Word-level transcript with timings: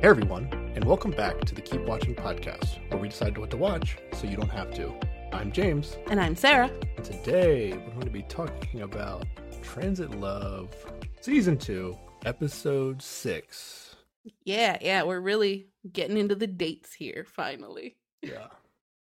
Hey 0.00 0.08
everyone, 0.08 0.48
and 0.74 0.84
welcome 0.84 1.10
back 1.10 1.40
to 1.42 1.54
the 1.54 1.60
Keep 1.60 1.82
Watching 1.82 2.14
podcast, 2.14 2.78
where 2.90 3.00
we 3.00 3.08
decide 3.08 3.36
what 3.36 3.50
to 3.50 3.56
watch 3.56 3.98
so 4.14 4.26
you 4.26 4.36
don't 4.36 4.48
have 4.50 4.72
to. 4.74 4.94
I'm 5.32 5.52
James, 5.52 5.96
And 6.10 6.18
I'm 6.20 6.34
Sarah. 6.36 6.70
and 6.96 7.04
today 7.04 7.72
we're 7.72 7.90
going 7.92 8.00
to 8.06 8.10
be 8.10 8.22
talking 8.22 8.80
about 8.82 9.26
Transit 9.62 10.12
Love 10.18 10.74
Season 11.20 11.56
2, 11.58 11.96
Episode 12.24 13.02
6. 13.02 13.96
Yeah, 14.44 14.78
yeah, 14.80 15.02
we're 15.02 15.20
really 15.20 15.68
getting 15.92 16.16
into 16.16 16.34
the 16.34 16.46
dates 16.46 16.94
here, 16.94 17.26
finally. 17.28 17.96
Yeah. 18.22 18.46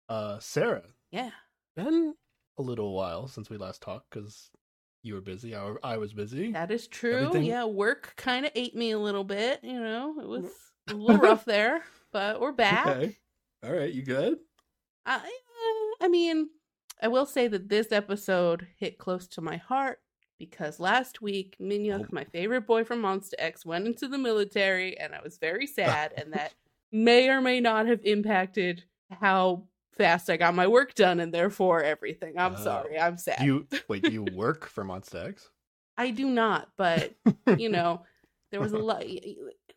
Uh, 0.08 0.38
Sarah, 0.38 0.84
Yeah. 1.10 1.30
been 1.76 2.14
a 2.58 2.62
little 2.62 2.94
while 2.94 3.26
since 3.28 3.50
we 3.50 3.56
last 3.56 3.82
talked 3.82 4.10
because 4.10 4.50
you 5.02 5.14
were 5.14 5.20
busy, 5.20 5.54
I, 5.56 5.74
I 5.82 5.96
was 5.98 6.12
busy. 6.14 6.52
That 6.52 6.70
is 6.70 6.86
true. 6.86 7.16
Everything- 7.16 7.44
Yeah, 7.44 7.64
work 7.64 8.14
kind 8.16 8.46
of 8.46 8.52
ate 8.54 8.76
me 8.76 8.92
a 8.92 8.98
little 8.98 9.24
bit, 9.24 9.60
you 9.64 9.80
know. 9.80 10.14
It 10.20 10.26
was 10.28 10.44
a 10.88 10.94
little 10.94 11.16
rough 11.22 11.44
there, 11.44 11.82
but 12.12 12.40
we're 12.40 12.52
back. 12.52 12.86
Okay. 12.86 13.16
All 13.64 13.72
right, 13.72 13.92
you 13.92 14.02
good? 14.02 14.36
I, 15.06 15.16
uh, 15.16 16.04
I 16.04 16.08
mean, 16.08 16.48
I 17.02 17.08
will 17.08 17.26
say 17.26 17.48
that 17.48 17.68
this 17.68 17.92
episode 17.92 18.66
hit 18.76 18.98
close 18.98 19.26
to 19.28 19.40
my 19.40 19.56
heart 19.56 20.00
because 20.38 20.80
last 20.80 21.22
week, 21.22 21.56
Minhyuk, 21.60 22.04
Oh. 22.04 22.08
my 22.12 22.24
favorite 22.24 22.66
boy 22.66 22.84
from 22.84 23.02
Monsta 23.02 23.34
X, 23.38 23.64
went 23.64 23.86
into 23.86 24.08
the 24.08 24.18
military, 24.18 24.98
and 24.98 25.14
I 25.14 25.20
was 25.22 25.38
very 25.38 25.66
sad, 25.80 26.12
and 26.16 26.32
that 26.32 26.52
may 26.92 27.28
or 27.28 27.40
may 27.40 27.60
not 27.60 27.86
have 27.86 28.00
impacted 28.04 28.84
how 29.10 29.64
fast 29.96 30.28
I 30.28 30.36
got 30.36 30.54
my 30.54 30.66
work 30.66 30.94
done, 30.94 31.20
and 31.20 31.32
therefore 31.32 31.82
everything. 31.82 32.38
I'm 32.38 32.54
Oh. 32.56 32.62
sorry, 32.64 32.98
I'm 32.98 33.16
sad. 33.16 33.40
You 33.42 33.66
wait? 33.88 34.02
Do 34.02 34.10
you 34.12 34.24
work 34.34 34.66
for 34.66 34.84
Monsta 34.84 35.26
X? 35.28 35.50
I 35.96 36.10
do 36.10 36.26
not, 36.28 36.68
but 36.76 37.14
you 37.56 37.68
know, 37.68 38.02
there 38.50 38.60
was 38.60 38.72
a 38.72 38.78
lot. 38.78 39.04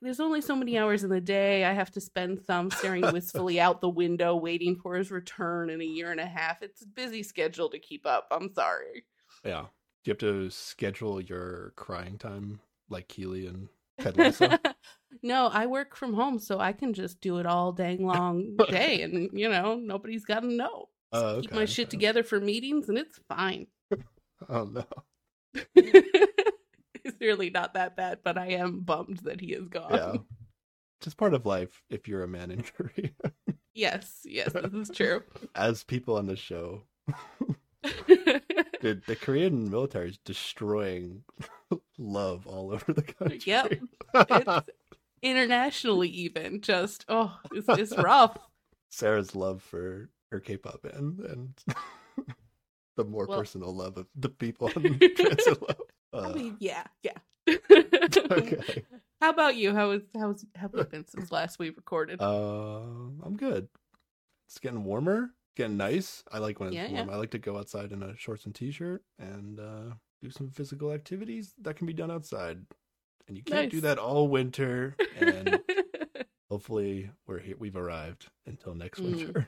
There's 0.02 0.20
only 0.20 0.42
so 0.42 0.56
many 0.56 0.78
hours 0.78 1.04
in 1.04 1.10
the 1.10 1.22
day. 1.22 1.66
I 1.66 1.74
have 1.74 1.92
to 1.92 2.02
spend 2.02 2.42
some 2.46 2.70
staring 2.70 3.02
wistfully 3.14 3.60
out 3.60 3.82
the 3.82 3.90
window, 3.90 4.36
waiting 4.36 4.76
for 4.76 4.96
his 4.96 5.10
return 5.12 5.70
in 5.70 5.82
a 5.82 5.86
year 5.86 6.12
and 6.12 6.20
a 6.20 6.26
half. 6.26 6.62
It's 6.62 6.84
a 6.84 6.88
busy 6.88 7.24
schedule 7.24 7.70
to 7.70 7.80
keep 7.80 8.06
up. 8.06 8.28
I'm 8.32 8.54
sorry. 8.54 9.06
Yeah. 9.44 9.62
Do 10.04 10.10
you 10.10 10.12
have 10.12 10.18
to 10.20 10.50
schedule 10.52 11.20
your 11.20 11.74
crying 11.76 12.18
time 12.18 12.60
like 12.90 13.08
Keely 13.08 13.48
and 13.48 13.70
no, 15.24 15.48
I 15.48 15.66
work 15.66 15.96
from 15.96 16.14
home, 16.14 16.38
so 16.38 16.60
I 16.60 16.72
can 16.72 16.94
just 16.94 17.20
do 17.20 17.40
it 17.40 17.48
all 17.48 17.72
dang 17.72 18.06
long 18.06 18.56
day, 18.70 19.02
and 19.02 19.30
you 19.34 19.50
know, 19.50 19.76
nobody's 19.76 20.24
got 20.24 20.42
to 20.42 20.54
know. 20.54 20.90
Just 21.12 21.26
Oh, 21.26 21.42
Keep 21.42 21.52
okay, 21.52 21.60
my 21.60 21.66
shit 21.66 21.90
together 21.90 22.22
for 22.22 22.40
meetings, 22.40 22.90
and 22.90 22.98
it's 23.00 23.20
fine. 23.28 23.66
oh 24.50 24.66
no. 24.66 24.86
Really 27.20 27.50
not 27.50 27.74
that 27.76 27.96
bad, 27.96 28.20
but 28.24 28.38
I 28.38 28.48
am 28.52 28.82
bummed 28.82 29.20
that 29.24 29.42
he 29.42 29.54
is 29.54 29.68
gone. 29.68 29.92
Yeah. 29.94 30.16
Just 31.02 31.18
part 31.18 31.34
of 31.34 31.46
life 31.46 31.84
if 31.90 32.08
you're 32.08 32.24
a 32.24 32.28
man 32.28 32.52
in 32.52 32.64
Korea. 32.78 33.12
Yes, 33.74 34.22
yes, 34.26 34.52
this 34.54 34.74
is 34.74 34.90
true. 34.96 35.22
As 35.56 35.84
people 35.84 36.18
on 36.18 36.26
the 36.26 36.36
show, 36.36 36.84
the, 37.84 39.02
the 39.06 39.16
Korean 39.16 39.70
military 39.70 40.10
is 40.10 40.18
destroying 40.26 41.24
love 41.98 42.48
all 42.48 42.72
over 42.72 42.94
the 42.94 43.04
country. 43.04 43.40
Yep. 43.46 43.74
it's 44.14 44.68
internationally 45.22 46.10
even 46.10 46.62
just 46.62 47.04
oh 47.10 47.36
it's, 47.52 47.68
it's 47.70 47.98
rough 47.98 48.38
Sarah's 48.92 49.36
love 49.36 49.64
for 49.64 50.10
her 50.32 50.40
K-pop 50.40 50.84
band 50.84 51.20
and 51.20 51.54
the 52.96 53.04
more 53.04 53.26
Well- 53.28 53.40
personal 53.40 53.76
love 53.76 53.98
of 53.98 54.08
the 54.16 54.30
people 54.30 54.68
in 54.76 55.00
Transit 55.00 55.62
Love. 55.62 55.78
I 56.18 56.28
Uh, 56.28 56.34
mean 56.34 56.58
yeah 56.60 56.84
yeah 57.04 57.18
okay. 57.72 58.58
how 59.22 59.30
about 59.30 59.56
you 59.56 59.74
how 59.74 59.92
is 59.92 60.04
how's 60.16 60.46
how 60.56 60.62
have 60.64 60.72
you 60.76 60.84
been 60.86 61.08
since 61.08 61.32
last 61.32 61.60
we 61.60 61.70
recorded 61.70 62.22
Uh, 62.22 62.82
I'm 63.24 63.38
good. 63.38 63.68
It's 64.48 64.60
getting 64.60 64.84
warmer, 64.86 65.32
getting 65.56 65.76
nice. 65.78 66.24
I 66.32 66.38
like 66.40 66.60
when 66.60 66.70
it's 66.70 66.76
Yeah, 66.76 66.90
warm. 66.92 67.10
yeah. 67.10 67.14
I 67.14 67.18
like 67.18 67.32
to 67.32 67.38
go 67.40 67.58
outside 67.58 67.92
in 67.92 68.02
a 68.04 68.16
shorts 68.18 68.46
and 68.46 68.56
t-shirt 68.56 69.04
and 69.20 69.60
uh, 69.60 69.94
do 70.22 70.30
some 70.30 70.50
physical 70.50 70.92
activities 70.94 71.54
that 71.62 71.76
can 71.76 71.86
be 71.88 71.94
done 71.94 72.10
outside. 72.12 72.60
And 73.28 73.36
you 73.38 73.44
can't 73.44 73.70
do 73.70 73.82
that 73.82 73.98
all 74.00 74.30
winter. 74.30 74.96
And 75.20 75.60
hopefully, 76.50 77.12
we're 77.28 77.40
here. 77.40 77.56
We've 77.60 77.76
arrived 77.76 78.28
until 78.46 78.74
next 78.74 79.00
Mm. 79.02 79.04
winter. 79.06 79.48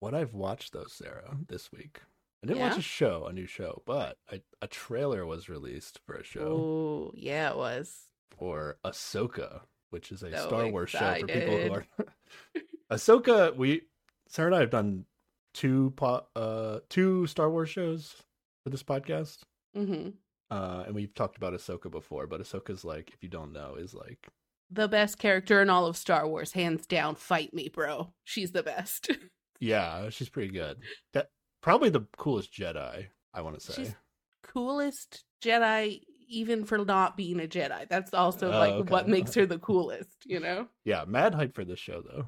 what 0.00 0.14
I've 0.14 0.34
watched 0.34 0.72
though, 0.74 0.84
Sarah, 0.88 1.36
this 1.48 1.72
week. 1.72 2.00
I 2.42 2.46
didn't 2.46 2.60
watch 2.60 2.72
Yeah? 2.74 2.78
a 2.78 2.82
show, 2.82 3.26
a 3.26 3.32
new 3.32 3.46
show, 3.46 3.82
but 3.84 4.16
I, 4.30 4.42
a 4.62 4.66
trailer 4.68 5.26
was 5.26 5.48
released 5.48 6.00
for 6.06 6.14
a 6.14 6.24
show 6.24 6.40
oh 6.40 7.12
yeah 7.14 7.50
it 7.50 7.56
was 7.56 8.04
for 8.38 8.78
Ahsoka, 8.84 9.62
which 9.90 10.12
is 10.12 10.22
a 10.22 10.30
So 10.36 10.46
Star 10.46 10.68
Wars 10.68 10.90
show 10.90 11.14
for 11.20 11.26
people 11.26 11.58
who 11.58 11.72
are 11.72 11.84
Ahsoka. 12.90 13.56
We 13.56 13.82
Sarah 14.28 14.48
and 14.48 14.54
I 14.56 14.60
have 14.60 14.70
done 14.70 15.04
two 15.54 15.92
po- 15.96 16.26
uh 16.36 16.80
two 16.88 17.26
Star 17.26 17.50
Wars 17.50 17.70
shows 17.70 18.14
for 18.64 18.70
this 18.70 18.82
podcast, 18.82 19.38
hmm 19.74 20.10
uh, 20.50 20.84
and 20.86 20.94
we've 20.94 21.12
talked 21.14 21.36
about 21.36 21.52
Ahsoka 21.52 21.90
before. 21.90 22.26
But 22.26 22.40
Ahsoka's 22.40 22.82
like, 22.84 23.10
if 23.12 23.22
you 23.22 23.28
don't 23.28 23.52
know, 23.52 23.74
is 23.74 23.94
like 23.94 24.28
the 24.70 24.88
best 24.88 25.18
character 25.18 25.60
in 25.62 25.70
all 25.70 25.86
of 25.86 25.96
star 25.96 26.28
wars 26.28 26.52
hands 26.52 26.86
down 26.86 27.14
fight 27.14 27.54
me 27.54 27.70
bro 27.70 28.12
she's 28.24 28.52
the 28.52 28.62
best 28.62 29.10
yeah, 29.60 30.10
she's 30.10 30.28
pretty 30.28 30.52
good. 30.52 30.78
That 31.14 31.30
probably 31.60 31.90
the 31.90 32.06
coolest 32.16 32.52
Jedi. 32.52 33.06
I 33.34 33.40
want 33.42 33.58
to 33.58 33.64
say. 33.72 33.82
she's 33.84 33.94
coolest 34.42 35.24
jedi 35.42 36.00
even 36.28 36.64
for 36.64 36.78
not 36.78 37.16
being 37.16 37.38
a 37.40 37.46
jedi 37.46 37.86
that's 37.88 38.14
also 38.14 38.48
Oh, 38.52 38.58
like 38.58 38.72
okay. 38.72 38.90
what 38.92 39.08
makes 39.08 39.34
her 39.34 39.46
the 39.46 39.58
coolest 39.68 40.24
you 40.24 40.40
know 40.40 40.68
Yeah, 40.84 41.04
mad 41.06 41.34
hype 41.34 41.54
for 41.54 41.64
this 41.64 41.78
show 41.78 42.02
though. 42.02 42.26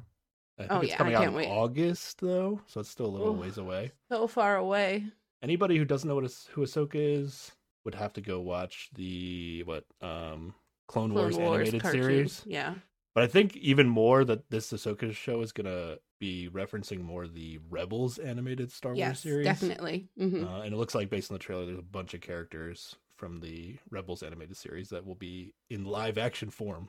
I 0.58 0.62
think 0.62 0.72
Oh, 0.72 0.80
it's 0.80 0.88
yeah, 0.90 0.94
I 0.94 0.98
coming 0.98 1.14
out 1.14 1.24
in 1.28 1.34
wait. 1.34 1.48
August 1.48 2.20
though, 2.20 2.60
so 2.66 2.80
it's 2.80 2.90
still 2.90 3.06
a 3.06 3.08
little 3.16 3.34
Oof. 3.34 3.40
ways 3.40 3.58
away. 3.58 3.92
so 4.10 4.26
far 4.26 4.56
away 4.56 5.06
anybody 5.42 5.78
who 5.78 5.84
doesn't 5.86 6.08
know 6.08 6.16
what 6.16 6.24
who 6.52 6.62
Ahsoka 6.62 6.96
is 6.96 7.52
would 7.84 7.94
have 7.94 8.12
to 8.12 8.20
go 8.20 8.40
watch 8.40 8.90
the 8.94 9.62
what 9.64 9.84
um 10.02 10.54
Clone, 10.86 11.14
Wars, 11.14 11.38
animated 11.38 11.82
cartoon. 11.82 12.02
series. 12.02 12.42
Yeah. 12.46 12.74
But 13.14 13.24
I 13.24 13.26
think 13.26 13.56
even 13.56 13.88
more 13.88 14.24
that 14.24 14.48
this 14.50 14.72
Ahsoka 14.72 15.12
show 15.14 15.40
is 15.42 15.52
gonna 15.52 15.96
be 16.20 16.48
referencing 16.52 17.00
more 17.02 17.26
the 17.26 17.58
Rebels 17.68 18.18
animated 18.18 18.70
Star 18.70 18.94
Wars 18.94 19.18
series. 19.18 19.44
definitely. 19.46 20.08
hmm 20.18 20.44
Uh, 20.44 20.60
and 20.62 20.72
it 20.74 20.76
looks 20.76 20.94
like 20.94 21.10
based 21.10 21.30
on 21.30 21.34
the 21.34 21.38
trailer, 21.42 21.66
there's 21.66 21.78
a 21.78 21.82
bunch 21.82 22.14
of 22.14 22.20
characters 22.20 22.94
from 23.16 23.40
the 23.40 23.76
Rebels 23.90 24.22
animated 24.22 24.56
series 24.56 24.88
that 24.90 25.04
will 25.04 25.14
be 25.16 25.52
in 25.70 25.84
live 25.84 26.18
action 26.18 26.50
form. 26.50 26.88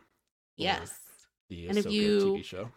yes. 0.57 0.99
The 1.49 1.67
And 1.67 1.77
if 1.77 1.85
Ahsoka 1.85 1.91
you- 1.91 2.19
TV 2.38 2.43
show. 2.45 2.69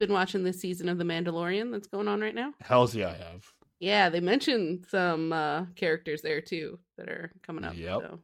Been 0.00 0.12
watching 0.12 0.42
this 0.42 0.60
season 0.60 0.88
of 0.90 0.98
The 0.98 1.04
Mandalorian 1.04 1.70
that's 1.72 1.86
going 1.86 2.06
on 2.08 2.20
right 2.20 2.34
now. 2.34 2.52
Hell's 2.60 2.94
yeah, 2.94 3.08
I 3.10 3.14
have. 3.14 3.50
Yeah, 3.78 4.08
they 4.10 4.20
mentioned 4.20 4.86
some 4.90 5.32
uh 5.32 5.66
characters 5.74 6.22
there 6.22 6.40
too 6.40 6.78
that 6.98 7.08
are 7.08 7.30
coming 7.42 7.64
up. 7.64 7.76
Yep. 7.76 8.00
So, 8.00 8.18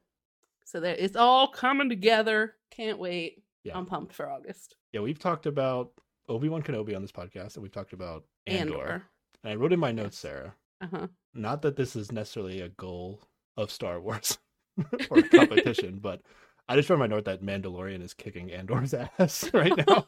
so 0.65 0.81
there, 0.81 0.95
it's 0.99 1.17
all 1.17 1.49
coming 1.49 1.89
together. 1.89 2.57
Can't 2.71 2.99
wait. 2.99 3.42
Yeah. 3.65 3.77
I'm 3.77 3.87
pumped 3.87 4.13
for 4.15 4.29
August. 4.29 4.77
Yeah, 4.93 5.01
we've 5.01 5.19
talked 5.19 5.47
about 5.47 5.93
Obi 6.29 6.49
Wan 6.49 6.63
Kenobi 6.63 6.95
on 6.97 7.03
this 7.03 7.13
podcast, 7.13 7.55
and 7.55 7.63
we've 7.63 7.73
talked 7.73 7.93
about 7.93 8.25
Andor. 8.47 8.75
Andor. 8.75 9.03
And 9.45 9.53
I 9.53 9.57
wrote 9.57 9.73
in 9.73 9.81
my 9.81 9.93
notes, 9.93 10.19
Sarah, 10.19 10.55
Uh 10.81 10.87
huh. 10.91 11.07
not 11.35 11.63
that 11.63 11.77
this 11.77 11.95
is 11.97 12.11
necessarily 12.13 12.61
a 12.61 12.69
goal 12.71 13.23
of 13.57 13.71
Star 13.71 14.01
Wars 14.01 14.39
or 15.11 15.23
competition, 15.23 15.99
but 16.01 16.23
I 16.69 16.77
just 16.77 16.89
wrote 16.91 16.97
in 16.97 17.01
my 17.01 17.07
note 17.07 17.25
that 17.27 17.43
Mandalorian 17.43 18.03
is 18.03 18.15
kicking 18.15 18.51
Andor's 18.53 18.95
ass 19.19 19.49
right 19.53 19.73
now. 19.89 20.05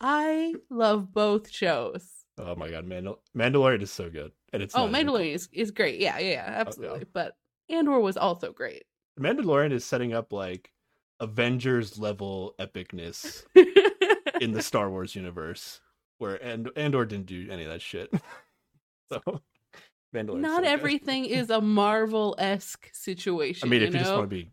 I 0.00 0.54
love 0.70 1.12
both 1.12 1.50
shows. 1.50 2.08
oh 2.38 2.54
my 2.56 2.70
god, 2.70 2.86
Mandal- 2.86 3.18
Mandalorian 3.36 3.82
is 3.82 3.90
so 3.92 4.10
good, 4.10 4.32
and 4.52 4.62
it's 4.62 4.74
Oh, 4.74 4.86
not 4.86 5.00
even- 5.00 5.06
Mandalorian 5.14 5.34
is, 5.34 5.48
is 5.52 5.70
great. 5.70 6.00
Yeah, 6.00 6.18
yeah, 6.18 6.30
yeah, 6.32 6.44
absolutely. 6.46 7.04
But 7.12 7.36
Andor 7.68 8.00
was 8.00 8.16
also 8.16 8.52
great. 8.52 8.84
Mandalorian 9.20 9.72
is 9.72 9.84
setting 9.84 10.12
up 10.12 10.32
like 10.32 10.70
Avengers 11.22 11.98
level 11.98 12.54
epicness 12.58 13.44
in 14.40 14.52
the 14.52 14.60
Star 14.62 14.90
Wars 14.90 15.14
universe, 15.14 15.80
where 16.18 16.34
and 16.34 16.68
Andor 16.76 17.04
didn't 17.04 17.26
do 17.26 17.48
any 17.50 17.62
of 17.64 17.70
that 17.70 17.80
shit. 17.80 18.12
so 19.08 19.20
Mandalorian. 20.14 20.40
Not 20.40 20.64
everything 20.64 21.24
is 21.24 21.48
a 21.48 21.60
Marvel 21.60 22.34
esque 22.38 22.90
situation. 22.92 23.66
I 23.66 23.70
mean, 23.70 23.80
you 23.82 23.86
if 23.86 23.92
you 23.94 24.00
just 24.00 24.12
want 24.12 24.24
to 24.24 24.26
be, 24.26 24.50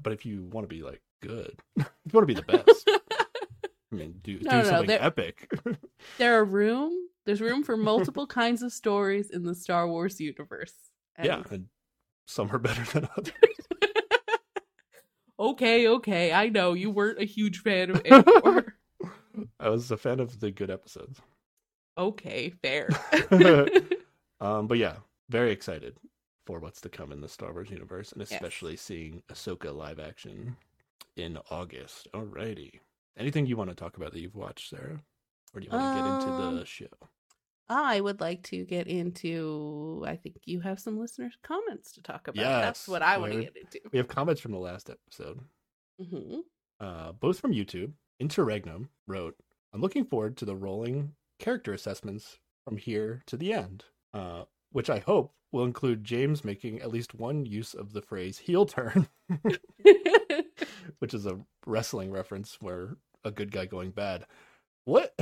but 0.00 0.12
if 0.12 0.24
you 0.26 0.44
want 0.52 0.68
to 0.68 0.74
be 0.74 0.82
like 0.82 1.00
good, 1.22 1.58
you 1.76 1.84
want 2.12 2.28
to 2.28 2.34
be 2.34 2.34
the 2.34 2.42
best. 2.42 2.88
I 3.92 3.96
mean, 3.96 4.14
do, 4.22 4.34
No, 4.42 4.50
do 4.50 4.56
no, 4.58 4.64
something 4.64 4.86
there- 4.86 5.02
epic. 5.02 5.50
there 6.18 6.38
are 6.38 6.44
room. 6.44 6.92
There's 7.26 7.40
room 7.40 7.64
for 7.64 7.76
multiple 7.76 8.26
kinds 8.26 8.62
of 8.62 8.72
stories 8.72 9.30
in 9.30 9.42
the 9.42 9.54
Star 9.54 9.88
Wars 9.88 10.20
universe. 10.20 10.74
And- 11.16 11.26
yeah, 11.26 11.42
and 11.50 11.66
some 12.26 12.50
are 12.52 12.58
better 12.58 12.84
than 12.92 13.08
others. 13.16 13.32
Okay, 15.40 15.88
okay. 15.88 16.32
I 16.32 16.48
know 16.50 16.74
you 16.74 16.90
weren't 16.90 17.20
a 17.20 17.24
huge 17.24 17.60
fan 17.62 17.90
of 17.90 18.02
Andor. 18.04 18.76
I 19.58 19.68
was 19.70 19.90
a 19.90 19.96
fan 19.96 20.20
of 20.20 20.38
the 20.40 20.50
good 20.50 20.70
episodes. 20.70 21.20
okay, 21.98 22.50
fair. 22.62 22.88
Um, 24.42 24.66
but 24.68 24.78
yeah, 24.78 24.96
very 25.28 25.50
excited 25.52 25.98
for 26.46 26.60
what's 26.60 26.80
to 26.80 26.88
come 26.88 27.12
in 27.12 27.20
the 27.20 27.28
Star 27.28 27.52
Wars 27.52 27.68
universe, 27.68 28.12
and 28.12 28.22
Yes. 28.22 28.32
especially 28.32 28.74
seeing 28.74 29.22
Ahsoka 29.30 29.70
live 29.76 30.00
action 30.00 30.56
in 31.16 31.36
August. 31.50 32.08
Alrighty. 32.14 32.80
Anything 33.18 33.44
you 33.44 33.58
want 33.58 33.68
to 33.68 33.76
talk 33.76 33.98
about 33.98 34.12
that 34.14 34.20
you've 34.20 34.34
watched, 34.36 34.70
Sarah? 34.70 35.02
Or 35.52 35.60
do 35.60 35.66
you 35.66 35.72
want 35.72 35.92
to 35.92 35.98
get 35.98 36.06
into 36.06 36.30
Um, 36.42 36.56
the 36.56 36.64
show? 36.64 36.86
I 37.70 38.00
would 38.00 38.20
like 38.20 38.42
to 38.44 38.64
get 38.64 38.88
into. 38.88 40.04
I 40.06 40.16
think 40.16 40.36
you 40.44 40.60
have 40.60 40.80
some 40.80 40.98
listeners' 40.98 41.38
comments 41.44 41.92
to 41.92 42.02
talk 42.02 42.26
about. 42.26 42.42
That's 42.42 42.88
what 42.88 43.00
I 43.00 43.16
want 43.16 43.32
to 43.32 43.42
get 43.42 43.56
into. 43.56 43.80
We 43.92 43.98
have 43.98 44.08
comments 44.08 44.40
from 44.40 44.52
the 44.52 44.58
last 44.58 44.90
episode, 44.90 45.40
hmm 45.98 46.40
uh, 46.80 47.12
both 47.12 47.38
from 47.38 47.52
YouTube. 47.52 47.92
Interregnum 48.18 48.88
wrote, 49.06 49.36
I'm 49.72 49.80
looking 49.80 50.04
forward 50.04 50.36
to 50.38 50.44
the 50.44 50.56
rolling 50.56 51.12
character 51.38 51.72
assessments 51.72 52.38
from 52.64 52.76
here 52.76 53.22
to 53.26 53.36
the 53.36 53.52
end, 53.52 53.84
uh, 54.12 54.44
which 54.72 54.90
I 54.90 54.98
hope 54.98 55.32
will 55.52 55.64
include 55.64 56.04
James 56.04 56.44
making 56.44 56.80
at 56.80 56.90
least 56.90 57.14
one 57.14 57.44
use 57.46 57.74
of 57.74 57.92
the 57.92 58.02
phrase 58.02 58.38
heel 58.38 58.66
turn, 58.66 59.08
which 60.98 61.14
is 61.14 61.26
a 61.26 61.40
wrestling 61.66 62.10
reference 62.10 62.58
where 62.60 62.96
a 63.24 63.30
good 63.30 63.52
guy 63.52 63.66
going 63.66 63.90
bad. 63.90 64.26
What? 64.84 65.14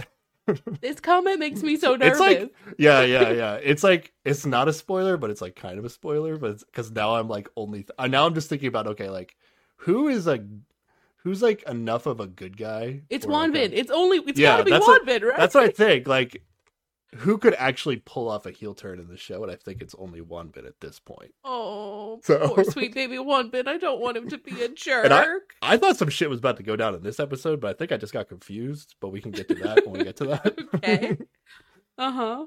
This 0.81 1.01
comment 1.01 1.39
makes 1.39 1.63
me 1.63 1.77
so 1.77 1.97
nervous. 1.97 2.21
It's 2.21 2.21
like, 2.21 2.55
yeah, 2.79 3.03
yeah, 3.03 3.31
yeah. 3.31 3.55
It's 3.55 3.83
like 3.83 4.13
it's 4.25 4.47
not 4.47 4.69
a 4.69 4.73
spoiler, 4.73 5.17
but 5.17 5.31
it's 5.31 5.41
like 5.41 5.57
kind 5.57 5.79
of 5.79 5.85
a 5.85 5.91
spoiler. 5.91 6.37
But 6.37 6.61
because 6.61 6.91
now 6.91 7.17
I'm 7.17 7.29
like 7.29 7.49
only 7.57 7.85
th- 7.85 8.11
now 8.11 8.27
I'm 8.27 8.35
just 8.35 8.49
thinking 8.49 8.69
about 8.69 8.87
okay, 8.89 9.09
like 9.09 9.37
who 9.77 10.09
is 10.09 10.27
a 10.27 10.45
who's 11.19 11.43
like 11.43 11.63
enough 11.69 12.07
of 12.07 12.21
a 12.21 12.27
good 12.27 12.57
guy? 12.57 13.03
it's 13.11 13.27
or, 13.27 13.31
like, 13.31 13.55
a-. 13.55 13.79
It's 13.79 13.91
only. 13.91 14.19
It's 14.19 14.39
Yeah, 14.39 14.59
gotta 14.59 14.65
be 14.65 14.71
Wanbin, 14.73 15.23
right? 15.23 15.37
That's 15.37 15.55
what 15.55 15.65
I 15.65 15.69
think. 15.69 16.07
Like 16.07 16.43
who 17.17 17.39
could 17.39 17.55
actually 17.55 17.97
pull 17.97 18.29
off 18.29 18.45
a 18.47 18.51
heel 18.51 18.75
turn 18.75 19.01
in 19.01 19.09
the 19.09 19.17
show? 19.17 19.43
And 19.43 19.51
I 19.51 19.57
think 19.57 19.81
it's 19.81 19.95
only 19.99 20.21
Wanbin 20.21 20.67
at 20.67 20.81
this 20.81 20.99
point. 21.01 21.33
Oh, 21.45 22.21
So- 22.23 22.55
poor 22.55 22.65
sweet 22.65 22.95
baby 22.95 23.17
Wanbin. 23.17 23.67
I 23.67 23.79
don't 23.79 24.01
want 24.01 24.17
him 24.17 24.29
to 24.29 24.39
be 24.39 24.63
a 24.63 24.69
jerk. 24.69 25.05
And 25.07 25.15
I- 25.15 25.27
I 25.63 25.77
thought 25.79 25.97
some 25.97 26.11
shit 26.11 26.29
was 26.31 26.39
about 26.39 26.57
to 26.59 26.63
go 26.63 26.77
down 26.77 26.95
in 26.95 27.03
this 27.03 27.19
episode, 27.21 27.61
but 27.61 27.69
I 27.71 27.73
think 27.73 27.93
I 27.93 27.97
just 27.97 28.13
got 28.13 28.29
confused. 28.29 28.95
But 29.01 29.09
we 29.09 29.21
can 29.21 29.31
get 29.31 29.49
to 29.49 29.55
that 29.57 29.87
when 29.87 29.99
we 29.99 30.05
get 30.05 30.17
to 30.17 30.27
that. 30.27 30.59
Okay. 30.75 31.19
Uh 31.97 32.13
huh. 32.13 32.47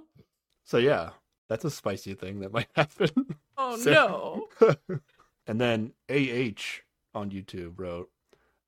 so 0.64 0.78
yeah, 0.78 1.10
that's 1.50 1.66
a 1.66 1.72
spicy 1.72 2.14
thing 2.14 2.40
that 2.42 2.54
might 2.54 2.70
happen. 2.76 3.10
Oh 3.58 3.76
So- 3.78 4.48
no. 4.60 4.76
and 5.48 5.60
then 5.60 5.94
AH 6.10 6.82
on 7.14 7.32
YouTube 7.32 7.74
wrote, 7.78 8.10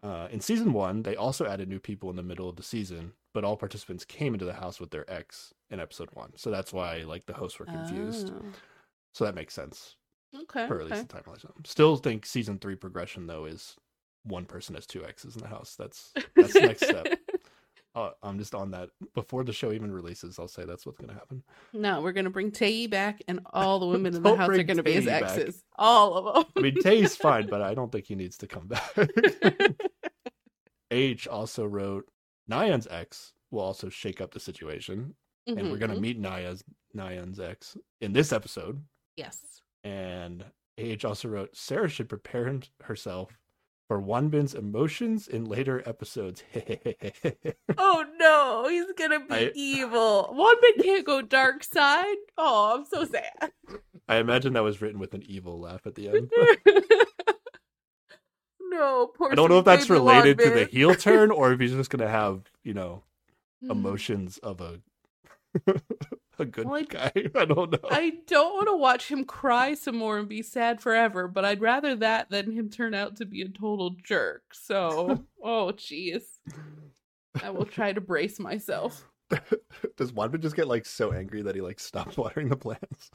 uh, 0.01 0.27
in 0.31 0.41
season 0.41 0.73
one, 0.73 1.03
they 1.03 1.15
also 1.15 1.45
added 1.45 1.69
new 1.69 1.79
people 1.79 2.09
in 2.09 2.17
the 2.17 2.23
middle 2.23 2.49
of 2.49 2.57
the 2.57 2.63
season, 2.63 3.13
but 3.33 3.45
all 3.45 3.55
participants 3.55 4.03
came 4.03 4.33
into 4.33 4.43
the 4.45 4.55
house 4.55 4.79
with 4.81 4.91
their 4.91 5.09
ex 5.09 5.53
in 5.73 5.79
episode 5.79 6.09
one. 6.13 6.31
So 6.37 6.51
that's 6.51 6.71
why 6.71 6.99
like 6.99 7.25
the 7.25 7.33
hosts 7.33 7.59
were 7.59 7.65
confused. 7.65 8.31
Oh, 8.33 8.45
So 9.13 9.25
that 9.25 9.35
makes 9.35 9.53
sense 9.53 9.95
okay. 10.43 10.67
for 10.67 10.79
at 10.79 10.85
least 10.85 11.11
okay. 11.11 11.21
the 11.23 11.31
timeline. 11.31 11.67
Still 11.67 11.97
think 11.97 12.25
season 12.25 12.59
three 12.59 12.75
progression 12.75 13.27
though 13.27 13.45
is 13.45 13.75
one 14.23 14.45
person 14.45 14.75
has 14.75 14.85
two 14.85 15.03
exes 15.05 15.35
in 15.35 15.41
the 15.41 15.49
house. 15.49 15.75
That's 15.77 16.13
that's 16.35 16.53
the 16.53 16.61
next 16.61 16.85
step. 16.85 17.19
Uh, 17.95 18.09
I'm 18.23 18.39
just 18.39 18.55
on 18.55 18.71
that 18.71 18.89
before 19.13 19.43
the 19.43 19.53
show 19.53 19.71
even 19.71 19.91
releases. 19.91 20.39
I'll 20.39 20.47
say 20.47 20.65
that's 20.65 20.83
what's 20.83 20.97
gonna 20.97 21.13
happen. 21.13 21.43
No, 21.73 22.01
we're 22.01 22.11
gonna 22.11 22.31
bring 22.31 22.49
Taeyi 22.49 22.89
back, 22.89 23.21
and 23.27 23.39
all 23.53 23.77
the 23.77 23.85
women 23.85 24.15
in 24.15 24.23
the 24.23 24.35
house 24.35 24.49
are 24.49 24.63
gonna 24.63 24.81
be 24.81 24.93
his 24.93 25.05
back. 25.05 25.21
exes. 25.21 25.63
All 25.75 26.17
of 26.17 26.33
them. 26.33 26.45
I 26.57 26.59
mean, 26.59 26.75
Taeyi's 26.77 27.15
fine, 27.15 27.45
but 27.45 27.61
I 27.61 27.73
don't 27.75 27.91
think 27.91 28.07
he 28.07 28.15
needs 28.15 28.35
to 28.39 28.47
come 28.47 28.67
back. 28.67 28.95
H 30.89 31.27
also 31.27 31.67
wrote 31.67 32.09
Nayeon's 32.49 32.87
ex 32.89 33.33
will 33.51 33.61
also 33.61 33.89
shake 33.89 34.21
up 34.21 34.33
the 34.33 34.39
situation, 34.39 35.13
and 35.47 35.71
we're 35.71 35.77
gonna 35.77 35.95
Mhm. 35.95 36.01
meet 36.01 36.21
Nayeon's 36.21 36.63
Nayeon's 36.95 37.39
ex 37.39 37.75
in 38.01 38.13
this 38.13 38.31
episode. 38.31 38.83
Yes. 39.17 39.61
And 39.83 40.45
AH 40.77 41.03
also 41.05 41.27
wrote 41.27 41.55
Sarah 41.55 41.89
should 41.89 42.09
prepare 42.09 42.47
him, 42.47 42.61
herself 42.83 43.37
for 43.87 43.99
Wanbin's 44.01 44.53
emotions 44.55 45.27
in 45.27 45.45
later 45.45 45.83
episodes. 45.87 46.43
Oh 47.77 48.05
no, 48.17 48.67
he's 48.69 48.91
gonna 48.97 49.19
be 49.21 49.33
I- 49.33 49.51
evil. 49.55 50.33
Wanbin 50.37 50.83
can't 50.83 51.05
go 51.05 51.21
dark 51.21 51.63
side. 51.63 52.15
Oh, 52.37 52.75
I'm 52.77 52.85
so 52.85 53.03
sad. 53.11 53.51
I 54.07 54.17
imagine 54.17 54.53
that 54.53 54.63
was 54.63 54.81
written 54.81 54.99
with 54.99 55.13
an 55.13 55.23
evil 55.23 55.59
laugh 55.59 55.85
at 55.85 55.95
the 55.95 56.09
end. 56.09 56.31
no, 58.59 59.07
poor. 59.07 59.31
I 59.31 59.35
don't 59.35 59.49
know 59.49 59.59
if 59.59 59.65
that's 59.65 59.89
related 59.89 60.37
to 60.39 60.49
the 60.49 60.65
heel 60.65 60.95
turn 60.95 61.31
or 61.31 61.51
if 61.53 61.59
he's 61.59 61.73
just 61.73 61.89
gonna 61.89 62.07
have, 62.09 62.43
you 62.63 62.73
know, 62.73 63.03
Mm. 63.63 63.71
emotions 63.71 64.37
of 64.39 64.59
a 64.61 64.81
a 66.39 66.45
good 66.45 66.65
Well, 66.65 66.75
I- 66.75 66.83
guy. 66.83 67.11
I 67.35 67.45
don't 67.45 67.71
know. 67.71 67.89
I 67.89 68.13
don't 68.27 68.53
want 68.53 68.67
to 68.67 68.77
watch 68.77 69.09
him 69.09 69.23
cry 69.25 69.73
some 69.73 69.95
more 69.95 70.17
and 70.17 70.27
be 70.27 70.41
sad 70.41 70.81
forever, 70.81 71.27
but 71.27 71.45
I'd 71.45 71.61
rather 71.61 71.95
that 71.97 72.29
than 72.29 72.51
him 72.51 72.69
turn 72.69 72.93
out 72.93 73.17
to 73.17 73.25
be 73.25 73.41
a 73.41 73.49
total 73.49 73.95
jerk. 74.03 74.53
So, 74.53 75.23
oh 75.43 75.73
jeez. 75.75 76.23
I 77.41 77.49
will 77.49 77.65
try 77.65 77.93
to 77.93 78.01
brace 78.01 78.39
myself. 78.39 79.07
Does 79.97 80.11
Wanbin 80.11 80.41
just 80.41 80.55
get 80.55 80.67
like 80.67 80.85
so 80.85 81.11
angry 81.11 81.41
that 81.41 81.55
he 81.55 81.61
like 81.61 81.79
stops 81.79 82.17
watering 82.17 82.49
the 82.49 82.57
plants, 82.57 83.09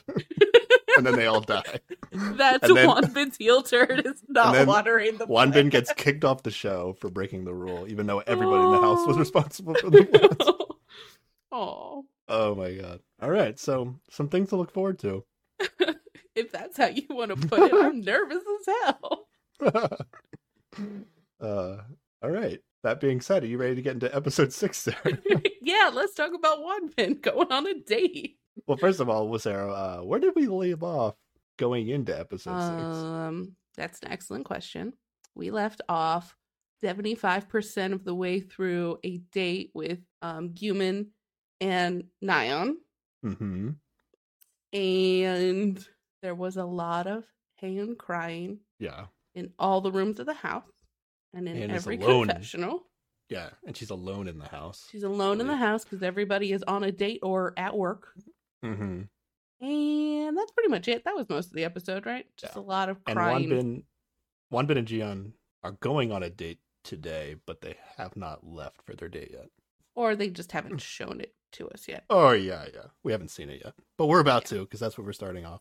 and 0.96 1.06
then 1.06 1.14
they 1.14 1.26
all 1.26 1.40
die? 1.40 1.78
That's 2.10 2.68
Wanbin's 2.68 3.36
heel 3.36 3.62
turn 3.62 4.00
is 4.00 4.22
not 4.28 4.66
watering 4.66 5.18
the 5.18 5.28
plants. 5.28 5.56
Wanbin 5.56 5.70
gets 5.70 5.92
kicked 5.92 6.24
off 6.24 6.42
the 6.42 6.50
show 6.50 6.96
for 6.98 7.08
breaking 7.10 7.44
the 7.44 7.54
rule, 7.54 7.86
even 7.88 8.06
though 8.06 8.18
everybody 8.26 8.64
in 8.64 8.72
the 8.72 8.80
house 8.80 9.06
was 9.06 9.14
oh. 9.14 9.20
responsible 9.20 9.74
for 9.74 9.90
the 9.90 10.04
plants. 10.06 10.50
oh, 11.52 12.04
Oh 12.28 12.54
my 12.54 12.74
god! 12.74 13.00
All 13.20 13.30
right, 13.30 13.58
so 13.58 13.94
some 14.10 14.28
things 14.28 14.50
to 14.50 14.56
look 14.56 14.70
forward 14.70 14.98
to. 15.00 15.24
if 16.34 16.52
that's 16.52 16.76
how 16.76 16.88
you 16.88 17.04
want 17.10 17.30
to 17.30 17.48
put 17.48 17.60
it, 17.60 17.74
I'm 17.74 18.00
nervous 18.02 18.42
as 18.60 18.74
hell. 18.82 19.26
uh, 21.40 21.76
all 22.22 22.30
right. 22.30 22.60
That 22.84 23.00
being 23.00 23.20
said, 23.20 23.42
are 23.42 23.46
you 23.46 23.58
ready 23.58 23.74
to 23.74 23.82
get 23.82 23.94
into 23.94 24.14
episode 24.14 24.52
six, 24.52 24.78
Sarah? 24.78 25.18
yeah, 25.62 25.90
let's 25.92 26.14
talk 26.14 26.32
about 26.32 26.60
Wanbin 26.60 27.20
going 27.20 27.50
on 27.50 27.66
a 27.66 27.74
date. 27.74 28.36
well, 28.66 28.78
first 28.78 29.00
of 29.00 29.08
all, 29.08 29.36
Sarah, 29.38 29.72
uh, 29.72 30.00
where 30.02 30.20
did 30.20 30.34
we 30.36 30.46
leave 30.46 30.84
off 30.84 31.16
going 31.56 31.88
into 31.88 32.16
episode 32.16 32.60
six? 32.60 32.98
Um, 32.98 33.56
that's 33.76 33.98
an 34.00 34.12
excellent 34.12 34.44
question. 34.44 34.92
We 35.34 35.50
left 35.50 35.82
off 35.88 36.36
75% 36.84 37.92
of 37.92 38.04
the 38.04 38.14
way 38.14 38.40
through 38.40 38.98
a 39.04 39.18
date 39.32 39.70
with 39.74 39.98
um 40.22 40.50
Gyumin 40.50 41.06
and 41.60 42.04
Nayeon, 42.22 42.74
Mm-hmm. 43.24 43.70
and 44.72 45.86
there 46.22 46.34
was 46.34 46.56
a 46.56 46.64
lot 46.64 47.06
of 47.06 47.24
Haeun 47.62 47.96
crying 47.96 48.58
Yeah, 48.78 49.06
in 49.34 49.52
all 49.58 49.80
the 49.80 49.92
rooms 49.92 50.20
of 50.20 50.26
the 50.26 50.34
house 50.34 50.70
and 51.34 51.48
in 51.48 51.70
every 51.70 51.98
confessional. 51.98 52.84
yeah, 53.28 53.50
and 53.66 53.76
she's 53.76 53.90
alone 53.90 54.28
in 54.28 54.38
the 54.38 54.48
house. 54.48 54.88
She's 54.90 55.02
alone 55.02 55.40
in 55.40 55.46
the 55.46 55.56
house 55.56 55.84
because 55.84 56.02
everybody 56.02 56.52
is 56.52 56.62
on 56.64 56.84
a 56.84 56.92
date 56.92 57.20
or 57.22 57.54
at 57.56 57.76
work. 57.76 58.12
Mm-hmm. 58.64 59.02
And 59.66 60.36
that's 60.38 60.52
pretty 60.52 60.68
much 60.68 60.86
it. 60.86 61.04
That 61.04 61.16
was 61.16 61.28
most 61.28 61.46
of 61.46 61.52
the 61.54 61.64
episode, 61.64 62.06
right? 62.06 62.26
Just 62.36 62.54
Yeah. 62.54 62.60
a 62.60 62.62
lot 62.62 62.88
of 62.88 62.98
And 63.06 63.16
crying. 63.16 63.48
Wanbin, 63.50 63.82
Wanbin 64.52 64.78
and 64.78 64.86
Jiyeon 64.88 65.32
are 65.64 65.72
going 65.72 66.12
on 66.12 66.22
a 66.22 66.30
date 66.30 66.60
today, 66.84 67.34
but 67.46 67.60
they 67.60 67.76
have 67.96 68.16
not 68.16 68.46
left 68.46 68.82
for 68.82 68.94
their 68.94 69.08
date 69.08 69.30
yet. 69.32 69.48
Or 69.96 70.14
they 70.14 70.30
just 70.30 70.52
haven't 70.52 70.80
shown 70.80 71.20
it 71.20 71.34
to 71.52 71.68
us 71.68 71.88
yet. 71.88 72.04
Oh 72.10 72.30
yeah, 72.32 72.66
yeah. 72.74 72.86
We 73.02 73.12
haven't 73.12 73.30
seen 73.30 73.48
it 73.50 73.62
yet, 73.64 73.74
but 73.96 74.06
we're 74.06 74.20
about 74.20 74.44
to 74.46 74.60
because 74.60 74.80
that's 74.80 74.96
what 74.98 75.06
we're 75.06 75.12
starting 75.12 75.44
off. 75.44 75.60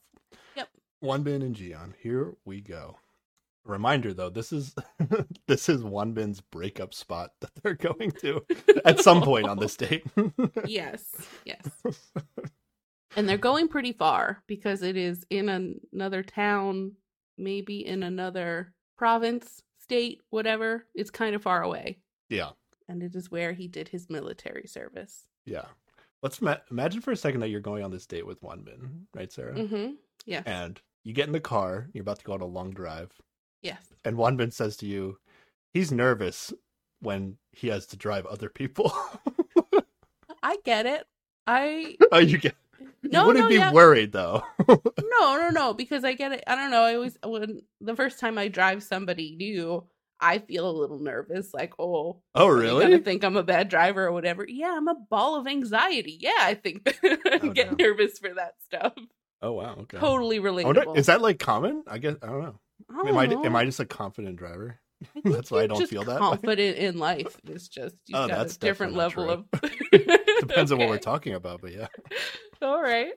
Yep. 0.56 0.70
One 1.00 1.24
Wanbin 1.24 1.42
and 1.44 1.56
Jiyeon. 1.56 1.94
Here 2.00 2.34
we 2.46 2.62
go. 2.62 2.98
Reminder 3.66 4.14
though, 4.14 4.30
this 4.30 4.52
is 4.54 4.74
this 5.48 5.68
is 5.70 5.84
one 5.84 6.14
Wanbin's 6.16 6.42
breakup 6.42 6.94
spot 6.94 7.32
that 7.42 7.52
they're 7.62 7.74
going 7.74 8.12
to 8.22 8.46
at 8.86 9.00
some 9.02 9.22
point 9.22 9.48
on 9.48 9.60
this 9.60 9.76
date. 9.78 10.06
yes, 10.66 11.06
yes. 11.46 11.64
And 13.16 13.28
they're 13.28 13.38
going 13.38 13.68
pretty 13.68 13.94
far 13.94 14.44
because 14.48 14.84
it 14.84 14.96
is 14.96 15.26
in 15.32 15.50
an- 15.50 15.80
another 15.92 16.22
town, 16.22 16.92
maybe 17.38 17.84
in 17.84 18.04
another 18.04 18.74
province, 18.96 19.64
state, 19.80 20.22
whatever. 20.30 20.86
It's 20.94 21.10
kind 21.10 21.34
of 21.34 21.42
far 21.42 21.64
away. 21.64 21.98
yeah, 22.30 22.50
And 22.88 23.02
it 23.02 23.16
is 23.16 23.32
where 23.32 23.54
he 23.54 23.68
did 23.68 23.88
his 23.90 24.08
military 24.10 24.68
service. 24.68 25.24
Yeah. 25.48 25.66
Let's 26.22 26.42
ma- 26.42 26.58
imagine 26.72 27.02
for 27.02 27.12
a 27.12 27.18
second 27.18 27.40
that 27.42 27.50
you're 27.50 27.60
going 27.62 27.84
on 27.84 27.92
this 27.92 28.06
date 28.06 28.26
with 28.26 28.42
Wanbin, 28.42 29.06
right, 29.16 29.32
Sarah? 29.32 29.54
Mm-hmm. 29.54 29.92
Yes. 30.26 30.44
And 30.46 30.80
you 31.04 31.14
get 31.14 31.28
in 31.28 31.34
the 31.34 31.40
car. 31.40 31.88
You're 31.94 32.02
about 32.02 32.20
to 32.20 32.26
go 32.26 32.34
on 32.34 32.42
a 32.42 32.46
long 32.46 32.72
drive, 32.72 33.12
Yes. 33.62 33.82
and 34.04 34.18
Wanbin 34.18 34.52
says 34.52 34.78
to 34.78 34.86
you, 34.86 35.18
he's 35.74 35.92
nervous 35.92 36.54
when 37.02 37.38
he 37.52 37.68
has 37.68 37.86
to 37.88 37.98
drive 37.98 38.26
other 38.26 38.50
people. 38.50 38.92
I 40.44 40.58
get 40.64 40.86
it. 40.86 41.06
I 41.46 41.96
oh, 42.12 42.20
you 42.20 42.38
get. 42.38 42.56
no, 43.04 43.22
you 43.22 43.28
wouldn't 43.28 43.46
no, 43.46 43.50
be 43.50 43.56
yeah. 43.56 43.72
worried 43.72 44.12
though. 44.12 44.44
no, 44.68 44.78
no, 45.38 45.50
no, 45.50 45.74
because 45.74 46.04
I 46.04 46.14
get 46.14 46.32
it. 46.32 46.44
I 46.48 46.56
don't 46.56 46.72
know. 46.72 46.84
I 46.84 46.96
always 46.96 47.18
when 47.24 47.62
the 47.82 47.96
first 47.96 48.20
time 48.20 48.38
I 48.38 48.48
drive 48.48 48.84
somebody 48.84 49.36
new, 49.36 49.86
I 50.20 50.40
feel 50.40 50.70
a 50.70 50.72
little 50.72 51.00
nervous. 51.00 51.54
Like, 51.54 51.74
oh, 51.80 52.22
oh, 52.36 52.46
you 52.56 52.62
gonna 52.68 52.80
really? 52.86 52.98
think 53.00 53.24
I'm 53.24 53.38
a 53.38 53.44
bad 53.44 53.70
driver 53.70 54.06
or 54.08 54.12
whatever? 54.12 54.46
Yeah, 54.48 54.74
I'm 54.76 54.88
a 54.88 54.96
ball 54.96 55.36
of 55.36 55.48
anxiety. 55.48 56.18
Yeah, 56.20 56.32
I 56.40 56.54
think 56.56 56.82
I 57.04 57.40
Oh, 57.44 57.50
get 57.52 57.78
no. 57.78 57.86
nervous 57.86 58.18
for 58.20 58.34
that 58.34 58.56
stuff. 58.66 58.94
Oh 59.42 59.52
wow. 59.54 59.76
Okay. 59.82 59.98
Totally 60.00 60.38
I 60.38 60.40
wonder- 60.40 60.82
relatable. 60.82 60.98
is 60.98 61.06
that 61.06 61.22
like 61.22 61.38
common? 61.40 61.84
I 61.88 62.00
guess 62.00 62.16
I 62.24 62.28
don't 62.28 62.42
know. 62.42 62.60
I 62.90 63.10
Am 63.10 63.18
I 63.18 63.28
don't 63.28 63.46
am. 63.46 63.56
I 63.56 63.66
just 63.66 63.80
a 63.80 63.86
confident 63.86 64.38
driver? 64.38 64.80
That's 65.24 65.52
why 65.52 65.62
I 65.64 65.68
don't 65.68 65.88
feel 65.88 66.04
that 66.06 66.14
way. 66.16 66.18
confident 66.20 66.78
in 66.78 66.98
life. 66.98 67.38
It's 67.48 67.68
just 67.68 67.96
you've 68.08 68.18
Oh, 68.20 68.28
got 68.28 68.38
that's 68.40 68.56
a 68.56 68.60
different 68.60 68.94
level 68.96 69.26
not 69.28 69.46
of. 69.62 69.62
Depends 70.40 70.72
on 70.72 70.80
what 70.80 70.90
we're 70.90 70.98
talking 70.98 71.34
about, 71.36 71.62
but 71.62 71.72
yeah. 71.74 71.88
All 72.64 72.82
right. 72.82 73.14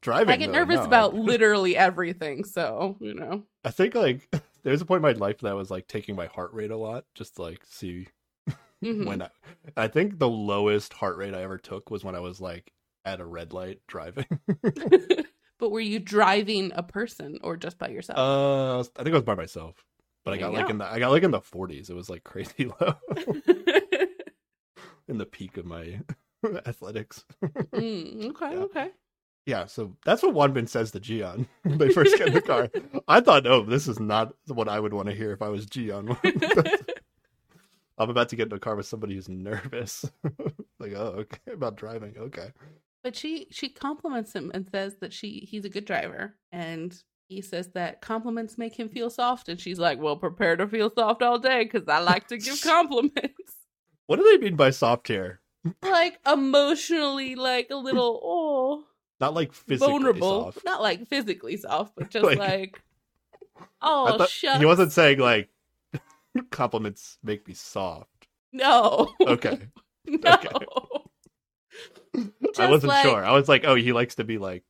Driving. 0.00 0.32
I 0.32 0.36
get 0.36 0.46
though, 0.48 0.52
nervous 0.58 0.76
no, 0.78 0.84
about 0.84 1.14
literally 1.14 1.76
everything, 1.76 2.44
so 2.44 2.96
you 3.00 3.14
know. 3.14 3.44
I 3.64 3.70
think 3.70 3.94
like 3.94 4.28
there's 4.64 4.80
a 4.80 4.84
point 4.86 4.98
in 4.98 5.02
my 5.02 5.12
life 5.12 5.38
that 5.38 5.50
I 5.50 5.54
was 5.54 5.70
like 5.70 5.86
taking 5.86 6.16
my 6.16 6.26
heart 6.26 6.52
rate 6.52 6.70
a 6.70 6.76
lot, 6.76 7.04
just 7.14 7.36
to 7.36 7.42
like 7.42 7.62
see 7.64 8.08
Mhm. 8.82 9.06
when 9.06 9.22
I, 9.22 9.28
I 9.76 9.88
think 9.88 10.18
the 10.18 10.28
lowest 10.28 10.92
heart 10.94 11.16
rate 11.16 11.34
I 11.34 11.42
ever 11.42 11.58
took 11.58 11.90
was 11.90 12.04
when 12.04 12.14
I 12.14 12.20
was 12.20 12.40
like 12.40 12.72
at 13.04 13.20
a 13.20 13.24
red 13.26 13.52
light 13.52 13.80
driving. 13.86 14.26
but 15.58 15.70
were 15.70 15.80
you 15.80 15.98
driving 15.98 16.72
a 16.74 16.82
person 16.82 17.38
or 17.42 17.56
just 17.56 17.78
by 17.78 17.88
yourself? 17.88 18.18
uh, 18.18 18.80
I 18.80 18.82
think 19.02 19.08
I 19.08 19.18
was 19.18 19.22
by 19.22 19.34
myself, 19.34 19.84
but 20.24 20.34
I 20.34 20.36
got 20.38 20.52
like 20.52 20.66
go. 20.66 20.72
in 20.72 20.78
the 20.78 20.84
I 20.86 20.98
got 20.98 21.10
like 21.10 21.22
in 21.22 21.30
the 21.30 21.40
40s. 21.40 21.90
It 21.90 21.94
was 21.96 22.10
like 22.10 22.24
crazy 22.24 22.66
low 22.80 22.94
in 25.08 25.18
the 25.18 25.26
peak 25.26 25.56
of 25.56 25.66
my 25.66 26.00
athletics. 26.66 27.24
Mm, 27.74 28.30
okay, 28.30 28.46
Yeah. 28.50 28.62
okay. 28.64 28.90
Yeah, 29.46 29.66
so 29.66 29.94
that's 30.06 30.22
what 30.22 30.34
Wanbin 30.34 30.68
says 30.68 30.90
to 30.92 31.00
Jiyeon 31.00 31.46
when 31.64 31.78
they 31.78 31.90
first 31.92 32.16
get 32.16 32.28
in 32.28 32.34
the 32.34 32.40
car. 32.52 32.70
I 33.08 33.20
thought, 33.20 33.46
oh, 33.46 33.62
this 33.64 33.88
is 33.88 34.00
not 34.00 34.32
what 34.48 34.68
I 34.68 34.80
would 34.80 34.94
want 34.94 35.08
to 35.08 35.14
hear 35.14 35.32
if 35.32 35.42
I 35.42 35.48
was 35.48 35.66
Jiyeon. 35.66 36.16
I'm 37.98 38.10
about 38.10 38.28
to 38.30 38.36
get 38.36 38.48
in 38.48 38.52
a 38.54 38.58
car 38.58 38.74
with 38.74 38.86
somebody 38.86 39.14
who's 39.14 39.28
nervous. 39.28 40.04
like, 40.80 40.92
oh, 40.96 41.14
okay, 41.20 41.52
about 41.52 41.76
driving. 41.76 42.14
Okay. 42.18 42.48
but 43.02 43.14
she 43.14 43.46
she 43.50 43.68
compliments 43.68 44.32
him 44.32 44.50
and 44.54 44.66
says 44.72 44.96
that 45.00 45.12
she 45.12 45.46
he's 45.48 45.64
a 45.64 45.68
good 45.68 45.84
driver 45.84 46.34
and 46.50 46.96
he 47.28 47.40
says 47.42 47.68
that 47.74 48.00
compliments 48.00 48.58
make 48.58 48.74
him 48.78 48.88
feel 48.88 49.10
soft 49.10 49.48
and 49.48 49.60
she's 49.60 49.78
like 49.78 49.98
well 50.00 50.16
prepare 50.16 50.56
to 50.56 50.66
feel 50.66 50.90
soft 50.94 51.22
all 51.22 51.38
day 51.38 51.64
because 51.64 51.88
i 51.88 51.98
like 51.98 52.26
to 52.28 52.36
give 52.36 52.60
compliments 52.62 53.54
What 54.06 54.16
do 54.16 54.22
they 54.24 54.38
mean 54.44 54.56
by 54.56 54.70
soft 54.70 55.08
here? 55.08 55.40
like 55.82 56.18
emotionally 56.30 57.34
like 57.36 57.68
a 57.70 57.76
little 57.76 58.20
oh 58.22 58.53
Not 59.24 59.34
like 59.34 59.52
physically 59.52 59.92
vulnerable 59.92 60.44
soft. 60.52 60.64
not 60.64 60.80
like 60.82 61.06
physically 61.08 61.56
soft 61.56 61.94
but 61.96 62.10
just 62.16 62.24
Like- 62.24 62.38
like, 62.38 62.82
oh 63.82 64.18
thought- 64.18 64.28
shucks. 64.30 64.58
he 64.60 64.66
wasn't 64.66 64.92
saying 64.92 65.18
like 65.18 65.48
compliments 66.50 67.18
make 67.22 67.46
me 67.48 67.54
soft. 67.54 68.08
no 68.52 69.12
Okay. 69.20 69.58
no 70.06 70.18
okay. 70.32 70.48
I 72.58 72.70
wasn't 72.70 72.88
like- 72.90 73.04
sure. 73.04 73.24
I 73.24 73.32
was 73.32 73.48
like, 73.48 73.64
oh, 73.64 73.74
he 73.74 73.92
likes 73.92 74.16
to 74.16 74.24
be 74.24 74.38
like 74.38 74.62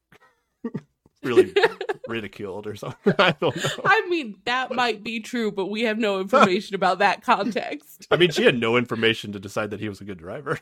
really 1.24 1.52
ridiculed 2.08 2.66
or 2.66 2.76
something. 2.76 3.14
I 3.18 3.32
don't 3.32 3.56
know. 3.56 3.70
I 3.84 4.06
mean, 4.08 4.36
that 4.44 4.72
might 4.72 5.02
be 5.02 5.20
true, 5.20 5.50
but 5.50 5.66
we 5.66 5.82
have 5.82 5.98
no 5.98 6.20
information 6.20 6.74
about 6.74 6.98
that 6.98 7.22
context. 7.22 8.06
I 8.10 8.16
mean, 8.16 8.30
she 8.30 8.44
had 8.44 8.58
no 8.58 8.76
information 8.76 9.32
to 9.32 9.40
decide 9.40 9.70
that 9.70 9.80
he 9.80 9.88
was 9.88 10.00
a 10.00 10.04
good 10.04 10.18
driver. 10.18 10.58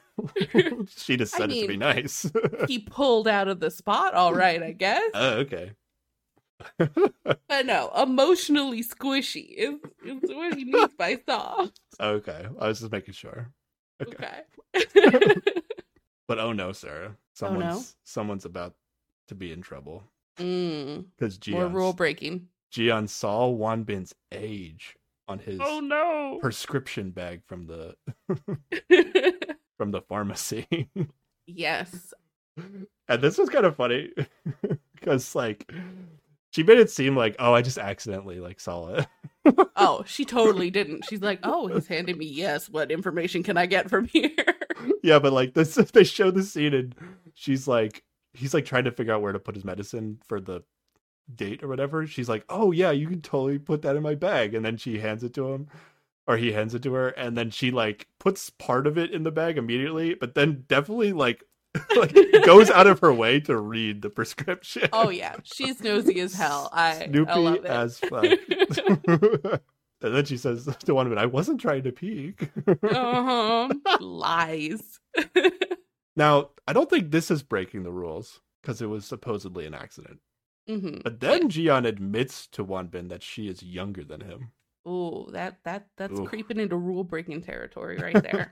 she 0.96 1.16
just 1.16 1.34
I 1.34 1.38
said 1.38 1.52
it 1.52 1.62
to 1.62 1.68
be 1.68 1.76
nice. 1.76 2.30
he 2.68 2.78
pulled 2.78 3.28
out 3.28 3.48
of 3.48 3.60
the 3.60 3.70
spot, 3.70 4.14
all 4.14 4.34
right, 4.34 4.62
I 4.62 4.72
guess. 4.72 5.10
oh, 5.14 5.30
okay. 5.38 5.72
But 6.78 7.66
no, 7.66 7.90
emotionally 8.00 8.84
squishy 8.84 9.52
is, 9.56 9.74
is 10.04 10.20
what 10.22 10.54
he 10.54 10.64
means 10.64 10.94
by 10.96 11.18
soft. 11.28 11.80
Okay. 12.00 12.46
I 12.60 12.68
was 12.68 12.78
just 12.78 12.92
making 12.92 13.14
sure. 13.14 13.50
Okay. 14.00 14.42
Okay. 14.76 15.34
But 16.32 16.38
oh 16.38 16.52
no, 16.52 16.72
Sarah. 16.72 17.10
Oh 17.12 17.16
someone's 17.34 17.64
no? 17.64 17.82
someone's 18.04 18.44
about 18.44 18.74
to 19.28 19.34
be 19.34 19.52
in 19.52 19.60
trouble. 19.60 20.04
Mm, 20.38 21.06
Because 21.18 21.38
more 21.48 21.64
Jiyeon, 21.64 21.74
rule 21.74 21.92
breaking. 21.92 22.48
Jiyeon 22.72 23.08
saw 23.08 23.48
Wanbin's 23.48 24.14
age 24.32 24.96
on 25.28 25.38
his 25.38 25.60
Oh 25.62 25.80
no. 25.80 26.38
prescription 26.40 27.10
bag 27.10 27.42
from 27.46 27.66
the 27.66 27.94
from 29.78 29.90
the 29.90 30.00
pharmacy. 30.08 30.88
yes. 31.46 32.12
and 33.08 33.20
this 33.22 33.38
was 33.38 33.48
kind 33.48 33.64
of 33.66 33.76
funny 33.76 34.10
because 34.94 35.34
like 35.34 35.70
she 36.50 36.62
made 36.62 36.78
it 36.78 36.90
seem 36.90 37.16
like 37.16 37.34
oh 37.38 37.54
i 37.54 37.62
just 37.62 37.78
accidentally 37.78 38.40
like 38.40 38.60
saw 38.60 38.88
it 38.94 39.06
Oh, 39.74 40.04
she 40.06 40.24
totally 40.24 40.70
didn't. 40.70 41.04
She's 41.06 41.20
like, 41.22 41.40
oh, 41.42 41.66
he's 41.66 41.88
handing 41.88 42.16
me 42.16 42.26
yes. 42.26 42.70
What 42.70 42.92
information 42.92 43.42
can 43.42 43.56
I 43.56 43.66
get 43.66 43.90
from 43.90 44.04
here? 44.06 44.30
yeah 45.02 45.18
but 45.18 45.32
like 45.32 45.54
this 45.54 45.74
they 45.74 46.04
show 46.04 46.30
the 46.30 46.44
scene 46.44 46.72
and 46.74 46.94
she's 47.34 47.66
like 47.66 48.04
he's 48.34 48.54
like 48.54 48.64
trying 48.64 48.84
to 48.84 48.92
figure 48.92 49.12
out 49.14 49.22
where 49.22 49.32
to 49.32 49.38
put 49.38 49.54
his 49.54 49.64
medicine 49.64 50.18
for 50.26 50.40
the 50.40 50.62
date 51.34 51.62
or 51.62 51.68
whatever 51.68 52.06
she's 52.06 52.28
like 52.28 52.44
oh 52.48 52.72
yeah 52.72 52.90
you 52.90 53.06
can 53.06 53.20
totally 53.22 53.58
put 53.58 53.82
that 53.82 53.96
in 53.96 54.02
my 54.02 54.14
bag 54.14 54.54
and 54.54 54.64
then 54.64 54.76
she 54.76 54.98
hands 54.98 55.22
it 55.22 55.32
to 55.32 55.52
him 55.52 55.68
or 56.26 56.36
he 56.36 56.52
hands 56.52 56.74
it 56.74 56.82
to 56.82 56.92
her 56.92 57.08
and 57.10 57.36
then 57.36 57.50
she 57.50 57.70
like 57.70 58.06
puts 58.18 58.50
part 58.50 58.86
of 58.86 58.98
it 58.98 59.10
in 59.12 59.22
the 59.22 59.30
bag 59.30 59.56
immediately 59.56 60.14
but 60.14 60.34
then 60.34 60.64
definitely 60.68 61.12
like 61.12 61.44
like 61.96 62.14
goes 62.44 62.70
out 62.70 62.86
of 62.86 62.98
her 63.00 63.14
way 63.14 63.40
to 63.40 63.56
read 63.56 64.02
the 64.02 64.10
prescription 64.10 64.88
Oh 64.92 65.08
yeah, 65.08 65.36
she's 65.42 65.82
nosy 65.82 66.20
as 66.20 66.34
hell. 66.34 66.68
I, 66.70 67.06
Snoopy 67.06 67.30
I 67.30 67.36
love 67.38 67.54
it. 67.56 67.64
as 67.64 67.98
fuck. 67.98 68.24
and 70.02 70.14
then 70.14 70.24
she 70.26 70.36
says 70.36 70.66
to 70.66 70.92
Wanbin, 70.92 71.16
I 71.16 71.24
wasn't 71.24 71.62
trying 71.62 71.84
to 71.84 71.92
peek. 71.92 72.50
uh-huh. 72.66 73.68
Lies. 74.00 75.00
Now, 76.16 76.50
I 76.66 76.72
don't 76.72 76.90
think 76.90 77.10
this 77.10 77.30
is 77.30 77.42
breaking 77.42 77.82
the 77.84 77.92
rules 77.92 78.40
because 78.60 78.82
it 78.82 78.86
was 78.86 79.04
supposedly 79.04 79.66
an 79.66 79.74
accident. 79.74 80.20
hmm 80.68 80.98
But 81.02 81.20
then 81.20 81.48
Jiyeon 81.48 81.86
admits 81.86 82.46
to 82.48 82.64
Wanbin 82.64 83.08
that 83.08 83.22
she 83.22 83.48
is 83.48 83.62
younger 83.62 84.04
than 84.04 84.20
him. 84.20 84.52
Ooh, 84.86 85.28
that 85.32 85.58
that 85.64 85.86
that's 85.96 86.18
Ooh. 86.18 86.24
creeping 86.26 86.58
into 86.58 86.76
rule 86.76 87.04
breaking 87.04 87.42
territory 87.42 87.98
right 87.98 88.20
there. 88.30 88.50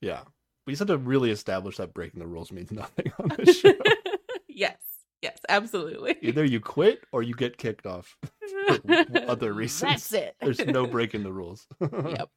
Yeah. 0.00 0.22
We 0.66 0.74
just 0.74 0.80
have 0.80 0.88
to 0.88 0.98
really 0.98 1.30
establish 1.32 1.78
that 1.78 1.92
breaking 1.94 2.20
the 2.20 2.26
rules 2.26 2.52
means 2.52 2.70
nothing 2.72 3.10
on 3.18 3.28
this 3.38 3.58
show. 3.58 3.72
yes, 4.48 4.76
yes, 5.22 5.38
absolutely. 5.48 6.16
Either 6.22 6.44
you 6.44 6.60
quit 6.60 7.02
or 7.10 7.22
you 7.24 7.34
get 7.34 7.56
kicked 7.58 7.86
off. 7.86 8.16
for 8.68 8.80
other 9.26 9.52
reasons. 9.52 9.80
That's 10.08 10.12
it. 10.12 10.36
There's 10.40 10.64
no 10.64 10.86
breaking 10.86 11.24
the 11.24 11.32
rules. 11.32 11.66
Yep. 11.80 12.28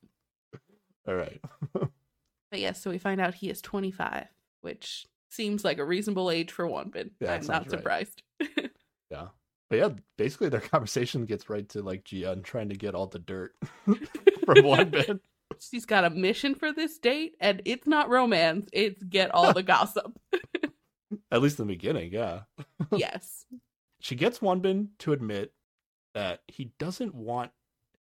All 1.07 1.13
right. 1.15 1.39
But 1.74 2.60
yes, 2.60 2.81
so 2.81 2.89
we 2.89 2.98
find 2.98 3.22
out 3.22 3.36
he 3.36 3.50
is 3.50 3.62
25, 3.62 4.25
which 4.65 5.05
seems 5.29 5.63
like 5.63 5.77
a 5.77 5.86
reasonable 5.86 6.31
age 6.31 6.51
for 6.51 6.67
but 6.88 7.07
Yeah, 7.19 7.34
I'm 7.34 7.36
not 7.36 7.45
sounds 7.45 7.67
right. 7.67 7.72
surprised. 7.72 8.24
Yeah. 9.12 9.27
But 9.69 9.75
yeah, 9.77 9.89
basically 10.17 10.50
their 10.50 10.60
conversation 10.74 11.25
gets 11.25 11.48
right 11.48 11.69
to 11.69 11.84
like 11.84 12.05
Jiyeon 12.05 12.43
trying 12.43 12.69
to 12.69 12.75
get 12.75 12.95
all 12.95 13.05
the 13.05 13.19
dirt 13.19 13.53
from 13.86 14.57
Wanbin. 14.57 15.19
She's 15.60 15.86
got 15.86 16.05
a 16.05 16.10
mission 16.10 16.55
for 16.55 16.74
this 16.74 16.98
date, 16.98 17.36
and 17.39 17.62
it's 17.65 17.86
not 17.86 18.10
romance, 18.10 18.67
it's 18.74 19.01
get 19.03 19.29
all 19.31 19.53
the 19.53 19.62
gossip. 19.62 20.19
At 21.31 21.41
least 21.43 21.60
in 21.60 21.67
the 21.67 21.74
beginning, 21.74 22.12
yeah. 22.12 22.41
yes. 22.91 23.45
She 24.01 24.15
gets 24.15 24.39
Wanbin 24.39 24.88
to 25.00 25.13
admit 25.13 25.53
that 26.15 26.41
he 26.48 26.72
doesn't 26.79 27.13
want 27.13 27.51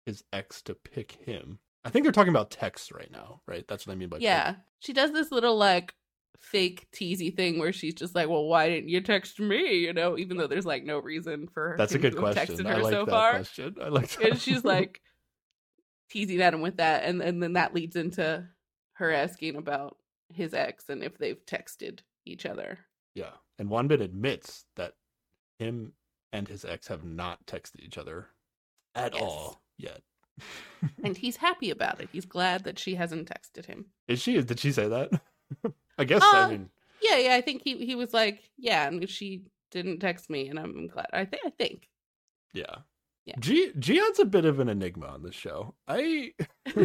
his 0.07 0.23
ex 0.33 0.63
to 0.63 0.73
pick 0.73 1.11
him. 1.11 1.59
I 1.85 1.89
think 1.89 2.03
they're 2.03 2.11
talking 2.11 2.33
about 2.33 2.49
text 2.49 2.91
right 2.91 3.11
now, 3.11 3.41
right? 3.47 3.65
That's 3.67 3.85
what 3.85 3.93
I 3.93 3.95
mean 3.95 4.09
by 4.09 4.17
Yeah. 4.17 4.55
She 4.79 4.91
does 4.91 5.11
this 5.11 5.31
little 5.31 5.55
like 5.55 5.93
fake 6.39 6.87
teasy 6.93 7.35
thing 7.35 7.59
where 7.59 7.73
she's 7.73 7.93
just 7.93 8.15
like, 8.15 8.29
Well, 8.29 8.45
why 8.45 8.69
didn't 8.69 8.89
you 8.89 9.01
text 9.01 9.39
me? 9.39 9.77
You 9.79 9.93
know, 9.93 10.17
even 10.17 10.37
though 10.37 10.47
there's 10.47 10.65
like 10.65 10.83
no 10.83 10.99
reason 10.99 11.47
for 11.47 11.75
That's 11.77 11.93
a 11.93 11.99
good 11.99 12.15
question. 12.15 12.45
texted 12.57 12.65
I 12.65 12.75
her 12.75 12.83
like 12.83 12.93
so 12.93 13.05
that 13.05 13.11
far. 13.11 13.31
question. 13.31 13.75
I 13.81 13.87
like 13.89 14.09
that. 14.17 14.29
And 14.31 14.39
she's 14.41 14.63
like 14.63 15.01
teasing 16.09 16.41
at 16.41 16.53
him 16.53 16.61
with 16.61 16.77
that, 16.77 17.03
and, 17.03 17.21
and 17.21 17.41
then 17.41 17.53
that 17.53 17.73
leads 17.73 17.95
into 17.95 18.47
her 18.93 19.11
asking 19.11 19.55
about 19.55 19.97
his 20.33 20.53
ex 20.53 20.89
and 20.89 21.03
if 21.03 21.17
they've 21.17 21.43
texted 21.45 21.99
each 22.25 22.45
other. 22.45 22.79
Yeah. 23.13 23.31
And 23.59 23.69
Wanbin 23.69 24.01
admits 24.01 24.65
that 24.75 24.93
him 25.59 25.93
and 26.33 26.47
his 26.47 26.65
ex 26.65 26.87
have 26.87 27.03
not 27.03 27.45
texted 27.45 27.79
each 27.81 27.97
other 27.97 28.27
at 28.95 29.13
Yes. 29.13 29.21
all 29.23 29.61
yet. 29.77 30.01
And 31.03 31.15
he's 31.15 31.37
happy 31.37 31.69
about 31.71 32.01
it. 32.01 32.09
He's 32.11 32.25
glad 32.25 32.65
that 32.65 32.77
she 32.77 32.95
hasn't 32.95 33.29
texted 33.29 33.65
him. 33.65 33.85
Is 34.09 34.21
she? 34.21 34.41
Did 34.41 34.59
she 34.59 34.71
say 34.73 34.87
that? 34.89 35.09
I 35.97 36.03
guess 36.03 36.21
Uh, 36.23 36.31
I 36.33 36.49
mean 36.51 36.69
Yeah, 37.01 37.17
yeah, 37.17 37.35
I 37.35 37.41
think 37.41 37.61
he 37.63 37.85
he 37.85 37.95
was 37.95 38.13
like, 38.13 38.41
Yeah, 38.57 38.87
and 38.87 39.09
she 39.09 39.43
didn't 39.71 39.99
text 39.99 40.29
me 40.29 40.47
and 40.49 40.59
I'm 40.59 40.87
glad. 40.87 41.07
I 41.13 41.25
think 41.25 41.43
I 41.45 41.49
think. 41.49 41.89
yeah. 42.53 42.75
Yeah. 43.25 43.35
G 43.39 43.71
Jiyeon's 43.79 44.19
a 44.19 44.25
bit 44.25 44.45
of 44.45 44.59
an 44.59 44.69
enigma 44.69 45.07
on 45.07 45.23
this 45.23 45.33
show. 45.33 45.73
I 45.87 46.33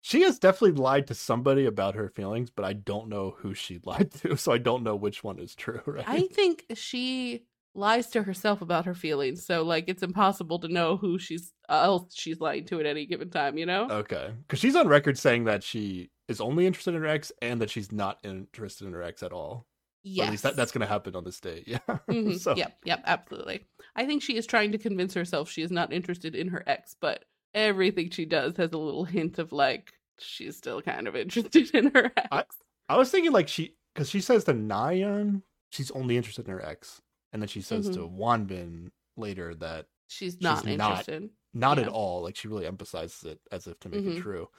she 0.00 0.22
has 0.22 0.38
definitely 0.38 0.72
lied 0.82 1.06
to 1.06 1.14
somebody 1.14 1.64
about 1.66 1.94
her 1.94 2.08
feelings, 2.08 2.50
but 2.50 2.64
I 2.64 2.72
don't 2.72 3.08
know 3.08 3.36
who 3.38 3.54
she 3.54 3.80
lied 3.84 4.10
to, 4.22 4.36
so 4.36 4.52
I 4.52 4.58
don't 4.58 4.82
know 4.82 4.96
which 4.96 5.22
one 5.24 5.38
is 5.38 5.54
true, 5.54 5.80
right? 5.86 6.04
I 6.06 6.26
think 6.26 6.64
she 6.74 7.44
lies 7.76 8.08
to 8.08 8.22
herself 8.22 8.62
about 8.62 8.84
her 8.86 8.94
feelings. 8.94 9.44
So 9.46 9.62
like 9.62 9.84
it's 9.88 10.02
impossible 10.02 10.58
to 10.60 10.68
know 10.68 10.96
who 10.96 11.18
she's 11.18 11.52
else 11.68 12.14
she's 12.14 12.40
lying 12.40 12.64
to 12.66 12.80
at 12.80 12.86
any 12.86 13.06
given 13.06 13.30
time, 13.30 13.56
you 13.58 13.66
know? 13.66 13.88
Okay. 13.90 14.32
Because 14.42 14.58
she's 14.60 14.76
on 14.76 14.86
record 14.88 15.18
saying 15.18 15.44
that 15.44 15.62
she 15.64 16.10
is 16.28 16.40
only 16.40 16.66
interested 16.66 16.94
in 16.94 17.00
her 17.02 17.06
ex 17.08 17.30
and 17.42 17.60
that 17.60 17.70
she's 17.70 17.92
not 17.92 18.18
interested 18.24 18.86
in 18.86 18.92
her 18.92 19.02
ex 19.02 19.22
at 19.22 19.32
all. 19.32 19.66
Yes. 20.02 20.26
At 20.26 20.30
least 20.30 20.42
that, 20.42 20.56
that's 20.56 20.72
going 20.72 20.80
to 20.82 20.86
happen 20.86 21.16
on 21.16 21.24
this 21.24 21.40
date. 21.40 21.64
Yeah. 21.68 21.78
Mhm. 22.08 22.38
so, 22.38 22.54
Yep, 22.54 22.78
yep, 22.84 23.02
absolutely. 23.06 23.64
I 23.96 24.04
think 24.06 24.22
she 24.22 24.36
is 24.36 24.46
trying 24.46 24.72
to 24.72 24.78
convince 24.78 25.14
herself 25.14 25.50
she 25.50 25.62
is 25.62 25.70
not 25.70 25.92
interested 25.92 26.34
in 26.34 26.48
her 26.48 26.62
ex, 26.66 26.94
but 27.00 27.24
everything 27.54 28.10
she 28.10 28.24
does 28.26 28.56
has 28.56 28.72
a 28.72 28.78
little 28.78 29.04
hint 29.04 29.38
of 29.38 29.52
like 29.52 29.92
she's 30.18 30.56
still 30.56 30.82
kind 30.82 31.08
of 31.08 31.16
interested 31.16 31.70
in 31.74 31.90
her 31.94 32.12
ex. 32.16 32.28
I- 32.30 32.44
I 32.86 32.98
was 32.98 33.10
thinking 33.10 33.32
like 33.32 33.48
she 33.48 33.76
because 33.94 34.10
she 34.10 34.20
says 34.20 34.44
to 34.44 34.52
Nayeon 34.52 35.40
she's 35.70 35.90
only 35.92 36.18
interested 36.18 36.46
in 36.46 36.52
her 36.52 36.62
ex, 36.64 37.00
and 37.32 37.40
then 37.40 37.48
she 37.48 37.62
says 37.62 37.88
to 37.90 38.00
Wanbin 38.00 38.90
later 39.16 39.54
that 39.54 39.86
she's 40.08 40.38
not 40.42 40.64
she's 40.64 40.72
interested. 40.74 41.30
not 41.54 41.78
Yeah. 41.78 41.84
at 41.84 41.88
all. 41.88 42.22
Like 42.22 42.36
she 42.36 42.46
really 42.48 42.66
emphasizes 42.66 43.24
it 43.24 43.40
as 43.50 43.66
if 43.66 43.80
to 43.80 43.88
make 43.88 44.04
Mhm. 44.04 44.18
it 44.18 44.20
true. 44.20 44.50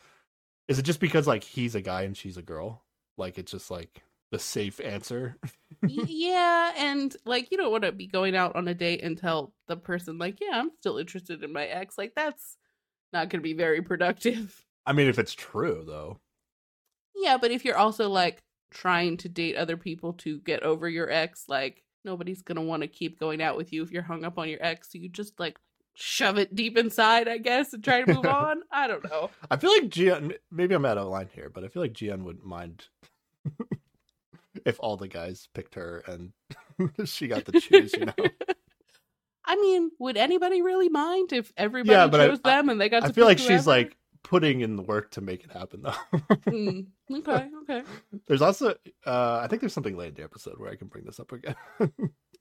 Is 0.68 0.80
it 0.80 0.84
just 0.84 1.00
because 1.00 1.28
like 1.28 1.44
he's 1.44 1.76
a 1.76 1.82
guy 1.82 2.04
and 2.04 2.18
she's 2.18 2.38
a 2.38 2.42
girl? 2.42 2.84
Like 3.18 3.38
it's 3.38 3.52
just 3.52 3.70
like 3.70 4.02
the 4.32 4.40
safe 4.40 4.80
answer. 4.80 5.38
Yeah, 5.88 6.74
and 6.78 7.16
like 7.26 7.52
you 7.52 7.58
don't 7.58 7.72
want 7.72 7.84
to 7.84 7.92
be 7.92 8.08
going 8.08 8.36
out 8.36 8.56
on 8.56 8.68
a 8.68 8.74
date 8.74 9.04
and 9.04 9.18
tell 9.18 9.54
the 9.68 9.78
person 9.78 10.18
like, 10.18 10.40
"Yeah, 10.42 10.60
I'm 10.60 10.72
still 10.80 10.98
interested 10.98 11.44
in 11.44 11.54
my 11.54 11.66
ex." 11.66 11.98
Like 11.98 12.14
that's 12.16 12.58
not 13.14 13.30
going 13.30 13.42
to 13.42 13.44
be 13.44 13.54
very 13.54 13.82
productive. 13.82 14.66
I 14.86 14.94
mean, 14.94 15.08
if 15.08 15.20
it's 15.20 15.34
true 15.34 15.84
though. 15.86 16.20
Yeah, 17.16 17.38
but 17.38 17.52
if 17.52 17.64
you're 17.64 17.78
also 17.78 18.10
like 18.10 18.42
trying 18.72 19.18
to 19.18 19.30
date 19.30 19.56
other 19.56 19.78
people 19.78 20.14
to 20.14 20.40
get 20.40 20.64
over 20.64 20.90
your 20.90 21.10
ex, 21.10 21.46
like 21.48 21.84
nobody's 22.04 22.42
going 22.42 22.58
to 22.58 22.62
want 22.62 22.82
to 22.82 22.88
keep 22.88 23.20
going 23.20 23.42
out 23.42 23.58
with 23.58 23.72
you 23.72 23.84
if 23.84 23.92
you're 23.92 24.04
hung 24.04 24.26
up 24.26 24.38
on 24.38 24.50
your 24.50 24.62
ex. 24.62 24.92
So 24.92 24.98
you 24.98 25.10
just 25.10 25.40
like 25.40 25.58
shove 25.96 26.38
it 26.38 26.54
deep 26.54 26.78
inside, 26.78 27.28
I 27.28 27.38
guess, 27.40 27.74
and 27.74 27.84
try 27.84 28.04
to 28.04 28.14
move 28.14 28.26
on. 28.28 28.62
I 28.72 28.88
don't 28.88 29.04
know. 29.10 29.32
I 29.50 29.58
feel 29.58 29.72
like 29.72 29.90
Jiyeon. 29.90 30.34
Maybe 30.52 30.76
I'm 30.76 30.86
out 30.86 30.98
of 30.98 31.08
line 31.08 31.30
here, 31.34 31.50
but 31.50 31.64
I 31.64 31.68
feel 31.70 31.82
like 31.82 31.94
Jiyeon 31.94 32.24
wouldn't 32.24 32.46
mind 32.46 32.86
if 34.66 34.78
all 34.80 34.98
the 34.98 35.08
guys 35.08 35.48
picked 35.54 35.76
her 35.76 36.04
and 36.08 36.34
she 37.10 37.28
got 37.28 37.46
to 37.46 37.60
choose. 37.60 37.94
You 37.94 38.06
know, 38.06 38.14
I 39.46 39.56
mean, 39.56 39.92
would 40.00 40.18
anybody 40.18 40.62
really 40.62 40.90
mind 40.90 41.34
if 41.34 41.52
everybody 41.58 41.92
Yeah, 41.96 42.08
but 42.08 42.22
I- 42.22 42.28
chose 42.28 42.42
them 42.42 42.70
and 42.70 42.80
they 42.80 42.90
got 42.90 43.02
to 43.02 43.08
I 43.08 43.12
feel 43.12 43.26
like 43.26 43.38
pick 43.38 43.48
she's 43.48 43.68
like 43.68 43.96
putting 44.24 44.62
in 44.62 44.76
the 44.76 44.82
work 44.82 45.12
to 45.12 45.22
make 45.22 45.44
it 45.44 45.52
happen 45.52 45.84
though. 45.84 46.20
Hmm, 46.50 46.80
okay, 47.20 47.48
okay. 47.62 47.84
there's 48.28 48.42
also, 48.42 48.72
uh, 49.06 49.40
I 49.44 49.48
think 49.48 49.62
there's 49.62 49.72
something 49.74 49.96
late 49.96 50.10
in 50.10 50.14
the 50.16 50.24
episode 50.24 50.58
where 50.58 50.72
I 50.72 50.76
can 50.76 50.88
bring 50.88 51.06
this 51.06 51.20
up 51.20 51.32
again. 51.32 51.56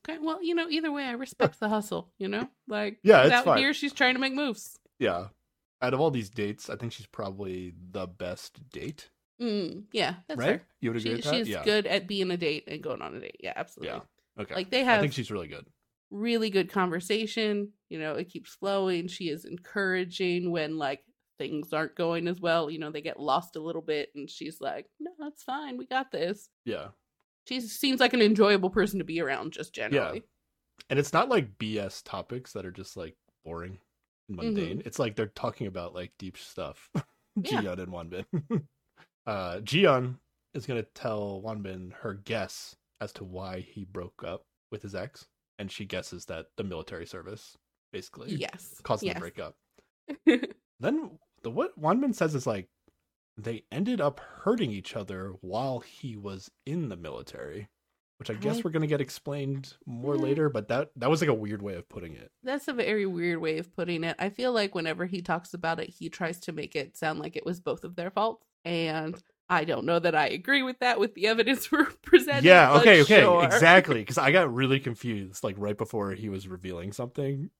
Okay, 0.08 0.18
well, 0.20 0.42
you 0.42 0.54
know, 0.54 0.68
either 0.68 0.92
way, 0.92 1.04
I 1.04 1.12
respect 1.12 1.58
the 1.60 1.68
hustle. 1.68 2.12
You 2.18 2.28
know, 2.28 2.48
like 2.68 2.98
Yeah, 3.02 3.22
it's 3.24 3.32
out 3.32 3.44
fine. 3.44 3.58
here, 3.58 3.72
she's 3.74 3.92
trying 3.92 4.14
to 4.14 4.20
make 4.20 4.34
moves. 4.34 4.78
yeah, 4.98 5.28
out 5.82 5.94
of 5.94 6.00
all 6.00 6.10
these 6.10 6.30
dates, 6.30 6.68
I 6.70 6.76
think 6.76 6.92
she's 6.92 7.06
probably 7.06 7.74
the 7.90 8.06
best 8.06 8.68
date. 8.70 9.10
Mm, 9.40 9.84
yeah, 9.92 10.14
that's 10.28 10.38
right? 10.38 10.46
fair. 10.46 10.62
You 10.80 10.90
would 10.92 11.00
agree 11.04 11.20
She, 11.20 11.28
she's 11.28 11.48
yeah. 11.48 11.64
good 11.64 11.86
at 11.86 12.06
being 12.06 12.30
a 12.30 12.36
date 12.36 12.64
and 12.68 12.82
going 12.82 13.02
on 13.02 13.14
a 13.16 13.20
date. 13.20 13.36
Yeah, 13.40 13.52
absolutely. 13.56 13.94
Yeah. 14.36 14.42
Okay. 14.42 14.54
Like 14.54 14.70
they 14.70 14.84
have. 14.84 14.98
I 14.98 15.00
think 15.00 15.12
she's 15.12 15.30
really 15.30 15.48
good. 15.48 15.66
really 16.10 16.50
good 16.50 16.70
conversation. 16.70 17.72
You 17.90 17.98
know, 17.98 18.14
it 18.14 18.28
keeps 18.28 18.54
flowing. 18.54 19.08
She 19.08 19.28
is 19.28 19.44
encouraging 19.44 20.50
when 20.52 20.78
like 20.78 21.00
things 21.38 21.72
aren't 21.72 21.96
going 21.96 22.28
as 22.28 22.40
well. 22.40 22.70
You 22.70 22.78
know, 22.78 22.90
they 22.90 23.00
get 23.00 23.18
lost 23.20 23.56
a 23.56 23.60
little 23.60 23.82
bit, 23.82 24.10
and 24.14 24.30
she's 24.30 24.60
like, 24.60 24.86
"No, 25.00 25.10
that's 25.18 25.42
fine. 25.42 25.76
We 25.78 25.86
got 25.86 26.10
this." 26.12 26.48
Yeah. 26.64 26.88
She 27.46 27.60
seems 27.60 28.00
like 28.00 28.14
an 28.14 28.22
enjoyable 28.22 28.70
person 28.70 28.98
to 28.98 29.04
be 29.04 29.20
around, 29.20 29.52
just 29.52 29.74
generally. 29.74 30.18
Yeah. 30.18 30.22
And 30.90 30.98
it's 30.98 31.12
not 31.12 31.28
like 31.28 31.58
BS 31.58 32.02
topics 32.04 32.52
that 32.52 32.64
are 32.66 32.70
just 32.72 32.96
like 32.96 33.16
boring 33.44 33.78
and 34.28 34.38
Mm-hmm. 34.38 34.46
mundane. 34.54 34.82
It's 34.86 34.98
like 34.98 35.16
they're 35.16 35.26
talking 35.26 35.66
about 35.66 35.94
like 35.94 36.12
deep 36.18 36.36
stuff. 36.38 36.90
Yeah. 37.36 37.62
Jiyeon 37.62 37.78
and 37.80 37.92
Wanbin. 37.92 38.24
uh 39.26 39.56
Jiyeon 39.58 40.14
is 40.54 40.66
gonna 40.66 40.84
tell 40.94 41.42
Wanbin 41.44 41.92
her 41.94 42.14
guess 42.14 42.76
as 43.00 43.12
to 43.14 43.24
why 43.24 43.58
he 43.60 43.84
broke 43.84 44.22
up 44.24 44.44
with 44.70 44.82
his 44.82 44.94
ex, 44.94 45.26
and 45.58 45.68
she 45.70 45.84
guesses 45.84 46.24
that 46.26 46.46
the 46.56 46.62
military 46.62 47.06
service 47.06 47.56
basically 47.92 48.34
Yes. 48.36 48.80
caused 48.84 49.02
them 49.02 49.08
yes. 49.08 49.14
to 49.16 49.20
break 49.20 49.38
up. 49.40 49.56
Then 50.80 51.10
the 51.42 51.50
what 51.50 51.78
Wanbin 51.80 52.14
says 52.14 52.34
is 52.36 52.46
like 52.46 52.68
they 53.36 53.64
ended 53.72 54.00
up 54.00 54.20
hurting 54.20 54.70
each 54.70 54.94
other 54.96 55.32
while 55.40 55.80
he 55.80 56.16
was 56.16 56.50
in 56.66 56.88
the 56.88 56.96
military, 56.96 57.68
which 58.18 58.30
I 58.30 58.34
guess 58.34 58.58
I- 58.58 58.60
we're 58.64 58.70
gonna 58.70 58.86
get 58.86 59.00
explained 59.00 59.74
more 59.86 60.14
Yeah. 60.16 60.22
later. 60.22 60.48
But 60.48 60.68
that 60.68 60.90
that 60.96 61.10
was 61.10 61.20
like 61.20 61.30
a 61.30 61.34
weird 61.34 61.60
way 61.62 61.74
of 61.74 61.88
putting 61.88 62.14
it. 62.14 62.30
That's 62.42 62.68
a 62.68 62.72
very 62.72 63.06
weird 63.06 63.38
way 63.40 63.58
of 63.58 63.72
putting 63.74 64.04
it. 64.04 64.16
I 64.18 64.28
feel 64.30 64.52
like 64.52 64.74
whenever 64.74 65.06
he 65.06 65.20
talks 65.22 65.52
about 65.54 65.80
it, 65.80 65.90
he 65.90 66.08
tries 66.08 66.38
to 66.40 66.52
make 66.52 66.76
it 66.76 66.96
sound 66.96 67.18
like 67.18 67.36
it 67.36 67.44
was 67.46 67.60
both 67.60 67.84
of 67.84 67.96
their 67.96 68.10
faults. 68.10 68.46
And 68.64 69.20
I 69.50 69.64
don't 69.64 69.84
know 69.84 69.98
that 69.98 70.14
I 70.14 70.28
agree 70.28 70.62
with 70.62 70.78
that 70.78 70.98
with 70.98 71.14
the 71.14 71.26
evidence 71.26 71.70
we're 71.72 71.84
presenting. 72.02 72.44
yeah. 72.44 72.78
Okay. 72.78 73.02
Okay. 73.02 73.20
sure. 73.20 73.44
Exactly. 73.44 74.00
Because 74.00 74.16
I 74.16 74.30
got 74.32 74.54
really 74.54 74.80
confused, 74.80 75.44
like 75.44 75.56
right 75.58 75.76
before 75.76 76.12
he 76.12 76.28
was 76.28 76.46
revealing 76.48 76.92
something. 76.92 77.50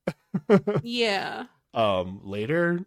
Yeah. 0.83 1.47
um. 1.75 2.21
Later, 2.23 2.87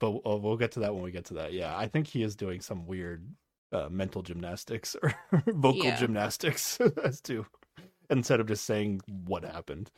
but 0.00 0.10
uh, 0.26 0.36
we'll 0.36 0.56
get 0.56 0.72
to 0.72 0.80
that 0.80 0.94
when 0.94 1.02
we 1.02 1.10
get 1.10 1.26
to 1.26 1.34
that. 1.34 1.52
Yeah, 1.52 1.76
I 1.76 1.86
think 1.88 2.06
he 2.06 2.22
is 2.22 2.36
doing 2.36 2.60
some 2.60 2.86
weird 2.86 3.26
uh, 3.72 3.88
mental 3.90 4.22
gymnastics 4.22 4.96
or 5.02 5.14
vocal 5.46 5.84
Yeah. 5.84 5.96
gymnastics 5.96 6.78
as 7.04 7.20
to 7.22 7.46
instead 8.10 8.40
of 8.40 8.46
just 8.46 8.64
saying 8.64 9.00
what 9.26 9.44
happened. 9.44 9.90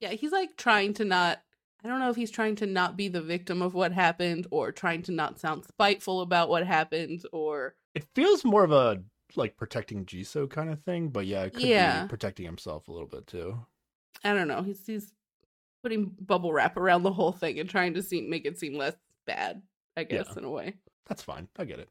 Yeah. 0.00 0.10
He's 0.10 0.32
like 0.32 0.56
trying 0.56 0.94
to 0.94 1.04
not. 1.04 1.42
I 1.84 1.88
don't 1.88 2.00
know 2.00 2.10
if 2.10 2.16
he's 2.16 2.30
trying 2.30 2.56
to 2.56 2.66
not 2.66 2.96
be 2.96 3.08
the 3.08 3.20
victim 3.22 3.62
of 3.62 3.74
what 3.74 3.92
happened 3.92 4.46
or 4.50 4.72
trying 4.72 5.02
to 5.04 5.12
not 5.12 5.38
sound 5.38 5.64
spiteful 5.66 6.20
about 6.20 6.48
what 6.48 6.66
happened 6.66 7.22
or. 7.32 7.74
It 7.94 8.04
feels 8.14 8.44
more 8.44 8.64
of 8.64 8.72
a 8.72 9.02
like 9.36 9.56
protecting 9.56 10.04
Jisoo 10.04 10.48
kind 10.50 10.70
of 10.70 10.82
thing, 10.82 11.08
but 11.08 11.26
yeah, 11.26 11.44
it 11.44 11.54
could 11.54 11.62
Yeah. 11.62 12.02
be 12.02 12.08
protecting 12.08 12.44
himself 12.46 12.88
a 12.88 12.92
little 12.92 13.08
bit 13.08 13.26
too. 13.26 13.58
I 14.24 14.32
don't 14.34 14.48
know. 14.48 14.62
He's 14.62 14.84
he's 14.86 15.12
putting 15.82 16.06
bubble 16.20 16.52
wrap 16.52 16.76
around 16.76 17.02
the 17.04 17.12
whole 17.12 17.32
thing 17.32 17.60
and 17.60 17.68
trying 17.70 17.94
to 17.94 18.02
seem 18.02 18.28
make 18.28 18.46
it 18.46 18.58
seem 18.58 18.74
less 18.76 18.94
bad. 19.26 19.62
I 19.96 20.04
guess 20.04 20.26
Yeah. 20.32 20.38
in 20.38 20.44
a 20.44 20.50
way. 20.50 20.74
That's 21.06 21.22
fine. 21.22 21.48
I 21.56 21.64
get 21.64 21.78
it. 21.78 21.88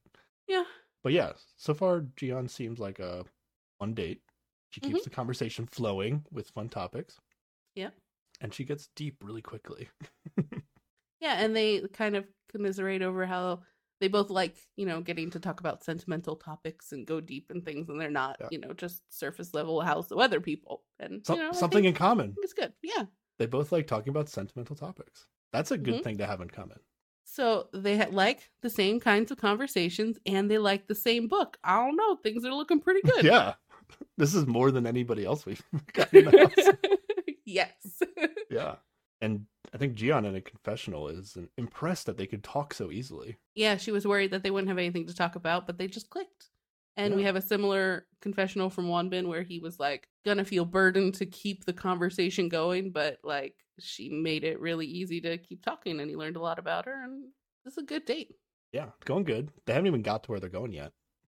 Yeah. 0.48 0.64
But 1.04 1.14
yeah, 1.14 1.34
so 1.58 1.74
far 1.74 2.02
Jiyeon 2.02 2.50
seems 2.50 2.80
like 2.80 3.00
a 3.00 3.26
fun 3.80 3.94
date. 3.94 4.22
She 4.72 4.82
keeps 4.82 5.04
the 5.04 5.10
conversation 5.10 5.66
flowing 5.68 6.26
with 6.32 6.50
fun 6.50 6.70
topics. 6.70 7.16
Mm-hmm. 7.16 7.80
Yeah. 7.82 7.90
And 8.42 8.54
she 8.54 8.64
gets 8.66 8.90
deep 8.96 9.24
really 9.24 9.42
quickly. 9.42 9.90
Yeah, 11.22 11.36
and 11.44 11.56
they 11.56 11.82
kind 11.94 12.16
of 12.16 12.26
commiserate 12.52 13.02
over 13.02 13.26
how 13.26 13.62
they 14.02 14.10
both 14.10 14.30
like, 14.30 14.58
you 14.76 14.86
know, 14.86 15.02
getting 15.02 15.32
to 15.32 15.40
talk 15.40 15.60
about 15.60 15.84
sentimental 15.84 16.36
topics 16.36 16.92
and 16.92 17.08
go 17.08 17.20
deep 17.22 17.50
in 17.50 17.62
things, 17.62 17.90
and 17.90 18.00
they're 18.00 18.12
not, 18.12 18.36
Yeah. 18.42 18.48
you 18.52 18.60
know, 18.60 18.74
just 18.74 19.02
surface 19.10 19.54
level 19.54 19.82
how's 19.82 20.08
the 20.10 20.18
weather 20.18 20.40
people. 20.42 20.84
And 21.00 21.26
Some, 21.26 21.38
you 21.40 21.44
know, 21.46 21.52
something 21.54 21.86
in 21.86 21.94
common. 21.96 22.36
It's 22.44 22.54
good. 22.54 22.74
Yeah. 22.84 23.06
They 23.40 23.46
both 23.48 23.72
like 23.72 23.88
talking 23.88 24.10
about 24.10 24.30
sentimental 24.30 24.76
topics. 24.76 25.26
That's 25.54 25.72
a 25.72 25.78
good 25.78 25.96
Mhm. 25.96 26.04
thing 26.04 26.18
to 26.20 26.26
have 26.28 26.42
in 26.42 26.50
common. 26.50 26.80
So 27.26 27.68
they 27.74 28.06
like 28.06 28.50
the 28.62 28.70
same 28.70 29.00
kinds 29.00 29.32
of 29.32 29.38
conversations, 29.38 30.18
and 30.26 30.50
they 30.50 30.58
like 30.58 30.88
the 30.88 30.96
same 30.96 31.28
book. 31.28 31.58
I 31.64 31.84
don't 31.84 31.96
know, 31.96 32.16
things 32.18 32.46
are 32.46 32.54
looking 32.54 32.80
pretty 32.80 33.02
good. 33.06 33.26
Yeah. 33.26 33.56
This 34.18 34.34
is 34.34 34.48
more 34.48 34.72
than 34.72 34.88
anybody 34.88 35.26
else 35.26 35.46
we've 35.46 35.62
got 35.94 36.14
in 36.14 36.26
the 36.26 36.38
house. 36.38 36.76
yes. 37.46 38.02
yeah. 38.50 38.76
And 39.22 39.46
I 39.74 39.78
think 39.78 39.96
Jiyeon 39.96 40.26
in 40.26 40.36
a 40.36 40.42
confessional 40.42 41.08
is 41.08 41.38
impressed 41.58 42.06
that 42.06 42.18
they 42.18 42.28
could 42.28 42.44
talk 42.44 42.74
so 42.74 42.92
easily. 42.92 43.38
yeah, 43.56 43.78
she 43.78 43.92
was 43.92 44.06
worried 44.08 44.32
that 44.32 44.44
they 44.44 44.52
wouldn't 44.52 44.70
have 44.70 44.78
anything 44.78 45.08
to 45.08 45.16
talk 45.16 45.36
about, 45.36 45.66
but 45.66 45.78
they 45.78 45.88
just 45.88 46.10
clicked. 46.10 46.50
And 46.98 47.16
we 47.16 47.24
have 47.24 47.36
a 47.36 47.42
similar 47.42 48.06
confessional 48.22 48.70
from 48.70 48.88
Wanbin 48.88 49.28
where 49.28 49.44
he 49.44 49.60
was 49.60 49.80
like 49.82 50.08
gonna 50.24 50.46
feel 50.46 50.64
burdened 50.64 51.16
to 51.16 51.26
keep 51.26 51.66
the 51.66 51.74
conversation 51.74 52.48
going, 52.48 52.92
but 52.92 53.18
like 53.22 53.65
she 53.80 54.10
made 54.10 54.44
it 54.44 54.60
really 54.60 54.86
easy 54.86 55.22
to 55.22 55.38
keep 55.38 55.64
talking 55.64 56.00
and 56.00 56.10
he 56.10 56.16
learned 56.16 56.36
a 56.36 56.42
lot 56.42 56.60
about 56.60 56.86
her 56.86 57.04
and 57.04 57.26
it's 57.66 57.78
a 57.78 57.84
good 57.84 58.06
date. 58.06 58.36
Yeah, 58.72 58.88
going 59.06 59.24
good. 59.24 59.50
They 59.66 59.74
haven't 59.74 59.88
even 59.88 60.02
got 60.02 60.24
to 60.24 60.32
where 60.32 60.40
they're 60.40 60.50
going 60.50 60.74
yet. 60.74 60.92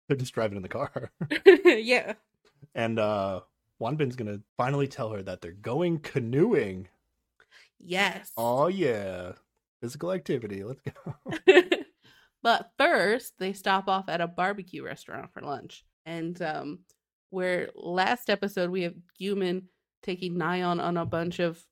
They're 0.07 0.17
just 0.17 0.35
driving 0.35 0.57
in 0.57 0.63
the 0.63 0.69
car. 0.69 1.11
yeah. 1.65 2.15
and 2.75 2.99
uh 2.99 3.41
Wanbin's 3.81 4.17
gonna 4.17 4.41
finally 4.57 4.89
tell 4.89 5.11
her 5.11 5.23
that 5.23 5.41
they're 5.41 5.53
going 5.53 6.01
canoeing. 6.01 6.89
Yes. 7.79 8.33
Oh 8.37 8.67
yeah. 8.69 9.33
Physical 9.81 10.13
activity. 10.13 10.65
Let's 10.65 10.81
go. 10.83 11.15
but 12.43 12.73
first, 12.77 13.35
they 13.39 13.53
stop 13.53 13.89
off 13.89 14.09
at 14.09 14.21
a 14.21 14.27
barbecue 14.27 14.85
restaurant 14.85 15.33
for 15.33 15.43
lunch. 15.43 15.85
And 16.07 16.41
um 16.43 16.81
where 17.31 17.69
last 17.75 18.31
episode 18.31 18.71
we 18.71 18.83
have 18.83 18.95
Gyumin 19.21 19.65
taking 20.03 20.35
Nayeon 20.35 20.83
on 20.83 20.97
a 20.97 21.05
bunch 21.05 21.39
of 21.41 21.63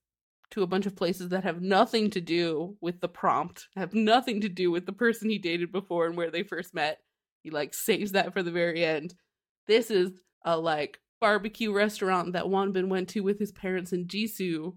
to 0.53 0.63
a 0.63 0.67
bunch 0.67 0.87
of 0.87 0.97
places 0.97 1.31
that 1.31 1.45
have 1.45 1.61
nothing 1.61 2.11
to 2.11 2.21
do 2.21 2.77
with 2.81 3.01
the 3.01 3.09
prompt, 3.09 3.67
have 3.77 3.95
nothing 3.95 4.41
to 4.43 4.49
do 4.49 4.71
with 4.71 4.87
the 4.87 4.93
person 4.93 5.29
he 5.29 5.39
dated 5.39 5.73
before 5.73 6.07
and 6.07 6.17
where 6.17 6.31
they 6.31 6.43
first 6.43 6.75
met. 6.75 6.99
He 7.43 7.51
like 7.51 7.75
saves 7.75 8.13
that 8.13 8.33
for 8.33 8.43
the 8.43 8.51
very 8.51 8.85
end. 8.85 9.15
This 9.67 9.91
is 9.91 10.13
a 10.45 10.57
like 10.57 11.01
barbecue 11.21 11.73
restaurant 11.73 12.35
that 12.35 12.45
Wanbin 12.45 12.89
went 12.89 13.09
to 13.11 13.21
with 13.21 13.39
his 13.39 13.53
parents 13.53 13.93
in 13.93 14.07
Jisoo 14.07 14.75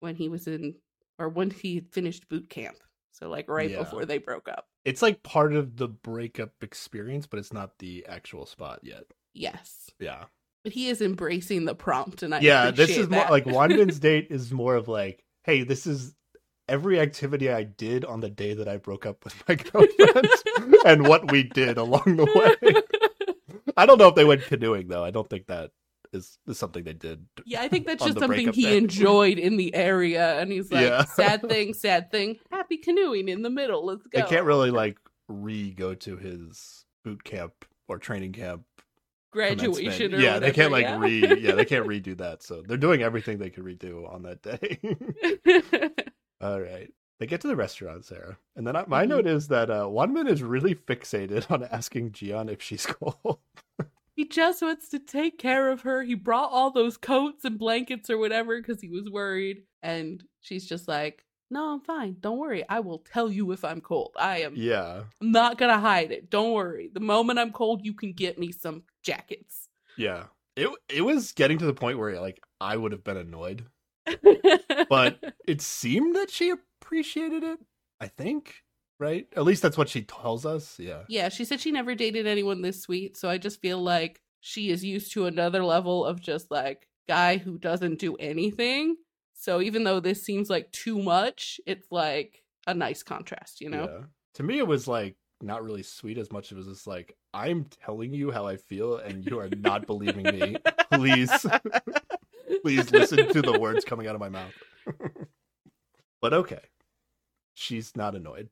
when 0.00 0.16
he 0.16 0.28
was 0.28 0.46
in 0.46 0.74
or 1.18 1.28
when 1.28 1.50
he 1.50 1.80
finished 1.92 2.28
boot 2.28 2.48
camp. 2.48 2.76
So 3.12 3.28
like 3.28 3.48
right 3.48 3.70
Yeah. 3.70 3.78
before 3.78 4.04
they 4.04 4.18
broke 4.18 4.48
up. 4.48 4.66
It's 4.84 5.02
like 5.02 5.22
part 5.22 5.54
of 5.54 5.76
the 5.76 5.86
breakup 5.86 6.50
experience, 6.62 7.26
but 7.26 7.38
it's 7.38 7.52
not 7.52 7.78
the 7.78 8.04
actual 8.08 8.46
spot 8.46 8.80
yet. 8.82 9.04
Yes. 9.32 9.90
Yeah. 10.00 10.24
But 10.64 10.72
he 10.72 10.88
is 10.88 11.00
embracing 11.02 11.64
the 11.64 11.74
prompt 11.74 12.22
and 12.22 12.34
I 12.34 12.40
yeah, 12.40 12.70
this 12.70 12.90
is 12.90 13.08
more 13.08 13.20
that. 13.20 13.30
like 13.30 13.46
Wanbin's 13.46 13.98
date 14.00 14.28
is 14.30 14.52
more 14.52 14.76
of 14.76 14.88
like, 14.88 15.24
hey, 15.44 15.64
this 15.64 15.86
is 15.86 16.14
every 16.68 17.00
activity 17.00 17.50
I 17.50 17.64
did 17.64 18.04
on 18.04 18.20
the 18.20 18.30
day 18.30 18.54
that 18.54 18.68
I 18.68 18.76
broke 18.76 19.04
up 19.04 19.24
with 19.24 19.34
my 19.48 19.54
girlfriend 19.56 20.28
and 20.84 21.06
what 21.06 21.30
we 21.32 21.42
did 21.42 21.78
along 21.78 22.16
the 22.16 22.24
way. 22.24 23.62
I 23.76 23.86
don't 23.86 23.98
know 23.98 24.08
if 24.08 24.14
they 24.14 24.24
went 24.24 24.44
canoeing 24.44 24.88
though. 24.88 25.04
I 25.04 25.10
don't 25.10 25.28
think 25.28 25.48
that 25.48 25.72
is, 26.12 26.38
is 26.46 26.58
something 26.58 26.84
they 26.84 26.92
did. 26.92 27.26
Yeah, 27.44 27.62
I 27.62 27.68
think 27.68 27.86
that's 27.86 28.04
just 28.04 28.18
something 28.18 28.52
he 28.52 28.64
day. 28.64 28.76
enjoyed 28.76 29.38
in 29.38 29.56
the 29.56 29.74
area, 29.74 30.38
and 30.38 30.52
he's 30.52 30.70
like, 30.70 30.82
Yeah. 30.86 31.04
"Sad 31.04 31.48
thing, 31.48 31.74
sad 31.74 32.10
thing, 32.10 32.38
happy 32.50 32.76
canoeing 32.76 33.28
in 33.28 33.42
the 33.42 33.50
middle. 33.50 33.84
Let's 33.86 34.06
go." 34.06 34.20
They 34.20 34.26
can't 34.26 34.44
really 34.44 34.70
like 34.70 34.98
re 35.28 35.72
go 35.72 35.94
to 35.94 36.16
his 36.16 36.84
boot 37.02 37.24
camp 37.24 37.64
or 37.88 37.98
training 37.98 38.32
camp 38.32 38.64
graduation. 39.32 40.12
yeah, 40.20 40.38
they 40.38 40.52
can't 40.52 40.70
like 40.70 40.84
yeah? 40.84 40.98
re 40.98 41.40
yeah 41.40 41.54
they 41.54 41.64
can't 41.64 41.86
redo 41.94 42.16
that. 42.18 42.42
So 42.42 42.62
they're 42.62 42.76
doing 42.76 43.02
everything 43.02 43.38
they 43.38 43.50
could 43.50 43.64
redo 43.64 44.08
on 44.12 44.22
that 44.22 44.42
day. 44.42 44.78
All 46.40 46.60
right. 46.60 46.92
They 47.18 47.26
get 47.26 47.40
to 47.42 47.48
the 47.48 47.54
restaurant, 47.56 48.04
Sarah, 48.04 48.36
and 48.56 48.66
then 48.66 48.74
I, 48.74 48.84
my 48.88 49.04
Mhm. 49.04 49.08
note 49.10 49.26
is 49.28 49.46
that 49.48 49.70
uh, 49.70 49.84
Wanbin 49.84 50.28
is 50.28 50.42
really 50.42 50.74
fixated 50.74 51.48
on 51.50 51.62
asking 51.62 52.10
Jiyeon 52.12 52.50
if 52.50 52.60
she's 52.60 52.84
cold. 52.84 53.38
he 54.16 54.24
just 54.26 54.60
wants 54.60 54.88
to 54.88 54.98
take 54.98 55.38
care 55.38 55.70
of 55.70 55.82
her. 55.82 56.02
He 56.02 56.14
brought 56.16 56.50
all 56.50 56.72
those 56.72 56.96
coats 56.96 57.44
and 57.44 57.58
blankets 57.58 58.10
or 58.10 58.18
whatever 58.18 58.60
because 58.60 58.80
he 58.80 58.88
was 58.88 59.08
worried, 59.08 59.62
and 59.84 60.24
she's 60.40 60.66
just 60.66 60.88
like, 60.88 61.24
"No, 61.52 61.74
I'm 61.74 61.80
fine. 61.80 62.16
Don't 62.20 62.38
worry. 62.38 62.64
I 62.68 62.80
will 62.80 62.98
tell 62.98 63.30
you 63.30 63.52
if 63.52 63.64
I'm 63.64 63.80
cold. 63.80 64.16
I 64.18 64.38
am 64.42 64.54
yeah, 64.56 65.04
I'm 65.20 65.30
not 65.30 65.58
gonna 65.58 65.78
hide 65.78 66.10
it. 66.10 66.30
Don't 66.30 66.52
worry. 66.52 66.90
The 66.92 67.00
moment 67.00 67.38
I'm 67.38 67.52
cold, 67.52 67.84
you 67.84 67.94
can 67.94 68.12
get 68.12 68.38
me 68.38 68.50
some 68.50 68.82
jackets." 69.02 69.68
yeah. 69.96 70.24
It 70.56 70.68
it 70.88 71.00
was 71.02 71.32
getting 71.32 71.58
to 71.58 71.66
the 71.66 71.72
point 71.72 71.98
where 71.98 72.20
like 72.20 72.40
I 72.60 72.76
would 72.76 72.92
have 72.92 73.04
been 73.04 73.16
annoyed, 73.16 73.64
but 74.88 75.34
it 75.46 75.62
seemed 75.62 76.16
that 76.16 76.30
she 76.30 76.50
appreciated 76.50 77.42
it. 77.42 77.58
I 78.00 78.08
think, 78.08 78.56
right? 78.98 79.26
At 79.34 79.44
least 79.44 79.62
that's 79.62 79.78
what 79.78 79.88
she 79.88 80.02
tells 80.02 80.44
us. 80.44 80.78
Yeah. 80.78 81.04
Yeah, 81.08 81.30
she 81.30 81.44
said 81.46 81.60
she 81.60 81.70
never 81.70 81.94
dated 81.94 82.26
anyone 82.26 82.60
this 82.60 82.82
sweet, 82.82 83.16
so 83.16 83.30
I 83.30 83.38
just 83.38 83.62
feel 83.62 83.78
like 83.80 84.20
she 84.40 84.70
is 84.70 84.84
used 84.84 85.12
to 85.12 85.26
another 85.26 85.64
level 85.64 86.04
of 86.04 86.20
just 86.20 86.50
like 86.50 86.86
guy 87.08 87.38
who 87.38 87.56
doesn't 87.58 87.98
do 87.98 88.16
anything. 88.16 88.96
So 89.42 89.60
even 89.60 89.82
though 89.82 89.98
this 89.98 90.22
seems 90.22 90.48
like 90.48 90.70
too 90.70 91.02
much, 91.02 91.60
it's 91.66 91.90
like 91.90 92.44
a 92.68 92.74
nice 92.74 93.02
contrast, 93.02 93.60
you 93.60 93.70
know? 93.70 93.88
Yeah. 93.90 94.06
To 94.34 94.44
me, 94.44 94.58
it 94.58 94.68
was 94.68 94.86
like 94.86 95.16
not 95.40 95.64
really 95.64 95.82
sweet 95.82 96.16
as 96.16 96.30
much 96.30 96.46
as 96.46 96.52
it 96.52 96.56
was 96.58 96.68
just 96.68 96.86
like 96.86 97.16
I'm 97.34 97.64
telling 97.84 98.14
you 98.14 98.30
how 98.30 98.46
I 98.46 98.56
feel, 98.56 98.98
and 98.98 99.26
you 99.26 99.40
are 99.40 99.48
not 99.48 99.88
believing 99.88 100.22
me. 100.22 100.58
Please, 100.92 101.44
please 102.62 102.92
listen 102.92 103.32
to 103.32 103.42
the 103.42 103.58
words 103.58 103.84
coming 103.84 104.06
out 104.06 104.14
of 104.14 104.20
my 104.20 104.28
mouth. 104.28 104.52
but 106.20 106.34
okay, 106.34 106.60
she's 107.54 107.96
not 107.96 108.14
annoyed. 108.14 108.48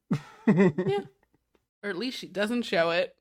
Yeah. 0.48 1.04
Or 1.84 1.90
at 1.90 1.98
least 1.98 2.18
she 2.18 2.26
doesn't 2.26 2.62
show 2.62 2.90
it. 2.90 3.14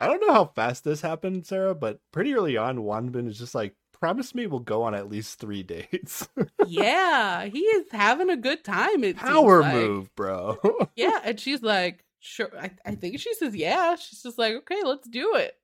I 0.00 0.06
don't 0.06 0.20
know 0.20 0.32
how 0.32 0.44
fast 0.44 0.84
this 0.84 1.00
happened, 1.00 1.44
Sarah, 1.44 1.74
but 1.74 1.98
pretty 2.12 2.34
early 2.34 2.56
on, 2.56 2.78
Wanbin 2.78 3.26
is 3.26 3.38
just 3.38 3.54
like, 3.54 3.74
"Promise 4.00 4.34
me 4.34 4.46
we'll 4.46 4.60
go 4.60 4.82
on 4.82 4.94
at 4.94 5.08
least 5.08 5.38
three 5.38 5.62
dates." 5.62 6.28
yeah, 6.66 7.44
he 7.46 7.60
is 7.60 7.86
having 7.90 8.30
a 8.30 8.36
good 8.36 8.64
time. 8.64 9.04
It 9.04 9.16
Power 9.16 9.62
like. 9.62 9.74
move, 9.74 10.14
bro. 10.14 10.58
Yeah, 10.96 11.20
and 11.24 11.38
she's 11.38 11.62
like, 11.62 12.04
sure. 12.18 12.50
I, 12.58 12.70
I 12.84 12.94
think 12.96 13.20
she 13.20 13.32
says, 13.34 13.54
yeah. 13.54 13.94
She's 13.96 14.22
just 14.22 14.38
like, 14.38 14.54
okay, 14.54 14.82
let's 14.84 15.08
do 15.08 15.34
it. 15.36 15.56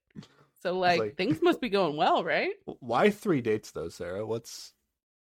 So 0.63 0.79
like, 0.79 1.01
like- 1.01 1.17
things 1.17 1.43
must 1.43 1.61
be 1.61 1.69
going 1.69 1.97
well, 1.97 2.23
right? 2.25 2.53
Why 2.65 3.11
three 3.11 3.41
dates 3.41 3.71
though, 3.73 3.89
Sarah? 3.89 4.25
What's 4.27 4.73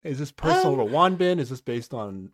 is 0.05 0.18
this 0.18 0.33
personal 0.33 0.81
Um, 0.81 0.87
to 0.88 0.92
Wanbin? 0.94 1.38
Is 1.38 1.51
this 1.51 1.61
based 1.61 1.94
on 1.94 2.31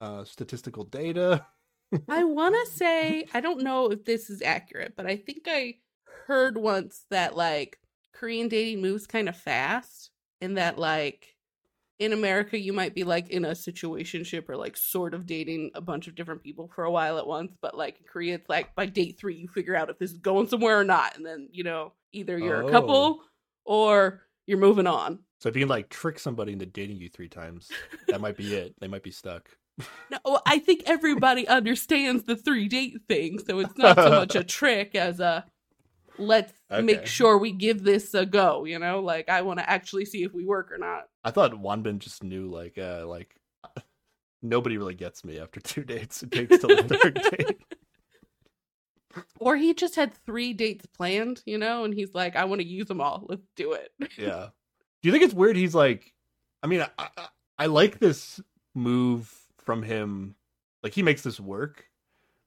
uh, 0.00 0.24
statistical 0.24 0.84
data? 0.84 1.46
I 2.08 2.24
want 2.24 2.54
to 2.54 2.72
say 2.72 3.26
I 3.34 3.40
don't 3.40 3.62
know 3.62 3.86
if 3.90 4.04
this 4.04 4.30
is 4.30 4.42
accurate, 4.42 4.94
but 4.96 5.06
I 5.06 5.16
think 5.16 5.42
I 5.46 5.74
heard 6.26 6.56
once 6.56 7.04
that 7.10 7.36
like 7.36 7.78
Korean 8.16 8.48
dating 8.48 8.80
moves 8.80 9.06
kind 9.06 9.28
of 9.28 9.36
fast, 9.36 10.10
in 10.40 10.54
that 10.54 10.74
mm-hmm. 10.74 10.82
like 10.82 11.36
in 11.98 12.12
America 12.12 12.58
you 12.58 12.72
might 12.72 12.94
be 12.94 13.04
like 13.04 13.30
in 13.30 13.44
a 13.44 13.52
situationship 13.52 14.48
or 14.48 14.56
like 14.56 14.76
sort 14.76 15.14
of 15.14 15.24
dating 15.24 15.70
a 15.74 15.80
bunch 15.80 16.08
of 16.08 16.14
different 16.14 16.42
people 16.42 16.70
for 16.74 16.84
a 16.84 16.90
while 16.90 17.18
at 17.18 17.26
once, 17.26 17.56
but 17.60 17.76
like 17.76 17.98
in 17.98 18.04
Korea 18.06 18.34
it's 18.34 18.48
like 18.48 18.74
by 18.74 18.86
date 18.86 19.18
three 19.18 19.36
you 19.36 19.48
figure 19.48 19.76
out 19.76 19.90
if 19.90 19.98
this 19.98 20.12
is 20.12 20.18
going 20.18 20.48
somewhere 20.48 20.78
or 20.78 20.84
not, 20.84 21.16
and 21.16 21.24
then 21.24 21.48
you 21.52 21.64
know 21.64 21.92
either 22.12 22.38
you're 22.38 22.64
Oh. 22.64 22.68
a 22.68 22.70
couple 22.70 23.20
oh. 23.20 23.24
or 23.64 24.22
you're 24.46 24.58
moving 24.58 24.86
on. 24.86 25.20
So 25.40 25.48
if 25.48 25.56
you 25.56 25.62
can 25.62 25.68
like 25.68 25.88
trick 25.88 26.18
somebody 26.18 26.52
into 26.52 26.66
dating 26.66 26.98
you 26.98 27.08
three 27.08 27.28
times, 27.28 27.70
that 28.08 28.20
might 28.20 28.36
be 28.36 28.54
it. 28.54 28.74
They 28.80 28.88
might 28.88 29.02
be 29.02 29.10
stuck. 29.10 29.48
No, 30.10 30.18
well, 30.24 30.42
I 30.46 30.58
think 30.58 30.84
everybody 30.86 31.46
understands 31.58 32.24
the 32.24 32.34
three 32.34 32.66
date 32.66 32.96
thing, 33.08 33.38
so 33.38 33.58
it's 33.58 33.76
not 33.76 33.96
so 33.96 34.08
much 34.08 34.34
a 34.34 34.42
trick 34.58 34.94
as 34.94 35.20
a 35.20 35.44
let's 36.18 36.52
Okay. 36.70 36.82
make 36.82 37.06
sure 37.06 37.38
we 37.38 37.52
give 37.52 37.82
this 37.84 38.12
a 38.14 38.26
go. 38.26 38.64
You 38.64 38.78
know, 38.78 39.00
like 39.00 39.28
I 39.28 39.42
want 39.42 39.58
to 39.60 39.68
actually 39.70 40.04
see 40.04 40.22
if 40.24 40.32
we 40.32 40.44
work 40.44 40.72
or 40.72 40.78
not. 40.78 41.08
I 41.24 41.30
thought 41.30 41.52
Wanbin 41.52 41.98
just 41.98 42.22
knew 42.24 42.48
like 42.50 42.78
uh 42.78 43.06
like 43.06 43.36
nobody 44.42 44.78
really 44.78 44.94
gets 44.94 45.24
me 45.24 45.38
after 45.38 45.60
two 45.60 45.84
dates. 45.84 46.22
It 46.22 46.30
takes 46.32 46.58
till 46.58 46.70
the 46.70 46.82
third 47.02 47.20
date. 47.30 47.58
Or 49.38 49.56
he 49.56 49.72
just 49.72 49.94
had 49.96 50.12
three 50.26 50.52
dates 50.52 50.84
planned, 50.86 51.42
you 51.46 51.56
know, 51.56 51.84
and 51.84 51.94
he's 51.94 52.12
like, 52.14 52.36
I 52.36 52.44
want 52.44 52.60
to 52.60 52.66
use 52.66 52.86
them 52.86 53.00
all. 53.00 53.24
Let's 53.28 53.46
do 53.56 53.72
it. 53.72 53.90
Yeah. 54.18 54.48
Do 55.02 55.08
you 55.08 55.12
think 55.12 55.24
it's 55.24 55.34
weird? 55.34 55.56
He's 55.56 55.74
like, 55.74 56.12
I 56.62 56.66
mean, 56.66 56.80
I, 56.80 56.88
I, 56.98 57.08
I 57.58 57.66
like 57.66 57.98
this 57.98 58.40
move 58.74 59.32
from 59.58 59.82
him. 59.82 60.34
Like 60.82 60.94
he 60.94 61.02
makes 61.02 61.22
this 61.22 61.38
work. 61.38 61.84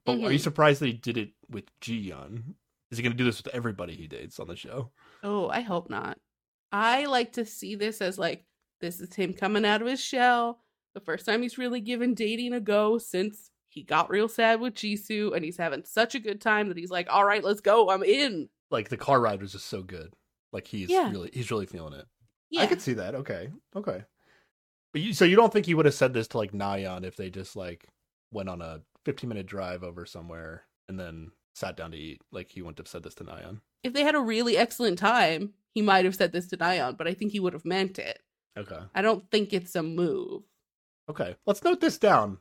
But 0.06 0.24
are 0.24 0.32
you 0.32 0.40
Mhm. 0.40 0.44
surprised 0.44 0.82
that 0.82 0.88
he 0.88 0.94
did 0.94 1.18
it 1.18 1.32
with 1.50 1.66
Jiyeon? 1.80 2.56
Is 2.92 2.98
he 2.98 3.04
going 3.04 3.12
to 3.14 3.18
do 3.18 3.24
this 3.26 3.44
with 3.44 3.54
everybody 3.54 3.96
he 3.96 4.08
dates 4.08 4.40
on 4.40 4.48
the 4.48 4.56
show? 4.56 4.92
Oh, 5.24 5.48
I 5.50 5.62
hope 5.62 5.90
not. 5.90 6.18
I 6.72 7.06
like 7.06 7.34
to 7.34 7.46
see 7.46 7.76
this 7.76 8.02
as 8.02 8.18
like 8.18 8.46
this 8.82 9.00
is 9.00 9.14
him 9.14 9.34
coming 9.34 9.66
out 9.66 9.82
of 9.82 9.88
his 9.88 10.02
shell. 10.02 10.60
The 10.96 11.02
first 11.02 11.26
time 11.26 11.42
he's 11.42 11.58
really 11.58 11.82
given 11.82 12.14
dating 12.14 12.54
a 12.54 12.60
go 12.60 12.98
since 12.98 13.52
he 13.68 13.84
got 13.84 14.10
real 14.10 14.28
sad 14.28 14.60
with 14.60 14.74
Jisoo, 14.74 15.36
and 15.36 15.46
he's 15.46 15.58
having 15.58 15.84
such 15.84 16.16
a 16.16 16.20
good 16.20 16.42
time 16.42 16.70
that 16.70 16.78
he's 16.78 16.90
like, 16.90 17.08
"All 17.10 17.24
right, 17.24 17.44
let's 17.44 17.62
go. 17.62 17.90
I'm 17.90 18.04
in." 18.04 18.50
Like 18.72 18.90
the 18.90 18.98
car 18.98 19.20
ride 19.22 19.42
was 19.42 19.52
just 19.52 19.68
so 19.68 19.84
good. 19.84 20.14
Like 20.52 20.66
he's 20.66 20.90
Yeah. 20.90 21.12
really 21.12 21.30
he's 21.32 21.52
really 21.52 21.68
feeling 21.68 21.94
it. 21.94 22.06
Yeah, 22.50 22.62
I 22.64 22.68
could 22.68 22.82
see 22.82 22.94
that. 22.94 23.14
Okay. 23.16 23.50
Okay. 23.76 24.04
But 24.92 25.02
you, 25.04 25.14
so 25.14 25.26
you 25.26 25.36
don't 25.36 25.54
think 25.54 25.68
he 25.68 25.76
would 25.76 25.86
have 25.86 25.94
said 25.94 26.14
this 26.14 26.28
to 26.30 26.38
like 26.40 26.52
Nayeon 26.52 27.04
if 27.04 27.16
they 27.16 27.30
just 27.30 27.56
like 27.56 27.88
went 28.32 28.50
on 28.50 28.62
a 28.62 28.82
15 29.06 29.28
minute 29.28 29.46
drive 29.46 29.84
over 29.84 30.06
somewhere 30.06 30.64
and 30.88 31.00
then 31.00 31.32
sat 31.54 31.78
down 31.78 31.92
to 31.92 31.98
eat? 31.98 32.22
Like 32.32 32.50
he 32.50 32.62
wouldn't 32.62 32.78
have 32.78 32.88
said 32.88 33.04
this 33.04 33.16
to 33.16 33.24
Nayeon. 33.24 33.62
if 33.84 33.94
they 33.94 34.04
had 34.04 34.16
a 34.16 34.20
really 34.20 34.58
excellent 34.58 35.00
time, 35.00 35.54
he 35.74 35.82
might 35.82 36.06
have 36.06 36.16
said 36.16 36.32
this 36.32 36.48
to 36.48 36.58
Nayeon, 36.58 36.98
but 36.98 37.08
I 37.08 37.14
think 37.14 37.32
he 37.32 37.40
would 37.40 37.54
have 37.54 37.66
meant 37.66 38.00
it. 38.00 38.20
Okay. 38.58 38.80
I 38.94 39.02
don't 39.02 39.30
think 39.32 39.54
it's 39.54 39.76
a 39.76 39.84
move. 39.84 40.44
Okay. 41.10 41.36
Let's 41.46 41.64
note 41.64 41.80
this 41.82 41.98
down. 41.98 42.40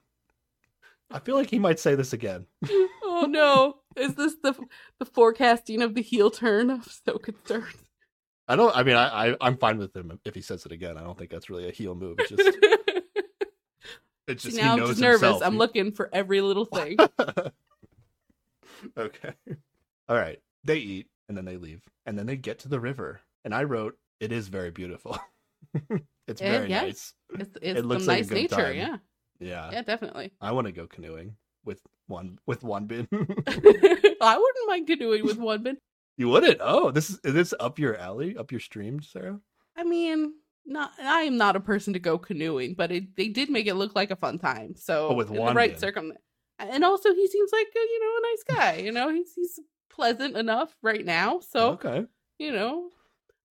I 1.11 1.21
feel 1.21 1.37
like 1.37 1.49
he 1.51 1.59
might 1.59 1.79
say 1.79 1.95
this 1.95 2.13
again. 2.13 2.47
oh 3.03 3.27
no, 3.29 3.79
is 3.97 4.15
this 4.15 4.35
the 4.43 4.55
the 4.99 5.07
forecasting 5.07 5.81
of 5.81 5.95
the 5.95 6.03
heel 6.03 6.31
turn? 6.31 6.71
I'm 6.71 6.83
so 6.83 7.17
concerned. 7.19 7.65
I 8.47 8.57
don't. 8.57 8.77
I 8.77 8.83
mean, 8.83 8.97
I, 8.97 9.31
I 9.31 9.37
I'm 9.41 9.57
fine 9.57 9.79
with 9.79 9.97
him 9.97 10.19
if 10.25 10.35
he 10.35 10.43
says 10.43 10.67
it 10.67 10.73
again. 10.73 10.99
I 10.99 11.03
don't 11.03 11.17
think 11.17 11.31
that's 11.31 11.49
really 11.49 11.69
a 11.69 11.73
heel 11.73 11.95
move. 11.95 12.17
It's 12.19 12.31
just 12.31 12.43
it's 14.27 14.43
See, 14.43 14.51
just 14.51 14.61
now 14.63 14.77
he 14.77 14.83
I'm 14.83 14.89
just 14.89 15.01
nervous. 15.01 15.21
himself. 15.23 15.43
I'm 15.45 15.57
looking 15.57 15.93
for 15.93 16.11
every 16.13 16.41
little 16.43 16.67
thing. 16.67 16.99
okay. 18.99 19.33
All 20.09 20.17
right. 20.17 20.39
They 20.65 20.79
eat 20.79 21.07
and 21.29 21.37
then 21.37 21.45
they 21.45 21.57
leave 21.57 21.83
and 22.07 22.19
then 22.19 22.27
they 22.27 22.37
get 22.37 22.59
to 22.61 22.69
the 22.69 22.81
river. 22.81 23.21
And 23.45 23.55
I 23.55 23.65
wrote, 23.65 23.97
"It 24.21 24.33
is 24.33 24.49
very 24.49 24.71
beautiful. 24.71 25.19
it's 26.29 26.41
Eh, 26.41 26.49
very 26.49 26.69
yeah. 26.69 26.83
nice. 26.83 27.15
It's, 27.39 27.57
it's 27.63 27.79
It 27.81 27.85
looks 27.85 28.05
some 28.05 28.15
like 28.15 28.19
a 28.19 28.23
nice 28.23 28.31
nature, 28.31 28.57
time. 28.57 28.77
yeah, 28.77 28.97
Yeah. 29.41 29.71
yeah, 29.73 29.83
definitely. 29.83 30.33
I 30.41 30.53
want 30.53 30.67
to 30.67 30.73
go 30.73 30.87
canoeing 30.87 31.37
with 31.65 31.81
one 32.09 32.39
with 32.47 32.63
Wanbin. 32.63 33.07
I 33.13 34.37
wouldn't 34.39 34.69
mind 34.69 34.87
canoeing 34.87 35.25
with 35.25 35.39
Wanbin. 35.39 35.77
you 36.17 36.29
wouldn't? 36.29 36.59
Oh, 36.61 36.91
this 36.91 37.11
is 37.11 37.21
is 37.25 37.35
this 37.35 37.55
up 37.61 37.79
your 37.79 37.97
alley, 37.97 38.37
up 38.37 38.51
your 38.51 38.61
stream, 38.61 39.01
Sarah? 39.03 39.41
I 39.77 39.85
mean, 39.85 40.35
not 40.67 40.93
I 41.01 41.23
am 41.23 41.37
not 41.37 41.57
a 41.57 41.61
person 41.61 41.93
to 41.93 41.99
go 41.99 42.19
canoeing, 42.19 42.75
but 42.75 42.91
it, 42.91 43.15
they 43.17 43.29
did 43.29 43.51
make 43.51 43.67
it 43.67 43.75
look 43.75 43.95
like 43.95 44.11
a 44.11 44.17
fun 44.17 44.39
time. 44.39 44.75
So 44.77 45.09
Oh, 45.09 45.15
with 45.15 45.29
the 45.29 45.39
right 45.41 45.75
Wanbin. 45.75 45.79
circum, 45.79 46.13
and 46.59 46.85
also 46.85 47.15
he 47.15 47.27
seems 47.29 47.51
like 47.53 47.67
a, 47.75 47.79
you 47.79 48.01
know 48.01 48.17
a 48.19 48.21
nice 48.31 48.45
guy. 48.77 48.83
You 48.83 48.93
know, 48.93 49.09
he's 49.11 49.33
he's 49.35 49.61
pleasant 49.91 50.37
enough 50.37 50.75
right 50.83 51.05
now. 51.05 51.41
So 51.41 51.71
okay. 51.73 52.07
you 52.39 52.53
know, 52.53 52.91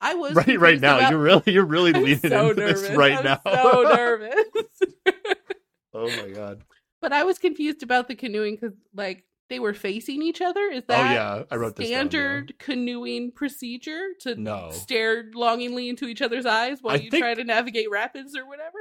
I 0.02 0.14
was 0.16 0.34
Right, 0.36 0.60
right 0.60 0.80
now, 0.80 0.98
about- 0.98 1.12
you're 1.12 1.20
really 1.20 1.44
you're 1.54 1.66
really 1.66 1.92
I'm 1.96 2.04
leaning 2.04 2.20
so 2.20 2.50
into 2.50 2.62
nervous. 2.62 2.82
this 2.82 2.98
right 2.98 3.18
I'm 3.18 3.24
now. 3.24 3.40
so 3.46 3.82
nervous. 3.96 4.46
oh 5.94 6.08
my 6.10 6.30
god. 6.34 6.64
but 7.02 7.14
I 7.14 7.24
was 7.24 7.38
confused 7.40 7.84
about 7.84 8.08
the 8.08 8.16
canoeing 8.16 8.56
because 8.56 8.76
like 8.96 9.24
they 9.50 9.60
were 9.60 9.74
facing 9.74 10.22
each 10.22 10.42
other. 10.42 10.62
Is 10.64 10.84
that 10.88 11.00
Oh 11.00 11.04
that 11.04 11.14
yeah, 11.14 11.44
I 11.50 11.56
wrote 11.56 11.76
this 11.78 11.88
down, 11.90 11.92
yeah. 11.92 11.98
standard 12.10 12.60
canoeing 12.60 13.32
procedure 13.32 14.08
to 14.22 14.36
No. 14.36 14.70
stare 14.72 15.32
longingly 15.34 15.88
into 15.90 16.06
each 16.06 16.22
other's 16.22 16.46
eyes 16.46 16.80
while 16.82 16.96
I 16.96 17.00
you 17.00 17.10
think- 17.10 17.24
try 17.24 17.34
to 17.34 17.44
navigate 17.46 17.90
rapids 17.90 18.36
or 18.36 18.46
whatever? 18.48 18.78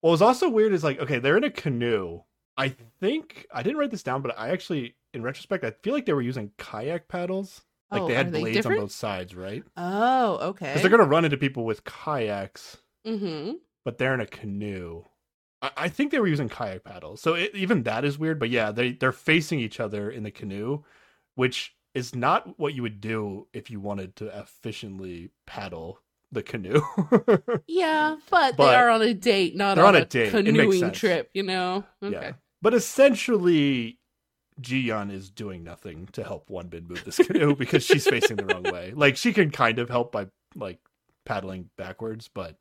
What 0.00 0.12
was 0.12 0.22
also 0.22 0.48
weird 0.48 0.72
is 0.72 0.82
like, 0.82 0.98
okay, 0.98 1.18
they're 1.18 1.36
in 1.36 1.44
a 1.44 1.50
canoe. 1.50 2.20
I 2.56 2.74
think 3.00 3.46
I 3.52 3.62
didn't 3.62 3.78
write 3.78 3.90
this 3.90 4.02
down, 4.02 4.22
but 4.22 4.38
I 4.38 4.50
actually, 4.50 4.94
in 5.14 5.22
retrospect, 5.22 5.64
I 5.64 5.70
feel 5.82 5.94
like 5.94 6.06
they 6.06 6.12
were 6.12 6.22
using 6.22 6.52
kayak 6.58 7.08
paddles. 7.08 7.62
Like 7.90 8.02
Oh, 8.02 8.06
they 8.08 8.14
are 8.14 8.16
had 8.18 8.32
they 8.32 8.40
blades 8.40 8.66
on 8.66 8.76
both 8.76 8.92
sides, 8.92 9.34
right? 9.34 9.64
Oh, 9.76 10.38
okay. 10.50 10.66
Because 10.66 10.82
they're 10.82 10.90
gonna 10.90 11.04
run 11.04 11.24
into 11.24 11.36
people 11.36 11.64
with 11.64 11.84
kayaks, 11.84 12.76
Mm-hmm. 13.06 13.52
but 13.84 13.98
they're 13.98 14.14
in 14.14 14.20
a 14.20 14.26
canoe. 14.26 15.04
I, 15.62 15.70
I 15.76 15.88
think 15.88 16.12
they 16.12 16.20
were 16.20 16.26
using 16.28 16.48
kayak 16.48 16.84
paddles, 16.84 17.20
so 17.20 17.34
it, 17.34 17.54
even 17.54 17.82
that 17.84 18.04
is 18.04 18.18
weird. 18.18 18.38
But 18.38 18.50
yeah, 18.50 18.70
they 18.70 18.92
they're 18.92 19.10
facing 19.12 19.58
each 19.58 19.80
other 19.80 20.10
in 20.10 20.22
the 20.22 20.30
canoe, 20.30 20.84
which 21.34 21.74
is 21.94 22.14
not 22.14 22.58
what 22.58 22.74
you 22.74 22.82
would 22.82 23.00
do 23.00 23.48
if 23.52 23.70
you 23.70 23.80
wanted 23.80 24.14
to 24.16 24.26
efficiently 24.38 25.30
paddle 25.46 25.98
the 26.32 26.42
canoe. 26.42 26.80
Yeah, 27.66 28.16
but, 28.30 28.56
But 28.56 28.66
they 28.70 28.74
are 28.76 28.90
on 28.90 29.02
a 29.02 29.14
date, 29.14 29.56
not 29.56 29.78
on, 29.78 29.84
on 29.94 29.96
a, 29.96 30.04
date. 30.04 30.30
Canoeing 30.30 30.92
trip. 30.92 31.30
You 31.34 31.42
know? 31.44 31.84
Okay. 32.02 32.12
Yeah. 32.14 32.32
But 32.62 32.74
essentially, 32.74 33.98
Jiyeon 34.60 35.10
is 35.12 35.30
doing 35.30 35.64
nothing 35.64 36.08
to 36.12 36.22
help 36.24 36.50
One 36.50 36.68
Wanbin 36.68 36.88
move 36.88 37.04
this 37.04 37.16
canoe 37.16 37.54
because 37.58 37.84
she's 37.84 38.06
facing 38.06 38.36
the 38.36 38.46
wrong 38.46 38.64
way. 38.64 38.92
Like 38.94 39.16
she 39.16 39.32
can 39.32 39.50
kind 39.50 39.78
of 39.78 39.88
help 39.88 40.12
by 40.12 40.26
like 40.54 40.78
paddling 41.24 41.70
backwards, 41.76 42.28
but 42.32 42.56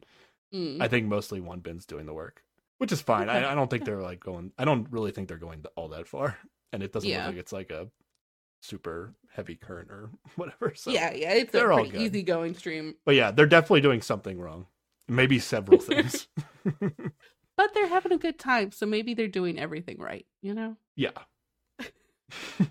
Mm. 0.51 0.81
I 0.81 0.87
think 0.87 1.05
mostly 1.05 1.39
One 1.39 1.61
Wanbin's 1.61 1.85
doing 1.85 2.07
the 2.07 2.13
work, 2.13 2.41
which 2.79 2.91
is 2.91 2.99
fine. 3.01 3.29
Okay. 3.29 3.37
I, 3.45 3.51
I 3.51 3.53
don't 3.53 3.69
think 3.69 3.85
they're 3.85 4.01
like 4.01 4.19
going. 4.19 4.51
I 4.57 4.65
don't 4.65 4.87
really 4.89 5.11
think 5.11 5.27
they're 5.27 5.37
going 5.37 5.63
all 5.75 5.89
that 5.89 6.07
far, 6.07 6.39
and 6.73 6.81
it 6.81 6.91
doesn't 6.91 7.07
Yeah. 7.07 7.17
look 7.27 7.35
like 7.35 7.37
it's 7.37 7.53
like 7.53 7.69
a 7.69 7.87
super 8.61 9.15
heavy 9.31 9.55
current 9.55 9.89
or 9.89 10.09
whatever. 10.35 10.73
So 10.75 10.91
yeah, 10.91 11.13
yeah, 11.13 11.33
it's 11.33 11.53
a 11.53 11.57
they're 11.57 11.71
all 11.71 11.79
pretty 11.79 11.97
good. 11.97 12.15
easygoing 12.15 12.55
stream, 12.55 12.95
but 13.05 13.15
yeah, 13.15 13.31
they're 13.31 13.45
definitely 13.45 13.81
doing 13.81 14.01
something 14.01 14.39
wrong. 14.39 14.67
Maybe 15.07 15.39
several 15.39 15.79
things. 15.79 16.27
but 16.79 17.73
they're 17.73 17.87
having 17.87 18.11
a 18.11 18.17
good 18.17 18.37
time, 18.37 18.71
so 18.71 18.85
maybe 18.85 19.13
they're 19.15 19.27
doing 19.27 19.57
everything 19.57 19.97
right. 19.97 20.25
You 20.41 20.53
know? 20.53 20.77
Yeah. 20.95 21.09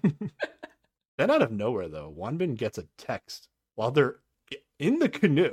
then 1.19 1.31
out 1.31 1.43
of 1.43 1.51
nowhere, 1.51 1.89
though, 1.89 2.15
Wanbin 2.17 2.57
gets 2.57 2.79
a 2.79 2.87
text 2.97 3.49
while 3.75 3.91
they're 3.91 4.17
in 4.79 5.01
the 5.01 5.09
canoe. 5.09 5.51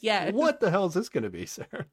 yeah. 0.00 0.30
what 0.30 0.60
the 0.60 0.70
hell 0.70 0.86
is 0.86 0.94
this 0.94 1.08
going 1.08 1.24
to 1.24 1.30
be, 1.30 1.46
sir? 1.46 1.86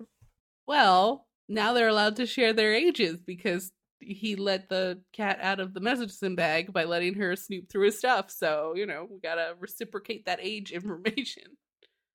Well, 0.67 1.25
now 1.49 1.73
they're 1.73 1.87
allowed 1.87 2.15
to 2.17 2.25
share 2.25 2.53
their 2.53 2.73
ages 2.73 3.17
because 3.17 3.71
he 4.07 4.35
let 4.35 4.69
the 4.69 5.01
cat 5.11 5.39
out 5.41 5.59
of 5.59 5.73
the 5.73 5.79
medicine 5.79 6.35
bag 6.35 6.71
by 6.73 6.83
letting 6.83 7.15
her 7.15 7.35
snoop 7.35 7.69
through 7.69 7.85
his 7.85 7.97
stuff. 7.97 8.29
So, 8.31 8.73
you 8.75 8.85
know, 8.85 9.07
we 9.09 9.19
gotta 9.19 9.55
reciprocate 9.59 10.25
that 10.25 10.39
age 10.41 10.71
information. 10.73 11.43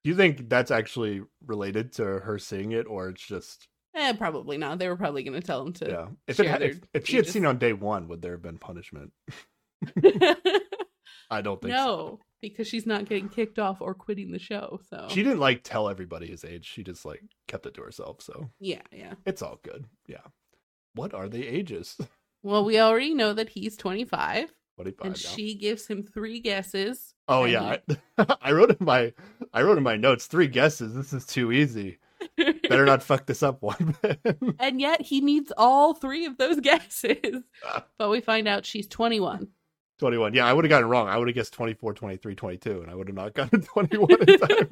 Do 0.05 0.11
you 0.11 0.17
think 0.17 0.49
that's 0.49 0.71
actually 0.71 1.23
related 1.45 1.93
to 1.95 2.05
her 2.05 2.39
seeing 2.39 2.73
it, 2.73 2.87
or 2.87 3.09
it's 3.09 3.27
just 3.27 3.69
Eh, 3.95 4.13
probably 4.13 4.59
not. 4.59 4.79
They 4.79 4.89
were 4.89 4.97
probably 4.97 5.25
gonna 5.25 5.41
tell 5.41 5.63
him 5.63 5.73
to. 5.75 5.89
yeah? 5.89 6.07
If 6.29 6.39
it 6.39 6.45
share 6.45 6.53
had, 6.53 6.61
their 6.61 6.71
if, 6.71 6.81
if 6.95 7.07
she 7.09 7.17
had 7.17 7.27
seen 7.27 7.45
on 7.47 7.59
day 7.59 7.73
one, 7.73 8.09
would 8.09 8.23
there 8.23 8.33
have 8.33 8.43
been 8.43 8.59
punishment? 8.59 9.13
I 11.31 11.43
don't 11.43 11.61
think 11.61 11.75
so. 11.75 11.85
no, 11.85 12.21
because 12.41 12.69
she's 12.69 12.87
not 12.87 13.07
getting 13.07 13.29
kicked 13.29 13.59
off 13.59 13.81
or 13.81 13.95
quitting 13.95 14.31
the 14.31 14.39
show. 14.39 14.81
So 14.89 15.09
She 15.11 15.23
didn't 15.23 15.41
like 15.41 15.63
tell 15.63 15.89
everybody 15.89 16.27
his 16.27 16.45
age. 16.45 16.65
She 16.67 16.83
just 16.83 17.05
like 17.05 17.23
kept 17.49 17.67
it 17.67 17.75
to 17.75 17.83
herself. 17.83 18.23
So 18.23 18.51
yeah, 18.61 18.83
yeah. 18.93 19.15
it's 19.27 19.43
all 19.43 19.59
good. 19.63 19.85
Yeah. 20.07 20.19
What 20.99 21.15
are 21.15 21.29
the 21.29 21.47
ages? 21.47 21.97
Well, 22.43 22.65
we 22.65 22.79
already 22.79 23.15
know 23.15 23.33
that 23.33 23.49
he's 23.49 23.77
25, 23.77 24.53
25 24.77 25.05
and 25.05 25.11
now. 25.11 25.15
she 25.15 25.55
gives 25.55 25.87
him 25.87 26.03
three 26.03 26.41
guesses. 26.41 27.15
Oh 27.27 27.45
yeah, 27.45 27.77
I, 28.17 28.37
I 28.41 28.53
wrote 28.53 28.71
in 28.71 28.77
my 28.81 29.13
I 29.53 29.63
wrote 29.63 29.77
in 29.77 29.85
my 29.85 29.97
notes 29.97 30.27
three 30.27 30.47
guesses. 30.47 30.95
This 30.95 31.13
is 31.13 31.27
too 31.27 31.53
easy. 31.53 31.99
Better 32.37 32.85
not 32.85 33.03
fuck 33.03 33.27
this 33.27 33.43
up 33.43 33.63
one. 33.63 33.97
and 34.59 34.81
yet 34.81 35.03
he 35.03 35.21
needs 35.21 35.53
all 35.57 35.95
three 35.95 36.27
of 36.27 36.37
those 36.39 36.61
guesses. 36.61 37.43
but 37.99 38.11
we 38.11 38.21
find 38.21 38.49
out 38.49 38.67
she's 38.67 38.87
21. 38.87 39.49
21. 39.99 40.35
Yeah, 40.35 40.47
I 40.47 40.53
would 40.53 40.65
have 40.65 40.71
gotten 40.71 40.89
wrong. 40.89 41.09
I 41.09 41.17
would 41.17 41.29
have 41.29 41.35
guessed 41.35 41.53
24, 41.53 41.95
23, 41.95 42.35
22 42.35 42.83
and 42.83 42.91
I 42.91 42.95
would 42.95 43.09
have 43.09 43.17
not 43.17 43.35
gotten 43.35 43.63
21 43.63 44.11
in 44.29 44.39
time. 44.39 44.71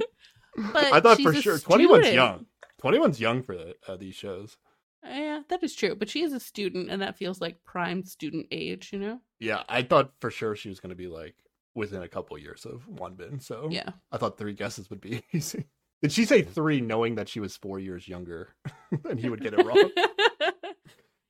But 0.73 0.93
I 0.93 1.01
thought 1.01 1.21
for 1.21 1.35
sure 1.35 1.59
21's 1.59 2.07
student. 2.07 2.15
young. 2.15 2.47
21's 2.83 3.21
young 3.21 3.43
for 3.43 3.57
the, 3.57 3.75
uh, 3.89 3.97
these 3.97 4.15
shows. 4.15 4.57
Yeah, 5.09 5.41
that 5.49 5.63
is 5.63 5.75
true. 5.75 5.95
But 5.95 6.09
she 6.09 6.23
is 6.23 6.33
a 6.33 6.41
student, 6.41 6.91
and 6.91 7.03
that 7.03 7.17
feels 7.17 7.41
like 7.41 7.65
prime 7.65 8.05
student 8.05 8.47
age, 8.51 8.91
you 8.93 8.99
know? 8.99 9.21
Yeah, 9.41 9.63
I 9.69 9.83
thought 9.83 10.13
for 10.21 10.31
sure 10.31 10.57
she 10.57 10.69
was 10.69 10.81
going 10.81 10.91
to 10.91 10.97
be 10.97 11.09
like 11.09 11.35
within 11.75 12.03
a 12.03 12.09
couple 12.09 12.39
years 12.39 12.65
of 12.65 12.87
Wanbin. 12.89 13.43
So 13.43 13.69
Yeah. 13.71 13.91
I 14.11 14.17
thought 14.17 14.39
three 14.39 14.55
guesses 14.55 14.89
would 14.91 15.01
be 15.01 15.23
easy. 15.33 15.67
Did 16.03 16.13
she 16.13 16.25
say 16.25 16.43
three 16.43 16.81
knowing 16.81 17.15
that 17.17 17.29
she 17.29 17.41
was 17.41 17.57
four 17.57 17.79
years 17.79 18.07
younger 18.09 18.49
and 19.05 19.19
he 19.21 19.29
would 19.29 19.41
get 19.43 19.55
it 19.55 19.65
wrong? 19.65 19.91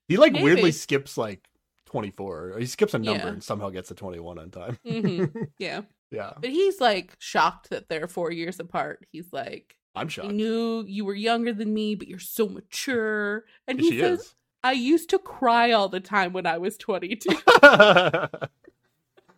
He 0.09 0.17
like 0.19 0.35
weirdly 0.35 0.71
skips 0.71 1.19
like 1.19 1.41
24. 1.87 2.57
He 2.61 2.67
skips 2.67 2.95
a 2.95 2.99
number 3.01 3.25
Yeah. 3.25 3.33
and 3.33 3.43
somehow 3.43 3.71
gets 3.71 3.89
to 3.89 3.95
21 3.97 4.39
on 4.39 4.51
time. 4.51 4.79
Mhm. 4.87 5.49
yeah. 5.59 5.81
yeah, 6.13 6.33
But 6.41 6.51
he's 6.51 6.81
like 6.81 7.17
shocked 7.19 7.71
that 7.71 7.89
they're 7.89 8.07
four 8.07 8.31
years 8.31 8.61
apart. 8.61 9.05
He's 9.11 9.33
like, 9.33 9.75
I'm 9.97 10.09
shocked. 10.09 10.29
I 10.29 10.33
knew 10.33 10.85
you 10.87 11.05
were 11.05 11.15
younger 11.15 11.53
than 11.53 11.73
me, 11.73 11.95
but 11.95 12.09
you're 12.09 12.19
so 12.19 12.49
mature. 12.49 13.45
And 13.67 13.81
he 13.81 13.91
she 13.91 14.01
says, 14.01 14.21
is. 14.21 14.35
I 14.63 14.73
used 14.73 15.11
to 15.11 15.19
cry 15.19 15.73
all 15.73 15.89
the 15.89 16.01
time 16.01 16.33
when 16.33 16.47
I 16.47 16.59
was 16.59 16.77
22. 16.77 17.29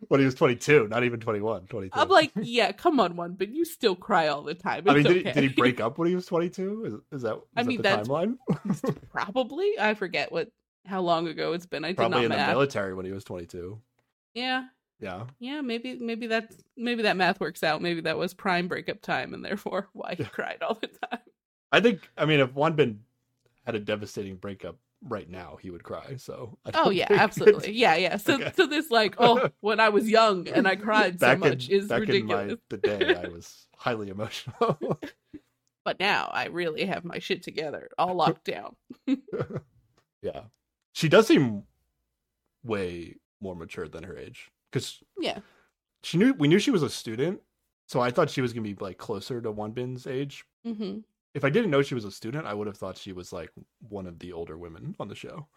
when 0.09 0.21
he 0.21 0.27
was 0.27 0.35
22, 0.35 0.88
not 0.88 1.05
even 1.05 1.21
21, 1.21 1.66
22. 1.66 1.99
I'm 1.99 2.09
like, 2.09 2.33
yeah, 2.40 2.73
come 2.73 2.99
on, 3.01 3.16
one, 3.16 3.33
but 3.35 3.49
you 3.49 3.64
still 3.64 3.94
cry 3.94 4.29
all 4.29 4.42
the 4.42 4.55
time. 4.55 4.81
It's 4.81 4.90
I 4.90 4.94
mean, 4.94 5.03
did, 5.05 5.16
okay. 5.18 5.29
he, 5.29 5.33
did 5.33 5.51
he 5.51 5.57
break 5.57 5.81
up 5.81 5.99
when 5.99 6.09
he 6.09 6.14
was 6.14 6.27
22? 6.27 6.85
Is, 6.85 7.18
is 7.18 7.23
that, 7.23 7.35
is 7.37 7.42
I 7.57 7.62
that 7.62 7.66
mean, 7.66 7.77
the 7.79 7.83
that's- 7.83 8.09
timeline? 8.09 8.37
Probably. 9.12 9.73
I 9.79 9.94
forget 9.94 10.33
what 10.33 10.51
how 10.87 11.03
long 11.03 11.29
ago 11.29 11.53
it's 11.53 11.66
been. 11.66 11.85
I 11.85 11.88
did 11.88 11.99
Probably 11.99 12.29
not 12.29 12.38
in 12.40 12.47
the 12.47 12.47
military 12.47 12.94
when 12.94 13.05
he 13.05 13.12
was 13.12 13.25
22. 13.25 13.79
Yeah. 14.35 14.64
Yeah. 15.00 15.24
Yeah, 15.38 15.61
maybe 15.61 15.96
maybe 15.98 16.26
that's 16.26 16.56
maybe 16.76 17.02
that 17.04 17.16
math 17.16 17.40
works 17.40 17.62
out. 17.62 17.80
Maybe 17.82 18.00
that 18.02 18.18
was 18.18 18.34
prime 18.34 18.68
breakup 18.68 19.00
time 19.00 19.32
and 19.34 19.44
therefore 19.44 19.88
why 19.92 20.14
he 20.16 20.24
cried 20.24 20.58
all 20.62 20.74
the 20.74 20.88
time. 20.88 21.20
I 21.70 21.80
think, 21.80 22.08
I 22.16 22.24
mean, 22.24 22.40
if 22.40 22.54
Wanbin 22.54 22.98
had 23.64 23.74
a 23.74 23.80
devastating 23.80 24.37
breakup 24.37 24.76
right 25.02 25.28
now, 25.28 25.58
he 25.61 25.70
would 25.70 25.84
cry. 25.84 26.16
So, 26.16 26.58
I 26.64 26.70
Oh 26.74 26.90
yeah, 26.90 27.06
absolutely. 27.11 27.72
Yeah, 27.72 27.94
yeah. 27.96 28.16
So 28.16 28.34
Okay. 28.34 28.52
so 28.56 28.66
this 28.66 28.90
like, 28.90 29.14
oh, 29.18 29.50
when 29.61 29.78
I 29.78 29.90
was 29.90 30.08
young 30.08 30.48
and 30.48 30.66
I 30.66 30.76
cried 30.76 31.20
so 31.20 31.26
back 31.26 31.38
much 31.38 31.68
in, 31.68 31.78
is 31.80 31.88
back 31.88 32.00
ridiculous. 32.00 32.42
in 32.42 32.48
my, 32.50 32.58
the 32.70 32.76
day, 32.78 33.14
I 33.14 33.28
was 33.28 33.66
highly 33.76 34.08
emotional. 34.08 34.78
But 35.84 36.00
now 36.00 36.28
I 36.34 36.48
really 36.48 36.84
have 36.84 37.02
my 37.02 37.18
shit 37.18 37.42
together, 37.42 37.88
all 37.96 38.14
locked 38.14 38.44
down. 38.44 38.76
yeah. 40.20 40.42
She 40.92 41.08
does 41.08 41.26
seem 41.26 41.62
way 42.62 43.14
more 43.40 43.54
mature 43.56 43.88
than 43.88 44.02
her 44.04 44.14
age 44.18 44.50
because 44.70 45.02
Yeah. 45.20 45.40
she 46.02 46.18
knew 46.18 46.33
we 46.35 46.48
knew 46.48 46.59
she 46.59 46.70
was 46.70 46.83
a 46.83 46.90
student, 46.90 47.42
so 47.87 48.00
I 48.00 48.11
thought 48.11 48.31
she 48.31 48.40
was 48.40 48.52
gonna 48.52 48.62
be 48.62 48.74
like 48.74 48.98
closer 48.98 49.40
to 49.40 49.52
Wanbin's 49.52 50.07
age. 50.07 50.44
hmm 50.64 51.00
If 51.35 51.44
I 51.44 51.50
didn't 51.50 51.70
know 51.70 51.83
she 51.83 51.94
was 51.94 52.04
a 52.04 52.12
student, 52.12 52.46
I 52.46 52.54
would 52.54 52.66
have 52.66 52.76
thought 52.78 52.98
she 52.98 53.12
was 53.12 53.33
like 53.33 53.52
one 53.81 54.07
of 54.07 54.18
the 54.18 54.33
older 54.33 54.59
women 54.59 54.96
on 55.00 55.09
the 55.09 55.14
show. 55.14 55.48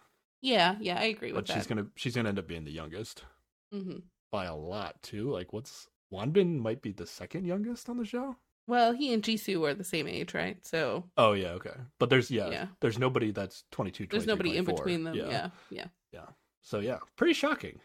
Yeah, 0.42 0.78
yeah, 0.80 1.00
I 1.00 1.06
agree 1.06 1.32
But 1.34 1.48
with 1.48 1.48
she's 1.48 1.68
gonna 1.68 1.88
she's 1.96 2.16
gonna 2.16 2.30
end 2.30 2.40
up 2.40 2.48
being 2.48 2.64
the 2.66 2.72
youngest 2.72 3.26
hmm 3.72 4.12
by 4.32 4.46
a 4.46 4.56
lot 4.56 5.02
too. 5.04 5.30
Like 5.32 5.54
what's 5.54 5.90
Wanbin 6.12 6.60
might 6.60 6.82
be 6.82 6.92
the 6.92 7.08
second 7.08 7.46
youngest 7.46 7.90
on 7.90 7.98
the 7.98 8.06
show. 8.06 8.38
Well, 8.68 8.94
he 8.94 9.14
and 9.14 9.24
Jisoo 9.24 9.68
are 9.68 9.74
the 9.74 9.84
same 9.84 10.08
age, 10.08 10.34
right? 10.34 10.66
So 10.66 11.10
Oh 11.18 11.34
yeah, 11.34 11.50
okay. 11.52 11.76
But 12.00 12.10
there's 12.10 12.32
yeah, 12.32 12.50
Yeah. 12.52 12.68
there's 12.80 12.98
nobody 13.00 13.32
that's 13.32 13.64
22, 13.72 14.08
there's 14.08 14.26
23, 14.26 14.28
nobody 14.28 14.58
in 14.58 14.66
between 14.66 15.04
them. 15.04 15.18
Yeah, 15.18 15.50
yeah. 15.70 15.88
yeah 16.12 16.28
So 16.62 16.80
yeah, 16.80 17.00
pretty 17.16 17.34
shocking. 17.34 17.82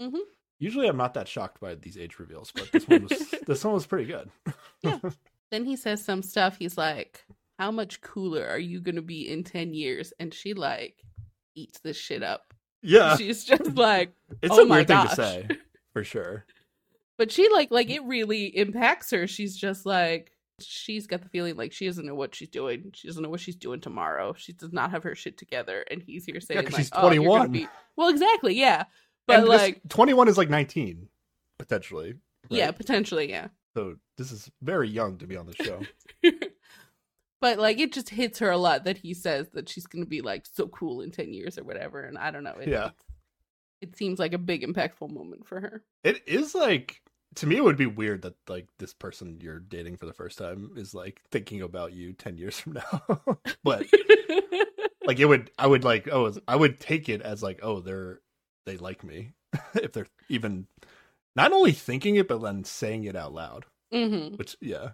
Mhm. 0.00 0.24
Usually 0.60 0.86
I'm 0.86 0.96
not 0.96 1.14
that 1.14 1.26
shocked 1.26 1.58
by 1.60 1.74
these 1.74 1.96
age 1.98 2.18
reveals, 2.20 2.52
but 2.52 2.70
this 2.70 2.86
one 2.86 3.02
was 3.02 3.34
this 3.46 3.64
one 3.64 3.74
was 3.74 3.86
pretty 3.86 4.04
good. 4.06 4.30
Then 5.50 5.64
he 5.64 5.74
says 5.74 6.04
some 6.04 6.22
stuff. 6.22 6.58
He's 6.58 6.78
like, 6.78 7.24
"How 7.58 7.72
much 7.72 8.00
cooler 8.02 8.46
are 8.46 8.58
you 8.58 8.80
gonna 8.80 9.02
be 9.02 9.28
in 9.28 9.42
ten 9.42 9.74
years?" 9.74 10.12
And 10.20 10.32
she 10.32 10.54
like 10.54 11.02
eats 11.56 11.80
this 11.80 11.96
shit 11.96 12.22
up. 12.22 12.54
yeah, 12.82 13.16
She's 13.18 13.42
just 13.44 13.74
like, 13.74 14.12
it's 14.42 14.54
oh 14.56 14.62
a 14.62 14.66
my 14.66 14.76
weird 14.76 14.86
thing 14.86 15.08
to 15.08 15.14
say 15.16 15.48
for 15.92 16.04
sure. 16.04 16.44
but 17.18 17.32
she 17.32 17.48
like 17.48 17.72
like 17.72 17.90
it 17.90 18.04
really 18.04 18.44
impacts 18.56 19.10
her. 19.10 19.26
She's 19.26 19.56
just 19.56 19.84
like 19.86 20.30
she's 20.60 21.06
got 21.08 21.22
the 21.22 21.28
feeling 21.30 21.56
like 21.56 21.72
she 21.72 21.86
doesn't 21.86 22.06
know 22.06 22.14
what 22.14 22.34
she's 22.34 22.48
doing. 22.50 22.92
She 22.94 23.08
doesn't 23.08 23.22
know 23.22 23.30
what 23.30 23.40
she's 23.40 23.56
doing 23.56 23.80
tomorrow. 23.80 24.34
She 24.36 24.52
does 24.52 24.72
not 24.72 24.92
have 24.92 25.02
her 25.02 25.16
shit 25.16 25.36
together. 25.36 25.84
And 25.90 26.00
he's 26.00 26.26
here 26.26 26.40
saying 26.40 26.62
'cause 26.62 26.74
like, 26.74 26.82
she's 26.82 26.90
"Oh, 26.92 27.00
21." 27.00 27.50
be-" 27.50 27.66
Well, 27.96 28.08
exactly, 28.08 28.54
yeah. 28.54 28.84
But 29.30 29.38
And 29.40 29.48
like, 29.48 29.80
21 29.88 30.28
is 30.28 30.38
like 30.38 30.50
19 30.50 31.08
potentially. 31.58 32.14
yeah, 32.48 32.70
potentially, 32.70 33.30
yeah. 33.30 33.48
So 33.76 33.96
this 34.18 34.32
is 34.32 34.50
very 34.62 34.88
young 34.88 35.18
to 35.18 35.26
be 35.26 35.36
on 35.36 35.46
the 35.46 35.54
show. 35.64 35.80
but 37.40 37.58
like 37.58 37.78
it 37.78 37.92
just 37.92 38.08
hits 38.10 38.38
her 38.40 38.50
a 38.50 38.58
lot 38.58 38.84
that 38.84 38.98
he 38.98 39.14
says 39.14 39.48
that 39.54 39.68
she's 39.68 39.86
gonna 39.86 40.06
be 40.06 40.20
like 40.20 40.44
so 40.52 40.66
cool 40.68 41.00
in 41.00 41.10
10 41.10 41.32
years 41.32 41.56
or 41.58 41.64
whatever 41.64 42.02
and 42.02 42.18
i 42.18 42.30
don't 42.30 42.44
know 42.44 42.56
it, 42.60 42.68
Yeah. 42.68 42.90
it 43.80 43.96
seems 43.96 44.18
like 44.18 44.32
a 44.34 44.38
big 44.38 44.62
impactful 44.62 45.10
moment 45.10 45.46
for 45.46 45.60
her 45.60 45.82
it 46.04 46.20
is 46.26 46.54
like 46.54 47.00
to 47.36 47.46
me 47.46 47.56
it 47.56 47.64
would 47.64 47.76
be 47.78 47.86
weird 47.86 48.22
that 48.22 48.34
like 48.48 48.66
this 48.78 48.92
person 48.92 49.38
you're 49.40 49.58
dating 49.60 49.96
for 49.96 50.06
the 50.06 50.12
first 50.12 50.36
time 50.36 50.72
is 50.76 50.92
like 50.94 51.20
thinking 51.30 51.62
about 51.62 51.92
you 51.92 52.12
10 52.12 52.36
years 52.36 52.58
from 52.60 52.74
now 52.74 53.02
but 53.64 53.86
like 55.06 55.18
it 55.18 55.26
would 55.26 55.50
i 55.58 55.66
would 55.66 55.84
like 55.84 56.08
oh 56.12 56.32
i 56.46 56.56
would 56.56 56.78
take 56.80 57.08
it 57.08 57.22
as 57.22 57.42
like 57.42 57.60
oh 57.62 57.80
they're 57.80 58.20
they 58.66 58.76
like 58.76 59.02
me 59.04 59.32
if 59.74 59.92
they're 59.92 60.06
even 60.28 60.66
not 61.36 61.52
only 61.52 61.72
thinking 61.72 62.16
it 62.16 62.28
but 62.28 62.40
then 62.42 62.64
saying 62.64 63.04
it 63.04 63.16
out 63.16 63.32
loud 63.32 63.66
hmm 63.92 64.28
which 64.36 64.56
yeah 64.60 64.90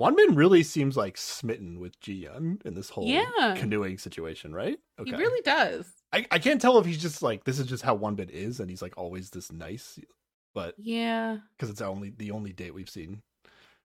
Wanbin 0.00 0.34
really 0.34 0.62
seems 0.62 0.96
like 0.96 1.18
smitten 1.18 1.78
with 1.78 2.00
Jiyeon 2.00 2.64
in 2.64 2.72
this 2.72 2.88
whole 2.88 3.06
Yeah. 3.06 3.54
canoeing 3.58 3.98
situation, 3.98 4.54
right? 4.54 4.78
He 5.04 5.12
really 5.14 5.42
does. 5.42 5.86
I, 6.10 6.24
I 6.30 6.38
can't 6.38 6.58
tell 6.58 6.78
if 6.78 6.86
he's 6.86 6.96
just 7.02 7.22
like 7.22 7.44
this 7.44 7.58
is 7.58 7.66
just 7.66 7.82
how 7.82 7.98
Wanbin 7.98 8.30
is 8.30 8.60
and 8.60 8.70
he's 8.70 8.80
like 8.80 8.96
always 8.96 9.28
this 9.28 9.52
nice, 9.52 9.98
but 10.54 10.74
Yeah. 10.78 11.36
because 11.54 11.68
it's 11.68 11.82
only 11.82 12.14
the 12.16 12.30
only 12.30 12.54
date 12.54 12.72
we've 12.72 12.88
seen. 12.88 13.20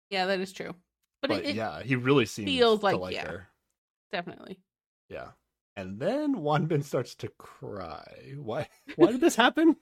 Yeah, 0.09 0.25
that 0.25 0.39
is 0.39 0.51
true. 0.51 0.73
But, 1.21 1.29
But, 1.29 1.45
it, 1.45 1.55
yeah, 1.55 1.83
he 1.83 1.95
really 1.95 2.25
seems 2.25 2.49
feels 2.49 2.79
to 2.79 2.85
like- 2.87 2.97
like 2.99 3.13
yeah. 3.13 3.27
her. 3.27 3.47
definitely. 4.11 4.57
Yeah. 5.09 5.27
And 5.79 5.97
then 5.99 6.35
Wanbin 6.35 6.83
starts 6.83 7.15
to 7.15 7.29
cry. 7.37 8.33
Why 8.37 8.67
why 8.97 9.11
did 9.11 9.21
this 9.21 9.35
happen? 9.37 9.77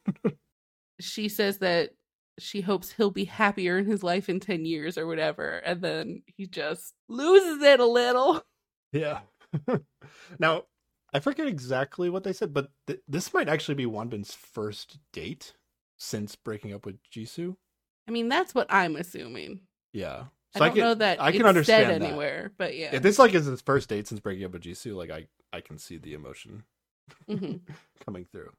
She 0.99 1.27
says 1.27 1.57
that 1.59 1.91
she 2.39 2.61
hopes 2.61 2.91
he'll 2.91 3.09
be 3.09 3.25
happier 3.25 3.79
in 3.79 3.85
his 3.85 4.03
life 4.03 4.29
in 4.29 4.39
10 4.39 4.63
years 4.65 4.95
or 4.95 5.07
whatever. 5.07 5.57
And 5.57 5.81
then 5.81 6.21
he 6.27 6.45
just 6.45 6.93
loses 7.09 7.63
it 7.63 7.79
a 7.79 7.85
little. 7.85 8.43
yeah. 8.91 9.21
now, 10.39 10.63
I 11.13 11.19
forget 11.19 11.47
exactly 11.47 12.11
what 12.11 12.23
they 12.23 12.33
said, 12.33 12.53
but 12.53 12.69
th- 12.85 12.99
this 13.07 13.33
might 13.33 13.49
actually 13.49 13.73
be 13.75 13.85
Wanbin's 13.85 14.35
first 14.35 14.99
date 15.13 15.53
since 15.97 16.35
breaking 16.35 16.73
up 16.73 16.85
with 16.85 16.97
Jisoo. 17.11 17.55
I 18.07 18.11
mean, 18.11 18.27
that's 18.29 18.53
what 18.53 18.67
I'm 18.69 18.95
assuming. 18.97 19.61
Yeah. 19.93 20.25
I 20.53 20.59
So 20.59 20.65
I 20.65 20.67
don't 20.67 20.75
can- 20.75 20.83
know 20.83 20.93
that 20.95 21.21
I 21.21 21.31
can 21.31 21.45
understand 21.47 22.03
anywhere, 22.03 22.51
but 22.57 22.75
yeah. 22.77 22.89
If 22.93 23.01
this 23.01 23.17
like 23.17 23.33
is 23.33 23.45
his 23.47 23.61
first 23.61 23.89
date 23.89 24.07
since 24.07 24.19
breaking 24.19 24.45
up 24.45 24.51
with 24.53 24.61
Jisoo, 24.61 24.95
like 24.95 25.09
I 25.09 25.25
I 25.53 25.61
can 25.61 25.77
see 25.77 25.97
the 25.97 26.13
emotion 26.13 26.63
Mhm. 27.29 27.61
coming 28.05 28.25
through. 28.25 28.51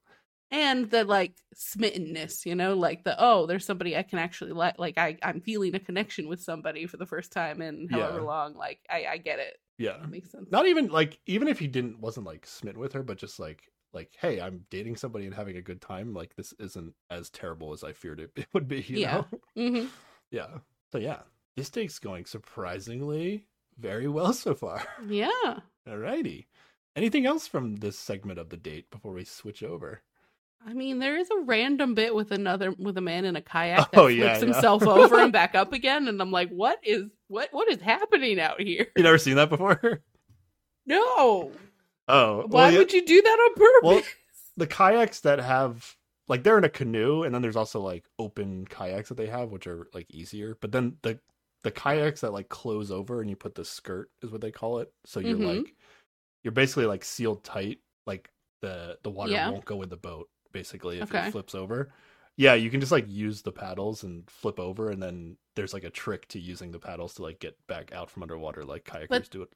and 0.51 0.89
the 0.91 1.05
like 1.05 1.35
smittenness 1.55 2.47
you 2.47 2.55
know 2.55 2.73
like 2.75 3.05
the 3.05 3.15
oh 3.19 3.45
there's 3.45 3.67
somebody 3.67 3.95
i 3.95 4.03
can 4.03 4.19
actually 4.19 4.53
like 4.53 4.79
like 4.79 4.97
i 4.97 5.15
i'm 5.23 5.43
feeling 5.43 5.75
a 5.75 5.79
connection 5.79 6.27
with 6.27 6.41
somebody 6.41 6.87
for 6.87 6.97
the 6.97 7.05
first 7.05 7.31
time 7.33 7.61
in 7.61 7.87
however 7.91 8.15
Yeah. 8.21 8.21
long 8.23 8.55
like 8.55 8.81
i 8.89 9.05
i 9.05 9.17
get 9.19 9.39
it 9.39 9.59
Yeah. 9.77 9.99
that 9.99 10.09
makes 10.11 10.31
sense 10.31 10.51
Not 10.51 10.67
even 10.67 10.89
like 10.89 11.21
even 11.27 11.49
if 11.49 11.59
he 11.59 11.67
didn't 11.67 12.01
wasn't 12.01 12.25
like 12.27 12.47
smitten 12.47 12.81
with 12.81 12.95
her, 12.95 13.03
but 13.03 13.19
just 13.19 13.39
like 13.39 13.71
like 13.93 14.15
hey, 14.21 14.41
I'm 14.41 14.65
dating 14.71 14.97
somebody 14.97 15.27
and 15.27 15.35
having 15.35 15.57
a 15.59 15.63
good 15.63 15.81
time. 15.83 16.15
Like 16.15 16.35
this 16.37 16.53
isn't 16.59 16.95
as 17.11 17.29
terrible 17.31 17.73
as 17.75 17.83
I 17.85 17.93
feared 17.93 18.21
it, 18.21 18.31
it 18.37 18.47
would 18.55 18.69
be. 18.69 18.81
You 18.81 19.01
Yeah. 19.01 19.23
know? 19.57 19.73
hmm 19.73 19.87
Yeah. 20.31 20.59
So 20.93 20.99
yeah, 20.99 21.21
this 21.57 21.69
date's 21.71 21.99
going 21.99 22.25
surprisingly 22.25 23.45
very 23.79 24.09
well 24.09 24.33
so 24.33 24.55
far. 24.55 24.83
yeah 25.09 25.61
Alrighty. 25.89 26.47
Anything 26.97 27.25
else 27.27 27.47
from 27.47 27.77
this 27.77 27.99
segment 27.99 28.39
of 28.39 28.51
the 28.51 28.57
date 28.57 28.91
before 28.91 29.13
we 29.15 29.25
switch 29.25 29.63
over? 29.63 30.03
i 30.67 30.73
mean 30.73 30.99
there 30.99 31.17
is 31.17 31.31
a 31.31 31.41
random 31.45 31.95
bit 31.95 32.15
with 32.15 32.33
another 32.33 32.73
with 32.73 32.97
a 32.99 33.01
man 33.01 33.25
in 33.25 33.37
a 33.37 33.41
kayak 33.41 33.91
that 33.93 33.99
Oh, 34.01 34.07
flips 34.07 34.17
yeah, 34.17 34.39
himself 34.41 34.83
over 34.87 35.21
and 35.21 35.33
back 35.33 35.55
up 35.55 35.73
again 35.73 36.09
and 36.09 36.21
i'm 36.21 36.31
like 36.33 36.49
what 36.51 36.79
is 36.83 37.05
what 37.29 37.49
what 37.53 37.71
is 37.71 37.81
happening 37.81 38.41
out 38.41 38.61
here 38.61 38.87
You 38.97 39.03
never 39.03 39.19
seen 39.19 39.37
that 39.37 39.49
before? 39.51 40.03
no 40.87 41.53
Oh, 42.09 42.47
why 42.47 42.49
well, 42.51 42.73
yeah, 42.73 42.79
would 42.79 42.93
you 42.93 43.05
do 43.05 43.21
that 43.21 43.29
on 43.29 43.55
purpose 43.55 43.83
Well, 43.87 44.03
the 44.57 44.67
kayaks 44.67 45.21
that 45.21 45.39
have 45.41 45.95
like 46.27 46.43
they're 46.43 46.59
in 46.59 46.65
a 46.65 46.69
canoe, 46.71 47.23
and 47.23 47.35
then 47.35 47.43
there's 47.43 47.57
also 47.57 47.81
like 47.81 48.05
open 48.19 48.67
kayaks 48.67 49.09
that 49.11 49.17
they 49.17 49.27
have, 49.27 49.51
which 49.51 49.67
are 49.67 49.89
like 49.95 50.07
easier. 50.11 50.57
But 50.61 50.73
then 50.73 50.97
the 51.03 51.21
the 51.65 51.71
kayaks 51.71 52.23
that 52.23 52.33
like 52.33 52.49
close 52.49 52.91
over 52.91 53.21
and 53.21 53.29
you 53.29 53.37
put 53.37 53.55
the 53.55 53.65
skirt 53.65 54.11
is 54.23 54.31
what 54.31 54.41
they 54.41 54.51
call 54.51 54.79
it. 54.79 54.91
So 55.05 55.21
you're 55.21 55.37
Mhm. 55.37 55.45
like 55.45 55.75
you're 56.43 56.53
basically 56.53 56.87
like 56.87 57.05
sealed 57.05 57.45
tight, 57.45 57.79
like 58.07 58.31
the 58.63 58.99
the 59.03 59.11
water 59.11 59.33
Yeah. 59.33 59.51
won't 59.51 59.65
go 59.65 59.83
in 59.83 59.89
the 59.89 59.97
boat. 59.97 60.29
Basically, 60.53 61.01
if 61.01 61.11
Okay. 61.15 61.29
it 61.29 61.33
flips 61.33 61.55
over. 61.55 61.93
Yeah, 62.37 62.55
you 62.55 62.71
can 62.71 62.81
just 62.81 62.93
like 62.93 63.07
use 63.09 63.43
the 63.43 63.53
paddles 63.53 64.05
and 64.05 64.29
flip 64.31 64.59
over, 64.61 64.91
and 64.91 65.03
then 65.03 65.37
there's 65.57 65.75
like 65.75 65.85
a 65.85 65.91
trick 65.91 66.29
to 66.29 66.39
using 66.39 66.71
the 66.71 66.79
paddles 66.79 67.15
to 67.15 67.23
like 67.23 67.41
get 67.41 67.57
back 67.67 67.93
out 67.93 68.09
from 68.11 68.23
underwater, 68.23 68.65
like 68.65 68.85
kayakers 68.85 69.09
But- 69.09 69.31
do 69.31 69.43
it. 69.43 69.51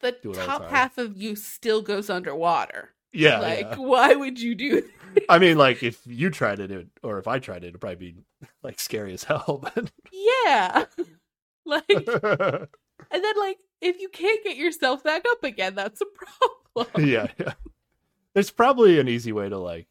the 0.00 0.12
do 0.22 0.30
it 0.32 0.36
the 0.36 0.44
top 0.46 0.68
half 0.70 0.98
of 0.98 1.16
you 1.16 1.36
still 1.36 1.80
goes 1.82 2.10
underwater 2.10 2.90
Yeah, 3.12 3.38
like 3.38 3.60
yeah. 3.60 3.76
why 3.76 4.14
would 4.14 4.40
you 4.40 4.54
do 4.56 4.82
I 5.28 5.38
mean, 5.38 5.56
like 5.58 5.82
if 5.82 6.00
you 6.06 6.30
tried 6.30 6.58
it, 6.58 6.70
it 6.72 6.88
or 7.04 7.18
if 7.18 7.28
I 7.28 7.38
tried 7.38 7.62
it, 7.64 7.68
it'd 7.68 7.80
probably 7.80 8.12
be 8.12 8.16
like 8.64 8.80
scary 8.80 9.12
as 9.12 9.24
hell. 9.24 9.60
But 9.74 9.92
yeah 10.12 10.86
like 11.66 11.84
and 11.88 12.68
then 13.24 13.34
like 13.38 13.58
if 13.82 14.00
you 14.00 14.08
can't 14.08 14.42
get 14.44 14.56
yourself 14.56 15.04
back 15.04 15.24
up 15.30 15.44
again 15.44 15.74
that's 15.74 16.00
a 16.00 16.04
problem 16.14 16.62
yeah, 16.98 17.26
yeah, 17.38 17.52
there's 18.34 18.50
probably 18.50 18.98
an 18.98 19.08
easy 19.08 19.32
way 19.32 19.48
to 19.48 19.58
like 19.58 19.86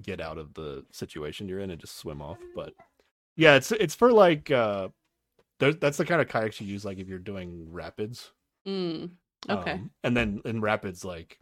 get 0.00 0.20
out 0.20 0.38
of 0.38 0.54
the 0.54 0.84
situation 0.92 1.48
you're 1.48 1.60
in 1.60 1.70
and 1.70 1.80
just 1.80 1.96
swim 1.96 2.22
off. 2.22 2.38
But 2.54 2.74
yeah, 3.36 3.56
it's 3.56 3.72
it's 3.72 3.94
for 3.94 4.12
like 4.12 4.50
uh, 4.50 4.88
that's 5.58 5.96
the 5.96 6.04
kind 6.04 6.20
of 6.20 6.28
kayaks 6.28 6.60
you 6.60 6.66
use 6.66 6.84
like 6.84 6.98
if 6.98 7.08
you're 7.08 7.18
doing 7.18 7.66
rapids. 7.70 8.30
Mm, 8.66 9.10
okay 9.48 9.72
Um, 9.72 9.90
and 10.04 10.16
then 10.16 10.42
in 10.44 10.60
rapids, 10.60 11.04
like 11.04 11.38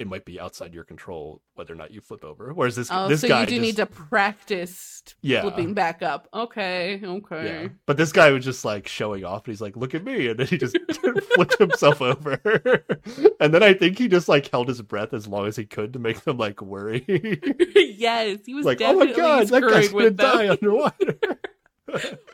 it 0.00 0.06
might 0.08 0.24
be 0.24 0.40
outside 0.40 0.72
your 0.72 0.82
control 0.82 1.42
whether 1.54 1.74
or 1.74 1.76
not 1.76 1.90
you 1.90 2.00
flip 2.00 2.24
over. 2.24 2.54
Whereas 2.54 2.74
this 2.74 2.88
oh 2.90 3.06
this 3.06 3.20
so 3.20 3.28
guy 3.28 3.40
you 3.42 3.46
do 3.46 3.52
just, 3.56 3.62
need 3.62 3.76
to 3.76 3.84
practice 3.86 5.02
Yeah. 5.20 5.42
flipping 5.42 5.74
back 5.74 6.02
up 6.02 6.26
okay 6.32 6.98
okay 7.04 7.44
Yeah. 7.44 7.68
But 7.84 7.98
this 7.98 8.10
guy 8.10 8.30
was 8.30 8.42
just 8.42 8.64
like 8.64 8.88
showing 8.88 9.24
off 9.26 9.44
and 9.44 9.52
he's 9.52 9.60
like, 9.60 9.76
look 9.76 9.94
at 9.94 10.02
me. 10.02 10.28
And 10.28 10.38
then 10.40 10.46
he 10.46 10.56
just 10.56 10.74
flipped 11.34 11.58
himself 11.58 12.00
over. 12.00 12.40
and 13.40 13.52
then 13.52 13.62
I 13.62 13.74
think 13.74 13.98
he 13.98 14.08
just 14.08 14.26
like 14.26 14.48
held 14.50 14.68
his 14.68 14.80
breath 14.80 15.12
as 15.12 15.28
long 15.28 15.46
as 15.46 15.56
he 15.56 15.66
could 15.66 15.92
to 15.92 15.98
make 15.98 16.22
them 16.22 16.38
like 16.38 16.62
worry. 16.62 17.04
yes 17.76 18.38
he 18.46 18.54
was 18.54 18.64
like, 18.64 18.80
oh 18.80 18.94
my 18.94 19.12
god, 19.12 19.48
that 19.48 19.60
guy's 19.62 19.90
gonna 19.92 20.04
them. 20.10 20.16
die 20.16 20.48
underwater. 20.48 21.18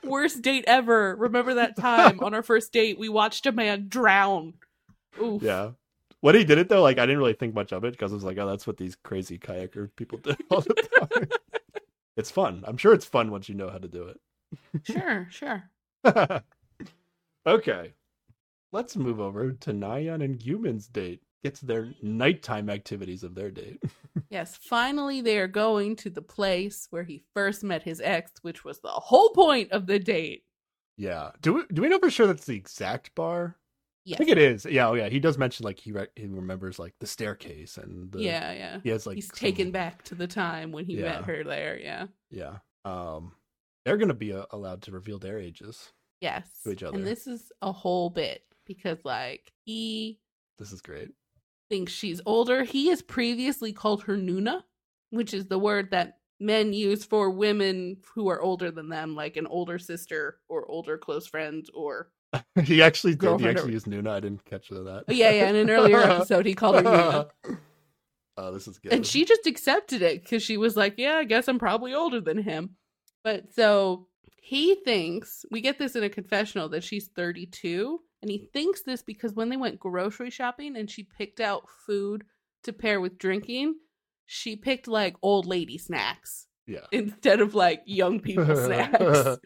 worst 0.04 0.42
date 0.42 0.64
ever 0.68 1.16
remember 1.16 1.54
that 1.54 1.76
time 1.76 2.20
on 2.20 2.34
our 2.34 2.42
first 2.42 2.72
date 2.74 2.98
we 2.98 3.08
watched 3.08 3.46
a 3.46 3.52
man 3.52 3.86
drown 3.88 4.52
Oof. 5.20 5.42
yeah. 5.42 5.70
When 6.26 6.34
he 6.34 6.42
did 6.42 6.58
it 6.58 6.68
though, 6.68 6.82
like 6.82 6.98
I 6.98 7.06
didn't 7.06 7.18
really 7.18 7.34
think 7.34 7.54
much 7.54 7.72
of 7.72 7.84
it 7.84 7.92
because 7.92 8.10
I 8.10 8.16
was 8.16 8.24
like, 8.24 8.36
oh, 8.36 8.48
that's 8.48 8.66
what 8.66 8.78
these 8.78 8.96
crazy 8.96 9.38
kayaker 9.38 9.90
people 9.94 10.18
do 10.18 10.34
all 10.50 10.60
the 10.60 10.74
time. 10.74 11.28
it's 12.16 12.32
fun. 12.32 12.64
I'm 12.66 12.76
sure 12.76 12.92
it's 12.92 13.04
fun 13.04 13.30
once 13.30 13.48
you 13.48 13.54
know 13.54 13.70
how 13.70 13.78
to 13.78 13.86
do 13.86 14.08
it. 14.08 14.20
sure 14.82 15.28
sure 15.30 15.70
okay. 17.46 17.92
Let's 18.72 18.96
move 18.96 19.20
over 19.20 19.52
to 19.52 19.70
Nayeon 19.72 20.24
and 20.24 20.36
Gyumin's 20.36 20.88
date. 20.88 21.22
Gets 21.44 21.60
their 21.60 21.92
nighttime 22.02 22.70
activities 22.70 23.22
of 23.22 23.36
their 23.36 23.52
date. 23.52 23.80
Yes, 24.28 24.58
finally 24.60 25.20
they 25.20 25.38
are 25.38 25.46
going 25.46 25.94
to 25.96 26.10
the 26.10 26.22
place 26.22 26.88
where 26.90 27.04
he 27.04 27.22
first 27.34 27.62
met 27.62 27.84
his 27.84 28.00
ex, 28.00 28.32
which 28.42 28.64
was 28.64 28.80
the 28.80 28.88
whole 28.88 29.30
point 29.30 29.70
of 29.70 29.86
the 29.86 30.00
date. 30.00 30.42
Yeah. 30.96 31.30
Do 31.40 31.52
we 31.52 31.62
do 31.72 31.82
we 31.82 31.88
know 31.88 32.00
for 32.00 32.10
sure 32.10 32.26
that's 32.26 32.46
the 32.46 32.56
exact 32.56 33.14
bar? 33.14 33.58
Yes. 34.06 34.16
I 34.16 34.18
think 34.18 34.30
it 34.30 34.38
is. 34.38 34.64
Yeah. 34.64 34.88
Oh, 34.88 34.94
yeah. 34.94 35.08
He 35.08 35.18
does 35.18 35.36
mention 35.36 35.64
like 35.64 35.80
he 35.80 35.90
re- 35.90 36.06
he 36.14 36.26
remembers 36.26 36.78
like 36.78 36.94
the 37.00 37.06
staircase 37.08 37.76
and 37.76 38.10
the, 38.12 38.20
yeah, 38.22 38.52
yeah. 38.52 38.78
He 38.84 38.88
has 38.90 39.04
like 39.06 39.16
He's 39.16 39.26
some- 39.26 39.36
taken 39.36 39.72
back 39.72 40.02
to 40.04 40.14
the 40.14 40.28
time 40.28 40.70
when 40.70 40.84
he 40.84 40.94
Yeah. 40.98 41.02
met 41.20 41.24
her 41.24 41.42
there. 41.42 41.76
Yeah. 41.78 42.06
Yeah. 42.30 42.58
Um, 42.84 43.32
they're 43.84 43.96
gonna 43.96 44.14
be 44.14 44.32
uh, 44.32 44.46
allowed 44.52 44.82
to 44.82 44.92
reveal 44.92 45.18
their 45.18 45.40
ages. 45.40 45.92
Yes. 46.20 46.60
To 46.64 46.70
each 46.70 46.82
other. 46.84 46.96
And 46.96 47.06
this 47.06 47.26
is 47.26 47.50
a 47.62 47.72
whole 47.72 48.08
bit 48.10 48.42
because, 48.64 48.98
like, 49.04 49.52
he 49.64 50.20
This 50.58 50.70
is 50.72 50.80
great. 50.80 51.10
thinks 51.68 51.92
she's 51.92 52.20
older. 52.26 52.62
He 52.64 52.86
has 52.88 53.02
previously 53.02 53.72
called 53.72 54.04
her 54.04 54.16
Nuna, 54.16 54.62
which 55.10 55.34
is 55.34 55.46
the 55.48 55.58
word 55.58 55.90
that 55.90 56.18
men 56.38 56.72
use 56.72 57.04
for 57.04 57.30
women 57.30 57.96
who 58.14 58.28
are 58.28 58.40
older 58.40 58.70
than 58.70 58.88
them, 58.88 59.14
like 59.16 59.36
an 59.36 59.46
older 59.48 59.78
sister 59.80 60.38
or 60.48 60.64
older 60.70 60.96
close 60.96 61.26
friend 61.26 61.68
or. 61.74 62.12
he 62.64 62.82
actually 62.82 63.12
did. 63.12 63.22
He 63.22 63.26
Girlfriend 63.26 63.56
or- 63.56 63.60
actually 63.60 63.72
used 63.72 63.86
Nuna. 63.86 64.10
I 64.10 64.20
didn't 64.20 64.44
catch 64.44 64.68
that. 64.68 65.04
Oh, 65.08 65.12
yeah, 65.12 65.30
yeah. 65.30 65.48
In 65.48 65.56
an 65.56 65.70
earlier 65.70 65.98
episode, 66.02 66.46
he 66.46 66.54
called 66.54 66.76
her 66.76 66.82
Nuna. 66.82 67.28
oh, 68.36 68.52
this 68.52 68.68
is 68.68 68.78
good. 68.78 68.92
And 68.92 69.06
she 69.06 69.24
just 69.24 69.46
accepted 69.46 70.02
it 70.02 70.22
because 70.22 70.42
she 70.42 70.56
was 70.56 70.76
like, 70.76 70.94
Yeah, 70.96 71.16
I 71.16 71.24
guess 71.24 71.48
I'm 71.48 71.58
probably 71.58 71.94
older 71.94 72.20
than 72.20 72.38
him. 72.38 72.76
But 73.24 73.52
so 73.54 74.08
he 74.36 74.76
thinks, 74.76 75.44
we 75.50 75.60
get 75.60 75.78
this 75.78 75.96
in 75.96 76.04
a 76.04 76.08
confessional 76.08 76.68
that 76.68 76.84
she's 76.84 77.08
32. 77.08 78.00
And 78.22 78.30
he 78.30 78.48
thinks 78.52 78.82
this 78.82 79.02
because 79.02 79.34
when 79.34 79.48
they 79.48 79.56
went 79.56 79.80
grocery 79.80 80.30
shopping 80.30 80.76
and 80.76 80.90
she 80.90 81.02
picked 81.02 81.40
out 81.40 81.68
food 81.86 82.24
to 82.62 82.72
pair 82.72 83.00
with 83.00 83.18
drinking, 83.18 83.74
she 84.26 84.56
picked 84.56 84.88
like 84.88 85.16
old 85.22 85.46
lady 85.46 85.78
snacks 85.78 86.46
yeah. 86.66 86.86
instead 86.92 87.40
of 87.40 87.54
like 87.54 87.82
young 87.86 88.20
people 88.20 88.56
snacks. 88.56 89.38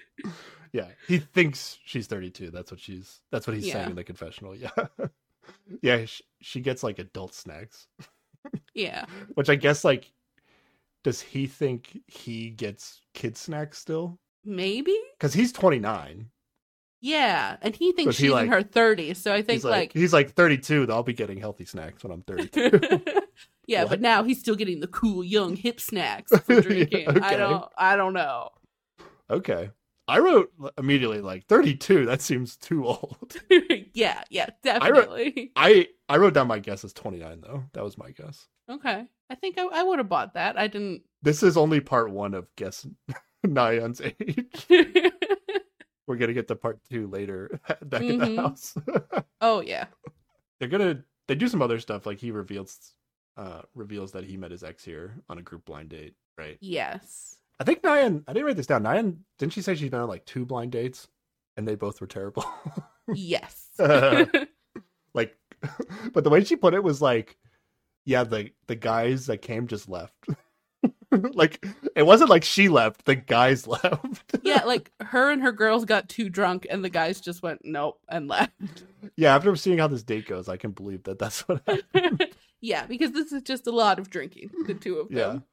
Yeah. 0.72 0.88
He 1.08 1.18
thinks 1.18 1.78
she's 1.84 2.06
32. 2.06 2.50
That's 2.50 2.70
what 2.70 2.80
she's. 2.80 3.20
That's 3.30 3.46
what 3.46 3.56
he's 3.56 3.66
Yeah. 3.66 3.74
saying 3.74 3.90
in 3.90 3.96
the 3.96 4.04
confessional. 4.04 4.54
Yeah. 4.54 4.70
yeah. 5.82 6.04
She, 6.04 6.24
she 6.40 6.60
gets 6.60 6.82
like 6.82 6.98
adult 6.98 7.34
snacks. 7.34 7.86
Yeah. 8.74 9.04
Which 9.34 9.48
I 9.50 9.54
guess 9.54 9.84
like 9.84 10.12
does 11.02 11.20
he 11.20 11.46
think 11.46 11.98
he 12.06 12.50
gets 12.50 13.00
kid 13.14 13.36
snacks 13.36 13.78
still? 13.78 14.18
maybe. 14.44 14.96
because 15.18 15.34
he's 15.34 15.52
29. 15.52 16.30
Yeah, 17.02 17.56
and 17.62 17.74
he 17.74 17.92
thinks 17.92 18.16
he 18.18 18.24
she's 18.24 18.32
like- 18.32 18.44
in 18.44 18.52
her 18.52 18.62
30s, 18.62 19.16
so 19.16 19.32
I 19.32 19.36
think 19.36 19.52
He's 19.52 19.64
like, 19.64 19.72
like, 19.72 19.92
he's 19.94 20.12
like 20.12 20.32
32. 20.32 20.86
I'll 20.90 21.02
be 21.02 21.14
getting 21.14 21.38
healthy 21.38 21.64
snacks 21.64 22.02
when 22.04 22.12
I'm 22.12 22.20
32. 22.22 23.00
yeah, 23.66 23.82
What? 23.84 23.88
but 23.90 24.00
now 24.02 24.22
he's 24.22 24.38
still 24.38 24.54
getting 24.54 24.80
the 24.80 24.86
cool 24.86 25.24
young 25.24 25.56
hip 25.56 25.80
snacks 25.80 26.30
for 26.38 26.60
drinking. 26.60 27.08
I 27.08 27.12
okay. 27.12 27.36
don't, 27.38 27.64
I 27.78 27.96
don't 27.96 28.12
know. 28.12 28.50
okay. 29.30 29.70
I 30.10 30.18
wrote 30.18 30.52
immediately 30.78 31.20
like 31.20 31.46
32. 31.46 32.06
That 32.06 32.20
seems 32.20 32.56
too 32.56 32.86
old. 32.86 33.34
yeah, 33.94 34.22
yeah, 34.30 34.46
definitely. 34.62 35.50
I 35.56 35.64
wrote- 35.70 35.74
I 35.74 35.88
I 36.08 36.16
wrote 36.18 36.34
down 36.34 36.46
my 36.48 36.58
guess 36.58 36.84
as 36.84 36.92
29 36.92 37.40
though. 37.40 37.64
That 37.72 37.84
was 37.84 37.96
my 37.96 38.10
guess. 38.10 38.46
okay, 38.68 39.06
I 39.30 39.34
think 39.36 39.58
I, 39.58 39.66
I 39.66 39.82
would 39.82 39.98
have 39.98 40.08
bought 40.08 40.34
that. 40.34 40.58
I 40.58 40.66
didn't. 40.66 41.02
This 41.22 41.42
is 41.42 41.56
only 41.56 41.80
part 41.80 42.10
one 42.10 42.34
of 42.34 42.48
guess 42.56 42.86
Nayeon's 43.46 44.00
age. 44.00 44.66
We're 46.06 46.16
gonna 46.16 46.32
get 46.32 46.48
to 46.48 46.56
part 46.56 46.80
two 46.90 47.06
later 47.06 47.60
back 47.82 48.02
in 48.02 48.18
the 48.18 48.36
house. 48.36 48.74
oh 49.40 49.60
yeah, 49.60 49.86
They're 50.58 50.68
gonna 50.68 51.04
they 51.28 51.36
do 51.36 51.46
some 51.48 51.62
other 51.62 51.78
stuff 51.78 52.04
like 52.06 52.18
he 52.18 52.32
reveals 52.32 52.94
uh 53.36 53.62
reveals 53.74 54.10
that 54.12 54.24
he 54.24 54.36
met 54.36 54.50
his 54.50 54.64
ex 54.64 54.84
here 54.84 55.14
on 55.28 55.38
a 55.38 55.42
group 55.42 55.64
blind 55.66 55.90
date, 55.90 56.14
right? 56.36 56.58
yes. 56.60 57.36
I 57.60 57.64
think 57.64 57.82
Nayeon 57.82 58.24
I 58.26 58.32
didn't 58.32 58.46
write 58.46 58.56
this 58.56 58.66
down. 58.66 58.82
Nayeon 58.82 59.18
didn't 59.38 59.52
she 59.52 59.62
say 59.62 59.74
she's 59.74 59.90
been 59.90 60.00
on 60.00 60.08
like 60.08 60.24
two 60.24 60.46
blind 60.46 60.72
dates 60.72 61.06
and 61.56 61.68
they 61.68 61.74
both 61.74 62.00
were 62.00 62.06
terrible? 62.06 62.44
Yes. 63.12 63.66
like 65.14 65.36
but 66.12 66.22
the 66.22 66.30
way 66.30 66.44
she 66.44 66.54
put 66.54 66.74
it 66.74 66.82
was 66.84 67.02
like 67.02 67.36
yeah 68.04 68.22
the 68.22 68.50
the 68.68 68.76
guys 68.76 69.26
that 69.26 69.42
came 69.42 69.66
just 69.66 69.88
left 69.88 70.14
like 71.10 71.66
it 71.96 72.06
wasn't 72.06 72.30
like 72.30 72.44
she 72.44 72.68
left 72.68 73.04
the 73.04 73.16
guys 73.16 73.66
left 73.66 74.36
yeah, 74.44 74.62
like 74.64 74.92
her 75.00 75.32
and 75.32 75.42
her 75.42 75.50
girls 75.50 75.84
got 75.84 76.08
too 76.08 76.28
drunk, 76.28 76.68
and 76.70 76.84
the 76.84 76.88
guys 76.88 77.20
just 77.20 77.42
went 77.42 77.62
nope 77.64 77.98
and 78.08 78.28
left. 78.28 78.52
yeah 79.16 79.34
after 79.34 79.56
seeing 79.56 79.78
how 79.78 79.88
this 79.88 80.04
date 80.04 80.28
goes 80.28 80.48
i 80.48 80.56
can 80.56 80.70
believe 80.70 81.02
that 81.02 81.18
that's 81.18 81.48
what 81.48 81.60
happened 81.66 82.28
yeah, 82.60 82.86
because 82.86 83.12
this 83.12 83.32
is 83.32 83.42
just 83.42 83.66
a 83.66 83.70
lot 83.70 83.98
of 83.98 84.10
drinking. 84.10 84.50
The 84.66 84.74
two 84.74 84.98
of 84.98 85.08
them. 85.08 85.16
yeah 85.16 85.26
them. 85.28 85.44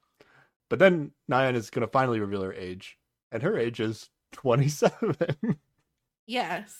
But 0.69 0.79
then 0.79 1.11
Nayeon 1.31 1.55
is 1.55 1.69
gonna 1.69 1.87
finally 1.87 2.19
reveal 2.19 2.41
her 2.43 2.53
age 2.53 2.97
and 3.31 3.43
her 3.43 3.57
age 3.57 3.79
is 3.79 4.09
27 4.33 5.15
Yes. 6.27 6.75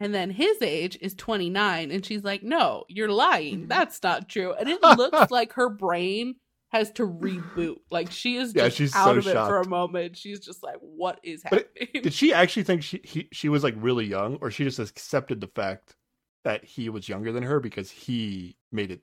And 0.00 0.14
then 0.14 0.30
his 0.30 0.62
age 0.62 0.96
is 1.00 1.14
29, 1.14 1.90
and 1.90 2.06
she's 2.06 2.22
like, 2.22 2.42
No, 2.42 2.84
you're 2.88 3.10
lying. 3.10 3.66
That's 3.68 4.02
not 4.02 4.28
true. 4.28 4.52
And 4.54 4.68
it 4.68 4.80
looks 4.82 5.30
like 5.30 5.52
her 5.54 5.68
brain 5.68 6.36
has 6.70 6.90
to 6.92 7.06
reboot. 7.06 7.76
Like 7.90 8.10
she 8.10 8.36
is 8.36 8.54
Yeah, 8.54 8.64
just 8.64 8.76
she's 8.76 8.94
out 8.94 9.06
so 9.06 9.18
of 9.18 9.26
it 9.26 9.32
for 9.32 9.60
a 9.60 9.68
moment. 9.68 10.16
She's 10.16 10.40
just 10.40 10.62
like, 10.62 10.76
What 10.80 11.18
is 11.22 11.42
happening? 11.42 11.64
did 12.02 12.12
she 12.14 12.32
actually 12.32 12.62
think 12.62 12.82
she 12.82 13.00
he, 13.04 13.28
she 13.32 13.48
was 13.48 13.64
like 13.64 13.74
really 13.76 14.06
young 14.06 14.36
or 14.40 14.50
she 14.50 14.64
just 14.64 14.78
accepted 14.78 15.40
the 15.40 15.48
fact 15.48 15.96
that 16.44 16.64
he 16.64 16.88
was 16.88 17.08
younger 17.08 17.32
than 17.32 17.42
her 17.42 17.58
because 17.60 17.90
he 17.90 18.56
made 18.70 18.90
it 18.92 19.02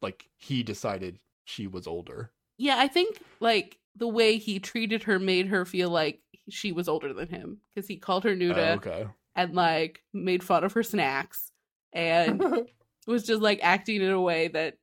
like 0.00 0.28
he 0.36 0.62
decided 0.62 1.18
she 1.44 1.66
was 1.66 1.86
older 1.86 2.30
yeah, 2.58 2.76
I 2.78 2.88
think 2.88 3.20
like 3.40 3.78
the 3.96 4.08
way 4.08 4.38
he 4.38 4.58
treated 4.58 5.04
her 5.04 5.18
made 5.18 5.46
her 5.48 5.64
feel 5.64 5.90
like 5.90 6.20
she 6.48 6.72
was 6.72 6.88
older 6.88 7.12
than 7.12 7.28
him 7.28 7.58
because 7.74 7.88
he 7.88 7.96
called 7.96 8.24
her 8.24 8.30
Oh, 8.30 8.36
Nuna 8.36 8.76
okay. 8.76 9.06
and 9.34 9.54
like 9.54 10.02
made 10.12 10.42
fun 10.44 10.64
of 10.64 10.72
her 10.74 10.82
snacks 10.82 11.50
and 11.92 12.42
was 13.06 13.24
just 13.24 13.42
like 13.42 13.58
acting 13.62 14.00
in 14.02 14.10
a 14.10 14.20
way 14.20 14.48
that 14.48 14.78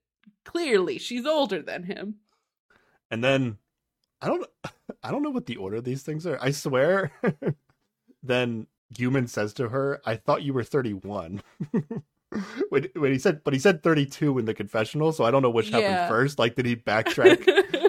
clearly 0.45 0.97
she's 0.97 1.25
older 1.25 1.61
than 1.61 1.83
him. 1.83 2.15
and 3.11 3.23
then 3.23 3.57
i 4.21 4.27
don't 4.27 4.45
i 5.03 5.11
don't 5.11 5.21
know 5.23 5.29
what 5.29 5.45
the 5.45 5.55
order 5.57 5.77
of 5.77 5.83
these 5.85 6.03
things 6.03 6.25
are. 6.27 6.37
I 6.41 6.51
swear 6.51 7.11
then 8.23 8.67
Gyumin 8.93 9.29
says 9.29 9.53
to 9.55 9.69
her 9.69 10.01
i 10.05 10.15
thought 10.15 10.43
you 10.43 10.53
were 10.53 10.63
31 10.63 11.41
when, 12.69 12.87
when 12.95 13.11
he 13.11 13.19
said 13.19 13.41
but 13.43 13.53
he 13.53 13.59
said 13.59 13.83
32 13.83 14.39
in 14.39 14.45
the 14.45 14.53
confessional 14.53 15.11
so 15.11 15.23
i 15.23 15.31
don't 15.31 15.41
know 15.41 15.49
which 15.49 15.69
Yeah. 15.69 15.79
happened 15.79 16.09
first 16.09 16.39
like 16.39 16.55
did 16.55 16.65
he 16.65 16.75
backtrack 16.75 17.43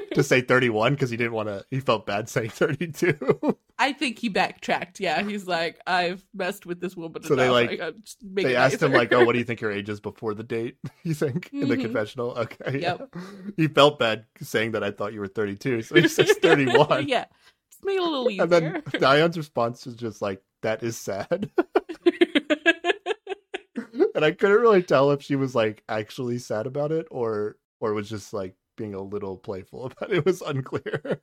to 0.14 0.22
say 0.22 0.40
31 0.40 0.94
because 0.94 1.10
he 1.10 1.16
didn't 1.16 1.32
want 1.32 1.48
to 1.48 1.64
he 1.70 1.80
felt 1.80 2.06
bad 2.06 2.28
saying 2.28 2.50
32 2.50 3.16
I 3.76 3.92
think 3.92 4.20
he 4.20 4.28
backtracked. 4.28 5.00
Yeah, 5.00 5.20
he's 5.24 5.48
like, 5.48 5.80
I've 5.84 6.24
messed 6.32 6.64
with 6.64 6.80
this 6.80 6.96
woman. 6.96 7.24
So 7.24 7.34
they, 7.34 7.46
enough. 7.46 7.54
like, 7.70 7.80
I'm 7.80 8.00
just 8.02 8.22
make 8.22 8.46
they 8.46 8.54
asked 8.54 8.80
him 8.80 8.92
like 8.92 9.12
oh 9.12 9.24
what 9.24 9.32
do 9.32 9.38
you 9.40 9.44
think 9.44 9.60
your 9.60 9.72
age 9.72 9.88
is 9.88 9.98
before 9.98 10.32
the 10.32 10.44
date 10.44 10.76
you 11.02 11.12
think 11.12 11.50
in 11.52 11.68
the 11.68 11.76
Mhm. 11.76 11.80
confessional 11.82 12.30
okay 12.38 12.78
Yep. 12.78 13.08
yeah. 13.14 13.20
he 13.56 13.66
felt 13.66 13.98
bad 13.98 14.26
saying 14.40 14.70
that 14.72 14.84
i 14.84 14.92
thought 14.92 15.12
you 15.12 15.18
were 15.18 15.26
32 15.26 15.82
so 15.82 15.96
he 15.96 16.06
says 16.06 16.30
31 16.40 17.08
yeah, 17.08 17.24
just 17.72 17.84
make 17.84 17.96
it 17.96 18.00
a 18.00 18.04
little 18.04 18.30
easier. 18.30 18.42
and 18.44 18.52
then 18.52 18.82
diane's 19.00 19.36
response 19.36 19.88
is 19.88 19.96
just 19.96 20.22
like 20.22 20.40
that 20.62 20.84
is 20.84 20.96
sad 20.96 21.50
and 24.14 24.24
i 24.24 24.30
couldn't 24.30 24.60
really 24.60 24.82
tell 24.82 25.10
if 25.10 25.22
she 25.22 25.36
was 25.36 25.54
like 25.54 25.82
actually 25.88 26.38
sad 26.38 26.66
about 26.66 26.92
it 26.92 27.06
or 27.10 27.56
or 27.80 27.92
was 27.94 28.08
just 28.08 28.32
like 28.32 28.54
being 28.76 28.94
a 28.94 29.00
little 29.02 29.36
playful 29.36 29.86
about 29.86 30.10
it, 30.10 30.18
it 30.18 30.24
was 30.24 30.40
unclear 30.42 31.20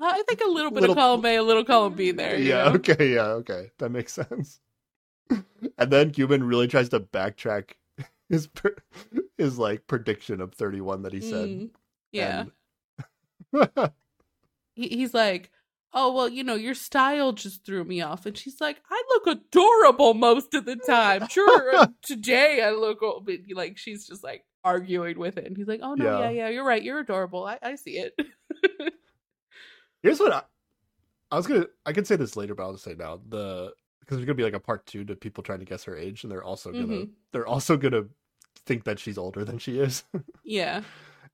I 0.00 0.22
think 0.28 0.40
a 0.42 0.48
little 0.48 0.70
bit 0.70 0.82
Little- 0.82 0.92
of 0.94 0.98
column 0.98 1.26
A, 1.26 1.36
a 1.36 1.42
little 1.42 1.64
column 1.64 1.94
B 1.94 2.12
there. 2.12 2.38
yeah 2.38 2.64
know? 2.68 2.74
okay 2.76 3.14
yeah 3.14 3.26
okay 3.42 3.70
that 3.78 3.90
makes 3.90 4.12
sense 4.12 4.60
and 5.30 5.90
then 5.90 6.10
Gyumin 6.12 6.48
really 6.48 6.68
tries 6.68 6.88
to 6.90 7.00
backtrack 7.00 7.70
his 8.28 8.48
his 9.36 9.58
like 9.58 9.86
prediction 9.86 10.40
of 10.40 10.52
31 10.54 11.02
that 11.02 11.12
he 11.12 11.20
said 11.20 11.48
Mm, 11.48 11.70
yeah. 12.12 12.44
And- 13.52 13.92
He, 14.74 14.88
he's 14.88 15.12
like, 15.14 15.50
oh 15.92 16.12
well, 16.12 16.28
you 16.28 16.44
know, 16.44 16.54
your 16.54 16.74
style 16.74 17.32
just 17.32 17.64
threw 17.64 17.84
me 17.84 18.00
off, 18.00 18.26
and 18.26 18.36
she's 18.36 18.60
like, 18.60 18.78
I 18.90 19.02
look 19.10 19.26
adorable 19.38 20.14
most 20.14 20.54
of 20.54 20.64
the 20.64 20.76
time. 20.76 21.26
Sure, 21.30 21.74
uh, 21.76 21.86
today 22.02 22.62
I 22.62 22.70
look, 22.70 23.02
old, 23.02 23.26
but 23.26 23.36
like 23.54 23.78
she's 23.78 24.06
just 24.06 24.22
like 24.24 24.44
arguing 24.64 25.18
with 25.18 25.38
it, 25.38 25.46
and 25.46 25.56
he's 25.56 25.68
like, 25.68 25.80
oh 25.82 25.94
no, 25.94 26.04
Yeah. 26.04 26.18
yeah, 26.20 26.30
yeah, 26.30 26.48
you're 26.48 26.64
right, 26.64 26.82
you're 26.82 26.98
adorable. 27.00 27.44
I, 27.44 27.58
I 27.62 27.74
see 27.76 27.98
it. 27.98 28.14
Here's 30.02 30.20
what 30.20 30.32
I, 30.32 30.42
I 31.30 31.36
was 31.36 31.46
gonna. 31.46 31.66
I 31.84 31.92
could 31.92 32.06
say 32.06 32.16
this 32.16 32.36
later, 32.36 32.54
but 32.54 32.62
I'll 32.64 32.72
just 32.72 32.84
say 32.84 32.94
now. 32.94 33.20
The 33.28 33.72
because 34.00 34.16
there's 34.16 34.26
gonna 34.26 34.36
be 34.36 34.44
like 34.44 34.54
a 34.54 34.60
part 34.60 34.86
two 34.86 35.04
to 35.04 35.16
people 35.16 35.42
trying 35.42 35.58
to 35.58 35.64
guess 35.64 35.84
her 35.84 35.96
age, 35.96 36.22
and 36.22 36.30
they're 36.32 36.44
also 36.44 36.72
gonna 36.72 36.86
Mhm. 36.86 37.10
they're 37.32 37.46
also 37.46 37.76
gonna 37.76 38.04
think 38.64 38.84
that 38.84 38.98
she's 38.98 39.18
older 39.18 39.44
than 39.44 39.58
she 39.58 39.78
is. 39.80 40.04
yeah, 40.44 40.82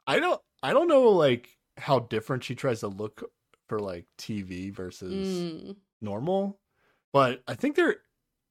I 0.07 0.19
don't. 0.19 0.41
I 0.63 0.73
don't 0.73 0.89
know 0.89 1.11
like 1.11 1.49
how 1.77 1.99
different 2.01 2.43
she 2.45 2.55
tries 2.55 2.81
to 2.81 2.89
look 2.89 3.31
for 3.69 3.79
like 3.79 4.07
TV 4.19 4.73
versus 4.73 5.29
Mm, 5.29 5.77
normal, 6.01 6.59
but 7.13 7.43
I 7.49 7.55
think 7.55 7.77
they're 7.77 7.97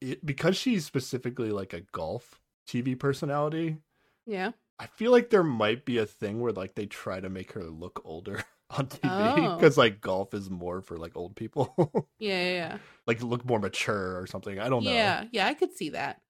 it, 0.02 0.26
because 0.26 0.58
she's 0.58 0.86
specifically 0.86 1.52
like 1.52 1.74
a 1.74 1.82
golf 1.92 2.42
TV 2.68 2.98
personality. 2.98 3.78
yeah. 4.26 4.52
I 4.80 4.88
feel 4.88 5.12
like 5.12 5.30
there 5.30 5.44
might 5.44 5.86
be 5.86 6.00
a 6.00 6.06
thing 6.06 6.42
where 6.42 6.52
like 6.52 6.74
they 6.76 6.88
try 6.88 7.20
to 7.20 7.30
make 7.30 7.52
her 7.54 7.64
look 7.64 8.02
older 8.04 8.44
on 8.72 8.88
TV 8.88 9.46
Oh. 9.48 9.56
because 9.58 9.78
like 9.78 10.02
golf 10.02 10.34
is 10.34 10.50
more 10.50 10.82
for 10.82 10.98
like 10.98 11.16
old 11.16 11.36
people. 11.36 11.74
Yeah, 12.20 12.42
yeah, 12.42 12.52
yeah. 12.54 12.78
like 13.06 13.22
look 13.22 13.46
more 13.46 13.60
mature 13.60 14.20
or 14.20 14.28
something. 14.28 14.60
I 14.60 14.70
don't 14.70 14.84
know. 14.84 14.92
Yeah, 14.92 15.26
yeah, 15.32 15.46
I 15.48 15.54
could 15.54 15.74
see 15.78 15.90
that. 15.90 16.22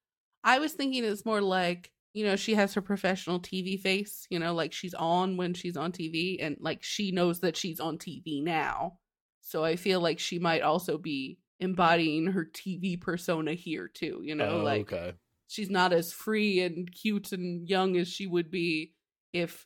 I 0.43 0.59
was 0.59 0.73
thinking 0.73 1.03
it's 1.05 1.23
more 1.25 1.39
like, 1.41 1.91
you 2.13 2.23
know, 2.25 2.35
she 2.35 2.55
has 2.55 2.73
her 2.75 2.81
professional 2.81 3.39
TV 3.39 3.79
face, 3.79 4.27
you 4.29 4.39
know, 4.39 4.53
like 4.53 4.71
she's 4.73 4.93
on 4.93 5.37
when 5.37 5.53
she's 5.53 5.77
on 5.77 5.91
TV 5.91 6.37
and 6.39 6.57
like 6.59 6.83
she 6.83 7.11
knows 7.11 7.39
that 7.39 7.57
she's 7.57 7.79
on 7.79 7.97
TV 7.97 8.41
now. 8.43 8.99
So 9.41 9.63
I 9.63 9.75
feel 9.75 9.99
like 9.99 10.19
she 10.19 10.39
might 10.39 10.61
also 10.61 10.97
be 10.97 11.39
embodying 11.59 12.27
her 12.27 12.45
TV 12.45 12.99
persona 12.99 13.53
here 13.53 13.87
too, 13.87 14.21
you 14.23 14.35
know, 14.35 14.59
Oh, 14.61 14.63
like 14.63 14.93
okay. 14.93 15.13
she's 15.47 15.69
not 15.69 15.91
as 15.93 16.13
free 16.13 16.61
and 16.61 16.91
cute 16.91 17.31
and 17.31 17.67
young 17.67 17.97
as 17.97 18.07
she 18.07 18.27
would 18.27 18.51
be 18.51 18.93
if 19.33 19.65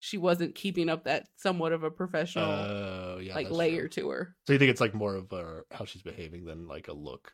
she 0.00 0.16
wasn't 0.16 0.54
keeping 0.54 0.88
up 0.88 1.04
that 1.04 1.26
somewhat 1.36 1.72
of 1.72 1.82
a 1.82 1.90
professional 1.90 2.44
Oh, 2.44 3.18
yeah. 3.20 3.34
like 3.34 3.50
layer 3.50 3.88
true. 3.88 4.02
to 4.04 4.10
her. 4.10 4.36
So 4.46 4.52
you 4.52 4.58
think 4.58 4.70
it's 4.70 4.80
like 4.80 4.94
more 4.94 5.16
of 5.16 5.32
a, 5.32 5.62
how 5.72 5.84
she's 5.84 6.02
behaving 6.02 6.44
than 6.44 6.68
like 6.68 6.86
a 6.88 6.92
look? 6.92 7.32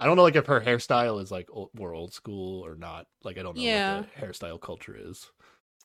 I 0.00 0.06
don't 0.06 0.16
know, 0.16 0.22
like 0.24 0.36
if 0.36 0.46
her 0.46 0.60
hairstyle 0.60 1.22
is 1.22 1.30
like 1.30 1.48
old, 1.52 1.70
more 1.74 1.94
old 1.94 2.12
school 2.12 2.64
or 2.66 2.74
not. 2.76 3.06
Like 3.22 3.38
I 3.38 3.42
don't 3.42 3.56
know 3.56 3.62
Yeah. 3.62 4.00
what 4.00 4.08
the 4.14 4.26
hairstyle 4.26 4.60
culture 4.60 4.96
is. 4.98 5.30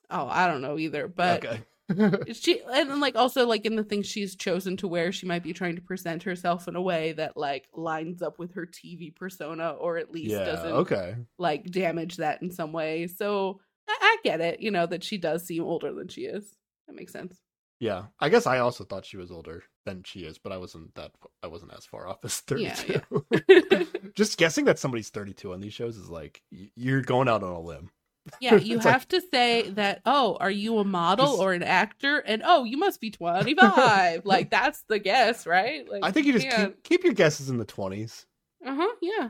Oh, 0.10 0.28
I 0.28 0.48
don't 0.48 0.62
know 0.62 0.78
either, 0.80 1.08
but 1.08 1.46
okay. 1.46 1.62
she 2.34 2.62
and 2.72 2.90
then 2.90 3.00
like 3.00 3.16
also 3.16 3.48
like 3.48 3.66
in 3.66 3.76
the 3.76 3.84
things 3.84 4.06
she's 4.06 4.36
chosen 4.36 4.78
to 4.78 4.88
wear 4.88 5.12
she 5.12 5.26
might 5.26 5.42
be 5.42 5.54
trying 5.54 5.76
to 5.76 5.82
present 5.82 6.22
herself 6.22 6.68
in 6.68 6.76
a 6.76 6.82
way 6.82 7.14
that 7.14 7.36
like 7.36 7.66
lines 7.74 8.22
up 8.22 8.38
with 8.38 8.54
her 8.54 8.68
tv 8.68 9.16
persona 9.16 9.72
or 9.72 9.98
at 9.98 10.12
least 10.12 10.30
yeah. 10.30 10.46
doesn't 10.46 10.72
Okay. 10.72 11.16
like 11.40 11.66
damage 11.72 12.18
that 12.18 12.44
in 12.44 12.52
some 12.52 12.74
way 12.74 13.08
so 13.08 13.60
I-, 13.88 13.98
I 14.02 14.18
get 14.24 14.40
it 14.40 14.60
you 14.60 14.70
know 14.70 14.86
that 14.86 15.04
she 15.04 15.18
does 15.18 15.48
seem 15.48 15.64
older 15.64 15.92
than 15.92 16.10
she 16.10 16.22
is 16.26 16.56
that 16.88 16.96
makes 16.96 17.12
sense 17.12 17.40
Yeah. 17.80 18.04
I 18.20 18.30
guess 18.30 18.46
I 18.46 18.60
also 18.60 18.84
thought 18.84 19.06
she 19.08 19.18
was 19.18 19.32
older 19.32 19.64
than 19.90 20.04
she 20.04 20.22
is, 20.22 20.38
but 20.38 20.52
I 20.52 20.58
wasn't 20.58 20.94
that. 20.96 21.12
I 21.44 21.48
wasn't 21.48 21.74
as 21.76 21.86
far 21.86 22.08
off 22.08 22.24
as 22.24 22.42
Yeah, 22.56 22.74
thirty-two. 22.76 23.88
Just 24.16 24.38
guessing 24.38 24.66
that 24.66 24.80
somebody's 24.80 25.10
thirty-two 25.10 25.54
on 25.54 25.60
these 25.60 25.74
shows 25.74 25.98
is 25.98 26.10
like 26.10 26.42
you're 26.76 27.02
going 27.02 27.28
out 27.28 27.44
on 27.44 27.52
a 27.52 27.60
limb. 27.60 27.90
Yeah, 28.42 28.56
you 28.56 28.76
It's 28.76 28.86
like- 28.86 28.94
have 28.94 29.08
to 29.08 29.22
say 29.22 29.70
that, 29.72 30.02
oh, 30.06 30.38
are 30.40 30.52
you 30.52 30.78
a 30.78 30.84
model 30.84 31.26
Just- 31.26 31.40
or 31.40 31.54
an 31.54 31.64
actor? 31.64 32.20
And 32.20 32.44
oh, 32.46 32.64
you 32.64 32.78
must 32.78 33.02
be 33.02 33.10
25. 33.10 34.24
like, 34.26 34.52
that's 34.52 34.84
the 34.88 35.00
guess, 35.00 35.48
right? 35.48 35.90
Like, 35.90 36.04
I 36.04 36.12
think 36.12 36.28
you 36.28 36.34
just 36.34 36.48
keep, 36.50 36.84
keep 36.84 37.04
your 37.04 37.14
guesses 37.14 37.50
in 37.50 37.58
the 37.58 37.66
20s. 37.66 38.26
Uh-huh, 38.64 38.88
yeah. 39.02 39.30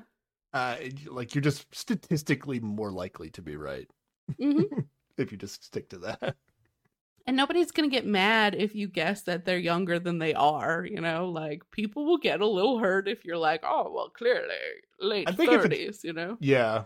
Uh, 0.54 0.76
like 1.10 1.34
you're 1.34 1.42
just 1.44 1.66
statistically 1.74 2.60
more 2.60 2.92
likely 2.92 3.30
to 3.30 3.42
be 3.44 3.56
right 3.56 3.88
hmm 4.38 4.64
if 5.18 5.32
you 5.32 5.38
just 5.38 5.64
stick 5.64 5.88
to 5.90 6.00
that. 6.00 6.36
And 7.30 7.38
nobody's 7.38 7.70
going 7.70 7.88
to 7.88 7.96
get 7.96 8.08
mad 8.08 8.56
if 8.56 8.74
you 8.74 8.88
guess 8.88 9.22
that 9.22 9.46
they're 9.46 9.60
younger 9.60 10.00
than 10.00 10.18
they 10.18 10.34
are, 10.34 10.84
you 10.84 11.00
know? 11.00 11.30
Like, 11.30 11.62
people 11.70 12.08
will 12.08 12.18
get 12.18 12.42
a 12.42 12.48
little 12.48 12.80
hurt 12.80 13.08
if 13.08 13.24
you're 13.24 13.38
like, 13.38 13.62
oh, 13.64 13.92
well, 13.94 14.10
clearly 14.10 14.56
late 15.00 15.30
I 15.30 15.34
think 15.34 15.52
if 15.52 15.62
30s, 15.62 16.04
you 16.04 16.14
know? 16.14 16.38
Yeah. 16.40 16.86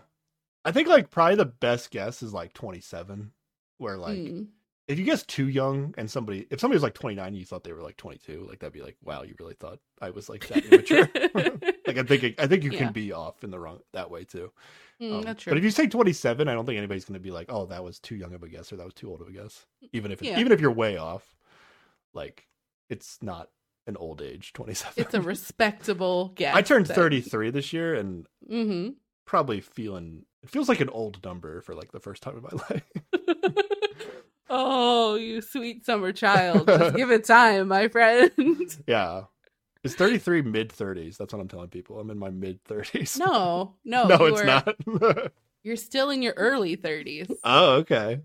I 0.62 0.70
think 0.70 0.86
like 0.86 1.10
probably 1.10 1.36
the 1.36 1.46
best 1.46 1.90
guess 1.90 2.22
is 2.22 2.34
like 2.34 2.52
27 2.52 3.32
where 3.78 3.96
like 3.96 4.18
Mm. 4.18 4.48
If 4.86 4.98
you 4.98 5.04
guess 5.04 5.22
too 5.24 5.48
young 5.48 5.94
and 5.96 6.10
somebody 6.10 6.46
if 6.50 6.60
somebody 6.60 6.76
was 6.76 6.82
like 6.82 6.94
29 6.94 7.26
and 7.28 7.36
you 7.36 7.44
thought 7.44 7.64
they 7.64 7.72
were 7.72 7.82
like 7.82 7.96
22 7.96 8.46
like 8.48 8.58
that'd 8.60 8.72
be 8.72 8.82
like 8.82 8.96
wow 9.02 9.22
you 9.22 9.34
really 9.38 9.54
thought 9.54 9.78
I 10.00 10.10
was 10.10 10.28
like 10.28 10.46
that 10.48 10.64
immature. 10.64 11.10
like 11.34 11.98
I 11.98 12.02
think 12.02 12.34
I 12.38 12.46
think 12.46 12.64
you 12.64 12.70
Yeah. 12.70 12.78
can 12.78 12.92
be 12.92 13.12
off 13.12 13.44
in 13.44 13.50
the 13.50 13.58
wrong 13.58 13.80
that 13.92 14.10
way 14.10 14.24
too. 14.24 14.52
Mm, 15.00 15.10
Um, 15.10 15.24
that's 15.24 15.44
But 15.48 15.58
if 15.58 15.64
you 15.64 15.70
say 15.70 15.86
27, 15.86 16.48
I 16.48 16.54
don't 16.54 16.66
think 16.66 16.78
anybody's 16.78 17.04
going 17.04 17.14
to 17.14 17.20
be 17.20 17.30
like, 17.30 17.46
"Oh, 17.50 17.66
that 17.66 17.84
was 17.84 17.98
too 18.00 18.16
young 18.16 18.34
of 18.34 18.42
a 18.42 18.48
guess 18.48 18.72
or 18.72 18.76
that 18.76 18.84
was 18.84 18.94
too 18.94 19.10
old 19.10 19.20
of 19.22 19.28
a 19.28 19.32
guess." 19.32 19.66
Even 19.92 20.12
if 20.12 20.22
Yeah. 20.22 20.38
even 20.38 20.52
if 20.52 20.60
you're 20.60 20.72
way 20.72 20.96
off, 20.96 21.36
like 22.14 22.48
it's 22.90 23.22
not 23.22 23.50
an 23.86 23.96
old 23.96 24.22
age 24.22 24.52
27. 24.54 25.04
it's 25.04 25.14
a 25.14 25.20
respectable 25.22 26.28
guess. 26.30 26.54
I 26.56 26.62
turned 26.62 26.88
33 26.88 27.50
this 27.50 27.72
year 27.72 27.94
and 27.94 28.26
hmm 28.48 28.96
probably 29.26 29.60
feeling 29.60 30.24
it 30.42 30.50
feels 30.50 30.68
like 30.68 30.80
an 30.80 30.90
old 30.90 31.22
number 31.24 31.60
for 31.62 31.74
like 31.74 31.92
the 31.92 32.00
first 32.00 32.22
time 32.22 32.36
in 32.36 32.42
my 32.42 32.50
life. 32.70 32.92
Oh, 34.50 35.14
you 35.16 35.40
sweet 35.40 35.84
summer 35.84 36.12
child. 36.12 36.66
Just 36.66 36.96
give 36.96 37.10
it 37.10 37.24
time, 37.24 37.68
my 37.68 37.88
friend. 37.88 38.30
yeah. 38.86 39.22
It's 39.82 39.94
33 39.94 40.42
mid 40.42 40.70
30s. 40.70 41.16
That's 41.16 41.32
what 41.32 41.40
I'm 41.40 41.48
telling 41.48 41.68
people. 41.68 42.00
I'm 42.00 42.10
in 42.10 42.18
my 42.18 42.30
mid 42.30 42.64
30s. 42.64 43.18
no, 43.18 43.74
no. 43.84 44.04
no, 44.08 44.24
it's 44.26 44.40
are- 44.40 44.44
not. 44.44 44.76
You're 45.62 45.76
still 45.76 46.10
in 46.10 46.20
your 46.20 46.34
early 46.34 46.76
30s. 46.76 47.34
oh, 47.42 47.76
okay. 47.76 48.20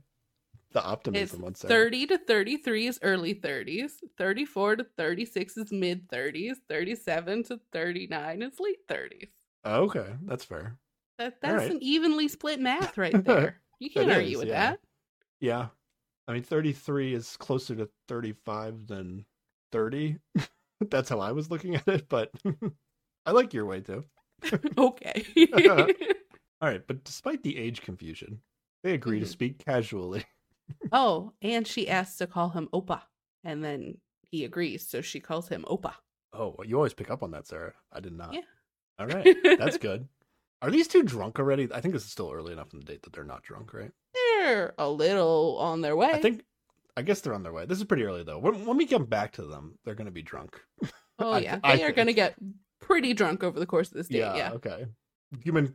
The 0.72 0.80
It's 0.80 0.88
optimism 0.88 1.42
one 1.42 1.56
second. 1.56 1.76
30 1.76 2.08
to 2.08 2.18
33 2.20 2.88
is 2.88 3.00
early 3.02 3.34
30s. 3.34 3.92
34 4.18 4.76
to 4.76 4.84
36 4.98 5.58
is 5.58 5.72
mid 5.72 6.08
30s. 6.10 6.58
37 6.68 7.44
to 7.46 7.60
39 7.72 8.42
is 8.42 8.60
late 8.60 8.88
30s. 8.88 9.30
Oh, 9.64 9.84
okay, 9.84 10.06
that's 10.24 10.44
fair. 10.44 10.78
That 11.18 11.42
that's 11.42 11.64
right. 11.64 11.72
an 11.72 11.80
evenly 11.82 12.28
split 12.28 12.60
math 12.60 12.98
right 12.98 13.24
there. 13.26 13.60
You 13.80 13.90
can't 13.90 14.12
argue 14.12 14.34
is, 14.34 14.38
with 14.40 14.48
yeah. 14.50 14.72
that. 14.72 14.80
Yeah. 15.40 15.68
I 16.30 16.34
mean, 16.34 16.44
33 16.44 17.16
is 17.16 17.36
closer 17.38 17.76
to 17.76 17.90
35 18.08 18.86
than 18.86 19.26
30. 19.72 20.18
That's 20.92 21.10
how 21.10 21.20
I 21.20 21.32
was 21.32 21.50
looking 21.50 21.76
at 21.76 21.88
it, 21.88 22.08
but 22.08 22.30
I 23.26 23.32
like 23.32 23.54
your 23.54 23.66
way 23.66 23.82
too. 23.82 24.06
Okay. 24.78 25.26
All 26.62 26.70
right, 26.70 26.86
but 26.86 27.04
despite 27.04 27.42
the 27.42 27.58
age 27.58 27.82
confusion, 27.82 28.42
they 28.84 28.94
agree 28.94 29.18
Mhm. 29.18 29.24
to 29.24 29.28
speak 29.28 29.58
casually. 29.66 30.24
oh, 30.92 31.34
and 31.42 31.66
she 31.68 31.90
asks 31.90 32.18
to 32.18 32.28
call 32.28 32.50
him 32.50 32.70
Oppa. 32.74 33.02
And 33.44 33.64
then 33.64 33.98
he 34.30 34.44
agrees, 34.46 34.88
so 34.88 35.02
she 35.02 35.20
calls 35.20 35.48
him 35.50 35.66
Oppa. 35.68 35.94
Oh, 36.34 36.56
you 36.64 36.76
always 36.76 36.94
pick 36.94 37.10
up 37.10 37.24
on 37.24 37.32
that, 37.32 37.48
Sarah. 37.48 37.74
I 37.92 38.02
did 38.02 38.14
not. 38.14 38.34
Yeah. 38.36 38.42
All 39.00 39.08
right, 39.08 39.36
that's 39.58 39.78
good. 39.78 40.08
Are 40.62 40.70
these 40.70 40.88
two 40.88 41.02
drunk 41.04 41.40
already? 41.40 41.68
I 41.74 41.82
think 41.82 41.94
this 41.94 42.04
is 42.06 42.12
still 42.12 42.32
early 42.32 42.52
enough 42.54 42.72
in 42.74 42.80
the 42.80 42.86
date 42.86 43.02
that 43.04 43.14
they're 43.14 43.24
not 43.24 43.42
drunk, 43.44 43.74
right? 43.74 43.92
They're 44.50 44.74
a 44.78 44.90
little 44.90 45.58
on 45.60 45.82
their 45.82 45.96
way. 45.96 46.12
I 46.12 46.20
think, 46.22 46.44
I 46.98 47.02
guess 47.02 47.22
they're 47.22 47.34
on 47.34 47.44
their 47.44 47.54
way. 47.54 47.66
This 47.66 47.78
is 47.78 47.84
pretty 47.86 48.04
early 48.04 48.24
though. 48.24 48.40
When, 48.40 48.66
when 48.66 48.78
we 48.78 48.86
come 48.86 49.06
back 49.06 49.32
to 49.34 49.44
them, 49.46 49.78
they're 49.86 49.96
going 49.96 50.06
to 50.06 50.12
be 50.12 50.22
drunk. 50.24 50.60
Oh 51.22 51.32
I 51.34 51.40
yeah, 51.40 51.52
th- 51.52 51.62
I 51.66 51.76
they 51.76 51.84
are 51.84 51.92
going 51.92 52.08
to 52.08 52.14
get 52.14 52.36
pretty 52.80 53.14
drunk 53.14 53.44
over 53.44 53.60
the 53.60 53.66
course 53.66 53.90
of 53.90 53.96
this 53.96 54.08
date. 54.08 54.20
yeah, 54.20 54.36
Yeah. 54.38 54.52
Okay. 54.54 54.86
Gyumin 55.36 55.74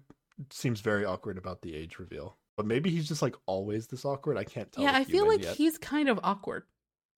seems 0.50 0.80
very 0.80 1.04
awkward 1.04 1.36
about 1.36 1.60
the 1.60 1.74
age 1.76 1.98
reveal, 1.98 2.38
but 2.56 2.64
maybe 2.64 2.88
he's 2.88 3.06
just 3.06 3.20
like 3.20 3.36
always 3.44 3.86
this 3.86 4.06
awkward. 4.06 4.38
I 4.38 4.44
can't 4.44 4.72
tell. 4.72 4.82
Yeah, 4.82 4.92
I 4.94 5.04
feel 5.04 5.28
like 5.28 5.42
yet. 5.42 5.54
he's 5.56 5.76
kind 5.76 6.08
of 6.08 6.18
awkward. 6.22 6.62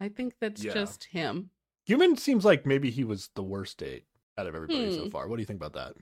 I 0.00 0.08
think 0.08 0.34
that's 0.40 0.64
Yeah. 0.64 0.74
just 0.74 1.04
him. 1.04 1.50
Gyumin 1.88 2.18
seems 2.18 2.44
like 2.44 2.66
maybe 2.66 2.90
he 2.90 3.04
was 3.04 3.30
the 3.36 3.44
worst 3.44 3.78
date 3.78 4.06
out 4.36 4.48
of 4.48 4.56
everybody 4.56 4.92
so 4.96 5.04
Hmm. 5.04 5.10
far. 5.10 5.28
What 5.28 5.36
do 5.36 5.42
you 5.42 5.46
think 5.46 5.62
about 5.64 5.74
that? 5.74 5.94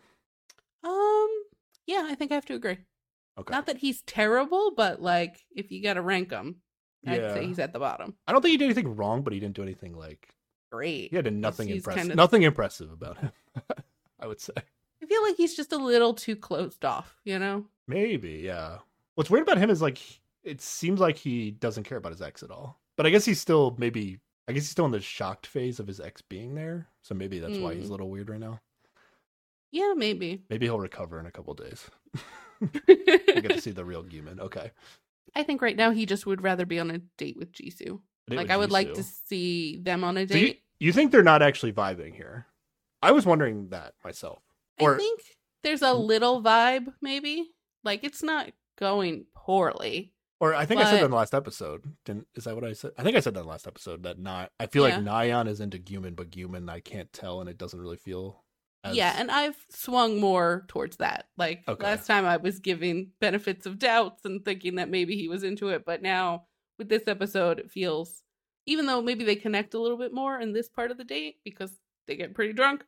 Um, 0.82 1.28
yeah, 1.86 2.06
I 2.10 2.14
think 2.14 2.32
I 2.32 2.36
have 2.36 2.46
to 2.46 2.54
agree. 2.54 2.78
Okay. 3.38 3.52
Not 3.52 3.66
that 3.66 3.78
he's 3.78 4.02
terrible, 4.02 4.72
but 4.76 5.02
like 5.02 5.44
if 5.54 5.72
you 5.72 5.82
got 5.82 5.94
to 5.94 6.02
rank 6.02 6.30
him, 6.30 6.56
I'd 7.06 7.20
Yeah. 7.20 7.34
say 7.34 7.46
he's 7.46 7.58
at 7.58 7.72
the 7.72 7.78
bottom. 7.78 8.14
I 8.26 8.32
don't 8.32 8.40
think 8.42 8.52
he 8.52 8.56
did 8.56 8.66
anything 8.66 8.94
wrong, 8.96 9.22
but 9.22 9.32
he 9.32 9.40
didn't 9.40 9.56
do 9.56 9.62
anything 9.62 9.94
like 9.96 10.28
Great. 10.70 11.10
he 11.10 11.16
had 11.16 11.32
nothing 11.32 11.68
impressive. 11.68 12.00
kinda- 12.00 12.14
Nothing 12.14 12.42
impressive 12.42 12.92
about 12.92 13.18
him. 13.18 13.32
I 14.20 14.26
would 14.26 14.40
say 14.40 14.52
I 15.02 15.06
feel 15.06 15.22
like 15.22 15.36
he's 15.36 15.54
just 15.56 15.72
a 15.72 15.76
little 15.76 16.14
too 16.14 16.36
closed 16.36 16.84
off. 16.84 17.20
You 17.24 17.38
know? 17.38 17.66
maybe. 17.86 18.40
Yeah. 18.44 18.78
What's 19.16 19.28
weird 19.30 19.42
about 19.46 19.58
him 19.58 19.68
is 19.70 19.82
like 19.82 19.98
it 20.44 20.60
seems 20.60 21.00
like 21.00 21.16
he 21.16 21.50
doesn't 21.50 21.84
care 21.84 21.98
about 21.98 22.12
his 22.12 22.22
ex 22.22 22.42
at 22.42 22.50
all. 22.50 22.80
But 22.96 23.06
I 23.06 23.10
guess 23.10 23.24
he's 23.24 23.40
still 23.40 23.74
maybe. 23.78 24.20
I 24.46 24.52
guess 24.52 24.62
he's 24.64 24.70
still 24.70 24.84
in 24.84 24.90
the 24.92 25.00
shocked 25.00 25.46
phase 25.46 25.80
of 25.80 25.86
his 25.86 26.00
ex 26.00 26.20
being 26.22 26.54
there. 26.54 26.86
So 27.02 27.14
maybe 27.14 27.38
that's 27.38 27.56
why 27.58 27.74
he's 27.74 27.86
Mm. 27.86 27.88
a 27.88 27.90
little 27.92 28.10
weird 28.10 28.28
right 28.30 28.38
now. 28.40 28.60
Yeah, 29.72 29.94
maybe. 29.96 30.44
Maybe 30.50 30.66
he'll 30.66 30.78
recover 30.78 31.18
in 31.18 31.26
a 31.26 31.30
couple 31.32 31.54
days. 31.54 31.90
we 32.88 32.94
get 32.96 33.52
to 33.52 33.60
see 33.60 33.72
the 33.72 33.84
real 33.84 34.04
Gyumin. 34.04 34.40
Okay. 34.40 34.70
I 35.34 35.42
think 35.42 35.62
right 35.62 35.76
now 35.76 35.90
he 35.90 36.06
just 36.06 36.26
would 36.26 36.42
rather 36.42 36.66
be 36.66 36.78
on 36.78 36.90
a 36.90 36.98
date 37.18 37.36
with 37.36 37.52
Jisoo. 37.52 38.00
Date 38.28 38.36
Like 38.36 38.46
with 38.46 38.50
I 38.50 38.56
would 38.56 38.70
like 38.70 38.94
to 38.94 39.02
see 39.02 39.78
them 39.78 40.04
on 40.04 40.16
a 40.16 40.26
So 40.26 40.36
you, 40.36 40.46
date. 40.46 40.62
you 40.78 40.92
think 40.92 41.10
they're 41.10 41.22
not 41.22 41.42
actually 41.42 41.72
vibing 41.72 42.14
here? 42.14 42.46
I 43.02 43.12
was 43.12 43.26
wondering 43.26 43.68
that 43.68 43.94
myself. 44.04 44.42
Or 44.80 44.94
I 44.94 44.98
think 44.98 45.20
there's 45.62 45.82
a 45.82 45.86
mm-hmm. 45.86 46.06
little 46.06 46.42
vibe, 46.42 46.92
maybe. 47.02 47.50
Like 47.82 48.04
it's 48.04 48.22
not 48.22 48.50
going 48.78 49.26
poorly. 49.34 50.12
or 50.40 50.54
I 50.54 50.66
think 50.66 50.80
I 50.80 50.84
said 50.84 51.00
that 51.00 51.04
in 51.04 51.10
the 51.10 51.16
last 51.16 51.34
episode. 51.34 51.84
Didn't 52.04 52.26
is 52.34 52.44
that 52.44 52.54
what 52.54 52.64
I 52.64 52.72
said? 52.72 52.92
I 52.96 53.02
think 53.02 53.16
I 53.16 53.20
said 53.20 53.34
that 53.34 53.40
in 53.40 53.46
the 53.46 53.50
last 53.50 53.66
episode 53.66 54.04
that 54.04 54.18
not 54.18 54.52
I 54.58 54.66
feel 54.66 54.88
Yeah. 54.88 54.96
like 54.96 55.04
Nayeon 55.04 55.48
is 55.48 55.60
into 55.60 55.78
Gyumin, 55.78 56.16
but 56.16 56.30
Gyumin 56.30 56.70
I 56.70 56.80
can't 56.80 57.12
tell 57.12 57.40
and 57.40 57.50
it 57.50 57.58
doesn't 57.58 57.80
really 57.80 57.96
feel 57.96 58.43
as 58.84 58.96
Yeah, 58.96 59.14
and 59.18 59.30
I've 59.30 59.56
swung 59.70 60.20
more 60.20 60.64
towards 60.68 60.98
that. 60.98 61.28
Like 61.36 61.64
Okay. 61.66 61.82
last 61.82 62.06
time 62.06 62.24
I 62.26 62.36
was 62.36 62.58
giving 62.60 63.10
benefits 63.20 63.66
of 63.66 63.78
doubts 63.78 64.24
and 64.24 64.44
thinking 64.44 64.76
that 64.76 64.90
maybe 64.90 65.16
he 65.16 65.28
was 65.28 65.42
into 65.42 65.68
it, 65.68 65.84
but 65.84 66.02
now 66.02 66.46
with 66.78 66.88
this 66.88 67.06
episode 67.08 67.58
it 67.60 67.70
feels 67.70 68.22
even 68.66 68.86
though 68.86 69.02
maybe 69.02 69.24
they 69.24 69.36
connect 69.36 69.74
a 69.74 69.78
little 69.80 69.98
bit 69.98 70.12
more 70.12 70.38
in 70.40 70.52
this 70.52 70.68
part 70.68 70.90
of 70.90 70.96
the 70.98 71.04
date 71.04 71.36
because 71.44 71.70
they 72.06 72.16
get 72.16 72.34
pretty 72.34 72.52
drunk, 72.52 72.84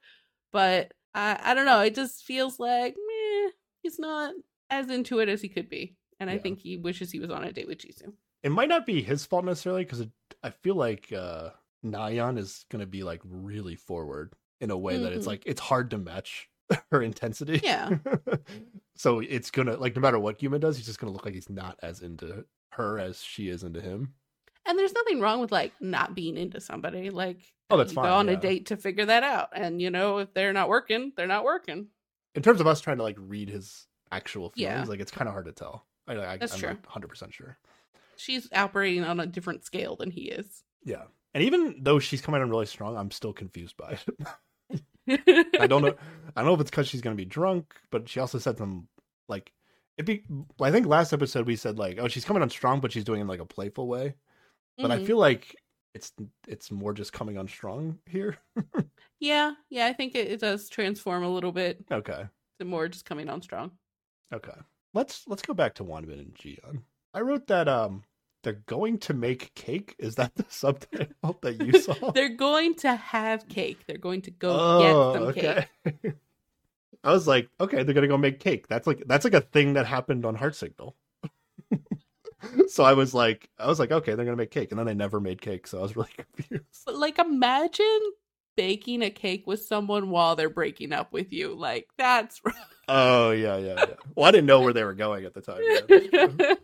but 0.53 0.93
I 1.15 1.39
I 1.43 1.55
don't 1.55 1.67
know, 1.67 1.81
it 1.81 1.95
just 1.95 2.25
feels 2.25 2.59
like 2.61 2.95
meh, 2.97 3.51
he's 3.83 3.99
not 3.99 4.35
as 4.71 4.91
into 4.91 5.21
it 5.21 5.29
as 5.29 5.41
he 5.43 5.49
could 5.49 5.69
be. 5.69 5.97
And 6.19 6.31
I 6.31 6.39
think 6.39 6.59
he 6.61 6.77
wishes 6.79 7.11
he 7.13 7.21
was 7.21 7.31
on 7.31 7.45
a 7.45 7.53
date 7.53 7.69
with 7.69 7.79
Jisoo. 7.79 8.13
it 8.43 8.51
might 8.51 8.69
not 8.69 8.87
be 8.87 9.03
his 9.03 9.27
fault 9.27 9.45
necessarily 9.45 9.85
because 9.85 10.07
I 10.43 10.51
feel 10.51 10.75
like 10.77 11.13
uh 11.13 11.51
Nayeon 11.85 12.39
is 12.39 12.65
gonna 12.71 12.87
be 12.87 13.03
like 13.05 13.21
really 13.25 13.77
forward 13.77 14.35
in 14.61 14.71
a 14.71 14.77
way 14.77 14.97
that 14.99 15.13
it's 15.13 15.25
Mhm. 15.25 15.29
like 15.29 15.43
it's 15.47 15.61
hard 15.61 15.91
to 15.91 15.99
match 15.99 16.49
her 16.91 17.03
intensity. 17.03 17.61
Yeah. 17.63 17.99
so 18.97 19.21
it's 19.21 19.51
gonna 19.51 19.77
like 19.77 19.95
no 19.97 20.01
matter 20.03 20.19
what 20.19 20.39
Gyumin 20.39 20.61
does, 20.61 20.77
he's 20.77 20.87
just 20.87 20.99
gonna 20.99 21.13
look 21.13 21.25
like 21.25 21.35
he's 21.35 21.51
not 21.51 21.79
as 21.83 22.01
into 22.03 22.45
her 22.71 22.99
as 22.99 23.23
she 23.23 23.49
is 23.49 23.63
into 23.63 23.81
him. 23.81 24.15
And 24.69 24.77
there's 24.79 24.93
nothing 24.93 25.21
wrong 25.21 25.41
with 25.41 25.53
like 25.53 25.73
not 25.81 26.15
being 26.15 26.37
into 26.37 26.61
somebody. 26.61 27.11
Like, 27.11 27.41
Oh, 27.71 27.77
that's 27.77 27.93
you 27.93 27.97
fine, 27.97 28.07
Go 28.07 28.15
on 28.15 28.27
yeah. 28.29 28.35
a 28.35 28.37
date 28.37 28.67
to 28.67 28.77
figure 28.77 29.05
that 29.07 29.23
out, 29.23 29.49
and 29.55 29.81
you 29.83 29.91
know 29.91 30.19
if 30.19 30.33
they're 30.35 30.53
not 30.53 30.69
working, 30.69 31.13
they're 31.17 31.27
not 31.27 31.45
working. 31.45 31.89
in 32.35 32.43
terms 32.43 32.61
of 32.61 32.67
us 32.67 32.81
trying 32.81 32.97
to 32.99 33.03
like 33.03 33.17
read 33.19 33.49
his 33.49 33.87
actual 34.13 34.51
feelings, 34.51 34.85
Yeah. 34.87 34.91
like 34.91 35.01
it's 35.01 35.11
kind 35.11 35.27
of 35.29 35.33
hard 35.33 35.47
to 35.47 35.53
tell. 35.53 35.87
I, 36.07 36.13
I, 36.13 36.37
That's 36.37 36.53
I'm 36.55 36.61
true. 36.61 36.69
not 36.69 36.83
100% 36.83 37.33
sure. 37.33 37.59
She's 38.17 38.49
operating 38.53 39.05
on 39.05 39.19
a 39.21 39.27
different 39.27 39.65
scale 39.65 39.97
than 39.97 40.11
he 40.11 40.23
is. 40.31 40.63
Yeah. 40.85 41.05
And 41.35 41.43
even 41.45 41.77
though 41.81 41.99
she's 41.99 42.21
coming 42.21 42.41
in 42.43 42.49
really 42.51 42.67
strong, 42.67 42.97
I'm 42.97 43.11
still 43.11 43.33
confused 43.33 43.77
by 43.77 43.93
it. 43.93 44.05
I 45.61 45.67
don't 45.67 45.83
know. 45.83 45.95
I 46.35 46.41
don't 46.41 46.47
know 46.47 46.55
if 46.55 46.61
it's 46.61 46.71
because 46.71 46.89
she's 46.89 47.01
going 47.01 47.17
to 47.17 47.21
be 47.21 47.25
drunk, 47.29 47.75
but 47.91 48.09
she 48.09 48.21
also 48.21 48.39
said 48.39 48.59
some 48.59 48.89
like, 49.29 49.53
it 49.99 50.05
be, 50.05 50.25
I 50.61 50.71
think 50.71 50.87
last 50.87 51.13
episode 51.13 51.47
we 51.47 51.57
said 51.57 51.79
like, 51.79 51.99
oh, 52.01 52.09
she's 52.09 52.25
coming 52.25 52.43
on 52.43 52.51
strong, 52.51 52.81
but 52.81 52.93
she's 52.93 53.05
doing 53.05 53.21
it 53.21 53.23
in 53.23 53.29
like 53.29 53.41
a 53.41 53.47
playful 53.47 53.87
way. 53.89 54.15
But 54.79 54.91
I 54.91 54.99
Mhm. 54.99 55.07
feel 55.07 55.17
like 55.19 55.57
it's 55.95 56.13
it's 56.47 56.71
more 56.71 56.93
just 56.93 57.13
coming 57.15 57.39
on 57.39 57.49
strong 57.49 57.99
here. 58.07 58.37
yeah, 59.21 59.55
yeah, 59.71 59.87
I 59.87 59.95
think 59.95 60.15
it, 60.15 60.29
it 60.31 60.41
does 60.41 60.69
transform 60.69 61.23
a 61.23 61.29
little 61.31 61.53
bit 61.53 61.83
okay. 61.91 62.27
to 62.59 62.65
more 62.67 62.89
just 62.89 63.07
coming 63.07 63.31
on 63.31 63.41
strong. 63.41 63.71
Okay. 64.35 64.53
Let's 64.93 65.25
let's 65.27 65.43
go 65.43 65.55
back 65.55 65.75
to 65.77 65.85
Wandaman 65.85 66.21
and 66.21 66.35
Jiyeon. 66.35 66.83
I 67.15 67.21
wrote 67.21 67.47
that 67.47 67.69
um 67.69 68.03
they're 68.47 68.63
going 68.67 68.97
to 68.97 69.13
make 69.13 69.53
cake. 69.57 69.97
Is 69.99 70.15
that 70.15 70.37
the 70.37 70.45
subtitle 70.49 71.37
that 71.43 71.61
you 71.61 71.81
saw? 71.81 72.11
They're 72.15 72.29
going 72.29 72.77
to 72.77 72.95
have 72.95 73.49
cake. 73.49 73.81
They're 73.89 73.99
going 73.99 74.23
to 74.23 74.31
go 74.31 74.57
oh, 74.57 75.33
get 75.35 75.43
some 75.45 75.67
cake. 75.83 76.15
I 77.03 77.11
was 77.11 77.27
like, 77.27 77.49
okay, 77.61 77.83
they're 77.83 77.95
gonna 77.95 78.09
go 78.09 78.19
make 78.19 78.41
cake. 78.41 78.67
That's 78.67 78.85
like 78.85 79.05
that's 79.07 79.25
like 79.25 79.35
a 79.35 79.41
thing 79.41 79.75
that 79.75 79.87
happened 79.87 80.27
on 80.27 80.35
Heart 80.35 80.57
Signal. 80.57 80.97
so 82.69 82.83
I 82.83 82.95
was 82.95 83.15
like, 83.15 83.49
I 83.61 83.69
was 83.69 83.79
like, 83.79 83.93
okay, 83.93 84.15
they're 84.15 84.25
gonna 84.25 84.37
make 84.37 84.51
cake, 84.51 84.73
and 84.73 84.79
then 84.79 84.87
they 84.87 84.95
never 84.95 85.21
made 85.21 85.41
cake, 85.41 85.69
so 85.69 85.79
I 85.79 85.83
was 85.83 85.95
really 85.95 86.11
confused. 86.17 86.65
But 86.85 86.97
like, 86.97 87.21
imagine 87.21 88.01
baking 88.57 89.03
a 89.03 89.11
cake 89.11 89.47
with 89.47 89.63
someone 89.63 90.11
while 90.11 90.35
they're 90.35 90.51
breaking 90.51 90.93
up 90.93 91.13
with 91.13 91.33
you. 91.33 91.55
Like, 91.55 91.89
that's 91.97 92.41
Oh 92.89 93.31
yeah, 93.31 93.57
yeah, 93.57 93.75
yeah. 93.79 93.95
Well, 94.17 94.27
I 94.27 94.33
didn't 94.33 94.47
know 94.47 94.63
where 94.63 94.73
they 94.73 94.83
were 94.83 94.95
going 94.95 95.25
at 95.25 95.35
the 95.35 95.43
time. 95.43 95.61
Yeah. 95.63 96.55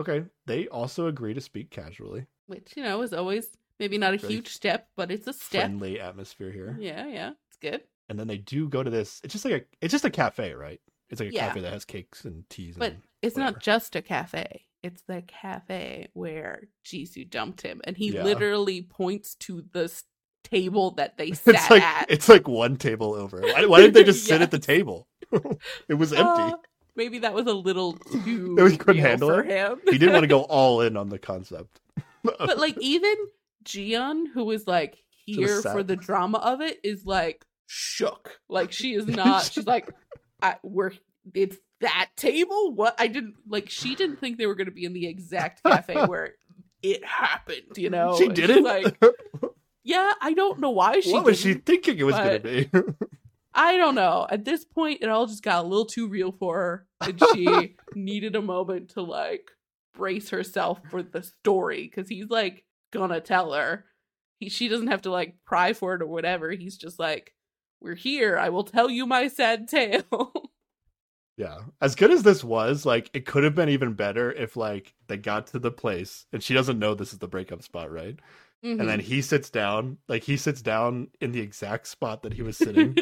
Okay, 0.00 0.24
they 0.46 0.68
also 0.68 1.06
agree 1.06 1.34
to 1.34 1.40
speak 1.40 1.70
casually. 1.70 2.26
which 2.46 2.74
you 2.76 2.82
know 2.82 3.02
is 3.02 3.12
always 3.12 3.56
maybe 3.78 3.98
not 3.98 4.14
a 4.14 4.16
huge 4.16 4.48
step, 4.48 4.88
but 4.96 5.10
it's 5.10 5.26
a 5.26 5.32
step. 5.32 5.62
Friendly 5.62 6.00
atmosphere 6.00 6.50
here, 6.50 6.76
Yeah, 6.80 7.06
yeah, 7.06 7.30
it's 7.48 7.56
good. 7.60 7.82
and 8.08 8.18
then 8.18 8.26
they 8.26 8.38
do 8.38 8.68
go 8.68 8.82
to 8.82 8.90
this. 8.90 9.20
It's 9.24 9.32
just 9.32 9.44
like 9.44 9.54
a, 9.54 9.64
it's 9.80 9.92
just 9.92 10.04
a 10.04 10.10
cafe, 10.10 10.54
right? 10.54 10.80
It's 11.10 11.20
like 11.20 11.30
a 11.30 11.32
Yeah. 11.32 11.48
cafe 11.48 11.60
that 11.60 11.72
has 11.72 11.84
cakes 11.84 12.24
and 12.24 12.48
teas. 12.50 12.76
But 12.78 12.92
and 12.92 13.02
it's 13.22 13.36
whatever. 13.36 13.54
not 13.56 13.62
just 13.62 13.96
a 13.96 14.02
cafe. 14.02 14.64
It's 14.82 15.02
the 15.02 15.22
cafe 15.26 16.08
where 16.14 16.62
Jisoo 16.84 17.28
dumped 17.28 17.62
him, 17.62 17.80
and 17.84 17.96
he 17.96 18.12
Yeah. 18.12 18.24
literally 18.24 18.82
points 18.82 19.34
to 19.36 19.64
the 19.72 19.90
table 20.44 20.92
that 20.92 21.16
they 21.18 21.32
sat 21.32 21.54
it's 21.54 21.70
like 21.70 21.82
at. 21.82 22.10
it's 22.10 22.28
like 22.28 22.46
one 22.48 22.76
table 22.76 23.14
over. 23.14 23.40
Why, 23.40 23.66
why 23.66 23.80
didn't 23.80 23.94
they 23.94 24.04
just 24.04 24.24
sit 24.26 24.40
at 24.42 24.50
the 24.50 24.58
table? 24.58 25.08
it 25.88 25.94
was 25.94 26.12
empty. 26.12 26.42
Uh, 26.42 26.56
maybe 26.98 27.20
that 27.20 27.32
was 27.32 27.46
a 27.46 27.54
little 27.54 27.92
too. 28.24 28.56
He 28.66 28.76
couldn't 28.76 29.00
handle 29.00 29.30
for 29.30 29.40
it? 29.40 29.46
him. 29.46 29.80
he 29.86 29.96
didn't 29.96 30.12
want 30.12 30.24
to 30.24 30.28
go 30.28 30.42
all 30.42 30.82
in 30.82 30.98
on 30.98 31.08
the 31.08 31.18
concept. 31.18 31.80
but 32.22 32.58
like 32.58 32.76
even 32.80 33.14
Jiyeon, 33.64 34.24
who 34.34 34.44
was 34.44 34.66
like 34.66 34.98
here 35.24 35.62
for 35.62 35.82
the 35.82 35.96
drama 35.96 36.38
of 36.38 36.60
it, 36.60 36.78
is 36.84 37.06
like 37.06 37.46
shook. 37.66 38.38
Like 38.50 38.72
she 38.72 38.92
is 38.92 39.06
not. 39.06 39.44
she's 39.44 39.66
like, 39.66 39.88
I, 40.42 40.56
we're 40.62 40.92
it's 41.32 41.56
that 41.80 42.10
table. 42.16 42.74
What 42.74 42.96
I 42.98 43.06
didn't 43.06 43.36
like. 43.48 43.70
She 43.70 43.94
didn't 43.94 44.16
think 44.16 44.36
they 44.36 44.46
were 44.46 44.56
going 44.56 44.66
to 44.66 44.72
be 44.72 44.84
in 44.84 44.92
the 44.92 45.06
exact 45.06 45.62
cafe 45.62 45.94
where 46.06 46.34
it 46.82 47.04
happened. 47.04 47.76
You 47.76 47.90
know, 47.90 48.18
she 48.18 48.28
didn't. 48.28 48.64
Like, 48.64 49.00
yeah, 49.84 50.12
I 50.20 50.32
don't 50.32 50.58
know 50.58 50.70
why 50.70 51.00
she. 51.00 51.12
what 51.12 51.24
was 51.24 51.40
she 51.40 51.54
thinking 51.54 51.98
it 51.98 52.02
was 52.02 52.16
going 52.16 52.42
to 52.42 52.48
be? 52.48 52.70
I 53.58 53.76
don't 53.76 53.96
know. 53.96 54.24
At 54.30 54.44
this 54.44 54.64
point, 54.64 55.02
it 55.02 55.08
all 55.08 55.26
just 55.26 55.42
got 55.42 55.64
a 55.64 55.68
little 55.68 55.84
too 55.84 56.06
real 56.08 56.30
for 56.30 56.56
her, 56.56 56.86
and 57.00 57.20
she 57.34 57.76
needed 57.94 58.36
a 58.36 58.40
moment 58.42 58.90
to 58.90 59.02
like 59.02 59.50
brace 59.94 60.30
herself 60.30 60.80
for 60.90 61.02
the 61.02 61.24
story 61.24 61.82
because 61.82 62.08
he's 62.08 62.30
like 62.30 62.64
gonna 62.92 63.20
tell 63.20 63.52
her. 63.52 63.84
He 64.38 64.48
she 64.48 64.68
doesn't 64.68 64.86
have 64.86 65.02
to 65.02 65.10
like 65.10 65.34
pry 65.44 65.72
for 65.72 65.94
it 65.94 66.02
or 66.02 66.06
whatever. 66.06 66.52
He's 66.52 66.76
just 66.76 67.00
like, 67.00 67.34
"We're 67.80 67.96
here. 67.96 68.38
I 68.38 68.50
will 68.50 68.62
tell 68.62 68.88
you 68.88 69.06
my 69.06 69.26
sad 69.26 69.66
tale." 69.68 70.52
yeah, 71.36 71.58
as 71.80 71.96
good 71.96 72.12
as 72.12 72.22
this 72.22 72.44
was, 72.44 72.86
like 72.86 73.10
it 73.12 73.26
could 73.26 73.42
have 73.42 73.56
been 73.56 73.70
even 73.70 73.94
better 73.94 74.30
if 74.30 74.56
like 74.56 74.94
they 75.08 75.16
got 75.16 75.48
to 75.48 75.58
the 75.58 75.72
place 75.72 76.26
and 76.32 76.42
she 76.42 76.54
doesn't 76.54 76.78
know 76.78 76.94
this 76.94 77.12
is 77.12 77.18
the 77.18 77.26
breakup 77.26 77.62
spot, 77.64 77.90
right? 77.90 78.18
Mhm. 78.64 78.80
And 78.80 78.88
then 78.88 79.00
he 79.00 79.20
sits 79.20 79.50
down, 79.50 79.98
like 80.08 80.22
he 80.22 80.36
sits 80.36 80.62
down 80.62 81.08
in 81.20 81.32
the 81.32 81.40
exact 81.40 81.88
spot 81.88 82.22
that 82.22 82.34
he 82.34 82.42
was 82.42 82.56
sitting. 82.56 82.96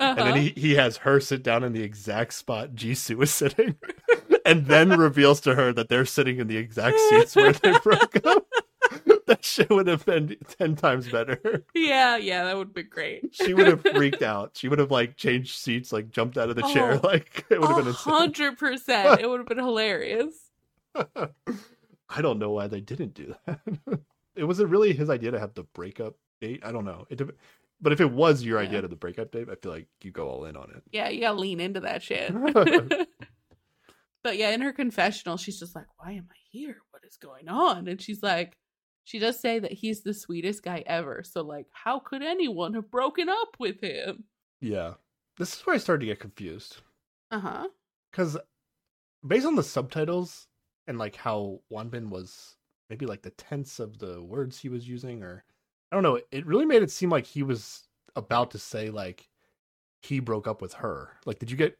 Uh-huh. 0.00 0.14
and 0.18 0.28
then 0.28 0.36
he, 0.42 0.48
he 0.56 0.74
has 0.76 0.98
her 0.98 1.20
sit 1.20 1.42
down 1.42 1.64
in 1.64 1.72
the 1.72 1.82
exact 1.82 2.34
spot 2.34 2.74
Jisoo 2.74 3.16
was 3.16 3.30
sitting, 3.30 3.76
and 4.44 4.66
then 4.66 4.90
reveals 4.98 5.40
to 5.42 5.54
her 5.54 5.72
that 5.72 5.88
they're 5.88 6.04
sitting 6.06 6.38
in 6.38 6.46
the 6.46 6.56
exact 6.56 6.98
seats 7.08 7.34
where 7.36 7.52
they 7.52 7.76
broke 7.82 8.24
up. 8.26 8.46
that 9.26 9.44
shit 9.44 9.68
would 9.70 9.86
have 9.86 10.04
been 10.06 10.36
ten 10.58 10.74
times 10.74 11.08
better. 11.08 11.64
yeah, 11.74 12.16
yeah, 12.16 12.44
that 12.44 12.56
would 12.56 12.72
be 12.72 12.82
great. 12.82 13.34
She 13.34 13.52
would 13.52 13.66
have 13.66 13.82
freaked 13.82 14.22
out. 14.22 14.52
She 14.54 14.68
would 14.68 14.78
have 14.78 14.90
like 14.90 15.16
changed 15.16 15.56
seats, 15.58 15.92
like 15.92 16.10
jumped 16.10 16.38
out 16.38 16.48
of 16.48 16.56
the 16.56 16.62
chair. 16.62 16.92
Oh, 17.02 17.06
Like 17.06 17.44
it 17.50 17.60
would 17.60 17.68
have 17.68 17.76
been 17.78 17.88
insane. 17.88 18.12
hundred 18.14 18.56
percent. 18.58 19.20
It 19.20 19.28
would 19.28 19.40
have 19.40 19.48
been 19.48 19.58
hilarious. 19.58 20.34
I 20.94 22.22
don't 22.22 22.38
know 22.38 22.50
why 22.50 22.66
they 22.68 22.80
didn't 22.80 23.14
do 23.14 23.34
that. 23.46 23.60
it 24.34 24.44
wasn't 24.44 24.70
really 24.70 24.92
his 24.94 25.10
idea 25.10 25.30
to 25.32 25.38
have 25.38 25.54
the 25.54 25.64
breakup 25.64 26.14
date. 26.40 26.62
I 26.64 26.72
don't 26.72 26.84
know. 26.84 27.06
It, 27.10 27.20
but 27.80 27.92
if 27.92 28.00
it 28.00 28.10
was 28.10 28.42
your 28.42 28.58
idea 28.58 28.74
Yeah. 28.76 28.80
to 28.82 28.88
the 28.88 28.96
breakup 28.96 29.30
date, 29.32 29.48
I 29.50 29.54
feel 29.56 29.72
like 29.72 29.86
you 30.02 30.10
go 30.10 30.28
all 30.28 30.44
in 30.44 30.56
on 30.56 30.70
it. 30.74 30.82
Yeah, 30.92 31.08
you 31.08 31.20
gotta 31.20 31.38
lean 31.38 31.60
into 31.60 31.80
that 31.80 32.02
shit. 32.02 32.32
but 34.24 34.36
yeah, 34.36 34.50
in 34.50 34.60
her 34.60 34.72
confessional, 34.72 35.36
she's 35.36 35.58
just 35.58 35.74
like, 35.74 35.86
Why 35.98 36.12
am 36.12 36.28
I 36.30 36.36
here? 36.50 36.78
What 36.90 37.02
is 37.04 37.16
going 37.16 37.48
on? 37.48 37.88
And 37.88 38.00
she's 38.00 38.22
like, 38.22 38.56
She 39.04 39.18
does 39.18 39.38
say 39.40 39.58
that 39.58 39.72
he's 39.72 40.02
the 40.02 40.14
sweetest 40.14 40.62
guy 40.62 40.82
ever. 40.86 41.22
So, 41.24 41.42
like, 41.42 41.66
how 41.72 41.98
could 42.00 42.22
anyone 42.22 42.74
have 42.74 42.90
broken 42.90 43.28
up 43.28 43.56
with 43.58 43.80
him? 43.80 44.24
Yeah. 44.60 44.94
This 45.38 45.54
is 45.54 45.60
where 45.66 45.76
I 45.76 45.78
started 45.78 46.00
to 46.00 46.06
get 46.06 46.20
confused. 46.20 46.78
Uh 47.30 47.40
huh. 47.40 47.68
because 48.10 48.36
based 49.26 49.46
on 49.46 49.54
the 49.54 49.62
subtitles 49.62 50.46
and 50.86 50.98
like 50.98 51.14
how 51.14 51.60
Wanbin 51.70 52.08
was 52.08 52.56
maybe 52.88 53.04
like 53.04 53.20
the 53.20 53.30
tense 53.30 53.78
of 53.80 53.98
the 53.98 54.22
words 54.22 54.58
he 54.58 54.70
was 54.70 54.88
using 54.88 55.22
or 55.22 55.44
I 55.90 55.96
don't 55.96 56.02
know, 56.02 56.20
it 56.30 56.46
really 56.46 56.66
made 56.66 56.82
it 56.82 56.90
seem 56.90 57.10
like 57.10 57.26
he 57.26 57.42
was 57.42 57.84
about 58.16 58.50
to 58.52 58.58
say 58.58 58.90
like 58.90 59.28
he 60.02 60.20
broke 60.20 60.46
up 60.46 60.60
with 60.62 60.74
her. 60.74 61.10
Like 61.24 61.38
did 61.38 61.50
you 61.50 61.56
get 61.56 61.72
it? 61.72 61.78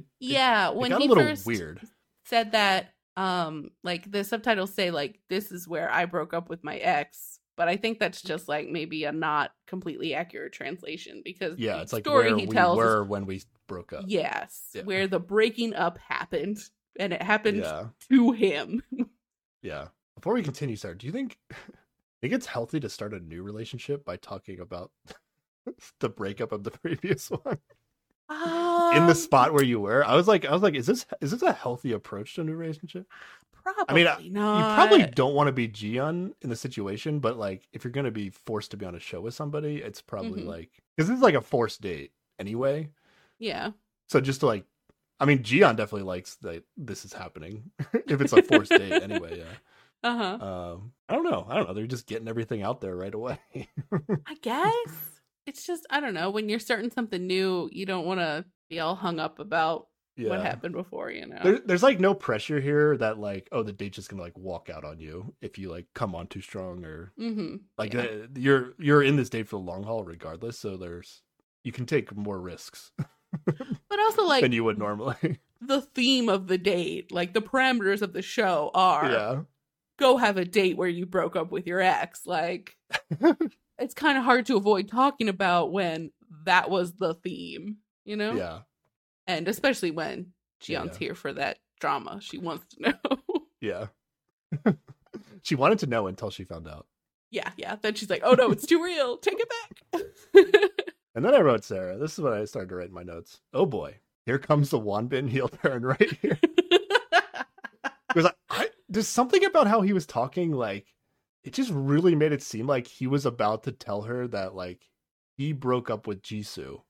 it- 0.00 0.04
Yeah, 0.20 0.68
it, 0.70 0.76
when 0.76 0.90
got 0.90 1.02
he 1.02 1.08
first 1.08 1.46
weird. 1.46 1.80
said 2.24 2.52
that, 2.52 2.92
um, 3.16 3.70
like 3.82 4.10
the 4.10 4.24
subtitles 4.24 4.74
say, 4.74 4.90
like, 4.90 5.20
this 5.30 5.50
is 5.50 5.66
where 5.66 5.90
I 5.90 6.04
broke 6.04 6.34
up 6.34 6.50
with 6.50 6.62
my 6.64 6.76
ex. 6.76 7.40
But 7.56 7.68
I 7.68 7.76
think 7.78 7.98
that's 7.98 8.20
just 8.20 8.48
like 8.48 8.68
maybe 8.68 9.04
a 9.04 9.12
not 9.12 9.52
completely 9.66 10.12
accurate 10.14 10.52
translation 10.52 11.22
because 11.24 11.58
Yeah, 11.58 11.76
the 11.76 11.82
it's 11.82 11.92
like 11.94 12.04
story 12.04 12.28
where 12.30 12.38
he 12.38 12.46
we 12.46 12.52
tells 12.52 12.78
is 12.78 12.84
were 12.84 13.04
when 13.04 13.24
we 13.24 13.42
broke 13.66 13.94
up. 13.94 14.04
Yes, 14.06 14.68
Yeah. 14.74 14.82
where 14.82 15.06
the 15.06 15.18
breaking 15.18 15.72
up 15.74 15.96
happened, 15.96 16.58
and 16.98 17.14
it 17.14 17.22
happened 17.22 17.58
Yeah. 17.58 17.86
to 18.10 18.32
him. 18.32 18.82
Yeah. 19.62 19.88
Before 20.14 20.34
we 20.34 20.42
continue, 20.42 20.76
Sarah, 20.76 20.96
do 20.98 21.06
you 21.06 21.12
think 21.12 21.38
think 22.20 22.32
it's 22.34 22.46
healthy 22.46 22.80
to 22.80 22.88
start 22.88 23.14
a 23.14 23.20
new 23.20 23.42
relationship 23.42 24.04
by 24.04 24.16
talking 24.16 24.60
about 24.60 24.90
the 26.00 26.08
breakup 26.08 26.52
of 26.52 26.64
the 26.64 26.70
previous 26.82 27.30
one? 27.30 27.58
in 28.28 28.36
Um, 29.02 29.06
the 29.06 29.14
spot 29.14 29.52
where 29.52 29.62
you 29.64 29.78
were. 29.80 30.04
I 30.04 30.14
was 30.16 30.26
like, 30.26 30.44
I 30.44 30.52
was 30.52 30.62
like, 30.62 30.74
is 30.74 30.86
this 30.86 31.06
is 31.20 31.30
this 31.30 31.42
a 31.42 31.52
healthy 31.52 31.92
approach 31.92 32.34
to 32.34 32.40
a 32.40 32.44
new 32.44 32.54
relationship? 32.56 33.06
probably 33.62 34.06
I- 34.06 34.10
not. 34.12 34.22
You 34.22 34.74
probably 34.74 35.06
don't 35.06 35.34
want 35.34 35.48
to 35.48 35.52
be 35.52 35.68
Jiyeon 35.68 36.32
in 36.40 36.50
the 36.50 36.56
situation, 36.56 37.18
but 37.20 37.36
like, 37.36 37.66
if 37.72 37.82
you're 37.84 37.90
gonna 37.92 38.10
be 38.12 38.30
forced 38.30 38.70
to 38.72 38.76
be 38.76 38.86
on 38.86 38.94
a 38.94 39.00
show 39.00 39.20
with 39.20 39.34
somebody, 39.34 39.76
it's 39.78 40.00
probably 40.02 40.42
Mhm. 40.42 40.46
like 40.46 40.70
because 40.96 41.08
this 41.08 41.16
is 41.16 41.22
like 41.22 41.34
a 41.34 41.40
forced 41.40 41.80
date 41.80 42.12
anyway. 42.38 42.90
Yeah, 43.38 43.72
So 44.08 44.20
just 44.20 44.40
to 44.40 44.46
like, 44.46 44.64
I 45.20 45.24
mean, 45.24 45.40
Jiyeon 45.40 45.76
definitely 45.76 46.02
likes 46.06 46.36
that 46.36 46.64
this 46.76 47.04
is 47.04 47.12
happening 47.12 47.70
if 48.08 48.20
it's 48.20 48.32
a 48.32 48.42
forced 48.42 48.70
date 48.70 49.02
anyway. 49.02 49.38
Yeah. 49.38 49.44
Uh 50.06 50.16
huh. 50.16 50.46
Um, 50.46 50.92
I 51.08 51.14
don't 51.14 51.24
know. 51.24 51.46
I 51.48 51.56
don't 51.56 51.68
know. 51.68 51.74
They're 51.74 51.86
just 51.86 52.06
getting 52.06 52.28
everything 52.28 52.62
out 52.62 52.80
there 52.80 52.94
right 52.94 53.14
away. 53.14 53.38
I 53.52 54.34
guess 54.40 54.72
it's 55.46 55.66
just 55.66 55.86
I 55.90 56.00
don't 56.00 56.14
know. 56.14 56.30
When 56.30 56.48
you're 56.48 56.58
starting 56.58 56.90
something 56.90 57.26
new, 57.26 57.68
you 57.72 57.86
don't 57.86 58.06
want 58.06 58.20
to 58.20 58.44
be 58.68 58.80
all 58.80 58.94
hung 58.94 59.18
up 59.18 59.38
about 59.38 59.88
yeah. 60.16 60.30
what 60.30 60.40
happened 60.40 60.74
before. 60.74 61.10
You 61.10 61.26
know. 61.26 61.40
There, 61.42 61.58
there's 61.58 61.82
like 61.82 61.98
no 61.98 62.14
pressure 62.14 62.60
here 62.60 62.96
that 62.98 63.18
like, 63.18 63.48
oh, 63.50 63.62
the 63.62 63.72
date's 63.72 63.96
just 63.96 64.08
gonna 64.08 64.22
like 64.22 64.38
walk 64.38 64.70
out 64.70 64.84
on 64.84 65.00
you 65.00 65.34
if 65.40 65.58
you 65.58 65.70
like 65.70 65.86
come 65.94 66.14
on 66.14 66.28
too 66.28 66.40
strong 66.40 66.84
or 66.84 67.12
mm-hmm. 67.18 67.56
like 67.78 67.94
yeah. 67.94 68.02
uh, 68.02 68.26
you're 68.36 68.74
you're 68.78 69.02
in 69.02 69.16
this 69.16 69.30
date 69.30 69.48
for 69.48 69.56
the 69.56 69.66
long 69.66 69.82
haul 69.82 70.04
regardless. 70.04 70.58
So 70.58 70.76
there's 70.76 71.22
you 71.64 71.72
can 71.72 71.86
take 71.86 72.14
more 72.14 72.40
risks 72.40 72.92
but 73.44 74.00
also 74.00 74.24
like 74.24 74.42
than 74.42 74.52
you 74.52 74.64
would 74.64 74.78
normally. 74.78 75.40
the 75.60 75.80
theme 75.80 76.28
of 76.28 76.46
the 76.46 76.58
date, 76.58 77.12
like 77.12 77.34
the 77.34 77.42
parameters 77.42 78.02
of 78.02 78.12
the 78.12 78.22
show 78.22 78.70
are 78.74 79.10
yeah, 79.10 79.40
go 79.98 80.16
have 80.16 80.36
a 80.36 80.44
date 80.44 80.76
where 80.76 80.88
you 80.88 81.06
broke 81.06 81.36
up 81.36 81.50
with 81.50 81.66
your 81.66 81.80
ex. 81.80 82.26
Like 82.26 82.76
it's 83.78 83.94
kind 83.94 84.18
of 84.18 84.24
hard 84.24 84.46
to 84.46 84.56
avoid 84.56 84.88
talking 84.88 85.28
about 85.28 85.72
when 85.72 86.10
that 86.44 86.70
was 86.70 86.94
the 86.94 87.14
theme, 87.14 87.76
you 88.04 88.16
know? 88.16 88.34
yeah, 88.34 88.58
And 89.26 89.48
especially 89.48 89.90
when 89.90 90.32
Jiyeon's 90.62 90.92
yeah. 90.94 90.98
here 90.98 91.14
for 91.14 91.32
that 91.34 91.58
drama. 91.80 92.18
She 92.20 92.38
wants 92.38 92.66
to 92.74 92.80
know. 93.04 93.16
yeah. 93.60 93.86
she 95.42 95.54
wanted 95.54 95.78
to 95.80 95.86
know 95.86 96.06
until 96.06 96.30
she 96.30 96.44
found 96.44 96.68
out, 96.68 96.86
yeah, 97.30 97.50
yeah. 97.56 97.76
Then 97.80 97.94
she's 97.94 98.08
like, 98.10 98.22
oh 98.24 98.34
no, 98.34 98.50
it's 98.50 98.66
too 98.66 98.82
real. 98.82 99.18
Take 99.18 99.38
it 99.40 99.48
back. 99.92 100.02
and 101.14 101.24
then 101.24 101.34
I 101.34 101.40
wrote 101.40 101.64
Sarah. 101.64 101.98
This 101.98 102.12
is 102.12 102.20
when 102.20 102.32
I 102.32 102.44
started 102.44 102.68
to 102.68 102.76
write 102.76 102.92
my 102.92 103.02
notes. 103.02 103.40
Oh 103.52 103.66
boy, 103.66 103.96
here 104.24 104.38
comes 104.38 104.70
the 104.70 104.80
Wanbin 104.80 105.28
heel 105.28 105.48
turn 105.48 105.82
right 105.84 106.16
here. 106.22 106.38
because 108.08 108.26
I, 108.26 108.32
I 108.48 108.65
there's 108.88 109.08
something 109.08 109.44
about 109.44 109.66
how 109.66 109.80
he 109.80 109.92
was 109.92 110.06
talking 110.06 110.52
like 110.52 110.94
it 111.44 111.52
just 111.52 111.70
really 111.72 112.14
made 112.14 112.32
it 112.32 112.42
seem 112.42 112.66
like 112.66 112.86
he 112.86 113.06
was 113.06 113.24
about 113.24 113.62
to 113.64 113.72
tell 113.72 114.02
her 114.02 114.26
that 114.28 114.54
like 114.54 114.88
he 115.36 115.52
broke 115.52 115.90
up 115.90 116.06
with 116.06 116.22
Jisoo. 116.22 116.80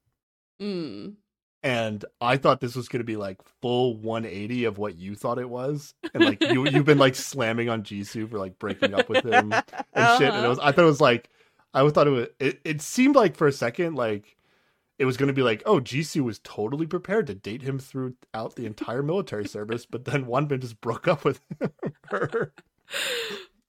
Mm. 0.60 1.16
and 1.62 2.04
I 2.22 2.38
thought 2.38 2.60
this 2.60 2.74
was 2.74 2.88
going 2.88 3.00
to 3.00 3.04
be 3.04 3.16
like 3.16 3.36
full 3.60 3.98
180 3.98 4.64
of 4.64 4.78
what 4.78 4.96
you 4.96 5.14
thought 5.14 5.38
it 5.38 5.50
was. 5.50 5.92
And 6.14 6.24
like 6.24 6.40
you 6.42 6.66
you've 6.68 6.86
been 6.86 6.98
like 6.98 7.14
slamming 7.16 7.68
on 7.68 7.82
Jisoo 7.82 8.28
for 8.30 8.38
like 8.38 8.58
breaking 8.58 8.94
up 8.94 9.08
with 9.08 9.24
him 9.24 9.52
and 9.52 9.64
shit. 10.18 10.32
And 10.32 10.44
it 10.44 10.48
was 10.48 10.58
I 10.58 10.72
thought 10.72 10.84
it 10.84 10.84
was 10.84 11.00
like 11.00 11.28
I 11.74 11.86
thought 11.90 12.06
it 12.06 12.10
was 12.10 12.28
it, 12.40 12.60
it 12.64 12.80
seemed 12.80 13.16
like 13.16 13.36
for 13.36 13.46
a 13.46 13.52
second 13.52 13.96
like 13.96 14.35
it 14.98 15.04
was 15.04 15.16
going 15.16 15.26
to 15.28 15.32
be 15.34 15.42
like, 15.42 15.62
oh, 15.66 15.78
Jisoo 15.80 16.22
was 16.22 16.38
totally 16.40 16.86
prepared 16.86 17.26
to 17.26 17.34
date 17.34 17.62
him 17.62 17.78
throughout 17.78 18.56
the 18.56 18.64
entire 18.66 19.02
military 19.02 19.46
service, 19.46 19.84
but 19.86 20.04
then 20.06 20.24
Wanbin 20.26 20.60
just 20.60 20.80
broke 20.80 21.06
up 21.06 21.24
with 21.24 21.40
her. 22.10 22.52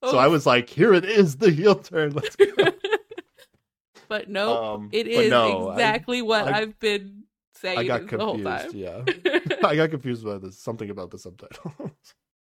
So 0.04 0.16
I 0.18 0.28
was 0.28 0.46
like, 0.46 0.68
here 0.70 0.94
it 0.94 1.04
is, 1.04 1.36
the 1.36 1.50
heel 1.50 1.74
turn. 1.74 2.12
Let's 2.14 2.34
go. 2.36 2.46
but 4.08 4.28
no, 4.30 4.74
Um, 4.74 4.88
it 4.92 5.06
is 5.06 5.30
no, 5.30 5.68
I- 5.68 5.72
exactly 5.72 6.22
what 6.22 6.46
I- 6.48 6.56
I, 6.56 6.60
have 6.60 6.78
been 6.78 7.24
saying 7.54 7.78
I 7.78 7.84
got 7.84 8.08
the 8.08 8.18
whole 8.18 8.38
time. 8.42 8.70
confused. 8.70 8.74
Yeah, 8.76 9.40
I 9.68 9.76
got 9.76 9.90
confused 9.90 10.24
by 10.24 10.38
this 10.38 10.58
something 10.58 10.88
about 10.90 11.10
the 11.10 11.18
subtitles. 11.18 11.90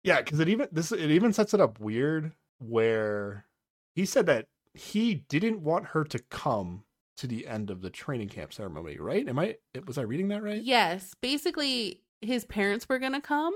yeah, 0.03 0.21
because 0.21 0.41
it 0.41 0.49
even 0.49 0.69
this 0.73 0.93
it 0.93 1.11
even 1.11 1.33
sets 1.33 1.55
it 1.55 1.61
up 1.61 1.79
weird 1.81 2.33
where 2.59 3.47
he 3.95 4.05
said 4.05 4.27
that 4.27 4.47
he 4.75 5.15
didn't 5.15 5.63
want 5.63 5.87
her 5.87 6.05
to 6.05 6.19
come 6.31 6.83
to 7.19 7.27
the 7.27 7.47
end 7.47 7.71
of 7.71 7.83
the 7.83 7.91
training 7.91 8.29
camp 8.29 8.53
ceremony. 8.53 8.99
Right? 8.99 9.29
Am 9.29 9.39
I 9.39 9.57
was 9.87 9.99
I 9.99 10.03
reading 10.03 10.29
that 10.29 10.43
right? 10.43 10.63
Yes, 10.63 11.15
basically, 11.21 12.03
his 12.21 12.45
parents 12.45 12.89
were 12.89 12.99
gonna 12.99 13.21
come, 13.21 13.55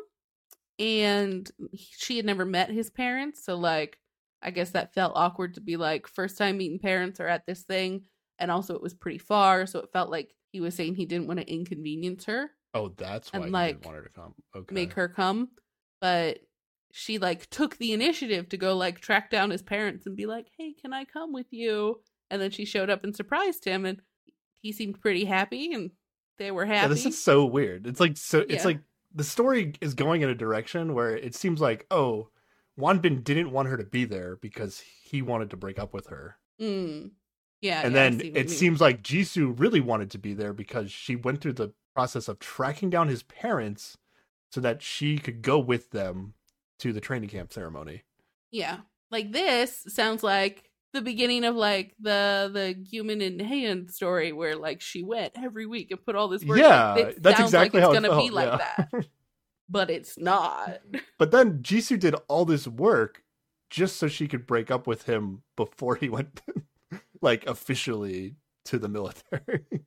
and 0.79 1.51
she 1.81 2.17
had 2.17 2.27
never 2.27 2.45
met 2.45 2.71
his 2.71 2.91
parents, 2.91 3.45
so 3.45 3.57
like, 3.57 3.99
I 4.43 4.51
guess 4.51 4.71
that 4.71 4.95
felt 4.95 5.13
awkward 5.17 5.55
to 5.55 5.61
be 5.61 5.77
like 5.77 6.07
first 6.07 6.39
time 6.39 6.59
meeting 6.59 6.79
parents 6.79 7.21
or 7.21 7.29
at 7.29 7.47
this 7.47 7.63
thing, 7.63 8.07
and 8.39 8.51
also 8.51 8.75
it 8.75 8.83
was 8.83 8.95
pretty 8.95 9.19
far, 9.19 9.67
so 9.67 9.81
it 9.81 9.93
felt 9.93 10.11
like 10.11 10.35
he 10.53 10.61
was 10.61 10.75
saying 10.75 10.95
he 10.97 11.07
didn't 11.07 11.27
want 11.29 11.41
to 11.41 11.51
inconvenience 11.53 12.25
her, 12.27 12.51
Oh, 12.75 12.89
that's 12.89 13.33
why 13.33 13.41
And, 13.41 13.47
he 13.47 13.53
like, 13.53 13.77
didn't 13.77 13.85
want 13.87 13.97
her 13.99 14.03
to 14.05 14.09
come. 14.11 14.35
Okay. 14.57 14.75
make 14.75 14.93
her 14.95 15.09
come, 15.09 15.51
but 16.01 16.41
she 16.93 17.19
like 17.19 17.49
took 17.51 17.77
the 17.79 17.93
initiative 17.93 18.49
to 18.51 18.57
go 18.57 18.77
like 18.77 19.01
track 19.01 19.31
down 19.31 19.51
his 19.51 19.63
parents 19.63 20.07
and 20.07 20.17
be 20.17 20.27
like, 20.27 20.49
"Hey, 20.59 20.75
can 20.75 20.93
I 20.93 21.05
come 21.05 21.33
with 21.33 21.47
you?" 21.53 22.01
And 22.33 22.43
then 22.43 22.51
she 22.51 22.65
showed 22.65 22.91
up 22.91 23.05
and 23.05 23.15
surprised 23.15 23.65
him, 23.65 23.85
and 23.85 24.01
he 24.63 24.73
seemed 24.73 25.01
pretty 25.01 25.27
happy, 25.27 25.73
and 25.73 25.91
they 26.39 26.51
were 26.51 26.65
happy. 26.65 26.81
Yeah, 26.83 26.89
this 26.89 27.07
is 27.07 27.23
so 27.23 27.45
weird. 27.45 27.87
It's 27.87 28.01
like 28.01 28.17
so. 28.17 28.41
It's 28.41 28.55
Yeah. 28.55 28.65
like 28.65 28.81
the 29.15 29.23
story 29.23 29.75
is 29.81 29.93
going 29.95 30.23
in 30.23 30.31
a 30.31 30.35
direction 30.35 30.95
where 30.95 31.15
it 31.17 31.35
seems 31.35 31.61
like 31.61 31.87
oh, 31.91 32.31
Wanbin 32.81 33.23
didn't 33.23 33.51
want 33.53 33.69
her 33.69 33.77
to 33.77 33.85
be 33.85 34.05
there 34.07 34.37
because 34.37 34.83
he 35.05 35.21
wanted 35.23 35.51
to 35.51 35.57
break 35.59 35.79
up 35.79 35.93
with 35.93 36.07
her, 36.09 36.39
Mm. 36.61 37.11
Yeah, 37.61 37.83
and 37.85 37.95
yeah, 37.95 38.03
then 38.09 38.13
see 38.19 38.31
what 38.31 38.35
you 38.35 38.41
it 38.41 38.51
seems 38.51 38.81
like 38.81 39.03
Jisoo 39.03 39.61
really 39.61 39.81
wanted 39.81 40.11
to 40.13 40.19
be 40.19 40.33
there 40.35 40.53
because 40.55 40.91
she 40.91 41.15
went 41.15 41.41
through 41.43 41.53
the 41.53 41.73
process 41.95 42.27
of 42.27 42.39
tracking 42.39 42.89
down 42.91 43.09
his 43.09 43.23
parents 43.23 43.99
so 44.51 44.61
that 44.63 44.81
she 44.83 45.19
could 45.19 45.43
go 45.43 45.59
with 45.59 45.91
them 45.91 46.33
to 46.81 46.93
the 46.95 47.01
training 47.01 47.29
camp 47.29 47.53
ceremony. 47.53 48.03
yeah, 48.51 48.79
like 49.11 49.33
this 49.33 49.85
sounds 49.89 50.23
like 50.23 50.71
the 50.93 51.03
beginning 51.03 51.45
of 51.45 51.55
like 51.55 51.95
the 52.01 52.51
the 52.53 52.85
human 52.89 53.21
in 53.21 53.39
hand 53.41 53.91
story 53.91 54.33
where 54.33 54.57
like 54.57 54.81
she 54.81 55.03
went 55.03 55.33
every 55.37 55.67
week 55.67 55.91
and 55.91 56.05
put 56.05 56.15
all 56.17 56.29
this 56.29 56.45
work. 56.45 56.59
yeah, 56.59 56.93
like, 56.95 57.07
it 57.07 57.23
that's 57.23 57.39
sounds 57.39 57.49
exactly 57.51 57.81
like 57.81 57.87
how 57.89 57.93
it's 57.93 58.01
gonna 58.01 58.15
felt, 58.15 58.25
be 58.27 58.31
like 58.31 58.49
yeah. 58.61 58.87
that, 58.93 59.07
but 59.69 59.91
it's 59.91 60.19
not. 60.19 60.81
But 61.19 61.31
then 61.31 61.59
Jisoo 61.63 61.99
did 61.99 62.15
all 62.29 62.45
this 62.45 62.67
work 62.67 63.23
just 63.71 63.97
so 63.97 64.09
she 64.09 64.29
could 64.29 64.47
break 64.47 64.71
up 64.71 64.87
with 64.87 65.05
him 65.05 65.43
before 65.57 65.97
he 65.97 66.09
went, 66.11 66.43
like 67.23 67.47
officially 67.47 68.37
to 68.67 68.79
the 68.79 68.89
military. 68.89 69.65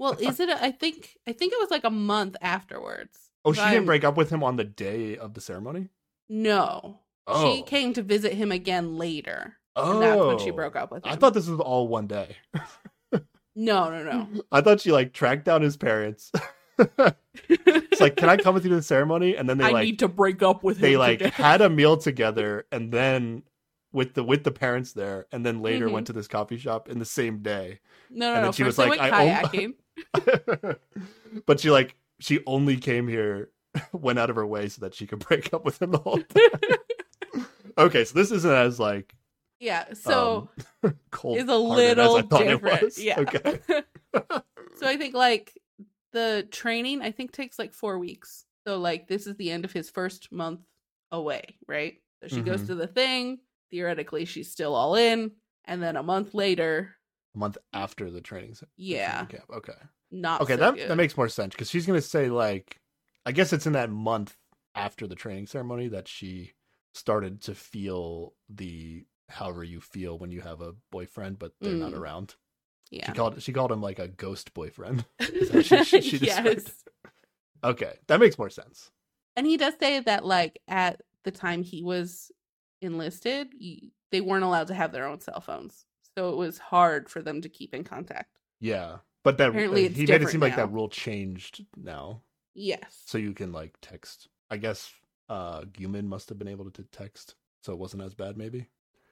Well, 0.00 0.12
is 0.12 0.38
it? 0.38 0.48
A, 0.48 0.62
I 0.62 0.70
think 0.70 1.16
I 1.26 1.32
think 1.32 1.52
it 1.52 1.58
was 1.58 1.72
like 1.72 1.82
a 1.82 1.90
month 1.90 2.36
afterwards. 2.40 3.18
oh, 3.44 3.52
she 3.52 3.60
I'm- 3.60 3.72
didn't 3.72 3.86
break 3.86 4.04
up 4.04 4.16
with 4.16 4.30
him 4.30 4.44
on 4.44 4.54
the 4.54 4.62
day 4.62 5.16
of 5.16 5.34
the 5.34 5.40
ceremony. 5.40 5.88
No, 6.28 7.00
Oh, 7.26 7.56
she 7.56 7.62
came 7.62 7.92
to 7.94 8.02
visit 8.02 8.32
him 8.34 8.52
again 8.52 8.96
later, 8.96 9.57
Oh, 9.78 9.92
and 9.92 10.02
that's 10.02 10.20
when 10.20 10.38
she 10.38 10.50
broke 10.50 10.76
up 10.76 10.90
with 10.90 11.04
him. 11.04 11.12
I 11.12 11.16
thought 11.16 11.34
this 11.34 11.46
was 11.48 11.60
all 11.60 11.88
one 11.88 12.06
day. 12.06 12.36
no, 13.12 13.90
no, 13.90 14.02
no. 14.02 14.28
I 14.52 14.60
thought 14.60 14.80
she 14.80 14.92
like 14.92 15.12
tracked 15.12 15.44
down 15.44 15.62
his 15.62 15.76
parents. 15.76 16.30
it's 17.48 18.00
like, 18.00 18.16
can 18.16 18.28
I 18.28 18.36
come 18.36 18.54
with 18.54 18.64
you 18.64 18.70
to 18.70 18.76
the 18.76 18.82
ceremony? 18.82 19.36
And 19.36 19.48
then 19.48 19.58
they 19.58 19.64
I 19.64 19.70
like 19.70 19.84
need 19.84 19.98
to 20.00 20.08
break 20.08 20.42
up 20.42 20.62
with 20.62 20.76
him. 20.78 20.82
they 20.82 20.96
like 20.96 21.18
today. 21.18 21.30
had 21.30 21.60
a 21.60 21.68
meal 21.70 21.96
together, 21.96 22.66
and 22.70 22.92
then 22.92 23.42
with 23.92 24.14
the 24.14 24.22
with 24.22 24.44
the 24.44 24.50
parents 24.52 24.92
there, 24.92 25.26
and 25.32 25.44
then 25.44 25.60
later 25.62 25.88
Mhm. 25.88 25.92
went 25.92 26.06
to 26.08 26.12
this 26.12 26.28
coffee 26.28 26.58
shop 26.58 26.88
in 26.88 26.98
the 26.98 27.04
same 27.04 27.38
day. 27.42 27.80
no, 28.10 28.28
no, 28.30 28.34
and 28.34 28.44
no. 28.46 28.52
she 28.52 28.62
First 28.62 28.78
was 28.78 28.86
like, 28.88 29.00
went 29.00 29.12
I 29.12 29.42
own- 29.42 29.74
kayaking. 30.24 30.76
but 31.46 31.60
she 31.60 31.70
like 31.70 31.96
she 32.20 32.40
only 32.46 32.76
came 32.76 33.08
here, 33.08 33.50
went 33.92 34.18
out 34.18 34.30
of 34.30 34.36
her 34.36 34.46
way 34.46 34.68
so 34.68 34.80
that 34.82 34.94
she 34.94 35.06
could 35.06 35.20
break 35.26 35.52
up 35.54 35.64
with 35.64 35.80
him 35.82 35.90
the 35.92 35.98
whole 35.98 36.18
time. 36.22 37.46
okay, 37.78 38.04
so 38.04 38.14
this 38.14 38.30
isn't 38.30 38.50
as 38.52 38.78
like 38.78 39.14
yeah. 39.60 39.92
So 39.94 40.48
cold. 41.10 41.38
is 41.38 41.48
a 41.48 41.56
little 41.56 42.22
different. 42.22 42.94
Yeah. 42.98 43.20
Okay. 43.20 43.60
so 44.76 44.86
I 44.86 44.96
think 44.96 45.14
like 45.14 45.52
the 46.12 46.46
training 46.50 47.02
I 47.02 47.10
think 47.10 47.32
takes 47.32 47.58
like 47.58 47.72
four 47.74 47.98
weeks. 47.98 48.44
So 48.66 48.78
like 48.78 49.08
this 49.08 49.26
is 49.26 49.36
the 49.36 49.50
end 49.50 49.64
of 49.64 49.72
his 49.72 49.90
first 49.90 50.30
month 50.32 50.60
away, 51.12 51.56
right? 51.66 51.94
So 52.22 52.28
she 52.28 52.42
goes 52.42 52.62
Mhm. 52.62 52.66
to 52.68 52.74
the 52.74 52.86
thing. 52.86 53.38
Theoretically, 53.70 54.24
she's 54.24 54.50
still 54.50 54.74
all 54.74 54.94
in, 54.94 55.32
and 55.66 55.82
then 55.82 55.96
a 55.96 56.02
month 56.02 56.32
later, 56.34 56.96
A 57.34 57.38
month 57.38 57.58
after 57.72 58.10
the 58.10 58.20
training. 58.22 58.52
the 58.54 58.66
Yeah. 58.76 59.10
training 59.26 59.26
camp. 59.46 59.50
Okay. 59.50 59.74
not 60.10 60.40
Okay, 60.40 60.54
so 60.54 60.60
that 60.60 60.74
good. 60.76 60.88
that 60.90 60.96
makes 60.96 61.16
more 61.18 61.28
sense 61.28 61.54
because 61.54 61.68
she's 61.68 61.84
gonna 61.86 62.00
say 62.00 62.30
like, 62.30 62.80
I 63.26 63.32
guess 63.32 63.52
it's 63.52 63.66
in 63.66 63.74
that 63.74 63.90
month 63.90 64.36
after 64.74 65.06
the 65.06 65.14
training 65.14 65.46
ceremony 65.46 65.88
that 65.88 66.08
she 66.08 66.54
started 66.94 67.42
to 67.42 67.54
feel 67.54 68.34
the 68.48 69.04
however 69.28 69.62
you 69.64 69.80
feel 69.80 70.18
when 70.18 70.30
you 70.30 70.40
have 70.40 70.60
a 70.60 70.74
boyfriend 70.90 71.38
but 71.38 71.52
they're 71.60 71.74
not 71.74 71.92
Mm. 71.92 71.98
around. 71.98 72.34
yeah. 72.90 73.06
She 73.06 73.12
called 73.12 73.42
she 73.42 73.52
called 73.52 73.70
him 73.72 73.82
like 73.82 73.98
a 73.98 74.08
ghost 74.08 74.54
boyfriend. 74.54 75.04
she- 75.20 75.84
she- 75.84 76.00
she 76.02 76.16
yes. 76.26 76.84
Okay, 77.64 77.94
that 78.06 78.20
makes 78.20 78.38
more 78.38 78.50
sense. 78.50 78.90
And 79.36 79.46
he 79.46 79.56
does 79.56 79.74
say 79.78 80.00
that 80.00 80.24
like 80.24 80.60
at 80.68 81.02
the 81.24 81.30
time 81.30 81.62
he 81.62 81.82
was 81.82 82.30
enlisted, 82.80 83.48
they 84.10 84.20
weren't 84.20 84.44
allowed 84.44 84.68
to 84.68 84.74
have 84.74 84.92
their 84.92 85.06
own 85.06 85.20
cell 85.20 85.40
phones. 85.40 85.84
So 86.16 86.30
it 86.30 86.36
was 86.36 86.58
hard 86.58 87.08
for 87.08 87.20
them 87.22 87.42
to 87.42 87.48
keep 87.48 87.74
in 87.74 87.84
contact. 87.84 88.38
Yeah, 88.60 88.98
but 89.24 89.38
that 89.38 89.50
Apparently 89.50 89.86
uh, 89.86 89.90
he 89.90 90.06
made 90.06 90.22
it 90.22 90.28
seem 90.28 90.40
like 90.40 90.56
that 90.56 90.72
rule 90.72 90.88
changed 90.88 91.64
now, 91.76 92.22
Yes. 92.54 93.02
so 93.06 93.18
you 93.18 93.32
can 93.34 93.52
like 93.52 93.74
text. 93.82 94.28
I 94.50 94.56
guess 94.56 94.92
uh 95.28 95.62
Gyumin 95.62 96.06
must 96.06 96.28
have 96.30 96.38
been 96.38 96.48
able 96.48 96.70
to 96.70 96.82
text, 96.84 97.34
so 97.62 97.72
it 97.72 97.78
wasn't 97.78 98.02
as 98.02 98.14
bad. 98.14 98.36
Maybe, 98.36 98.66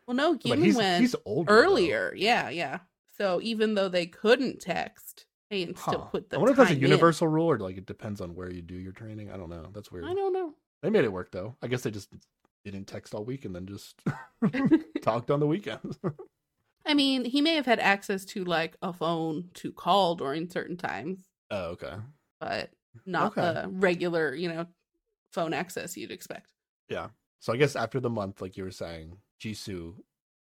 well, 0.07 0.15
no, 0.17 0.39
he's 0.43 0.77
went 0.77 1.01
he's 1.01 1.15
older 1.25 1.53
though. 1.53 1.61
earlier. 1.61 2.15
Yeah, 2.17 2.49
yeah. 2.51 2.79
So 3.17 3.41
even 3.43 3.75
though 3.75 3.89
they 3.89 4.07
couldn't 4.07 4.61
text, 4.61 5.27
they 5.51 5.65
can 5.65 5.77
still 5.77 6.09
put 6.11 6.29
the 6.31 6.37
I 6.37 6.39
wonder 6.39 6.53
if 6.53 6.57
that's 6.59 6.71
a 6.71 6.75
time 6.75 6.83
in. 6.85 6.89
universal 6.91 7.29
rule 7.29 7.51
or 7.51 7.59
like 7.59 7.77
it 7.79 7.87
depends 7.87 8.21
on 8.21 8.35
where 8.35 8.51
you 8.53 8.63
do 8.63 8.75
your 8.75 8.93
training. 8.93 9.31
I 9.31 9.37
don't 9.37 9.49
know. 9.51 9.67
That's 9.73 9.91
weird. 9.91 10.05
I 10.05 10.15
don't 10.15 10.33
know. 10.33 10.53
They 10.83 10.91
made 10.91 11.05
it 11.05 11.13
work 11.13 11.31
though. 11.33 11.57
I 11.63 11.67
guess 11.69 11.83
they 11.83 11.91
just 11.91 12.11
didn't 12.65 12.85
text 12.87 13.15
all 13.15 13.25
week 13.25 13.45
and 13.45 13.55
then 13.55 13.67
just 13.67 14.01
talked 15.03 15.31
on 15.31 15.41
the 15.41 15.47
weekends. 15.47 15.99
I 16.87 16.95
mean, 16.95 17.25
he 17.25 17.41
may 17.41 17.55
have 17.55 17.67
had 17.67 17.81
access 17.81 18.25
to 18.27 18.45
like 18.45 18.77
a 18.83 18.93
phone 18.93 19.49
to 19.55 19.73
call 19.73 20.15
during 20.15 20.49
certain 20.49 20.77
times, 20.77 21.19
oh, 21.51 21.71
okay. 21.71 21.95
but 22.39 22.71
not 23.07 23.37
Okay. 23.37 23.41
the 23.41 23.69
regular, 23.69 24.35
you 24.35 24.49
know, 24.49 24.67
phone 25.33 25.53
access 25.53 25.97
you'd 25.97 26.13
expect. 26.13 26.53
Yeah. 26.89 27.09
So 27.41 27.53
I 27.53 27.57
guess 27.57 27.75
after 27.77 27.99
the 27.99 28.09
month, 28.11 28.41
like 28.41 28.57
you 28.57 28.63
were 28.65 28.71
saying, 28.71 29.17
Jisoo 29.41 29.95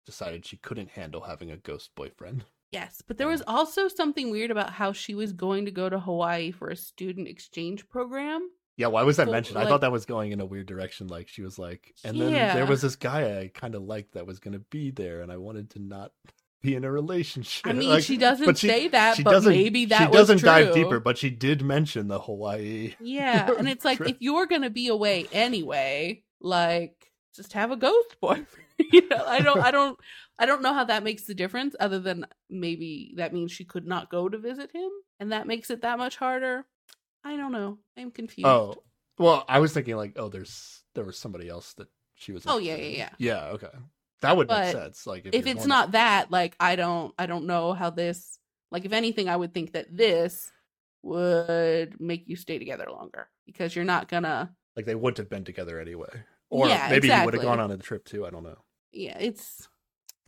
decided 0.06 0.44
she 0.44 0.56
couldn't 0.56 0.90
handle 0.90 1.22
having 1.22 1.50
a 1.50 1.56
ghost 1.56 1.90
boyfriend. 1.94 2.44
Yes, 2.72 3.02
but 3.06 3.18
there 3.18 3.28
was 3.28 3.42
also 3.46 3.86
something 3.88 4.30
weird 4.30 4.50
about 4.50 4.70
how 4.70 4.92
she 4.92 5.14
was 5.14 5.32
going 5.32 5.66
to 5.66 5.70
go 5.70 5.88
to 5.90 6.00
Hawaii 6.00 6.50
for 6.52 6.68
a 6.70 6.76
student 6.76 7.28
exchange 7.28 7.88
program. 7.88 8.48
Yeah, 8.78 8.86
why 8.86 9.02
was 9.02 9.18
that 9.18 9.26
So, 9.26 9.32
mentioned? 9.32 9.58
I 9.58 9.66
thought 9.66 9.82
that 9.82 9.92
was 9.92 10.06
going 10.06 10.32
in 10.32 10.40
a 10.40 10.46
weird 10.46 10.66
direction. 10.66 11.06
Like 11.08 11.28
she 11.28 11.42
was 11.42 11.58
like, 11.58 11.94
and 12.02 12.18
then 12.18 12.32
Yeah. 12.32 12.54
there 12.54 12.64
was 12.66 12.80
this 12.80 12.96
guy 12.96 13.38
I 13.40 13.48
kind 13.52 13.74
of 13.74 13.82
liked 13.82 14.14
that 14.14 14.26
was 14.26 14.38
going 14.40 14.54
to 14.54 14.64
be 14.70 14.90
there, 14.90 15.20
and 15.20 15.30
I 15.30 15.36
wanted 15.36 15.70
to 15.70 15.78
not 15.80 16.12
be 16.62 16.74
in 16.74 16.84
a 16.84 16.90
relationship. 16.90 17.66
I 17.66 17.74
mean, 17.74 17.90
Like, 17.90 18.04
she 18.04 18.16
doesn't 18.16 18.46
but 18.46 18.56
she- 18.56 18.68
say 18.68 18.88
that, 18.88 19.16
she 19.16 19.22
but 19.24 19.32
doesn't. 19.32 19.52
maybe 19.52 19.84
that 19.86 20.06
she 20.06 20.12
doesn't 20.12 20.40
dive 20.42 20.72
true. 20.72 20.84
deeper, 20.84 21.00
but 21.00 21.18
she 21.18 21.28
did 21.28 21.60
mention 21.60 22.08
the 22.08 22.20
Hawaii. 22.20 22.94
Yeah, 23.00 23.50
and 23.58 23.68
it's 23.68 23.84
like 23.84 24.00
if 24.00 24.16
you're 24.20 24.46
gonna 24.46 24.70
be 24.70 24.88
away 24.88 25.26
anyway, 25.32 26.22
like 26.40 27.12
just 27.36 27.52
have 27.52 27.70
a 27.70 27.76
ghost 27.76 28.16
boyfriend. 28.22 28.48
you 28.92 29.08
know, 29.08 29.24
I 29.26 29.42
don't, 29.42 29.60
I 29.60 29.70
don't, 29.70 29.98
I 30.38 30.46
don't 30.46 30.62
know 30.62 30.74
how 30.74 30.84
that 30.84 31.02
makes 31.04 31.24
the 31.24 31.34
difference. 31.34 31.76
Other 31.78 31.98
than 31.98 32.26
maybe 32.50 33.14
that 33.16 33.32
means 33.32 33.52
she 33.52 33.64
could 33.64 33.86
not 33.86 34.10
go 34.10 34.28
to 34.28 34.38
visit 34.38 34.70
him, 34.72 34.90
and 35.20 35.32
that 35.32 35.46
makes 35.46 35.70
it 35.70 35.82
that 35.82 35.98
much 35.98 36.16
harder. 36.16 36.64
I 37.24 37.36
don't 37.36 37.52
know. 37.52 37.78
I'm 37.96 38.10
confused. 38.10 38.48
Oh, 38.48 38.76
well, 39.18 39.44
I 39.48 39.60
was 39.60 39.72
thinking 39.72 39.96
like, 39.96 40.14
oh, 40.16 40.28
there's 40.28 40.82
there 40.94 41.04
was 41.04 41.18
somebody 41.18 41.48
else 41.48 41.74
that 41.74 41.88
she 42.16 42.32
was. 42.32 42.46
Oh, 42.46 42.58
yeah, 42.58 42.76
yeah, 42.76 42.96
yeah. 42.96 43.10
Yeah, 43.18 43.44
okay, 43.50 43.68
that 44.20 44.36
would 44.36 44.48
make 44.48 44.64
sense. 44.64 45.06
Like 45.06 45.26
if, 45.26 45.34
if 45.34 45.46
it's 45.46 45.66
not 45.66 45.92
that, 45.92 46.30
like 46.30 46.56
I 46.58 46.76
don't, 46.76 47.14
I 47.18 47.26
don't 47.26 47.46
know 47.46 47.72
how 47.72 47.90
this. 47.90 48.38
Like 48.70 48.84
if 48.84 48.92
anything, 48.92 49.28
I 49.28 49.36
would 49.36 49.52
think 49.52 49.72
that 49.72 49.94
this 49.94 50.50
would 51.02 52.00
make 52.00 52.28
you 52.28 52.36
stay 52.36 52.58
together 52.58 52.86
longer 52.90 53.28
because 53.46 53.74
you're 53.74 53.84
not 53.84 54.08
gonna. 54.08 54.50
like 54.76 54.86
they 54.86 54.94
wouldn't 54.94 55.18
have 55.18 55.28
been 55.28 55.44
together 55.44 55.78
anyway, 55.80 56.24
or 56.50 56.68
Yeah, 56.68 56.88
maybe 56.88 57.10
he 57.10 57.20
would 57.20 57.34
have 57.34 57.42
gone 57.42 57.60
on 57.60 57.70
a 57.70 57.76
trip 57.76 58.04
too. 58.04 58.26
I 58.26 58.30
don't 58.30 58.44
know. 58.44 58.58
Yeah, 58.92 59.16
it's 59.18 59.68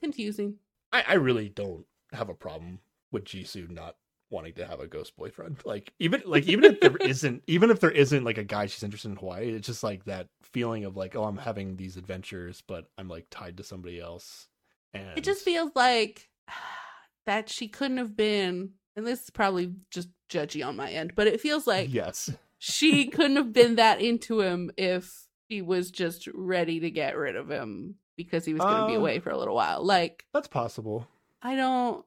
confusing. 0.01 0.57
I, 0.93 1.05
I 1.09 1.15
really 1.15 1.49
don't 1.49 1.87
have 2.12 2.29
a 2.29 2.35
problem 2.35 2.81
with 3.12 3.25
Jisoo 3.25 3.71
not 3.71 3.97
wanting 4.31 4.55
to 4.55 4.67
have 4.67 4.81
a 4.81 4.87
ghost 4.87 5.17
boyfriend. 5.17 5.59
Like 5.65 5.93
even 5.99 6.23
like 6.27 6.47
even 6.47 6.65
if 6.65 6.81
there 6.81 6.97
isn't 7.01 7.43
even 7.47 7.71
if 7.71 7.81
there 7.81 7.91
isn't 7.91 8.25
like 8.25 8.39
a 8.39 8.45
guy 8.45 8.67
she's 8.67 8.83
interested 8.83 9.11
in 9.11 9.17
Hawaii, 9.17 9.51
it's 9.51 9.67
just 9.67 9.83
like 9.83 10.05
that 10.05 10.29
feeling 10.43 10.85
of 10.85 10.97
like, 10.97 11.17
oh, 11.17 11.25
I'm 11.25 11.39
having 11.39 11.77
these 11.77 11.97
adventures, 11.97 12.62
but 12.67 12.87
I'm 12.99 13.09
like 13.09 13.27
tied 13.31 13.57
to 13.59 13.65
somebody 13.65 14.01
else. 14.01 14.49
And 14.93 15.17
It 15.17 15.25
just 15.25 15.45
feels 15.45 15.71
like 15.75 16.29
that 17.27 17.49
she 17.49 17.69
couldn't 17.69 17.99
have 17.99 18.17
been, 18.17 18.71
and 18.97 19.07
this 19.07 19.25
is 19.25 19.31
probably 19.31 19.73
just 19.91 20.09
judgy 20.31 20.67
on 20.67 20.77
my 20.77 20.91
end, 20.91 21.15
but 21.15 21.27
it 21.27 21.41
feels 21.41 21.67
like 21.67 21.93
yes. 21.93 22.31
she 22.59 23.09
couldn't 23.09 23.37
have 23.37 23.53
been 23.53 23.77
that 23.77 24.01
into 24.01 24.41
him 24.41 24.71
if 24.77 25.27
he 25.49 25.62
was 25.62 25.91
just 25.91 26.29
ready 26.35 26.81
to 26.81 26.91
get 26.91 27.17
rid 27.17 27.37
of 27.37 27.51
him 27.51 27.97
because 28.17 28.45
he 28.45 28.53
was 28.55 28.62
going 28.62 28.83
to 28.83 28.87
be 28.87 28.97
Uh, 28.97 29.01
away 29.01 29.19
for 29.21 29.31
a 29.31 29.39
little 29.39 29.55
while. 29.55 29.85
Like, 29.85 30.25
That's 30.33 30.49
possible. 30.49 31.07
I 31.43 31.57
don't. 31.57 32.05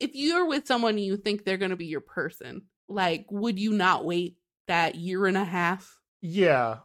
If 0.00 0.14
you're 0.14 0.46
with 0.46 0.66
someone 0.66 0.98
you 0.98 1.16
think 1.16 1.44
they're 1.44 1.56
going 1.56 1.70
to 1.70 1.76
be 1.76 1.86
your 1.86 2.00
person, 2.00 2.62
like, 2.88 3.26
would 3.30 3.58
you 3.58 3.72
not 3.72 4.04
wait 4.04 4.36
that 4.68 4.94
year 4.94 5.26
and 5.26 5.36
a 5.36 5.44
half? 5.44 5.98
Yeah. 6.20 6.78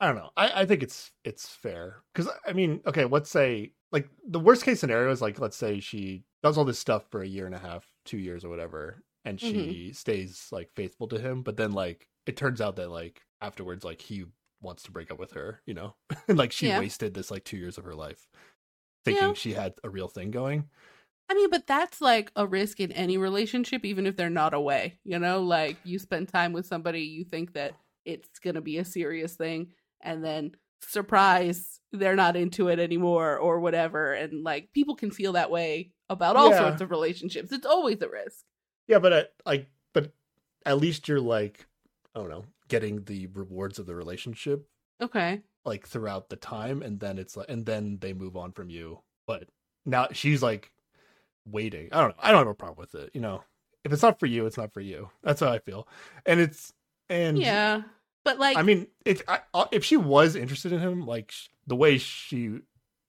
I 0.00 0.06
don't 0.06 0.16
know. 0.16 0.30
I, 0.36 0.62
I 0.62 0.66
think 0.66 0.82
it's 0.82 1.12
it's 1.24 1.48
fair. 1.48 2.02
Cause 2.14 2.28
I 2.46 2.52
mean, 2.52 2.80
okay, 2.86 3.04
let's 3.04 3.30
say 3.30 3.72
like 3.92 4.08
the 4.28 4.40
worst 4.40 4.64
case 4.64 4.80
scenario 4.80 5.10
is 5.12 5.22
like 5.22 5.38
let's 5.38 5.56
say 5.56 5.80
she 5.80 6.24
does 6.42 6.58
all 6.58 6.64
this 6.64 6.80
stuff 6.80 7.04
for 7.10 7.22
a 7.22 7.26
year 7.28 7.46
and 7.46 7.54
a 7.54 7.58
half, 7.60 7.86
two 8.04 8.18
years 8.18 8.44
or 8.44 8.48
whatever, 8.50 9.02
and 9.24 9.40
she 9.40 9.92
stays 9.94 10.48
like 10.50 10.70
faithful 10.74 11.06
to 11.08 11.18
him, 11.18 11.42
but 11.42 11.56
then 11.56 11.72
like 11.72 12.08
it 12.26 12.36
turns 12.36 12.60
out 12.60 12.76
that 12.76 12.90
like 12.90 13.22
afterwards 13.40 13.84
like 13.84 14.00
he 14.00 14.24
wants 14.64 14.82
to 14.84 14.90
break 14.90 15.10
up 15.10 15.18
with 15.18 15.32
her, 15.32 15.60
you 15.66 15.74
know? 15.74 15.94
like 16.28 16.50
she 16.52 16.66
Yeah. 16.68 16.78
wasted 16.80 17.14
this 17.14 17.30
like 17.30 17.44
two 17.44 17.56
years 17.56 17.78
of 17.78 17.84
her 17.84 17.94
life 17.94 18.26
thinking 19.04 19.28
Yeah. 19.28 19.32
she 19.34 19.52
had 19.52 19.74
a 19.84 19.90
real 19.90 20.08
thing 20.08 20.30
going. 20.30 20.68
I 21.30 21.34
mean, 21.34 21.48
but 21.50 21.66
that's 21.66 22.00
like 22.00 22.30
a 22.36 22.46
risk 22.46 22.80
in 22.80 22.92
any 22.92 23.16
relationship, 23.18 23.84
even 23.84 24.06
if 24.06 24.16
they're 24.16 24.28
not 24.30 24.52
away. 24.54 24.98
You 25.04 25.18
know, 25.18 25.42
like 25.42 25.76
you 25.84 25.98
spend 25.98 26.28
time 26.28 26.52
with 26.52 26.66
somebody, 26.66 27.02
you 27.02 27.24
think 27.24 27.52
that 27.54 27.74
it's 28.04 28.38
going 28.38 28.54
to 28.56 28.60
be 28.60 28.76
a 28.78 28.84
serious 28.84 29.34
thing, 29.34 29.68
and 30.02 30.22
then 30.22 30.52
surprise, 30.82 31.80
they're 31.92 32.16
not 32.16 32.36
into 32.36 32.68
it 32.68 32.78
anymore 32.78 33.38
or 33.38 33.60
whatever. 33.60 34.12
And 34.12 34.42
like 34.44 34.70
people 34.72 34.96
can 34.96 35.10
feel 35.10 35.32
that 35.32 35.50
way 35.50 35.92
about 36.10 36.36
all 36.36 36.50
Yeah. 36.50 36.58
sorts 36.58 36.80
of 36.82 36.90
relationships. 36.90 37.52
It's 37.52 37.66
always 37.66 38.00
a 38.02 38.08
risk. 38.08 38.44
Yeah, 38.86 38.98
but 38.98 39.12
I, 39.12 39.24
like 39.46 39.68
but 39.94 40.12
at 40.66 40.78
least 40.78 41.08
you're 41.08 41.20
like 41.20 41.66
I 42.14 42.20
don't 42.20 42.28
know, 42.30 42.44
getting 42.68 43.04
the 43.04 43.26
rewards 43.28 43.78
of 43.78 43.86
the 43.86 43.94
relationship 43.94 44.66
Okay. 45.02 45.42
like 45.64 45.86
throughout 45.86 46.28
the 46.28 46.36
time 46.36 46.82
and 46.82 47.00
then 47.00 47.18
it's 47.18 47.36
like 47.36 47.48
and 47.50 47.66
then 47.66 47.98
they 48.00 48.12
move 48.12 48.36
on 48.36 48.52
from 48.52 48.70
you 48.70 49.00
but 49.26 49.48
now 49.86 50.08
she's 50.12 50.42
like 50.42 50.70
waiting. 51.46 51.88
I 51.92 52.00
don't 52.00 52.10
know. 52.10 52.22
I 52.22 52.30
don't 52.30 52.38
have 52.40 52.48
a 52.48 52.54
problem 52.54 52.78
with 52.78 52.94
it 52.94 53.10
you 53.14 53.20
know? 53.20 53.42
If 53.84 53.92
it's 53.92 54.02
not 54.02 54.18
for 54.18 54.26
you 54.26 54.46
it's 54.46 54.56
not 54.56 54.72
for 54.72 54.80
you. 54.80 55.10
That's 55.22 55.40
how 55.40 55.50
i 55.52 55.58
feel. 55.58 55.86
And 56.26 56.40
it's 56.40 56.72
and 57.10 57.38
Yeah. 57.38 57.82
But 58.24 58.38
like, 58.38 58.56
i 58.56 58.62
mean 58.62 58.86
if 59.04 59.22
I, 59.28 59.40
I- 59.52 59.68
if 59.72 59.84
she 59.84 59.96
was 59.98 60.34
interested 60.36 60.72
in 60.72 60.80
him 60.80 61.06
like 61.06 61.32
the 61.66 61.76
way 61.76 61.98
she 61.98 62.60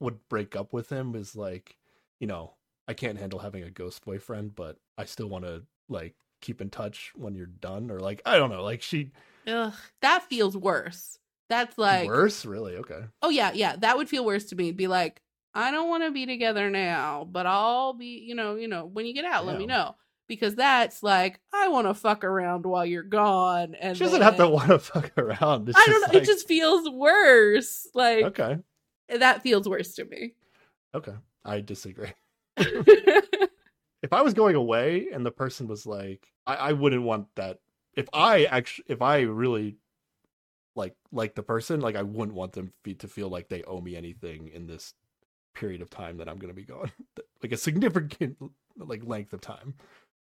would 0.01 0.19
break 0.27 0.55
up 0.57 0.73
with 0.73 0.89
him 0.89 1.15
is 1.15 1.35
like 1.37 1.77
you 2.19 2.27
know 2.27 2.53
i 2.89 2.93
can't 2.93 3.17
handle 3.17 3.39
having 3.39 3.63
a 3.63 3.69
ghost 3.71 4.03
boyfriend 4.03 4.53
but 4.55 4.77
i 4.97 5.05
still 5.05 5.27
want 5.27 5.45
to 5.45 5.63
like 5.87 6.15
keep 6.41 6.59
in 6.61 6.69
touch 6.69 7.13
when 7.15 7.33
you're 7.33 7.45
done 7.45 7.89
or 7.89 7.99
like 8.01 8.21
i 8.25 8.37
don't 8.37 8.49
know. 8.49 8.61
Like 8.63 8.81
she 8.81 9.11
ugh, 9.47 9.73
that 10.01 10.23
feels 10.23 10.55
worse. 10.57 11.17
That's 11.49 11.77
like, 11.77 12.07
worse 12.07 12.43
really 12.45 12.77
okay 12.77 13.01
oh 13.21 13.29
yeah, 13.29 13.51
yeah, 13.53 13.75
that 13.77 13.97
would 13.97 14.09
feel 14.09 14.25
worse 14.25 14.45
to 14.45 14.55
me. 14.55 14.71
Be 14.71 14.87
like, 14.87 15.21
I 15.53 15.71
don't 15.71 15.89
want 15.89 16.03
to 16.03 16.11
be 16.11 16.25
together 16.25 16.69
now, 16.69 17.27
but 17.29 17.45
I'll 17.45 17.93
be, 17.93 18.23
you 18.27 18.35
know, 18.35 18.55
you 18.55 18.67
know, 18.67 18.85
when 18.85 19.05
you 19.05 19.13
get 19.13 19.25
out, 19.25 19.45
let 19.45 19.57
me 19.57 19.65
know. 19.65 19.95
Because 20.27 20.55
that's 20.55 21.03
like, 21.03 21.39
I 21.53 21.67
want 21.67 21.85
to 21.85 21.93
fuck 21.93 22.23
around 22.23 22.65
while 22.65 22.83
you're 22.85 23.03
gone, 23.03 23.75
and 23.79 23.95
she 23.95 24.03
doesn't 24.03 24.23
have 24.23 24.37
to 24.37 24.49
want 24.49 24.69
to 24.69 24.79
fuck 24.79 25.11
around 25.17 25.69
It's 25.69 25.77
I 25.77 25.85
don't 25.85 26.01
know. 26.01 26.07
like- 26.07 26.23
It 26.23 26.25
just 26.25 26.47
feels 26.47 26.89
worse. 26.89 27.87
Like 27.93 28.25
okay 28.25 28.57
eh, 29.09 29.17
that 29.19 29.43
feels 29.43 29.69
worse 29.69 29.93
to 29.95 30.05
me. 30.05 30.33
Okay, 30.95 31.13
I 31.43 31.61
disagree. 31.61 32.09
If 34.03 34.13
I 34.13 34.21
was 34.21 34.35
going 34.35 34.55
away 34.55 35.07
and 35.11 35.25
the 35.25 35.31
person 35.31 35.67
was 35.67 35.87
like, 35.87 36.27
I, 36.45 36.55
I 36.55 36.71
wouldn't 36.73 37.01
want 37.01 37.27
that. 37.37 37.57
If 37.95 38.07
I 38.13 38.45
actually, 38.45 38.85
if 38.89 39.01
I 39.01 39.21
really 39.21 39.77
like 40.75 40.95
like 41.11 41.35
the 41.35 41.43
person, 41.43 41.79
like 41.79 41.95
I 41.95 42.03
wouldn't 42.03 42.35
want 42.35 42.53
them 42.53 42.73
to 42.83 43.07
feel 43.07 43.29
like 43.29 43.49
they 43.49 43.63
owe 43.63 43.81
me 43.81 43.95
anything 43.95 44.49
in 44.49 44.67
this 44.67 44.93
period 45.53 45.81
of 45.81 45.89
time 45.89 46.17
that 46.17 46.27
I'm 46.27 46.37
going 46.37 46.53
to 46.53 46.55
be 46.55 46.65
gone, 46.65 46.91
like 47.43 47.51
a 47.51 47.57
significant 47.57 48.37
like 48.77 49.05
length 49.05 49.33
of 49.33 49.41
time, 49.41 49.75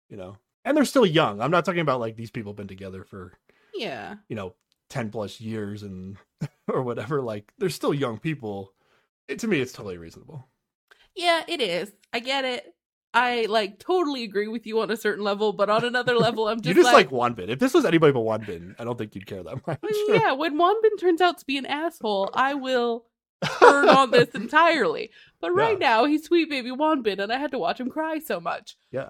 you 0.10 0.18
know. 0.18 0.38
And 0.64 0.78
they're 0.78 0.86
still 0.86 1.06
young. 1.06 1.42
I'm 1.42 1.52
not 1.52 1.66
talking 1.66 1.82
about 1.82 2.00
like 2.00 2.16
these 2.16 2.32
people 2.32 2.54
been 2.54 2.68
together 2.68 3.04
for 3.04 3.34
yeah. 3.74 4.16
you 4.28 4.36
know 4.36 4.54
10 4.90 5.10
plus 5.10 5.40
years 5.40 5.84
and 5.84 6.18
or 6.68 6.82
whatever. 6.82 7.22
Like 7.22 7.52
they're 7.58 7.70
still 7.70 7.94
young 7.94 8.20
people. 8.20 8.74
It, 9.28 9.40
to 9.40 9.48
me, 9.48 9.60
it's 9.60 9.72
totally 9.72 9.98
reasonable. 9.98 10.48
Yeah, 11.16 11.44
it 11.48 11.62
is. 11.62 11.92
I 12.14 12.20
get 12.20 12.46
it. 12.46 12.74
I 13.14 13.46
like 13.50 13.78
totally 13.80 14.24
agree 14.24 14.48
with 14.48 14.66
you 14.66 14.80
on 14.80 14.90
a 14.90 14.96
certain 14.98 15.24
level, 15.24 15.52
but 15.54 15.70
on 15.70 15.84
another 15.84 16.16
level, 16.18 16.48
I'm 16.48 16.62
just, 16.62 16.76
you 16.76 16.82
just 16.82 16.94
like, 16.94 17.12
like, 17.12 17.36
Wanbin. 17.36 17.50
If 17.50 17.60
this 17.60 17.74
was 17.74 17.86
anybody 17.86 18.14
but 18.14 18.22
Wanbin, 18.22 18.76
I 18.80 18.84
don't 18.84 18.98
think 18.98 19.16
you'd 19.16 19.26
care 19.26 19.44
that 19.44 19.68
much. 19.68 19.80
Yeah, 20.08 20.32
when 20.34 20.58
Wanbin 20.58 21.00
turns 21.00 21.20
out 21.22 21.38
to 21.40 21.46
be 21.46 21.58
an 21.58 21.66
asshole, 21.66 22.30
I 22.34 22.54
will 22.54 23.06
turn 23.60 23.90
on 23.90 24.12
this 24.12 24.30
entirely. 24.30 25.10
But 25.42 25.52
right 25.52 25.80
Yeah. 25.80 25.88
now, 25.88 26.06
he's 26.06 26.24
sweet 26.24 26.50
baby 26.50 26.70
Wanbin, 26.72 27.20
and 27.20 27.34
I 27.34 27.38
had 27.38 27.52
to 27.52 27.60
watch 27.60 27.80
him 27.80 27.90
cry 27.90 28.20
so 28.20 28.40
much. 28.40 28.78
Yeah. 28.92 29.10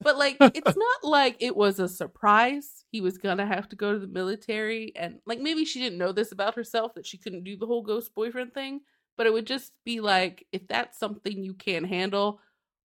But 0.00 0.16
like, 0.16 0.36
it's 0.40 0.76
not 0.76 1.04
like 1.04 1.36
it 1.40 1.56
was 1.56 1.78
a 1.78 1.88
surprise. 1.88 2.84
He 2.90 3.00
was 3.00 3.18
gonna 3.18 3.46
have 3.46 3.68
to 3.70 3.76
go 3.76 3.92
to 3.92 3.98
the 3.98 4.06
military, 4.06 4.92
and 4.96 5.18
like 5.26 5.40
maybe 5.40 5.64
she 5.64 5.80
didn't 5.80 5.98
know 5.98 6.12
this 6.12 6.32
about 6.32 6.54
herself 6.54 6.94
that 6.94 7.06
she 7.06 7.18
couldn't 7.18 7.44
do 7.44 7.56
the 7.56 7.66
whole 7.66 7.82
ghost 7.82 8.14
boyfriend 8.14 8.54
thing. 8.54 8.80
But 9.16 9.26
it 9.26 9.32
would 9.32 9.46
just 9.46 9.72
be 9.84 10.00
like, 10.00 10.46
if 10.52 10.66
that's 10.68 10.98
something 10.98 11.42
you 11.42 11.54
can't 11.54 11.86
handle, 11.86 12.40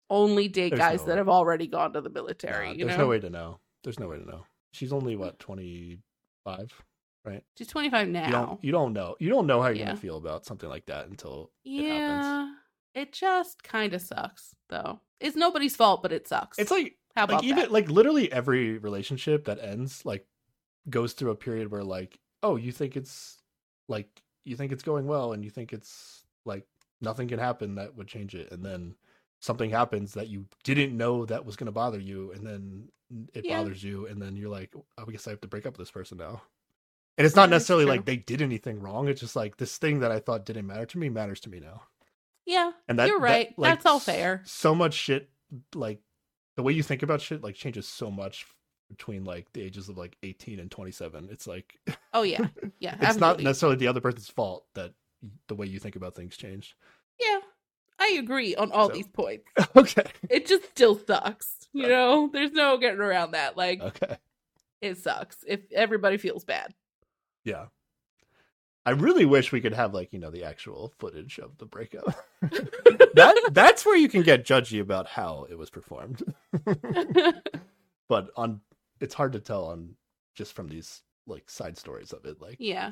only 0.10 0.48
date 0.48 0.70
There's 0.72 0.80
guys 0.80 1.00
no 1.02 1.06
that 1.08 1.18
have 1.18 1.30
already 1.30 1.68
gone 1.68 1.94
to 1.94 2.02
the 2.02 2.10
military. 2.10 2.70
Nah, 2.70 2.86
there's 2.86 2.98
know, 2.98 3.04
no 3.04 3.08
way 3.10 3.20
to 3.20 3.30
know. 3.30 3.60
There's 3.84 4.00
no 4.00 4.08
way 4.08 4.18
to 4.18 4.26
know. 4.26 4.44
She's 4.72 4.92
only 4.94 5.16
what 5.16 5.40
25, 5.40 6.84
right? 7.26 7.44
she's 7.58 7.68
25 7.68 8.08
now. 8.10 8.26
You 8.26 8.32
don't 8.32 8.64
you 8.64 8.72
don't 8.72 8.94
know. 8.94 9.16
You 9.20 9.30
don't 9.30 9.48
know 9.48 9.62
how 9.62 9.68
you're 9.70 9.78
Yeah. 9.78 9.86
gonna 9.88 9.98
feel 10.00 10.18
about 10.18 10.46
something 10.46 10.70
like 10.70 10.86
that 10.88 11.08
until 11.08 11.52
it 11.66 11.86
happens. 11.88 12.26
Yeah, 12.26 12.54
it 12.96 13.14
just 13.14 13.64
kind 13.64 13.94
of 13.94 14.02
sucks, 14.02 14.56
though. 14.70 15.00
It's 15.20 15.36
nobody's 15.36 15.76
fault, 15.76 16.02
but 16.02 16.12
it 16.12 16.28
sucks. 16.28 16.58
It's 16.60 16.72
like 16.72 16.96
how 17.16 17.24
about 17.26 17.38
like 17.38 17.44
even 17.46 17.58
that? 17.64 17.72
like 17.72 17.90
literally 17.90 18.32
every 18.32 18.78
relationship 18.78 19.46
that 19.46 19.60
ends 19.62 20.06
like 20.06 20.26
goes 20.90 21.14
through 21.14 21.32
a 21.32 21.36
period 21.36 21.72
where 21.72 21.84
like 21.84 22.20
oh 22.42 22.56
you 22.56 22.72
think 22.72 22.96
it's 22.96 23.42
like 23.88 24.22
you 24.46 24.56
think 24.56 24.72
it's 24.72 24.84
going 24.84 25.06
well 25.08 25.34
and 25.34 25.44
you 25.44 25.50
think 25.50 25.74
it's 25.74 26.24
like 26.46 26.66
nothing 27.02 27.28
can 27.28 27.38
happen 27.40 27.76
that 27.76 27.96
would 27.96 28.08
change 28.08 28.34
it 28.34 28.52
and 28.52 28.64
then 28.64 28.96
something 29.40 29.70
happens 29.70 30.14
that 30.14 30.28
you 30.28 30.46
didn't 30.64 30.96
know 30.96 31.26
that 31.26 31.46
was 31.46 31.56
going 31.56 31.66
to 31.66 31.72
bother 31.72 32.00
you 32.00 32.32
and 32.34 32.46
then 32.46 32.90
it 33.34 33.46
Yeah. 33.46 33.58
bothers 33.60 33.84
you 33.84 34.06
and 34.08 34.22
then 34.22 34.36
you're 34.36 34.50
like 34.50 34.72
oh, 34.76 34.86
i 34.98 35.10
guess 35.12 35.28
i 35.28 35.32
have 35.32 35.42
to 35.42 35.48
break 35.48 35.66
up 35.66 35.74
with 35.78 35.88
this 35.88 35.92
person 35.92 36.18
now 36.18 36.42
and 37.18 37.26
it's 37.26 37.36
not 37.36 37.50
necessarily 37.50 37.86
like 37.86 38.06
they 38.06 38.18
did 38.18 38.42
anything 38.42 38.80
wrong 38.80 39.08
it's 39.08 39.22
just 39.22 39.36
like 39.36 39.58
this 39.58 39.78
thing 39.78 40.00
that 40.02 40.12
i 40.12 40.20
thought 40.20 40.46
didn't 40.46 40.68
matter 40.68 40.86
to 40.86 40.98
me 40.98 41.10
matters 41.10 41.40
to 41.40 41.50
me 41.50 41.60
now 41.60 41.82
yeah, 42.46 42.72
and 42.88 42.98
that 42.98 43.08
you're 43.08 43.20
that, 43.20 43.24
right. 43.24 43.54
like, 43.60 43.74
That's 43.74 43.86
all 43.86 44.00
fair. 44.00 44.42
so 44.44 44.74
much 44.74 44.94
shit 44.96 45.30
like 45.76 46.02
the 46.56 46.64
way 46.64 46.74
you 46.74 46.82
think 46.82 47.04
about 47.04 47.22
shit 47.22 47.44
like 47.44 47.54
changes 47.56 47.88
so 47.88 48.10
much 48.10 48.46
between 48.90 49.24
like 49.24 49.52
the 49.54 49.62
ages 49.62 49.88
of 49.88 49.98
like 50.00 50.18
18 50.24 50.60
and 50.60 50.72
27 50.72 51.30
it's 51.32 51.46
like 51.46 51.78
Oh 52.12 52.24
yeah, 52.24 52.48
yeah. 52.80 52.96
it's 53.02 53.18
not 53.20 53.40
necessarily 53.40 53.78
the 53.78 53.88
other 53.88 54.02
person's 54.02 54.30
fault 54.30 54.66
that 54.74 54.94
the 55.48 55.54
way 55.56 55.68
you 55.68 55.78
think 55.80 55.96
about 55.96 56.16
things 56.16 56.36
changed 56.38 56.74
Yeah, 57.20 57.40
I 58.00 58.16
agree 58.20 58.56
on 58.56 58.72
all 58.72 58.88
So- 58.90 58.96
these 58.96 59.08
points. 59.08 59.46
okay 59.76 60.04
It 60.30 60.48
just 60.48 60.66
still 60.70 60.98
sucks. 61.06 61.68
You 61.74 61.88
know, 61.88 62.30
there's 62.34 62.52
no 62.52 62.78
getting 62.78 63.00
around 63.02 63.32
that. 63.32 63.56
Like, 63.58 63.82
okay 63.82 64.18
it 64.82 64.98
sucks 64.98 65.36
if 65.46 65.60
everybody 65.74 66.16
feels 66.18 66.46
bad. 66.46 66.74
yeah 67.44 67.66
i 68.86 68.92
really 68.92 69.26
wish 69.26 69.52
we 69.52 69.60
could 69.60 69.74
have 69.74 69.94
like 69.94 70.14
you 70.14 70.20
know 70.20 70.32
the 70.32 70.46
actual 70.46 70.94
footage 71.00 71.38
of 71.38 71.58
the 71.58 71.66
breakup 71.66 72.06
that 72.42 73.50
that's 73.52 73.86
where 73.86 73.98
you 73.98 74.08
can 74.08 74.22
get 74.24 74.46
judgy 74.46 74.80
about 74.80 75.06
how 75.06 75.46
it 75.50 75.58
was 75.58 75.70
performed 75.70 76.24
but 78.08 78.30
on 78.38 78.62
it's 79.02 79.14
hard 79.14 79.34
to 79.34 79.40
tell 79.42 79.66
on 79.66 79.96
just 80.34 80.54
from 80.54 80.70
these 80.70 81.02
like 81.28 81.50
side 81.50 81.78
stories 81.78 82.14
of 82.14 82.24
it 82.26 82.42
like 82.42 82.56
yeah. 82.60 82.92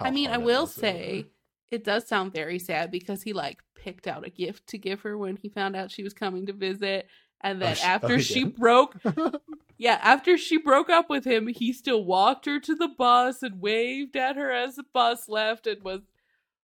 I 0.00 0.10
mean, 0.12 0.30
I 0.30 0.38
will 0.38 0.66
say. 0.68 1.26
It 1.70 1.84
does 1.84 2.06
sound 2.06 2.32
very 2.32 2.58
sad 2.58 2.90
because 2.90 3.22
he 3.22 3.32
like 3.32 3.62
picked 3.74 4.06
out 4.06 4.26
a 4.26 4.30
gift 4.30 4.66
to 4.68 4.78
give 4.78 5.02
her 5.02 5.16
when 5.16 5.36
he 5.36 5.48
found 5.48 5.76
out 5.76 5.90
she 5.90 6.02
was 6.02 6.14
coming 6.14 6.46
to 6.46 6.52
visit. 6.52 7.06
And 7.40 7.62
then 7.62 7.76
oh, 7.80 7.86
after 7.86 8.16
he 8.16 8.22
she 8.22 8.44
broke, 8.44 8.96
yeah, 9.78 9.98
after 10.02 10.36
she 10.36 10.58
broke 10.58 10.90
up 10.90 11.08
with 11.08 11.24
him, 11.24 11.46
he 11.46 11.72
still 11.72 12.04
walked 12.04 12.46
her 12.46 12.58
to 12.58 12.74
the 12.74 12.88
bus 12.88 13.42
and 13.42 13.60
waved 13.60 14.16
at 14.16 14.36
her 14.36 14.50
as 14.50 14.76
the 14.76 14.84
bus 14.92 15.28
left 15.28 15.66
and 15.66 15.82
was, 15.84 16.00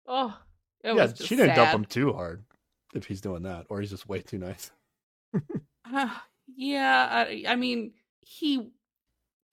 oh, 0.07 0.35
it 0.83 0.95
yeah, 0.95 1.07
she 1.13 1.35
didn't 1.35 1.55
dump 1.55 1.71
him 1.71 1.85
too 1.85 2.11
hard 2.11 2.43
if 2.95 3.05
he's 3.05 3.21
doing 3.21 3.43
that, 3.43 3.67
or 3.69 3.81
he's 3.81 3.91
just 3.91 4.09
way 4.09 4.21
too 4.21 4.37
nice. 4.37 4.71
Uh, 5.95 6.09
yeah, 6.55 7.07
I, 7.11 7.43
I 7.45 7.55
mean, 7.55 7.91
he 8.21 8.71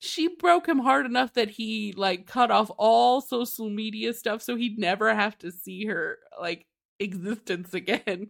she 0.03 0.27
broke 0.27 0.67
him 0.67 0.79
hard 0.79 1.05
enough 1.05 1.33
that 1.33 1.51
he 1.51 1.93
like 1.95 2.25
cut 2.25 2.49
off 2.49 2.71
all 2.77 3.21
social 3.21 3.69
media 3.69 4.13
stuff 4.13 4.41
so 4.41 4.55
he'd 4.55 4.79
never 4.79 5.13
have 5.13 5.37
to 5.37 5.51
see 5.51 5.85
her 5.85 6.17
like 6.39 6.65
existence 6.99 7.73
again. 7.75 8.29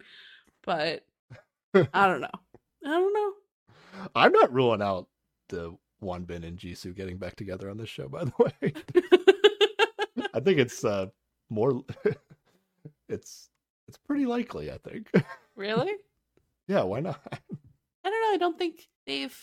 But 0.64 1.06
I 1.74 2.08
don't 2.08 2.20
know. 2.20 2.28
I 2.86 2.90
don't 2.90 3.14
know. 3.14 3.34
I'm 4.14 4.34
not 4.34 4.54
ruling 4.54 4.82
out 4.82 5.08
the 5.48 5.74
one 6.00 6.26
Wanbin 6.26 6.46
and 6.46 6.58
Jisoo 6.58 6.94
getting 6.94 7.18
back 7.18 7.38
together 7.38 7.70
on 7.70 7.78
this 7.78 7.90
show, 7.90 8.10
by 8.10 8.26
the 8.26 8.34
way. 8.62 8.74
I 10.34 10.42
think 10.42 10.60
it's 10.60 10.84
uh 10.84 11.06
more 11.50 11.84
it's 13.10 13.50
it's 13.88 13.98
pretty 14.06 14.26
likely, 14.26 14.72
I 14.72 14.78
think. 14.78 15.10
really? 15.56 15.94
yeah, 16.68 16.82
why 16.82 17.00
not? 17.00 17.22
I 17.32 18.10
don't 18.10 18.22
know. 18.22 18.34
I 18.34 18.38
don't 18.38 18.58
think 18.58 18.90
they've 19.08 19.38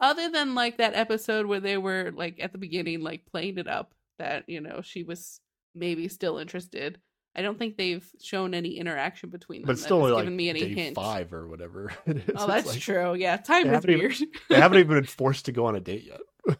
other 0.00 0.28
than 0.30 0.54
like 0.54 0.78
that 0.78 0.94
episode 0.94 1.46
where 1.46 1.60
they 1.60 1.76
were 1.78 2.12
like 2.14 2.38
at 2.40 2.52
the 2.52 2.58
beginning 2.58 3.00
like 3.02 3.26
playing 3.26 3.58
it 3.58 3.68
up 3.68 3.94
that, 4.18 4.48
you 4.48 4.60
know, 4.60 4.80
she 4.82 5.02
was 5.02 5.40
maybe 5.74 6.08
still 6.08 6.38
interested. 6.38 6.98
I 7.34 7.42
don't 7.42 7.58
think 7.58 7.76
they've 7.76 8.06
shown 8.22 8.54
any 8.54 8.78
interaction 8.78 9.28
between 9.28 9.60
them. 9.62 9.66
But 9.66 9.78
still, 9.78 9.98
like 9.98 10.24
given 10.24 10.36
me 10.36 10.48
any 10.48 10.60
day 10.60 10.68
hint. 10.74 10.96
five 10.96 11.34
or 11.34 11.46
whatever 11.48 11.92
it 12.06 12.16
is. 12.16 12.24
Oh, 12.34 12.46
that's 12.46 12.66
like- 12.68 12.80
true. 12.80 13.14
Yeah, 13.14 13.36
time 13.36 13.66
is 13.66 13.72
haven't 13.72 13.90
even- 13.90 14.00
weird. 14.00 14.16
They 14.48 14.56
haven't 14.56 14.78
even 14.78 14.94
been 14.96 15.04
forced 15.20 15.44
to 15.46 15.52
go 15.52 15.66
on 15.66 15.76
a 15.76 15.80
date 15.80 16.04
yet. 16.04 16.56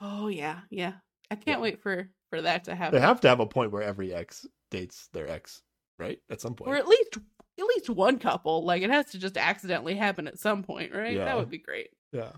oh 0.00 0.28
yeah, 0.28 0.60
yeah. 0.70 0.92
I 1.30 1.34
can't 1.36 1.58
Yeah. 1.58 1.62
wait 1.62 1.80
for 1.82 2.08
for 2.30 2.42
that 2.42 2.64
to 2.64 2.74
happen. 2.76 2.98
They 3.00 3.04
have 3.06 3.20
to 3.22 3.28
have 3.28 3.40
a 3.40 3.46
point 3.46 3.72
where 3.72 3.82
every 3.82 4.14
ex 4.14 4.46
dates 4.70 5.08
their 5.12 5.28
ex, 5.28 5.62
right? 5.98 6.20
At 6.30 6.40
some 6.40 6.54
point. 6.54 6.70
or 6.70 6.76
at 6.76 6.86
least 6.86 7.18
at 7.58 7.66
least 7.66 7.90
one 7.90 8.18
couple. 8.18 8.64
Like 8.64 8.82
it 8.82 8.90
has 8.90 9.06
to 9.12 9.18
just 9.18 9.36
accidentally 9.36 9.94
happen 9.96 10.28
at 10.28 10.38
some 10.38 10.62
point, 10.62 10.94
right? 10.94 11.16
Yeah. 11.16 11.24
That 11.24 11.38
would 11.38 11.50
be 11.50 11.58
great. 11.58 11.88
Yeah. 12.12 12.30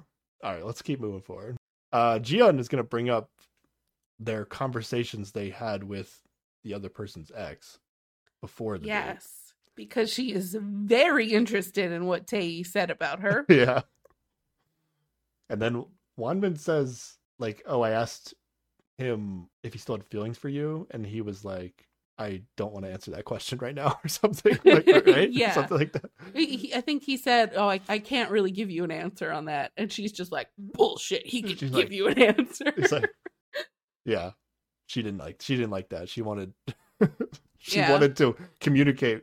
All 0.43 0.53
right, 0.53 0.65
let's 0.65 0.83
keep 0.83 1.01
moving 1.01 1.23
forward. 1.23 1.57
Uh 1.93 2.19
Jiyeon 2.19 2.59
is 2.59 2.69
going 2.69 2.83
to 2.83 2.89
bring 2.89 3.11
up 3.11 3.31
their 4.19 4.45
conversations 4.45 5.33
they 5.33 5.51
had 5.51 5.85
with 5.85 6.21
the 6.65 6.75
other 6.75 6.89
person's 6.89 7.31
ex 7.35 7.79
before 8.41 8.79
the 8.79 8.85
date. 8.85 8.89
Yes, 8.89 9.55
because 9.75 10.13
she 10.13 10.33
is 10.33 10.57
very 10.61 11.33
interested 11.33 11.93
in 11.93 12.07
what 12.07 12.27
Tae 12.27 12.63
said 12.63 12.91
about 12.91 13.21
her. 13.21 13.45
yeah. 13.49 13.83
And 15.49 15.61
then 15.61 15.85
Wanbin 16.19 16.59
says, 16.59 17.19
like, 17.39 17.63
oh, 17.67 17.83
I 17.83 17.91
asked 17.91 18.35
him 18.99 19.49
if 19.63 19.73
he 19.73 19.79
still 19.79 19.97
had 19.97 20.07
feelings 20.07 20.39
for 20.39 20.49
you, 20.49 20.87
and 20.91 21.05
he 21.07 21.21
was 21.21 21.45
like, 21.45 21.87
I 22.19 22.43
don't 22.57 22.73
want 22.73 22.85
to 22.85 22.93
answer 22.93 23.11
that 23.13 23.25
question 23.25 23.59
right 23.59 23.75
now, 23.75 23.99
or 24.05 24.09
something. 24.09 24.59
Like, 24.65 24.87
right? 25.07 25.31
Yeah. 25.33 25.53
Something 25.53 25.79
like 25.79 25.93
that. 25.93 26.11
He- 26.35 26.73
I 26.75 26.81
think 26.81 27.03
he 27.03 27.17
said, 27.17 27.53
"Oh, 27.57 27.69
I, 27.69 27.81
I 27.89 27.99
can't 27.99 28.31
really 28.31 28.51
give 28.51 28.71
you 28.71 28.85
an 28.85 28.91
answer 28.91 29.33
on 29.33 29.47
that," 29.47 29.73
and 29.77 29.91
she's 29.91 30.13
just 30.13 30.31
like, 30.31 30.49
"Bullshit! 30.59 31.27
He 31.27 31.41
can 31.43 31.51
She's 31.57 31.71
give 31.71 31.73
like- 31.73 31.91
you 31.91 32.09
an 32.09 32.21
answer." 32.23 32.65
It's 32.77 32.93
like, 32.93 33.11
yeah. 34.05 34.31
She 34.87 35.03
didn't 35.03 35.19
like 35.21 35.41
she 35.41 35.57
didn't 35.57 35.71
like 35.71 35.89
that. 35.89 36.09
She 36.11 36.21
wanted 36.21 36.53
she 37.59 37.79
Yeah. 37.79 37.91
wanted 37.91 38.15
to 38.19 38.37
communicate 38.61 39.23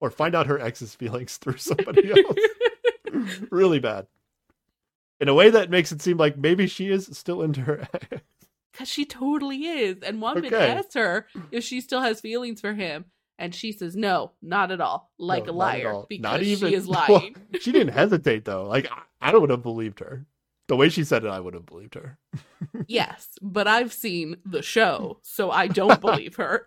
or 0.00 0.10
find 0.10 0.36
out 0.36 0.46
her 0.46 0.60
ex's 0.60 0.94
feelings 0.94 1.38
through 1.38 1.56
somebody 1.56 2.10
else. 2.12 2.38
really 3.50 3.80
bad. 3.80 4.06
In 5.18 5.28
a 5.28 5.34
way 5.34 5.50
that 5.50 5.70
makes 5.70 5.90
it 5.90 6.02
seem 6.02 6.18
like 6.18 6.36
maybe 6.36 6.66
she 6.68 6.88
is 6.90 7.08
still 7.12 7.42
into 7.42 7.62
her 7.62 7.88
ex. 7.94 8.22
Because 8.76 8.88
she 8.88 9.04
totally 9.06 9.64
is. 9.66 10.02
And 10.02 10.20
Wanbin 10.20 10.46
Okay. 10.46 10.68
asks 10.72 10.94
her 10.94 11.26
if 11.50 11.64
she 11.64 11.80
still 11.80 12.02
has 12.02 12.20
feelings 12.20 12.60
for 12.60 12.74
him. 12.74 13.06
And 13.38 13.54
she 13.54 13.72
says, 13.72 13.96
no, 13.96 14.32
not 14.42 14.70
at 14.70 14.80
all. 14.80 15.10
Like 15.18 15.46
No, 15.46 15.52
a 15.52 15.54
liar. 15.54 15.92
all. 15.92 16.06
Because 16.08 16.22
Not 16.22 16.42
even- 16.42 16.68
she 16.70 16.74
is 16.74 16.86
Well, 16.88 17.06
lying. 17.08 17.36
she 17.60 17.72
didn't 17.72 17.94
hesitate 17.94 18.44
though. 18.44 18.66
Like 18.66 18.88
I, 18.90 19.30
I 19.32 19.36
would 19.36 19.50
have 19.50 19.62
believed 19.62 20.00
her. 20.00 20.26
The 20.68 20.76
way 20.76 20.88
she 20.88 21.04
said 21.04 21.24
it, 21.24 21.28
I 21.28 21.38
would 21.38 21.54
have 21.54 21.64
believed 21.66 21.94
her. 21.94 22.18
yes, 22.88 23.28
but 23.40 23.68
I've 23.68 23.92
seen 23.92 24.36
the 24.44 24.62
show, 24.62 25.20
so 25.22 25.50
I 25.50 25.68
don't 25.68 26.00
believe 26.00 26.34
her. 26.36 26.66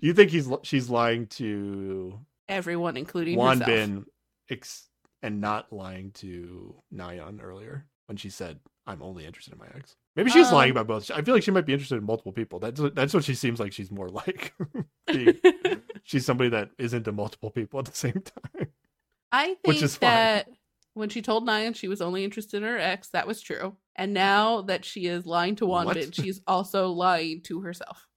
You 0.00 0.14
think 0.14 0.30
he's 0.30 0.48
she's 0.62 0.88
lying 0.88 1.26
to 1.28 2.18
Everyone, 2.48 2.96
including 2.96 3.36
Wan 3.36 3.58
herself. 3.60 3.66
Bin 3.66 4.06
ex- 4.48 4.88
and 5.22 5.40
not 5.40 5.72
lying 5.72 6.12
to 6.12 6.76
Nayeon 6.94 7.42
earlier 7.42 7.86
when 8.06 8.16
she 8.16 8.30
said, 8.30 8.60
"I'm 8.86 9.02
only 9.02 9.26
interested 9.26 9.52
in 9.54 9.58
my 9.58 9.66
ex." 9.74 9.96
Maybe 10.16 10.30
she's 10.30 10.48
Um, 10.48 10.54
lying 10.54 10.70
about 10.72 10.86
both. 10.88 11.10
I 11.10 11.22
feel 11.22 11.34
like 11.34 11.42
she 11.44 11.50
might 11.52 11.66
be 11.66 11.72
interested 11.72 11.96
in 11.96 12.04
multiple 12.04 12.32
people. 12.32 12.58
That's 12.58 12.80
what, 12.80 12.94
that's 12.94 13.14
what 13.14 13.24
she 13.24 13.34
seems 13.34 13.60
like. 13.60 13.72
She's 13.72 13.90
more 13.90 14.08
like. 14.08 14.52
Being- 15.06 15.38
she's 16.02 16.26
somebody 16.26 16.50
that 16.50 16.70
is 16.78 16.92
into 16.94 17.12
multiple 17.12 17.50
people 17.50 17.78
at 17.78 17.86
the 17.86 17.94
same 17.94 18.14
time. 18.22 18.68
I 19.32 19.46
think 19.46 19.58
Which 19.66 19.82
is 19.82 19.96
fine. 19.96 20.10
that 20.10 20.48
when 20.94 21.08
she 21.10 21.22
told 21.22 21.46
Nayeon 21.46 21.76
she 21.76 21.86
was 21.88 22.00
only 22.02 22.24
interested 22.24 22.56
in 22.58 22.62
her 22.64 22.76
ex, 22.78 23.08
that 23.10 23.26
was 23.28 23.40
true. 23.40 23.76
And 23.94 24.12
now 24.12 24.62
that 24.62 24.84
she 24.84 25.06
is 25.06 25.26
lying 25.26 25.54
to? 25.56 25.66
Wanbin, 25.66 26.12
she's 26.12 26.40
also 26.46 26.88
lying 26.90 27.42
to 27.42 27.60
herself. 27.60 28.08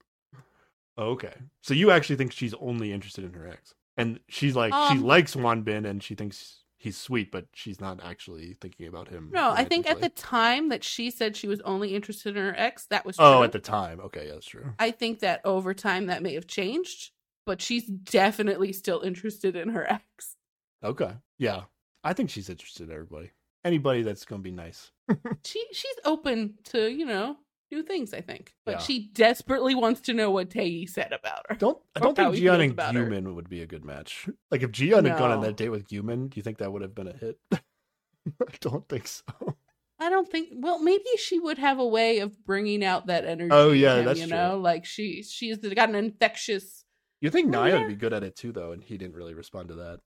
Okay, 0.98 1.34
so 1.62 1.74
you 1.74 1.92
actually 1.92 2.18
think 2.18 2.32
she's 2.32 2.54
only 2.56 2.92
interested 2.92 3.24
in 3.26 3.34
her 3.34 3.48
ex, 3.48 3.74
and 3.98 4.20
she's 4.30 4.56
like 4.56 4.72
she 4.92 4.98
Um, 5.00 5.04
likes 5.04 5.36
Wanbin, 5.36 5.86
and 5.88 6.04
she 6.04 6.14
thinks 6.16 6.63
he's 6.84 6.98
sweet, 6.98 7.32
but 7.32 7.46
she's 7.54 7.80
not 7.80 8.04
actually 8.04 8.58
thinking 8.60 8.88
about 8.88 9.08
him. 9.08 9.30
No, 9.32 9.52
I 9.52 9.64
think 9.64 9.90
at 9.90 10.02
the 10.02 10.10
time 10.10 10.68
that 10.68 10.84
she 10.84 11.10
said 11.10 11.38
she 11.38 11.48
was 11.48 11.62
only 11.62 11.96
interested 11.96 12.36
in 12.36 12.44
her 12.44 12.54
ex, 12.58 12.86
that 12.88 13.06
was 13.06 13.16
oh, 13.18 13.24
true. 13.24 13.40
oh, 13.40 13.44
at 13.44 13.54
the 13.54 13.60
time, 13.60 14.02
okay, 14.02 14.28
yeah, 14.28 14.34
that's 14.34 14.46
true. 14.46 14.74
I 14.78 14.92
think 14.92 15.20
that 15.20 15.40
over 15.46 15.74
time 15.74 16.08
that 16.08 16.22
may 16.22 16.34
have 16.34 16.46
changed, 16.46 17.12
but 17.46 17.62
she's 17.62 17.86
definitely 17.86 18.74
still 18.74 19.00
interested 19.00 19.56
in 19.56 19.70
her 19.70 19.90
ex. 19.90 20.36
Okay, 20.84 21.14
yeah, 21.40 21.62
I 22.04 22.12
think 22.12 22.30
she's 22.30 22.50
interested 22.50 22.90
in 22.90 22.94
everybody. 22.94 23.32
Anybody 23.64 24.02
that's 24.02 24.26
gonna 24.26 24.42
be 24.42 24.52
nice. 24.52 24.92
She 25.46 25.66
she's 25.72 25.96
open 26.04 26.56
to, 26.66 26.92
you 26.92 27.06
know, 27.06 27.38
new 27.74 27.84
things, 27.84 28.14
I 28.14 28.22
think. 28.22 28.54
But 28.66 28.74
Yeah. 28.74 28.78
she 28.80 29.08
desperately 29.14 29.76
wants 29.76 30.02
to 30.02 30.14
know 30.14 30.30
what 30.32 30.50
Tae 30.50 30.86
said 30.86 31.12
about 31.12 31.46
her. 31.50 31.56
Don't 31.56 31.82
I 31.96 32.00
don't 32.00 32.16
think 32.16 32.36
he 32.36 32.42
Jiyeon 32.42 32.62
and 32.62 32.72
about 32.72 32.96
her. 32.96 33.06
Gyumin 33.06 33.36
would 33.36 33.50
be 33.50 33.62
a 33.62 33.66
good 33.66 33.84
match. 33.86 34.28
Like 34.52 34.62
if 34.64 34.72
Jiyeon 34.72 35.08
had 35.08 35.18
gone 35.18 35.32
on 35.32 35.42
that 35.42 35.58
date 35.58 35.70
with 35.70 35.88
Gyumin, 35.88 36.30
do 36.30 36.38
you 36.38 36.44
think 36.44 36.60
that 36.60 36.72
would 36.72 36.82
have 36.84 36.94
been 36.96 37.08
a 37.08 37.18
hit? 37.18 37.40
I 37.52 38.54
don't 38.62 38.88
think 38.88 39.08
so. 39.08 39.24
I 40.00 40.10
don't 40.10 40.30
think. 40.30 40.50
Well, 40.54 40.80
maybe 40.80 41.06
she 41.18 41.40
would 41.40 41.58
have 41.58 41.80
a 41.80 41.86
way 41.88 42.20
of 42.20 42.44
bringing 42.46 42.84
out 42.84 43.08
that 43.08 43.26
energy. 43.26 43.50
Oh, 43.52 43.72
yeah, 43.72 43.98
him, 43.98 44.06
that's 44.06 44.20
you 44.20 44.28
true. 44.28 44.36
know, 44.38 44.58
like 44.60 44.86
she 44.86 45.24
she's 45.24 45.58
got 45.58 45.90
an 45.90 45.96
infectious. 45.96 46.86
You 47.22 47.30
think 47.30 47.52
Well, 47.52 47.64
Nayeon 47.64 47.70
yeah. 47.70 47.80
would 47.80 47.88
be 47.88 47.96
good 47.96 48.14
at 48.14 48.24
it 48.24 48.36
too, 48.36 48.52
though, 48.52 48.72
and 48.74 48.84
he 48.84 48.98
didn't 48.98 49.16
really 49.16 49.34
respond 49.34 49.70
to 49.70 49.76
that. 49.76 50.00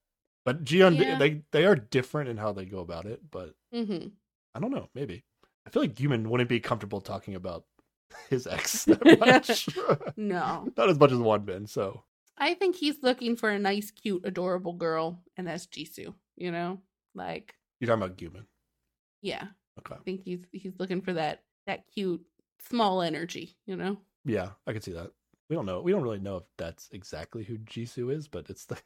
But 0.45 0.63
Jiyeon, 0.63 0.97
Yeah. 0.97 1.17
they 1.17 1.41
they 1.51 1.65
are 1.65 1.75
different 1.75 2.29
in 2.29 2.37
how 2.37 2.53
they 2.53 2.65
go 2.65 2.79
about 2.79 3.05
it. 3.05 3.21
But 3.29 3.53
hmm 3.73 4.07
I 4.55 4.59
don't 4.59 4.71
know. 4.71 4.89
Maybe 4.95 5.23
I 5.67 5.69
feel 5.69 5.83
like 5.83 5.93
Gyumin 5.95 6.27
wouldn't 6.27 6.49
be 6.49 6.59
comfortable 6.61 7.01
talking 7.01 7.35
about 7.35 7.65
his 8.29 8.47
ex 8.47 8.85
that 8.85 9.19
much. 9.19 9.67
No, 10.17 10.71
Not 10.77 10.89
as 10.89 10.97
much 10.97 11.11
as 11.11 11.17
Wanbin. 11.19 11.67
So 11.69 12.03
I 12.37 12.53
think 12.53 12.75
he's 12.77 13.03
looking 13.03 13.35
for 13.35 13.49
a 13.49 13.59
nice, 13.59 13.91
cute, 13.91 14.21
adorable 14.25 14.73
girl, 14.73 15.21
and 15.35 15.45
that's 15.45 15.67
Jisoo. 15.67 16.13
You 16.37 16.51
know, 16.51 16.79
like 17.13 17.55
you're 17.79 17.87
talking 17.87 18.03
about 18.03 18.17
Gyumin. 18.17 18.45
yeah, 19.21 19.47
Okay. 19.79 19.95
I 19.95 20.03
think 20.03 20.21
he's 20.23 20.39
he's 20.51 20.73
looking 20.79 21.01
for 21.01 21.13
that 21.13 21.43
that 21.67 21.83
cute 21.93 22.21
small 22.67 23.01
energy. 23.01 23.57
You 23.65 23.75
know. 23.75 23.97
Yeah, 24.25 24.49
I 24.65 24.73
can 24.73 24.81
see 24.81 24.93
that. 24.93 25.11
We 25.49 25.55
don't 25.55 25.65
know. 25.65 25.81
We 25.81 25.91
don't 25.91 26.01
really 26.03 26.19
know 26.19 26.37
if 26.37 26.43
that's 26.57 26.89
exactly 26.91 27.43
who 27.43 27.57
Jisoo 27.57 28.13
is, 28.13 28.27
but 28.27 28.49
it's 28.49 28.65
the 28.65 28.77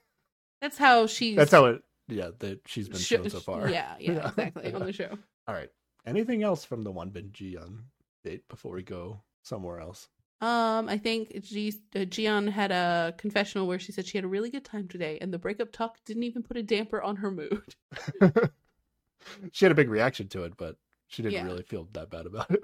That's 0.62 0.78
how 0.78 1.08
she's. 1.08 1.36
that's 1.36 1.52
how 1.52 1.66
it. 1.66 1.84
Yeah, 2.08 2.32
that 2.40 2.62
she's 2.68 2.90
been 2.90 3.00
sho- 3.00 3.18
shown 3.18 3.30
so 3.30 3.40
far. 3.40 3.70
Yeah, 3.70 3.96
yeah, 4.00 4.12
Yeah. 4.14 4.28
exactly 4.28 4.74
on 4.74 4.86
the 4.86 4.94
show. 4.94 5.18
All 5.48 5.56
right. 5.56 5.70
Anything 6.06 6.42
else 6.44 6.66
from 6.66 6.84
the 6.84 6.92
One 6.92 7.10
Bin 7.10 7.30
Jiyeon 7.30 7.84
date 8.24 8.48
before 8.48 8.74
we 8.74 8.84
go 8.84 9.22
somewhere 9.44 9.80
else? 9.80 10.10
Um, 10.42 10.90
I 10.90 10.98
think 10.98 11.40
Ji 11.44 11.72
uh, 11.96 12.42
had 12.50 12.72
a 12.72 13.14
confessional 13.18 13.68
where 13.68 13.78
she 13.78 13.92
said 13.92 14.08
she 14.08 14.18
had 14.18 14.26
a 14.26 14.30
really 14.30 14.50
good 14.50 14.66
time 14.66 14.88
today, 14.88 15.20
and 15.22 15.32
the 15.32 15.38
breakup 15.38 15.72
talk 15.72 15.98
didn't 16.04 16.24
even 16.24 16.42
put 16.42 16.58
a 16.58 16.64
damper 16.64 17.02
on 17.02 17.18
her 17.18 17.30
mood. 17.30 17.76
she 19.52 19.66
had 19.66 19.72
a 19.72 19.76
big 19.76 19.90
reaction 19.90 20.28
to 20.30 20.44
it, 20.44 20.58
but 20.58 20.78
she 21.08 21.22
didn't 21.22 21.36
Yeah. 21.36 21.46
really 21.46 21.64
feel 21.64 21.88
that 21.94 22.10
bad 22.10 22.26
about 22.26 22.50
it. 22.50 22.64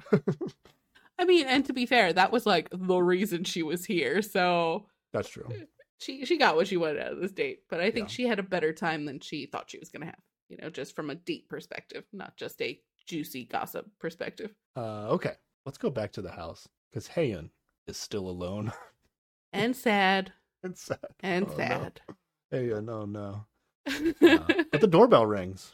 I 1.19 1.25
mean, 1.25 1.47
and 1.47 1.65
to 1.65 1.73
be 1.73 1.85
fair, 1.85 2.13
that 2.13 2.31
was 2.31 2.45
like 2.45 2.69
the 2.71 2.99
reason 2.99 3.43
she 3.43 3.63
was 3.63 3.85
here. 3.85 4.21
So 4.21 4.87
That's 5.13 5.29
true. 5.29 5.47
she 5.99 6.25
she 6.25 6.37
got 6.37 6.55
what 6.55 6.67
she 6.67 6.77
wanted 6.77 6.99
out 7.01 7.13
of 7.13 7.21
this 7.21 7.31
date. 7.31 7.61
But 7.69 7.81
I 7.81 7.91
think 7.91 8.07
Yeah. 8.07 8.13
she 8.13 8.27
had 8.27 8.39
a 8.39 8.43
better 8.43 8.73
time 8.73 9.05
than 9.05 9.19
she 9.19 9.45
thought 9.45 9.69
she 9.69 9.79
was 9.79 9.89
gonna 9.89 10.05
have. 10.05 10.21
You 10.49 10.57
know, 10.61 10.69
just 10.69 10.95
from 10.95 11.09
a 11.09 11.15
date 11.15 11.49
perspective, 11.49 12.05
not 12.13 12.37
just 12.37 12.61
a 12.61 12.79
juicy 13.07 13.45
gossip 13.45 13.87
perspective. 13.99 14.53
Uh, 14.75 15.07
okay, 15.09 15.33
let's 15.65 15.77
go 15.79 15.89
back 15.89 16.11
to 16.13 16.21
the 16.21 16.31
house 16.31 16.67
because 16.91 17.07
Haeeun 17.09 17.49
is 17.87 17.97
still 17.97 18.29
alone. 18.29 18.71
And 19.53 19.75
sad. 19.75 20.33
and 20.61 20.77
sad. 20.77 20.99
And 21.21 21.45
Oh, 21.45 21.49
no. 21.51 21.55
sad. 21.57 22.01
Haeeun, 22.53 22.83
no, 22.85 23.05
no. 23.05 23.45
Uh, 24.21 24.63
but 24.71 24.81
the 24.81 24.87
doorbell 24.87 25.25
rings. 25.25 25.73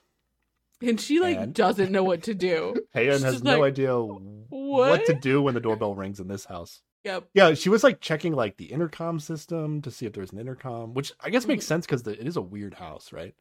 and 0.81 1.01
she 1.01 1.19
like 1.19 1.37
And- 1.37 1.53
doesn't 1.55 1.91
know 1.91 2.03
what 2.03 2.21
to 2.23 2.35
do. 2.35 2.75
Haeeun 2.95 3.13
She's 3.13 3.23
has 3.23 3.43
no 3.43 3.59
like, 3.59 3.71
idea 3.73 3.97
what 3.97 5.05
to 5.07 5.13
do 5.15 5.41
when 5.41 5.55
the 5.55 5.59
doorbell 5.59 5.95
rings 5.95 6.19
in 6.19 6.27
this 6.27 6.45
house. 6.45 6.81
Yep. 7.03 7.29
Yeah, 7.33 7.53
she 7.55 7.69
was 7.69 7.83
like 7.83 7.99
checking 7.99 8.33
like 8.33 8.55
the 8.57 8.65
intercom 8.71 9.19
system 9.19 9.81
to 9.81 9.91
see 9.91 10.05
if 10.05 10.13
there's 10.13 10.31
an 10.31 10.39
intercom, 10.39 10.93
which 10.93 11.11
I 11.19 11.31
guess 11.31 11.41
Mm-hmm. 11.43 11.51
makes 11.53 11.65
sense 11.65 11.85
because 11.87 12.05
it 12.07 12.25
is 12.25 12.37
a 12.37 12.41
weird 12.41 12.75
house, 12.75 13.11
right? 13.11 13.33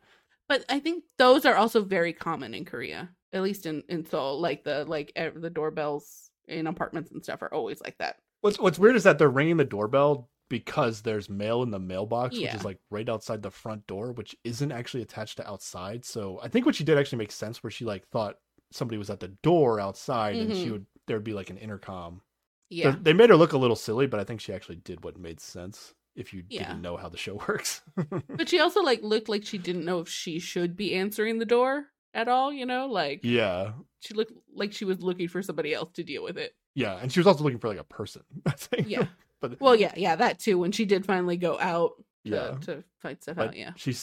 But 0.48 0.64
I 0.70 0.80
think 0.80 1.04
those 1.18 1.44
are 1.44 1.54
also 1.56 1.84
very 1.84 2.12
common 2.14 2.54
in 2.54 2.64
Korea. 2.64 3.10
At 3.32 3.42
least 3.42 3.66
in 3.66 3.82
in 3.88 4.04
Seoul, 4.04 4.40
like 4.40 4.64
the 4.64 4.84
like 4.84 5.12
the 5.14 5.50
doorbells 5.50 6.30
in 6.48 6.66
apartments 6.66 7.10
and 7.12 7.22
stuff 7.22 7.42
are 7.42 7.52
always 7.54 7.80
like 7.80 7.96
that. 7.98 8.16
What's 8.40 8.58
What's 8.58 8.78
weird 8.78 8.96
is 8.96 9.04
that 9.04 9.18
they're 9.18 9.30
ringing 9.30 9.56
the 9.56 9.64
doorbell 9.64 10.28
because 10.50 11.00
there's 11.00 11.30
mail 11.30 11.62
in 11.62 11.70
the 11.70 11.78
mailbox, 11.78 12.36
which 12.38 12.52
is 12.54 12.64
like 12.64 12.78
right 12.90 13.08
outside 13.08 13.42
the 13.42 13.50
front 13.50 13.86
door, 13.86 14.12
which 14.12 14.36
isn't 14.44 14.70
actually 14.72 15.02
attached 15.02 15.38
to 15.38 15.48
outside. 15.50 16.04
So 16.04 16.38
I 16.42 16.48
think 16.48 16.66
what 16.66 16.74
she 16.74 16.84
did 16.84 16.98
actually 16.98 17.18
makes 17.18 17.34
sense, 17.34 17.62
where 17.62 17.70
she 17.70 17.84
like 17.86 18.06
thought 18.08 18.36
somebody 18.70 18.98
was 18.98 19.08
at 19.08 19.20
the 19.20 19.28
door 19.28 19.80
outside, 19.80 20.40
and 20.40 20.54
she 20.54 20.68
Mhm. 20.68 20.72
would 20.72 20.86
there'd 21.06 21.24
be 21.24 21.32
like 21.32 21.48
an 21.50 21.56
intercom. 21.58 22.20
Yeah, 22.68 22.96
they 23.00 23.12
made 23.14 23.30
her 23.30 23.36
look 23.36 23.52
a 23.52 23.58
little 23.58 23.76
silly, 23.76 24.06
but 24.06 24.20
I 24.20 24.24
think 24.24 24.40
she 24.40 24.52
actually 24.52 24.76
did 24.76 25.04
what 25.04 25.18
made 25.18 25.40
sense 25.40 25.94
if 26.16 26.34
you 26.34 26.42
Yeah. 26.48 26.64
didn't 26.66 26.82
know 26.82 26.96
how 26.98 27.08
the 27.08 27.16
show 27.16 27.34
works. 27.48 27.80
but 28.28 28.48
she 28.48 28.58
also 28.60 28.82
like 28.82 29.02
looked 29.02 29.28
like 29.30 29.44
she 29.46 29.56
didn't 29.58 29.84
know 29.86 30.00
if 30.00 30.08
she 30.08 30.38
should 30.38 30.76
be 30.76 30.94
answering 30.94 31.38
the 31.38 31.46
door 31.46 31.91
at 32.14 32.28
all. 32.28 32.52
You 32.52 32.66
know, 32.66 32.86
like 32.86 33.20
yeah, 33.22 33.72
she 34.00 34.14
looked 34.14 34.32
like 34.54 34.72
she 34.72 34.84
was 34.84 35.02
looking 35.02 35.28
for 35.28 35.42
somebody 35.42 35.74
else 35.74 35.90
to 35.94 36.04
deal 36.04 36.22
with 36.22 36.38
it. 36.38 36.54
yeah, 36.74 36.98
and 37.00 37.12
she 37.12 37.20
was 37.20 37.26
also 37.26 37.44
looking 37.44 37.58
for 37.58 37.68
like 37.68 37.78
a 37.78 37.84
person. 37.84 38.22
I 38.46 38.50
think. 38.52 38.88
Yeah. 38.88 39.06
but 39.40 39.60
Well, 39.60 39.74
yeah, 39.76 39.92
yeah, 39.96 40.16
that 40.16 40.38
too. 40.38 40.58
When 40.58 40.72
she 40.72 40.84
did 40.84 41.04
finally 41.06 41.36
go 41.36 41.58
out 41.58 41.92
to, 42.24 42.30
yeah, 42.30 42.50
to 42.62 42.84
fight 43.00 43.22
stuff 43.22 43.36
but 43.36 43.48
out, 43.48 43.56
yeah. 43.56 43.72
She 43.76 43.94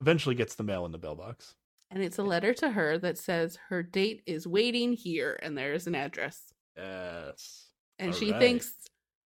eventually 0.00 0.34
gets 0.34 0.54
the 0.54 0.62
mail 0.64 0.86
in 0.86 0.92
the 0.92 0.98
mailbox. 0.98 1.54
And 1.92 2.02
it's 2.02 2.18
a 2.18 2.22
letter 2.22 2.54
to 2.54 2.70
her 2.70 2.98
that 2.98 3.18
says 3.18 3.58
her 3.68 3.82
date 3.82 4.22
is 4.24 4.46
waiting 4.46 4.92
here, 4.92 5.38
and 5.42 5.58
there's 5.58 5.86
an 5.88 5.96
address. 5.96 6.40
Yes. 6.76 7.66
And 7.98 8.12
All 8.12 8.18
she 8.18 8.30
right. 8.32 8.40
thinks, 8.40 8.72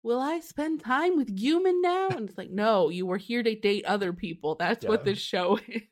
Will 0.04 0.20
I 0.20 0.40
spend 0.40 0.80
time 0.80 1.16
with 1.16 1.34
Gyumin 1.34 1.80
now? 1.82 2.08
And 2.08 2.28
it's 2.28 2.38
like, 2.38 2.50
No, 2.50 2.90
you 2.90 3.06
were 3.06 3.16
here 3.18 3.42
to 3.42 3.54
date 3.54 3.84
other 3.86 4.12
people. 4.12 4.54
That's 4.54 4.84
what 4.86 5.04
this 5.04 5.18
show 5.18 5.58
is. 5.68 5.82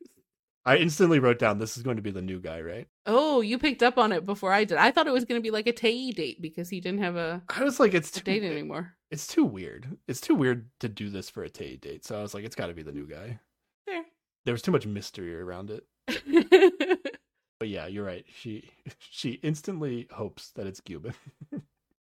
I 0.65 0.77
instantly 0.77 1.19
wrote 1.19 1.39
down 1.39 1.59
this 1.59 1.77
is 1.77 1.83
going 1.83 1.97
to 1.97 2.03
be 2.03 2.11
the 2.13 2.23
new 2.23 2.41
guy, 2.41 2.61
right? 2.61 2.87
Oh, 3.07 3.41
you 3.41 3.59
picked 3.59 3.83
up 3.83 3.99
on 3.99 4.13
it 4.13 4.25
before 4.25 4.53
I 4.53 4.65
did. 4.65 4.79
I 4.79 4.91
thought 4.93 5.09
it 5.09 5.13
was 5.13 5.25
going 5.25 5.41
to 5.41 5.43
be 5.43 5.51
like 5.51 5.67
a 5.67 5.73
Tae 5.73 6.13
date 6.13 6.41
because 6.41 6.69
he 6.69 6.81
didn't 6.81 7.01
have 7.03 7.17
a, 7.17 7.43
I 7.49 7.65
was 7.65 7.81
like, 7.81 7.95
it's 7.95 8.11
too, 8.13 8.21
date 8.23 8.45
anymore. 8.45 8.95
It's 9.11 9.27
too 9.27 9.45
weird. 9.45 9.97
It's 10.07 10.21
too 10.21 10.35
weird 10.37 10.69
to 10.81 10.89
do 10.89 11.11
this 11.11 11.29
for 11.29 11.43
a 11.43 11.51
Tay 11.51 11.77
date. 11.77 12.05
So 12.05 12.17
I 12.19 12.23
was 12.23 12.33
like, 12.35 12.45
it's 12.45 12.55
got 12.55 12.69
to 12.69 12.75
be 12.75 12.83
the 12.83 12.93
new 12.93 13.07
guy. 13.09 13.41
Fair. 13.87 14.05
There 14.45 14.55
was 14.55 14.63
too 14.63 14.71
much 14.73 14.87
mystery 14.87 15.35
around 15.41 15.71
it. 15.71 15.87
But 17.59 17.69
yeah, 17.69 17.87
you're 17.87 18.05
right. 18.05 18.25
She 18.41 18.69
she 18.99 19.35
instantly 19.45 20.09
hopes 20.11 20.51
that 20.57 20.67
it's 20.67 20.81
Gyumin. 20.81 21.15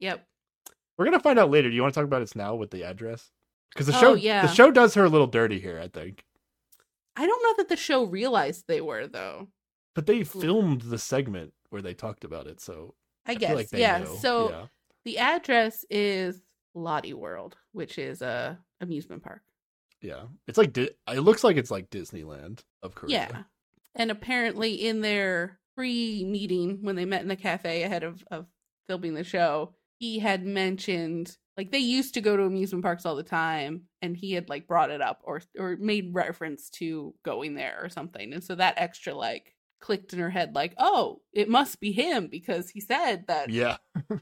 yep. 0.01 0.25
We're 0.97 1.05
gonna 1.05 1.21
find 1.21 1.39
out 1.39 1.49
later. 1.49 1.69
Do 1.69 1.75
you 1.77 1.81
want 1.81 1.93
to 1.93 1.97
talk 2.01 2.05
about 2.05 2.21
it 2.21 2.35
now 2.35 2.55
with 2.55 2.69
the 2.69 2.83
address? 2.83 3.31
Because 3.71 3.87
the 3.87 3.95
Oh, 3.95 3.99
show, 4.01 4.13
yeah. 4.15 4.41
the 4.45 4.53
show 4.53 4.71
does 4.71 4.95
her 4.95 5.05
a 5.05 5.09
little 5.09 5.25
dirty 5.25 5.61
here. 5.61 5.79
I 5.79 5.87
think, 5.87 6.25
I 7.18 7.26
don't 7.26 7.43
know 7.43 7.53
that 7.57 7.70
the 7.70 7.76
show 7.76 8.03
realized 8.03 8.65
they 8.68 8.82
were, 8.82 9.07
though. 9.07 9.47
but 9.95 10.05
they 10.05 10.24
filmed 10.24 10.82
the 10.82 10.99
segment 10.99 11.53
where 11.72 11.82
they 11.82 11.95
talked 11.95 12.24
about 12.24 12.45
it. 12.45 12.61
So 12.61 12.93
I, 13.26 13.32
feel 13.32 13.39
guess. 13.39 13.55
like 13.55 13.70
yeah. 13.74 13.97
know. 13.97 14.15
So 14.18 14.49
yeah. 14.51 14.65
the 15.05 15.18
address 15.18 15.84
is 15.89 16.39
Lotte 16.76 17.13
World, 17.13 17.57
which 17.72 17.97
is 17.97 18.22
a 18.22 18.59
amusement 18.80 19.24
park. 19.24 19.41
Yeah, 19.99 20.26
it's 20.47 20.59
like 20.59 20.78
it 20.78 20.95
looks 21.07 21.43
like 21.43 21.57
it's 21.57 21.72
like 21.72 21.89
Disneyland 21.89 22.59
of 22.84 22.93
Korea. 22.93 23.28
Yeah. 23.32 23.43
And 23.95 24.11
apparently 24.11 24.88
in 24.88 25.01
their 25.01 25.59
pre-meeting 25.76 26.80
when 26.82 26.95
they 26.95 27.05
met 27.05 27.24
in 27.24 27.28
the 27.28 27.36
cafe 27.36 27.82
ahead 27.82 28.03
of, 28.03 28.24
of 28.30 28.45
filming 28.88 29.15
the 29.15 29.24
show, 29.24 29.74
he 29.99 30.19
had 30.19 30.45
mentioned 30.45 31.37
like 31.57 31.71
they 31.71 31.79
used 31.79 32.13
to 32.13 32.21
go 32.21 32.37
to 32.37 32.43
amusement 32.43 32.83
parks 32.83 33.05
all 33.05 33.15
the 33.15 33.23
time 33.23 33.83
and 34.01 34.15
he 34.15 34.33
had 34.33 34.47
like 34.47 34.67
brought 34.67 34.91
it 34.91 35.01
up 35.01 35.21
or 35.23 35.41
or 35.57 35.75
made 35.79 36.13
reference 36.13 36.69
to 36.69 37.13
going 37.23 37.55
there 37.55 37.79
or 37.81 37.89
something. 37.89 38.33
And 38.33 38.43
so 38.43 38.55
that 38.55 38.75
extra 38.77 39.13
like 39.13 39.55
clicked 39.79 40.13
in 40.13 40.19
her 40.19 40.29
head 40.29 40.55
like, 40.55 40.73
"Oh, 40.77 41.21
it 41.33 41.49
must 41.49 41.79
be 41.79 41.91
him 41.91 42.27
because 42.27 42.69
he 42.69 42.79
said 42.79 43.25
that." 43.27 43.49
yeah, 43.49 43.77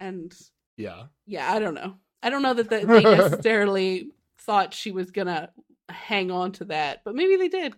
And 0.00 0.32
yeah. 0.76 1.04
yeah, 1.26 1.52
I 1.52 1.58
don't 1.58 1.74
know. 1.74 1.96
I 2.22 2.30
don't 2.30 2.42
know 2.42 2.54
that 2.54 2.70
the, 2.70 2.86
they 2.86 3.02
necessarily 3.02 4.10
thought 4.38 4.74
she 4.74 4.90
was 4.90 5.10
going 5.10 5.26
to 5.26 5.50
hang 5.88 6.30
on 6.30 6.52
to 6.52 6.64
that, 6.66 7.02
but 7.04 7.14
maybe 7.14 7.36
they 7.36 7.48
did. 7.48 7.74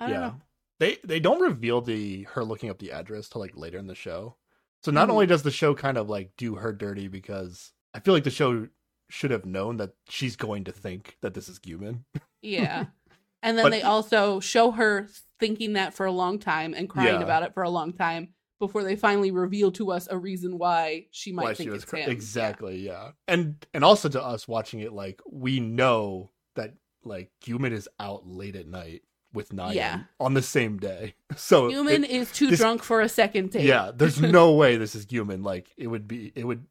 I 0.00 0.06
don't 0.06 0.14
yeah. 0.14 0.20
know. 0.20 0.34
They 0.78 0.98
they 1.04 1.20
don't 1.20 1.40
reveal 1.40 1.80
the 1.80 2.22
her 2.32 2.42
looking 2.42 2.68
up 2.68 2.78
the 2.78 2.92
address 2.92 3.28
till 3.28 3.40
like 3.40 3.56
later 3.56 3.78
in 3.78 3.86
the 3.86 3.94
show. 3.94 4.36
So 4.84 4.90
not 4.90 5.08
Mhm. 5.08 5.12
only 5.12 5.26
does 5.26 5.42
the 5.42 5.50
show 5.50 5.74
kind 5.74 5.96
of 5.96 6.08
like 6.08 6.36
do 6.36 6.56
her 6.56 6.72
dirty 6.72 7.08
because 7.08 7.72
I 7.94 8.00
feel 8.00 8.14
like 8.14 8.24
the 8.24 8.30
show 8.30 8.68
should 9.10 9.30
have 9.30 9.44
known 9.46 9.76
that 9.76 9.94
she's 10.08 10.36
going 10.36 10.64
to 10.64 10.72
think 10.72 11.16
that 11.20 11.34
this 11.34 11.48
is 11.48 11.58
Gyumin. 11.60 12.04
Yeah. 12.40 12.86
And 13.44 13.58
then 13.58 13.64
But- 13.64 13.70
they 13.72 13.82
also 13.82 14.38
show 14.38 14.70
her 14.70 15.08
thinking 15.40 15.72
that 15.72 15.94
for 15.94 16.06
a 16.06 16.12
long 16.12 16.38
time 16.38 16.74
and 16.74 16.88
crying 16.88 17.18
Yeah. 17.18 17.24
about 17.24 17.42
it 17.42 17.52
for 17.54 17.64
a 17.64 17.68
long 17.70 17.92
time 17.92 18.34
before 18.60 18.84
they 18.84 18.94
finally 18.94 19.32
reveal 19.32 19.72
to 19.72 19.90
us 19.90 20.06
a 20.08 20.16
reason 20.16 20.58
why 20.58 21.08
she 21.10 21.32
might 21.32 21.42
Why 21.42 21.54
think 21.54 21.66
she 21.66 21.70
was 21.70 21.82
it's 21.82 21.90
cra- 21.90 21.98
him. 22.02 22.08
Yeah. 22.08 22.12
exactly 22.12 22.76
yeah. 22.78 23.10
And 23.26 23.66
and 23.74 23.82
also 23.82 24.08
to 24.08 24.22
us 24.22 24.46
watching 24.46 24.78
it 24.78 24.92
like 24.92 25.20
we 25.28 25.58
know 25.58 26.30
that 26.54 26.74
like 27.02 27.32
Gyumin 27.44 27.72
is 27.72 27.88
out 27.98 28.28
late 28.28 28.54
at 28.54 28.68
night 28.68 29.02
with 29.32 29.50
Nayeon 29.50 29.74
Yeah. 29.74 30.00
on 30.20 30.34
the 30.34 30.42
same 30.42 30.78
day. 30.78 31.14
So 31.36 31.70
Gyumin 31.70 32.04
it- 32.04 32.10
is 32.10 32.30
too 32.32 32.48
this- 32.50 32.60
drunk 32.60 32.82
for 32.82 33.00
a 33.00 33.08
second 33.08 33.50
date. 33.50 33.64
yeah, 33.64 33.90
there's 33.94 34.20
no 34.38 34.52
way 34.52 34.76
this 34.76 34.94
is 34.94 35.06
Gyumin. 35.06 35.44
Like 35.44 35.68
it 35.76 35.86
would 35.86 36.06
be 36.06 36.32
it 36.34 36.44
would 36.44 36.66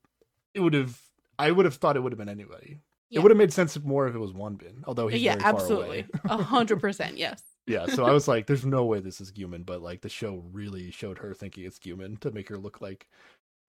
it 0.54 0.60
would 0.60 0.74
have 0.74 1.00
I 1.40 1.50
would 1.52 1.66
have 1.66 1.76
thought 1.76 1.96
it 1.96 2.02
would 2.02 2.12
have 2.12 2.20
been 2.20 2.30
anybody. 2.30 2.80
Yeah. 3.10 3.20
It 3.20 3.24
would 3.24 3.32
have 3.32 3.38
made 3.38 3.52
sense 3.52 3.78
more 3.84 4.08
if 4.08 4.16
it 4.16 4.20
was 4.20 4.32
Wanbin, 4.34 4.84
although 4.86 5.08
he's 5.08 5.22
yeah, 5.22 5.38
absolutely. 5.44 6.06
A 6.26 6.38
hundred 6.42 6.80
percent, 6.80 7.18
yes. 7.18 7.42
yeah, 7.68 7.86
so 7.88 8.06
I 8.06 8.12
was 8.12 8.28
like, 8.28 8.48
"There's 8.48 8.66
no 8.66 8.86
way 8.86 9.00
this 9.02 9.20
is 9.20 9.32
Gyumin," 9.32 9.66
but 9.66 9.82
like 9.82 10.02
the 10.02 10.10
show 10.10 10.44
really 10.54 10.92
showed 10.92 11.18
her 11.18 11.34
thinking 11.34 11.66
it's 11.66 11.80
Gyumin 11.80 12.20
to 12.22 12.32
make 12.32 12.48
her 12.50 12.58
look 12.58 12.80
like 12.82 13.08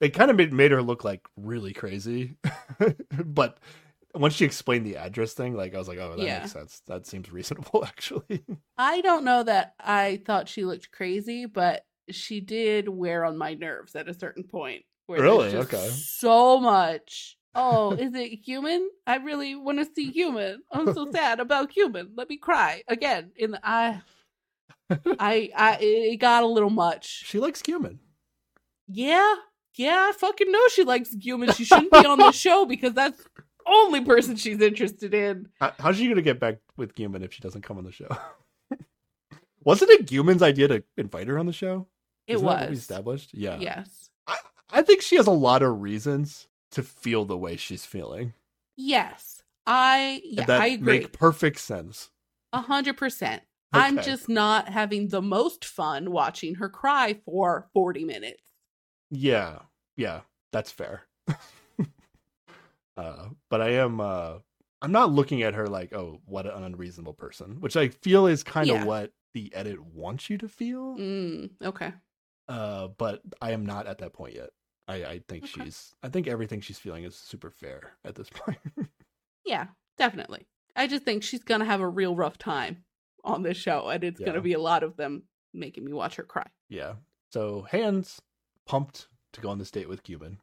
they 0.01 0.11
kind 0.11 0.31
of 0.31 0.37
made, 0.37 0.53
made 0.53 0.71
her 0.73 0.83
look 0.83 1.03
like 1.05 1.27
really 1.37 1.73
crazy. 1.73 2.37
but 3.25 3.59
once 4.15 4.35
she 4.35 4.45
explained 4.45 4.85
the 4.87 4.97
address 4.97 5.33
thing, 5.35 5.55
like 5.55 5.75
I 5.75 5.79
was 5.79 5.89
like, 5.89 5.99
"Oh, 5.99 6.17
that 6.17 6.25
Yeah. 6.25 6.41
makes 6.41 6.53
sense. 6.53 6.81
That 6.87 7.07
seems 7.07 7.33
reasonable, 7.33 7.85
actually." 7.87 8.45
I 8.77 9.01
don't 9.01 9.25
know 9.25 9.43
that 9.43 9.75
I 9.81 10.21
thought 10.27 10.49
she 10.49 10.65
looked 10.65 10.91
crazy, 10.93 11.47
but 11.47 11.85
she 12.11 12.41
did 12.41 12.89
wear 12.89 13.25
on 13.25 13.39
my 13.39 13.55
nerves 13.55 13.95
at 13.97 14.09
a 14.09 14.15
certain 14.15 14.45
point. 14.45 14.85
Where 15.07 15.21
Really? 15.23 15.57
Okay. 15.57 15.89
So 15.89 16.59
much. 16.61 17.37
Oh, 17.55 17.93
is 17.93 18.15
it 18.15 18.45
Gyumin? 18.47 18.87
I 19.07 19.17
really 19.17 19.55
want 19.55 19.79
to 19.79 19.85
see 19.95 20.11
Gyumin. 20.13 20.57
I'm 20.71 20.93
so 20.95 21.11
sad 21.13 21.39
about 21.41 21.73
Gyumin. 21.73 22.11
Let 22.17 22.29
me 22.31 22.39
cry 22.39 22.83
again. 22.89 23.33
In 23.37 23.51
the 23.51 23.61
I, 23.67 24.01
I, 24.91 25.51
I, 25.57 25.79
it 25.81 26.17
got 26.17 26.43
a 26.43 26.47
little 26.47 26.71
much. 26.71 27.25
she 27.27 27.39
likes 27.39 27.61
Gyumin. 27.63 27.99
Yeah, 28.89 29.35
yeah. 29.77 30.09
I 30.09 30.13
fucking 30.13 30.51
know 30.51 30.69
she 30.69 30.85
likes 30.85 31.15
Gyumin. 31.15 31.55
She 31.57 31.65
shouldn't 31.65 31.93
be 31.93 31.99
on 32.07 32.19
the 32.19 32.33
show 32.33 32.65
because 32.67 32.95
that's 32.95 33.23
only 33.67 34.05
person 34.05 34.37
she's 34.37 34.61
interested 34.61 35.15
in. 35.15 35.49
How, 35.61 35.73
how's 35.79 35.97
she 35.97 36.09
gonna 36.09 36.23
get 36.23 36.41
back 36.41 36.59
with 36.77 36.95
Gyumin 36.95 37.23
if 37.23 37.33
she 37.33 37.41
doesn't 37.41 37.63
come 37.63 37.79
on 37.79 37.85
the 37.85 37.93
show? 37.93 38.09
Wasn't 39.65 39.91
it 39.91 40.07
Gyumin's 40.07 40.43
idea 40.43 40.69
to 40.69 40.85
invite 40.97 41.29
her 41.29 41.39
on 41.39 41.47
the 41.47 41.53
show? 41.53 41.87
It 42.27 42.35
Isn't 42.35 42.47
was. 42.47 42.79
established. 42.79 43.31
Yeah. 43.33 43.59
Yes. 43.59 44.11
I, 44.27 44.37
I 44.71 44.83
think 44.83 45.03
she 45.03 45.17
has 45.17 45.27
a 45.27 45.33
lot 45.33 45.63
of 45.63 45.81
reasons 45.81 46.49
to 46.73 46.83
feel 46.83 47.25
the 47.25 47.39
way 47.39 47.57
she's 47.57 47.85
feeling. 47.85 48.33
Yes. 48.77 49.43
I 49.67 50.21
yeah, 50.25 50.45
that 50.47 50.61
I 50.61 50.67
agree. 50.69 51.01
make 51.01 51.13
perfect 51.13 51.61
sense. 51.61 52.11
A 52.53 52.61
hundred 52.61 52.97
percent. 52.97 53.43
I'm 53.73 54.03
just 54.03 54.29
not 54.29 54.69
having 54.69 55.09
the 55.09 55.23
most 55.23 55.65
fun 55.65 56.11
watching 56.11 56.57
her 56.57 56.69
cry 56.69 57.19
for 57.25 57.69
40 57.73 58.05
minutes. 58.05 58.43
Yeah, 59.11 59.61
yeah, 59.97 60.21
that's 60.53 60.71
fair. 60.71 61.03
uh, 62.97 63.29
but 63.51 63.61
I 63.61 63.71
am 63.71 64.01
uh 64.01 64.39
I'm 64.81 64.93
not 64.93 65.13
looking 65.13 65.43
at 65.43 65.55
her 65.55 65.69
like, 65.69 65.93
oh, 65.93 66.21
what 66.25 66.47
an 66.47 66.65
unreasonable 66.65 67.15
person, 67.15 67.61
which 67.61 67.77
I 67.77 67.89
feel 67.89 68.27
is 68.27 68.43
kind 68.43 68.69
of 68.69 68.77
Yeah. 68.77 68.85
what 68.85 69.13
the 69.35 69.55
edit 69.55 69.81
wants 69.83 70.29
you 70.29 70.39
to 70.39 70.49
feel. 70.49 70.97
Mm, 70.97 71.51
okay. 71.63 71.93
Uh, 72.49 72.89
but 72.89 73.23
I 73.41 73.53
am 73.53 73.65
not 73.65 73.87
at 73.87 73.99
that 73.99 74.13
point 74.13 74.35
yet. 74.35 74.51
I, 74.89 74.95
I 75.05 75.21
think 75.29 75.45
Okay. 75.45 75.65
she's 75.65 75.95
I 76.03 76.09
think 76.09 76.27
everything 76.27 76.61
she's 76.61 76.79
feeling 76.79 77.05
is 77.05 77.15
super 77.17 77.51
fair 77.51 77.93
at 78.05 78.17
this 78.17 78.29
point. 78.35 78.59
Yeah, 79.45 79.67
definitely. 79.99 80.47
I 80.75 80.87
just 80.87 81.05
think 81.05 81.23
she's 81.23 81.45
going 81.45 81.61
to 81.61 81.67
have 81.67 81.81
a 81.81 81.89
real 81.89 82.15
rough 82.17 82.39
time 82.39 82.85
on 83.25 83.43
this 83.43 83.57
show, 83.57 83.89
and 83.89 84.03
it's 84.03 84.19
gonna 84.19 84.41
be 84.41 84.55
a 84.55 84.59
lot 84.61 84.83
of 84.83 84.97
them 84.97 85.23
making 85.55 85.85
me 85.85 85.93
watch 85.93 86.17
her 86.17 86.25
cry. 86.25 86.47
yeah. 86.69 86.95
So 87.33 87.63
hands 87.71 88.21
pumped 88.67 89.07
to 89.33 89.41
go 89.41 89.49
on 89.49 89.59
this 89.59 89.71
date 89.71 89.89
with 89.89 90.03
Gyumin. 90.03 90.39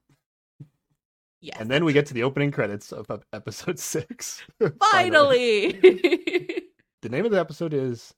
Yes. 1.42 1.58
And 1.60 1.70
then 1.72 1.86
we 1.86 1.94
get 1.94 2.06
to 2.08 2.14
the 2.14 2.24
opening 2.24 2.52
credits 2.52 2.92
of 2.92 3.10
episode 3.34 3.80
six. 3.94 4.44
finally. 4.80 5.80
The 7.02 7.08
name 7.08 7.24
of 7.24 7.32
the 7.32 7.40
episode 7.40 7.74
is 7.74 8.14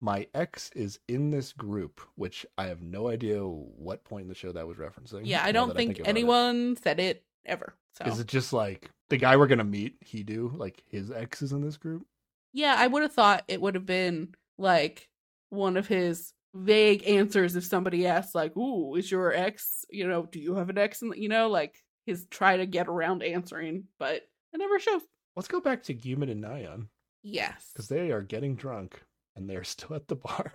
My 0.00 0.26
Ex 0.34 0.70
is 0.74 0.98
in 1.06 1.30
This 1.30 1.52
Group, 1.52 2.00
which 2.16 2.44
I 2.58 2.64
have 2.64 2.82
no 2.82 3.08
idea 3.08 3.38
what 3.44 4.02
point 4.02 4.22
in 4.22 4.28
the 4.28 4.34
show 4.34 4.50
that 4.50 4.66
was 4.66 4.76
referencing. 4.76 5.20
yeah, 5.22 5.44
I 5.44 5.52
don't 5.52 5.76
think, 5.76 6.00
about 6.00 6.08
it. 6.08 6.10
anyone 6.10 6.76
said 6.82 6.98
it 6.98 7.22
ever. 7.46 7.76
So 7.96 8.06
Is 8.06 8.18
it 8.18 8.26
just 8.26 8.52
like 8.52 8.90
the 9.08 9.18
guy 9.18 9.36
we're 9.36 9.46
gonna 9.46 9.62
meet, 9.62 9.98
he 10.00 10.24
do? 10.24 10.52
Like 10.56 10.82
his 10.90 11.12
ex 11.12 11.42
is 11.42 11.52
in 11.52 11.60
this 11.60 11.76
group? 11.76 12.06
Yeah, 12.52 12.74
I 12.76 12.88
would 12.88 13.02
have 13.02 13.12
thought 13.12 13.44
it 13.46 13.60
would 13.60 13.76
have 13.76 13.86
been 13.86 14.34
like 14.58 15.08
one 15.50 15.76
of 15.76 15.86
his 15.86 16.32
vague 16.54 17.06
answers 17.06 17.54
if 17.54 17.62
somebody 17.64 18.04
asks 18.04 18.34
like, 18.34 18.56
"Ooh, 18.56 18.96
is 18.96 19.08
your 19.12 19.32
ex, 19.32 19.84
you 19.90 20.08
know, 20.08 20.26
do 20.26 20.40
you 20.40 20.56
have 20.56 20.70
an 20.70 20.78
ex?" 20.78 21.02
and 21.02 21.14
you 21.14 21.28
know, 21.28 21.48
like 21.48 21.76
his 22.08 22.26
try 22.30 22.56
to 22.56 22.66
get 22.66 22.88
around 22.88 23.22
answering, 23.22 23.84
but 23.98 24.14
it 24.52 24.58
never 24.58 24.78
shows. 24.78 25.02
Let's 25.36 25.48
go 25.48 25.60
back 25.60 25.82
to 25.84 25.94
Gyumin 25.94 26.30
and 26.30 26.42
Nayeon 26.42 26.88
Yes. 27.22 27.70
because 27.72 27.88
they 27.88 28.10
are 28.10 28.22
getting 28.22 28.56
drunk 28.56 29.00
and 29.36 29.48
they're 29.48 29.64
still 29.74 29.94
at 29.94 30.08
the 30.08 30.16
bar. 30.16 30.52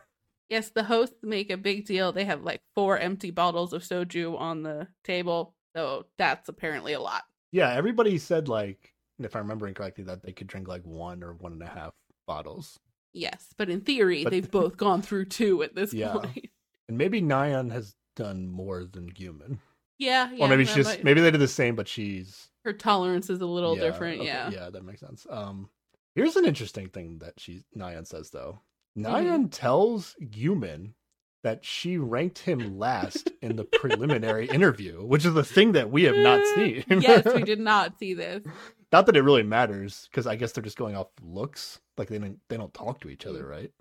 Yes, 0.49 0.69
the 0.69 0.83
hosts 0.83 1.15
make 1.23 1.49
a 1.49 1.57
big 1.57 1.85
deal. 1.85 2.11
They 2.11 2.25
have 2.25 2.43
like 2.43 2.61
four 2.75 2.97
empty 2.99 3.31
bottles 3.31 3.71
of 3.73 3.81
soju 3.83 4.37
on 4.39 4.63
the 4.63 4.87
table. 5.03 5.55
So 5.75 6.05
that's 6.17 6.49
apparently 6.49 6.93
a 6.93 6.99
lot. 6.99 7.23
Yeah, 7.51 7.71
everybody 7.73 8.17
said 8.17 8.47
like, 8.49 8.93
if 9.19 9.35
I'm 9.35 9.43
remembering 9.43 9.73
correctly, 9.73 10.03
that 10.05 10.21
they 10.21 10.31
could 10.33 10.47
drink 10.47 10.67
like 10.67 10.83
one 10.83 11.23
or 11.23 11.33
one 11.33 11.53
and 11.53 11.63
a 11.63 11.67
half 11.67 11.93
bottles. 12.27 12.79
Yes, 13.13 13.47
but 13.57 13.69
in 13.69 13.81
theory, 13.81 14.23
But- 14.23 14.31
they've 14.31 14.51
both 14.51 14.75
gone 14.77 15.01
through 15.01 15.25
two 15.25 15.63
at 15.63 15.75
this 15.75 15.93
Yeah. 15.93 16.13
point. 16.13 16.49
And 16.89 16.97
maybe 16.97 17.21
Nayeon 17.21 17.71
has 17.71 17.95
done 18.15 18.47
more 18.49 18.83
than 18.85 19.09
Gyumin. 19.11 19.59
Yeah, 20.03 20.31
yeah. 20.31 20.45
or 20.45 20.47
maybe 20.47 20.65
she's 20.65 20.75
just 20.75 20.89
might- 20.89 21.03
maybe 21.03 21.21
they 21.21 21.31
did 21.31 21.41
the 21.41 21.47
same, 21.47 21.75
but 21.75 21.87
she's 21.87 22.49
her 22.65 22.73
tolerance 22.73 23.29
is 23.29 23.41
a 23.41 23.45
little 23.45 23.75
Yeah, 23.75 23.83
different. 23.83 24.19
okay, 24.19 24.27
Yeah. 24.27 24.49
yeah, 24.49 24.69
that 24.69 24.83
makes 24.85 24.99
sense. 25.01 25.25
Um, 25.29 25.69
here's 26.15 26.35
an 26.35 26.45
interesting 26.45 26.87
thing 26.89 27.19
that 27.19 27.39
she 27.39 27.63
Nayeon 27.77 28.07
says 28.07 28.29
though. 28.29 28.59
Nayeon 28.97 29.49
tells 29.51 30.15
Gyumin 30.21 30.93
that 31.43 31.65
she 31.65 31.97
ranked 31.97 32.39
him 32.39 32.77
last 32.79 33.29
in 33.41 33.55
the 33.57 33.65
preliminary 33.65 34.47
interview, 34.57 35.03
which 35.05 35.25
is 35.25 35.33
the 35.33 35.43
thing 35.43 35.73
that 35.73 35.89
we 35.91 36.03
have 36.03 36.15
not 36.15 36.45
seen. 36.55 36.83
yes, 36.89 37.25
we 37.33 37.41
did 37.43 37.59
not 37.59 37.97
see 37.99 38.13
this. 38.13 38.43
not 38.93 39.05
that 39.07 39.17
it 39.17 39.23
really 39.23 39.43
matters, 39.43 40.07
because 40.09 40.25
I 40.27 40.35
guess 40.37 40.51
they're 40.53 40.63
just 40.63 40.77
going 40.77 40.95
off 40.95 41.07
looks. 41.21 41.79
Like 41.97 42.07
they 42.07 42.17
don't 42.19 42.39
they 42.49 42.57
don't 42.57 42.73
talk 42.73 43.01
to 43.01 43.09
each 43.09 43.25
Mm. 43.25 43.29
other, 43.31 43.45
right? 43.45 43.71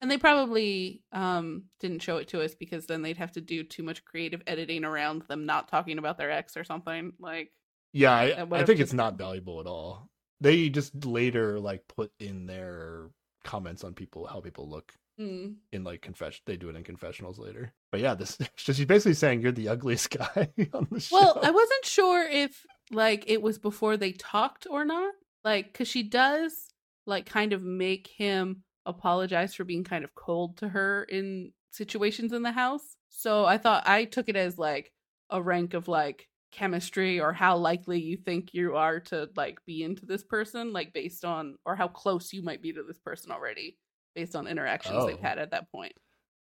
And 0.00 0.10
they 0.10 0.18
probably 0.18 1.02
um 1.12 1.64
didn't 1.78 2.02
show 2.02 2.16
it 2.16 2.28
to 2.28 2.42
us 2.42 2.54
because 2.54 2.86
then 2.86 3.02
they'd 3.02 3.18
have 3.18 3.32
to 3.32 3.40
do 3.40 3.62
too 3.62 3.82
much 3.82 4.04
creative 4.04 4.42
editing 4.46 4.84
around 4.84 5.22
them 5.28 5.46
not 5.46 5.68
talking 5.68 5.98
about 5.98 6.18
their 6.18 6.30
ex 6.30 6.56
or 6.56 6.64
something. 6.64 7.12
Like 7.18 7.52
Yeah, 7.92 8.14
I, 8.14 8.46
I 8.50 8.64
think 8.64 8.80
it's 8.80 8.92
not 8.92 9.18
valuable 9.18 9.60
at 9.60 9.66
all. 9.66 10.08
They 10.40 10.70
just 10.70 11.04
later 11.04 11.60
like 11.60 11.86
put 11.88 12.12
in 12.18 12.46
their 12.46 13.10
comments 13.44 13.84
on 13.84 13.94
people 13.94 14.26
how 14.26 14.40
people 14.40 14.68
look 14.68 14.92
mm, 15.20 15.54
in 15.72 15.84
like 15.84 16.00
confession. 16.00 16.42
They 16.46 16.56
do 16.56 16.68
it 16.70 16.76
in 16.76 16.84
confessionals 16.84 17.38
later. 17.38 17.72
But 17.92 18.00
yeah, 18.00 18.14
this 18.14 18.38
she's 18.56 18.84
basically 18.84 19.14
saying 19.14 19.42
you're 19.42 19.52
the 19.52 19.68
ugliest 19.68 20.10
guy 20.18 20.48
on 20.72 20.88
the 20.90 21.00
show. 21.00 21.16
Well, 21.16 21.40
I 21.42 21.50
wasn't 21.50 21.84
sure 21.84 22.26
if 22.26 22.64
like 22.90 23.24
it 23.26 23.42
was 23.42 23.58
before 23.58 23.96
they 23.96 24.12
talked 24.12 24.66
or 24.68 24.84
not. 24.84 25.12
Like, 25.44 25.72
cause 25.72 25.88
she 25.88 26.02
does 26.02 26.68
like 27.06 27.26
kind 27.26 27.52
of 27.52 27.62
make 27.62 28.08
him 28.08 28.62
apologize 28.86 29.54
for 29.54 29.64
being 29.64 29.84
kind 29.84 30.04
of 30.04 30.14
cold 30.14 30.56
to 30.58 30.68
her 30.68 31.04
in 31.04 31.52
situations 31.70 32.32
in 32.32 32.42
the 32.42 32.52
house. 32.52 32.96
So 33.08 33.44
I 33.44 33.58
thought 33.58 33.86
I 33.86 34.04
took 34.04 34.28
it 34.28 34.36
as 34.36 34.58
like 34.58 34.92
a 35.30 35.42
rank 35.42 35.74
of 35.74 35.88
like 35.88 36.28
chemistry 36.52 37.20
or 37.20 37.32
how 37.32 37.56
likely 37.56 38.00
you 38.00 38.16
think 38.16 38.52
you 38.54 38.74
are 38.76 38.98
to 39.00 39.30
like 39.36 39.58
be 39.66 39.82
into 39.84 40.06
this 40.06 40.24
person, 40.24 40.72
like 40.72 40.92
based 40.92 41.24
on 41.24 41.56
or 41.64 41.76
how 41.76 41.88
close 41.88 42.32
you 42.32 42.42
might 42.42 42.62
be 42.62 42.72
to 42.72 42.82
this 42.82 42.98
person 42.98 43.30
already 43.30 43.78
based 44.14 44.34
on 44.34 44.46
interactions 44.48 45.04
they've 45.04 45.20
Oh. 45.20 45.22
had 45.22 45.38
at 45.38 45.50
that 45.52 45.70
point. 45.70 45.92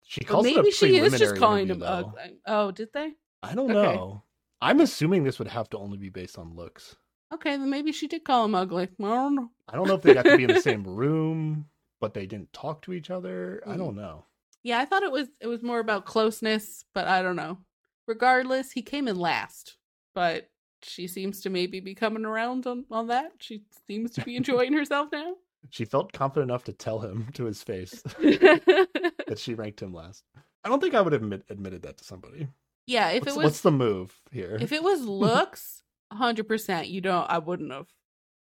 she 0.03 0.20
But 0.20 0.28
calls 0.32 0.47
it 0.47 0.57
a 0.57 0.62
maybe 0.62 0.70
she 0.70 0.97
is 0.98 1.16
just 1.19 1.35
calling 1.36 1.69
him 1.69 1.82
ugly. 1.82 2.40
Oh, 2.47 2.70
did 2.70 2.90
they? 2.93 3.12
I 3.43 3.55
don't 3.55 3.73
Okay. 3.73 3.73
know. 3.73 4.24
I'm 4.61 4.81
assuming 4.81 5.24
this 5.24 5.39
would 5.39 5.48
have 5.48 5.69
to 5.70 5.78
only 5.78 5.98
be 5.98 6.09
based 6.11 6.39
on 6.39 6.55
looks. 6.55 6.97
Okay, 7.32 7.57
then 7.57 7.70
maybe 7.70 7.93
she 7.93 8.09
did 8.09 8.24
call 8.24 8.44
him 8.44 8.55
ugly. 8.57 8.85
I 8.85 9.05
don't 9.05 9.35
know. 9.36 9.51
I 9.69 9.77
don't 9.77 9.86
know 9.89 9.94
if 9.94 10.03
they 10.03 10.12
got 10.12 10.27
to 10.28 10.35
be 10.35 10.44
in 10.44 10.51
the 10.51 10.57
same 10.57 10.85
room, 10.85 11.69
but 12.01 12.14
they 12.14 12.27
didn't 12.27 12.52
talk 12.52 12.82
to 12.82 12.93
each 12.93 13.10
other. 13.10 13.62
I 13.66 13.74
Mm. 13.74 13.78
don't 13.78 13.97
know. 13.97 14.24
Yeah, 14.62 14.78
I 14.81 14.85
thought 14.85 15.02
it 15.05 15.12
was 15.12 15.28
it 15.40 15.47
was 15.47 15.62
more 15.62 15.78
about 15.81 16.06
closeness, 16.06 16.85
but 16.94 17.06
I 17.06 17.23
don't 17.23 17.36
know. 17.36 17.59
Regardless, 18.06 18.73
he 18.73 18.82
came 18.82 19.09
in 19.09 19.16
last, 19.18 19.77
but 20.14 20.51
she 20.82 21.06
seems 21.06 21.40
to 21.43 21.51
maybe 21.51 21.81
be 21.81 21.94
coming 21.94 22.24
around 22.24 22.66
on 22.66 22.85
on 22.90 23.06
that. 23.09 23.32
She 23.39 23.62
seems 23.86 24.10
to 24.12 24.23
be 24.23 24.36
enjoying 24.36 24.73
herself 24.81 25.09
now. 25.12 25.35
She 25.70 25.85
felt 25.85 26.12
confident 26.12 26.51
enough 26.51 26.64
to 26.64 26.73
tell 26.73 27.01
him 27.01 27.28
to 27.35 27.44
his 27.44 27.62
face 27.62 27.90
that 28.20 29.36
she 29.39 29.55
ranked 29.55 29.82
him 29.82 29.93
last. 29.93 30.24
I 30.64 30.68
don't 30.68 30.81
think 30.81 30.94
I 30.94 31.01
would 31.01 31.12
have 31.12 31.23
admit, 31.23 31.44
admitted 31.48 31.82
that 31.82 31.97
to 31.98 32.05
somebody. 32.05 32.48
yeah, 32.86 33.10
if 33.10 33.23
what's, 33.24 33.35
it 33.35 33.39
was 33.39 33.44
what's 33.44 33.60
the 33.62 33.70
move 33.73 34.20
here? 34.32 34.59
if 34.60 34.73
it 34.73 34.82
was 34.82 35.01
looks, 35.05 35.82
hundred 36.12 36.47
percent, 36.48 36.89
you 36.89 37.01
don't. 37.01 37.28
I 37.31 37.39
wouldn't 37.39 37.73
have. 37.73 37.89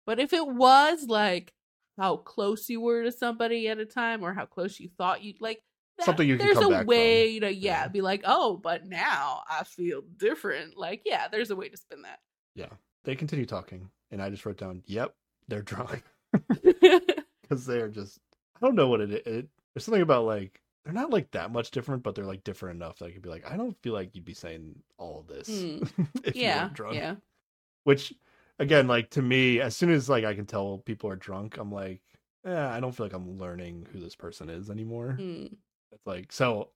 But 0.05 0.19
if 0.19 0.34
it 0.34 0.45
was 0.47 1.05
like 1.07 1.53
how 1.97 2.17
close 2.17 2.69
you 2.69 2.81
were 2.81 3.03
to 3.03 3.11
somebody 3.11 3.67
at 3.67 3.77
a 3.79 3.85
time, 3.85 4.23
or 4.23 4.33
how 4.33 4.45
close 4.45 4.79
you 4.79 4.89
thought 4.97 5.23
you 5.23 5.33
like 5.39 5.61
that- 5.97 6.05
Something 6.05 6.27
you 6.27 6.37
can 6.37 6.45
there's 6.47 6.57
come 6.57 6.73
a 6.73 6.77
back 6.77 6.87
way 6.87 7.39
to 7.39 7.53
yeah, 7.53 7.83
Yeah. 7.83 7.87
be 7.87 8.01
like, 8.01 8.21
oh, 8.25 8.57
but 8.57 8.85
now 8.87 9.41
I 9.49 9.63
feel 9.63 10.01
different. 10.17 10.75
Like, 10.77 11.03
yeah, 11.05 11.27
there's 11.27 11.51
a 11.51 11.55
way 11.55 11.69
to 11.69 11.77
spin 11.77 12.01
that. 12.01 12.19
Yeah. 12.55 12.69
they 13.03 13.15
continue 13.15 13.45
talking, 13.45 13.89
and 14.11 14.21
I 14.21 14.29
just 14.29 14.45
wrote 14.45 14.57
down, 14.57 14.81
"Yep, 14.87 15.13
they're 15.49 15.61
drunk." 15.61 16.03
because 16.49 17.65
they're 17.65 17.89
just 17.89 18.19
I 18.61 18.65
don't 18.65 18.75
know 18.75 18.87
what 18.87 19.01
it 19.01 19.11
is. 19.11 19.21
It, 19.25 19.49
there's 19.73 19.85
something 19.85 20.01
about 20.01 20.25
like 20.25 20.59
they're 20.83 20.93
not 20.93 21.11
like 21.11 21.31
that 21.31 21.51
much 21.51 21.71
different, 21.71 22.03
but 22.03 22.15
they're 22.15 22.25
like 22.25 22.43
different 22.43 22.75
enough 22.77 22.97
that 22.99 23.05
I 23.05 23.11
could 23.11 23.21
be 23.21 23.29
like, 23.29 23.49
I 23.49 23.55
don't 23.55 23.77
feel 23.81 23.93
like 23.93 24.15
you'd 24.15 24.25
be 24.25 24.33
saying 24.33 24.75
all 24.97 25.19
of 25.19 25.27
this 25.27 25.47
Mm. 25.49 25.89
if 26.23 26.35
you 26.35 26.41
yeah, 26.43 26.63
weren't 26.63 26.73
drunk. 26.73 26.95
yeah. 26.95 27.15
Which 27.85 28.13
again, 28.59 28.88
like 28.88 29.09
to 29.11 29.21
me, 29.21 29.59
as 29.59 29.75
soon 29.75 29.91
as 29.91 30.09
like 30.09 30.25
I 30.25 30.35
can 30.35 30.45
tell 30.45 30.80
people 30.80 31.09
are 31.09 31.15
drunk, 31.15 31.57
I'm 31.57 31.71
like, 31.71 32.01
eh, 32.45 32.67
I 32.67 32.80
don't 32.80 32.91
feel 32.91 33.05
like 33.05 33.13
I'm 33.13 33.38
learning 33.38 33.88
who 33.91 33.99
this 33.99 34.15
person 34.15 34.49
is 34.49 34.69
anymore. 34.69 35.17
Mm. 35.19 35.55
It's 35.91 36.05
like 36.05 36.31
so. 36.31 36.69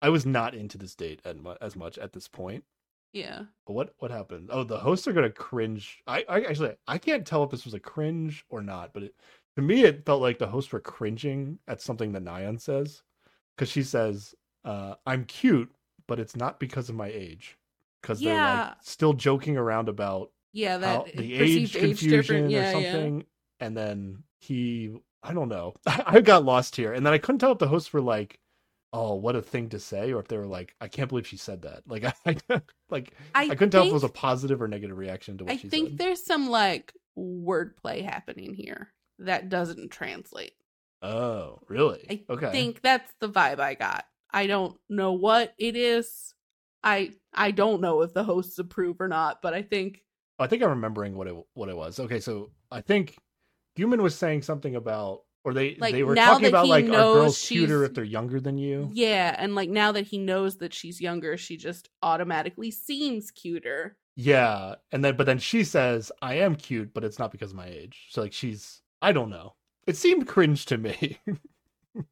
I 0.00 0.08
was 0.08 0.26
not 0.26 0.54
into 0.54 0.78
this 0.78 0.96
date 0.96 1.20
as 1.60 1.76
much 1.76 1.98
at 1.98 2.12
this 2.12 2.26
point. 2.26 2.64
Yeah. 3.12 3.42
But 3.66 3.74
what 3.74 3.94
what 3.98 4.10
happened? 4.10 4.48
Oh, 4.50 4.64
the 4.64 4.78
hosts 4.78 5.06
are 5.06 5.12
gonna 5.12 5.30
cringe. 5.30 6.02
I, 6.06 6.24
I 6.28 6.40
actually 6.40 6.74
I 6.88 6.98
can't 6.98 7.26
tell 7.26 7.44
if 7.44 7.50
this 7.50 7.64
was 7.64 7.74
a 7.74 7.80
cringe 7.80 8.44
or 8.48 8.62
not, 8.62 8.92
but 8.92 9.04
it, 9.04 9.14
to 9.56 9.62
me 9.62 9.84
it 9.84 10.04
felt 10.06 10.22
like 10.22 10.38
the 10.38 10.46
hosts 10.46 10.72
were 10.72 10.80
cringing 10.80 11.58
at 11.68 11.80
something 11.80 12.12
that 12.12 12.24
Nayeon 12.24 12.60
says, 12.60 13.02
because 13.54 13.70
she 13.70 13.82
says, 13.82 14.34
uh, 14.64 14.94
"I'm 15.06 15.24
cute, 15.26 15.70
but 16.08 16.18
it's 16.18 16.36
not 16.36 16.58
because 16.58 16.88
of 16.88 16.94
my 16.94 17.08
age," 17.08 17.58
because 18.00 18.20
they're 18.20 18.34
like 18.34 18.76
still 18.80 19.12
joking 19.12 19.58
around 19.58 19.88
about 19.90 20.30
Yeah, 20.52 20.72
how 20.74 21.04
that 21.04 21.16
the 21.16 21.38
perceived 21.38 21.76
age 21.76 21.98
confusion 21.98 22.46
or 22.46 22.48
Yeah, 22.48 22.72
something, 22.72 23.24
and 23.60 23.76
then 23.76 24.24
he 24.38 24.94
I 25.22 25.32
don't 25.32 25.48
know. 25.48 25.74
I 25.86 26.20
got 26.20 26.44
lost 26.44 26.76
here, 26.76 26.92
and 26.92 27.04
then 27.04 27.12
I 27.12 27.18
couldn't 27.18 27.38
tell 27.38 27.52
if 27.52 27.58
the 27.58 27.68
hosts 27.68 27.92
were 27.92 28.02
like. 28.02 28.38
Oh, 28.94 29.14
what 29.14 29.34
a 29.36 29.40
thing 29.40 29.70
to 29.70 29.80
say! 29.80 30.12
Or 30.12 30.20
if 30.20 30.28
they 30.28 30.36
were 30.36 30.46
like, 30.46 30.74
"I 30.78 30.86
can't 30.86 31.08
believe 31.08 31.26
she 31.26 31.38
said 31.38 31.62
that." 31.62 31.82
Like, 31.86 32.04
I, 32.26 32.60
like 32.90 33.14
I, 33.34 33.44
I 33.44 33.48
couldn't 33.54 33.70
tell 33.70 33.84
if 33.84 33.88
it 33.88 33.94
was 33.94 34.04
a 34.04 34.10
positive 34.10 34.60
or 34.60 34.68
negative 34.68 34.98
reaction 34.98 35.38
to 35.38 35.44
what 35.44 35.54
I 35.54 35.56
she 35.56 35.62
said 35.62 35.68
i 35.68 35.70
think 35.70 35.96
there's 35.96 36.22
some 36.22 36.50
like 36.50 36.92
wordplay 37.18 38.04
happening 38.04 38.52
here 38.52 38.92
that 39.18 39.48
doesn't 39.48 39.90
translate. 39.90 40.52
Oh, 41.00 41.60
really? 41.68 42.04
I 42.10 42.32
okay. 42.32 42.52
think 42.52 42.82
that's 42.82 43.12
the 43.20 43.28
vibe 43.28 43.60
I 43.60 43.74
got. 43.74 44.04
I 44.30 44.46
don't 44.46 44.78
know 44.88 45.12
what 45.12 45.54
it 45.58 45.76
is. 45.76 46.34
I 46.82 47.12
I 47.32 47.50
don't 47.50 47.80
know 47.80 48.02
if 48.02 48.12
the 48.12 48.24
hosts 48.24 48.58
approve 48.58 49.00
or 49.00 49.08
not, 49.08 49.42
but 49.42 49.54
I 49.54 49.62
think 49.62 50.02
I 50.42 50.46
think 50.48 50.62
I'm 50.62 50.70
remembering 50.70 51.14
what 51.16 51.26
it 51.28 51.34
what 51.54 51.68
it 51.68 51.76
was. 51.76 51.98
Okay, 52.00 52.20
so 52.20 52.50
I 52.70 52.80
think 52.80 53.16
Gyumin 53.78 54.00
was 54.02 54.14
saying 54.14 54.42
something 54.42 54.76
about, 54.76 55.22
or 55.44 55.54
they 55.54 55.76
Like, 55.76 55.94
they 55.94 56.02
were 56.02 56.14
talking 56.14 56.46
about 56.48 56.68
like 56.68 56.84
are 56.86 56.88
girls 56.88 57.40
cuter 57.40 57.84
if 57.84 57.94
they're 57.94 58.04
younger 58.04 58.40
than 58.40 58.58
you? 58.58 58.90
yeah, 58.92 59.34
and 59.38 59.54
like 59.54 59.70
now 59.70 59.92
that 59.92 60.06
he 60.06 60.18
knows 60.18 60.58
that 60.58 60.74
she's 60.74 61.00
younger, 61.00 61.36
she 61.36 61.56
just 61.56 61.88
automatically 62.02 62.70
seems 62.70 63.30
cuter. 63.30 63.96
Yeah, 64.16 64.74
and 64.90 65.02
then 65.04 65.16
but 65.16 65.24
then 65.24 65.38
she 65.38 65.64
says, 65.64 66.12
"I 66.20 66.34
am 66.34 66.54
cute, 66.56 66.92
but 66.92 67.02
it's 67.04 67.18
not 67.18 67.32
because 67.32 67.50
of 67.52 67.56
my 67.56 67.66
age." 67.66 68.08
So 68.10 68.20
like 68.20 68.32
she's, 68.34 68.82
I 69.00 69.12
don't 69.12 69.30
know. 69.30 69.54
It 69.86 69.96
seemed 69.96 70.28
cringe 70.28 70.66
to 70.66 70.76
me, 70.78 71.18
I 71.96 72.02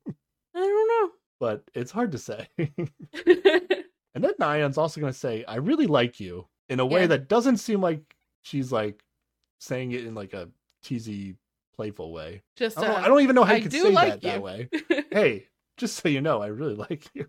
don't 0.54 0.88
know. 0.88 1.10
but 1.38 1.64
it's 1.74 1.90
hard 1.92 2.12
to 2.12 2.18
say. 2.18 2.48
and 2.58 4.24
then 4.24 4.32
Nayeon's 4.40 4.78
also 4.78 5.00
going 5.00 5.12
to 5.12 5.18
say, 5.18 5.44
"I 5.44 5.56
really 5.56 5.86
like 5.86 6.20
you," 6.20 6.46
in 6.68 6.80
a 6.80 6.86
way 6.86 7.02
Yeah. 7.02 7.08
that 7.08 7.28
doesn't 7.28 7.58
seem 7.58 7.80
like 7.80 8.16
she's 8.42 8.70
like 8.72 9.02
saying 9.58 9.92
it 9.92 10.04
in 10.06 10.14
like 10.14 10.32
a 10.32 10.48
cheesy, 10.82 11.36
playful 11.76 12.12
way. 12.12 12.42
just 12.56 12.78
I 12.78 12.82
don't, 12.86 12.90
uh, 12.90 12.98
I 13.04 13.08
don't 13.08 13.20
even 13.22 13.34
know 13.36 13.44
how 13.44 13.54
I 13.54 13.56
you 13.56 13.62
could 13.64 13.72
say 13.72 13.90
like 13.90 14.20
that 14.20 14.22
that 14.22 14.42
way. 14.42 14.68
Hey, 15.12 15.46
just 15.76 15.96
so 15.96 16.08
you 16.08 16.20
know, 16.20 16.40
I 16.42 16.48
really 16.48 16.74
like 16.90 17.08
you. 17.14 17.26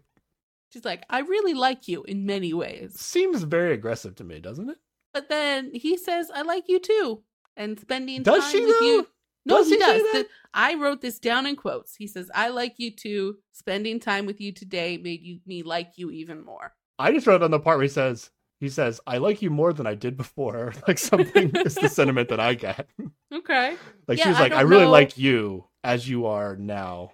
she's 0.72 0.86
like, 0.86 1.04
I 1.10 1.20
really 1.20 1.54
like 1.54 1.88
you 1.88 2.04
in 2.04 2.26
many 2.26 2.54
ways. 2.54 3.00
Seems 3.00 3.44
very 3.44 3.74
aggressive 3.74 4.16
to 4.16 4.24
me, 4.24 4.40
doesn't 4.40 4.70
it? 4.70 4.78
But 5.14 5.30
then 5.30 5.72
he 5.74 5.98
says, 5.98 6.32
I 6.34 6.44
like 6.44 6.66
you 6.70 6.80
too. 6.80 7.24
And 7.58 7.78
spending 7.80 8.24
Does 8.24 8.44
time 8.44 8.52
she, 8.52 8.66
with 8.66 8.80
though? 8.80 8.86
you. 8.86 9.08
No, 9.46 9.58
Does 9.58 9.68
he, 9.68 9.74
he 9.74 9.80
does. 9.80 10.02
The- 10.14 10.28
I 10.54 10.76
wrote 10.76 11.02
this 11.02 11.20
down 11.20 11.46
in 11.48 11.56
quotes. 11.56 11.96
He 11.96 12.08
says, 12.08 12.30
I 12.34 12.50
like 12.50 12.76
you 12.78 12.92
too. 12.92 13.38
Spending 13.52 14.00
time 14.00 14.26
with 14.26 14.40
you 14.40 14.52
today 14.54 14.98
made 14.98 15.22
you 15.24 15.40
me 15.46 15.64
like 15.64 15.94
you 15.98 16.12
even 16.12 16.46
more. 16.46 16.74
I 17.00 17.12
just 17.12 17.26
wrote 17.28 17.42
on 17.42 17.52
the 17.52 17.60
part 17.60 17.78
where 17.78 17.84
he 17.84 17.90
says, 17.90 18.30
he 18.62 18.70
says, 18.70 19.02
I 19.08 19.18
like 19.18 19.42
you 19.42 19.50
more 19.50 19.74
than 19.74 19.88
I 19.88 19.96
did 19.96 20.16
before. 20.18 20.74
Like 20.88 21.00
something 21.00 21.52
is 21.66 21.76
the 21.76 21.90
sentiment 21.90 22.30
that 22.30 22.40
I 22.40 22.54
get. 22.54 22.90
Okay. 23.34 23.78
Like 24.08 24.20
Yeah, 24.20 24.24
she 24.24 24.30
was 24.30 24.40
like, 24.40 24.54
I, 24.54 24.62
really 24.62 24.86
know. 24.86 24.92
like 24.92 25.18
you 25.18 25.66
as 25.84 26.08
you 26.08 26.28
are 26.28 26.56
now. 26.56 27.14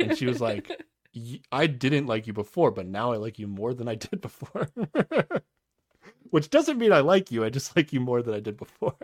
And 0.00 0.16
she 0.16 0.26
was 0.26 0.40
like, 0.40 0.70
"I 1.52 1.66
didn't 1.66 2.06
like 2.06 2.26
you 2.26 2.32
before, 2.32 2.70
but 2.70 2.86
now 2.86 3.12
I 3.12 3.16
like 3.18 3.38
you 3.38 3.46
more 3.46 3.74
than 3.74 3.88
I 3.88 3.94
did 3.96 4.20
before. 4.20 4.68
Which 6.30 6.50
doesn't 6.50 6.78
mean 6.78 6.92
I 6.92 7.00
like 7.00 7.30
you. 7.30 7.44
I 7.44 7.50
just 7.50 7.76
like 7.76 7.92
you 7.92 8.00
more 8.00 8.22
than 8.22 8.34
I 8.34 8.40
did 8.40 8.56
before. 8.56 8.96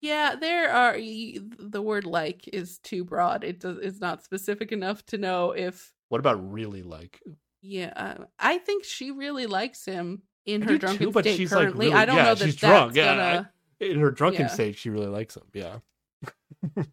Yeah, 0.00 0.34
there 0.36 0.70
are 0.72 0.96
the 0.98 1.82
word 1.82 2.06
like 2.06 2.48
is 2.48 2.78
too 2.78 3.04
broad. 3.04 3.44
It 3.44 3.60
does 3.60 3.78
it's 3.78 4.00
not 4.00 4.24
specific 4.24 4.72
enough 4.72 5.04
to 5.06 5.18
know 5.18 5.52
if 5.52 5.92
What 6.08 6.18
about 6.20 6.52
really 6.52 6.82
like? 6.82 7.20
yeah, 7.62 8.24
I 8.38 8.58
think 8.58 8.84
she 8.84 9.10
really 9.10 9.46
likes 9.46 9.84
him 9.84 10.22
in 10.46 10.62
I 10.62 10.72
her 10.72 10.78
drunken 10.78 11.06
too, 11.06 11.12
but 11.12 11.24
state 11.24 11.36
she's, 11.36 11.52
like, 11.52 11.62
currently. 11.62 11.86
really- 11.86 11.98
I 11.98 12.04
don't 12.04 12.16
yeah, 12.16 12.22
know 12.24 12.34
that 12.34 12.44
she's 12.44 12.56
that's 12.56 12.72
drunk, 12.72 12.94
yeah, 12.96 13.14
gonna 13.14 13.52
In 13.80 13.98
her 14.00 14.10
drunken 14.10 14.42
Yeah. 14.42 14.48
state, 14.48 14.76
she 14.76 14.90
really 14.90 15.06
likes 15.06 15.36
him. 15.36 15.44
Yeah. 15.52 15.78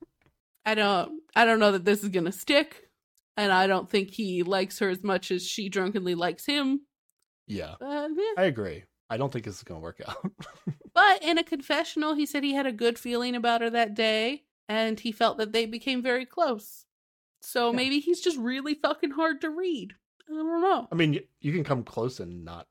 I 0.66 0.76
don't 0.76 1.22
I 1.36 1.46
don't 1.46 1.60
know 1.60 1.72
that 1.72 1.86
this 1.86 2.04
is 2.04 2.10
gonna 2.10 2.32
stick, 2.32 2.90
and 3.38 3.52
I 3.52 3.68
don't 3.68 3.90
think 3.90 4.10
he 4.12 4.44
likes 4.44 4.80
her 4.80 4.90
as 4.90 5.04
much 5.04 5.32
as 5.32 5.46
she 5.46 5.70
drunkenly 5.70 6.16
likes 6.16 6.46
him. 6.46 6.82
Yeah. 7.48 7.76
Eh. 7.82 8.08
I 8.38 8.44
agree. 8.44 8.84
I 9.10 9.16
don't 9.18 9.32
think 9.32 9.46
this 9.46 9.56
is 9.58 9.64
gonna 9.64 9.80
work 9.80 10.02
out. 10.06 10.18
but 10.94 11.24
in 11.24 11.38
a 11.38 11.44
confessional, 11.44 12.14
he 12.16 12.26
said 12.26 12.44
he 12.44 12.54
had 12.54 12.66
a 12.66 12.72
good 12.74 13.00
feeling 13.00 13.36
about 13.36 13.62
her 13.62 13.70
that 13.70 13.94
day, 13.96 14.44
and 14.68 15.00
he 15.00 15.12
felt 15.14 15.38
that 15.38 15.54
they 15.54 15.66
became 15.66 16.02
very 16.02 16.26
close. 16.26 16.86
So 17.42 17.70
Yeah. 17.72 17.76
maybe 17.78 18.00
he's 18.00 18.20
just 18.20 18.38
really 18.38 18.74
fucking 18.74 19.12
hard 19.12 19.40
to 19.42 19.50
read. 19.50 19.94
I 20.30 20.34
don't 20.34 20.62
know. 20.62 20.88
I 20.92 20.96
mean, 20.96 21.20
you 21.40 21.54
can 21.54 21.64
come 21.64 21.84
close 21.84 22.20
and 22.20 22.44
not 22.44 22.68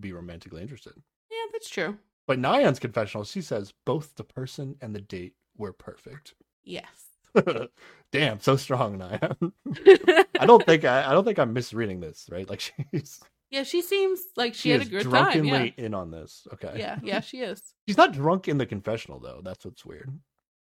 be 0.00 0.12
romantically 0.12 0.62
interested. 0.62 0.92
Yeah, 1.30 1.36
that's 1.52 1.68
true. 1.70 1.98
But 2.26 2.38
Nayeon's 2.38 2.78
confessional, 2.78 3.24
she 3.24 3.40
says 3.40 3.72
both 3.86 4.14
the 4.16 4.24
person 4.24 4.76
and 4.80 4.94
the 4.94 5.00
date 5.00 5.34
were 5.56 5.72
perfect. 5.72 6.34
Yes. 6.64 6.86
Damn, 8.12 8.40
so 8.40 8.56
strong, 8.56 8.98
Nayeon. 8.98 9.52
I 10.40 10.46
don't 10.46 10.64
think 10.64 10.84
I, 10.84 11.08
I 11.08 11.12
don't 11.12 11.24
think 11.24 11.38
I'm 11.38 11.52
misreading 11.52 12.00
this, 12.00 12.26
right? 12.30 12.48
Like 12.48 12.60
she's 12.92 13.20
yeah, 13.50 13.62
she 13.62 13.80
seems 13.82 14.20
like 14.36 14.54
she, 14.54 14.60
she 14.60 14.70
had 14.70 14.82
a 14.82 14.84
good 14.84 15.02
time. 15.04 15.10
drunkenly 15.10 15.74
Yeah. 15.78 15.84
in 15.86 15.94
on 15.94 16.10
this. 16.10 16.46
Okay. 16.54 16.74
yeah, 16.76 16.98
yeah, 17.02 17.20
she 17.20 17.38
is. 17.38 17.62
She's 17.86 17.96
not 17.96 18.12
drunk 18.12 18.46
in 18.48 18.58
the 18.58 18.66
confessional 18.66 19.20
though. 19.20 19.40
That's 19.42 19.64
what's 19.64 19.84
weird. 19.86 20.10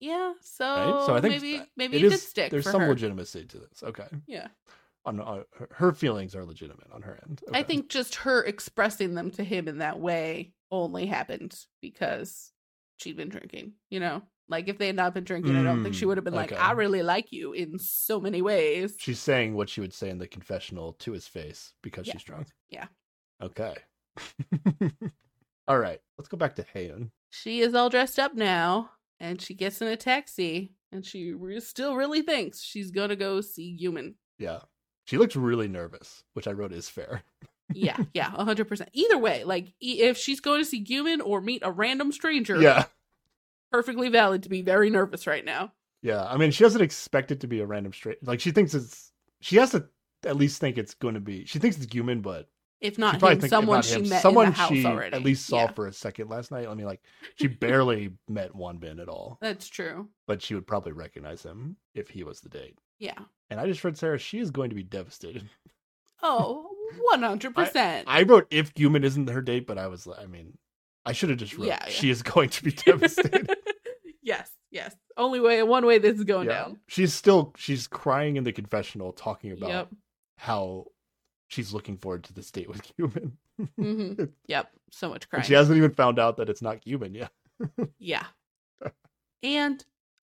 Yeah, 0.01 0.35
so, 0.43 0.65
Right? 0.67 1.07
So 1.07 1.15
I 1.15 1.21
think 1.23 1.35
maybe 1.43 1.63
maybe 1.77 1.97
it 1.97 2.03
it, 2.05 2.07
is 2.07 2.13
did 2.21 2.21
stick 2.29 2.51
there's 2.51 2.71
some 2.71 2.83
her. 2.83 2.89
legitimacy 2.89 3.47
to 3.47 3.59
this. 3.59 3.83
Okay. 3.83 4.07
Yeah, 4.27 4.49
On, 5.07 5.21
on 5.21 5.45
her- 5.73 5.93
feelings 5.93 6.35
are 6.35 6.45
legitimate 6.45 6.87
on 6.93 7.03
her 7.03 7.19
end. 7.29 7.43
I 7.53 7.63
think 7.63 7.89
just 7.91 8.15
her 8.17 8.43
expressing 8.43 9.15
them 9.15 9.31
to 9.33 9.45
him 9.45 9.69
in 9.69 9.79
that 9.79 10.01
way 10.01 10.53
only 10.71 11.05
happened 11.07 11.55
because 11.83 12.53
she'd 12.97 13.17
been 13.17 13.29
drinking. 13.29 13.75
You 13.91 14.01
know, 14.01 14.23
like 14.49 14.69
if 14.69 14.79
they 14.79 14.87
had 14.87 14.97
not 14.97 15.13
been 15.13 15.25
drinking, 15.25 15.57
I 15.57 15.63
don't 15.63 15.83
think 15.83 15.95
she 15.95 16.05
Mm, 16.05 16.09
would 16.09 16.17
have 16.17 16.25
been 16.25 16.33
like, 16.35 16.53
"I 16.53 16.73
really 16.73 17.03
like 17.03 17.33
you" 17.33 17.53
in 17.53 17.79
so 17.79 18.19
many 18.19 18.41
ways. 18.41 18.95
she's 18.99 19.19
saying 19.21 19.55
what 19.55 19.69
she 19.69 19.81
would 19.83 19.93
say 19.93 20.09
in 20.09 20.19
the 20.19 20.27
confessional 20.27 20.95
to 20.95 21.13
his 21.13 21.29
face 21.29 21.75
because 21.83 22.07
Yeah. 22.07 22.13
she's 22.15 22.23
drunk. 22.25 22.49
Yeah. 22.71 22.87
Okay. 23.43 23.75
All 25.69 25.79
right. 25.79 26.01
Let's 26.19 26.29
go 26.29 26.37
back 26.37 26.55
to 26.57 26.65
Haeeun. 26.75 27.11
She 27.31 27.61
is 27.61 27.75
all 27.75 27.89
dressed 27.91 28.19
up 28.19 28.35
now, 28.35 28.91
and 29.19 29.41
she 29.41 29.55
gets 29.55 29.81
in 29.81 29.89
a 29.89 29.97
taxi, 29.97 30.73
and 30.93 31.05
she 31.05 31.33
re- 31.33 31.61
still 31.61 31.97
really 31.97 32.23
thinks 32.23 32.63
she's 32.63 32.91
gonna 32.91 33.17
go 33.17 33.41
see 33.41 33.79
Gyumin. 33.81 34.15
Yeah. 34.39 34.61
She 35.05 35.19
looks 35.19 35.37
really 35.37 35.69
nervous, 35.69 36.25
which 36.33 36.47
I 36.49 36.53
wrote 36.53 36.73
is 36.73 36.89
fair. 36.89 37.23
Yeah, 37.73 37.97
yeah, 38.13 38.31
hundred 38.31 38.67
percent. 38.69 38.91
Either 38.93 39.17
way, 39.19 39.45
like 39.45 39.73
if 39.81 40.19
she's 40.19 40.41
going 40.41 40.61
to 40.61 40.65
see 40.67 40.85
Gyumin 40.85 41.21
or 41.25 41.41
meet 41.41 41.63
a 41.65 41.71
random 41.71 42.13
stranger, 42.13 42.61
Yeah. 42.61 42.85
perfectly 43.73 44.09
valid 44.09 44.43
to 44.45 44.49
be 44.49 44.63
very 44.63 44.91
nervous 44.91 45.27
right 45.27 45.45
now. 45.45 45.73
Yeah. 46.03 46.25
I 46.25 46.37
mean, 46.37 46.51
she 46.51 46.63
doesn't 46.65 46.83
expect 46.83 47.31
it 47.31 47.41
to 47.41 47.47
be 47.47 47.61
a 47.61 47.67
random 47.67 47.93
straight. 47.93 48.23
Like, 48.27 48.41
she 48.41 48.51
thinks 48.51 48.75
it's, 48.75 49.13
she 49.41 49.57
has 49.57 49.71
to 49.71 49.87
at 50.25 50.37
least 50.37 50.61
think 50.61 50.77
it's 50.79 50.95
going 50.95 51.15
to 51.15 51.21
be, 51.21 51.45
she 51.47 51.59
thinks 51.59 51.77
it's 51.79 51.87
Gyumin, 51.87 52.21
but 52.23 52.49
If 52.83 52.99
not 52.99 53.15
him, 53.15 53.21
thinks 53.21 53.49
someone 53.49 53.81
she 53.83 53.95
him. 54.01 54.09
met 54.11 54.23
Someone 54.23 54.47
in 54.49 54.53
the 54.53 54.57
house 54.59 54.69
she 54.71 54.85
already. 54.85 55.17
at 55.17 55.23
least 55.23 55.47
saw 55.47 55.63
Yeah, 55.63 55.67
for 55.73 55.87
a 55.87 55.93
second 55.93 56.29
last 56.29 56.51
night. 56.51 56.69
I 56.69 56.75
mean, 56.75 56.87
like, 56.87 57.01
she 57.37 57.47
barely 57.49 58.13
met 58.29 58.53
Wanbin 58.55 59.01
at 59.01 59.09
all, 59.09 59.39
that's 59.41 59.69
true. 59.69 60.09
but 60.27 60.43
she 60.43 60.55
would 60.55 60.67
probably 60.67 60.93
recognize 60.93 61.43
him 61.43 61.77
if 61.95 62.11
he 62.11 62.23
was 62.25 62.41
the 62.43 62.51
date. 62.51 62.79
Yeah. 63.05 63.19
And 63.51 63.61
I 63.61 63.67
just 63.67 63.85
read 63.85 63.97
Sarah, 63.99 64.19
she 64.19 64.39
is 64.39 64.51
going 64.51 64.71
to 64.71 64.77
be 64.77 64.83
devastated. 64.83 65.49
Oh, 66.23 66.67
Oh, 66.67 67.01
one 67.11 67.23
hundred 67.23 67.55
percent. 67.55 68.07
I 68.09 68.23
wrote 68.23 68.47
if 68.51 68.73
Gyumin 68.75 69.05
isn't 69.05 69.29
her 69.29 69.43
date, 69.43 69.67
but 69.67 69.79
I 69.79 69.89
was, 69.89 70.07
I 70.07 70.27
mean, 70.27 70.57
I 71.05 71.13
should 71.13 71.29
have 71.29 71.39
just 71.39 71.57
wrote 71.59 71.67
Yeah, 71.67 71.81
yeah. 71.85 71.91
she 71.91 72.09
is 72.11 72.23
going 72.23 72.49
to 72.51 72.65
be 72.65 72.71
devastated. 72.87 73.51
yes, 74.23 74.51
yes. 74.71 74.95
Only 75.17 75.41
way, 75.41 75.63
one 75.63 75.85
way 75.85 75.99
this 75.99 76.17
is 76.17 76.25
going 76.25 76.49
yeah. 76.49 76.63
down. 76.63 76.79
She's 76.89 77.13
still, 77.13 77.53
she's 77.57 77.87
crying 77.87 78.37
in 78.37 78.45
the 78.45 78.53
confessional 78.53 79.13
talking 79.13 79.53
about 79.53 79.69
Yep. 79.69 79.89
how 80.39 80.87
she's 81.49 81.73
looking 81.75 81.99
forward 81.99 82.25
to 82.25 82.33
this 82.33 82.51
date 82.51 82.69
with 82.69 82.81
Gyumin. 82.99 83.33
hmm 83.77 84.25
Yep. 84.47 84.71
So 84.93 85.09
much 85.11 85.29
crying. 85.29 85.41
And 85.41 85.47
she 85.47 85.55
hasn't 85.55 85.77
even 85.77 85.93
found 85.93 86.19
out 86.19 86.37
that 86.39 86.49
it's 86.49 86.63
not 86.63 86.81
Gyumin 86.85 87.15
yet. 87.17 87.31
Yeah. 87.99 88.25
and 89.43 89.85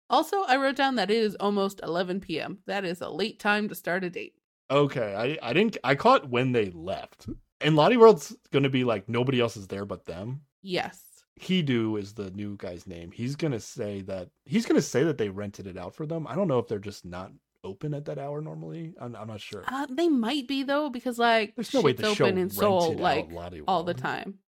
also, 0.09 0.41
I 0.43 0.57
wrote 0.57 0.75
down 0.75 0.95
that 0.95 1.11
it 1.11 1.17
is 1.17 1.35
almost 1.35 1.81
11 1.83 2.21
p.m. 2.21 2.59
That 2.65 2.85
is 2.85 3.01
a 3.01 3.09
late 3.09 3.39
time 3.39 3.69
to 3.69 3.75
start 3.75 4.03
a 4.03 4.09
date. 4.09 4.33
Okay, 4.71 5.15
I 5.15 5.49
I 5.49 5.53
didn't 5.53 5.77
I 5.83 5.95
caught 5.95 6.29
when 6.29 6.51
they 6.51 6.69
left. 6.71 7.27
And 7.61 7.75
Lotte 7.75 7.97
World's 7.97 8.35
gonna 8.51 8.69
be 8.69 8.83
like 8.83 9.09
nobody 9.09 9.41
else 9.41 9.57
is 9.57 9.67
there 9.67 9.85
but 9.85 10.05
them. 10.05 10.41
Yes. 10.61 11.01
Hidu 11.41 11.99
is 11.99 12.13
the 12.13 12.29
new 12.31 12.55
guy's 12.57 12.85
name. 12.85 13.11
He's 13.11 13.35
gonna 13.35 13.59
say 13.59 14.01
that 14.01 14.29
he's 14.45 14.65
gonna 14.65 14.81
say 14.81 15.03
that 15.03 15.17
they 15.17 15.29
rented 15.29 15.67
it 15.67 15.77
out 15.77 15.95
for 15.95 16.05
them. 16.05 16.27
I 16.27 16.35
don't 16.35 16.47
know 16.47 16.59
if 16.59 16.67
they're 16.67 16.79
just 16.79 17.05
not 17.05 17.31
open 17.63 17.93
at 17.93 18.05
that 18.05 18.19
hour 18.19 18.41
normally. 18.41 18.93
I'm, 18.99 19.15
I'm 19.15 19.27
not 19.27 19.41
sure. 19.41 19.63
Uh, 19.67 19.87
they 19.89 20.07
might 20.07 20.47
be 20.47 20.63
though, 20.63 20.89
because 20.89 21.17
like 21.17 21.55
There's 21.55 21.73
no 21.73 21.81
way 21.81 21.93
the 21.93 22.13
show 22.13 22.25
open 22.25 22.37
in 22.37 22.49
Seoul 22.49 22.93
like 22.93 23.29
all 23.67 23.83
the 23.83 23.93
time. 23.93 24.39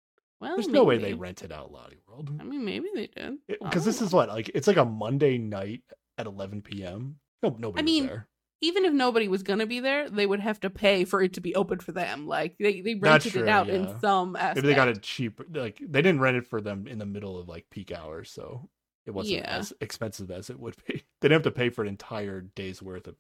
Well, 0.42 0.56
There's 0.56 0.68
no 0.68 0.84
way 0.84 0.98
they 0.98 1.10
maybe. 1.10 1.20
rented 1.20 1.52
out 1.52 1.72
Lotte 1.72 1.94
World 2.08 2.32
I 2.40 2.44
mean, 2.44 2.66
maybe 2.66 2.88
they 2.96 3.08
did. 3.08 3.38
Because 3.48 3.86
this 3.86 4.02
is 4.02 4.12
what 4.12 4.28
like 4.28 4.50
it's 4.56 4.68
like 4.68 4.78
a 4.78 4.86
Monday 4.86 5.38
night 5.38 5.84
at 6.18 6.26
11 6.26 6.64
p.m. 6.64 7.18
No, 7.44 7.56
nobody 7.60 7.80
I 7.80 7.84
mean, 7.86 8.04
was 8.04 8.10
there. 8.10 8.28
even 8.62 8.86
if 8.86 8.92
nobody 8.94 9.28
was 9.28 9.44
gonna 9.44 9.68
be 9.68 9.80
there, 9.80 10.10
they 10.10 10.26
would 10.26 10.40
have 10.40 10.60
to 10.62 10.70
pay 10.72 11.06
for 11.06 11.22
it 11.22 11.34
to 11.34 11.42
be 11.42 11.54
open 11.56 11.80
for 11.80 11.92
them. 11.92 12.28
Like 12.28 12.56
they 12.60 12.82
they 12.82 12.96
rented 12.96 13.34
true, 13.34 13.44
it 13.44 13.50
out 13.50 13.68
yeah. 13.68 13.74
in 13.76 14.00
some 14.00 14.36
aspect. 14.36 14.56
Maybe 14.58 14.68
they 14.68 14.74
got 14.76 14.88
it 14.88 15.02
cheap. 15.04 15.40
Like 15.54 15.78
they 15.80 16.02
didn't 16.02 16.22
rent 16.22 16.38
it 16.38 16.48
for 16.48 16.60
them 16.60 16.88
in 16.88 16.98
the 16.98 17.06
middle 17.06 17.40
of 17.40 17.48
like 17.48 17.68
peak 17.70 17.92
hours, 17.92 18.32
so 18.32 18.68
it 19.06 19.12
wasn't 19.12 19.38
Yeah. 19.40 19.58
as 19.58 19.74
expensive 19.80 20.32
as 20.32 20.50
it 20.50 20.60
would 20.60 20.76
be. 20.88 21.04
They 21.22 21.28
didn't 21.30 21.44
have 21.46 21.54
to 21.54 21.58
pay 21.60 21.70
for 21.70 21.84
an 21.84 21.88
entire 21.88 22.42
day's 22.42 22.82
worth 22.82 23.08
of 23.08 23.16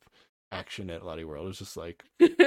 action 0.52 0.89
at 0.89 1.06
Lotte 1.06 1.27
World. 1.27 1.45
It 1.45 1.49
was 1.49 1.60
just 1.60 1.77
like 1.77 2.03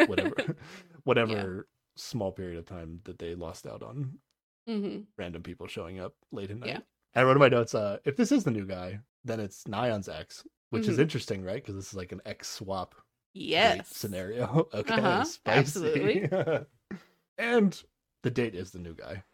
whatever, 0.07 0.35
whatever 1.05 1.69
small 1.97 2.33
period 2.33 2.59
of 2.59 2.67
time 2.67 3.01
that 3.05 3.21
they 3.21 3.37
lost 3.37 3.67
out 3.69 3.83
on 3.85 4.19
hmm 4.67 5.07
random 5.17 5.43
people 5.43 5.67
showing 5.67 6.01
up 6.01 6.15
late 6.33 6.51
at 6.51 6.59
night. 6.59 6.69
Yeah. 6.69 6.81
I 7.15 7.23
wrote 7.23 7.33
in 7.33 7.39
my 7.39 7.49
notes, 7.49 7.75
uh, 7.75 7.99
if 8.05 8.17
this 8.17 8.33
is 8.33 8.45
the 8.45 8.51
new 8.51 8.67
guy, 8.67 9.01
then 9.25 9.41
it's 9.41 9.65
Nayeon's 9.65 10.09
ex, 10.09 10.45
which 10.71 10.89
is 10.89 10.99
Mhm. 10.99 11.03
interesting, 11.03 11.45
right? 11.45 11.57
Because 11.63 11.77
this 11.77 11.89
is 11.89 11.95
like 11.95 12.13
an 12.13 12.21
ex 12.27 12.49
swap 12.49 12.95
Yes. 13.35 13.89
scenario. 13.91 14.69
Okay, 14.75 14.95
Uh-huh, 14.95 15.25
absolutely. 15.47 16.29
and 17.39 17.83
the 18.23 18.31
date 18.31 18.55
is 18.55 18.73
the 18.73 18.79
new 18.79 18.95
guy. 18.95 19.25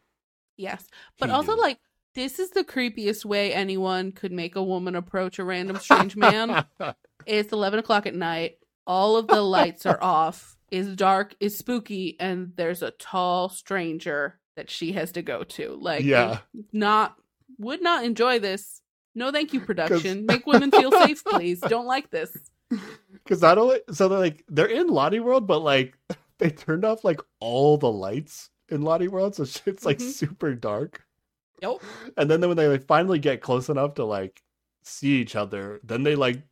Yes. 0.57 0.87
But 1.19 1.31
He 1.31 1.35
also, 1.35 1.53
knew. 1.53 1.61
like, 1.63 1.79
this 2.15 2.39
is 2.39 2.51
the 2.51 2.65
creepiest 2.65 3.25
way 3.25 3.53
anyone 3.55 4.13
could 4.13 4.33
make 4.33 4.57
a 4.57 4.63
woman 4.65 4.97
approach 4.97 5.39
a 5.39 5.45
random 5.45 5.79
strange 5.79 6.17
man. 6.17 6.59
it's 7.27 7.53
11 7.53 7.79
o'clock 7.81 8.07
at 8.07 8.15
night. 8.17 8.59
All 8.87 9.17
of 9.17 9.31
the 9.31 9.43
lights 9.43 9.87
are 9.87 10.03
off. 10.03 10.59
It's 10.71 10.89
dark, 10.97 11.37
it's 11.41 11.57
spooky, 11.59 12.19
and 12.21 12.55
there's 12.57 12.83
a 12.83 12.93
tall 12.93 13.49
stranger 13.49 14.40
that 14.57 14.71
she 14.71 14.93
has 14.93 15.13
to 15.13 15.23
go 15.23 15.45
to. 15.45 15.77
Like, 15.81 16.05
Yeah. 16.05 16.39
not, 16.73 17.17
would 17.59 17.83
not 17.83 18.05
enjoy 18.05 18.39
this. 18.39 18.81
No, 19.15 19.31
thank 19.33 19.53
you, 19.53 19.61
production. 19.71 20.27
Make 20.27 20.47
women 20.47 20.71
feel 20.71 20.93
safe, 20.93 21.25
please. 21.25 21.61
Don't 21.61 21.87
like 21.87 22.11
this. 22.11 22.37
Because 23.25 23.43
not 23.43 23.59
only 23.59 23.81
so 23.93 24.09
they're 24.09 24.19
like 24.19 24.45
they're 24.49 24.67
in 24.67 24.87
Lotte 24.87 25.21
World, 25.23 25.47
but 25.47 25.59
like 25.59 25.97
they 26.39 26.51
turned 26.51 26.85
off 26.85 27.05
like 27.05 27.21
all 27.41 27.77
the 27.77 27.91
lights 27.91 28.49
in 28.69 28.83
Lotte 28.83 29.09
World, 29.09 29.35
so 29.35 29.43
it's 29.67 29.85
like 29.85 29.99
Mhm. 29.99 30.11
super 30.13 30.55
dark. 30.55 31.05
Yep. 31.61 31.83
And 32.17 32.31
then 32.31 32.41
when 32.47 32.57
they 32.57 32.69
like 32.69 32.87
finally 32.87 33.19
get 33.19 33.41
close 33.43 33.69
enough 33.69 33.95
to 33.95 34.05
like 34.05 34.41
see 34.85 35.21
each 35.21 35.37
other, 35.37 35.81
then 35.85 36.03
they 36.05 36.15
like 36.17 36.43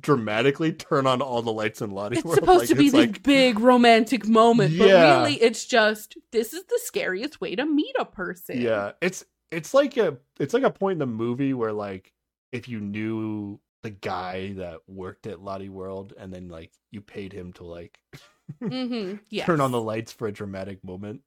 dramatically 0.00 0.72
turn 0.72 1.06
on 1.06 1.22
all 1.22 1.40
the 1.42 1.52
lights 1.52 1.80
in 1.80 1.90
Lotte 1.90 2.14
It's 2.14 2.24
World. 2.24 2.34
supposed 2.36 2.60
like, 2.60 2.68
to 2.68 2.74
be 2.74 2.90
this 2.90 2.94
like 2.94 3.22
big 3.22 3.58
romantic 3.60 4.26
moment, 4.26 4.70
Yeah. 4.72 4.86
but 4.86 5.18
really 5.22 5.34
it's 5.42 5.64
just 5.64 6.16
this 6.32 6.52
is 6.52 6.64
the 6.64 6.80
scariest 6.84 7.40
way 7.40 7.54
to 7.56 7.64
meet 7.64 7.94
a 7.98 8.04
person. 8.04 8.60
yeah, 8.60 8.92
it's 9.00 9.24
it's 9.50 9.72
like 9.72 9.96
a 9.96 10.18
it's 10.38 10.52
like 10.52 10.62
a 10.62 10.70
point 10.70 10.94
in 10.94 10.98
the 10.98 11.06
movie 11.06 11.54
where 11.54 11.72
like 11.72 12.12
if 12.52 12.68
you 12.68 12.80
knew 12.80 13.60
the 13.82 13.90
guy 13.90 14.52
that 14.54 14.80
worked 14.88 15.26
at 15.26 15.40
Lotte 15.40 15.68
World 15.70 16.12
and 16.18 16.32
then 16.34 16.48
like 16.48 16.72
you 16.90 17.00
paid 17.00 17.32
him 17.32 17.52
to 17.54 17.64
like 17.64 17.98
Mm-hmm. 18.62 19.16
Yes. 19.28 19.46
turn 19.46 19.60
on 19.60 19.72
the 19.72 19.80
lights 19.80 20.10
for 20.12 20.26
a 20.26 20.32
dramatic 20.32 20.82
moment. 20.82 21.20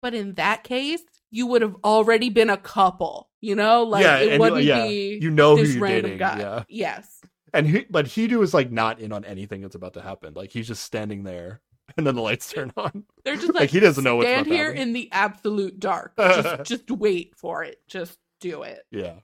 But 0.00 0.14
in 0.14 0.34
that 0.34 0.62
case, 0.64 1.02
you 1.30 1.46
would 1.48 1.62
have 1.62 1.76
already 1.84 2.28
been 2.28 2.50
a 2.50 2.56
couple. 2.56 3.28
You 3.40 3.56
know, 3.56 3.82
like 3.82 4.04
yeah, 4.04 4.18
it 4.18 4.40
wouldn't 4.40 4.62
yeah, 4.62 4.86
be 4.86 5.18
you 5.20 5.30
know 5.30 5.56
who 5.56 5.64
this 5.64 5.74
you're 5.74 5.82
random 5.82 6.02
dating. 6.02 6.18
guy. 6.18 6.38
Yeah, 6.38 6.62
Yes. 6.68 7.20
And 7.52 7.66
he, 7.66 7.86
but 7.90 8.06
Hidu 8.06 8.42
is 8.42 8.54
like 8.54 8.70
not 8.70 8.98
in 8.98 9.12
on 9.12 9.24
anything 9.24 9.60
that's 9.60 9.74
about 9.74 9.94
to 9.94 10.02
happen. 10.02 10.34
Like 10.34 10.50
he's 10.50 10.66
just 10.66 10.82
standing 10.82 11.24
there. 11.24 11.60
and 11.96 12.06
then 12.06 12.14
the 12.14 12.22
lights 12.22 12.50
turn 12.50 12.72
on. 12.76 13.04
They're 13.24 13.36
just 13.36 13.48
like, 13.48 13.54
Like, 13.60 13.70
he 13.70 13.80
doesn't 13.80 14.04
know 14.04 14.16
what's 14.16 14.28
stand 14.28 14.46
here 14.46 14.70
in 14.70 14.92
the 14.92 15.10
absolute 15.12 15.78
dark. 15.78 16.14
Just, 16.18 16.64
just 16.64 16.90
wait 16.90 17.34
for 17.36 17.64
it. 17.64 17.80
Just 17.86 18.18
do 18.40 18.62
it. 18.62 18.84
Yeah. 18.90 19.14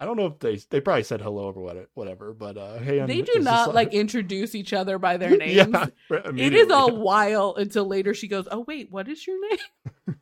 I 0.00 0.04
don't 0.04 0.16
know 0.16 0.26
if 0.26 0.40
they 0.40 0.56
they 0.70 0.80
probably 0.80 1.04
said 1.04 1.20
hello 1.20 1.50
or 1.50 1.52
what 1.52 1.88
whatever, 1.94 2.32
but 2.32 2.58
uh 2.58 2.78
hey 2.78 3.04
They 3.06 3.22
do 3.22 3.38
not 3.38 3.72
like 3.72 3.94
introduce 3.94 4.56
each 4.56 4.72
other 4.72 4.98
by 4.98 5.16
their 5.16 5.36
names. 5.36 5.54
Yeah, 5.54 5.86
It 6.10 6.54
is 6.54 6.68
a 6.70 6.86
while 6.92 7.54
until 7.56 7.84
later 7.84 8.12
she 8.12 8.26
goes, 8.26 8.48
"Oh 8.50 8.64
wait, 8.66 8.90
what 8.90 9.06
is 9.06 9.24
your 9.24 9.38
name?" 9.48 10.16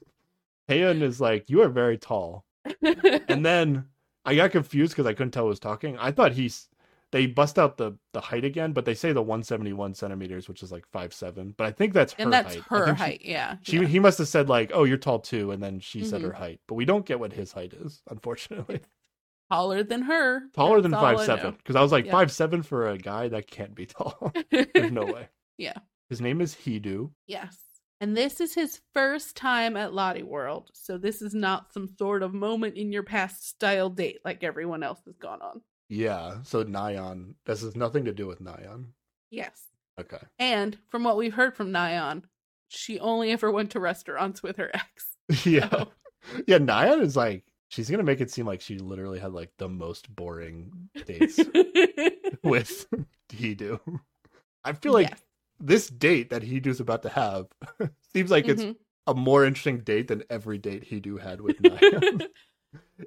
Haeeun 0.68 1.02
is 1.02 1.20
like, 1.20 1.50
you 1.50 1.62
are 1.62 1.68
very 1.68 1.98
tall. 1.98 2.44
And 2.82 3.44
then 3.44 3.86
I 4.24 4.34
got 4.36 4.52
confused 4.52 4.92
because 4.92 5.06
I 5.06 5.14
couldn't 5.14 5.32
tell 5.32 5.44
who 5.44 5.48
was 5.48 5.58
talking. 5.58 5.98
I 5.98 6.12
thought 6.12 6.32
he's 6.32 6.68
they 7.12 7.26
bust 7.26 7.58
out 7.58 7.76
the 7.76 7.98
the 8.12 8.20
height 8.20 8.44
again, 8.44 8.72
but 8.72 8.84
they 8.84 8.94
say 8.94 9.12
the 9.12 9.22
171 9.22 9.94
centimeters, 9.94 10.48
which 10.48 10.62
is 10.62 10.70
like 10.70 10.84
five 10.92 11.12
seven. 11.12 11.54
But 11.56 11.66
I 11.66 11.72
think 11.72 11.92
that's 11.92 12.12
her 12.14 12.22
and 12.22 12.32
that's 12.32 12.54
height. 12.54 12.64
Her 12.68 12.86
she- 12.88 12.92
height. 12.94 13.20
yeah. 13.24 13.56
She, 13.62 13.76
yeah. 13.78 13.86
he 13.86 13.98
must 13.98 14.18
have 14.18 14.28
said 14.28 14.48
like, 14.48 14.70
"Oh, 14.74 14.84
you're 14.84 14.96
tall 14.98 15.18
too," 15.20 15.50
and 15.50 15.62
then 15.62 15.80
she 15.80 16.04
said 16.04 16.20
Mhm. 16.20 16.26
her 16.26 16.32
height, 16.32 16.60
but 16.68 16.74
we 16.76 16.84
don't 16.84 17.04
get 17.06 17.18
what 17.20 17.32
his 17.32 17.52
height 17.52 17.72
is, 17.72 18.02
unfortunately. 18.10 18.80
taller 19.50 19.82
than 19.82 20.02
her. 20.02 20.42
Taller 20.54 20.80
than 20.80 20.92
That's 20.92 21.02
five 21.02 21.20
seven, 21.26 21.54
because 21.56 21.74
I 21.76 21.82
was 21.82 21.90
like 21.92 22.06
Yeah. 22.06 22.12
five 22.12 22.30
seven 22.30 22.62
for 22.62 22.88
a 22.90 22.98
guy 22.98 23.28
that 23.28 23.50
can't 23.50 23.74
be 23.74 23.86
tall. 23.86 24.32
There's 24.50 24.92
no 24.92 25.04
way. 25.06 25.28
Yeah. 25.58 25.78
His 26.08 26.20
name 26.20 26.40
is 26.40 26.54
Hidu. 26.54 27.10
Yes. 27.26 27.56
And 28.00 28.16
this 28.16 28.40
is 28.40 28.54
his 28.54 28.80
first 28.94 29.36
time 29.36 29.76
at 29.76 29.92
Lotte 29.92 30.22
World. 30.26 30.70
So 30.72 30.96
this 30.96 31.20
is 31.20 31.34
not 31.34 31.72
some 31.72 31.86
sort 31.98 32.22
of 32.22 32.32
moment 32.32 32.76
in 32.76 32.92
your 32.92 33.02
past 33.02 33.46
style 33.46 33.90
date 33.90 34.20
like 34.24 34.42
everyone 34.42 34.82
else 34.82 35.00
has 35.04 35.16
gone 35.18 35.42
on. 35.42 35.60
Yeah. 35.90 36.36
So 36.44 36.64
Nayeon. 36.64 37.34
This 37.44 37.60
has 37.62 37.76
nothing 37.76 38.06
to 38.06 38.12
do 38.12 38.26
with 38.26 38.40
Nayeon. 38.40 38.86
Yes. 39.30 39.60
Okay. 40.00 40.18
And 40.38 40.78
from 40.88 41.04
what 41.04 41.16
we've 41.18 41.34
heard 41.34 41.54
from 41.56 41.70
Nayeon, 41.72 42.22
she 42.68 42.98
only 43.00 43.32
ever 43.32 43.50
went 43.50 43.72
to 43.72 43.80
restaurants 43.80 44.42
with 44.42 44.56
her 44.56 44.70
ex. 44.72 45.44
yeah. 45.46 45.68
So- 45.68 45.88
Yeah. 46.46 46.58
Nayeon 46.58 47.02
is 47.02 47.16
like 47.16 47.44
she's 47.68 47.90
gonna 47.90 48.02
make 48.04 48.20
it 48.20 48.30
seem 48.30 48.46
like 48.46 48.60
she 48.60 48.78
literally 48.78 49.18
had 49.18 49.32
like 49.32 49.50
the 49.58 49.68
most 49.68 50.14
boring 50.14 50.88
dates 51.06 51.38
with 52.42 52.86
Hidu. 53.30 53.80
I 54.64 54.72
feel 54.74 54.92
like 54.92 55.12
this 55.58 55.88
date 55.88 56.30
that 56.30 56.42
He 56.42 56.60
Hidu's 56.60 56.80
about 56.80 57.02
to 57.02 57.08
have 57.10 57.46
seems 58.14 58.30
like 58.30 58.48
it's 58.48 58.62
Mhm. 58.62 58.76
a 59.06 59.14
more 59.14 59.44
interesting 59.44 59.80
date 59.80 60.08
than 60.08 60.22
every 60.30 60.58
date 60.58 60.88
Hidu 60.88 61.20
had 61.20 61.40
with 61.40 61.60
Nayeon. 61.62 62.26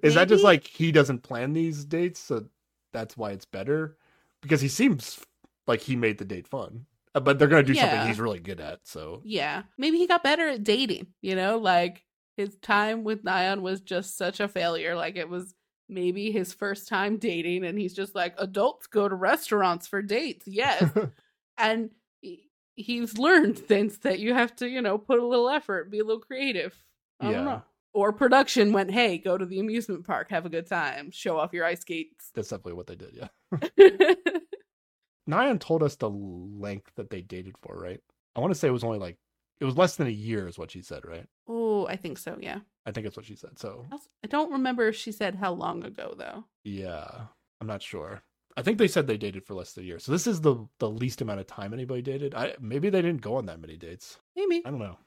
Is 0.01 0.15
that 0.15 0.27
just 0.27 0.43
like 0.43 0.67
he 0.67 0.91
doesn't 0.91 1.23
plan 1.23 1.53
these 1.53 1.85
dates, 1.85 2.19
so 2.19 2.45
that's 2.93 3.17
why 3.17 3.31
it's 3.31 3.45
better? 3.45 3.97
Because 4.41 4.61
he 4.61 4.67
seems 4.69 5.19
like 5.67 5.81
he 5.81 5.95
made 5.95 6.17
the 6.17 6.25
date 6.25 6.47
fun, 6.47 6.85
Uh, 7.15 7.19
but 7.19 7.37
they're 7.39 7.47
gonna 7.47 7.63
do 7.63 7.73
Yeah. 7.73 7.81
something 7.91 8.07
he's 8.07 8.19
really 8.19 8.39
good 8.39 8.59
at. 8.59 8.87
So 8.87 9.21
Yeah. 9.25 9.63
Maybe 9.77 9.97
he 9.97 10.07
got 10.07 10.23
better 10.23 10.47
at 10.49 10.63
dating, 10.63 11.13
you 11.21 11.35
know? 11.35 11.57
Like 11.59 12.03
his 12.37 12.57
time 12.57 13.03
with 13.03 13.23
Nayeon 13.23 13.61
was 13.61 13.81
just 13.81 14.17
such 14.17 14.39
a 14.39 14.47
failure. 14.47 14.95
Like 14.95 15.15
it 15.15 15.29
was 15.29 15.53
maybe 15.89 16.31
his 16.31 16.53
first 16.53 16.87
time 16.87 17.17
dating 17.17 17.65
and 17.65 17.77
he's 17.77 17.93
just 17.93 18.15
like 18.15 18.33
adults 18.39 18.87
go 18.87 19.07
to 19.07 19.15
restaurants 19.15 19.87
for 19.87 20.01
dates. 20.01 20.47
Yes. 20.47 20.83
and 21.57 21.91
he's 22.75 23.17
learned 23.19 23.59
since 23.67 23.99
that 23.99 24.19
you 24.19 24.33
have 24.33 24.55
to, 24.57 24.67
you 24.67 24.81
know, 24.81 24.97
put 24.97 25.19
a 25.19 25.25
little 25.27 25.49
effort, 25.49 25.91
be 25.91 25.99
a 25.99 26.03
little 26.03 26.21
creative. 26.21 26.73
I 27.19 27.31
don't 27.31 27.45
Yeah. 27.45 27.61
Or 27.93 28.11
production 28.11 28.73
went, 28.73 28.91
"Hey, 28.91 29.17
go 29.17 29.37
to 29.37 29.45
the 29.45 29.59
amusement 29.59 30.05
park, 30.05 30.29
have 30.31 30.45
a 30.45 30.49
good 30.49 30.67
time, 30.67 31.11
show 31.11 31.37
off 31.37 31.53
your 31.53 31.65
ice 31.65 31.81
skates." 31.81 32.31
that's 32.33 32.49
definitely 32.49 32.73
what 32.73 32.87
they 32.87 32.95
did. 32.95 33.13
Yeah, 33.13 33.27
Nayeon 35.29 35.59
told 35.59 35.83
us 35.83 35.95
the 35.95 36.09
length 36.09 36.91
that 36.95 37.09
they 37.09 37.21
dated 37.21 37.55
for, 37.61 37.77
right? 37.77 37.99
I 38.35 38.39
want 38.39 38.51
to 38.53 38.59
say 38.59 38.67
it 38.67 38.71
was 38.71 38.83
only 38.83 38.99
like 38.99 39.17
it 39.59 39.65
was 39.65 39.77
less 39.77 39.95
than 39.95 40.07
a 40.07 40.11
year, 40.11 40.47
is 40.47 40.57
what 40.57 40.71
she 40.71 40.81
said, 40.81 41.05
right? 41.05 41.25
oh, 41.47 41.85
I 41.87 41.95
think 41.97 42.17
so. 42.17 42.37
Yeah. 42.39 42.59
I 42.85 42.91
think 42.91 43.05
that's 43.05 43.15
what 43.17 43.25
she 43.25 43.35
said. 43.35 43.57
So 43.59 43.85
I 43.91 43.97
I 44.23 44.27
don't 44.27 44.51
remember 44.51 44.87
if 44.87 44.95
she 44.95 45.11
said 45.11 45.35
how 45.35 45.53
long 45.53 45.83
ago 45.83 46.13
though. 46.17 46.45
yeah, 46.63 47.09
I'm 47.61 47.67
not 47.67 47.81
sure. 47.81 48.23
I 48.55 48.61
think 48.61 48.77
they 48.77 48.87
said 48.87 49.07
they 49.07 49.17
dated 49.17 49.45
for 49.45 49.55
less 49.55 49.73
than 49.73 49.83
a 49.83 49.87
year. 49.87 49.99
So 49.99 50.11
this 50.11 50.27
is 50.27 50.41
the 50.41 50.67
the 50.79 50.89
least 50.89 51.21
amount 51.21 51.39
of 51.39 51.47
time 51.47 51.73
anybody 51.73 52.01
dated. 52.01 52.33
I 52.35 52.55
maybe 52.59 52.89
they 52.89 53.01
didn't 53.01 53.21
go 53.21 53.35
on 53.35 53.45
that 53.47 53.59
many 53.61 53.77
dates. 53.77 54.19
Maybe. 54.35 54.61
I 54.65 54.69
don't 54.69 54.79
know. 54.79 54.97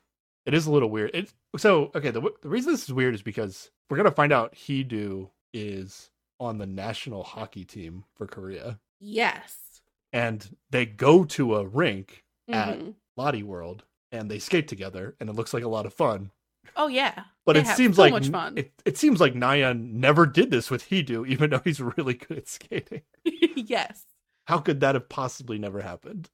It 0.46 0.54
is 0.54 0.66
a 0.66 0.70
little 0.70 0.90
weird. 0.90 1.10
It 1.12 1.32
so 1.58 1.90
okay. 1.94 2.10
The 2.10 2.22
the 2.42 2.48
reason 2.48 2.72
this 2.72 2.84
is 2.84 2.92
weird 2.92 3.14
is 3.14 3.22
because 3.22 3.70
we're 3.90 3.96
gonna 3.96 4.10
find 4.10 4.32
out 4.32 4.54
Hidu 4.54 5.30
is 5.52 6.10
on 6.40 6.58
the 6.58 6.66
national 6.66 7.24
hockey 7.24 7.64
team 7.64 8.04
for 8.14 8.26
Korea, 8.26 8.78
Yes. 9.00 9.80
and 10.12 10.56
they 10.70 10.86
go 10.86 11.24
to 11.24 11.56
a 11.56 11.66
rink 11.66 12.24
at 12.48 12.78
Mhm. 12.78 12.94
Lotte 13.16 13.42
World, 13.42 13.84
and 14.12 14.30
they 14.30 14.38
skate 14.38 14.68
together, 14.68 15.16
and 15.18 15.28
it 15.30 15.32
looks 15.34 15.52
like 15.54 15.64
a 15.64 15.68
lot 15.68 15.86
of 15.86 15.94
fun. 15.94 16.30
Oh 16.76 16.88
yeah. 16.88 17.24
But 17.46 17.56
it 17.56 17.66
seems 17.68 17.96
so 17.96 18.02
like 18.02 18.12
much 18.12 18.28
fun. 18.28 18.58
It, 18.58 18.72
it 18.84 18.98
seems 18.98 19.20
like 19.20 19.32
Nayeon 19.34 19.92
never 19.94 20.26
did 20.26 20.50
this 20.50 20.70
with 20.70 20.84
He 20.84 21.02
Hidu, 21.02 21.26
even 21.26 21.50
though 21.50 21.60
he's 21.64 21.80
really 21.80 22.14
good 22.14 22.38
at 22.38 22.48
skating. 22.48 23.02
yes. 23.24 24.04
How 24.46 24.58
could 24.58 24.80
that 24.80 24.94
have 24.94 25.08
possibly 25.08 25.58
never 25.58 25.80
happened? 25.80 26.28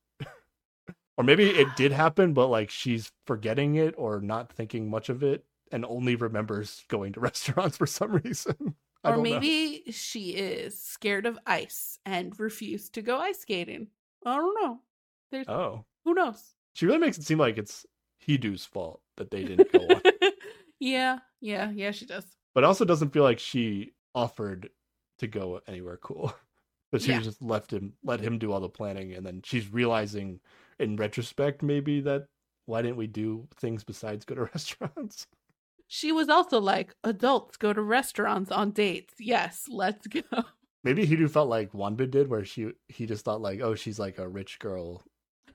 Or 1.23 1.25
maybe 1.25 1.49
it 1.51 1.69
did 1.77 1.93
happen, 1.93 2.33
but 2.35 2.49
like 2.49 2.71
she's 2.71 3.13
forgetting 3.27 3.77
it 3.77 3.95
or 3.97 4.21
not 4.21 4.53
thinking 4.53 4.91
much 4.91 5.09
of 5.09 5.23
it 5.23 5.45
and 5.71 5.85
only 5.85 6.17
remembers 6.17 6.85
going 6.89 7.13
to 7.13 7.21
restaurants 7.31 7.77
for 7.77 7.87
some 7.87 8.13
reason. 8.13 8.75
Or 9.05 9.13
don't 9.13 9.17
know. 9.17 9.23
maybe 9.23 9.85
she 9.91 10.31
is 10.31 10.81
scared 10.81 11.27
of 11.27 11.39
ice 11.47 11.99
and 12.05 12.39
refused 12.39 12.95
to 12.95 13.03
go 13.03 13.19
ice 13.19 13.41
skating. 13.41 13.89
I 14.25 14.37
don't 14.37 14.55
know. 14.63 14.81
There's 15.31 15.49
Oh. 15.49 15.85
who 16.05 16.15
knows. 16.15 16.55
She 16.75 16.87
really 16.87 16.99
makes 16.99 17.19
it 17.19 17.25
seem 17.25 17.39
like 17.39 17.59
it's 17.59 17.85
Hidu's 18.27 18.65
fault 18.65 19.01
that 19.17 19.31
they 19.31 19.43
didn't 19.45 19.73
go 19.73 19.81
on. 19.81 20.01
yeah, 20.81 21.19
yeah, 21.41 21.71
yeah. 21.71 21.91
She 21.91 22.07
does. 22.07 22.25
but 22.55 22.65
also 22.65 22.85
doesn't 22.85 23.13
feel 23.13 23.23
like 23.25 23.39
she 23.39 23.93
offered 24.15 24.71
to 25.19 25.27
go 25.27 25.61
anywhere 25.67 25.99
cool. 26.03 26.35
But 26.93 27.01
she 27.01 27.11
Yeah. 27.13 27.21
just 27.21 27.41
left 27.41 27.73
him, 27.73 27.95
let 28.05 28.21
him 28.21 28.39
do 28.39 28.53
all 28.53 28.61
the 28.61 28.69
planning, 28.69 29.15
and 29.15 29.25
then 29.25 29.41
she's 29.43 29.73
realizing, 29.73 30.41
in 30.83 30.97
retrospect, 30.97 31.63
maybe 31.63 32.01
that 32.01 32.27
why 32.67 32.83
didn't 32.83 32.97
we 32.97 33.07
do 33.07 33.49
things 33.57 33.85
besides 33.85 34.25
go 34.25 34.35
to 34.35 34.43
restaurants? 34.55 35.27
She 35.87 36.13
was 36.13 36.29
also 36.29 36.61
like, 36.61 36.95
adults 37.05 37.57
go 37.57 37.73
to 37.73 37.83
restaurants 37.83 38.51
on 38.51 38.71
dates. 38.71 39.15
Yes, 39.19 39.67
let's 39.69 40.07
go. 40.07 40.23
Maybe 40.85 41.07
Hidu 41.07 41.31
felt 41.31 41.49
like 41.49 41.73
Wanbin 41.73 42.11
did, 42.11 42.29
where 42.29 42.45
she 42.45 42.73
he 42.89 43.07
just 43.07 43.25
thought 43.25 43.41
like, 43.41 43.61
oh, 43.61 43.75
she's 43.75 43.99
like 43.99 44.19
a 44.19 44.29
rich 44.29 44.59
girl. 44.59 45.05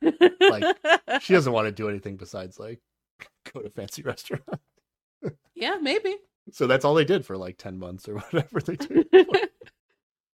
Like 0.02 0.78
she 1.22 1.34
doesn't 1.34 1.52
want 1.52 1.66
to 1.66 1.72
do 1.72 1.90
anything 1.90 2.18
besides 2.18 2.60
like 2.60 2.80
go 3.54 3.62
to 3.62 3.70
fancy 3.70 4.04
restaurant. 4.04 4.62
yeah, 5.56 5.78
maybe. 5.82 6.16
So 6.52 6.68
that's 6.68 6.86
all 6.86 6.94
they 6.94 7.04
did 7.04 7.26
for 7.26 7.36
like 7.36 7.58
ten 7.58 7.78
months 7.78 8.08
or 8.08 8.16
whatever 8.16 8.62
they 8.62 8.76
did. 8.76 9.08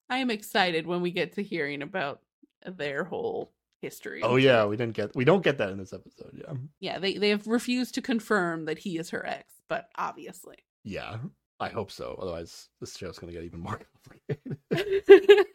I 0.10 0.18
am 0.18 0.30
excited 0.30 0.86
when 0.86 1.02
we 1.02 1.12
get 1.12 1.34
to 1.34 1.44
hearing 1.44 1.82
about 1.82 2.22
their 2.66 3.04
whole 3.04 3.52
history. 3.84 4.22
oh 4.24 4.38
yeah, 4.38 4.66
we 4.66 4.76
didn't 4.78 4.96
get 4.96 5.16
we 5.16 5.26
don't 5.26 5.44
get 5.44 5.60
that 5.60 5.70
in 5.70 5.78
this 5.78 5.94
episode. 5.94 6.32
Yeah, 6.36 6.54
Yeah, 6.80 6.98
they 7.00 7.18
they 7.18 7.30
have 7.30 7.46
refused 7.46 7.94
to 7.96 8.02
confirm 8.02 8.66
that 8.66 8.80
he 8.80 8.98
is 8.98 9.12
her 9.12 9.24
ex, 9.24 9.54
but 9.70 9.90
obviously. 9.96 10.56
yeah. 10.84 11.18
I 11.60 11.70
hope 11.70 11.92
so. 11.92 12.18
Otherwise, 12.22 12.68
this 12.82 12.98
show's 12.98 13.20
gonna 13.20 13.32
get 13.32 13.44
even 13.44 13.60
more 13.62 13.80
complicated. 14.28 15.46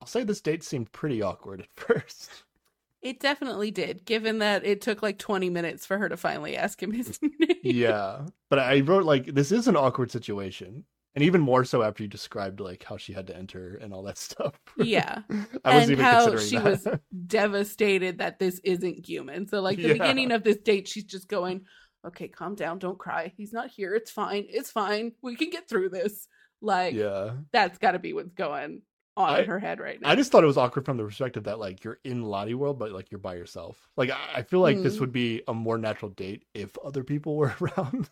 I'll 0.00 0.06
say 0.06 0.22
this 0.22 0.40
date 0.40 0.62
seemed 0.62 0.92
pretty 0.92 1.22
awkward 1.22 1.60
at 1.62 1.72
first. 1.74 2.44
it 3.02 3.18
definitely 3.20 3.70
did, 3.70 4.04
given 4.04 4.38
that 4.40 4.64
it 4.64 4.80
took 4.80 5.02
like 5.02 5.18
20 5.18 5.48
minutes 5.50 5.86
for 5.86 5.98
her 5.98 6.08
to 6.08 6.16
finally 6.16 6.56
ask 6.56 6.80
him 6.82 6.92
his 6.92 7.18
name. 7.40 7.56
yeah, 7.64 8.26
but 8.48 8.58
I 8.58 8.80
wrote 8.80 9.04
like 9.04 9.26
this 9.34 9.50
is 9.50 9.66
an 9.66 9.76
awkward 9.76 10.10
situation, 10.10 10.84
and 11.14 11.24
even 11.24 11.40
more 11.40 11.64
so 11.64 11.82
after 11.82 12.02
you 12.02 12.08
described 12.08 12.60
like 12.60 12.84
how 12.84 12.96
she 12.96 13.12
had 13.12 13.26
to 13.28 13.36
enter 13.36 13.76
and 13.82 13.92
all 13.92 14.02
that 14.04 14.18
stuff. 14.28 14.54
Yeah. 14.76 15.22
I 15.64 15.76
and 15.78 15.90
even 15.90 16.04
how 16.04 16.30
considering 16.30 16.46
she 16.48 16.56
that. 16.56 16.64
was 16.64 16.86
devastated 17.26 18.18
that 18.18 18.38
this 18.38 18.60
isn't 18.64 19.02
Gyumin. 19.04 19.48
So 19.48 19.60
like 19.60 19.76
the 19.78 19.88
Yeah. 19.88 19.92
beginning 19.94 20.32
of 20.32 20.42
this 20.44 20.58
date, 20.58 20.88
she's 20.88 21.04
just 21.04 21.28
going, 21.28 21.66
"Okay, 22.06 22.28
calm 22.28 22.54
down, 22.54 22.78
don't 22.78 22.98
cry. 22.98 23.32
He's 23.36 23.52
not 23.52 23.70
here. 23.70 23.94
It's 23.94 24.10
fine. 24.10 24.46
It's 24.48 24.70
fine. 24.70 25.12
We 25.22 25.36
can 25.36 25.50
get 25.50 25.68
through 25.68 25.90
this." 25.90 26.28
Like 26.62 26.94
yeah. 26.94 27.32
that's 27.52 27.78
got 27.78 27.92
to 27.92 27.98
be 27.98 28.12
what's 28.12 28.34
going 28.34 28.82
on 29.16 29.30
I- 29.30 29.40
in 29.40 29.46
her 29.46 29.58
head 29.58 29.80
right 29.80 30.00
now. 30.00 30.10
I 30.10 30.14
just 30.14 30.30
thought 30.30 30.44
it 30.44 30.46
was 30.46 30.58
awkward 30.58 30.84
from 30.84 30.96
the 30.98 31.04
perspective 31.04 31.44
that 31.44 31.58
like 31.58 31.82
you're 31.84 31.98
in 32.04 32.22
Lotte 32.22 32.54
World, 32.54 32.78
but 32.78 32.92
like 32.92 33.10
you're 33.10 33.18
by 33.18 33.34
yourself. 33.34 33.76
Like 33.96 34.10
I, 34.10 34.18
I 34.36 34.42
feel 34.42 34.60
like 34.60 34.82
this 34.82 34.96
Mm. 34.96 35.00
would 35.00 35.12
be 35.12 35.42
a 35.48 35.54
more 35.54 35.78
natural 35.78 36.10
date 36.12 36.44
if 36.54 36.76
other 36.84 37.02
people 37.02 37.36
were 37.36 37.54
around. 37.60 38.08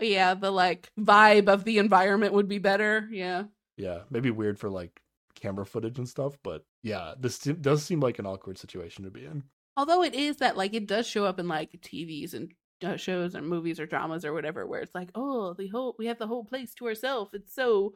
Yeah, 0.00 0.34
the 0.34 0.50
like 0.50 0.90
vibe 0.98 1.48
of 1.48 1.64
the 1.64 1.78
environment 1.78 2.32
would 2.34 2.48
be 2.48 2.58
better. 2.58 3.08
Yeah. 3.10 3.44
yeah, 3.76 4.00
maybe 4.10 4.30
weird 4.30 4.58
for 4.58 4.70
like 4.70 5.00
camera 5.34 5.64
footage 5.66 5.98
and 5.98 6.08
stuff, 6.08 6.36
but 6.42 6.64
yeah, 6.82 7.14
this 7.18 7.38
does 7.38 7.82
seem 7.84 8.00
like 8.00 8.18
an 8.18 8.26
awkward 8.26 8.58
situation 8.58 9.04
to 9.04 9.10
be 9.10 9.24
in. 9.24 9.44
Although 9.76 10.02
it 10.02 10.14
is 10.14 10.38
that 10.38 10.56
like 10.56 10.74
it 10.74 10.86
does 10.86 11.06
show 11.06 11.24
up 11.24 11.38
in 11.38 11.46
like 11.48 11.72
TVs 11.80 12.34
and 12.34 12.52
uh, 12.82 12.96
shows 12.96 13.34
and 13.34 13.46
movies 13.48 13.78
or 13.80 13.86
dramas 13.86 14.24
or 14.24 14.32
whatever 14.32 14.66
where 14.66 14.80
it's 14.80 14.94
like, 14.94 15.10
"Oh, 15.14 15.54
the 15.54 15.68
whole 15.68 15.94
we 15.98 16.06
have 16.06 16.18
the 16.18 16.26
whole 16.26 16.44
place 16.44 16.74
to 16.74 16.86
ourselves. 16.86 17.32
It's 17.34 17.54
so 17.54 17.94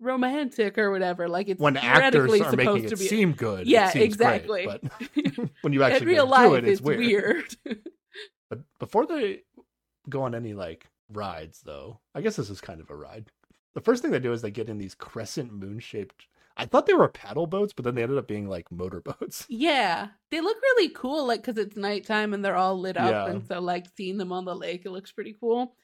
romantic 0.00 0.76
or 0.78 0.90
whatever. 0.90 1.28
Like 1.28 1.48
it's 1.48 1.60
when 1.60 1.76
actors 1.76 2.40
are 2.40 2.52
making 2.56 2.84
it 2.84 2.88
to 2.88 2.96
be. 2.96 3.06
seem 3.08 3.32
good. 3.32 3.60
it 3.62 3.68
Yeah, 3.68 3.90
seems 3.90 4.16
great, 4.16 4.42
exactly. 4.42 4.66
but 4.66 4.82
when 5.62 5.72
you 5.72 5.82
actually 5.82 6.02
in 6.02 6.08
real 6.08 6.26
life, 6.26 6.48
do 6.50 6.54
it, 6.56 6.64
it's, 6.64 6.80
it's 6.80 6.80
weird. 6.82 7.56
But 8.48 8.60
before 8.78 9.06
they 9.06 9.42
go 10.08 10.22
on 10.22 10.34
any 10.34 10.54
like 10.54 10.86
rides, 11.12 11.60
though, 11.64 12.00
I 12.14 12.20
guess 12.20 12.36
this 12.36 12.50
is 12.50 12.60
kind 12.60 12.80
of 12.80 12.90
a 12.90 12.96
ride. 12.96 13.30
The 13.74 13.80
first 13.80 14.02
thing 14.02 14.10
they 14.10 14.18
do 14.18 14.32
is 14.32 14.42
they 14.42 14.50
get 14.50 14.68
in 14.68 14.78
these 14.78 14.94
crescent 14.94 15.52
moon 15.52 15.78
shaped. 15.80 16.26
I 16.56 16.64
thought 16.64 16.86
they 16.86 16.94
were 16.94 17.08
paddle 17.08 17.46
boats, 17.46 17.74
but 17.74 17.84
then 17.84 17.94
they 17.94 18.02
ended 18.02 18.16
up 18.16 18.26
being 18.26 18.48
like 18.48 18.72
motor 18.72 19.00
boats. 19.02 19.44
yeah, 19.50 20.08
they 20.30 20.40
look 20.40 20.56
really 20.62 20.88
cool. 20.88 21.26
Like 21.26 21.42
because 21.42 21.58
it's 21.58 21.76
nighttime 21.76 22.32
and 22.32 22.42
they're 22.44 22.56
all 22.56 22.80
lit 22.80 22.96
up, 22.96 23.10
Yeah. 23.10 23.26
and 23.26 23.46
so 23.46 23.60
like 23.60 23.86
seeing 23.96 24.16
them 24.16 24.32
on 24.32 24.46
the 24.46 24.54
lake, 24.54 24.86
it 24.86 24.90
looks 24.90 25.12
pretty 25.12 25.34
cool. 25.38 25.74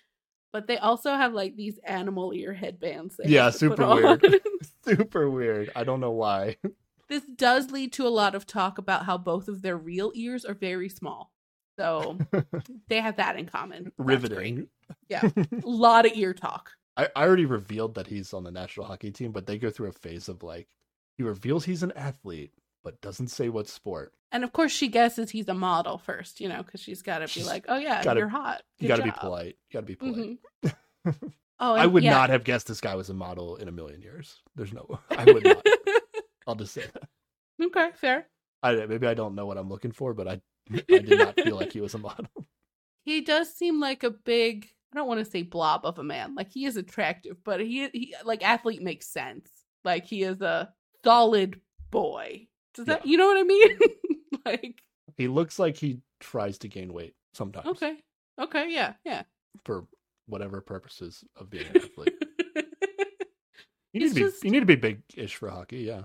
But 0.50 0.66
they 0.66 0.78
also 0.78 1.12
have 1.14 1.34
like 1.34 1.56
these 1.56 1.78
animal 1.84 2.32
ear 2.34 2.54
headbands. 2.54 3.20
Yeah, 3.24 3.44
have 3.44 3.58
to 3.58 3.68
put 3.70 3.78
super 3.78 3.94
weird. 3.94 4.24
Super 4.84 5.30
weird. 5.30 5.70
I 5.76 5.84
don't 5.84 6.00
know 6.00 6.10
why. 6.10 6.56
this 7.08 7.22
does 7.36 7.70
lead 7.70 7.92
to 7.94 8.06
a 8.06 8.08
lot 8.08 8.34
of 8.34 8.46
talk 8.46 8.78
about 8.78 9.04
how 9.04 9.16
both 9.18 9.48
of 9.48 9.60
their 9.62 9.76
real 9.76 10.10
ears 10.14 10.44
are 10.44 10.54
very 10.54 10.88
small. 10.88 11.30
So 11.78 12.18
they 12.88 13.00
have 13.00 13.16
that 13.16 13.36
in 13.36 13.46
common. 13.46 13.92
Riveting. 13.98 14.68
Yeah. 15.08 15.22
A 15.36 15.46
lot 15.64 16.06
of 16.06 16.12
ear 16.14 16.34
talk. 16.34 16.72
I, 16.96 17.08
I 17.16 17.24
already 17.26 17.46
revealed 17.46 17.94
that 17.94 18.06
he's 18.06 18.34
on 18.34 18.44
the 18.44 18.50
national 18.50 18.86
hockey 18.86 19.10
team, 19.10 19.32
but 19.32 19.46
they 19.46 19.58
go 19.58 19.70
through 19.70 19.88
a 19.88 19.92
phase 19.92 20.28
of 20.28 20.42
like 20.42 20.68
he 21.16 21.22
reveals 21.22 21.64
he's 21.64 21.82
an 21.82 21.92
athlete, 21.96 22.52
but 22.84 23.00
doesn't 23.00 23.28
say 23.28 23.48
what 23.48 23.68
sport. 23.68 24.12
And 24.30 24.44
of 24.44 24.52
course, 24.52 24.72
she 24.72 24.88
guesses 24.88 25.30
he's 25.30 25.48
a 25.48 25.54
model 25.54 25.98
first, 25.98 26.40
you 26.40 26.48
know, 26.48 26.62
because 26.62 26.80
she's 26.80 27.02
got 27.02 27.18
to 27.18 27.38
be 27.38 27.44
like, 27.44 27.66
"Oh 27.68 27.76
yeah, 27.76 28.02
gotta- 28.02 28.20
you're 28.20 28.28
hot. 28.28 28.62
You 28.78 28.88
got 28.88 28.96
to 28.96 29.02
be 29.02 29.10
polite. 29.12 29.56
You 29.68 29.74
got 29.74 29.80
to 29.80 29.86
be 29.86 29.94
polite. 29.96 30.38
Mhm. 30.64 31.32
Oh, 31.64 31.74
I 31.76 31.86
would 31.86 32.02
yeah. 32.02 32.10
not 32.10 32.30
have 32.30 32.42
guessed 32.42 32.66
this 32.66 32.80
guy 32.80 32.96
was 32.96 33.08
a 33.08 33.14
model 33.14 33.54
in 33.54 33.68
a 33.68 33.72
million 33.72 34.02
years. 34.02 34.42
There's 34.56 34.72
no. 34.72 34.98
I 35.10 35.24
would 35.24 35.44
not. 35.44 35.64
I'll 36.44 36.56
just 36.56 36.74
say 36.74 36.82
that. 36.92 37.08
okay, 37.66 37.90
fair. 37.94 38.26
I 38.64 38.74
maybe 38.86 39.06
I 39.06 39.14
don't 39.14 39.36
know 39.36 39.46
what 39.46 39.58
I'm 39.58 39.68
looking 39.68 39.92
for, 39.92 40.12
but 40.12 40.26
I 40.26 40.40
I 40.70 40.80
did 40.86 41.18
not 41.18 41.34
feel 41.40 41.56
like 41.56 41.72
he 41.72 41.80
was 41.80 41.94
a 41.94 41.98
model. 41.98 42.26
He 43.04 43.20
does 43.20 43.52
seem 43.52 43.80
like 43.80 44.04
a 44.04 44.10
big. 44.10 44.68
I 44.92 44.96
don't 44.96 45.08
want 45.08 45.18
to 45.18 45.28
say 45.28 45.42
blob 45.42 45.84
of 45.84 45.98
a 45.98 46.04
man. 46.04 46.36
Like 46.36 46.52
he 46.52 46.66
is 46.66 46.76
attractive, 46.76 47.36
but 47.42 47.58
he 47.58 47.88
he 47.92 48.14
like 48.24 48.44
athlete 48.44 48.80
makes 48.80 49.08
sense. 49.08 49.50
Like 49.84 50.04
he 50.06 50.22
is 50.22 50.40
a 50.40 50.72
solid 51.04 51.60
boy. 51.90 52.46
Does 52.74 52.86
that 52.86 53.04
you 53.04 53.16
know 53.16 53.26
what 53.26 53.38
I 53.38 53.42
mean? 53.42 53.78
like 54.46 54.82
He 55.16 55.26
looks 55.26 55.58
like 55.58 55.76
he 55.76 55.98
tries 56.20 56.58
to 56.58 56.68
gain 56.68 56.92
weight 56.92 57.14
sometimes 57.34 57.66
okay, 57.66 57.96
okay, 58.40 58.72
yeah, 58.72 58.92
yeah. 59.04 59.24
for 59.64 59.88
whatever 60.26 60.60
purposes 60.60 61.24
of 61.34 61.50
being 61.50 61.66
an 61.74 61.76
athlete. 61.82 62.14
You 63.92 64.00
need 64.00 64.02
He's 64.02 64.10
to 64.10 64.14
be 64.14 64.20
just- 64.20 64.44
you 64.44 64.50
need 64.52 64.60
to 64.60 64.66
be 64.66 64.76
big-ish 64.76 65.34
for 65.34 65.48
hockey. 65.50 65.78
Yeah. 65.80 66.02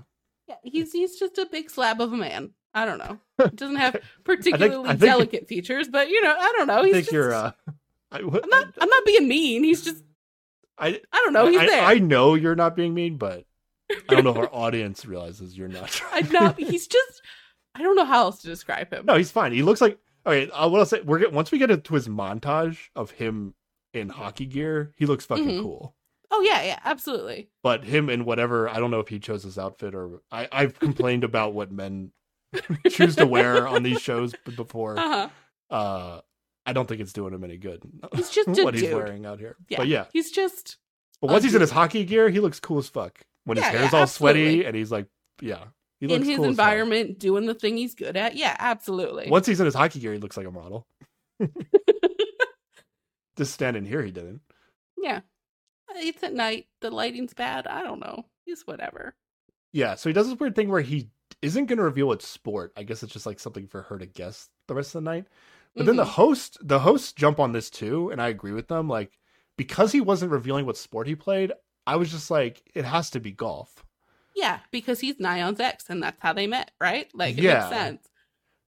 Yeah, 0.48 0.56
he's 0.64 0.94
he's 0.94 1.20
just 1.20 1.38
a 1.38 1.46
big 1.52 1.70
slab 1.70 2.02
of 2.02 2.12
a 2.12 2.18
man. 2.18 2.54
I 2.78 2.86
don't 2.86 2.98
know. 3.00 3.20
It 3.46 3.56
Doesn't 3.56 3.76
have 3.76 3.98
particularly 4.24 4.86
I 4.86 4.92
think- 4.94 5.00
delicate 5.02 5.48
features, 5.48 5.88
but 5.88 6.10
you 6.10 6.22
know, 6.24 6.36
I 6.38 6.52
don't 6.58 6.68
know. 6.68 6.80
I 6.80 6.86
He's 6.86 6.94
think 6.94 7.06
just, 7.06 7.14
you're. 7.14 7.34
uh 7.34 7.52
I, 8.12 8.20
I'm 8.20 8.30
not. 8.50 8.68
I'm 8.80 8.90
not 8.90 9.06
being 9.06 9.28
mean. 9.28 9.64
He's 9.64 9.84
just. 9.84 10.04
I 10.78 10.88
I 11.12 11.18
don't 11.24 11.34
know. 11.34 11.48
He's 11.48 11.60
I, 11.60 11.66
there. 11.66 11.84
I 11.84 11.96
know 12.00 12.36
you're 12.36 12.56
not 12.56 12.76
being 12.76 12.94
mean, 12.94 13.18
but 13.18 13.46
I 13.92 14.16
don't 14.16 14.24
know 14.24 14.32
if 14.32 14.38
our 14.38 14.50
audience 14.54 15.06
realizes 15.06 15.58
you're 15.58 15.68
not. 15.68 16.02
I'm 16.12 16.30
not. 16.32 16.58
He's 16.60 16.88
just. 16.88 17.22
I 17.76 17.82
don't 17.84 17.96
know 17.96 18.06
how 18.06 18.22
else 18.22 18.42
to 18.42 18.48
describe 18.48 18.92
him. 18.92 19.06
No, 19.06 19.16
he's 19.18 19.30
fine. 19.30 19.52
He 19.52 19.62
looks 19.62 19.82
like 19.82 20.00
okay. 20.26 20.50
Uh, 20.50 20.68
what 20.70 20.80
I'll 20.80 20.86
say, 20.86 21.02
we're 21.02 21.30
once 21.30 21.52
we 21.52 21.60
get 21.60 21.70
into 21.70 21.94
his 21.94 22.08
montage 22.08 22.78
of 22.96 23.12
him 23.12 23.54
in 23.94 24.10
hockey 24.10 24.46
gear, 24.48 24.94
he 24.98 25.06
looks 25.06 25.26
fucking 25.26 25.46
Mhm. 25.48 25.62
cool. 25.62 25.94
Oh 26.32 26.42
yeah, 26.42 26.64
yeah, 26.64 26.80
absolutely. 26.84 27.50
But 27.62 27.84
him 27.84 28.10
in 28.10 28.26
whatever, 28.26 28.68
I 28.68 28.80
don't 28.80 28.90
know 28.92 29.00
if 29.00 29.10
he 29.10 29.20
chose 29.20 29.44
his 29.44 29.58
outfit 29.60 29.94
or 29.94 30.22
I, 30.32 30.48
I've 30.52 30.80
complained 30.80 31.24
about 31.24 31.54
what 31.54 31.72
men 31.72 32.12
choose 32.90 33.16
to 33.18 33.26
wear 33.26 33.68
on 33.68 33.84
these 33.84 34.02
shows 34.02 34.34
before. 34.56 34.98
Uh 34.98 35.30
huh. 35.70 35.76
Uh, 35.76 36.22
I 36.66 36.74
don't 36.74 36.88
think 36.88 37.02
it's 37.02 37.14
doing 37.14 37.34
him 37.34 37.44
any 37.44 37.58
good. 37.58 37.82
He's 38.16 38.30
just 38.30 38.48
what 38.64 38.74
he's 38.74 38.84
dude. 38.84 38.94
wearing 38.96 39.26
out 39.26 39.40
here. 39.40 39.56
Yeah. 39.70 39.78
But 39.78 39.88
yeah, 39.88 40.06
He's 40.14 40.32
just. 40.32 40.78
but 41.22 41.30
once 41.32 41.44
he's 41.44 41.56
in 41.56 41.62
his 41.62 41.72
hockey 41.72 42.04
gear, 42.06 42.30
he 42.30 42.40
looks 42.40 42.60
cool 42.60 42.78
as 42.80 42.88
fuck. 42.90 43.20
When 43.46 43.58
his 43.58 43.66
Yeah, 43.66 43.72
hair's 43.72 43.94
yeah, 43.94 44.00
all 44.00 44.08
sweaty 44.08 44.66
and 44.66 44.76
he's 44.76 44.92
like, 44.92 45.08
yeah, 45.42 45.66
he 46.00 46.12
in 46.14 46.24
his 46.24 46.36
cool 46.38 46.46
environment, 46.46 47.18
doing 47.20 47.46
the 47.46 47.54
thing 47.54 47.78
he's 47.78 47.96
good 47.96 48.18
at. 48.18 48.36
Yeah, 48.36 48.56
absolutely. 48.60 49.30
Once 49.30 49.46
he's 49.48 49.60
in 49.60 49.66
his 49.66 49.76
hockey 49.76 50.00
gear, 50.00 50.14
he 50.14 50.20
looks 50.20 50.36
like 50.38 50.46
a 50.48 50.52
model. 50.52 50.86
Just 53.38 53.54
standing 53.54 53.86
here, 53.86 54.02
he 54.02 54.12
didn't. 54.12 54.42
yeah. 54.98 55.22
It's 55.96 56.22
at 56.24 56.34
night. 56.34 56.68
The 56.82 56.92
lighting's 56.92 57.34
bad. 57.34 57.66
I 57.66 57.82
don't 57.82 58.00
know. 58.00 58.26
He's 58.46 58.64
whatever. 58.68 59.16
Yeah, 59.74 59.96
so 59.96 60.10
he 60.10 60.14
does 60.14 60.28
this 60.30 60.38
weird 60.40 60.56
thing 60.56 60.70
where 60.70 60.82
he 60.82 61.10
isn't 61.42 61.66
going 61.66 61.78
to 61.78 61.84
reveal 61.84 62.08
what 62.08 62.22
sport. 62.22 62.74
I 62.78 62.84
guess 62.84 63.04
it's 63.04 63.14
just 63.14 63.26
like 63.26 63.40
something 63.40 63.68
for 63.68 63.84
her 63.84 63.98
to 63.98 64.06
guess 64.06 64.50
the 64.68 64.76
rest 64.76 64.96
of 64.96 65.04
the 65.04 65.10
night. 65.10 65.28
But 65.76 65.86
then 65.86 65.96
the 65.96 66.04
Mhm. 66.04 66.08
host, 66.10 66.58
the 66.62 66.80
hosts 66.80 67.14
jump 67.14 67.40
on 67.40 67.52
this 67.52 67.70
too, 67.70 68.10
and 68.10 68.22
I 68.22 68.30
agree 68.30 68.54
with 68.54 68.68
them. 68.68 68.88
Like 68.90 69.18
because 69.58 69.92
he 69.92 70.02
wasn't 70.02 70.32
revealing 70.32 70.66
what 70.66 70.78
sport 70.78 71.08
he 71.08 71.16
played, 71.16 71.52
I 71.88 71.96
was 71.96 72.12
just 72.12 72.30
like, 72.30 72.62
it 72.76 72.86
has 72.86 73.10
to 73.12 73.20
be 73.20 73.32
golf. 73.32 73.84
Yeah, 74.36 74.60
because 74.72 75.00
he's 75.00 75.16
Nayeon's 75.16 75.60
ex, 75.60 75.86
and 75.90 76.02
that's 76.04 76.22
how 76.22 76.34
they 76.34 76.46
met, 76.46 76.70
right? 76.80 77.10
Like, 77.16 77.38
it 77.38 77.42
Yeah. 77.44 77.56
makes 77.56 77.70
sense. 77.70 78.08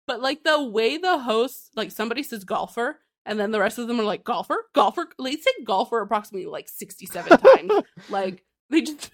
But 0.07 0.21
like 0.21 0.43
the 0.43 0.63
way 0.63 0.97
the 0.97 1.19
host, 1.19 1.71
like 1.75 1.91
somebody 1.91 2.23
says 2.23 2.43
golfer, 2.45 2.99
and 3.25 3.37
then 3.39 3.51
the 3.51 3.59
rest 3.59 3.77
of 3.77 3.87
them 3.87 3.99
are 3.99 4.03
like 4.05 4.23
golfer, 4.23 4.65
golfer. 4.73 5.09
They 5.21 5.35
say 5.35 5.51
golfer 5.65 5.99
approximately 6.01 6.47
like 6.47 6.69
sixty-seven 6.69 7.37
times. 7.37 7.71
Like 8.09 8.43
they 8.69 8.81
just 8.81 9.11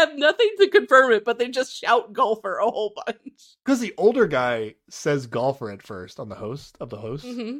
have 0.00 0.16
nothing 0.18 0.50
to 0.58 0.68
confirm 0.68 1.12
it, 1.12 1.24
but 1.24 1.38
they 1.38 1.48
just 1.48 1.74
shout 1.76 2.12
golfer 2.12 2.56
a 2.58 2.70
whole 2.70 2.92
bunch. 3.06 3.56
Because 3.64 3.80
the 3.80 3.94
older 3.96 4.26
guy 4.26 4.74
says 4.88 5.26
golfer 5.26 5.70
at 5.70 5.82
first 5.82 6.18
on 6.20 6.28
the 6.28 6.34
host 6.36 6.76
of 6.80 6.90
the 6.90 6.98
host, 6.98 7.24
hmm 7.26 7.58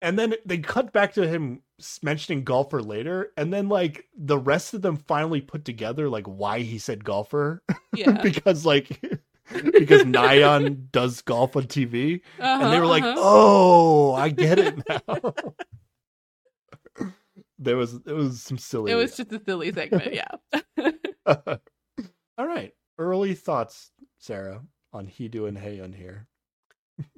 and 0.00 0.16
then 0.16 0.32
they 0.46 0.58
cut 0.58 0.92
back 0.92 1.12
to 1.14 1.26
him 1.26 1.60
mentioning 2.02 2.44
golfer 2.44 2.80
later, 2.80 3.32
and 3.36 3.52
then 3.52 3.68
like 3.68 4.04
the 4.16 4.38
rest 4.38 4.72
of 4.72 4.80
them 4.82 4.96
finally 4.96 5.40
put 5.40 5.64
together 5.64 6.08
like 6.08 6.24
why 6.26 6.60
he 6.60 6.78
said 6.78 7.02
golfer 7.04 7.64
Yeah, 7.96 8.12
because 8.22 8.64
like 8.64 9.00
because 9.72 10.04
Nayeon 10.04 10.92
does 10.92 11.20
golf 11.22 11.56
on 11.56 11.64
TV, 11.64 12.20
Uh-huh, 12.38 12.64
and 12.64 12.72
they 12.72 12.78
were 12.78 12.86
like, 12.86 13.02
uh-huh. 13.02 13.16
"Oh, 13.18 14.14
I 14.14 14.28
get 14.28 14.60
it 14.60 14.74
now." 14.88 15.34
there 17.58 17.76
was 17.76 17.94
it 17.94 18.12
was 18.12 18.40
some 18.42 18.58
silly. 18.58 18.92
it 18.92 18.94
was 18.94 19.16
just 19.16 19.32
a 19.32 19.42
silly 19.44 19.72
segment. 19.72 20.14
Yeah. 20.14 20.76
All 22.38 22.46
right, 22.46 22.72
early 22.98 23.34
thoughts, 23.34 23.90
Sarah, 24.18 24.62
on 24.92 25.06
Hidu 25.08 25.48
and 25.48 25.58
Haeeun 25.58 25.94
here. 25.94 26.28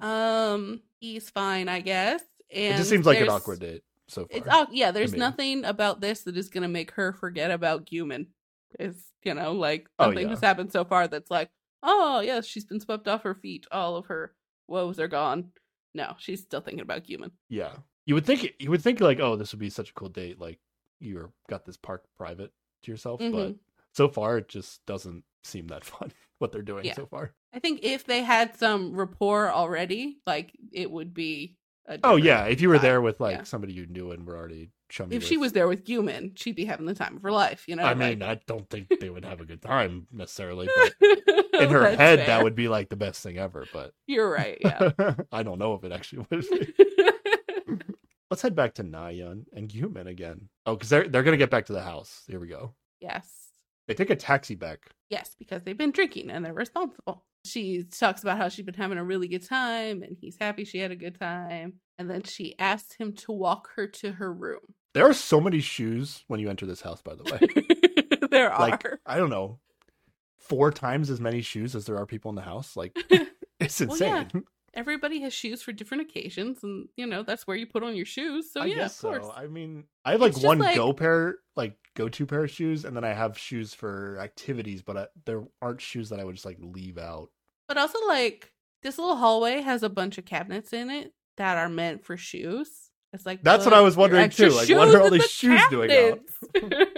um, 0.01 0.81
he's 0.99 1.31
fine, 1.31 1.69
I 1.69 1.81
guess. 1.81 2.23
And 2.53 2.75
it 2.75 2.79
just 2.79 2.91
seems 2.91 3.07
like 3.07 3.21
an 3.21 3.29
awkward 3.29 3.61
date 3.61 3.83
so 4.09 4.27
far. 4.27 4.39
It's 4.39 4.47
oh 4.51 4.67
yeah, 4.73 4.91
there's 4.91 5.13
me. 5.13 5.19
nothing 5.19 5.65
about 5.65 6.01
this 6.01 6.23
that 6.23 6.37
is 6.37 6.49
gonna 6.49 6.69
make 6.69 6.91
her 6.93 7.13
forget 7.13 7.51
about 7.51 7.87
Gyumin. 7.87 8.27
It's 8.79 9.13
you 9.25 9.35
know, 9.35 9.53
like 9.53 9.89
Oh, 9.99 10.07
something 10.07 10.25
yeah. 10.25 10.31
has 10.31 10.41
happened 10.41 10.73
so 10.73 10.85
far 10.85 11.07
that's 11.07 11.31
like, 11.31 11.51
oh 11.83 12.21
yes, 12.21 12.47
she's 12.47 12.65
been 12.65 12.81
swept 12.81 13.07
off 13.07 13.23
her 13.23 13.35
feet. 13.35 13.67
All 13.71 13.97
of 13.97 14.07
her 14.07 14.35
woes 14.69 14.99
are 14.99 15.09
gone. 15.09 15.51
No, 15.95 16.15
she's 16.19 16.41
still 16.41 16.61
thinking 16.61 16.81
about 16.81 17.05
Gyumin. 17.05 17.31
Yeah, 17.49 17.73
you 18.07 18.15
would 18.15 18.25
think 18.27 18.55
you 18.59 18.71
would 18.71 18.83
think 18.83 19.01
like, 19.01 19.21
oh, 19.21 19.37
this 19.37 19.53
would 19.53 19.61
be 19.61 19.71
such 19.71 19.91
a 19.91 19.95
cool 19.95 20.09
date. 20.09 20.41
Like 20.41 20.59
you're 20.99 21.31
got 21.49 21.65
this 21.65 21.77
park 21.77 22.05
private 22.17 22.53
to 22.83 22.91
yourself, 22.91 23.21
but 23.21 23.27
Mhm. 23.29 23.59
So 24.01 24.09
far 24.09 24.39
it 24.39 24.49
just 24.49 24.81
doesn't 24.87 25.25
seem 25.45 25.67
that 25.69 25.85
fun 25.93 26.11
what 26.39 26.53
they're 26.53 26.63
doing 26.63 26.87
Yeah. 26.87 26.95
so 26.95 27.05
far. 27.07 27.35
I 27.53 27.59
think 27.59 27.81
if 27.83 28.05
they 28.07 28.23
had 28.23 28.57
some 28.57 28.95
rapport 28.95 29.51
already, 29.51 30.19
like 30.27 30.53
it 30.73 30.91
would 30.91 31.13
be. 31.13 31.57
A 31.87 31.99
Oh 32.05 32.17
yeah, 32.17 32.45
if 32.45 32.61
you 32.63 32.69
were 32.71 32.79
vibe. 32.79 32.83
there 32.83 33.01
with 33.03 33.21
like 33.21 33.37
Yeah. 33.39 33.43
somebody 33.43 33.73
you 33.75 33.87
knew 33.87 34.13
and 34.13 34.27
were 34.27 34.37
already 34.39 34.71
chummy. 34.91 35.17
If 35.17 35.25
she 35.25 35.37
was 35.37 35.53
there 35.53 35.67
with 35.69 35.85
Gyumin, 35.85 36.33
she'd 36.39 36.57
be 36.57 36.65
having 36.65 36.87
the 36.87 36.95
time 36.95 37.17
of 37.17 37.23
her 37.23 37.33
life. 37.33 37.65
You 37.69 37.77
know. 37.77 37.83
I 37.83 37.89
like- 37.89 37.99
mean, 37.99 38.23
I 38.23 38.37
don't 38.47 38.69
think 38.71 38.89
they 39.01 39.11
would 39.11 39.25
have 39.27 39.41
a 39.41 39.45
good 39.45 39.61
time 39.61 40.07
necessarily, 40.13 40.69
but 40.77 40.95
in 41.61 41.69
her 41.77 41.91
head 41.91 42.21
fair. 42.21 42.27
that 42.29 42.43
would 42.45 42.55
be 42.55 42.69
like 42.69 42.89
the 42.89 42.97
best 42.97 43.23
thing 43.23 43.37
ever. 43.39 43.67
But 43.73 43.93
You're 44.07 44.31
right. 44.31 44.57
Yeah. 44.63 44.93
I 45.33 45.43
don't 45.43 45.59
know 45.59 45.75
if 45.75 45.85
it 45.85 45.93
actually 45.93 46.27
would. 46.31 46.41
Be. 46.49 46.75
Let's 48.31 48.43
head 48.43 48.55
back 48.55 48.75
to 48.75 48.85
Nayeon 48.85 49.45
and 49.53 49.69
Gyumin 49.69 50.07
again. 50.07 50.49
Oh, 50.65 50.75
because 50.77 50.89
they're 50.89 51.09
they're 51.09 51.25
gonna 51.25 51.37
get 51.37 51.51
back 51.51 51.67
to 51.67 51.73
the 51.73 51.83
house. 51.83 52.23
Here 52.29 52.39
we 52.41 52.47
go. 52.49 52.75
yes. 53.01 53.29
They 53.91 53.95
take 53.95 54.11
a 54.11 54.15
taxi 54.15 54.55
back. 54.55 54.91
Yes, 55.09 55.35
because 55.37 55.65
they've 55.65 55.77
been 55.77 55.91
drinking 55.91 56.31
and 56.31 56.45
they're 56.45 56.55
responsible. 56.55 57.25
She 57.45 57.83
talks 57.83 58.23
about 58.23 58.39
how 58.39 58.49
she's 58.49 58.65
been 58.65 58.75
having 58.75 58.99
a 58.99 59.05
really 59.05 59.27
good 59.27 59.45
time 59.45 60.05
and 60.05 60.17
he's 60.21 60.37
happy 60.41 60.65
she 60.65 60.79
had 60.79 60.93
a 60.93 60.97
good 60.97 61.19
time. 61.19 61.81
And 61.99 62.09
then 62.09 62.23
she 62.23 62.57
asks 62.61 62.95
him 62.95 63.15
to 63.15 63.33
walk 63.33 63.71
her 63.75 63.89
to 63.89 64.13
her 64.13 64.33
room. 64.33 64.61
There 64.95 65.09
are 65.09 65.13
so 65.13 65.41
many 65.41 65.59
shoes 65.59 66.23
when 66.29 66.39
you 66.39 66.49
enter 66.49 66.67
this 66.67 66.83
house. 66.83 67.03
By 67.03 67.17
the 67.17 67.25
way, 67.25 68.29
there 68.31 68.53
are. 68.53 68.61
like 68.61 68.87
I 69.05 69.17
don't 69.17 69.29
know, 69.29 69.59
four 70.39 70.71
times 70.71 71.11
as 71.11 71.21
many 71.21 71.41
shoes 71.41 71.75
as 71.75 71.87
there 71.87 71.97
are 71.97 72.07
people 72.07 72.29
in 72.29 72.37
the 72.37 72.43
house. 72.43 72.77
Like 72.77 72.97
it's 73.59 73.81
Well, 73.81 73.97
yeah. 73.99 74.25
Everybody 74.75 75.21
has 75.21 75.33
shoes 75.33 75.63
for 75.63 75.73
different 75.73 76.03
occasions, 76.03 76.63
and 76.63 76.89
you 76.97 77.07
know 77.07 77.23
that's 77.23 77.47
where 77.47 77.57
you 77.57 77.67
put 77.67 77.83
on 77.83 77.97
your 77.97 78.07
shoes. 78.07 78.53
So 78.53 78.63
I 78.63 78.67
yeah, 78.67 78.87
of 78.87 78.99
course. 78.99 79.27
so. 79.27 79.33
I 79.33 79.47
mean, 79.47 79.85
I 80.05 80.13
have 80.13 80.21
like 80.21 80.37
one 80.39 80.59
like- 80.59 80.77
go 80.77 80.93
pair, 80.93 81.37
like 81.57 81.77
go 81.95 82.09
to 82.09 82.27
pair 82.27 82.45
of 82.45 82.51
shoes, 82.51 82.85
and 82.85 82.97
then 82.97 83.05
I 83.05 83.13
have 83.13 83.39
shoes 83.39 83.75
for 83.75 84.19
activities, 84.21 84.83
but 84.83 84.97
I, 84.97 85.07
there 85.27 85.45
aren't 85.61 85.81
shoes 85.81 86.11
that 86.11 86.21
I 86.21 86.25
would 86.25 86.35
just 86.35 86.47
like 86.47 86.59
leave 86.61 86.99
out. 86.99 87.31
But 87.69 87.79
also, 87.79 87.99
like 88.07 88.53
this 88.83 88.99
little 88.99 89.17
hallway 89.17 89.61
has 89.61 89.83
a 89.83 89.89
bunch 89.89 90.19
of 90.19 90.25
cabinets 90.25 90.73
in 90.73 90.91
it 90.91 91.13
that 91.37 91.59
are 91.59 91.69
meant 91.69 92.05
for 92.05 92.17
shoes. 92.17 92.69
It's 93.13 93.27
like 93.27 93.43
That's 93.43 93.65
what 93.65 93.75
I 93.75 93.81
was 93.81 93.97
wondering, 93.97 94.31
too, 94.31 94.51
like, 94.51 94.69
what 94.69 94.95
are 94.95 95.01
all 95.01 95.11
these 95.11 95.23
the 95.23 95.29
shoes 95.29 95.61
doing 95.69 95.91
out? 95.91 96.21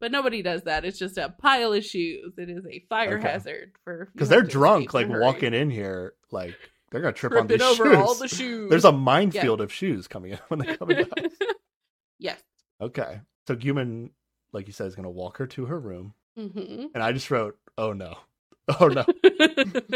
but 0.00 0.12
nobody 0.12 0.42
does 0.42 0.62
that. 0.64 0.84
It's 0.84 0.98
just 0.98 1.18
a 1.18 1.28
pile 1.30 1.72
of 1.72 1.84
shoes. 1.84 2.34
It 2.38 2.50
is 2.50 2.64
a 2.66 2.84
fire 2.88 3.18
Okay. 3.18 3.28
hazard 3.28 3.72
for 3.84 4.08
Because 4.12 4.28
they're 4.28 4.42
drunk, 4.42 4.92
like 4.94 5.08
walking 5.08 5.54
in 5.54 5.70
here, 5.70 6.14
like 6.30 6.54
they're 6.90 7.00
gonna 7.00 7.12
trip 7.12 7.32
on 7.34 7.46
these 7.46 7.62
over 7.62 7.84
shoes. 7.84 7.96
all 7.96 8.14
the 8.14 8.28
shoes. 8.36 8.70
There's 8.70 8.84
a 8.84 8.92
minefield 8.92 9.60
of 9.60 9.72
shoes 9.72 10.06
coming 10.08 10.32
in 10.32 10.38
when 10.48 10.60
they 10.60 10.76
come 10.76 10.90
in. 10.90 11.08
yes. 12.18 12.40
Okay, 12.80 13.20
so 13.48 13.56
Gyumin, 13.56 14.10
like 14.52 14.66
you 14.66 14.72
said, 14.72 14.86
is 14.86 14.94
gonna 14.96 15.10
walk 15.10 15.38
her 15.38 15.46
to 15.48 15.66
her 15.66 15.78
room, 15.80 16.14
hmm 16.36 16.86
and 16.94 17.02
I 17.02 17.12
just 17.12 17.30
wrote, 17.30 17.56
"Oh 17.78 17.92
no, 17.92 18.18
oh 18.80 18.88
no." 18.88 19.04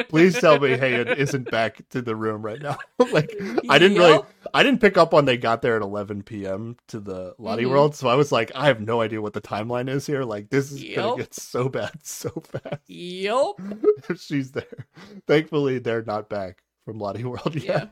Please 0.09 0.41
tell 0.41 0.59
me 0.59 0.77
Haeeun 0.77 1.17
isn't 1.17 1.51
back 1.51 1.87
to 1.91 2.01
the 2.03 2.17
room 2.17 2.43
right 2.43 2.61
now. 2.61 2.79
like 3.13 3.35
I 3.69 3.79
didn't 3.79 3.99
really 3.99 4.13
Yup. 4.15 4.33
I 4.55 4.63
didn't 4.63 4.81
pick 4.81 4.97
up 4.97 5.15
on 5.15 5.25
they 5.25 5.37
got 5.37 5.63
there 5.63 5.77
at 5.77 5.83
11 5.83 6.23
p.m. 6.23 6.77
to 6.89 7.01
the 7.01 7.35
Lotte 7.39 7.61
Mhm. 7.61 7.71
World, 7.71 7.95
so 7.95 8.09
I 8.09 8.15
was 8.15 8.31
like, 8.33 8.51
I 8.55 8.67
have 8.67 8.81
no 8.81 9.01
idea 9.01 9.21
what 9.23 9.33
the 9.33 9.41
timeline 9.41 9.89
is 9.89 10.07
here. 10.07 10.25
Like 10.25 10.51
this 10.51 10.71
is 10.73 10.83
gonna 10.97 11.17
get 11.19 11.35
so 11.35 11.69
bad 11.69 11.93
so 12.03 12.31
fast 12.31 12.83
Yup. 12.89 13.61
if 14.09 14.21
she's 14.21 14.53
there. 14.53 14.87
Thankfully, 15.27 15.79
they're 15.79 16.03
not 16.05 16.29
back 16.29 16.63
from 16.85 16.99
Lotte 16.99 17.23
World 17.23 17.55
yet. 17.57 17.65
Yeah. 17.65 17.85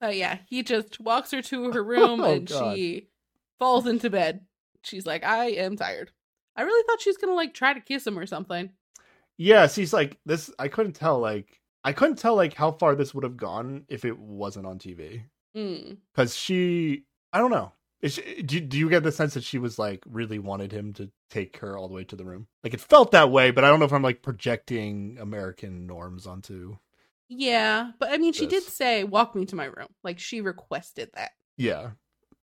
But 0.00 0.16
yeah, 0.16 0.38
he 0.46 0.62
just 0.62 1.00
walks 1.00 1.30
her 1.32 1.42
to 1.42 1.72
her 1.72 1.82
room 1.84 2.20
Oh, 2.20 2.32
and 2.34 2.46
God. 2.46 2.76
she 2.76 3.08
falls 3.58 3.86
into 3.86 4.10
bed. 4.10 4.42
She's 4.84 5.06
like, 5.06 5.24
I 5.24 5.46
am 5.46 5.76
tired. 5.76 6.12
I 6.54 6.62
really 6.62 6.84
thought 6.86 7.00
she 7.00 7.10
was 7.10 7.16
gonna 7.16 7.34
like 7.34 7.52
try 7.54 7.74
to 7.74 7.80
kiss 7.80 8.06
him 8.06 8.18
or 8.18 8.26
something. 8.26 8.70
Yeah, 9.36 9.66
she's 9.66 9.92
like 9.92 10.18
this. 10.26 10.50
I 10.58 10.68
couldn't 10.68 10.94
tell. 10.94 11.18
Like 11.20 11.60
I 11.84 11.92
couldn't 11.92 12.16
tell 12.16 12.34
like 12.36 12.54
how 12.54 12.72
far 12.72 12.94
this 12.94 13.14
would 13.14 13.24
have 13.24 13.36
gone 13.36 13.84
if 13.88 14.04
it 14.04 14.18
wasn't 14.18 14.66
on 14.66 14.78
TV. 14.78 15.22
Mm. 15.58 15.98
Because 16.14 16.36
she, 16.36 17.04
I 17.32 17.38
don't 17.38 17.50
know. 17.50 17.72
Is 18.00 18.14
she, 18.14 18.42
do, 18.42 18.60
do 18.60 18.78
you 18.78 18.88
get 18.88 19.02
the 19.02 19.10
sense 19.10 19.34
that 19.34 19.42
she 19.42 19.58
was 19.58 19.78
like 19.78 20.04
really 20.08 20.38
wanted 20.38 20.70
him 20.70 20.92
to 20.94 21.10
take 21.30 21.58
her 21.58 21.76
all 21.76 21.88
the 21.88 21.94
way 21.94 22.04
to 22.04 22.16
the 22.16 22.24
room? 22.24 22.46
Like 22.62 22.74
it 22.74 22.80
felt 22.80 23.10
that 23.10 23.30
way, 23.30 23.50
but 23.50 23.64
I 23.64 23.68
don't 23.68 23.80
know 23.80 23.86
if 23.86 23.92
I'm 23.92 24.02
like 24.02 24.22
projecting 24.22 25.18
American 25.20 25.86
norms 25.86 26.26
onto. 26.26 26.78
Yeah, 27.28 27.90
but 27.98 28.10
I 28.10 28.18
mean, 28.18 28.32
she 28.32 28.46
did 28.46 28.62
say, 28.62 29.04
"Walk 29.04 29.34
me 29.34 29.44
to 29.46 29.56
my 29.56 29.66
room." 29.66 29.88
Like 30.02 30.18
she 30.18 30.40
requested 30.40 31.10
that. 31.14 31.32
Yeah, 31.56 31.90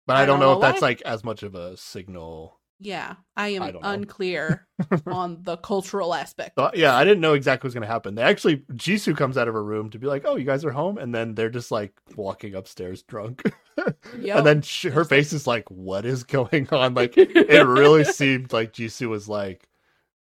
but 0.07 0.15
I, 0.15 0.23
I 0.23 0.25
don't 0.25 0.39
don't 0.39 0.47
know 0.47 0.53
know 0.53 0.65
if 0.65 0.71
that's 0.71 0.81
like 0.81 1.01
as 1.01 1.23
much 1.23 1.43
of 1.43 1.53
a 1.53 1.77
signal. 1.77 2.59
Yeah, 2.84 3.14
I 3.38 3.49
am 3.49 3.62
I 3.62 3.74
unclear 3.84 4.68
on 5.06 5.44
the 5.44 5.56
cultural 5.58 6.16
aspect. 6.16 6.53
So, 6.58 6.72
yeah, 6.74 6.95
I 6.95 7.03
didn't 7.03 7.22
know 7.22 7.36
exactly 7.36 7.68
what's 7.68 7.76
gonna 7.76 7.86
happen. 7.86 8.16
They 8.16 8.24
actually 8.24 8.58
Jisoo 8.74 9.16
comes 9.16 9.38
out 9.38 9.48
of 9.48 9.53
her 9.53 9.64
room 9.64 9.91
to 9.91 9.99
be 9.99 10.08
like, 10.08 10.24
"Oh, 10.26 10.36
you 10.36 10.45
guys 10.45 10.66
are 10.66 10.72
home," 10.72 10.98
and 10.98 11.14
then 11.14 11.36
they're 11.36 11.52
just 11.52 11.70
like 11.70 11.94
walking 12.16 12.56
upstairs 12.56 13.03
drunk. 13.03 13.44
Yep. 14.18 14.38
And 14.38 14.45
then 14.45 14.62
sh 14.64 14.86
her 14.86 15.06
face 15.06 15.32
is 15.32 15.45
like, 15.45 15.70
"What 15.70 16.06
is 16.06 16.24
going 16.24 16.68
on?" 16.72 16.94
Like 17.02 17.14
it 17.18 17.68
really 17.68 18.03
seemed 18.03 18.52
like 18.52 18.74
Jisoo 18.74 19.10
was 19.10 19.30
like 19.30 19.70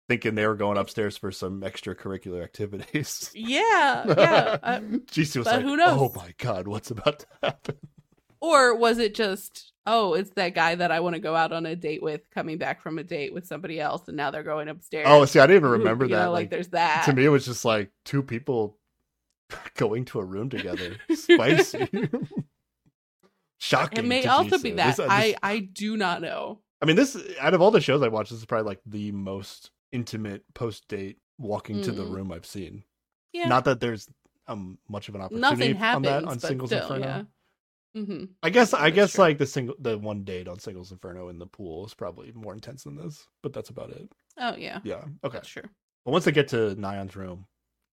thinking 0.09 0.37
they 0.37 0.47
were 0.47 0.55
going 0.55 0.79
upstairs 0.79 1.17
for 1.17 1.33
some 1.33 1.63
extracurricular 1.63 2.45
activities. 2.45 3.33
yeah, 3.35 4.05
yeah. 4.07 4.59
Uh, 4.63 4.81
Jisoo 5.11 5.39
was 5.39 5.47
like, 5.47 5.63
who 5.63 5.77
knows? 5.77 5.99
"Oh 6.01 6.13
my 6.15 6.33
god, 6.39 6.69
what's 6.69 6.93
about 6.93 7.19
to 7.19 7.27
happen?" 7.43 7.77
Or 8.45 8.75
was 8.77 8.99
it 8.99 9.15
just, 9.15 9.73
oh, 9.87 10.15
it's 10.15 10.31
that 10.31 10.55
guy 10.55 10.75
that 10.75 10.91
I 10.91 11.01
want 11.01 11.15
to 11.15 11.21
go 11.21 11.35
out 11.35 11.53
on 11.53 11.67
a 11.67 11.75
date 11.77 12.03
with, 12.03 12.29
coming 12.31 12.59
back 12.59 12.83
from 12.83 12.99
a 12.99 13.05
date 13.05 13.33
with 13.35 13.47
somebody 13.47 13.81
else, 13.81 14.09
and 14.09 14.17
now 14.17 14.31
they're 14.31 14.43
going 14.43 14.69
upstairs. 14.69 15.07
Oh, 15.09 15.25
see, 15.25 15.39
I 15.41 15.47
didn't 15.47 15.63
even 15.63 15.71
remember 15.71 16.05
You 16.05 16.15
that. 16.15 16.25
know, 16.25 16.31
like, 16.33 16.43
like 16.45 16.51
there's 16.51 16.69
that. 16.69 17.05
to 17.07 17.13
me, 17.13 17.25
it 17.25 17.29
was 17.29 17.45
just 17.45 17.65
like 17.65 17.91
two 18.05 18.23
people 18.23 18.79
going 19.77 20.05
to 20.07 20.21
a 20.21 20.25
room 20.25 20.49
together. 20.51 20.97
Spicy. 21.15 21.89
Shocking. 23.59 23.99
it 24.01 24.05
may 24.09 24.27
also 24.27 24.59
be 24.59 24.73
that. 24.73 24.97
This- 24.97 25.01
uh, 25.01 25.09
I 25.11 25.37
I 25.43 25.61
do 25.61 25.97
not 25.97 26.21
know. 26.21 26.61
I 26.83 26.87
mean, 26.87 26.97
this 26.97 27.17
out 27.41 27.55
of 27.55 27.63
all 27.63 27.71
the 27.71 27.81
shows 27.81 28.03
I 28.03 28.09
watched, 28.09 28.31
this 28.31 28.41
is 28.41 28.45
probably 28.45 28.67
like 28.69 28.81
the 28.85 29.11
most 29.13 29.71
intimate 29.93 30.43
post 30.55 30.87
date 30.89 31.17
walking 31.39 31.81
to 31.83 31.93
the 31.93 32.05
Mm. 32.05 32.15
room 32.15 32.33
I've 32.33 32.45
seen. 32.45 32.85
Yeah, 33.33 33.49
Not 33.49 33.65
that 33.65 33.81
there's 33.81 34.07
um 34.49 34.77
much 34.89 35.09
of 35.09 35.15
an 35.15 35.23
opportunity 35.23 35.73
nothing 35.73 35.83
on 35.83 36.03
that 36.03 36.25
on 36.25 36.39
Singles 36.39 36.69
still, 36.71 36.83
Inferno. 36.83 37.07
yeah. 37.07 37.23
Hmm 37.95 38.25
I 38.43 38.51
guess 38.51 38.75
I 38.75 38.91
guess 38.91 39.13
true. 39.13 39.25
like 39.25 39.39
the 39.39 39.47
single 39.47 39.77
the 39.79 39.97
one 39.99 40.25
date 40.25 40.49
on 40.49 40.59
Singles 40.59 40.91
Inferno 40.93 41.29
in 41.29 41.39
the 41.39 41.47
pool 41.47 41.87
is 41.87 41.95
probably 41.95 42.33
more 42.33 42.53
intense 42.55 42.85
than 42.85 42.97
this, 42.97 43.27
but 43.43 43.53
that's 43.53 43.71
about 43.71 43.91
it. 43.91 44.09
Oh 44.39 44.57
yeah, 44.57 44.81
Yeah. 44.85 45.05
Okay. 45.25 45.35
that's 45.39 45.49
true. 45.49 45.63
But 46.05 46.11
once 46.13 46.25
they 46.25 46.33
get 46.33 46.49
to 46.49 46.75
Nayeon's 46.77 47.15
room, 47.17 47.47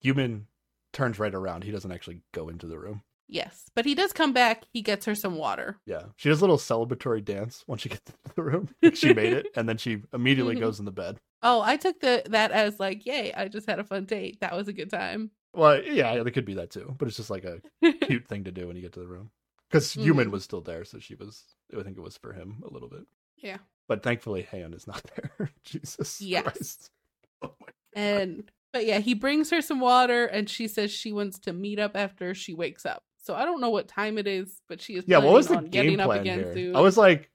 Gyumin 0.04 0.46
turns 0.92 1.20
right 1.20 1.34
around. 1.34 1.64
He 1.64 1.72
doesn't 1.72 1.92
actually 1.92 2.22
go 2.34 2.50
into 2.50 2.68
the 2.68 2.78
room. 2.80 3.04
Yes, 3.30 3.64
but 3.76 3.86
he 3.86 3.96
does 3.96 4.12
come 4.12 4.34
back. 4.34 4.64
He 4.74 4.82
gets 4.82 5.06
her 5.06 5.16
some 5.16 5.36
water. 5.38 5.78
Yeah. 5.86 6.04
She 6.18 6.28
does 6.28 6.40
a 6.42 6.44
little 6.44 6.58
celebratory 6.58 7.24
dance 7.24 7.64
once 7.68 7.82
she 7.82 7.88
gets 7.90 8.02
into 8.26 8.36
the 8.36 8.44
room. 8.44 8.70
She 8.96 9.14
made 9.14 9.32
it, 9.34 9.48
and 9.56 9.70
then 9.70 9.78
she 9.78 10.02
immediately 10.14 10.56
Mhm. 10.56 10.60
goes 10.62 10.80
in 10.80 10.86
the 10.86 10.92
bed. 10.92 11.18
Oh, 11.44 11.62
I 11.62 11.78
took 11.78 12.00
the 12.02 12.24
that 12.30 12.52
as 12.52 12.80
like, 12.80 13.06
yay! 13.06 13.32
I 13.34 13.48
just 13.48 13.70
had 13.70 13.80
a 13.80 13.84
fun 13.86 14.06
date. 14.06 14.40
That 14.42 14.56
was 14.56 14.68
a 14.68 14.74
good 14.74 14.90
time. 14.90 15.32
Well, 15.54 15.82
yeah, 15.82 16.16
there 16.16 16.32
could 16.32 16.46
be 16.46 16.56
that 16.56 16.72
too, 16.72 16.94
but 16.98 17.08
it's 17.08 17.18
just 17.18 17.30
like 17.30 17.46
a 17.46 17.62
cute 18.08 18.28
thing 18.28 18.44
to 18.46 18.52
do 18.52 18.68
when 18.68 18.76
you 18.76 18.82
get 18.82 18.94
to 18.94 19.00
the 19.00 19.08
room. 19.08 19.30
Because 19.72 19.96
Gyumin 19.96 20.26
Mhm. 20.28 20.32
was 20.32 20.44
still 20.44 20.62
there, 20.62 20.84
so 20.84 21.00
she 21.00 21.16
was. 21.16 21.44
I 21.78 21.82
think 21.84 21.98
it 21.98 22.02
was 22.02 22.18
for 22.18 22.34
him 22.34 22.62
a 22.68 22.72
little 22.74 22.90
bit, 22.90 23.06
yeah, 23.38 23.58
but 23.88 24.04
thankfully, 24.04 24.44
Haeeun 24.52 24.76
is 24.76 24.86
not 24.88 25.02
there. 25.16 25.52
Jesus 25.64 26.20
Yes. 26.22 26.44
Christ! 26.44 26.92
Oh 27.44 27.56
my. 27.60 27.68
and 27.94 28.52
but 28.74 28.86
yeah, 28.86 29.00
he 29.00 29.14
brings 29.16 29.50
her 29.50 29.62
some 29.62 29.80
water, 29.80 30.26
and 30.26 30.50
she 30.50 30.68
says 30.68 30.92
she 30.92 31.12
wants 31.12 31.40
to 31.40 31.54
meet 31.54 31.80
up 31.80 31.96
after 31.96 32.34
she 32.36 32.54
wakes 32.54 32.86
up. 32.86 33.04
So 33.24 33.34
I 33.36 33.46
don't 33.46 33.62
know 33.62 33.70
what 33.70 33.88
time 33.88 34.18
it 34.18 34.28
is, 34.28 34.62
but 34.68 34.80
she 34.82 34.96
is 34.96 35.06
Yeah, 35.08 35.18
what 35.20 35.34
was 35.34 35.48
the 35.48 35.58
game 35.62 35.98
plan 35.98 36.24
here? 36.26 36.54
soon. 36.54 36.76
I 36.76 36.82
was 36.82 36.98
like, 36.98 37.32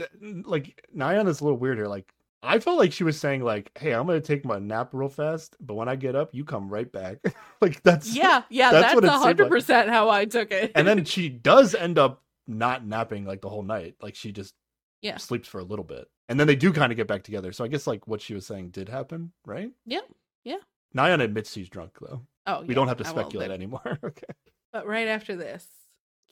uh, 0.00 0.04
like 0.44 0.80
Nayeon 0.94 1.28
is 1.28 1.40
a 1.40 1.44
little 1.44 1.58
weird 1.58 1.78
here. 1.78 1.86
Like, 1.88 2.12
I 2.42 2.60
felt 2.60 2.78
like 2.78 2.92
she 2.92 3.04
was 3.04 3.18
saying 3.18 3.42
like, 3.42 3.70
"Hey, 3.78 3.92
I'm 3.94 4.06
gonna 4.06 4.20
take 4.20 4.44
my 4.44 4.58
nap 4.58 4.90
real 4.92 5.08
fast, 5.08 5.56
but 5.60 5.74
when 5.74 5.88
I 5.88 5.96
get 5.96 6.14
up, 6.14 6.34
you 6.34 6.44
come 6.44 6.68
right 6.68 6.90
back." 6.90 7.18
like 7.60 7.82
that's 7.82 8.14
yeah, 8.14 8.42
yeah, 8.48 8.70
that's 8.70 8.82
that's 8.86 8.94
what 8.94 9.04
it 9.04 9.08
a 9.08 9.12
hundred 9.12 9.44
like. 9.44 9.50
percent 9.50 9.88
how 9.90 10.08
I 10.08 10.24
took 10.24 10.50
it. 10.52 10.72
and 10.74 10.86
then 10.86 11.04
she 11.06 11.28
does 11.28 11.74
end 11.74 11.98
up 11.98 12.22
not 12.46 12.86
napping 12.86 13.24
like 13.24 13.40
the 13.40 13.48
whole 13.48 13.62
night. 13.64 13.96
Like 14.00 14.14
she 14.14 14.30
just 14.32 14.54
Yeah. 15.02 15.16
sleeps 15.16 15.48
for 15.48 15.58
a 15.58 15.64
little 15.64 15.84
bit, 15.84 16.08
and 16.28 16.38
then 16.38 16.46
they 16.46 16.56
do 16.56 16.72
kind 16.72 16.92
of 16.92 16.96
get 16.96 17.08
back 17.08 17.24
together. 17.24 17.52
So 17.52 17.64
I 17.64 17.68
guess 17.68 17.86
like 17.86 18.06
what 18.06 18.20
she 18.20 18.34
was 18.34 18.46
saying 18.46 18.70
did 18.70 18.88
happen, 18.88 19.32
right? 19.44 19.70
Yeah, 19.84 20.00
yeah. 20.44 20.58
Nayeon 20.96 21.20
admits 21.22 21.52
she's 21.52 21.68
drunk 21.68 21.98
though. 22.00 22.22
oh, 22.46 22.60
We 22.62 22.68
yeah, 22.68 22.74
don't 22.74 22.88
have 22.88 22.96
to 22.98 23.04
speculate 23.04 23.50
anymore. 23.50 23.98
okay. 24.04 24.32
But 24.72 24.86
right 24.86 25.08
after 25.08 25.34
this, 25.34 25.66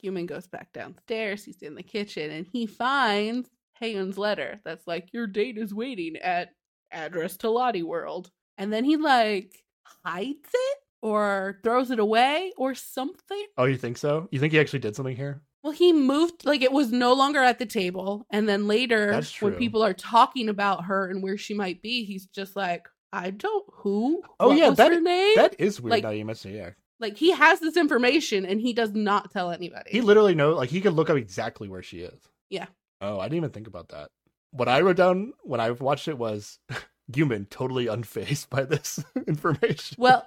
Gyumin 0.03 0.25
goes 0.25 0.47
back 0.47 0.71
downstairs. 0.73 1.43
He's 1.43 1.61
in 1.61 1.75
the 1.75 1.83
kitchen 1.83 2.31
and 2.31 2.47
he 2.51 2.65
finds 2.65 3.49
Haeeun's 3.81 4.17
letter 4.17 4.59
that's 4.65 4.85
like, 4.87 5.09
Your 5.13 5.27
date 5.27 5.57
is 5.57 5.73
waiting 5.73 6.17
at 6.17 6.49
address 6.91 7.37
to 7.37 7.49
Lotte 7.49 7.83
World. 7.83 8.29
And 8.57 8.71
then 8.73 8.83
he 8.83 8.97
like 8.97 9.63
hides 10.05 10.49
it 10.53 10.77
or 11.01 11.59
throws 11.63 11.91
it 11.91 11.99
away 11.99 12.53
or 12.57 12.73
something. 12.75 13.45
Oh, 13.57 13.65
you 13.65 13.77
think 13.77 13.97
so? 13.97 14.27
You 14.31 14.39
think 14.39 14.53
he 14.53 14.59
actually 14.59 14.79
did 14.79 14.95
something 14.95 15.15
here? 15.15 15.41
Well, 15.63 15.73
he 15.73 15.91
moved 15.91 16.45
like 16.45 16.61
it 16.61 16.71
was 16.71 16.91
no 16.91 17.13
longer 17.13 17.39
at 17.43 17.59
the 17.59 17.65
table. 17.65 18.25
And 18.31 18.47
then 18.47 18.67
later, 18.67 19.21
when 19.41 19.53
people 19.55 19.83
are 19.83 19.93
talking 19.93 20.49
about 20.49 20.85
her 20.85 21.09
and 21.09 21.21
where 21.21 21.37
she 21.37 21.53
might 21.53 21.81
be, 21.81 22.05
he's 22.05 22.25
just 22.27 22.55
like, 22.55 22.87
I 23.11 23.31
don't 23.31 23.65
who? 23.73 24.21
Oh, 24.39 24.49
What 24.49 24.57
yeah, 24.57 24.69
that- 24.71 24.91
her 24.93 25.01
name? 25.01 25.35
That 25.35 25.55
is 25.59 25.81
weird. 25.81 25.91
Like- 25.91 26.03
now 26.03 26.09
you 26.11 26.25
mention 26.25 26.51
it. 26.53 26.57
Yeah, 26.57 26.69
like 26.99 27.17
he 27.17 27.31
has 27.31 27.59
this 27.59 27.77
information 27.77 28.45
and 28.45 28.59
he 28.61 28.73
does 28.73 28.93
not 28.93 29.31
tell 29.31 29.51
anybody. 29.51 29.89
he 29.91 30.01
literally 30.01 30.35
knows. 30.35 30.57
Like 30.57 30.69
he 30.69 30.81
could 30.81 30.93
look 30.93 31.09
up 31.09 31.17
exactly 31.17 31.67
where 31.69 31.83
she 31.83 31.99
is. 31.99 32.19
Yeah. 32.49 32.67
Oh, 33.01 33.19
I 33.19 33.25
didn't 33.25 33.37
even 33.37 33.49
think 33.51 33.67
about 33.67 33.89
that. 33.89 34.09
What 34.51 34.67
I 34.67 34.81
wrote 34.81 34.97
down 34.97 35.33
when 35.43 35.59
I 35.59 35.71
watched 35.71 36.07
it 36.07 36.17
was 36.17 36.59
Gyumin, 37.11 37.49
totally 37.49 37.85
unfazed 37.85 38.49
by 38.49 38.63
this 38.63 39.03
information. 39.27 39.97
Well, 39.99 40.25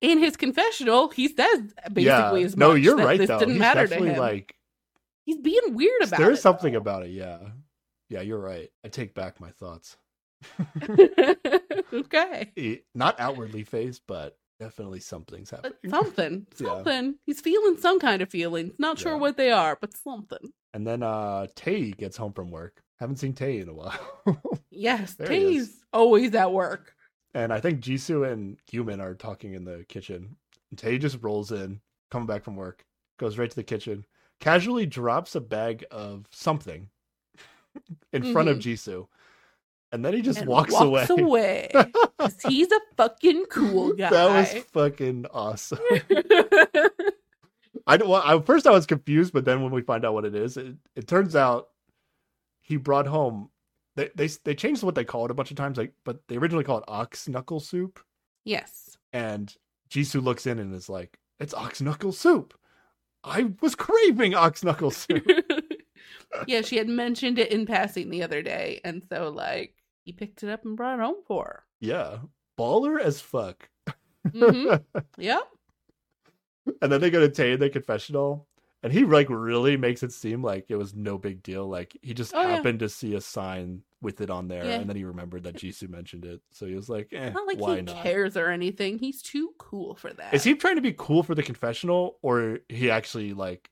in 0.00 0.18
his 0.18 0.36
confessional, 0.36 1.08
he 1.10 1.28
says 1.28 1.72
basically 1.92 2.40
yeah. 2.40 2.46
as 2.46 2.56
much. 2.56 2.58
no, 2.58 2.74
you're 2.74 2.96
right 2.96 3.18
This 3.18 3.28
though. 3.28 3.38
didn't 3.38 3.54
He's 3.54 3.60
matter 3.60 3.86
to 3.86 3.94
him. 3.96 4.18
like 4.18 4.54
He's 5.26 5.38
being 5.38 5.74
weird 5.74 6.02
about 6.02 6.10
there's 6.10 6.20
it. 6.20 6.24
There's 6.24 6.40
something 6.42 6.72
though. 6.74 6.78
about 6.78 7.04
it. 7.04 7.10
Yeah, 7.10 7.38
yeah, 8.10 8.20
you're 8.20 8.38
right. 8.38 8.70
I 8.84 8.88
take 8.88 9.14
back 9.14 9.40
my 9.40 9.50
thoughts. 9.50 9.96
okay, 11.92 12.82
Not 12.94 13.18
outwardly 13.18 13.64
phased, 13.64 14.02
but 14.06 14.36
definitely 14.60 15.00
something's 15.00 15.50
but 15.50 15.64
happening. 15.64 15.90
something, 15.90 16.46
Yeah. 16.58 16.66
something. 16.68 17.14
He's 17.26 17.40
feeling 17.40 17.78
some 17.78 17.98
kind 17.98 18.22
of 18.22 18.28
feelings. 18.28 18.74
Not 18.78 18.98
sure 18.98 19.12
Yeah. 19.12 19.18
what 19.18 19.36
they 19.36 19.50
are, 19.50 19.76
but 19.80 19.96
something. 19.96 20.52
And 20.74 20.86
then 20.86 21.02
uh 21.02 21.46
Tay 21.54 21.92
gets 21.92 22.16
home 22.18 22.32
from 22.34 22.50
work. 22.50 22.82
Haven't 23.00 23.16
seen 23.16 23.32
Tay 23.32 23.58
in 23.60 23.68
a 23.68 23.72
while. 23.74 23.98
Yes, 24.76 25.14
There 25.14 25.30
he 25.30 25.36
is. 25.44 25.50
he's 25.68 25.84
always 25.92 26.34
at 26.34 26.52
work. 26.52 26.94
and 27.32 27.52
I 27.52 27.60
think 27.60 27.80
Jisoo 27.80 28.30
and 28.30 28.58
Gyumin 28.70 29.00
are 29.00 29.14
talking 29.14 29.54
in 29.54 29.64
the 29.64 29.84
kitchen. 29.88 30.36
And 30.70 30.78
Tay 30.78 30.98
just 30.98 31.18
rolls 31.22 31.52
in, 31.52 31.80
coming 32.10 32.26
back 32.26 32.42
from 32.42 32.56
work, 32.56 32.84
goes 33.18 33.38
right 33.38 33.48
to 33.48 33.54
the 33.56 33.62
kitchen, 33.62 34.04
casually 34.40 34.84
drops 34.84 35.36
a 35.36 35.40
bag 35.40 35.84
of 35.92 36.26
something 36.32 36.88
in 38.12 38.32
front 38.32 38.48
of 38.48 38.58
Jisoo. 38.58 39.06
And 39.92 40.04
then 40.04 40.12
he 40.12 40.22
just 40.22 40.40
And 40.40 40.48
walks, 40.48 40.74
away. 40.74 41.06
away. 41.08 41.70
'Cause 42.18 42.36
he's 42.48 42.72
a 42.72 42.80
fucking 42.96 43.44
cool 43.48 43.92
guy. 43.92 44.10
that 44.10 44.26
was 44.56 44.64
fucking 44.72 45.26
awesome. 45.32 45.78
I 47.86 47.96
don't. 47.96 48.08
Well, 48.08 48.22
I, 48.24 48.40
first 48.40 48.66
I 48.66 48.70
was 48.70 48.86
confused, 48.86 49.32
but 49.32 49.44
then 49.44 49.62
when 49.62 49.72
we 49.72 49.82
find 49.82 50.04
out 50.04 50.14
what 50.14 50.24
it 50.24 50.34
is, 50.34 50.56
it, 50.56 50.74
it 50.96 51.06
turns 51.06 51.36
out 51.36 51.68
he 52.62 52.76
brought 52.76 53.06
home. 53.06 53.50
They, 53.96 54.10
they 54.14 54.26
they 54.44 54.54
changed 54.54 54.82
what 54.82 54.94
they 54.94 55.04
call 55.04 55.24
it 55.26 55.30
a 55.30 55.34
bunch 55.34 55.50
of 55.50 55.56
times, 55.56 55.76
like 55.78 55.92
but 56.04 56.20
they 56.28 56.36
originally 56.36 56.64
called 56.64 56.82
it 56.82 56.90
ox 56.90 57.28
knuckle 57.28 57.60
soup. 57.60 58.00
yes. 58.44 58.96
And 59.12 59.54
Jisoo 59.90 60.22
looks 60.22 60.46
in 60.46 60.58
and 60.58 60.74
is 60.74 60.88
like, 60.88 61.18
"It's 61.38 61.54
ox 61.54 61.80
knuckle 61.80 62.12
soup. 62.12 62.54
I 63.22 63.52
was 63.60 63.74
craving 63.74 64.34
ox 64.34 64.64
knuckle 64.64 64.90
soup." 64.90 65.24
yeah, 66.46 66.62
she 66.62 66.76
had 66.76 66.88
mentioned 66.88 67.38
it 67.38 67.52
in 67.52 67.66
passing 67.66 68.10
the 68.10 68.22
other 68.22 68.42
day, 68.42 68.80
and 68.84 69.02
so 69.08 69.28
like 69.28 69.74
he 70.04 70.12
picked 70.12 70.42
it 70.42 70.48
up 70.50 70.64
and 70.64 70.76
brought 70.76 70.98
it 70.98 71.02
home 71.02 71.22
for 71.26 71.64
yeah, 71.80 72.18
baller 72.58 72.98
as 73.00 73.20
fuck. 73.20 73.68
her. 73.86 73.94
Mhm. 74.30 74.82
Yep. 75.18 75.42
And 76.82 76.90
then 76.92 77.00
they 77.00 77.10
go 77.10 77.20
to 77.20 77.28
Tay 77.28 77.52
in 77.52 77.60
the 77.60 77.70
confessional, 77.70 78.46
and 78.82 78.92
he 78.92 79.04
like 79.04 79.28
really 79.30 79.76
makes 79.76 80.02
it 80.02 80.12
seem 80.12 80.42
like 80.42 80.66
it 80.70 80.76
was 80.76 80.94
no 80.94 81.18
big 81.18 81.42
deal. 81.42 81.68
Like 81.68 81.96
he 82.02 82.14
just 82.14 82.32
Oh, 82.34 82.42
yeah. 82.42 82.50
happened 82.50 82.80
to 82.80 82.88
see 82.88 83.14
a 83.14 83.20
sign 83.20 83.82
with 84.02 84.20
it 84.20 84.30
on 84.30 84.48
there, 84.48 84.68
Yeah. 84.68 84.78
and 84.80 84.88
then 84.88 84.96
he 84.96 85.04
remembered 85.04 85.44
that 85.44 85.56
Jisoo 85.56 85.88
mentioned 85.88 86.24
it, 86.24 86.40
so 86.50 86.66
he 86.66 86.74
was 86.74 86.88
like, 86.88 87.12
eh, 87.12 87.30
Not 87.32 87.46
like 87.46 87.58
"Why 87.58 87.76
he 87.76 87.82
not?" 87.82 88.02
cares 88.02 88.36
or 88.36 88.48
anything. 88.50 88.98
He's 88.98 89.22
too 89.22 89.54
cool 89.58 89.94
for 89.94 90.12
that. 90.14 90.34
Is 90.34 90.44
he 90.44 90.54
trying 90.54 90.76
to 90.76 90.82
be 90.82 90.92
cool 90.92 91.22
for 91.22 91.34
the 91.34 91.42
confessional, 91.42 92.18
or 92.22 92.60
he 92.68 92.90
actually 92.90 93.32
like 93.34 93.70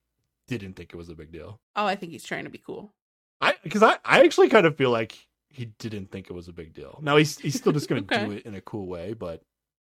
didn't 0.48 0.74
think 0.74 0.92
it 0.92 0.96
was 0.96 1.08
a 1.08 1.14
big 1.14 1.32
deal? 1.32 1.60
Oh, 1.76 1.84
I 1.86 1.96
think 1.96 2.12
he's 2.12 2.24
trying 2.24 2.44
to 2.44 2.50
be 2.50 2.58
cool. 2.58 2.92
I 3.40 3.54
because 3.62 3.82
I 3.82 3.98
I 4.04 4.22
actually 4.24 4.48
kind 4.48 4.66
of 4.66 4.76
feel 4.76 4.90
like 4.90 5.16
he 5.48 5.66
didn't 5.66 6.10
think 6.10 6.30
it 6.30 6.32
was 6.32 6.48
a 6.48 6.52
big 6.52 6.72
deal. 6.72 6.98
Now 7.02 7.16
he's 7.16 7.38
he's 7.38 7.56
still 7.56 7.72
just 7.72 7.88
gonna 7.88 8.00
Okay. 8.12 8.28
do 8.28 8.30
it 8.30 8.44
in 8.46 8.54
a 8.54 8.60
cool 8.60 8.86
way, 8.86 9.12
but 9.14 9.42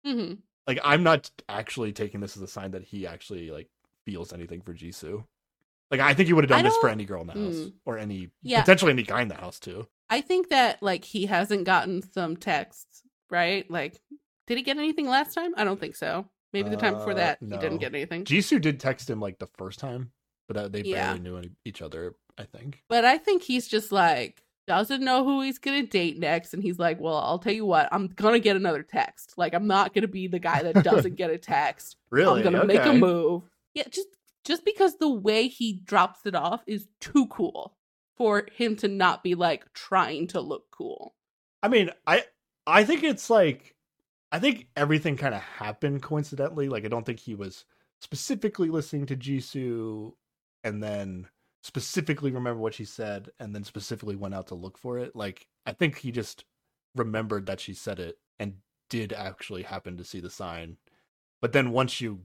hmm 0.04 0.34
like 0.66 0.78
I'm 0.84 1.02
not 1.02 1.30
actually 1.48 1.92
taking 1.92 2.20
this 2.20 2.36
as 2.36 2.42
a 2.42 2.46
sign 2.48 2.72
that 2.72 2.84
he 2.84 3.06
actually 3.06 3.50
like 3.50 3.68
feels 4.06 4.32
anything 4.32 4.60
for 4.60 4.74
Jisoo. 4.74 5.24
Like 5.90 6.00
I 6.00 6.14
think 6.14 6.26
he 6.26 6.32
would 6.32 6.44
have 6.44 6.48
done 6.50 6.64
this 6.64 6.76
for 6.78 6.88
any 6.88 7.04
girl 7.04 7.20
in 7.20 7.26
the 7.26 7.32
house 7.34 7.54
Mm. 7.54 7.72
or 7.84 7.98
any 7.98 8.30
Yeah. 8.42 8.60
potentially 8.60 8.92
any 8.92 9.02
guy 9.02 9.22
in 9.22 9.28
the 9.28 9.34
house 9.34 9.58
too. 9.60 9.86
I 10.10 10.20
think 10.20 10.48
that 10.50 10.82
like 10.82 11.04
he 11.04 11.26
hasn't 11.26 11.64
gotten 11.64 12.02
some 12.02 12.36
texts, 12.36 13.02
right? 13.30 13.70
Like, 13.70 14.00
did 14.46 14.58
he 14.58 14.62
get 14.64 14.76
anything 14.78 15.08
last 15.08 15.34
time? 15.34 15.52
I 15.56 15.64
don't 15.64 15.80
think 15.80 15.96
so. 15.96 16.28
Maybe 16.52 16.68
the 16.70 16.76
time 16.76 16.94
before 16.94 17.12
Uh, 17.12 17.16
that 17.16 17.38
he 17.40 17.56
didn't 17.56 17.78
get 17.78 17.94
anything. 17.94 18.24
Jisoo 18.24 18.60
did 18.60 18.78
text 18.78 19.10
him 19.10 19.20
like 19.20 19.38
the 19.38 19.48
first 19.58 19.78
time, 19.80 20.12
but 20.46 20.56
uh, 20.56 20.68
they 20.68 20.82
Yeah. 20.82 21.06
barely 21.06 21.20
knew 21.20 21.36
any, 21.38 21.50
each 21.64 21.82
other. 21.82 22.14
I 22.36 22.44
think. 22.44 22.82
But 22.88 23.04
I 23.04 23.16
think 23.18 23.42
he's 23.42 23.68
just 23.68 23.92
like 23.92 24.43
doesn't 24.66 25.04
know 25.04 25.24
who 25.24 25.42
he's 25.42 25.58
gonna 25.58 25.84
date 25.84 26.18
next, 26.18 26.54
and 26.54 26.62
he's 26.62 26.78
like, 26.78 27.00
"Well, 27.00 27.16
I'll 27.16 27.38
tell 27.38 27.52
you 27.52 27.66
what, 27.66 27.88
I'm 27.92 28.08
gonna 28.08 28.38
get 28.38 28.56
another 28.56 28.82
text. 28.82 29.34
Like, 29.36 29.54
I'm 29.54 29.66
not 29.66 29.94
gonna 29.94 30.08
be 30.08 30.26
the 30.26 30.38
guy 30.38 30.62
that 30.62 30.84
doesn't 30.84 31.16
get 31.16 31.30
a 31.30 31.38
text. 31.38 31.96
Really, 32.10 32.40
I'm 32.40 32.52
gonna 32.52 32.64
make 32.64 32.84
a 32.84 32.92
move. 32.92 33.42
Yeah, 33.74 33.84
just 33.90 34.08
just 34.44 34.64
because 34.64 34.96
the 34.96 35.10
way 35.10 35.48
he 35.48 35.80
drops 35.84 36.26
it 36.26 36.34
off 36.34 36.62
is 36.66 36.88
too 37.00 37.26
cool 37.26 37.76
for 38.16 38.46
him 38.54 38.76
to 38.76 38.88
not 38.88 39.22
be 39.22 39.34
like 39.34 39.72
trying 39.72 40.26
to 40.28 40.40
look 40.40 40.70
cool. 40.70 41.14
I 41.62 41.68
mean, 41.68 41.90
I 42.06 42.24
I 42.66 42.84
think 42.84 43.02
it's 43.02 43.30
like 43.30 43.74
I 44.32 44.38
think 44.38 44.66
everything 44.76 45.16
kind 45.16 45.34
of 45.34 45.40
happened 45.40 46.02
coincidentally. 46.02 46.68
Like 46.68 46.84
I 46.84 46.88
don't 46.88 47.04
think 47.04 47.20
he 47.20 47.34
was 47.34 47.64
specifically 48.00 48.68
listening 48.68 49.06
to 49.06 49.16
Jisoo 49.16 50.12
and 50.62 50.82
then 50.82 51.28
specifically 51.64 52.30
remember 52.30 52.60
what 52.60 52.74
she 52.74 52.84
said 52.84 53.30
and 53.40 53.54
then 53.54 53.64
specifically 53.64 54.16
went 54.16 54.34
out 54.34 54.48
to 54.48 54.54
look 54.54 54.76
for 54.76 54.98
it. 54.98 55.16
Like 55.16 55.46
I 55.64 55.72
think 55.72 55.96
he 55.98 56.12
just 56.12 56.44
remembered 56.94 57.46
that 57.46 57.58
she 57.58 57.72
said 57.72 57.98
it 57.98 58.18
and 58.38 58.56
did 58.90 59.14
actually 59.14 59.62
happen 59.62 59.96
to 59.96 60.04
see 60.04 60.20
the 60.20 60.28
sign. 60.28 60.76
But 61.40 61.52
then 61.54 61.70
once 61.72 62.02
you 62.02 62.20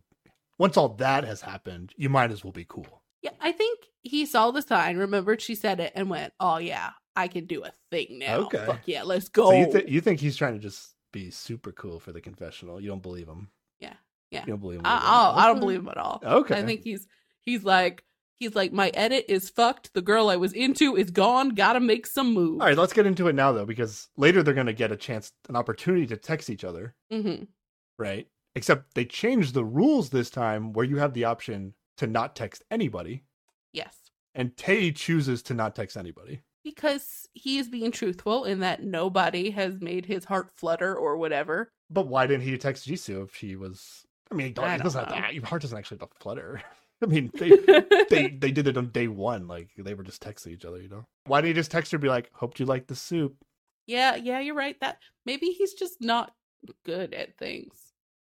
once 0.57 0.75
all 0.75 0.89
that 0.95 1.23
has 1.23 1.39
happened, 1.41 1.93
you 1.95 2.09
might 2.09 2.31
as 2.31 2.43
well 2.43 2.51
be 2.51 2.65
cool. 2.67 3.01
Yeah, 3.21 3.31
I 3.39 3.53
think 3.53 3.79
he 4.03 4.25
saw 4.25 4.51
the 4.51 4.61
sign, 4.61 4.97
remembered 4.97 5.41
she 5.41 5.55
said 5.55 5.79
it, 5.79 5.93
and 5.95 6.09
went, 6.09 6.33
"Oh 6.41 6.57
yeah, 6.57 6.91
I 7.15 7.29
can 7.29 7.45
do 7.45 7.63
a 7.63 7.71
thing 7.91 8.19
now. 8.19 8.39
Okay. 8.41 8.65
Fuck 8.65 8.81
yeah, 8.87 9.03
let's 9.03 9.29
go." 9.29 9.51
So 9.51 9.57
you, 9.57 9.71
th- 9.71 9.89
you 9.89 10.01
think 10.01 10.19
he's 10.19 10.35
trying 10.35 10.53
to 10.55 10.59
just 10.59 10.95
be 11.13 11.31
super 11.31 11.71
cool 11.71 11.99
for 12.01 12.11
the 12.11 12.19
confessional? 12.21 12.81
You 12.81 12.89
don't 12.89 13.01
believe 13.01 13.27
him? 13.27 13.49
Yeah, 13.79 13.93
yeah. 14.31 14.41
You 14.41 14.47
don't 14.53 14.61
believe 14.61 14.79
him? 14.79 14.85
I. 14.85 14.99
I'll- 15.01 15.39
I 15.39 15.47
don't 15.47 15.59
believe 15.61 15.79
him 15.79 15.87
at 15.89 15.97
all. 15.97 16.21
Okay. 16.23 16.57
I 16.59 16.63
think 16.63 16.83
he's 16.83 17.07
he's 17.41 17.63
like 17.63 18.03
he's 18.39 18.55
like 18.55 18.71
my 18.73 18.89
edit 18.93 19.25
is 19.27 19.49
fucked. 19.49 19.93
The 19.93 20.01
girl 20.01 20.29
I 20.29 20.35
was 20.37 20.53
into 20.53 20.95
is 20.95 21.11
gone. 21.11 21.49
Gotta 21.49 21.79
make 21.79 22.07
some 22.07 22.33
moves. 22.33 22.61
All 22.61 22.67
right, 22.67 22.77
let's 22.77 22.93
get 22.93 23.05
into 23.05 23.27
it 23.27 23.35
now 23.35 23.51
though, 23.51 23.65
because 23.65 24.07
later 24.17 24.41
they're 24.41 24.53
going 24.53 24.67
to 24.67 24.73
get 24.73 24.91
a 24.91 24.95
chance, 24.97 25.31
an 25.47 25.55
opportunity 25.55 26.07
to 26.07 26.17
text 26.17 26.49
each 26.49 26.63
other, 26.63 26.95
hmm 27.11 27.43
right? 27.97 28.27
Except 28.55 28.93
they 28.95 29.05
changed 29.05 29.53
the 29.53 29.63
rules 29.65 30.09
this 30.09 30.29
time, 30.29 30.73
where 30.73 30.85
you 30.85 30.97
have 30.97 31.13
the 31.13 31.25
option 31.25 31.73
to 31.97 32.07
not 32.07 32.35
text 32.35 32.63
anybody, 32.71 33.23
Yes, 33.73 33.95
and 34.33 34.55
Tay 34.57 34.91
chooses 34.91 35.43
to 35.43 35.53
not 35.53 35.75
text 35.75 35.97
anybody. 35.97 36.41
because 36.63 37.27
he 37.33 37.57
is 37.57 37.67
being 37.69 37.91
truthful 37.91 38.45
in 38.45 38.59
that 38.59 38.83
nobody 38.83 39.51
has 39.51 39.79
made 39.81 40.05
his 40.05 40.25
heart 40.25 40.49
flutter 40.55 40.95
or 40.95 41.17
whatever. 41.17 41.71
But 41.89 42.07
why 42.07 42.25
didn't 42.27 42.43
he 42.43 42.57
text 42.57 42.87
Jisoo 42.87 43.23
if 43.25 43.35
she 43.35 43.55
was? 43.55 44.05
I 44.31 44.35
mean, 44.35 44.53
don't, 44.53 44.65
I 44.65 44.75
it 44.75 44.77
don't 44.77 44.83
doesn't 44.85 45.05
have 45.09 45.27
to, 45.29 45.33
your 45.35 45.45
heart 45.45 45.61
doesn't 45.61 45.77
actually 45.77 45.97
have 45.99 46.09
to 46.09 46.15
flutter. 46.19 46.61
I 47.01 47.05
mean, 47.05 47.31
they 47.33 47.49
they 48.09 48.27
they 48.27 48.51
did 48.51 48.67
it 48.67 48.77
on 48.77 48.89
day 48.89 49.07
one, 49.07 49.47
like 49.47 49.69
they 49.77 49.93
were 49.93 50.03
just 50.03 50.23
texting 50.23 50.51
each 50.51 50.65
other, 50.65 50.81
you 50.81 50.89
know. 50.89 51.05
Why 51.25 51.41
didn't 51.41 51.55
he 51.55 51.59
just 51.59 51.71
text 51.71 51.91
her, 51.91 51.95
and 51.95 52.01
be 52.01 52.09
like, 52.09 52.29
"Hoped 52.33 52.59
you 52.59 52.65
like 52.65 52.87
the 52.87 52.95
soup"? 52.95 53.35
yeah, 53.89 54.15
yeah, 54.15 54.39
you're 54.39 54.55
right. 54.55 54.79
That 54.81 54.99
maybe 55.25 55.47
he's 55.47 55.73
just 55.73 55.99
not 55.99 56.33
good 56.85 57.13
at 57.13 57.37
things. 57.37 57.73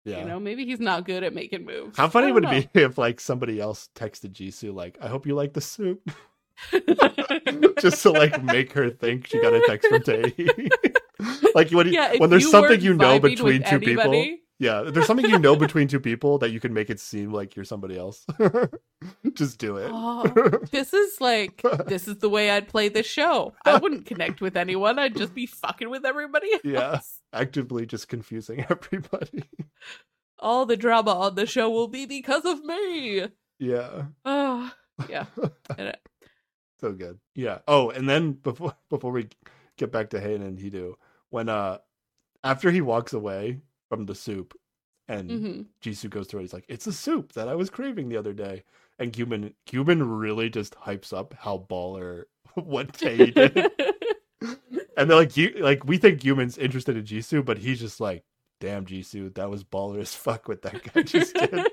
Yeah. 0.05 0.21
You 0.21 0.25
know, 0.27 0.39
maybe 0.39 0.65
he's 0.65 0.79
not 0.79 1.05
good 1.05 1.25
at 1.25 1.35
making 1.35 1.65
moves. 1.65 1.97
How 1.97 2.09
funny 2.09 2.31
would 2.31 2.45
don't 2.45 2.55
it 2.55 2.73
be 2.73 2.83
if 2.83 2.97
like 2.97 3.19
somebody 3.19 3.61
else 3.61 3.89
texted 3.97 4.33
Jisoo 4.33 4.73
like, 4.73 4.97
"I 5.01 5.09
hope 5.09 5.27
you 5.27 5.35
like 5.35 5.53
the 5.53 5.61
soup," 5.61 6.09
just 7.81 8.03
to 8.03 8.13
like 8.13 8.41
make 8.45 8.73
her 8.73 8.89
think 8.91 9.27
she 9.27 9.43
got 9.43 9.55
a 9.55 9.63
text 9.67 9.89
from 9.89 10.03
Tay. 10.03 10.33
like 11.55 11.71
when 11.73 11.93
yeah, 11.93 12.15
when 12.19 12.31
there's 12.31 12.45
you 12.45 12.51
something 12.51 12.81
you 12.81 12.95
know 12.95 13.19
between 13.19 13.65
two 13.65 13.81
people. 13.81 14.15
Yeah, 14.59 14.83
there's 14.83 15.07
something 15.07 15.29
you 15.29 15.39
know 15.39 15.55
between 15.55 15.87
two 15.87 16.01
people 16.01 16.39
that 16.39 16.51
you 16.51 16.61
can 16.61 16.73
make 16.73 16.89
it 16.89 16.99
seem 16.99 17.31
like 17.31 17.55
you're 17.55 17.65
somebody 17.65 17.99
else. 17.99 18.25
just 19.35 19.59
do 19.59 19.77
it. 19.77 19.91
Oh, 19.93 20.23
this 20.71 20.95
is 20.95 21.21
like 21.21 21.63
this 21.87 22.09
is 22.09 22.19
the 22.19 22.31
way 22.31 22.51
I'd 22.51 22.69
play 22.69 22.89
this 22.89 23.07
show. 23.07 23.53
I 23.67 23.77
wouldn't 23.83 24.07
connect 24.07 24.41
with 24.41 24.57
anyone. 24.57 24.99
I'd 24.99 25.17
just 25.17 25.35
be 25.35 25.45
fucking 25.45 25.91
with 25.91 26.07
everybody 26.07 26.53
else. 26.55 26.63
Yeah. 26.65 27.01
Actively 27.35 27.85
just 27.85 28.09
confusing 28.09 28.65
everybody. 28.71 29.45
All 30.39 30.65
the 30.65 30.77
drama 30.77 31.13
on 31.13 31.35
the 31.35 31.47
show 31.47 31.69
will 31.69 31.89
be 31.89 32.07
because 32.07 32.47
of 32.47 32.65
me. 32.65 33.27
yeah. 33.59 34.05
Oh, 34.25 34.73
yeah. 35.09 35.27
So 36.81 36.93
good. 36.93 37.19
Yeah. 37.35 37.59
Oh, 37.69 37.91
and 37.91 38.09
then 38.09 38.33
before 38.33 38.75
before 38.89 39.13
we 39.13 39.29
get 39.77 39.93
back 39.93 40.11
to 40.11 40.19
Haeeun 40.21 40.47
and 40.47 40.59
Hidu, 40.59 40.95
when 41.29 41.51
uh 41.51 41.79
after 42.43 42.71
he 42.71 42.81
walks 42.81 43.13
away 43.13 43.61
from 43.89 44.07
the 44.07 44.15
soup 44.15 44.55
and 45.09 45.31
mhm. 45.31 45.67
Jisoo 45.83 46.11
goes 46.11 46.27
through 46.27 46.41
it, 46.41 46.45
he's 46.45 46.53
like, 46.53 46.65
It's 46.69 46.87
a 46.87 46.93
soup 46.93 47.33
that 47.35 47.49
I 47.49 47.55
was 47.55 47.71
craving 47.71 48.09
the 48.09 48.17
other 48.17 48.33
day. 48.33 48.65
And 48.99 49.13
Gyumin 49.13 49.53
Gyumin 49.69 50.03
really 50.05 50.49
just 50.49 50.75
hypes 50.75 51.13
up 51.13 51.35
how 51.39 51.67
baller 51.69 52.25
what 52.55 52.95
Tay 52.95 53.31
did. 53.31 53.57
and 54.97 55.11
they're 55.11 55.17
like 55.17 55.37
you 55.37 55.55
like 55.61 55.85
we 55.85 55.99
think 55.99 56.21
Gyumin's 56.21 56.59
interested 56.59 56.97
in 56.97 57.05
Jisoo, 57.05 57.45
but 57.45 57.59
he's 57.59 57.81
just 57.81 58.01
like, 58.01 58.25
damn 58.61 58.87
Jisoo, 58.87 59.35
that 59.35 59.51
was 59.51 59.65
baller 59.65 60.01
as 60.01 60.15
fuck 60.15 60.49
what 60.49 60.63
that 60.63 60.93
guy 60.93 61.03
just 61.03 61.35
did. 61.35 61.67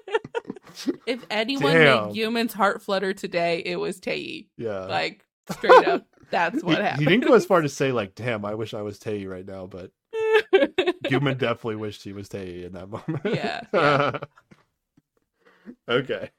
if 1.06 1.26
anyone 1.30 1.74
Damn. 1.74 2.08
made 2.08 2.16
Gyumin's 2.16 2.54
heart 2.54 2.82
flutter 2.82 3.14
today, 3.14 3.62
it 3.66 3.78
was 3.78 4.00
Tae. 4.00 4.48
yeah. 4.58 4.86
Like 4.86 5.26
straight 5.50 5.88
up, 5.88 6.06
that's 6.30 6.64
what 6.64 6.78
he 6.78 6.84
happened. 6.84 7.02
He 7.02 7.06
didn't 7.06 7.26
go 7.26 7.34
as 7.34 7.46
far 7.46 7.62
to 7.62 7.70
say 7.70 7.92
like, 7.92 8.16
damn, 8.16 8.46
I 8.46 8.56
wish 8.56 8.74
I 8.74 8.82
was 8.82 9.00
Tay 9.00 9.26
right 9.26 9.46
now, 9.46 9.66
but 9.66 9.92
Gyumin 11.06 11.38
definitely 11.38 11.76
wished 11.76 12.04
he 12.04 12.14
was 12.14 12.30
Tay 12.30 12.64
in 12.64 12.74
that 12.74 12.90
moment. 12.90 13.22
Yeah, 13.26 13.62
yeah. 13.74 14.20
okay. 15.90 16.30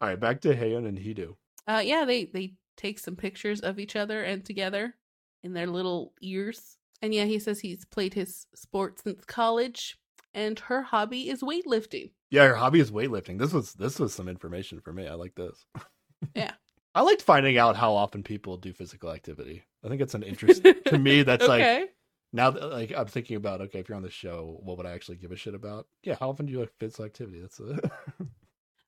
All 0.00 0.08
right, 0.08 0.18
back 0.20 0.40
to 0.42 0.54
Haeeun 0.54 0.86
and 0.86 0.98
Hidu. 0.98 1.36
uh, 1.66 1.82
yeah, 1.84 2.04
they 2.04 2.24
they 2.26 2.54
take 2.76 2.98
some 2.98 3.16
pictures 3.16 3.60
of 3.60 3.78
each 3.78 3.96
other 3.96 4.22
and 4.22 4.44
together 4.44 4.94
in 5.42 5.52
their 5.52 5.66
little 5.66 6.12
ears. 6.22 6.76
And 7.02 7.14
yeah, 7.14 7.24
he 7.24 7.38
says 7.38 7.60
he's 7.60 7.84
played 7.84 8.14
his 8.14 8.46
sport 8.54 9.00
since 9.02 9.24
college, 9.24 9.98
and 10.34 10.58
her 10.60 10.82
hobby 10.82 11.28
is 11.28 11.42
weightlifting. 11.42 12.10
Yeah, 12.30 12.46
her 12.46 12.54
hobby 12.56 12.80
is 12.80 12.90
weightlifting. 12.90 13.38
This 13.38 13.52
was 13.52 13.74
this 13.74 13.98
was 13.98 14.14
some 14.14 14.28
information 14.28 14.80
for 14.80 14.92
me. 14.92 15.06
I 15.06 15.14
like 15.14 15.34
this. 15.34 15.64
Yeah. 16.34 16.52
I 16.94 17.00
liked 17.00 17.22
finding 17.22 17.56
out 17.56 17.76
how 17.76 17.94
often 17.94 18.22
people 18.22 18.58
do 18.58 18.74
physical 18.74 19.10
activity. 19.10 19.62
I 19.82 19.88
think 19.88 20.02
it's 20.02 20.12
an 20.12 20.22
interest 20.22 20.62
to 20.86 20.98
me 20.98 21.22
that's 21.22 21.46
like 21.48 21.62
okay. 21.62 21.86
Now 22.32 22.50
that 22.50 22.70
like 22.70 22.92
I'm 22.96 23.06
thinking 23.06 23.36
about 23.36 23.60
okay, 23.62 23.80
if 23.80 23.88
you're 23.88 23.96
on 23.96 24.02
the 24.02 24.10
show, 24.10 24.58
what 24.62 24.76
would 24.76 24.86
I 24.86 24.92
actually 24.92 25.16
give 25.18 25.32
a 25.32 25.36
shit 25.36 25.54
about? 25.54 25.86
Yeah, 26.02 26.16
how 26.18 26.30
often 26.30 26.46
do 26.46 26.52
you 26.52 26.60
like 26.60 26.72
physical 26.78 27.04
activity? 27.04 27.40
That's 27.40 27.60
a 27.60 27.78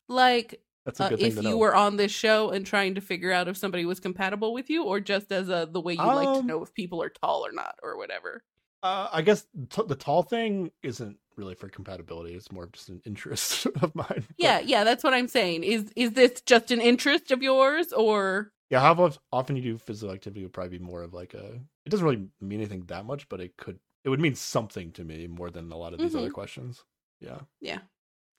Like 0.09 0.63
that's 0.85 1.01
a 1.01 1.05
uh, 1.05 1.11
good 1.11 1.21
thing 1.21 1.35
if 1.35 1.43
you 1.43 1.43
know. 1.43 1.59
were 1.59 1.75
on 1.75 1.97
this 1.97 2.13
show 2.13 2.51
and 2.51 2.67
trying 2.67 2.95
to 2.97 3.01
figure 3.01 3.33
out 3.33 3.49
if 3.49 3.57
somebody 3.57 3.85
was 3.85 4.01
compatible 4.01 4.53
with 4.53 4.69
you, 4.71 4.85
or 4.85 5.01
just 5.01 5.33
as 5.33 5.49
a 5.49 5.69
the 5.71 5.81
way 5.81 5.95
you 5.95 6.11
like 6.13 6.33
to 6.35 6.45
Um, 6.45 6.47
know 6.47 6.63
if 6.63 6.75
people 6.75 7.03
are 7.03 7.09
tall 7.11 7.47
or 7.47 7.53
not, 7.53 7.77
or 7.83 7.97
whatever. 7.97 8.43
Uh, 8.83 9.09
I 9.13 9.23
guess 9.23 9.47
t- 9.71 9.83
the 9.87 9.95
tall 9.95 10.23
thing 10.25 10.73
isn't 10.83 11.19
really 11.37 11.55
for 11.55 11.69
compatibility. 11.69 12.35
It's 12.35 12.51
more 12.51 12.67
just 12.67 12.89
an 12.89 13.01
interest 13.07 13.67
of 13.83 13.95
mine. 13.95 14.27
But, 14.41 14.57
Yeah, 14.57 14.61
yeah, 14.61 14.85
that's 14.85 15.05
what 15.05 15.15
I'm 15.15 15.29
saying. 15.29 15.65
Is 15.65 15.93
is 15.97 16.13
this 16.13 16.41
just 16.43 16.71
an 16.71 16.81
interest 16.81 17.31
of 17.31 17.43
yours, 17.43 17.93
or 17.93 18.53
yeah. 18.71 18.81
How 18.81 19.11
often 19.33 19.57
you 19.57 19.63
do 19.63 19.79
physical 19.79 20.15
activity 20.15 20.43
would 20.43 20.53
probably 20.53 20.79
be 20.79 20.85
more 20.85 21.03
of 21.03 21.13
like 21.15 21.35
a. 21.35 21.61
It 21.85 21.91
doesn't 21.91 22.05
really 22.07 22.29
mean 22.41 22.61
anything 22.61 22.85
that 22.87 23.05
much, 23.05 23.29
but 23.29 23.41
it 23.41 23.57
could. 23.57 23.79
It 24.05 24.09
would 24.09 24.21
mean 24.21 24.35
something 24.35 24.93
to 24.93 25.05
me 25.05 25.27
more 25.27 25.51
than 25.51 25.71
a 25.73 25.77
lot 25.77 25.93
of 25.93 25.99
these 26.01 26.15
other 26.17 26.31
Mhm. 26.31 26.35
questions. 26.35 26.85
Yeah. 27.21 27.41
yeah? 27.61 27.81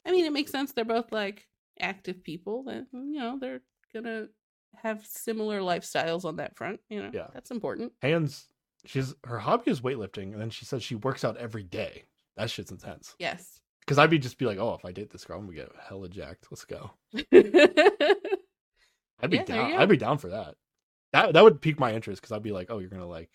I 0.05 0.11
mean, 0.11 0.25
it 0.25 0.33
makes 0.33 0.51
sense. 0.51 0.73
They're 0.73 0.83
both 0.85 1.11
like 1.11 1.47
active 1.79 2.23
people 2.23 2.63
that 2.63 2.87
you 2.91 3.19
know 3.19 3.37
they're 3.39 3.61
gonna 3.93 4.27
have 4.75 5.05
similar 5.05 5.59
lifestyles 5.61 6.25
on 6.25 6.37
that 6.37 6.57
front. 6.57 6.81
You 6.89 7.03
know, 7.03 7.11
Yeah. 7.13 7.27
that's 7.33 7.51
important. 7.51 7.93
Hands. 8.01 8.49
She's 8.85 9.13
her 9.25 9.39
hobby 9.39 9.71
is 9.71 9.81
weightlifting, 9.81 10.33
and 10.33 10.41
then 10.41 10.49
she 10.49 10.65
says 10.65 10.83
she 10.83 10.95
works 10.95 11.23
out 11.23 11.37
every 11.37 11.63
day. 11.63 12.05
That 12.35 12.49
shit's 12.49 12.71
intense. 12.71 13.15
Yes. 13.19 13.61
Because 13.79 13.97
I'd 13.97 14.09
be 14.09 14.19
just 14.19 14.37
be 14.37 14.45
like, 14.45 14.57
oh, 14.57 14.73
if 14.73 14.83
I 14.85 14.91
date 14.91 15.09
this 15.09 15.23
girl, 15.25 15.39
I'm 15.39 15.45
gonna 15.45 15.55
get 15.57 15.71
hella 15.79 16.09
jacked. 16.09 16.47
Let's 16.51 16.65
go. 16.65 16.91
I'd 17.13 17.29
be 19.29 19.37
Yeah, 19.37 19.43
down. 19.45 19.73
I'd 19.73 19.89
be 19.89 19.97
down 19.97 20.17
for 20.17 20.29
that. 20.29 20.55
That 21.13 21.33
that 21.33 21.43
would 21.43 21.61
pique 21.61 21.79
my 21.79 21.93
interest 21.93 22.21
because 22.21 22.31
I'd 22.31 22.43
be 22.43 22.51
like, 22.51 22.67
oh, 22.69 22.79
you're 22.79 22.89
gonna 22.89 23.07
like, 23.07 23.29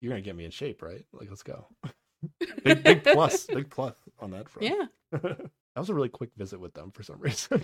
you're 0.00 0.10
gonna 0.10 0.22
get 0.22 0.36
me 0.36 0.44
in 0.44 0.50
shape, 0.50 0.80
right? 0.82 1.04
Like, 1.12 1.28
let's 1.28 1.42
go. 1.42 1.66
big 2.64 2.82
big 2.82 3.04
plus, 3.04 3.46
big 3.46 3.68
plus 3.68 3.94
on 4.20 4.30
that 4.30 4.48
front. 4.48 4.68
yeah, 4.68 4.86
that 5.20 5.50
was 5.76 5.90
a 5.90 5.94
really 5.94 6.08
quick 6.08 6.30
visit 6.36 6.58
with 6.60 6.72
them 6.74 6.90
for 6.92 7.02
some 7.02 7.18
reason. 7.20 7.60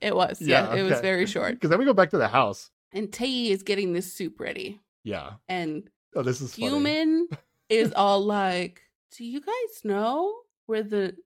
it 0.00 0.14
was. 0.16 0.40
Yeah, 0.40 0.74
Yeah, 0.74 0.80
it 0.80 0.90
was 0.90 1.00
very 1.00 1.26
short. 1.26 1.54
Because 1.54 1.70
then 1.70 1.78
we 1.78 1.84
go 1.84 1.92
back 1.92 2.10
to 2.10 2.18
the 2.18 2.28
house. 2.28 2.70
And 2.92 3.12
Tay 3.12 3.48
is 3.50 3.62
getting 3.62 3.92
this 3.92 4.12
soup 4.14 4.40
ready, 4.40 4.80
Yeah. 5.04 5.32
and 5.48 5.90
Oh, 6.16 6.22
this 6.22 6.40
is 6.40 6.54
funny. 6.54 6.70
Gyumin 6.70 7.24
is 7.68 7.92
all 7.92 8.24
like, 8.24 8.80
"Do 9.14 9.24
you 9.24 9.40
guys 9.42 9.84
know 9.84 10.34
where 10.66 10.82
the 10.82 11.16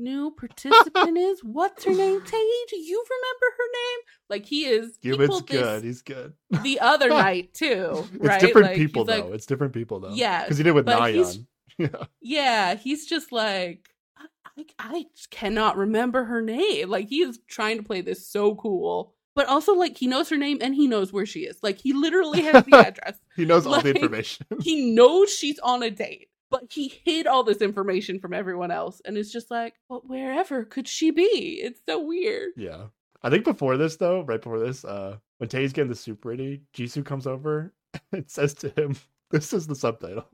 new 0.00 0.30
participant 0.32 1.16
is? 1.18 1.40
What's 1.44 1.84
her 1.84 1.92
name? 1.92 2.20
Tay? 2.22 2.50
Do 2.70 2.76
you 2.76 3.04
remember 3.08 3.46
her 3.58 3.64
name?" 3.72 3.98
Like 4.28 4.46
he 4.46 4.64
is. 4.66 4.96
he 5.02 5.10
Gyumin's 5.10 5.28
pulled 5.28 5.48
this 5.48 5.60
good. 5.60 5.84
He's 5.84 6.02
good. 6.02 6.32
The 6.62 6.80
other 6.80 7.08
night 7.26 7.54
too, 7.54 8.04
It's 8.20 8.38
different 8.44 8.68
Like, 8.68 8.76
people 8.76 9.04
though. 9.04 9.20
like, 9.26 9.34
it's 9.34 9.46
different 9.46 9.72
people 9.74 10.00
though. 10.00 10.12
Yeah, 10.14 10.44
Because 10.44 10.58
he 10.58 10.64
did 10.64 10.72
with 10.72 10.86
Nayeon. 10.86 11.46
Yeah. 11.78 11.88
yeah, 12.20 12.74
he's 12.74 13.06
just 13.06 13.32
like. 13.32 13.88
I, 14.18 14.26
I, 14.58 14.64
I 14.78 15.04
cannot 15.30 15.76
remember 15.78 16.24
her 16.24 16.42
name. 16.42 16.90
Like 16.90 17.08
he 17.08 17.22
is 17.22 17.38
trying 17.48 17.78
to 17.78 17.82
play 17.82 18.00
this 18.02 18.26
so 18.26 18.54
cool, 18.56 19.14
but 19.34 19.46
also 19.46 19.74
like 19.74 19.96
he 19.96 20.06
knows 20.06 20.28
her 20.28 20.36
name 20.36 20.58
and 20.60 20.74
he 20.74 20.86
knows 20.88 21.12
where 21.12 21.24
she 21.24 21.40
is. 21.40 21.58
Like 21.62 21.78
he 21.78 21.92
literally 21.94 22.42
has 22.42 22.64
the 22.64 22.76
address. 22.86 23.18
He 23.36 23.44
knows 23.46 23.66
all 23.66 23.80
the 23.80 23.94
information. 23.94 24.44
he 24.60 24.92
knows 24.94 25.32
she's 25.34 25.58
on 25.60 25.82
a 25.82 25.90
date, 25.90 26.28
but 26.50 26.64
he 26.70 26.88
hid 27.04 27.26
all 27.26 27.44
this 27.44 27.58
information 27.58 28.18
from 28.18 28.34
everyone 28.34 28.70
else 28.70 29.00
and 29.04 29.16
it's 29.16 29.32
just 29.32 29.50
like, 29.50 29.74
but 29.88 30.08
wherever 30.08 30.64
could 30.64 30.88
she 30.88 31.10
be? 31.10 31.60
It's 31.62 31.80
so 31.88 32.00
weird. 32.04 32.50
Yeah. 32.56 32.86
I 33.22 33.30
think 33.30 33.44
before 33.44 33.76
this 33.76 33.96
though, 33.96 34.22
right 34.22 34.40
before 34.40 34.58
this, 34.58 34.84
uh 34.84 35.16
when 35.38 35.48
Tay's 35.48 35.72
getting 35.72 35.88
the 35.88 35.96
soup 35.96 36.24
ready, 36.24 36.62
Jisoo 36.74 37.04
comes 37.04 37.26
over 37.26 37.72
and 38.12 38.28
says 38.28 38.54
to 38.54 38.68
him, 38.70 38.96
This 39.30 39.52
is 39.52 39.66
the 39.66 39.74
subtitle. 39.74 40.28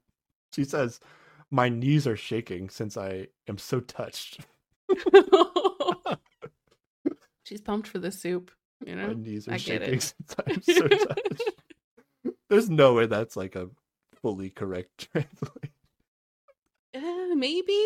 She 0.54 0.64
says, 0.64 1.00
My 1.50 1.68
knees 1.68 2.06
are 2.06 2.16
shaking 2.16 2.70
since 2.70 2.96
I 2.96 3.28
am 3.48 3.58
so 3.58 3.80
touched. 3.80 4.40
she's 7.44 7.60
pumped 7.60 7.88
for 7.88 7.98
the 7.98 8.10
soup, 8.10 8.50
you 8.84 8.96
know 8.96 9.08
My 9.08 9.14
knees 9.14 9.48
are 9.48 9.52
I 9.52 9.56
shaking 9.58 10.00
since 10.00 10.34
I'm 10.46 10.62
so 10.62 10.88
touched. 10.88 11.50
There's 12.48 12.70
no 12.70 12.94
way 12.94 13.06
that's 13.06 13.36
like 13.36 13.54
a 13.54 13.68
fully 14.22 14.50
correct 14.50 15.08
translation. 15.12 15.75
Uh, 16.96 17.34
maybe 17.34 17.78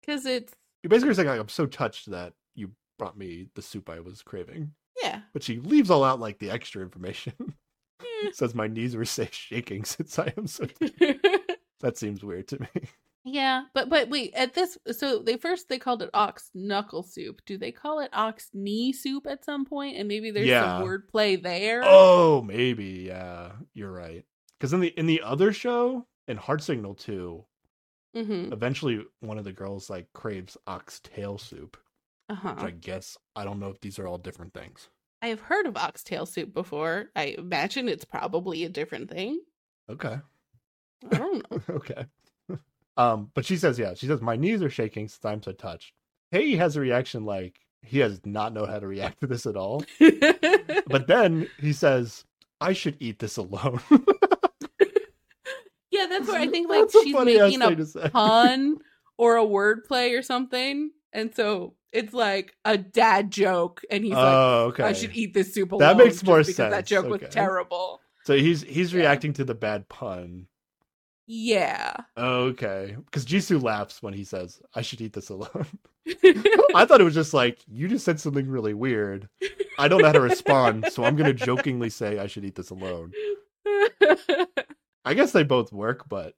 because 0.00 0.24
it's 0.26 0.54
You're 0.82 0.88
basically 0.90 1.14
saying 1.14 1.28
like, 1.28 1.40
I'm 1.40 1.48
so 1.48 1.66
touched 1.66 2.10
that 2.10 2.32
you 2.54 2.70
brought 2.98 3.16
me 3.18 3.48
the 3.54 3.62
soup 3.62 3.88
I 3.90 4.00
was 4.00 4.22
craving. 4.22 4.72
yeah. 5.02 5.20
But 5.32 5.42
she 5.42 5.58
leaves 5.60 5.90
all 5.90 6.04
out 6.04 6.20
like 6.20 6.38
the 6.38 6.50
extra 6.50 6.82
information. 6.82 7.34
Eh. 8.00 8.30
Says 8.32 8.54
my 8.54 8.66
knees 8.66 8.96
were 8.96 9.04
shaking 9.04 9.84
since 9.84 10.18
I 10.18 10.32
am 10.36 10.46
so 10.46 10.66
that 11.80 11.96
seems 11.96 12.24
weird 12.24 12.48
to 12.48 12.60
me. 12.60 12.68
yeah, 13.24 13.64
but 13.74 13.88
but 13.88 14.08
wait, 14.08 14.32
at 14.34 14.54
this 14.54 14.78
so 14.92 15.18
they 15.20 15.36
first 15.36 15.68
they 15.68 15.78
called 15.78 16.02
it 16.02 16.10
ox 16.14 16.50
knuckle 16.54 17.02
soup. 17.02 17.40
Do 17.46 17.58
they 17.58 17.70
call 17.72 18.00
it 18.00 18.10
ox 18.12 18.48
knee 18.54 18.92
soup 18.92 19.26
at 19.26 19.44
some 19.44 19.64
point? 19.64 19.96
And 19.96 20.08
maybe 20.08 20.30
there's 20.30 20.46
Yeah. 20.48 20.78
some 20.78 20.86
wordplay 20.88 21.40
there. 21.42 21.82
Oh, 21.84 22.42
maybe. 22.42 23.04
Yeah, 23.08 23.52
you're 23.74 23.92
right. 23.92 24.24
Because 24.58 24.72
in 24.72 24.80
the 24.80 24.88
in 24.98 25.06
the 25.06 25.22
other 25.22 25.52
show, 25.52 26.06
in 26.26 26.36
Heart 26.36 26.62
Signal 26.62 26.94
2, 26.94 27.44
hmm 28.24 28.52
eventually 28.52 29.04
one 29.20 29.38
of 29.38 29.44
the 29.44 29.52
girls 29.52 29.90
like 29.90 30.06
craves 30.12 30.56
oxtail 30.66 31.38
soup. 31.38 31.76
Uh-huh. 32.30 32.54
Which 32.54 32.64
I 32.64 32.70
guess 32.70 33.16
I 33.34 33.44
don't 33.44 33.58
know 33.58 33.70
if 33.70 33.80
these 33.80 33.98
are 33.98 34.06
all 34.06 34.18
different 34.18 34.52
things. 34.52 34.88
I 35.22 35.28
have 35.28 35.40
heard 35.40 35.66
of 35.66 35.76
oxtail 35.76 36.26
soup 36.26 36.52
before. 36.52 37.10
I 37.16 37.34
imagine 37.38 37.88
it's 37.88 38.04
probably 38.04 38.64
a 38.64 38.68
different 38.68 39.10
thing. 39.10 39.40
Okay. 39.90 40.18
I 41.10 41.16
don't 41.16 41.50
know. 41.50 41.62
okay. 41.76 42.06
um, 42.96 43.30
but 43.34 43.44
she 43.44 43.56
says, 43.56 43.78
yeah, 43.78 43.94
she 43.94 44.06
says 44.06 44.20
my 44.20 44.36
knees 44.36 44.62
are 44.62 44.70
shaking 44.70 45.08
since 45.08 45.24
I'm 45.24 45.42
so 45.42 45.52
touched. 45.52 45.92
Hey 46.30 46.46
he 46.46 46.56
has 46.56 46.76
a 46.76 46.80
reaction 46.80 47.24
like 47.24 47.58
he 47.82 48.00
has 48.00 48.20
not 48.26 48.52
know 48.52 48.66
how 48.66 48.78
to 48.78 48.86
react 48.86 49.20
to 49.20 49.26
this 49.26 49.46
at 49.46 49.56
all. 49.56 49.82
But 50.88 51.06
then 51.06 51.48
he 51.58 51.72
says, 51.72 52.24
I 52.60 52.72
should 52.72 52.96
eat 52.98 53.18
this 53.18 53.36
alone. 53.36 53.80
yeah, 55.98 56.06
that's 56.06 56.28
where 56.28 56.40
I 56.40 56.46
think 56.46 56.68
like 56.68 56.90
she's 56.90 57.14
making 57.14 57.62
a 57.62 57.74
to 57.76 58.10
pun 58.10 58.78
or 59.16 59.36
a 59.36 59.44
wordplay 59.44 60.18
or 60.18 60.22
something. 60.22 60.90
And 61.12 61.34
so 61.34 61.74
it's 61.92 62.12
like 62.12 62.54
a 62.64 62.76
dad 62.78 63.30
joke, 63.30 63.82
and 63.90 64.04
he's 64.04 64.14
like, 64.14 64.22
Oh, 64.24 64.64
okay. 64.68 64.84
I 64.84 64.92
should 64.92 65.14
eat 65.16 65.34
this 65.34 65.54
soup 65.54 65.72
alone. 65.72 65.80
That 65.80 65.96
makes 65.96 66.22
more 66.22 66.38
because 66.38 66.56
That 66.56 66.70
sense, 66.70 66.88
joke 66.88 67.08
was 67.08 67.22
terrible. 67.30 68.00
So 68.24 68.36
he's 68.36 68.62
he's 68.62 68.92
Yeah. 68.92 69.00
reacting 69.00 69.32
to 69.34 69.44
the 69.44 69.54
bad 69.54 69.88
pun. 69.88 70.46
Yeah. 71.30 71.94
Okay, 72.16 72.96
because 73.04 73.26
Jisoo 73.26 73.62
laughs 73.62 74.02
when 74.02 74.14
he 74.14 74.24
says, 74.24 74.60
"I 74.74 74.80
should 74.82 75.00
eat 75.02 75.12
this 75.12 75.28
alone." 75.28 75.66
I 76.74 76.86
thought 76.86 77.00
it 77.02 77.04
was 77.04 77.14
just 77.14 77.34
like 77.34 77.58
you 77.68 77.86
just 77.88 78.04
said 78.04 78.18
something 78.18 78.48
really 78.48 78.72
weird. 78.74 79.28
I 79.78 79.88
don't 79.88 80.00
know 80.00 80.06
how 80.08 80.12
to 80.12 80.20
respond, 80.20 80.86
so 80.90 81.04
I'm 81.04 81.16
gonna 81.16 81.34
jokingly 81.34 81.90
say 81.90 82.18
I 82.18 82.26
should 82.28 82.44
eat 82.46 82.54
this 82.54 82.70
alone. 82.70 83.12
I 85.08 85.14
guess 85.14 85.32
they 85.32 85.42
both 85.42 85.72
work, 85.72 86.08
but 86.08 86.34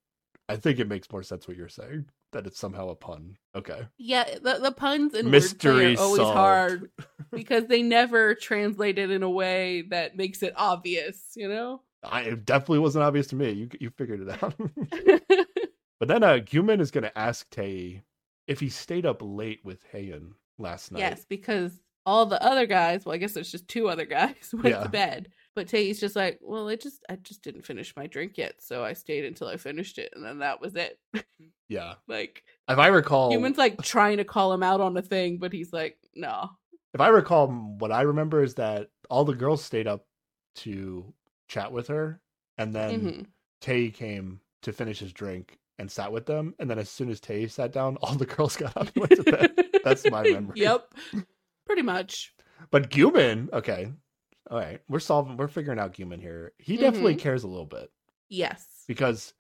I 0.49 0.57
think 0.57 0.79
it 0.79 0.89
makes 0.89 1.11
more 1.11 1.23
sense 1.23 1.47
what 1.49 1.57
you're 1.57 1.69
saying 1.69 2.07
that 2.33 2.47
it's 2.47 2.59
somehow 2.59 2.89
a 2.91 2.95
pun. 2.95 3.37
Okay, 3.57 3.81
yeah, 3.99 4.25
the, 4.43 4.59
the 4.63 4.73
puns 4.73 5.15
and 5.15 5.31
Mystery 5.31 5.97
are 5.97 6.01
always 6.01 6.21
solved. 6.21 6.37
hard 6.37 6.91
because 7.33 7.67
they 7.67 7.83
never 7.83 8.35
translate 8.37 8.99
it 8.99 9.11
in 9.11 9.23
a 9.25 9.31
way 9.31 9.83
that 9.91 10.17
makes 10.17 10.43
it 10.43 10.53
obvious, 10.57 11.33
you 11.35 11.49
know? 11.49 11.83
I 12.05 12.23
it 12.23 12.45
definitely 12.45 12.79
wasn't 12.79 13.05
obvious 13.05 13.27
to 13.29 13.37
me. 13.37 13.51
You 13.51 13.69
you 13.81 13.91
figured 13.91 14.21
it 14.23 14.43
out. 14.43 14.55
but 15.99 16.09
then 16.09 16.23
uh, 16.23 16.39
Gyumin 16.39 16.81
is 16.81 16.91
gonna 16.91 17.13
ask 17.17 17.49
Tae 17.51 18.03
if 18.47 18.61
he 18.61 18.69
stayed 18.69 19.07
up 19.07 19.19
late 19.23 19.61
with 19.65 19.85
Haeeun 19.93 20.31
last 20.59 20.93
night. 20.93 21.01
yes, 21.01 21.27
because 21.29 21.73
all 22.07 22.27
the 22.27 22.43
other 22.43 22.67
guys, 22.67 23.05
well, 23.05 23.15
I 23.15 23.19
guess 23.19 23.33
there's 23.33 23.51
just 23.53 23.69
two 23.69 23.89
other 23.89 24.07
guys, 24.07 24.35
went 24.53 24.67
Yeah. 24.67 24.83
to 24.83 24.89
bed. 24.89 25.29
But 25.57 25.67
Tae's 25.69 25.99
just 26.01 26.15
like, 26.17 26.39
well, 26.43 26.69
I 26.69 26.77
just 26.77 27.05
I 27.11 27.17
just 27.17 27.43
didn't 27.43 27.67
finish 27.67 27.95
my 27.97 28.07
drink 28.07 28.39
yet, 28.39 28.55
so 28.61 28.85
I 28.85 28.93
stayed 28.93 29.25
until 29.25 29.49
I 29.49 29.57
finished 29.57 29.99
it, 29.99 30.13
and 30.15 30.25
then 30.25 30.39
that 30.39 30.61
was 30.61 30.77
it. 30.77 30.99
Yeah, 31.69 31.95
like 32.09 32.43
if 32.69 32.79
I 32.79 32.89
recall, 32.89 33.31
Gyumin's 33.33 33.57
like 33.57 33.81
trying 33.83 34.17
to 34.17 34.25
call 34.25 34.53
him 34.53 34.65
out 34.65 34.81
on 34.81 34.97
a 34.97 35.03
thing, 35.03 35.39
but 35.39 35.53
he's 35.53 35.73
like, 35.73 35.97
no. 36.17 36.51
if 36.95 37.01
I 37.01 37.09
recall, 37.11 37.47
what 37.79 37.93
I 37.93 38.03
remember 38.03 38.43
is 38.43 38.57
that 38.57 38.89
all 39.09 39.25
the 39.25 39.37
girls 39.37 39.63
stayed 39.65 39.87
up 39.87 40.05
to 40.57 41.15
chat 41.47 41.71
with 41.71 41.87
her, 41.87 42.21
and 42.59 42.75
then 42.75 43.01
Mhm. 43.01 43.27
Tay 43.61 43.91
came 43.91 44.41
to 44.63 44.73
finish 44.73 44.99
his 44.99 45.13
drink 45.13 45.59
and 45.79 45.89
sat 45.89 46.11
with 46.11 46.27
them, 46.27 46.57
and 46.59 46.69
then 46.69 46.81
as 46.81 46.91
soon 46.91 47.09
as 47.09 47.21
Tay 47.21 47.47
sat 47.47 47.71
down, 47.71 47.97
all 48.03 48.17
the 48.17 48.27
girls 48.37 48.57
got 48.57 48.77
up 48.77 48.89
and 48.89 48.97
went 48.97 49.25
to 49.25 49.31
bed. 49.31 49.53
That's 49.85 50.11
my 50.11 50.23
memory. 50.29 50.59
yep. 50.59 50.93
Pretty 51.67 51.83
much. 51.83 52.35
But 52.73 52.91
Gyumin, 52.91 53.53
okay, 53.53 53.93
all 54.51 54.59
right, 54.59 54.81
we're 54.89 54.99
solving, 55.01 55.37
we're 55.37 55.49
figuring 55.49 55.79
out 55.79 55.95
Gyumin 55.95 56.21
here. 56.21 56.53
He 56.59 56.77
definitely 56.77 57.15
Mhm. 57.15 57.21
cares 57.21 57.45
a 57.45 57.49
little 57.49 57.67
bit 57.67 57.91
Yes. 58.29 58.85
because 58.89 59.33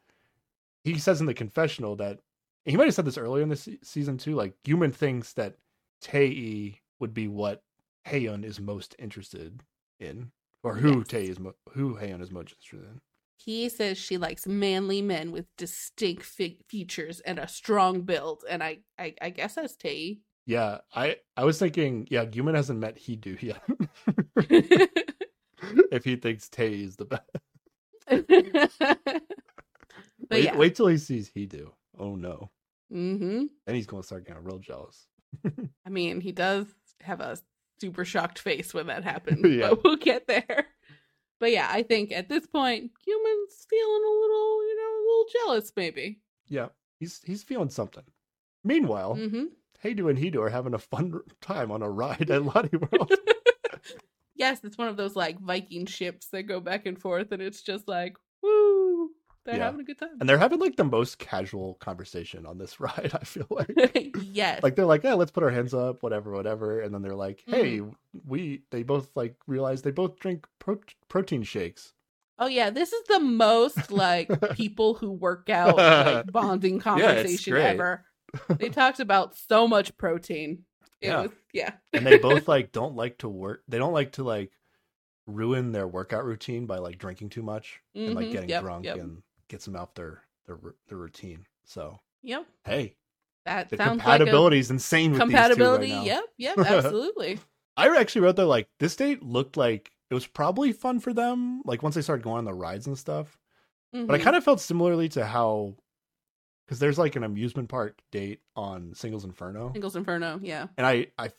he 0.85 0.99
says 0.99 1.21
in 1.21 1.27
the 1.27 1.35
confessional 1.35 1.97
that 1.97 2.21
he 2.65 2.77
might 2.77 2.85
have 2.87 2.95
said 2.95 3.05
this 3.05 3.19
earlier 3.19 3.43
in 3.43 3.49
the 3.49 3.57
se- 3.57 3.79
season 3.83 4.17
too. 4.19 4.35
Like 4.35 4.55
Gyumin 4.63 4.95
thinks 4.95 5.33
that 5.35 5.57
Tae 6.01 6.81
would 6.99 7.13
be 7.15 7.29
what 7.29 7.63
Haeeun 8.07 8.45
is 8.45 8.61
most 8.61 8.95
interested 8.99 9.63
in, 9.99 10.31
or 10.63 10.77
who 10.77 10.99
Yes. 10.99 11.09
Tae 11.09 11.25
is 11.29 11.39
mo- 11.39 11.57
who 11.71 11.97
Haeeun 11.97 12.23
is 12.23 12.31
most 12.31 12.53
interested 12.53 12.85
in. 12.89 13.01
He 13.37 13.69
says 13.71 13.97
she 13.99 14.19
likes 14.19 14.47
manly 14.47 15.01
men 15.03 15.33
with 15.33 15.47
distinct 15.57 16.23
fi- 16.25 16.59
features 16.69 17.21
and 17.21 17.39
a 17.39 17.49
strong 17.49 18.03
build, 18.03 18.45
and 18.49 18.63
I, 18.63 18.81
I, 18.99 19.15
I 19.21 19.31
guess 19.31 19.55
that's 19.55 19.77
Tei. 19.77 20.21
Yeah, 20.47 20.79
I 20.95 21.17
I 21.37 21.45
was 21.45 21.59
thinking, 21.59 22.09
yeah, 22.11 22.25
Gyumin 22.25 22.55
hasn't 22.57 22.79
met 22.81 22.97
Hidu 22.97 23.41
yet. 23.43 23.63
if 25.93 26.05
he 26.05 26.17
thinks 26.17 26.49
Tay 26.49 26.75
is 26.83 26.97
the 26.97 27.05
best. 27.05 27.23
but 28.09 29.21
wait, 30.31 30.45
yeah, 30.45 30.57
wait 30.57 30.75
till 30.75 30.87
he 30.89 30.99
sees 30.99 31.31
Hidu. 31.31 31.71
Oh 31.99 32.17
no. 32.17 32.51
Mm-hmm. 32.93 33.45
Then 33.67 33.75
he's 33.75 33.87
gonna 33.87 34.03
start 34.03 34.27
getting 34.27 34.45
real 34.45 34.59
jealous. 34.59 35.07
I 35.87 35.91
mean, 35.91 36.21
he 36.21 36.33
does 36.33 36.67
have 37.03 37.21
a 37.21 37.39
super 37.81 38.05
shocked 38.05 38.39
face 38.39 38.75
when 38.75 38.89
that 38.89 39.05
happens, 39.05 39.45
Yeah. 39.47 39.71
but 39.71 39.85
we'll 39.85 39.97
get 39.97 40.27
there. 40.27 40.67
But 41.39 41.53
yeah, 41.53 41.69
I 41.71 41.83
think 41.83 42.13
at 42.13 42.29
this 42.29 42.47
point, 42.47 42.91
Gyumin's 43.07 43.67
feeling 43.71 44.03
a 44.07 44.21
little, 44.21 44.67
you 44.67 44.77
know, 44.77 44.91
a 44.99 45.03
little 45.07 45.27
jealous, 45.33 45.73
maybe. 45.77 46.21
Yeah, 46.49 46.69
he's 46.99 47.21
he's 47.25 47.43
feeling 47.43 47.71
something. 47.71 48.05
Meanwhile, 48.65 49.15
hmm 49.15 49.45
Haeeun 49.85 50.11
and 50.11 50.19
Hidu 50.19 50.41
are 50.41 50.51
having 50.51 50.75
a 50.75 50.79
fun 50.79 51.21
time 51.41 51.71
on 51.71 51.83
a 51.83 51.91
ride 51.91 52.31
at 52.31 52.45
Lotte 52.45 52.73
World. 52.93 53.13
yes, 54.35 54.61
it's 54.65 54.79
one 54.79 54.89
of 54.89 54.97
those 54.97 55.17
like 55.17 55.39
Viking 55.41 55.87
ships 55.87 56.27
that 56.29 56.45
go 56.45 56.61
back 56.61 56.87
and 56.87 56.99
forth, 56.99 57.33
and 57.33 57.43
it's 57.43 57.63
just 57.63 57.89
like, 57.89 58.17
woo, 58.43 59.11
they're 59.45 59.57
Yeah. 59.57 59.65
having 59.65 59.81
a 59.81 59.85
good 59.85 59.99
time. 59.99 60.11
and 60.21 60.29
they're 60.29 60.39
having 60.39 60.59
like 60.61 60.77
the 60.77 60.85
most 60.85 61.19
casual 61.19 61.75
conversation 61.75 62.47
on 62.47 62.59
this 62.59 62.79
ride, 62.81 63.13
I 63.15 63.25
feel 63.25 63.47
like. 63.51 64.17
yes. 64.23 64.63
like 64.63 64.77
they're 64.77 64.85
like, 64.87 65.03
yeah, 65.05 65.15
let's 65.15 65.31
put 65.31 65.43
our 65.43 65.51
hands 65.51 65.75
up, 65.75 66.03
whatever, 66.03 66.33
whatever. 66.33 66.81
And 66.81 66.93
then 66.95 67.03
they're 67.03 67.15
like, 67.17 67.43
hey, 67.47 67.79
Mm-hmm. 67.81 67.91
we 68.27 68.63
they 68.71 68.83
both 68.83 69.11
like 69.15 69.37
realize 69.47 69.83
they 69.83 69.91
both 69.93 70.19
drink 70.19 70.47
pro- 70.59 70.81
protein 71.09 71.43
shakes. 71.43 71.95
oh 72.39 72.47
yeah, 72.47 72.71
this 72.71 72.93
is 72.93 73.03
the 73.09 73.21
most 73.21 73.91
like 73.91 74.29
people 74.55 74.95
who 74.95 75.11
work 75.11 75.49
out 75.51 75.77
like 75.77 76.31
bonding 76.33 76.81
conversation 76.81 77.53
great. 77.53 77.65
ever. 77.65 78.05
They 78.59 78.69
talked 78.69 79.01
about 79.01 79.37
so 79.37 79.67
much 79.69 79.97
protein. 79.97 80.65
It 81.01 81.09
Yeah. 81.09 81.23
was 81.23 81.31
yeah. 81.53 81.73
and 81.93 82.07
they 82.07 82.19
both 82.19 82.47
like 82.49 82.73
don't 82.73 82.95
like 82.97 83.19
to 83.19 83.29
work 83.29 83.63
they 83.69 83.79
don't 83.79 83.93
like 83.95 84.13
to 84.13 84.23
like 84.25 84.53
ruin 85.27 85.73
their 85.73 85.87
workout 85.89 86.25
routine 86.25 86.67
by 86.67 86.79
like 86.79 86.99
drinking 86.99 87.31
too 87.31 87.43
much 87.43 87.81
and 87.95 88.15
like 88.15 88.27
Mhm. 88.29 88.33
getting 88.33 88.49
Yep, 88.51 88.63
drunk 88.63 88.85
yep. 88.85 88.97
and 88.99 89.23
gets 89.49 89.65
them 89.65 89.77
out 89.77 89.95
their 89.95 90.23
their 90.47 90.59
their 90.89 90.99
routine 90.99 91.47
so 91.65 91.99
Yep. 92.23 92.47
hey 92.65 92.97
That 93.47 93.71
the 93.71 93.77
sounds 93.77 94.03
compatibility 94.03 94.57
like 94.57 94.61
is 94.61 94.71
insane 94.71 95.17
compatibility. 95.17 95.87
these 95.87 95.95
two 95.95 95.99
right. 95.99 96.07
Yep, 96.07 96.25
yep, 96.57 96.59
absolutely. 96.67 97.39
i 97.77 97.97
actually 97.97 98.21
wrote 98.23 98.37
that 98.37 98.47
like 98.47 98.69
this 98.79 98.97
date 98.97 99.23
looked 99.23 99.57
like 99.57 99.91
it 100.11 100.15
was 100.15 100.27
probably 100.27 100.73
fun 100.73 100.99
for 101.01 101.13
them 101.13 101.63
like 101.65 101.83
once 101.83 101.95
they 101.95 102.03
started 102.03 102.23
going 102.25 102.39
on 102.39 102.45
the 102.45 102.53
rides 102.55 102.87
and 102.87 102.99
stuff 102.99 103.39
but 103.93 104.11
i 104.11 104.19
Mhm. 104.19 104.23
kind 104.23 104.37
of 104.37 104.45
felt 104.45 104.61
similarly 104.61 105.09
to 105.11 105.25
how 105.25 105.77
because 106.71 106.79
there's 106.79 106.99
like 107.01 107.17
an 107.17 107.25
amusement 107.25 107.69
park 107.69 108.01
date 108.13 108.41
on 108.55 108.95
singles 108.95 109.25
inferno 109.25 109.73
Singles 109.73 109.97
Inferno, 109.97 110.39
yeah. 110.41 110.69
and 110.79 110.87
I, 110.87 111.09
I 111.19 111.33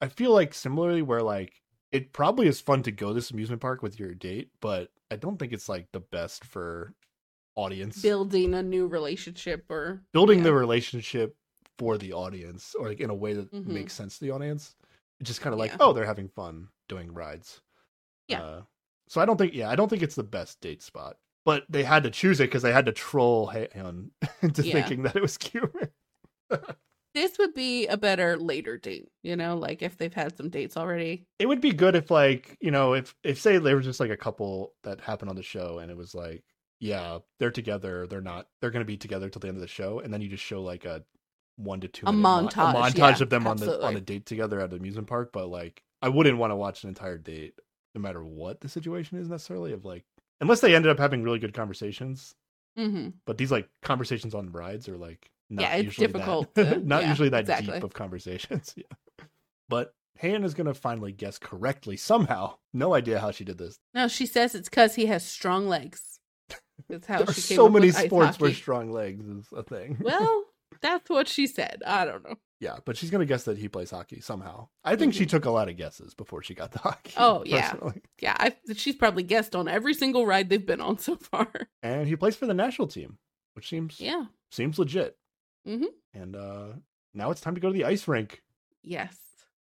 I 0.00 0.06
feel 0.06 0.32
like 0.32 0.54
similarly 0.54 1.02
where 1.02 1.20
like 1.20 1.52
it 1.90 2.12
probably 2.12 2.46
is 2.46 2.60
fun 2.60 2.84
to 2.84 2.92
go 2.92 3.08
to 3.08 3.14
this 3.14 3.32
amusement 3.32 3.60
park 3.60 3.82
with 3.82 3.98
your 3.98 4.14
date, 4.14 4.50
but 4.60 4.90
I 5.10 5.16
don't 5.16 5.36
think 5.36 5.52
it's 5.52 5.68
like 5.68 5.90
the 5.90 5.98
best 6.00 6.44
for 6.44 6.94
audience 7.56 8.00
Building 8.00 8.54
a 8.54 8.62
new 8.62 8.86
relationship 8.86 9.64
or 9.68 10.00
building 10.12 10.38
yeah. 10.38 10.44
the 10.44 10.52
relationship 10.52 11.34
for 11.76 11.98
the 11.98 12.12
audience 12.12 12.76
or 12.78 12.88
like 12.88 13.00
in 13.00 13.10
a 13.10 13.14
way 13.14 13.32
that 13.32 13.52
Mhm. 13.52 13.66
makes 13.66 13.94
sense 13.94 14.18
to 14.18 14.24
the 14.24 14.30
audience. 14.30 14.76
It's 15.18 15.26
just 15.28 15.40
kind 15.40 15.52
of 15.52 15.58
like 15.58 15.72
Yeah. 15.72 15.78
oh 15.80 15.92
they're 15.92 16.06
having 16.06 16.28
fun 16.28 16.68
doing 16.88 17.12
rides. 17.12 17.60
Yeah. 18.28 18.42
Uh, 18.42 18.62
so 19.08 19.20
I 19.20 19.24
don't 19.24 19.38
think 19.38 19.54
yeah 19.54 19.68
I 19.68 19.74
don't 19.74 19.88
think 19.88 20.02
it's 20.04 20.14
the 20.14 20.22
best 20.22 20.60
date 20.60 20.82
spot, 20.82 21.16
but 21.48 21.64
they 21.70 21.82
had 21.82 22.02
to 22.02 22.10
choose 22.10 22.40
it 22.40 22.44
because 22.44 22.60
they 22.62 22.72
had 22.72 22.84
to 22.86 22.92
troll 22.92 23.48
Haeun 23.54 24.10
into 24.42 24.62
Yeah. 24.62 24.72
thinking 24.74 25.02
that 25.04 25.16
it 25.16 25.22
was 25.22 25.38
cute. 25.38 25.72
this 27.14 27.38
would 27.38 27.54
be 27.54 27.86
a 27.86 27.96
better 27.96 28.36
later 28.36 28.76
date, 28.76 29.08
you 29.22 29.34
know, 29.34 29.56
like 29.56 29.80
if 29.82 29.96
they've 29.96 30.12
had 30.12 30.36
some 30.36 30.50
dates 30.50 30.76
already. 30.76 31.26
it 31.38 31.46
would 31.46 31.60
be 31.62 31.72
good 31.72 31.94
if 31.96 32.10
like 32.10 32.56
you 32.60 32.70
know 32.70 32.92
if 32.94 33.14
if 33.24 33.40
say 33.40 33.56
there 33.58 33.76
was 33.76 33.86
just 33.86 34.00
like 34.00 34.10
a 34.10 34.16
couple 34.16 34.74
that 34.84 35.00
happened 35.00 35.30
on 35.30 35.36
the 35.36 35.42
show 35.42 35.78
and 35.78 35.90
it 35.90 35.96
was 35.96 36.14
like 36.14 36.44
yeah 36.80 37.18
they're 37.40 37.50
together 37.50 38.06
they're 38.06 38.20
not 38.20 38.46
they're 38.60 38.70
gonna 38.70 38.84
be 38.84 38.96
together 38.98 39.28
till 39.28 39.40
the 39.40 39.48
end 39.48 39.56
of 39.56 39.60
the 39.62 39.66
show 39.66 39.98
and 40.00 40.12
then 40.14 40.20
you 40.20 40.28
just 40.28 40.44
show 40.44 40.62
like 40.62 40.84
a 40.84 41.02
one 41.56 41.80
to 41.80 41.88
two 41.88 42.06
A 42.06 42.12
minute 42.12 42.22
mon- 42.22 42.46
montage, 42.48 42.74
a 42.74 42.78
montage 42.92 43.16
yeah, 43.18 43.22
of 43.24 43.30
them 43.30 43.46
on 43.48 43.56
the 43.56 43.66
on 43.66 43.72
absolutely. 43.74 43.96
a 43.96 44.00
date 44.00 44.26
together 44.26 44.60
at 44.60 44.70
the 44.70 44.76
amusement 44.76 45.08
park 45.08 45.30
but 45.32 45.48
like 45.48 45.82
i 46.02 46.08
wouldn't 46.08 46.38
want 46.38 46.52
to 46.52 46.56
watch 46.56 46.84
an 46.84 46.88
entire 46.88 47.18
date 47.18 47.54
no 47.96 48.00
matter 48.00 48.22
what 48.24 48.60
the 48.60 48.68
situation 48.68 49.18
is 49.18 49.28
necessarily 49.28 49.72
of 49.72 49.84
like 49.84 50.04
unless 50.40 50.60
they 50.60 50.74
ended 50.74 50.90
up 50.90 50.98
having 50.98 51.22
really 51.22 51.38
good 51.38 51.54
conversations 51.54 52.34
hmm 52.76 53.08
but 53.26 53.38
these 53.38 53.50
like 53.50 53.68
conversations 53.82 54.34
on 54.34 54.50
rides 54.52 54.88
are 54.88 54.96
like 54.96 55.30
not 55.50 55.62
Yeah, 55.62 55.76
it's 55.76 55.96
difficult 55.96 56.54
that, 56.54 56.80
to- 56.80 56.80
not 56.86 57.02
yeah, 57.02 57.08
usually 57.10 57.28
that 57.30 57.40
exactly. 57.40 57.74
deep 57.74 57.82
of 57.84 57.94
conversations 57.94 58.74
yeah. 58.76 59.24
but 59.68 59.94
Haeeun 60.22 60.44
is 60.44 60.54
gonna 60.54 60.74
finally 60.74 61.12
guess 61.12 61.38
correctly 61.38 61.96
somehow 61.96 62.56
no 62.72 62.94
idea 62.94 63.20
how 63.20 63.30
she 63.30 63.44
did 63.44 63.58
this 63.58 63.78
No, 63.94 64.08
she 64.08 64.26
says 64.26 64.54
it's 64.54 64.68
because 64.68 64.94
he 64.96 65.06
has 65.06 65.24
strong 65.24 65.68
legs. 65.68 66.18
That's 66.88 67.06
how 67.06 67.18
there 67.18 67.28
are 67.28 67.32
she 67.32 67.42
came 67.42 67.56
so 67.56 67.68
many 67.68 67.90
sports 67.92 68.38
where 68.40 68.52
strong 68.52 68.90
legs 68.92 69.24
is 69.26 69.46
a 69.56 69.62
thing 69.62 69.98
Well, 70.00 70.44
that's 70.80 71.08
what 71.10 71.28
she 71.28 71.46
said. 71.46 71.82
I 71.86 72.04
don't 72.04 72.22
know. 72.24 72.36
Yeah 72.60 72.76
but 72.84 72.96
she's 72.96 73.10
gonna 73.10 73.24
guess 73.24 73.44
that 73.44 73.58
he 73.58 73.68
plays 73.68 73.90
hockey 73.90 74.20
somehow 74.20 74.68
i 74.84 74.96
think 74.96 75.14
she 75.14 75.26
took 75.26 75.44
a 75.44 75.50
lot 75.50 75.68
of 75.68 75.76
guesses 75.76 76.14
before 76.14 76.42
she 76.42 76.54
got 76.54 76.72
the 76.72 76.78
hockey 76.86 77.10
Mm-hmm. 77.10 77.22
Oh, 77.22 77.42
yeah. 77.46 77.70
personally. 77.72 78.02
Yeah, 78.20 78.36
I, 78.38 78.54
she's 78.74 78.96
probably 78.96 79.22
guessed 79.22 79.54
on 79.56 79.68
every 79.68 79.94
single 79.94 80.26
ride 80.26 80.48
they've 80.48 80.64
been 80.64 80.80
on 80.80 80.98
so 80.98 81.16
far. 81.16 81.48
and 81.82 82.06
he 82.08 82.16
plays 82.16 82.36
for 82.36 82.46
the 82.46 82.54
national 82.54 82.88
team 82.88 83.18
which 83.54 83.68
seems 83.68 84.00
Yeah. 84.00 84.24
seems 84.50 84.78
legit 84.78 85.16
Mhm. 85.66 85.86
and 86.14 86.36
uh 86.36 86.66
now 87.14 87.30
it's 87.30 87.40
time 87.40 87.54
to 87.54 87.60
go 87.60 87.68
to 87.68 87.74
the 87.74 87.84
ice 87.84 88.06
rink 88.08 88.42
Yes. 88.82 89.16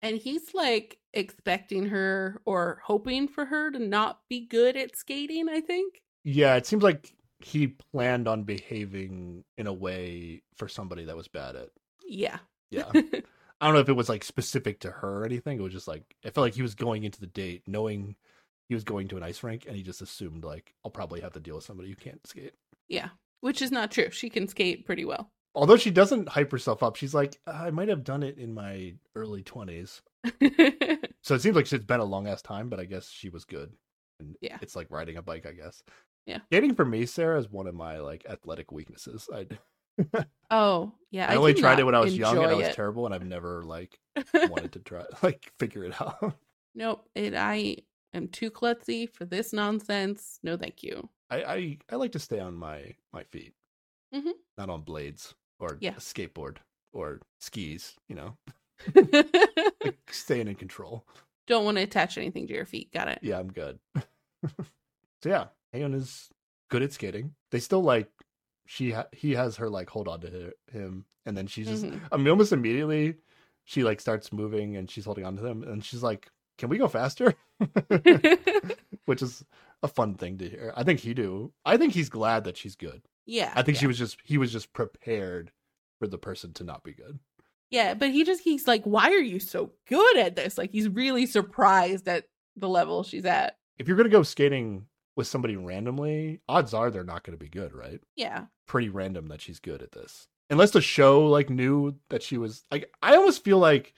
And 0.03 0.19
he's 0.19 0.53
like 0.53 0.99
expecting 1.15 1.87
her 1.87 2.43
or 2.45 2.83
hoping 2.85 3.27
for 3.27 3.47
her 3.47 3.71
to 3.71 3.79
not 3.79 4.21
be 4.29 4.41
good 4.47 4.77
at 4.77 4.95
skating, 4.97 5.49
I 5.49 5.61
think. 5.62 6.03
Yeah, 6.25 6.57
it 6.57 6.66
seems 6.66 6.83
like 6.83 7.15
he 7.39 7.69
planned 7.69 8.29
on 8.29 8.43
behaving 8.43 9.45
in 9.57 9.66
a 9.66 9.73
way 9.73 10.43
for 10.57 10.69
somebody 10.69 11.05
that 11.07 11.16
was 11.16 11.29
bad 11.29 11.57
at. 11.57 11.71
Yeah. 12.07 12.39
Yeah. 12.75 12.91
I 13.61 13.67
don't 13.67 13.75
know 13.75 13.81
if 13.81 13.89
it 13.89 13.93
was 13.95 14.09
like 14.09 14.25
specific 14.25 14.81
to 14.81 14.91
her 14.91 15.21
or 15.23 15.25
anything. 15.25 15.59
It 15.59 15.63
was 15.63 15.73
just 15.73 15.89
like 15.89 16.03
I 16.25 16.31
felt 16.31 16.45
like 16.45 16.55
he 16.55 16.63
was 16.63 16.75
going 16.75 17.05
into 17.05 17.21
the 17.21 17.27
date 17.27 17.63
knowing 17.67 18.17
he 18.69 18.75
was 18.75 18.85
going 18.85 19.09
to 19.09 19.17
an 19.17 19.23
ice 19.23 19.43
rink 19.43 19.65
and 19.67 19.77
he 19.77 19.83
just 19.83 20.03
assumed 20.03 20.45
like 20.45 20.75
I'll 20.85 20.91
probably 20.91 21.21
have 21.21 21.33
to 21.35 21.41
deal 21.41 21.55
with 21.57 21.65
somebody 21.65 21.89
who 21.89 21.95
can't 21.97 22.27
skate. 22.27 22.55
yeah. 22.89 23.09
Which 23.41 23.61
is 23.61 23.71
not 23.71 23.91
true. 23.91 24.11
She 24.11 24.31
can 24.31 24.49
skate 24.49 24.87
pretty 24.87 25.05
well. 25.05 25.31
Although 25.55 25.77
she 25.77 25.91
doesn't 25.91 26.31
hype 26.31 26.51
herself 26.51 26.83
up, 26.83 26.97
she's 26.97 27.13
like, 27.15 27.39
I 27.47 27.71
might 27.71 27.89
have 27.89 28.03
done 28.03 28.23
it 28.23 28.39
in 28.39 28.55
my 28.55 28.95
early 29.15 29.43
20s. 29.43 30.01
So 31.23 31.35
it 31.35 31.41
seems 31.41 31.57
like 31.57 31.71
it's 31.73 31.85
been 31.85 32.01
a 32.01 32.05
long 32.05 32.27
ass 32.29 32.43
time, 32.43 32.69
but 32.69 32.79
I 32.81 32.85
guess 32.85 33.09
she 33.09 33.31
was 33.31 33.45
good. 33.47 33.73
And 34.21 34.37
Yeah. 34.43 34.59
it's 34.61 34.77
like 34.77 34.91
riding 34.91 35.17
a 35.17 35.23
bike, 35.23 35.47
I 35.47 35.53
guess. 35.53 35.83
Yeah. 36.27 36.41
Skating 36.51 36.75
for 36.75 36.85
me, 36.85 37.07
Sarah, 37.07 37.39
is 37.39 37.51
one 37.51 37.67
of 37.67 37.75
my 37.75 37.99
like 37.99 38.27
athletic 38.29 38.71
weaknesses. 38.73 39.29
I 39.33 39.47
oh, 40.51 40.93
yeah. 41.11 41.31
I, 41.31 41.37
only 41.37 41.55
tried 41.55 41.79
it 41.79 41.85
when 41.85 41.95
I 41.95 42.01
was 42.01 42.16
young 42.16 42.37
and 42.39 42.47
I 42.47 42.55
was 42.55 42.69
it. 42.69 42.75
terrible 42.75 43.07
and 43.07 43.15
I've 43.15 43.25
never 43.25 43.62
like 43.62 43.99
wanted 44.35 44.73
to 44.73 44.79
try 44.85 45.05
like 45.23 45.51
figure 45.59 45.85
it 45.85 46.01
out. 46.01 46.37
Nope. 46.75 47.09
It, 47.15 47.35
I 47.35 47.77
am 48.12 48.29
too 48.29 48.51
klutzy 48.51 49.09
for 49.12 49.25
this 49.25 49.53
nonsense. 49.53 50.39
No, 50.43 50.57
thank 50.57 50.83
you. 50.83 51.09
I 51.31 51.43
I, 51.43 51.79
I 51.93 51.97
like 51.97 52.12
to 52.12 52.19
stay 52.19 52.41
on 52.41 52.55
my 52.55 52.95
my 53.12 53.25
feet. 53.25 53.55
Mhm. 54.15 54.33
Not 54.59 54.71
on 54.71 54.83
blades 54.83 55.35
or 55.61 55.79
Yeah. 55.81 55.93
a 55.97 56.01
skateboard 56.01 56.57
or 56.93 57.21
skis, 57.41 57.95
you 58.09 58.16
know. 58.16 58.37
Like 58.95 59.99
staying 60.11 60.49
in 60.49 60.55
control. 60.57 61.05
Don't 61.47 61.65
want 61.65 61.77
to 61.77 61.83
attach 61.83 62.16
anything 62.19 62.47
to 62.47 62.55
your 62.55 62.65
feet. 62.66 62.93
Got 62.93 63.09
it. 63.09 63.19
Yeah, 63.23 63.39
I'm 63.39 63.53
good. 63.53 63.79
so 65.23 65.29
yeah, 65.29 65.47
Haeeun 65.75 65.95
is 65.95 66.29
good 66.71 66.83
at 66.83 66.93
skating. 66.93 67.35
They 67.51 67.61
still 67.61 67.83
like 67.83 68.09
she 68.66 68.93
ha- 68.93 69.09
he 69.12 69.32
has 69.32 69.57
her 69.57 69.69
like 69.70 69.91
hold 69.91 70.09
on 70.09 70.20
to 70.20 70.28
her, 70.31 70.53
him 70.73 71.05
and 71.27 71.36
then 71.36 71.47
she's 71.47 71.66
just 71.69 71.85
Mhm. 71.85 72.01
I 72.12 72.16
mean 72.16 72.28
almost 72.28 72.53
immediately 72.53 73.16
she 73.65 73.82
like 73.85 74.01
starts 74.01 74.32
moving 74.32 74.77
and 74.77 74.91
she's 74.91 75.05
holding 75.07 75.24
on 75.24 75.36
to 75.36 75.47
him 75.47 75.62
and 75.62 75.85
she's 75.85 76.03
like, 76.03 76.28
"Can 76.59 76.69
we 76.69 76.78
go 76.78 76.89
faster?" 76.89 77.35
Which 79.07 79.23
is 79.23 79.45
a 79.82 79.89
fun 79.89 80.15
thing 80.15 80.39
to 80.39 80.49
hear. 80.49 80.73
I 80.77 80.82
think 80.82 81.01
he 81.01 81.15
do. 81.15 81.53
I 81.65 81.77
think 81.77 81.93
he's 81.93 82.09
glad 82.09 82.45
that 82.45 82.57
she's 82.57 82.77
good. 82.77 83.03
yeah. 83.27 83.53
I 83.55 83.62
think 83.62 83.78
she 83.78 83.86
was 83.86 83.99
just 83.99 84.19
he 84.24 84.39
was 84.39 84.53
just 84.53 84.73
prepared 84.73 85.51
for 85.99 86.07
the 86.07 86.19
person 86.19 86.53
to 86.55 86.65
not 86.65 86.82
be 86.85 86.93
good. 86.93 87.19
Yeah, 87.70 87.95
but 87.95 88.11
he 88.11 88.24
just 88.24 88.43
he's 88.43 88.66
like, 88.69 88.85
why 88.85 89.11
are 89.11 89.19
you 89.19 89.41
so 89.41 89.73
good 89.89 90.16
at 90.19 90.36
this? 90.36 90.57
Like 90.59 90.70
he's 90.70 90.89
really 90.89 91.27
surprised 91.27 92.07
at 92.09 92.24
the 92.57 92.69
level 92.69 93.03
she's 93.03 93.24
at. 93.24 93.59
If 93.78 93.89
you're 93.89 93.97
gonna 93.97 94.09
go 94.09 94.23
skating 94.23 94.86
with 95.16 95.27
somebody 95.27 95.57
randomly, 95.57 96.41
odds 96.49 96.74
are 96.74 96.91
they're 96.91 97.05
not 97.05 97.23
gonna 97.24 97.39
be 97.39 97.49
good, 97.49 97.74
right? 97.74 98.01
Yeah. 98.16 98.47
pretty 98.66 98.89
random 98.89 99.28
that 99.28 99.41
she's 99.41 99.59
good 99.61 99.82
at 99.82 99.93
this. 99.93 100.27
Unless 100.51 100.70
the 100.73 100.81
show 100.81 101.27
like 101.27 101.51
knew 101.51 101.97
that 102.11 102.23
she 102.23 102.39
was 102.39 102.65
like 102.70 102.93
I 103.03 103.16
almost 103.16 103.45
feel 103.45 103.59
like 103.59 103.95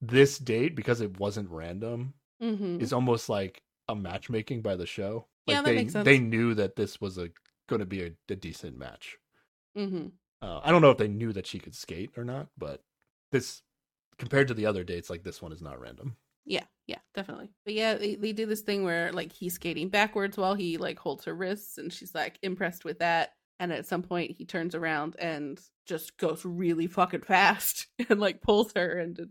this 0.00 0.38
date 0.38 0.74
because 0.74 1.00
it 1.00 1.18
wasn't 1.18 1.50
random 1.50 2.14
Mm-hmm. 2.42 2.80
is 2.80 2.94
almost 2.94 3.28
like 3.28 3.62
a 3.86 3.94
matchmaking 3.94 4.62
by 4.62 4.74
the 4.74 4.86
show. 4.86 5.26
Yeah, 5.46 5.56
Like 5.56 5.64
that 5.66 5.70
they 5.70 5.76
makes 5.76 5.92
sense. 5.92 6.04
they 6.06 6.18
knew 6.18 6.54
that 6.54 6.74
this 6.76 7.02
was 7.02 7.18
a 7.18 7.28
going 7.68 7.80
to 7.80 7.86
be 7.86 8.02
a, 8.02 8.12
a 8.30 8.36
decent 8.36 8.78
match. 8.78 9.18
hmm 9.76 10.06
Uh, 10.40 10.60
I 10.64 10.70
don't 10.70 10.80
know 10.80 10.90
if 10.90 10.96
they 10.96 11.06
knew 11.08 11.34
that 11.34 11.46
she 11.46 11.58
could 11.58 11.74
skate 11.74 12.12
or 12.16 12.24
not, 12.24 12.48
but 12.56 12.82
this 13.30 13.60
compared 14.16 14.48
to 14.48 14.54
the 14.54 14.64
other 14.64 14.84
dates, 14.84 15.10
like 15.10 15.22
this 15.22 15.42
one 15.42 15.52
is 15.52 15.60
not 15.60 15.78
random. 15.78 16.16
Yeah, 16.50 16.64
yeah, 16.88 16.98
definitely. 17.14 17.52
But 17.64 17.74
yeah, 17.74 17.94
they, 17.94 18.16
they 18.16 18.32
do 18.32 18.44
this 18.44 18.62
thing 18.62 18.82
where 18.82 19.12
like 19.12 19.30
he's 19.32 19.54
skating 19.54 19.88
backwards 19.88 20.36
while 20.36 20.54
he 20.54 20.76
like 20.78 20.98
holds 20.98 21.24
her 21.26 21.34
wrists, 21.34 21.78
and 21.78 21.92
she's 21.92 22.12
like 22.14 22.38
impressed 22.42 22.84
with 22.84 22.98
that. 22.98 23.34
And 23.60 23.72
at 23.72 23.86
some 23.86 24.02
point, 24.02 24.32
he 24.32 24.44
turns 24.44 24.74
around 24.74 25.14
and 25.18 25.60
just 25.86 26.16
goes 26.16 26.44
really 26.44 26.86
fucking 26.88 27.20
fast 27.22 27.86
and 28.08 28.18
like 28.18 28.40
pulls 28.42 28.72
her, 28.74 28.98
and 28.98 29.16
it 29.18 29.28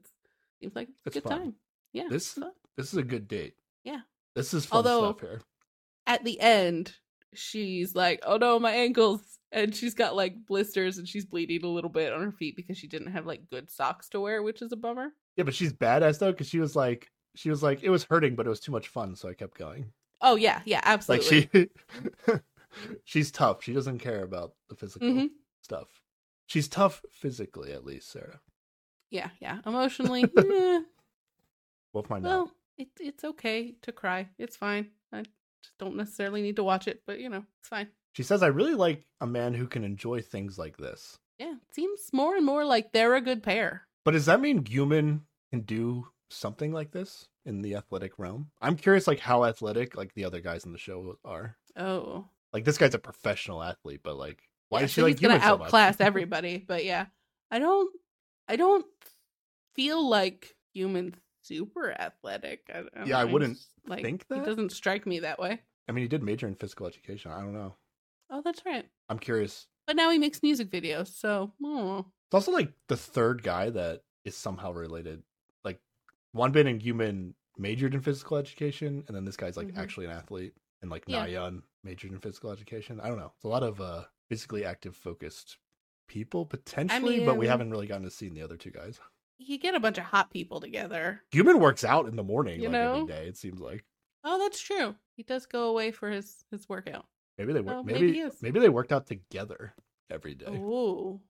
seems 0.62 0.76
like 0.76 0.88
it's 1.06 1.18
a 1.18 1.20
good 1.20 1.30
fun. 1.30 1.40
time. 1.40 1.56
Yeah, 1.92 2.08
This 2.10 2.40
this 2.78 2.94
is 2.94 2.98
a 2.98 3.04
good 3.04 3.28
date. 3.28 3.56
Yeah. 3.84 4.02
This 4.36 4.54
is 4.54 4.66
fun 4.66 4.78
Although- 4.78 5.12
stuff 5.12 5.22
here. 5.22 5.42
at 6.08 6.24
the 6.24 6.40
end, 6.40 6.94
she's 7.34 7.96
like, 7.96 8.22
"Oh 8.26 8.38
no, 8.38 8.60
my 8.60 8.72
ankles!" 8.72 9.22
And 9.52 9.76
she's 9.76 9.96
got 9.96 10.16
like 10.16 10.46
blisters, 10.46 11.00
and 11.00 11.08
she's 11.08 11.26
bleeding 11.26 11.66
a 11.66 11.68
little 11.68 11.90
bit 11.90 12.14
on 12.14 12.22
her 12.22 12.32
feet 12.32 12.56
because 12.56 12.78
she 12.78 12.88
didn't 12.88 13.12
have 13.12 13.26
like 13.26 13.50
good 13.50 13.70
socks 13.70 14.08
to 14.10 14.20
wear, 14.22 14.42
which 14.44 14.62
is 14.62 14.72
a 14.72 14.78
bummer. 14.78 15.10
Yeah, 15.40 15.44
but 15.46 15.56
she's 15.56 15.72
badass 15.72 16.20
though, 16.20 16.32
because 16.34 16.50
she 16.50 16.60
was 16.60 16.76
like 16.76 17.10
she 17.34 17.50
was 17.50 17.64
like 17.64 17.82
it 17.82 17.90
was 17.90 18.04
hurting, 18.04 18.36
but 18.36 18.46
it 18.46 18.50
was 18.50 18.60
too 18.60 18.74
much 18.74 18.90
fun, 18.90 19.16
so 19.16 19.30
I 19.30 19.34
kept 19.34 19.58
going. 19.58 19.94
Oh 20.20 20.36
yeah, 20.36 20.62
yeah, 20.66 20.82
absolutely. 20.84 21.50
Like 21.54 21.72
she 22.28 22.40
she's 23.06 23.32
tough. 23.32 23.64
She 23.64 23.72
doesn't 23.72 24.00
care 24.00 24.22
about 24.24 24.52
the 24.68 24.76
physical 24.76 25.08
Mhm. 25.08 25.30
stuff. 25.62 25.88
She's 26.48 26.68
tough 26.68 27.02
physically, 27.12 27.72
at 27.72 27.86
least, 27.86 28.12
Sarah. 28.12 28.42
yeah, 29.12 29.30
yeah. 29.40 29.60
Emotionally, 29.66 30.24
eh, 30.38 30.82
We'll 31.94 32.04
find 32.04 32.26
out. 32.26 32.30
well, 32.30 32.52
it, 32.78 32.90
it's 33.00 33.24
okay 33.24 33.76
to 33.84 33.92
cry. 33.94 34.28
It's 34.38 34.58
fine. 34.58 34.92
I 35.14 35.22
just 35.64 35.78
don't 35.80 35.96
necessarily 35.96 36.42
need 36.42 36.58
to 36.58 36.64
watch 36.66 36.88
it, 36.90 37.02
but 37.08 37.20
you 37.20 37.30
know, 37.30 37.46
it's 37.60 37.70
fine. 37.70 37.88
She 38.14 38.24
says, 38.24 38.44
I 38.44 38.48
really 38.48 38.76
like 38.76 39.06
a 39.22 39.26
man 39.28 39.54
who 39.54 39.68
can 39.68 39.84
enjoy 39.86 40.22
things 40.22 40.58
like 40.58 40.76
this. 40.78 41.18
Yeah, 41.38 41.54
it 41.54 41.74
seems 41.74 42.10
more 42.12 42.36
and 42.36 42.46
more 42.46 42.66
like 42.66 42.92
they're 42.92 43.16
a 43.16 43.22
good 43.22 43.42
pair. 43.42 43.88
But 44.04 44.12
does 44.12 44.26
that 44.26 44.42
mean 44.42 44.64
Gyumin 44.64 45.22
can 45.52 45.62
do 45.62 46.08
something 46.30 46.72
like 46.72 46.92
this 46.92 47.28
in 47.46 47.62
the 47.62 47.76
athletic 47.76 48.18
realm? 48.20 48.52
I'm 48.62 48.76
curious, 48.76 49.08
like 49.08 49.20
how 49.20 49.46
athletic 49.46 49.96
like 49.96 50.14
the 50.14 50.26
other 50.26 50.42
guys 50.42 50.66
in 50.66 50.72
the 50.72 50.78
show 50.78 51.16
are. 51.26 51.58
Oh, 51.76 52.26
Like 52.54 52.66
this 52.66 52.78
guy's 52.78 52.94
a 52.96 53.00
professional 53.00 53.62
athlete, 53.64 54.02
but 54.04 54.18
like 54.18 54.42
why 54.70 54.80
yeah, 54.80 54.86
is 54.86 54.92
she 54.92 55.02
like 55.02 55.14
he's 55.14 55.22
gonna 55.22 55.40
Guman 55.40 55.44
so 55.44 55.64
outclass 55.64 55.98
everybody? 56.00 56.58
But 56.68 56.86
yeah, 56.86 57.08
I 57.52 57.60
don't, 57.60 57.92
I 58.48 58.56
don't 58.56 58.86
feel 59.76 60.08
like 60.08 60.56
Gyumin's 60.76 61.18
super 61.42 61.92
athletic. 61.92 62.62
I, 62.74 62.80
I 63.00 63.06
Yeah, 63.06 63.20
I 63.20 63.26
know, 63.26 63.34
wouldn't 63.34 63.56
just, 63.58 63.70
like, 63.88 64.02
think 64.04 64.26
He 64.30 64.36
that. 64.36 64.46
doesn't 64.46 64.72
strike 64.72 65.06
me 65.08 65.20
that 65.20 65.40
way. 65.40 65.62
I 65.88 65.92
mean, 65.92 66.04
he 66.04 66.08
did 66.08 66.22
major 66.22 66.48
in 66.48 66.56
physical 66.56 66.86
education. 66.86 67.32
I 67.32 67.40
don't 67.40 67.54
know. 67.54 67.76
Oh, 68.30 68.42
that's 68.46 68.64
right. 68.66 68.86
I'm 69.10 69.18
curious. 69.18 69.66
But 69.88 69.96
now 69.96 70.12
he 70.12 70.20
makes 70.20 70.44
music 70.44 70.70
videos, 70.70 71.08
so 71.08 71.52
oh. 71.64 72.06
It's 72.28 72.36
also 72.36 72.52
like 72.52 72.72
the 72.88 72.98
third 72.98 73.42
guy 73.42 73.72
that 73.72 74.02
is 74.24 74.38
somehow 74.38 74.72
related. 74.72 75.24
Wanbin 76.36 76.68
and 76.70 76.82
Gyumin 76.82 77.34
majored 77.58 77.94
in 77.94 78.02
physical 78.02 78.38
education, 78.38 79.04
and 79.08 79.16
then 79.16 79.26
this 79.26 79.36
guy's 79.38 79.58
like 79.58 79.68
Mhm. 79.68 79.78
actually 79.78 80.06
an 80.06 80.12
athlete, 80.12 80.54
and 80.82 80.90
like 80.92 81.04
Yeah. 81.08 81.26
Nayeon 81.28 81.64
majored 81.84 82.12
in 82.12 82.20
physical 82.20 82.52
education. 82.52 83.00
I 83.00 83.08
don't 83.08 83.18
know. 83.18 83.34
It's 83.36 83.46
a 83.46 83.50
lot 83.50 83.64
of 83.64 83.82
uh 83.82 84.06
physically 84.30 84.64
active 84.64 84.96
focused 84.96 85.58
people 86.08 86.46
potentially, 86.46 87.26
but 87.26 87.38
we 87.38 87.48
haven't 87.48 87.72
really 87.72 87.88
gotten 87.88 88.04
to 88.04 88.12
see 88.12 88.30
the 88.30 88.42
other 88.42 88.58
two 88.58 88.72
guys. 88.72 89.00
you 89.42 89.58
get 89.58 89.74
a 89.74 89.80
bunch 89.80 89.98
of 89.98 90.04
hot 90.04 90.30
people 90.32 90.60
together. 90.60 91.24
Gyumin 91.32 91.60
works 91.62 91.86
out 91.86 92.08
in 92.08 92.18
the 92.18 92.24
morning, 92.24 92.60
You 92.60 92.68
like 92.68 92.74
know? 92.74 92.94
every 92.96 93.08
day. 93.08 93.28
It 93.28 93.38
seems 93.38 93.60
like 93.62 93.86
Oh, 94.26 94.38
that's 94.38 94.60
true. 94.60 94.98
He 95.16 95.24
does 95.24 95.46
go 95.46 95.70
away 95.70 95.92
for 95.92 96.10
his 96.10 96.44
his 96.52 96.68
workout. 96.68 97.08
maybe 97.38 97.54
they 97.54 97.62
work. 97.62 97.76
Oh, 97.78 97.84
maybe 97.84 98.12
maybe 98.22 98.32
maybe 98.42 98.60
they 98.60 98.68
worked 98.70 98.92
out 98.92 99.08
together 99.08 99.74
every 100.10 100.36
day, 100.36 100.46
Oh, 100.48 101.22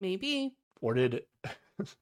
maybe. 0.00 0.56
or 0.80 0.94
did 0.94 1.26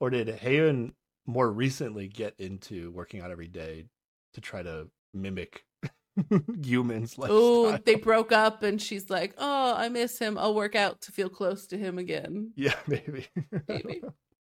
or 0.00 0.10
did 0.10 0.28
Haeeun 0.28 0.92
more 1.26 1.50
recently 1.50 2.08
get 2.08 2.34
into 2.38 2.90
working 2.92 3.20
out 3.20 3.30
every 3.30 3.48
day 3.48 3.86
to 4.34 4.40
try 4.40 4.62
to 4.62 4.88
mimic 5.14 5.64
Gyumin's 6.20 7.18
lifestyle? 7.18 7.36
Oh, 7.38 7.78
they 7.84 7.94
broke 7.96 8.32
up, 8.32 8.62
and 8.62 8.80
she's 8.80 9.10
like, 9.10 9.34
"Oh, 9.38 9.74
I 9.76 9.88
miss 9.88 10.18
him. 10.18 10.38
I'll 10.38 10.54
work 10.54 10.74
out 10.74 11.00
to 11.02 11.12
feel 11.12 11.28
close 11.28 11.66
to 11.68 11.78
him 11.78 11.98
again." 11.98 12.52
Yeah, 12.56 12.74
maybe. 12.86 13.26
Maybe. 13.68 14.02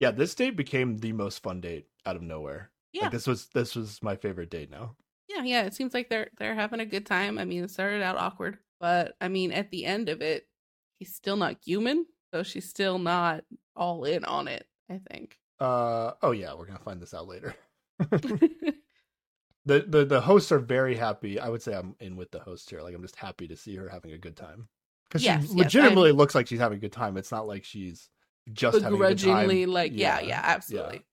yeah, 0.00 0.10
this 0.10 0.34
date 0.34 0.56
became 0.56 0.98
the 0.98 1.12
most 1.12 1.42
fun 1.42 1.60
date 1.60 1.86
out 2.04 2.16
of 2.16 2.22
nowhere. 2.22 2.70
Yeah, 2.92 3.02
Like 3.04 3.12
this 3.12 3.26
was 3.26 3.46
this 3.54 3.74
was 3.76 4.02
my 4.02 4.16
favorite 4.16 4.50
date 4.50 4.70
now. 4.70 4.96
yeah, 5.28 5.42
yeah. 5.44 5.62
It 5.62 5.74
seems 5.74 5.94
like 5.94 6.08
they're 6.10 6.28
they're 6.38 6.54
having 6.54 6.80
a 6.80 6.86
good 6.86 7.06
time. 7.06 7.38
I 7.38 7.44
mean, 7.44 7.64
it 7.64 7.70
started 7.70 8.02
out 8.02 8.16
awkward, 8.18 8.58
but 8.80 9.14
I 9.20 9.28
mean, 9.28 9.52
at 9.52 9.70
the 9.70 9.84
end 9.84 10.08
of 10.08 10.20
it, 10.20 10.46
he's 10.98 11.14
still 11.14 11.36
not 11.36 11.62
Gyumin, 11.62 12.02
so 12.34 12.42
she's 12.42 12.68
still 12.68 12.98
not 12.98 13.44
all 13.76 14.04
in 14.04 14.24
on 14.24 14.48
it. 14.48 14.66
I 14.90 15.00
think. 15.10 15.38
Uh 15.62 16.14
oh 16.22 16.32
yeah, 16.32 16.54
we're 16.54 16.66
gonna 16.66 16.78
find 16.78 17.00
this 17.00 17.14
out 17.14 17.28
later. 17.28 17.54
the, 18.10 18.74
the 19.64 20.04
the 20.04 20.20
hosts 20.20 20.50
are 20.50 20.58
very 20.58 20.96
happy. 20.96 21.38
I 21.38 21.48
would 21.48 21.62
say 21.62 21.74
I'm 21.74 21.94
in 22.00 22.16
with 22.16 22.30
the 22.32 22.40
host 22.40 22.68
here. 22.68 22.82
Like 22.82 22.94
I'm 22.94 23.02
just 23.02 23.16
happy 23.16 23.46
to 23.48 23.56
see 23.56 23.76
her 23.76 23.88
having 23.88 24.12
a 24.12 24.18
good 24.18 24.36
time. 24.36 24.68
Because 25.08 25.22
Yes, 25.22 25.42
she 25.42 25.48
yes, 25.48 25.56
legitimately 25.56 26.12
looks 26.12 26.34
like 26.34 26.46
she's 26.46 26.58
having 26.58 26.78
a 26.78 26.80
good 26.80 26.92
time. 26.92 27.16
It's 27.16 27.30
not 27.30 27.46
like 27.46 27.64
she's 27.64 28.08
just 28.52 28.80
having 28.82 28.96
a 28.96 28.98
good 29.04 29.16
begrudgingly 29.18 29.64
time. 29.66 29.72
like 29.72 29.92
yeah 29.94 30.18
yeah 30.20 30.40
absolutely 30.42 31.04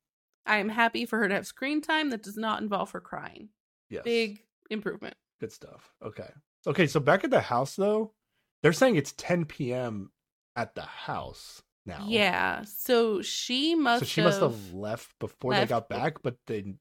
i 0.48 0.58
am 0.58 0.68
happy 0.68 1.06
for 1.06 1.20
her 1.20 1.28
to 1.28 1.36
have 1.36 1.46
screen 1.46 1.80
time 1.80 2.10
that 2.10 2.24
does 2.24 2.38
not 2.38 2.60
involve 2.60 2.90
her 2.90 3.00
crying 3.00 3.50
Yes. 3.88 4.04
big 4.04 4.42
improvement 4.72 5.14
good 5.40 5.52
stuff. 5.52 5.94
Okay. 6.04 6.30
Okay, 6.68 6.88
so 6.88 7.00
back 7.00 7.24
at 7.24 7.30
the 7.30 7.40
house 7.40 7.76
though, 7.76 8.14
they're 8.62 8.74
saying 8.74 8.96
it's 8.96 9.14
10 9.14 9.46
p.m. 9.46 10.12
at 10.56 10.76
the 10.76 10.82
house 10.82 11.62
now. 11.90 12.06
yeah 12.08 12.64
so 12.64 13.22
she 13.22 13.76
must 13.76 14.02
So 14.02 14.06
she 14.06 14.22
must 14.22 14.40
have 14.40 14.74
left 14.74 15.18
before 15.20 15.52
left 15.52 15.68
they 15.68 15.70
got 15.70 15.90
back, 15.90 16.22
but 16.22 16.38
they 16.48 16.76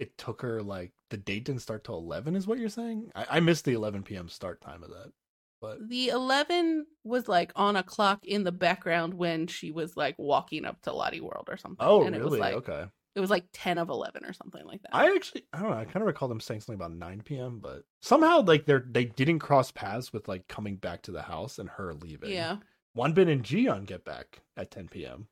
it 0.00 0.16
took 0.16 0.40
her 0.42 0.62
like 0.62 0.92
the 1.10 1.18
date 1.18 1.44
didn't 1.44 1.60
start 1.60 1.84
till 1.84 1.98
11 1.98 2.34
is 2.34 2.46
what 2.46 2.58
you're 2.58 2.68
saying? 2.68 3.12
I, 3.14 3.26
I 3.32 3.40
missed 3.40 3.66
the 3.66 3.74
11 3.74 4.02
p.m. 4.02 4.28
start 4.28 4.60
time 4.60 4.82
of 4.82 4.88
that. 4.88 5.12
But 5.60 5.88
the 5.90 6.08
11 6.08 6.86
was 7.04 7.28
like 7.28 7.52
on 7.54 7.76
a 7.76 7.82
clock 7.82 8.24
in 8.24 8.44
the 8.44 8.52
background 8.52 9.12
when 9.12 9.46
she 9.46 9.70
was 9.70 9.96
like 9.96 10.14
walking 10.18 10.64
up 10.64 10.80
to 10.82 10.92
Lotte 10.92 11.20
World 11.20 11.48
or 11.50 11.58
something 11.58 11.86
oh, 11.86 12.04
and 12.04 12.16
it 12.16 12.22
was 12.22 12.32
really? 12.32 12.40
like 12.40 12.54
okay. 12.54 12.86
it 13.14 13.20
was 13.20 13.28
like 13.28 13.44
10 13.52 13.76
of 13.76 13.90
11 13.90 14.24
or 14.24 14.32
something 14.32 14.64
like 14.64 14.80
that 14.82 14.94
I 14.94 15.14
actually 15.14 15.44
I 15.52 15.60
don't 15.60 15.70
know. 15.70 15.76
I 15.76 15.84
kind 15.84 15.98
of 15.98 16.06
recall 16.06 16.28
them 16.28 16.40
saying 16.40 16.60
something 16.60 16.80
about 16.80 16.96
9 16.96 17.22
p.m., 17.26 17.58
but 17.62 17.82
somehow 18.00 18.40
like 18.40 18.64
they're 18.64 18.86
they 18.90 19.04
didn't 19.04 19.40
cross 19.40 19.70
paths 19.70 20.14
with 20.14 20.28
like 20.28 20.48
coming 20.48 20.76
back 20.76 21.02
to 21.02 21.12
the 21.12 21.22
house 21.22 21.58
and 21.58 21.68
her 21.68 21.92
leaving. 21.92 22.30
yeah 22.30 22.56
Wanbin 22.96 23.30
and 23.30 23.42
Jiyeon 23.42 23.86
get 23.86 24.04
back 24.04 24.40
at 24.56 24.70
10 24.70 24.88
p.m. 24.88 25.28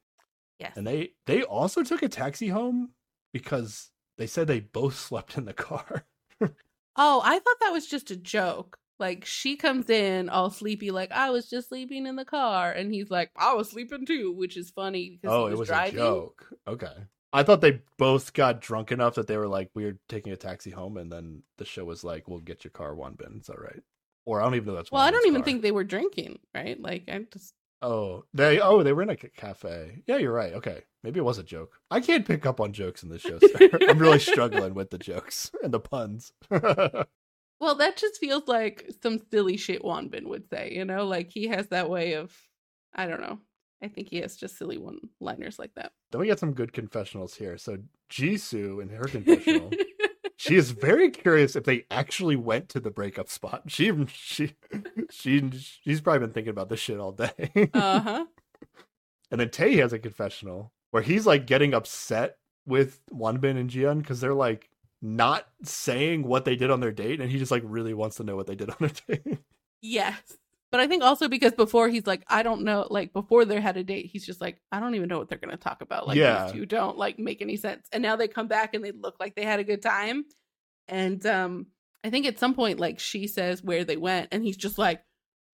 yes 0.58 0.72
And 0.76 0.86
they 0.86 1.12
they 1.26 1.42
also 1.42 1.82
took 1.82 2.02
a 2.02 2.08
taxi 2.08 2.48
home 2.48 2.90
because 3.32 3.90
they 4.16 4.26
said 4.26 4.46
they 4.46 4.60
both 4.60 4.96
slept 4.98 5.36
in 5.36 5.44
the 5.44 5.54
car. 5.54 6.04
oh 6.40 7.20
i 7.24 7.38
thought 7.38 7.60
that 7.60 7.72
was 7.72 7.86
just 7.86 8.10
a 8.10 8.16
joke 8.16 8.78
like 9.00 9.24
she 9.24 9.56
comes 9.56 9.90
in 9.90 10.28
all 10.28 10.50
sleepy 10.50 10.90
like 10.90 11.10
i 11.12 11.30
was 11.30 11.48
just 11.48 11.68
sleeping 11.68 12.06
in 12.06 12.16
the 12.16 12.24
car 12.24 12.70
and 12.70 12.92
he's 12.92 13.10
like 13.10 13.30
i 13.36 13.54
was 13.54 13.70
sleeping 13.70 14.06
too 14.06 14.32
which 14.32 14.56
is 14.56 14.70
funny 14.70 15.18
because 15.20 15.34
oh, 15.34 15.46
he 15.46 15.50
was, 15.50 15.52
it 15.52 15.58
was 15.58 15.68
driving 15.68 15.94
a 15.94 16.02
joke. 16.02 16.46
Okay. 16.66 16.94
I 17.32 17.42
thought 17.42 17.60
they 17.60 17.82
both 17.98 18.32
got 18.32 18.60
drunk 18.60 18.90
enough 18.90 19.16
that 19.16 19.26
they 19.26 19.36
were 19.36 19.48
like, 19.48 19.70
"We're 19.74 19.98
taking 20.08 20.32
a 20.32 20.36
taxi 20.36 20.70
home," 20.70 20.96
and 20.96 21.12
then 21.12 21.42
the 21.58 21.66
show 21.66 21.84
was 21.84 22.02
like, 22.02 22.26
"We'll 22.26 22.40
get 22.40 22.64
your 22.64 22.70
car, 22.70 22.94
Wanbin." 22.94 23.40
Is 23.40 23.46
that 23.48 23.60
right? 23.60 23.82
Or 24.28 24.40
I 24.40 24.44
don't 24.44 24.54
even 24.56 24.66
know 24.68 24.74
that's. 24.74 24.92
well 24.92 25.00
i 25.02 25.10
don't 25.10 25.26
even 25.26 25.40
car. 25.40 25.44
think 25.46 25.62
they 25.62 25.72
were 25.72 25.84
drinking 25.84 26.38
right 26.54 26.80
like 26.80 27.04
i 27.08 27.18
just 27.32 27.54
Oh, 27.80 28.24
they 28.34 28.58
oh 28.60 28.82
they 28.82 28.92
were 28.92 29.02
in 29.02 29.10
a 29.10 29.14
cafe. 29.16 30.02
Yeah, 30.08 30.16
you're 30.16 30.32
right. 30.32 30.52
Okay, 30.52 30.82
maybe 31.04 31.20
it 31.20 31.24
was 31.24 31.38
a 31.38 31.44
joke. 31.44 31.74
I 31.92 32.00
can't 32.00 32.26
pick 32.26 32.44
up 32.44 32.60
on 32.60 32.72
jokes 32.72 33.04
in 33.04 33.08
this 33.08 33.22
show. 33.22 33.38
I'm 33.88 34.00
really 34.00 34.18
struggling 34.18 34.74
with 34.74 34.90
the 34.90 34.98
jokes 34.98 35.52
and 35.62 35.72
the 35.72 35.78
puns. 35.78 36.32
Well, 37.60 37.74
that 37.76 37.96
just 37.96 38.18
feels 38.20 38.46
like 38.46 38.88
some 39.02 39.20
silly 39.30 39.56
shit 39.56 39.82
Wanbin 39.82 40.26
would 40.28 40.48
say, 40.48 40.72
you 40.74 40.84
know? 40.84 41.06
Like 41.06 41.30
he 41.30 41.48
has 41.48 41.66
that 41.68 41.88
way 41.90 42.14
of 42.14 42.32
I 42.94 43.06
don't 43.06 43.20
know. 43.20 43.38
I 43.82 43.88
think 43.88 44.08
he 44.08 44.18
has 44.18 44.36
just 44.36 44.58
silly 44.58 44.78
one 44.78 44.98
liners 45.20 45.58
like 45.58 45.74
that. 45.76 45.92
then 46.10 46.20
we 46.20 46.26
get 46.26 46.38
some 46.40 46.54
good 46.54 46.72
confessionals 46.72 47.34
here. 47.34 47.58
So 47.58 47.78
Jisoo 48.10 48.82
in 48.82 48.88
her 48.90 49.04
confessional. 49.16 49.70
She 50.48 50.56
is 50.56 50.70
very 50.70 51.10
curious 51.10 51.56
if 51.56 51.64
they 51.64 51.84
actually 51.90 52.36
went 52.36 52.68
to 52.70 52.80
the 52.80 52.90
breakup 52.90 53.28
spot. 53.28 53.64
She 53.66 53.92
she 54.12 54.54
she 55.10 55.50
she's 55.50 56.00
probably 56.00 56.20
been 56.20 56.32
thinking 56.32 56.50
about 56.50 56.68
this 56.68 56.80
shit 56.80 56.98
all 56.98 57.12
day. 57.12 57.70
uh-huh. 57.74 58.26
and 59.30 59.40
then 59.40 59.50
Tae 59.50 59.76
has 59.76 59.92
a 59.92 59.98
confessional 59.98 60.72
where 60.90 61.02
he's 61.02 61.26
like 61.26 61.46
getting 61.46 61.74
upset 61.74 62.36
with 62.66 63.00
Wanbin 63.12 63.58
and 63.58 63.70
Jiyeon 63.70 63.98
because 63.98 64.20
they're 64.20 64.34
like 64.34 64.70
not 65.00 65.46
saying 65.62 66.24
what 66.24 66.44
they 66.44 66.56
did 66.56 66.70
on 66.70 66.80
their 66.80 66.92
date, 66.92 67.20
and 67.20 67.30
he 67.30 67.38
just 67.38 67.50
like 67.50 67.62
really 67.64 67.94
wants 67.94 68.16
to 68.16 68.24
know 68.24 68.36
what 68.36 68.46
they 68.46 68.56
did 68.56 68.70
on 68.70 68.76
their 68.80 69.18
date. 69.18 69.38
Yes. 69.80 70.36
But 70.70 70.80
I 70.80 70.86
think 70.86 71.02
also 71.02 71.28
because 71.28 71.52
before 71.52 71.88
he's 71.88 72.06
like, 72.06 72.24
I 72.28 72.42
don't 72.42 72.62
know, 72.62 72.86
like 72.90 73.12
before 73.12 73.44
they 73.44 73.60
had 73.60 73.76
a 73.78 73.84
date, 73.84 74.06
he's 74.06 74.26
just 74.26 74.40
like, 74.40 74.60
I 74.70 74.80
don't 74.80 74.94
even 74.94 75.08
know 75.08 75.18
what 75.18 75.28
they're 75.28 75.38
gonna 75.38 75.56
talk 75.56 75.80
about. 75.80 76.06
Like 76.06 76.18
Yeah. 76.18 76.44
these 76.44 76.52
two 76.52 76.66
don't 76.66 76.98
like 76.98 77.18
make 77.18 77.40
any 77.40 77.56
sense. 77.56 77.88
And 77.92 78.02
now 78.02 78.16
they 78.16 78.28
come 78.28 78.48
back 78.48 78.74
and 78.74 78.84
they 78.84 78.92
look 78.92 79.16
like 79.18 79.34
they 79.34 79.44
had 79.44 79.60
a 79.60 79.64
good 79.64 79.82
time. 79.82 80.24
And 80.88 81.24
um 81.26 81.66
I 82.04 82.10
think 82.10 82.26
at 82.26 82.38
some 82.38 82.54
point, 82.54 82.80
like 82.80 82.98
she 83.00 83.26
says 83.26 83.62
where 83.62 83.84
they 83.84 83.96
went, 83.96 84.28
and 84.32 84.44
he's 84.44 84.56
just 84.56 84.78
like, 84.78 85.02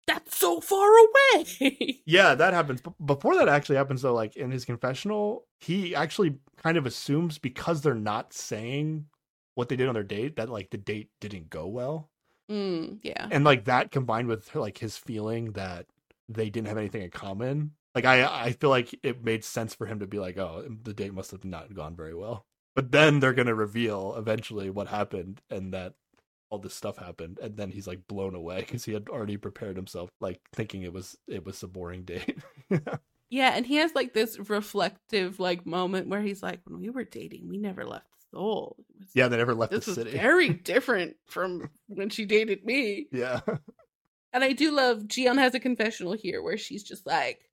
"That's 0.07 0.38
so 0.38 0.61
far 0.61 0.90
away." 0.90 2.02
Yeah, 2.06 2.35
that 2.35 2.53
happens. 2.53 2.81
But 2.81 2.94
before 3.06 3.35
that 3.38 3.48
actually 3.48 3.77
happens, 3.77 4.02
though, 4.02 4.14
like 4.14 4.35
in 4.35 4.52
his 4.52 4.65
confessional, 4.65 5.48
he 5.61 5.95
actually 5.95 6.38
kind 6.57 6.77
of 6.77 6.85
assumes 6.85 7.38
because 7.38 7.81
they're 7.81 7.95
not 7.95 8.34
saying 8.34 9.06
what 9.56 9.69
they 9.69 9.76
did 9.77 9.88
on 9.88 9.94
their 9.94 10.03
date 10.03 10.35
that 10.35 10.49
like 10.49 10.69
the 10.69 10.77
date 10.77 11.11
didn't 11.22 11.49
go 11.49 11.68
well, 11.68 12.11
mm, 12.53 12.99
yeah. 13.01 13.27
and 13.31 13.43
like 13.43 13.65
that 13.65 13.91
combined 13.91 14.27
with 14.27 14.53
like 14.55 14.77
his 14.77 14.97
feeling 14.97 15.53
that 15.53 15.85
they 16.30 16.49
didn't 16.49 16.67
have 16.67 16.77
anything 16.77 17.01
in 17.01 17.09
common. 17.09 17.71
Like 17.95 18.05
I, 18.05 18.25
I 18.25 18.51
feel 18.53 18.69
like 18.69 18.97
it 19.03 19.23
made 19.23 19.43
sense 19.43 19.75
for 19.75 19.85
him 19.85 19.99
to 19.99 20.07
be 20.07 20.19
like, 20.19 20.38
oh, 20.38 20.65
the 20.84 20.93
date 20.93 21.13
must 21.13 21.31
have 21.31 21.45
not 21.45 21.73
gone 21.75 21.95
very 21.95 22.15
well. 22.15 22.45
But 22.75 22.91
then 22.91 23.19
they're 23.19 23.34
gonna 23.34 23.55
reveal 23.55 24.15
eventually 24.17 24.69
what 24.69 24.88
happened 24.88 25.41
and 25.49 25.73
that 25.73 25.93
all 26.49 26.59
this 26.59 26.75
stuff 26.75 26.97
happened, 26.97 27.39
and 27.41 27.57
then 27.57 27.71
he's 27.71 27.88
like 27.88 28.07
blown 28.07 28.35
away 28.35 28.59
because 28.59 28.85
he 28.85 28.93
had 28.93 29.09
already 29.09 29.38
prepared 29.38 29.75
himself, 29.75 30.09
like 30.19 30.39
thinking 30.53 30.84
it 30.84 30.93
was 30.93 31.17
it 31.27 31.45
was 31.45 31.61
a 31.63 31.67
boring 31.67 32.03
date. 32.03 32.38
Yeah, 33.34 33.53
and 33.55 33.65
he 33.65 33.77
has 33.77 33.95
like 33.95 34.13
this 34.13 34.38
reflective 34.47 35.39
like 35.39 35.65
moment 35.65 36.07
where 36.07 36.21
he's 36.21 36.43
like, 36.43 36.59
"When 36.65 36.80
we 36.80 36.91
were 36.91 37.03
dating, 37.03 37.47
we 37.49 37.57
never 37.57 37.84
left 37.84 38.05
Was- 38.34 39.10
yeah, 39.14 39.27
they 39.27 39.38
never 39.38 39.53
left 39.53 39.72
this 39.72 39.85
the 39.85 39.93
city. 39.93 40.11
very 40.11 40.49
different 40.72 41.15
from 41.26 41.69
when 41.88 42.10
she 42.10 42.26
dated 42.26 42.65
me." 42.65 43.07
Yeah, 43.11 43.41
And 44.34 44.43
I 44.43 44.53
do 44.53 44.72
love 44.72 45.03
Jiyeon 45.03 45.38
has 45.38 45.53
a 45.53 45.60
confessional 45.60 46.14
here 46.14 46.41
where 46.41 46.57
she's 46.57 46.84
just 46.84 47.05
like, 47.05 47.49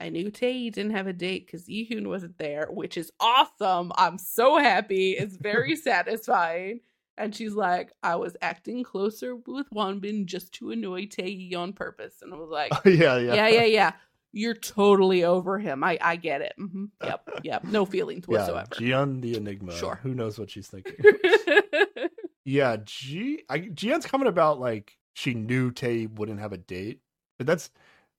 I 0.00 0.08
knew 0.08 0.30
Tae 0.30 0.70
didn't 0.70 0.92
have 0.92 1.06
a 1.06 1.12
date 1.12 1.46
because 1.46 1.66
Yihoon 1.68 2.08
wasn't 2.08 2.38
there, 2.38 2.66
which 2.70 2.96
is 2.96 3.12
awesome. 3.20 3.92
I'm 3.96 4.18
so 4.18 4.58
happy. 4.58 5.12
It's 5.12 5.36
very 5.36 5.76
satisfying. 6.16 6.80
And 7.16 7.32
she's 7.32 7.54
like, 7.54 7.92
I 8.02 8.16
was 8.16 8.36
acting 8.42 8.82
closer 8.82 9.36
with 9.36 9.70
Wanbin 9.70 10.26
just 10.26 10.52
to 10.54 10.72
annoy 10.72 11.06
Tae 11.06 11.52
on 11.56 11.72
purpose. 11.72 12.14
And 12.22 12.34
I 12.34 12.36
was 12.36 12.50
like, 12.50 12.72
yeah, 12.84 13.18
yeah, 13.18 13.34
yeah, 13.34 13.48
yeah, 13.48 13.64
yeah. 13.64 13.92
You're 14.36 14.54
totally 14.54 15.24
over 15.24 15.58
him. 15.58 15.84
I, 15.84 15.96
I 16.00 16.16
get 16.16 16.40
it. 16.42 16.54
hmm 16.58 16.86
Yep, 17.04 17.30
yep. 17.44 17.64
No 17.64 17.84
feelings 17.86 18.24
Yeah, 18.28 18.38
whatsoever. 18.38 18.74
Jiyeon 18.74 19.20
the 19.20 19.36
Enigma. 19.36 19.72
Sure. 19.76 19.98
Who 20.02 20.14
knows 20.14 20.38
what 20.38 20.50
she's 20.50 20.66
thinking? 20.66 20.96
yeah, 22.44 22.76
G. 22.84 23.42
I, 23.48 23.60
Jiyeon's 23.60 24.06
comment 24.06 24.28
about 24.28 24.60
like 24.60 24.96
she 25.14 25.34
knew 25.34 25.70
Tae 25.70 26.06
wouldn't 26.06 26.40
have 26.40 26.52
a 26.52 26.58
date, 26.58 27.00
but 27.38 27.46
that's 27.46 27.70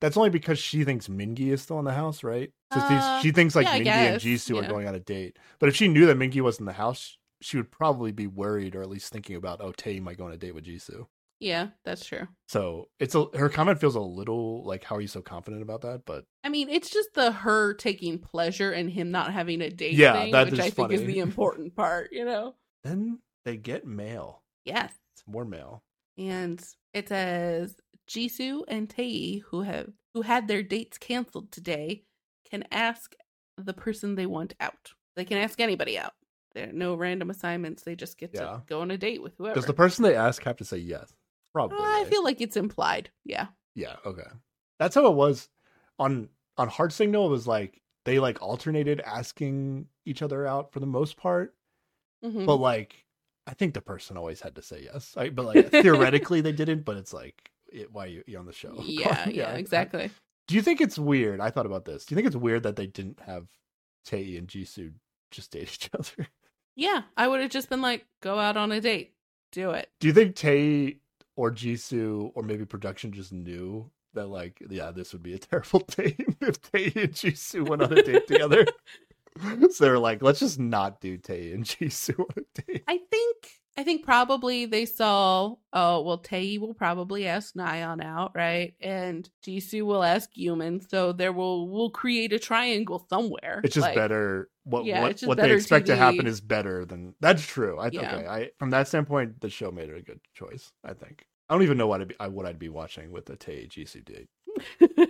that's 0.01 0.17
only 0.17 0.29
because 0.29 0.59
she 0.59 0.83
thinks 0.83 1.07
Mingy 1.07 1.47
is 1.51 1.61
still 1.61 1.79
in 1.79 1.85
the 1.85 1.93
house, 1.93 2.23
right? 2.23 2.51
So 2.73 2.79
Uh, 2.81 3.21
she 3.21 3.31
thinks 3.31 3.55
like 3.55 3.65
yeah, 3.65 3.73
I 3.73 3.79
Mingi 3.79 3.87
and 3.87 4.21
Jisoo 4.21 4.59
are 4.59 4.63
yeah. 4.63 4.69
going 4.69 4.87
on 4.87 4.95
a 4.95 4.99
date. 4.99 5.37
But 5.59 5.69
if 5.69 5.75
she 5.75 5.87
knew 5.87 6.05
that 6.07 6.17
Mingy 6.17 6.41
was 6.41 6.59
in 6.59 6.65
the 6.65 6.73
house, 6.73 7.17
she 7.41 7.57
would 7.57 7.71
probably 7.71 8.11
be 8.11 8.27
worried 8.27 8.75
or 8.75 8.81
at 8.81 8.89
least 8.89 9.11
thinking 9.11 9.35
about, 9.35 9.61
oh, 9.61 9.71
Tae 9.71 9.99
might 9.99 10.17
go 10.17 10.25
on 10.25 10.31
a 10.31 10.37
date 10.37 10.55
with 10.55 10.65
Jisoo. 10.65 11.07
Yeah, 11.39 11.69
that's 11.83 12.05
true. 12.05 12.27
So 12.47 12.89
it's 12.99 13.15
a 13.15 13.25
her 13.35 13.49
comment 13.49 13.79
feels 13.79 13.95
a 13.95 13.99
little 13.99 14.63
like, 14.65 14.83
how 14.83 14.95
are 14.95 15.01
you 15.01 15.07
so 15.07 15.21
confident 15.21 15.61
about 15.61 15.81
that? 15.81 16.03
But 16.05 16.25
I 16.43 16.49
mean, 16.49 16.69
it's 16.69 16.89
just 16.89 17.13
the 17.13 17.31
her 17.31 17.73
taking 17.73 18.19
pleasure 18.19 18.71
in 18.71 18.87
him 18.89 19.11
not 19.11 19.33
having 19.33 19.61
a 19.61 19.69
date 19.69 19.93
Yeah, 19.93 20.13
thing, 20.13 20.31
that 20.31 20.51
which 20.51 20.59
I 20.59 20.69
think 20.69 20.91
is 20.91 21.01
the 21.01 21.19
important 21.19 21.75
part, 21.75 22.09
you 22.11 22.25
know? 22.25 22.55
then 22.83 23.19
they 23.45 23.57
get 23.57 23.85
mail. 23.85 24.43
Yes. 24.63 24.93
It's 25.13 25.23
more 25.27 25.45
mail. 25.45 25.83
And 26.17 26.63
it 26.93 27.09
says 27.09 27.75
Jisoo 28.07 28.61
and 28.67 28.89
Tae, 28.89 29.39
who 29.49 29.61
have 29.61 29.89
who 30.13 30.21
had 30.21 30.47
their 30.47 30.63
dates 30.63 30.97
canceled 30.97 31.51
today, 31.51 32.03
can 32.49 32.63
ask 32.71 33.13
the 33.57 33.73
person 33.73 34.15
they 34.15 34.25
want 34.25 34.53
out. 34.59 34.91
They 35.15 35.25
can 35.25 35.37
ask 35.37 35.59
anybody 35.59 35.97
out. 35.97 36.13
There 36.53 36.69
are 36.69 36.73
no 36.73 36.95
random 36.95 37.29
assignments. 37.29 37.83
They 37.83 37.95
just 37.95 38.17
get 38.17 38.31
Yeah. 38.33 38.41
to 38.41 38.63
go 38.67 38.81
on 38.81 38.91
a 38.91 38.97
date 38.97 39.21
with 39.21 39.33
whoever. 39.37 39.55
Does 39.55 39.65
the 39.65 39.73
person 39.73 40.03
they 40.03 40.15
ask 40.15 40.43
have 40.43 40.57
to 40.57 40.65
say 40.65 40.77
yes? 40.77 41.13
Probably. 41.55 41.77
I 41.79 42.03
feel 42.09 42.21
like 42.23 42.41
it's 42.41 42.57
implied. 42.57 43.09
Yeah. 43.23 43.47
Yeah, 43.75 43.95
okay. 44.05 44.27
That's 44.77 44.93
how 44.95 45.05
it 45.07 45.15
was 45.15 45.47
on 45.97 46.27
on 46.57 46.67
Heart 46.67 46.91
Signal. 46.91 47.27
It 47.27 47.31
was 47.31 47.47
like 47.47 47.81
they 48.03 48.19
like 48.19 48.41
alternated 48.41 48.99
asking 49.05 49.87
each 50.05 50.21
other 50.21 50.45
out 50.45 50.73
for 50.73 50.81
the 50.81 50.85
most 50.85 51.15
part, 51.15 51.55
Mhm. 52.23 52.45
but 52.45 52.57
like 52.57 53.05
I 53.47 53.53
think 53.53 53.73
the 53.73 53.81
person 53.81 54.17
always 54.17 54.41
had 54.41 54.55
to 54.55 54.61
say 54.61 54.81
yes. 54.83 55.13
I, 55.15 55.29
but 55.29 55.45
like 55.45 55.69
theoretically 55.71 56.41
they 56.41 56.51
didn't. 56.51 56.83
But 56.83 56.97
it's 56.97 57.13
like, 57.13 57.51
it, 57.71 57.89
why 57.93 58.07
you, 58.07 58.23
you 58.27 58.37
on 58.37 58.45
the 58.47 58.51
show? 58.53 58.75
yeah, 58.83 59.29
yeah, 59.29 59.51
exactly. 59.53 60.11
Do 60.47 60.55
you 60.55 60.61
think 60.61 60.81
it's 60.81 60.99
weird? 60.99 61.39
I 61.39 61.51
thought 61.51 61.65
about 61.65 61.85
this. 61.85 62.05
Do 62.05 62.13
you 62.13 62.17
think 62.17 62.27
it's 62.27 62.35
weird 62.35 62.63
that 62.63 62.75
they 62.75 62.87
didn't 62.87 63.21
have 63.25 63.47
Tae 64.05 64.35
and 64.37 64.47
Jisoo 64.47 64.91
just 65.31 65.51
date 65.51 65.63
each 65.73 65.89
other? 65.97 66.27
Yeah, 66.75 67.03
I 67.15 67.27
would 67.29 67.39
have 67.39 67.49
just 67.51 67.69
been 67.69 67.81
like, 67.81 68.05
go 68.21 68.39
out 68.39 68.57
on 68.57 68.71
a 68.73 68.81
date. 68.81 69.13
Do 69.53 69.71
it. 69.71 69.89
Do 70.01 70.07
you 70.07 70.13
think 70.13 70.35
Tae 70.35 70.97
or 71.35 71.51
Jisoo 71.51 72.31
or 72.35 72.43
maybe 72.43 72.65
production 72.65 73.11
just 73.11 73.31
knew 73.31 73.89
that 74.13 74.27
like 74.27 74.61
yeah 74.69 74.91
this 74.91 75.13
would 75.13 75.23
be 75.23 75.33
a 75.33 75.37
terrible 75.39 75.81
date 75.81 76.25
if 76.41 76.61
Tae 76.61 76.91
and 76.95 77.11
Jisoo 77.11 77.67
went 77.67 77.81
on 77.81 77.97
a 77.97 78.01
date 78.01 78.27
together? 78.27 78.65
so 79.71 79.83
they're 79.83 79.99
like, 79.99 80.21
let's 80.21 80.39
just 80.39 80.59
not 80.59 81.01
do 81.01 81.17
Tae 81.17 81.51
and 81.51 81.65
Jisoo 81.65 82.19
on 82.19 82.25
a 82.37 82.61
date. 82.61 82.83
I 82.87 82.99
think 83.11 83.61
I 83.77 83.83
think 83.83 84.05
probably 84.05 84.65
they 84.65 84.85
saw 84.85 85.55
oh 85.73 86.01
well 86.01 86.17
Tae 86.19 86.57
will 86.57 86.73
probably 86.73 87.27
ask 87.27 87.55
Nayeon 87.55 88.03
out, 88.03 88.31
right? 88.33 88.73
And 88.79 89.29
Jisoo 89.45 89.81
will 89.83 90.03
ask 90.03 90.29
Gyumin, 90.33 90.89
so 90.89 91.11
there 91.11 91.33
will 91.33 91.67
we'll 91.69 91.89
create 91.89 92.31
a 92.31 92.39
triangle 92.39 93.05
somewhere. 93.09 93.61
It's 93.63 93.73
just 93.73 93.85
Like, 93.87 93.95
better. 93.95 94.49
What 94.63 94.85
Yeah, 94.85 95.01
what, 95.01 95.19
what 95.21 95.37
they 95.37 95.51
expect 95.51 95.87
to 95.87 95.95
happen 95.95 96.25
is 96.25 96.39
better 96.39 96.85
than 96.85 97.15
that's 97.19 97.45
true. 97.45 97.77
I 97.77 97.89
Yeah. 97.91 98.15
okay. 98.15 98.27
I 98.27 98.49
from 98.59 98.69
that 98.69 98.87
standpoint, 98.87 99.41
the 99.41 99.49
show 99.49 99.71
made 99.71 99.89
it 99.89 99.97
a 99.97 100.01
good 100.01 100.21
choice. 100.33 100.71
I 100.83 100.93
think. 100.93 101.25
I 101.49 101.53
don't 101.53 101.63
even 101.63 101.77
know 101.77 101.87
what 101.87 102.01
I'd 102.01 102.07
be, 102.07 102.15
I- 102.19 102.27
what 102.29 102.45
I'd 102.45 102.57
be 102.57 102.69
watching 102.69 103.11
with 103.11 103.29
a 103.29 103.35
Tae 103.35 103.67
Jisoo 103.67 104.03
date. 104.05 104.29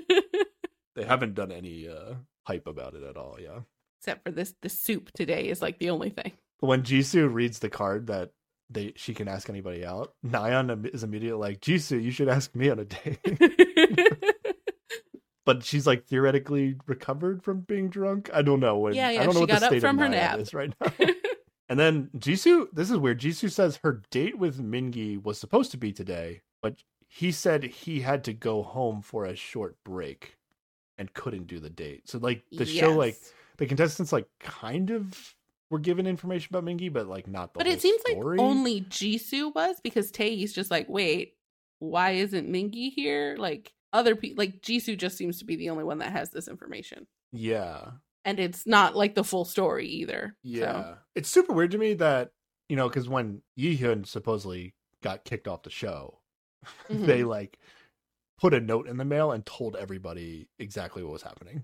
They 0.96 1.04
haven't 1.04 1.34
done 1.36 1.52
any 1.52 1.88
uh 1.90 2.14
hype 2.44 2.68
about 2.68 2.94
it 2.96 3.04
at 3.04 3.18
all. 3.18 3.38
Yeah. 3.40 3.60
Except 4.00 4.24
for 4.24 4.32
this 4.32 4.54
the 4.62 4.70
soup 4.70 5.12
today 5.12 5.50
is 5.50 5.62
like 5.62 5.78
the 5.78 5.90
only 5.90 6.10
thing. 6.10 6.32
When 6.62 6.84
Jisoo 6.84 7.32
reads 7.32 7.60
the 7.60 7.70
card 7.70 8.08
that 8.08 8.32
they 8.70 8.94
she 8.96 9.14
can 9.14 9.28
ask 9.28 9.50
anybody 9.50 9.86
out, 9.86 10.14
Nayeon 10.26 10.94
is 10.94 11.04
immediately 11.04 11.40
like, 11.40 11.62
Jisoo, 11.62 12.02
you 12.02 12.12
should 12.12 12.30
ask 12.30 12.54
me 12.56 12.70
on 12.70 12.80
a 12.80 12.86
date. 12.86 13.20
but 15.46 15.64
she's 15.64 15.86
like 15.86 16.06
theoretically 16.06 16.76
recovered 16.88 17.44
from 17.44 17.62
being 17.62 17.90
drunk. 17.90 18.30
I 18.34 18.42
don't 18.42 18.60
know. 18.60 18.78
When, 18.78 18.94
Yeah, 18.94 19.12
yeah, 19.12 19.22
I 19.22 19.26
don't 19.26 19.36
know 19.36 19.40
she 19.40 19.42
what 19.42 19.50
got 19.50 19.60
the 19.60 19.66
up 19.68 19.72
state 19.72 19.82
from 19.82 20.00
of 20.00 20.08
her 20.08 20.08
Nayeon 20.08 20.12
nap. 20.12 20.40
is 20.40 20.54
right 20.54 20.74
now. 20.82 20.92
and 21.70 21.80
then 21.80 22.10
Jisoo, 22.18 22.68
this 22.74 22.90
is 22.90 22.98
weird. 22.98 23.20
Jisoo 23.22 23.52
says 23.52 23.80
her 23.84 24.02
date 24.10 24.38
with 24.38 24.60
Mingi 24.60 25.22
was 25.22 25.40
supposed 25.40 25.72
to 25.72 25.78
be 25.78 25.92
today, 25.92 26.42
but 26.62 26.76
he 27.08 27.32
said 27.32 27.64
he 27.64 28.02
had 28.02 28.24
to 28.26 28.34
go 28.34 28.64
home 28.64 29.02
for 29.02 29.26
a 29.26 29.36
short 29.36 29.78
break 29.86 30.38
and 30.98 31.14
couldn't 31.14 31.48
do 31.48 31.60
the 31.60 31.70
date. 31.70 32.10
So 32.10 32.18
like 32.18 32.44
the 32.52 32.66
show, 32.66 32.94
like 32.94 33.18
the 33.58 33.66
contestants, 33.68 34.12
like 34.12 34.28
kind 34.40 34.90
of 34.90 35.35
were 35.70 35.80
given 35.80 36.06
information 36.08 36.56
about 36.56 36.66
Mingy, 36.66 36.92
but 36.92 37.08
like 37.08 37.28
not 37.28 37.54
the. 37.54 37.60
But 37.60 37.68
it 37.68 37.82
seems 37.82 38.02
story. 38.02 38.38
like 38.38 38.46
only 38.46 38.82
Jisoo 38.82 39.54
was 39.54 39.78
because 39.84 40.12
Tae's 40.12 40.54
just 40.54 40.70
like, 40.72 40.88
wait, 40.90 41.34
why 41.80 42.12
isn't 42.12 42.50
Mingy 42.50 42.92
here? 42.92 43.36
Like 43.38 43.72
other 43.94 44.16
people, 44.16 44.38
like 44.44 44.62
Jisoo 44.62 44.98
just 44.98 45.18
seems 45.18 45.40
to 45.40 45.46
be 45.46 45.56
the 45.56 45.70
only 45.70 45.84
one 45.84 46.00
that 46.00 46.12
has 46.12 46.30
this 46.30 46.48
information, 46.48 47.08
Yeah, 47.32 47.92
and 48.26 48.40
it's 48.40 48.66
not 48.68 48.96
like 48.96 49.16
the 49.16 49.24
full 49.24 49.46
story 49.46 49.88
either. 49.88 50.36
yeah. 50.44 50.72
So, 50.84 50.98
It's 51.16 51.30
super 51.30 51.54
weird 51.54 51.72
to 51.72 51.78
me 51.78 51.94
that 51.96 52.32
you 52.70 52.76
know 52.76 52.88
because 52.90 53.08
when 53.10 53.42
Yihyun 53.58 54.06
supposedly 54.08 54.74
got 55.02 55.24
kicked 55.24 55.48
off 55.48 55.64
the 55.64 55.70
show, 55.70 56.20
Mhm. 56.90 57.06
they 57.06 57.24
like 57.24 57.58
put 58.38 58.54
a 58.54 58.60
note 58.60 58.88
in 58.88 58.98
the 58.98 59.06
mail 59.06 59.32
and 59.32 59.46
told 59.46 59.76
everybody 59.78 60.50
exactly 60.60 61.02
what 61.04 61.14
was 61.14 61.22
happening. 61.22 61.64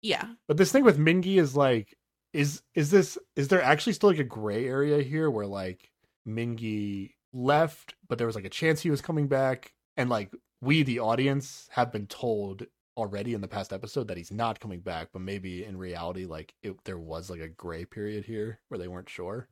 yeah, 0.00 0.26
But 0.46 0.56
this 0.56 0.72
thing 0.72 0.84
with 0.84 0.96
Mingy 0.98 1.38
is 1.38 1.54
like, 1.54 1.97
is 2.32 2.62
is 2.74 2.90
this 2.90 3.18
is 3.36 3.48
there 3.48 3.62
actually 3.62 3.92
still 3.92 4.10
like 4.10 4.18
a 4.18 4.24
gray 4.24 4.66
area 4.66 5.02
here 5.02 5.30
where 5.30 5.46
like 5.46 5.90
Mingi 6.26 7.12
left, 7.32 7.94
but 8.08 8.18
there 8.18 8.26
was 8.26 8.36
like 8.36 8.44
a 8.44 8.50
chance 8.50 8.80
he 8.80 8.90
was 8.90 9.00
coming 9.00 9.28
back, 9.28 9.72
and 9.96 10.10
like 10.10 10.32
we 10.60 10.82
the 10.82 11.00
audience 11.00 11.68
have 11.72 11.92
been 11.92 12.06
told 12.06 12.66
already 12.96 13.32
in 13.32 13.40
the 13.40 13.48
past 13.48 13.72
episode 13.72 14.08
that 14.08 14.16
he's 14.16 14.32
not 14.32 14.60
coming 14.60 14.80
back, 14.80 15.08
but 15.12 15.22
maybe 15.22 15.64
in 15.64 15.76
reality 15.76 16.26
like 16.26 16.54
it, 16.62 16.76
there 16.84 16.98
was 16.98 17.30
like 17.30 17.40
a 17.40 17.48
gray 17.48 17.84
period 17.84 18.24
here 18.24 18.58
where 18.68 18.78
they 18.78 18.88
weren't 18.88 19.08
sure. 19.08 19.48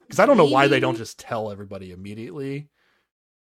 Because 0.00 0.18
I 0.18 0.26
don't 0.26 0.36
know 0.36 0.44
why 0.44 0.66
they 0.66 0.80
don't 0.80 0.96
just 0.96 1.18
tell 1.18 1.50
everybody 1.50 1.92
immediately. 1.92 2.68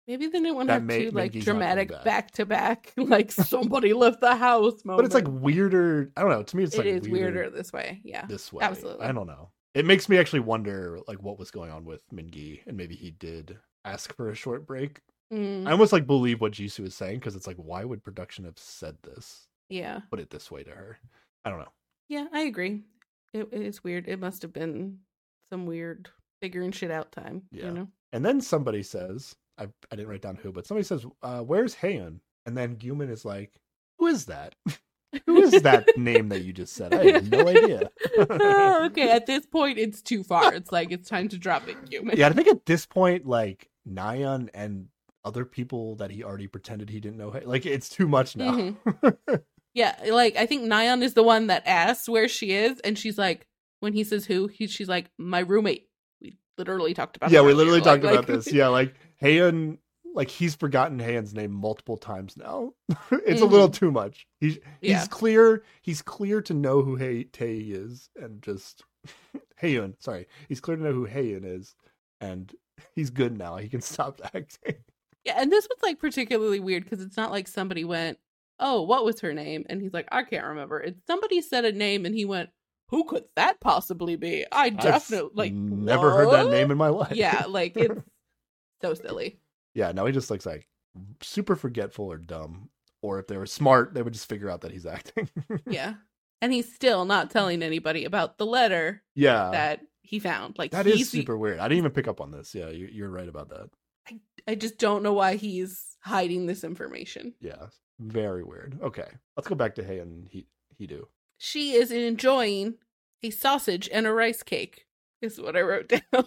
Maybe 0.07 0.27
they 0.27 0.39
didn't 0.39 0.55
want 0.55 0.67
to 0.67 0.73
That 0.73 0.73
have 0.75 0.83
may- 0.83 1.05
two 1.05 1.11
like 1.11 1.31
Mingi's 1.31 1.45
not 1.47 1.53
coming 1.53 1.59
dramatic 1.59 1.89
back. 1.89 2.03
back 2.03 2.31
to 2.31 2.45
back, 2.45 2.93
like 2.97 3.31
somebody 3.31 3.93
left 3.93 4.21
the 4.21 4.35
house 4.35 4.83
moment. 4.85 4.97
But 4.99 5.05
it's 5.05 5.15
like 5.15 5.27
weirder. 5.27 6.11
I 6.17 6.21
don't 6.21 6.31
know. 6.31 6.43
To 6.43 6.57
me, 6.57 6.63
it's 6.63 6.75
it 6.75 6.79
like 6.79 6.87
is 6.87 7.09
weirder 7.09 7.41
weirder 7.41 7.49
this 7.49 7.73
way. 7.73 8.01
Yeah, 8.03 8.25
this 8.25 8.51
way. 8.53 8.63
Absolutely. 8.63 9.05
I 9.05 9.11
don't 9.11 9.27
know. 9.27 9.49
It 9.73 9.85
makes 9.85 10.09
me 10.09 10.17
actually 10.17 10.39
wonder 10.39 10.99
like 11.07 11.21
what 11.21 11.37
was 11.37 11.51
going 11.51 11.69
on 11.71 11.85
with 11.85 12.01
Mingi 12.13 12.61
and 12.65 12.75
maybe 12.77 12.95
he 12.95 13.11
did 13.11 13.57
ask 13.85 14.15
for 14.15 14.29
a 14.29 14.35
short 14.35 14.65
break. 14.65 15.01
Mm, 15.31 15.67
I 15.67 15.71
almost 15.71 15.91
like 15.93 16.07
believe 16.07 16.39
what 16.41 16.53
Jisoo 16.53 16.85
is 16.85 16.95
saying 16.95 17.19
because 17.19 17.35
it's 17.35 17.45
like 17.47 17.57
why 17.57 17.83
would 17.83 18.03
production 18.03 18.45
have 18.45 18.57
said 18.57 18.95
this? 19.03 19.47
yeah, 19.69 19.99
Put 20.09 20.19
it 20.21 20.29
this 20.29 20.49
way 20.49 20.63
to 20.63 20.71
her. 20.71 20.97
I 21.45 21.49
don't 21.49 21.59
know. 21.59 21.71
yeah. 22.09 22.27
I 22.33 22.41
agree. 22.41 22.83
It, 23.33 23.49
it 23.51 23.61
is 23.61 23.83
weird. 23.83 24.07
It 24.07 24.19
must 24.19 24.41
have 24.41 24.53
been 24.53 24.99
some 25.51 25.65
weird 25.65 26.09
figuring 26.41 26.71
shit 26.71 26.89
out 26.91 27.11
time. 27.11 27.43
Yeah. 27.51 27.65
You 27.65 27.71
know. 27.73 27.87
And 28.13 28.25
then 28.25 28.39
somebody 28.41 28.81
says, 28.83 29.35
I, 29.57 29.63
I 29.91 29.95
didn't 29.95 30.07
write 30.09 30.21
down 30.21 30.35
who, 30.35 30.51
but 30.51 30.65
somebody 30.67 30.83
says, 30.85 31.05
uh, 31.23 31.41
"Where's 31.41 31.75
Haeeun?" 31.75 32.19
And 32.45 32.57
then 32.57 32.75
Gyumin 32.77 33.09
is 33.09 33.25
like, 33.25 33.51
"Who 33.99 34.07
is 34.07 34.25
that? 34.25 34.55
who 35.25 35.41
is 35.41 35.61
that 35.63 35.87
name 35.97 36.29
that 36.29 36.43
you 36.43 36.53
just 36.53 36.73
said? 36.73 36.93
I 36.93 37.11
have 37.11 37.31
no 37.31 37.47
idea." 37.47 37.89
okay, 38.19 39.11
at 39.11 39.25
this 39.25 39.45
point, 39.45 39.77
it's 39.77 40.01
too 40.01 40.23
far. 40.23 40.53
It's 40.53 40.71
like 40.71 40.91
it's 40.91 41.09
time 41.09 41.27
to 41.29 41.37
drop 41.37 41.67
it, 41.67 41.77
Gyumin. 41.85 42.15
yeah, 42.15 42.27
I 42.27 42.33
think 42.33 42.47
at 42.47 42.65
this 42.65 42.85
point, 42.85 43.25
like 43.25 43.69
Nayeon 43.89 44.49
and 44.53 44.87
other 45.25 45.43
people 45.45 45.95
that 45.95 46.11
he 46.11 46.23
already 46.23 46.47
pretended 46.47 46.89
he 46.89 46.99
didn't 46.99 47.17
know, 47.17 47.29
like 47.45 47.65
it's 47.65 47.89
too 47.89 48.07
much 48.07 48.35
now. 48.35 48.53
Mm-hmm. 48.53 49.35
Yeah, 49.73 49.95
like 50.09 50.35
I 50.37 50.47
think 50.47 50.63
Nayeon 50.63 51.03
is 51.03 51.13
the 51.13 51.21
one 51.21 51.47
that 51.47 51.61
asks 51.67 52.09
where 52.09 52.27
she 52.27 52.51
is, 52.53 52.79
and 52.79 52.97
she's 52.97 53.15
like, 53.15 53.45
when 53.79 53.93
he 53.93 54.03
says 54.03 54.25
who, 54.25 54.47
he, 54.47 54.65
she's 54.65 54.87
like, 54.89 55.11
my 55.19 55.37
roommate. 55.39 55.87
We 56.19 56.35
literally 56.57 56.95
talked 56.95 57.15
about. 57.15 57.29
yeah, 57.29 57.41
we 57.41 57.53
literally 57.53 57.81
Like- 57.81 58.01
talked 58.01 58.03
about 58.03 58.27
like- 58.27 58.43
this. 58.43 58.51
Yeah, 58.51 58.69
like 58.69 58.95
Haeeun, 59.21 59.77
like 60.13 60.29
he's 60.29 60.55
forgotten 60.55 60.99
Haeeun's 60.99 61.33
name 61.33 61.51
multiple 61.51 61.97
times 61.97 62.37
now. 62.37 62.73
it's 63.11 63.41
a 63.41 63.45
little 63.45 63.69
too 63.69 63.91
much. 63.91 64.27
He's 64.39 64.59
he's 64.81 64.93
Mm-hmm. 64.93 65.05
Clear. 65.07 65.63
He's 65.81 66.01
clear 66.01 66.41
to 66.41 66.53
know 66.53 66.81
who 66.81 66.95
Hei 66.95 67.25
Tae 67.31 67.57
is, 67.57 68.09
and 68.15 68.41
just 68.41 68.83
Haeeun. 69.61 69.95
Sorry, 69.99 70.27
he's 70.47 70.59
clear 70.59 70.77
to 70.77 70.83
know 70.83 70.93
who 70.93 71.07
Haeeun 71.07 71.45
is, 71.45 71.75
and 72.21 72.53
he's 72.95 73.09
good 73.09 73.37
now. 73.37 73.57
He 73.57 73.69
can 73.69 73.81
stop 73.81 74.21
acting. 74.23 74.75
Yeah, 75.23 75.35
and 75.37 75.51
this 75.51 75.67
was 75.69 75.77
like 75.83 75.99
particularly 75.99 76.59
weird 76.59 76.83
because 76.83 77.01
it's 77.01 77.17
not 77.17 77.31
like 77.31 77.47
somebody 77.47 77.83
went, 77.83 78.17
"Oh, 78.59 78.83
what 78.83 79.03
was 79.05 79.19
her 79.21 79.33
name?" 79.33 79.65
and 79.69 79.81
he's 79.81 79.93
like, 79.93 80.07
"I 80.11 80.23
can't 80.23 80.45
remember." 80.45 80.79
It's 80.79 81.05
somebody 81.05 81.41
said 81.41 81.65
a 81.65 81.71
name 81.71 82.05
and 82.05 82.15
he 82.15 82.23
went, 82.23 82.49
"Who 82.89 83.03
could 83.03 83.25
that 83.35 83.59
possibly 83.59 84.15
be?" 84.15 84.45
I 84.51 84.69
definitely 84.69 85.47
I've 85.47 85.51
like 85.51 85.53
never 85.53 86.11
heard 86.11 86.31
that 86.31 86.49
name 86.49 86.71
in 86.71 86.77
my 86.77 86.87
life. 86.89 87.13
Yeah, 87.13 87.43
like 87.47 87.75
it's 87.75 87.99
so 88.81 88.93
silly. 88.93 89.39
yeah. 89.73 89.91
No, 89.91 90.05
he 90.05 90.11
just 90.11 90.29
looks 90.29 90.45
like 90.45 90.67
super 91.21 91.55
forgetful 91.55 92.05
or 92.05 92.17
dumb. 92.17 92.69
Or 93.01 93.19
if 93.19 93.27
they 93.27 93.37
were 93.37 93.45
smart, 93.45 93.93
they 93.93 94.01
would 94.01 94.13
just 94.13 94.27
figure 94.27 94.49
out 94.49 94.61
that 94.61 94.71
he's 94.71 94.85
acting. 94.85 95.29
Yeah, 95.67 95.95
and 96.41 96.51
he's 96.51 96.73
still 96.73 97.05
not 97.05 97.29
telling 97.29 97.61
anybody 97.61 98.05
about 98.05 98.37
the 98.37 98.45
letter 98.45 99.03
yeah. 99.15 99.51
that 99.51 99.81
he 100.01 100.19
found. 100.19 100.57
Like 100.57 100.71
That 100.71 100.87
is 100.87 101.09
super 101.09 101.37
weird. 101.37 101.59
I 101.59 101.67
didn't 101.67 101.79
even 101.79 101.91
pick 101.91 102.07
up 102.07 102.21
on 102.21 102.31
this. 102.31 102.55
Yeah, 102.55 102.69
you, 102.69 102.89
you're 102.91 103.09
right 103.09 103.27
about 103.27 103.49
that. 103.49 103.69
I 104.09 104.19
I 104.47 104.55
just 104.55 104.77
don't 104.77 105.03
know 105.03 105.13
why 105.13 105.35
he's 105.35 105.97
hiding 106.01 106.47
this 106.47 106.63
information. 106.63 107.33
Yeah, 107.39 107.67
very 107.99 108.43
weird. 108.43 108.79
Okay, 108.81 109.07
let's 109.35 109.47
go 109.47 109.55
back 109.55 109.75
to 109.75 109.83
Hay 109.83 109.99
and 109.99 110.27
he 110.27 110.47
Hidu. 110.79 111.03
She 111.37 111.73
is 111.73 111.91
enjoying 111.91 112.75
a 113.21 113.29
sausage 113.29 113.89
and 113.91 114.07
a 114.07 114.11
rice 114.11 114.43
cake. 114.43 114.85
Is 115.21 115.39
what 115.39 115.55
I 115.55 115.61
wrote 115.61 115.87
down. 116.11 116.25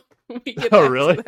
Oh, 0.73 0.89
really? 0.89 1.19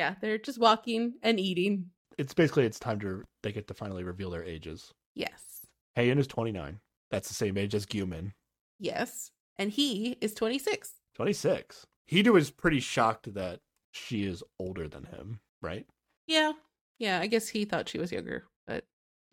Yeah, 0.00 0.14
they're 0.22 0.38
just 0.38 0.58
walking 0.58 1.12
and 1.22 1.38
eating. 1.38 1.90
It's 2.16 2.32
basically 2.32 2.64
it's 2.64 2.78
time 2.78 2.98
to 3.00 3.22
they 3.42 3.52
get 3.52 3.68
to 3.68 3.74
finally 3.74 4.02
reveal 4.02 4.30
their 4.30 4.42
ages. 4.42 4.94
Yes, 5.14 5.66
Haeeun 5.94 6.18
is 6.18 6.26
29. 6.26 6.80
That's 7.10 7.28
the 7.28 7.34
same 7.34 7.58
age 7.58 7.74
as 7.74 7.84
Gyumin. 7.84 8.32
yes, 8.78 9.30
and 9.58 9.70
he 9.70 10.16
is 10.22 10.32
twenty 10.32 10.58
six. 10.58 10.94
26. 11.16 11.86
Hidu 12.10 12.38
is 12.38 12.50
pretty 12.50 12.80
shocked 12.80 13.34
that 13.34 13.60
she 13.92 14.24
is 14.24 14.42
older 14.58 14.88
than 14.88 15.04
him, 15.04 15.40
right? 15.60 15.84
Yeah, 16.26 16.52
yeah. 16.98 17.20
I 17.20 17.26
guess 17.26 17.46
he 17.48 17.66
thought 17.66 17.90
she 17.90 17.98
was 17.98 18.10
younger, 18.10 18.46
but 18.66 18.84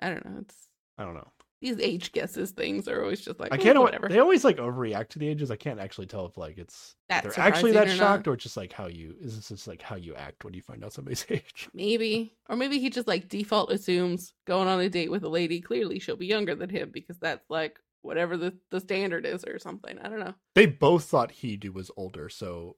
I 0.01 0.09
don't 0.09 0.25
know. 0.25 0.39
It's 0.41 0.67
I 0.97 1.05
don't 1.05 1.13
know. 1.13 1.31
These 1.59 1.79
age 1.79 2.11
guesses 2.11 2.51
things 2.51 2.87
are 2.87 3.01
always 3.01 3.19
just 3.19 3.39
like 3.39 3.51
I 3.51 3.55
"Eh, 3.55 3.59
can't. 3.59 3.81
whatever. 3.81 4.07
They 4.09 4.19
always 4.19 4.43
like 4.43 4.57
overreact 4.57 5.09
to 5.09 5.19
the 5.19 5.27
ages. 5.27 5.49
I 5.49 5.55
can't 5.55 5.79
actually 5.79 6.05
tell 6.05 6.25
if 6.27 6.37
like 6.37 6.57
it's 6.59 6.95
That's 7.09 7.35
they're 7.35 7.43
actually 7.43 7.71
that 7.71 7.87
or 7.87 7.89
not. 7.91 7.97
shocked 7.97 8.27
or 8.27 8.35
just 8.35 8.57
like 8.57 8.71
how 8.71 8.85
you 8.85 9.15
is 9.19 9.35
this 9.35 9.47
just 9.49 9.67
like 9.67 9.81
how 9.81 9.95
you 9.95 10.13
act 10.13 10.43
when 10.45 10.53
you 10.53 10.61
find 10.61 10.83
out 10.83 10.93
somebody's 10.93 11.25
age. 11.29 11.67
Maybe. 11.73 12.35
Or 12.47 12.55
maybe 12.55 12.77
he 12.79 12.91
just 12.91 13.07
like 13.07 13.27
default 13.27 13.71
assumes 13.71 14.33
going 14.45 14.67
on 14.67 14.79
a 14.79 14.87
date 14.89 15.09
with 15.09 15.23
a 15.23 15.29
lady, 15.29 15.59
clearly 15.59 15.97
she'll 15.97 16.15
be 16.15 16.27
younger 16.27 16.53
than 16.53 16.69
him 16.69 16.91
because 16.93 17.17
that's 17.17 17.49
like 17.49 17.79
whatever 18.03 18.37
the, 18.37 18.55
the 18.69 18.79
standard 18.79 19.25
is 19.25 19.43
or 19.43 19.57
something. 19.57 19.97
I 19.97 20.09
don't 20.09 20.19
know. 20.19 20.35
They 20.53 20.67
both 20.67 21.05
thought 21.05 21.31
Hidu 21.31 21.73
was 21.73 21.89
older, 21.97 22.29
so 22.29 22.77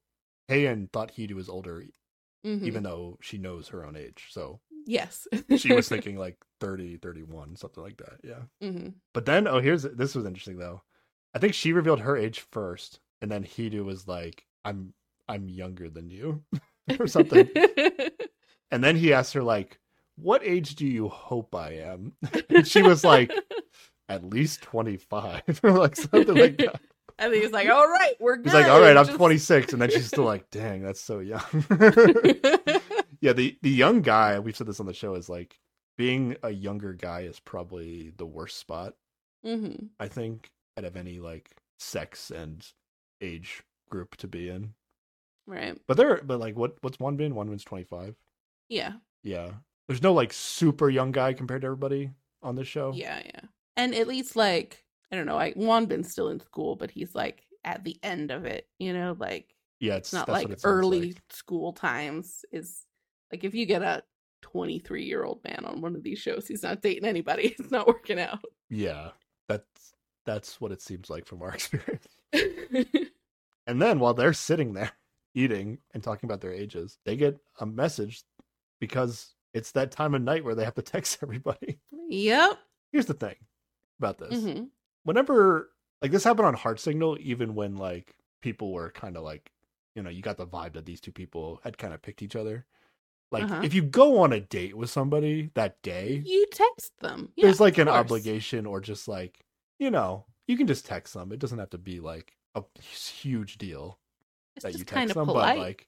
Haeeun 0.50 0.90
thought 0.92 1.12
Hidu 1.16 1.34
was 1.34 1.50
older 1.50 1.84
Mhm. 2.46 2.64
even 2.64 2.84
though 2.84 3.18
she 3.22 3.38
knows 3.38 3.68
her 3.68 3.86
own 3.86 3.98
age. 3.98 4.28
So 4.30 4.62
yes. 4.86 5.28
she 5.58 5.74
was 5.74 5.88
thinking 5.90 6.18
like 6.18 6.38
30, 6.62 6.98
31, 6.98 7.56
something 7.56 7.84
like 7.84 7.98
that. 7.98 8.20
Yeah. 8.24 8.42
hmm 8.62 8.90
But 9.14 9.26
then, 9.26 9.48
oh, 9.48 9.60
here's 9.60 9.84
this 9.84 10.16
was 10.16 10.26
interesting 10.26 10.58
though. 10.58 10.82
I 11.34 11.40
think 11.40 11.54
she 11.54 11.74
revealed 11.74 12.00
her 12.02 12.18
age 12.18 12.40
first, 12.52 13.00
and 13.22 13.32
then 13.32 13.44
Hidu 13.44 13.84
was 13.86 14.08
like, 14.08 14.46
"I'm 14.66 14.94
I'm 15.28 15.48
younger 15.48 15.90
than 15.90 16.10
you," 16.10 16.44
or 17.00 17.08
something. 17.08 17.50
And 18.72 18.84
then 18.84 18.96
he 18.96 19.14
asked 19.14 19.34
her 19.34 19.42
like, 19.42 19.80
"What 20.16 20.44
age 20.44 20.76
do 20.76 20.86
you 20.86 21.08
hope 21.10 21.56
I 21.56 21.72
am?" 21.78 22.14
And 22.50 22.68
she 22.68 22.84
was 22.84 23.04
like, 23.04 23.32
"At 24.08 24.24
least 24.30 24.62
25," 24.62 25.62
or 25.64 25.72
like 25.72 25.96
something 25.96 26.36
like 26.36 26.58
that. 26.60 26.80
And 27.18 27.32
think 27.34 27.44
he's 27.44 27.52
like, 27.52 27.68
all 27.68 27.88
right, 27.88 28.14
we're 28.20 28.38
good. 28.38 28.46
He's 28.46 28.54
like, 28.54 28.68
"All 28.68 28.80
right, 28.80 28.96
I'm 28.96 29.06
Just- 29.08 29.18
26," 29.18 29.74
and 29.74 29.82
then 29.82 29.90
she's 29.90 30.06
still 30.08 30.24
like, 30.24 30.50
"Dang, 30.52 30.84
that's 30.84 31.02
so 31.02 31.18
young." 31.20 31.42
Yeah, 33.22 33.34
the 33.34 33.58
the 33.62 33.70
young 33.70 34.02
guy. 34.02 34.40
We've 34.40 34.56
said 34.56 34.68
this 34.68 34.80
on 34.80 34.86
the 34.86 34.94
show 34.94 35.16
is 35.16 35.30
like 35.30 35.60
being 35.98 36.38
a 36.44 36.50
younger 36.50 36.94
guy 36.94 37.22
is 37.22 37.40
probably 37.40 38.12
the 38.18 38.26
worst 38.26 38.58
spot. 38.58 38.96
hmm 39.44 39.88
I 40.00 40.08
think 40.08 40.52
out 40.78 40.86
of 40.86 40.96
any 40.96 41.20
like 41.20 41.52
sex 41.78 42.32
and 42.32 42.66
age 43.22 43.64
group 43.90 44.16
to 44.18 44.28
be 44.28 44.50
in. 44.50 44.74
Right. 45.46 45.78
But 45.88 45.98
there, 45.98 46.22
but 46.24 46.40
like, 46.40 46.56
what 46.56 46.78
what's 46.82 46.98
Wanbin? 46.98 47.34
One 47.34 47.48
bin's 47.50 47.64
25. 47.64 48.16
Yeah. 48.70 48.94
Yeah, 49.24 49.52
there's 49.88 50.04
no 50.04 50.14
like 50.14 50.32
super 50.32 50.90
young 50.90 51.12
guy 51.12 51.34
compared 51.34 51.62
to 51.62 51.68
everybody 51.68 52.12
on 52.42 52.56
this 52.56 52.68
show. 52.68 52.94
Yeah. 52.94 53.22
Yeah. 53.26 53.42
And 53.76 53.96
at 53.96 54.08
least 54.08 54.36
like, 54.36 54.86
I 55.12 55.16
don't 55.16 55.26
know, 55.26 55.38
I 55.38 55.54
Wanbin's 55.54 56.12
still 56.12 56.30
in 56.30 56.40
school, 56.40 56.76
but 56.76 56.92
he's 56.92 57.16
like 57.16 57.44
at 57.64 57.84
the 57.84 57.98
end 58.04 58.32
of 58.32 58.46
it, 58.46 58.68
you 58.78 58.94
know, 58.94 59.16
like 59.20 59.56
yeah, 59.80 59.96
it's 59.96 60.10
it's 60.10 60.14
not 60.14 60.30
like 60.30 60.48
early 60.64 61.02
like. 61.14 61.22
school 61.30 61.74
times 61.74 62.46
is 62.52 62.86
like 63.32 63.44
if 63.44 63.54
you 63.54 63.66
get 63.66 63.82
a 63.82 64.04
23 64.42 65.04
year 65.04 65.24
old 65.24 65.44
man 65.44 65.64
on 65.66 65.82
one 65.82 65.96
of 65.96 66.04
these 66.04 66.18
shows 66.20 66.48
he's 66.48 66.64
not 66.64 66.82
dating 66.82 67.06
anybody 67.06 67.48
it's 67.60 67.72
not 67.72 67.88
working 67.88 68.20
out 68.20 68.40
Yeah, 68.70 69.10
that's 69.48 69.94
that's 70.26 70.62
what 70.62 70.72
it 70.72 70.82
seems 70.82 71.10
like 71.10 71.26
from 71.26 71.42
our 71.42 71.54
experience. 71.54 72.08
And 73.68 73.82
then 73.82 74.00
while 74.00 74.14
they're 74.16 74.34
sitting 74.34 74.74
there 74.74 74.92
eating 75.36 75.78
and 75.94 76.02
talking 76.04 76.28
about 76.28 76.42
their 76.42 76.54
ages, 76.54 76.98
they 77.06 77.16
get 77.16 77.38
a 77.60 77.66
message 77.66 78.24
because 78.80 79.36
it's 79.54 79.72
that 79.74 79.92
time 79.92 80.16
of 80.16 80.22
night 80.24 80.44
where 80.44 80.56
they 80.56 80.64
have 80.64 80.76
to 80.76 80.82
text 80.82 81.20
everybody. 81.24 81.80
yep 82.08 82.58
Here's 82.92 83.06
the 83.06 83.14
thing 83.14 83.36
about 84.00 84.18
this. 84.18 84.42
hmm 84.42 84.64
Whenever 85.04 85.70
like 86.02 86.12
this 86.12 86.24
happened 86.24 86.48
on 86.48 86.54
Heart 86.56 86.80
Signal, 86.80 87.18
even 87.20 87.54
when 87.56 87.76
like 87.78 88.16
people 88.42 88.72
were 88.74 88.90
kind 88.90 89.18
of 89.18 89.24
like, 89.24 89.52
you 89.96 90.02
know, 90.02 90.10
you 90.10 90.22
got 90.22 90.38
the 90.38 90.48
vibe 90.48 90.74
that 90.74 90.86
these 90.86 91.02
two 91.02 91.12
people 91.12 91.60
had 91.64 91.78
kind 91.78 91.94
of 91.94 92.02
picked 92.02 92.22
each 92.22 92.36
other. 92.36 92.66
Like 93.32 93.44
Uh-huh. 93.44 93.64
if 93.64 93.74
you 93.74 93.82
go 93.84 94.20
on 94.20 94.34
a 94.34 94.40
date 94.40 94.76
with 94.76 94.90
somebody 94.90 95.52
that 95.56 95.82
day, 95.82 96.22
you 96.26 96.46
text 96.52 96.94
them 97.00 97.32
Yeah, 97.36 97.46
there's 97.48 97.60
like 97.60 97.78
an 97.78 97.88
course. 97.88 97.98
obligation 98.00 98.66
or 98.66 98.82
just 98.82 99.08
like, 99.08 99.40
you 99.80 99.92
know, 99.92 100.26
you 100.48 100.58
can 100.58 100.68
just 100.68 100.86
text 100.86 101.14
them. 101.14 101.32
It 101.32 101.40
doesn't 101.40 101.60
have 101.60 101.70
to 101.72 101.78
be 101.78 102.00
like 102.00 102.34
a 102.56 102.64
huge 102.82 103.58
deal 103.58 104.00
it's 104.56 104.64
that 104.64 104.74
you 104.76 104.84
text 104.84 105.14
them, 105.16 105.28
polite 105.28 105.56
but 105.56 105.60
like 105.62 105.88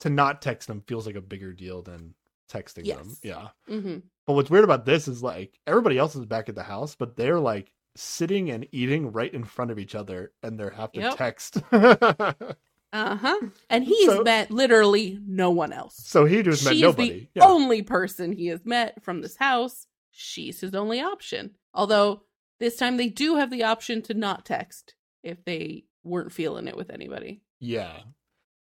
to 0.00 0.10
not 0.10 0.42
text 0.42 0.68
them 0.68 0.82
feels 0.86 1.06
like 1.06 1.16
a 1.16 1.20
bigger 1.20 1.52
deal 1.52 1.82
than 1.82 2.14
texting 2.50 2.76
them. 2.76 2.86
Yes. 2.86 3.20
Yeah. 3.22 3.48
hmm 3.68 3.98
But 4.26 4.34
what's 4.34 4.50
weird 4.50 4.64
about 4.64 4.84
this 4.86 5.08
is 5.08 5.22
like 5.22 5.58
everybody 5.66 5.98
else 5.98 6.16
is 6.16 6.26
back 6.26 6.48
at 6.48 6.54
the 6.54 6.62
house, 6.62 6.94
but 6.96 7.16
they're 7.16 7.40
like 7.40 7.72
sitting 7.96 8.50
and 8.50 8.66
eating 8.72 9.12
right 9.12 9.32
in 9.34 9.44
front 9.44 9.70
of 9.70 9.78
each 9.78 9.94
other 9.94 10.32
and 10.42 10.58
they 10.58 10.68
have 10.74 10.92
to 10.92 11.00
Yep. 11.00 11.18
text. 11.18 11.62
uh-huh 12.92 13.38
and 13.70 13.84
he's 13.84 14.06
So- 14.08 14.22
met 14.22 14.50
literally 14.50 15.18
no 15.26 15.50
one 15.50 15.72
else 15.72 15.94
so 15.96 16.24
he 16.24 16.42
just 16.42 16.64
met 16.64 16.72
she 16.74 16.78
is 16.78 16.82
nobody. 16.82 17.10
the 17.10 17.28
yeah. 17.40 17.46
only 17.46 17.82
person 17.82 18.32
he 18.32 18.46
has 18.48 18.64
met 18.64 19.02
from 19.02 19.20
this 19.22 19.36
house 19.36 19.86
she's 20.10 20.60
his 20.60 20.74
only 20.74 21.00
option 21.00 21.52
although 21.74 22.22
this 22.60 22.76
time 22.76 22.96
they 22.98 23.08
do 23.08 23.36
have 23.36 23.50
the 23.50 23.64
option 23.64 24.02
to 24.02 24.14
not 24.14 24.44
text 24.44 24.94
if 25.22 25.44
they 25.44 25.84
weren't 26.04 26.32
feeling 26.32 26.68
it 26.68 26.76
with 26.76 26.90
anybody 26.90 27.40
yeah. 27.64 28.00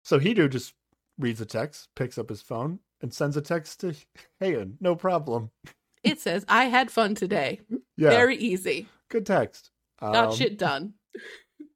So 0.05 0.19
Hidu 0.21 0.51
just 0.51 0.75
reads 1.19 1.41
a 1.41 1.47
text, 1.47 1.89
picks 1.97 2.19
up 2.19 2.29
his 2.29 2.43
phone, 2.43 2.81
and 3.01 3.15
sends 3.15 3.39
a 3.39 3.41
text 3.41 3.81
to 3.81 3.95
Haeeun. 4.43 4.75
No 4.81 4.95
problem. 4.97 5.51
It 6.05 6.21
says, 6.21 6.45
I 6.49 6.65
had 6.65 6.91
fun 6.91 7.15
today. 7.15 7.61
Yeah. 7.97 8.11
Very 8.11 8.37
easy. 8.37 8.89
Good 9.09 9.25
text. 9.25 9.71
Got 10.01 10.17
Um, 10.31 10.35
shit 10.35 10.59
done. 10.59 10.95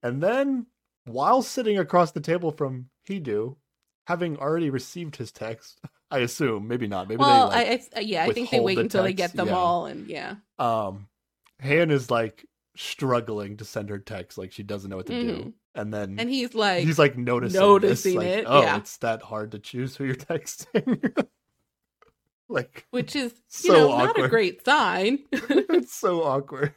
And 0.03 0.21
then, 0.21 0.67
while 1.07 1.43
sitting 1.43 1.79
across 1.79 2.13
the 2.13 2.21
table 2.21 2.53
from 2.53 2.91
Hidu, 3.09 3.57
having 4.07 4.37
already 4.39 4.71
received 4.71 5.17
his 5.17 5.33
text, 5.33 5.81
I 6.11 6.19
assume, 6.21 6.69
maybe 6.69 6.87
not, 6.87 7.09
maybe 7.09 7.19
Well, 7.21 7.51
they 7.51 7.57
like, 7.71 7.83
I, 7.97 7.99
I 7.99 8.01
yeah, 8.01 8.25
I 8.25 8.33
think 8.33 8.51
they 8.51 8.61
wait 8.61 8.75
the 8.77 8.83
until 8.83 9.03
they 9.03 9.13
get 9.13 9.33
them 9.33 9.49
yeah. 9.49 9.55
all, 9.57 9.87
and 9.87 10.07
yeah, 10.09 10.35
um, 10.59 11.09
Haeeun 11.63 11.91
is 11.91 12.11
like 12.11 12.45
struggling 12.77 13.57
to 13.57 13.65
send 13.65 13.89
her 13.89 13.99
text, 13.99 14.37
like 14.39 14.53
she 14.53 14.63
doesn't 14.63 14.91
know 14.91 14.97
what 14.97 15.07
to 15.07 15.21
do, 15.21 15.33
Mhm. 15.37 15.53
and 15.75 15.93
then 15.95 16.17
And 16.21 16.29
he's 16.31 16.55
like, 16.55 16.85
he's 16.85 16.99
like 16.99 17.17
noticing, 17.19 17.59
noticing 17.61 18.19
this, 18.19 18.25
like, 18.25 18.39
it, 18.39 18.45
Oh, 18.47 18.63
yeah. 18.63 18.77
it's 18.77 18.99
that 18.99 19.23
hard 19.23 19.53
to 19.53 19.59
choose 19.59 19.97
who 19.97 20.05
you're 20.05 20.15
texting. 20.15 21.27
like 22.49 22.87
which 22.91 23.17
is 23.17 23.33
you 23.33 23.39
So 23.49 23.73
know 23.73 23.99
not 23.99 24.19
a 24.21 24.29
great 24.29 24.65
sign. 24.65 25.19
it's 25.33 25.93
so 25.93 26.23
awkward 26.23 26.73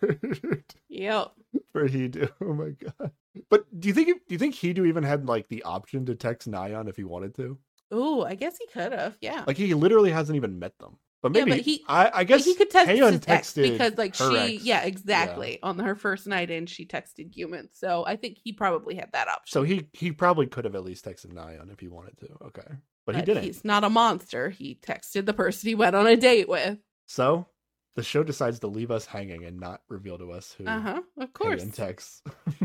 yep. 0.90 1.32
for 1.72 1.88
Hidu. 1.88 2.32
Oh 2.42 2.54
my 2.54 2.70
god! 2.72 3.12
But 3.50 3.66
do 3.80 3.88
you 3.88 3.94
think 3.94 4.08
do 4.28 4.34
you 4.34 4.38
think 4.40 4.56
Hidu 4.56 4.88
even 4.88 5.04
had 5.04 5.28
like 5.28 5.48
the 5.48 5.64
option 5.64 6.06
to 6.08 6.16
text 6.16 6.50
Nayeon 6.50 6.90
if 6.90 6.96
he 6.96 7.04
wanted 7.04 7.36
to? 7.36 7.58
Oh, 7.92 8.24
I 8.24 8.36
guess 8.36 8.58
he 8.58 8.68
could 8.68 8.92
have. 8.92 9.18
Yeah. 9.22 9.44
Like 9.48 9.58
he 9.58 9.74
literally 9.74 10.12
hasn't 10.12 10.36
even 10.36 10.60
met 10.60 10.78
them. 10.80 10.98
But 11.22 11.36
Yeah, 11.36 11.44
maybe 11.46 11.58
but 11.58 11.66
he- 11.66 11.84
I, 11.88 12.12
I 12.14 12.24
guess 12.24 12.46
he 12.46 12.56
could 12.56 12.70
text 12.70 12.90
texted 12.90 13.72
because 13.72 13.98
like 13.98 14.16
she 14.16 14.56
ex. 14.56 14.64
yeah 14.64 14.84
exactly 14.84 15.60
on 15.62 15.78
her 15.80 15.96
first 15.96 16.28
night 16.28 16.50
in 16.50 16.66
she 16.66 16.86
texted 16.86 17.34
Gyumin 17.36 17.68
so 17.74 18.06
i 18.06 18.16
think 18.16 18.38
he 18.42 18.54
probably 18.54 18.96
had 18.96 19.12
that 19.12 19.28
option 19.28 19.52
So 19.52 19.64
he 19.64 19.90
he 19.92 20.14
probably 20.14 20.48
could 20.48 20.64
have 20.64 20.76
at 20.76 20.84
least 20.86 21.04
texted 21.04 21.34
Nayeon 21.34 21.74
if 21.74 21.80
he 21.82 21.90
wanted 21.90 22.18
to. 22.20 22.30
Okay, 22.46 22.68
but, 23.06 23.18
he 23.18 23.22
didn't. 23.24 23.44
he's 23.44 23.66
not 23.66 23.84
a 23.84 23.90
monster 23.90 24.50
he 24.50 24.80
texted 24.82 25.26
the 25.26 25.34
person 25.34 25.68
he 25.68 25.76
went 25.76 25.94
on 25.94 26.08
a 26.08 26.16
date 26.16 26.48
with 26.48 26.78
So 27.08 27.48
the 27.96 28.04
show 28.04 28.24
decides 28.24 28.60
to 28.60 28.68
leave 28.68 28.90
us 28.92 29.06
hanging 29.06 29.44
and 29.44 29.60
not 29.60 29.82
reveal 29.90 30.18
to 30.20 30.32
us 30.32 30.56
who 30.58 30.66
uh-huh 30.66 31.02
of 31.18 31.34
course 31.34 31.62
Taeyeon 31.66 31.74
texts. 31.76 32.22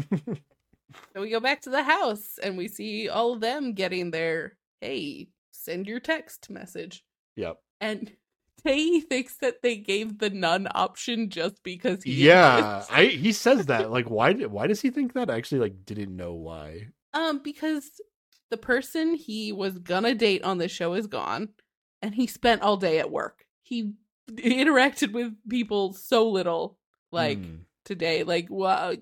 so 1.13 1.21
we 1.21 1.31
go 1.31 1.41
back 1.41 1.61
to 1.63 1.71
the 1.71 1.83
house 1.83 2.39
and 2.43 2.57
we 2.57 2.69
see 2.69 3.09
all 3.09 3.33
of 3.35 3.41
them 3.41 3.73
getting 3.75 4.11
their 4.11 4.57
hey 4.81 5.29
send 5.53 5.87
your 5.87 6.01
text 6.01 6.51
message 6.51 7.05
yep. 7.37 7.59
and 7.81 8.13
Tae 8.67 9.01
thinks 9.01 9.37
that 9.39 9.61
they 9.63 9.77
gave 9.77 10.19
the 10.19 10.31
nun 10.31 10.67
option 10.75 11.29
just 11.29 11.63
because 11.63 12.03
he 12.03 12.13
Yeah. 12.27 12.83
I 12.91 13.05
he 13.07 13.31
says 13.33 13.67
that. 13.67 13.91
Like, 13.91 14.09
why? 14.09 14.33
did- 14.33 14.51
Why 14.51 14.67
does 14.67 14.81
he 14.81 14.89
think 14.91 15.13
that? 15.13 15.29
I 15.29 15.37
actually 15.37 15.61
like 15.61 15.85
didn't 15.85 16.17
know 16.17 16.33
why. 16.33 16.87
Um, 17.13 17.41
because 17.45 18.01
the 18.51 18.57
person 18.57 19.17
he 19.17 19.53
was 19.53 19.79
gonna 19.79 20.15
date 20.15 20.45
on 20.45 20.57
the 20.57 20.69
show 20.69 20.95
is 20.95 21.07
gone, 21.07 21.51
and 22.01 22.15
he 22.15 22.27
spent 22.27 22.63
all 22.63 22.79
day 22.79 22.99
at 23.01 23.11
work. 23.11 23.45
He 23.65 23.93
interacted 24.33 25.13
with 25.13 25.35
people 25.47 25.93
so 25.93 26.27
little, 26.31 26.79
like 27.13 27.39
Hmm. 27.45 27.55
today. 27.85 28.23
Like, 28.23 28.49
wow, 28.49 28.95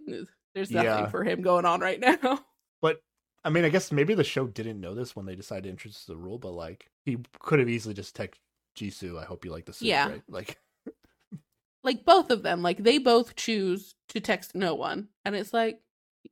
there's 0.55 0.71
nothing 0.71 0.87
Yeah. 1.05 1.09
for 1.09 1.25
him 1.25 1.43
going 1.43 1.65
on 1.65 1.81
right 1.81 2.01
now. 2.01 2.41
But 2.83 3.01
I 3.45 3.51
mean, 3.51 3.65
I 3.65 3.69
guess 3.69 3.93
maybe 3.93 4.15
the 4.15 4.25
show 4.25 4.47
didn't 4.49 4.81
know 4.81 4.95
this 4.95 5.15
when 5.15 5.25
they 5.27 5.37
decided 5.37 5.65
to 5.65 5.71
introduce 5.71 6.05
the 6.05 6.17
rule, 6.17 6.39
but 6.39 6.51
like 6.53 6.91
he 7.05 7.17
could 7.41 7.59
have 7.61 7.69
easily 7.69 7.95
just 7.95 8.17
text 8.17 8.41
Jisoo, 8.77 9.21
I 9.21 9.25
hope 9.25 9.45
you 9.45 9.53
like 9.53 9.67
the 9.67 9.73
suit, 9.73 9.87
Yeah. 9.89 10.09
right? 10.09 10.23
Like 10.29 10.59
like 11.85 12.05
both 12.05 12.31
of 12.31 12.43
them, 12.43 12.63
like 12.63 12.83
they 12.83 12.99
both 12.99 13.37
choose 13.37 13.95
to 14.09 14.21
text 14.21 14.55
no 14.55 14.75
one, 14.75 15.09
and 15.25 15.35
it's 15.35 15.53
like, 15.53 15.81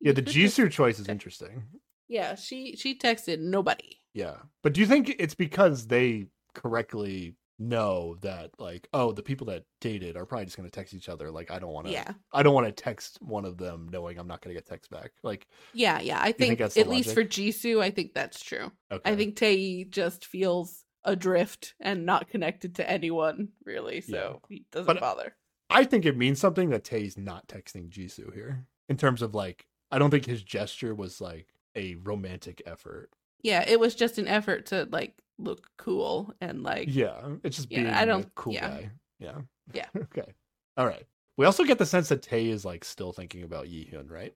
yeah, 0.01 0.13
the 0.13 0.23
Jisoo 0.23 0.71
choice 0.71 0.99
is 0.99 1.09
interesting. 1.09 1.65
Yeah, 2.09 2.35
she 2.35 2.77
she 2.77 2.99
texted 2.99 3.39
nobody. 3.39 4.01
Yeah. 4.15 4.37
But 4.63 4.73
do 4.75 4.81
you 4.81 4.87
think 4.87 5.15
it's 5.19 5.35
because 5.37 5.87
they 5.87 6.27
correctly 6.55 7.35
know 7.61 8.17
that 8.23 8.51
like, 8.59 8.89
oh, 8.93 9.13
the 9.13 9.23
people 9.23 9.47
that 9.49 9.65
dated 9.81 10.17
are 10.17 10.27
probably 10.27 10.47
just 10.47 10.57
gonna 10.57 10.71
text 10.71 10.95
each 10.95 11.09
other, 11.09 11.31
like 11.31 11.51
I 11.51 11.59
don't 11.59 11.73
wanna 11.73 11.91
Yeah, 11.91 12.13
I 12.33 12.43
don't 12.43 12.55
wanna 12.55 12.73
text 12.73 13.19
one 13.21 13.45
of 13.45 13.59
them 13.59 13.89
knowing 13.93 14.19
I'm 14.19 14.27
not 14.27 14.41
gonna 14.41 14.55
get 14.55 14.67
text 14.67 14.91
back. 14.91 15.13
Like 15.23 15.47
yeah, 15.75 16.01
yeah. 16.01 16.19
I 16.21 16.33
think 16.33 16.59
think, 16.59 16.77
at 16.77 16.89
least 16.89 17.15
for? 17.15 17.23
Jisoo, 17.23 17.81
I 17.81 17.91
think 17.91 18.15
that's 18.15 18.43
true. 18.43 18.73
okay. 18.91 19.11
I 19.11 19.15
think 19.15 19.37
Tae 19.37 19.85
just 19.85 20.25
feels 20.25 20.85
adrift 21.05 21.75
and 21.81 22.05
not 22.05 22.29
connected 22.29 22.75
to 22.77 22.91
anyone 22.91 23.49
really, 23.65 24.01
so 24.01 24.41
he 24.49 24.65
doesn't 24.73 24.87
But- 24.87 25.01
bother. 25.01 25.37
I 25.73 25.85
think 25.85 26.05
it 26.05 26.17
means 26.17 26.41
something 26.41 26.71
that 26.71 26.83
Tae's 26.83 27.17
not 27.17 27.47
texting 27.47 27.91
Jisoo 27.91 28.35
here. 28.35 28.67
In 28.89 28.97
terms 28.97 29.23
of 29.23 29.35
like 29.37 29.67
I 29.93 29.99
don't 29.99 30.11
think 30.11 30.27
his 30.27 30.43
gesture 30.43 30.95
was 30.95 31.21
like 31.21 31.47
a 31.77 31.95
romantic 31.97 32.61
effort. 32.67 33.11
Yeah, 33.43 33.65
it 33.67 33.79
was 33.81 33.95
just 33.95 34.19
an 34.19 34.27
effort 34.29 34.67
to 34.67 34.89
like 34.91 35.15
look 35.43 35.69
cool 35.79 36.35
and 36.41 36.63
like 36.63 36.89
Yeah. 36.95 37.21
It's 37.45 37.57
just 37.57 37.71
Yeah, 37.71 37.83
being 37.83 37.95
I 37.95 38.03
a 38.03 38.07
don't- 38.07 38.35
cool 38.35 38.53
yeah. 38.55 38.69
guy. 38.69 38.91
Yeah. 39.19 39.39
Yeah. 39.73 39.87
okay. 39.97 40.33
All 40.77 40.87
right. 40.87 41.05
We 41.37 41.47
also 41.47 41.65
get 41.65 41.79
the 41.79 41.87
sense 41.87 42.09
that 42.11 42.23
Tay 42.23 42.49
is 42.49 42.65
like 42.65 42.85
still 42.85 43.13
thinking 43.13 43.43
about 43.45 43.67
Yihyun, 43.67 44.11
right? 44.11 44.35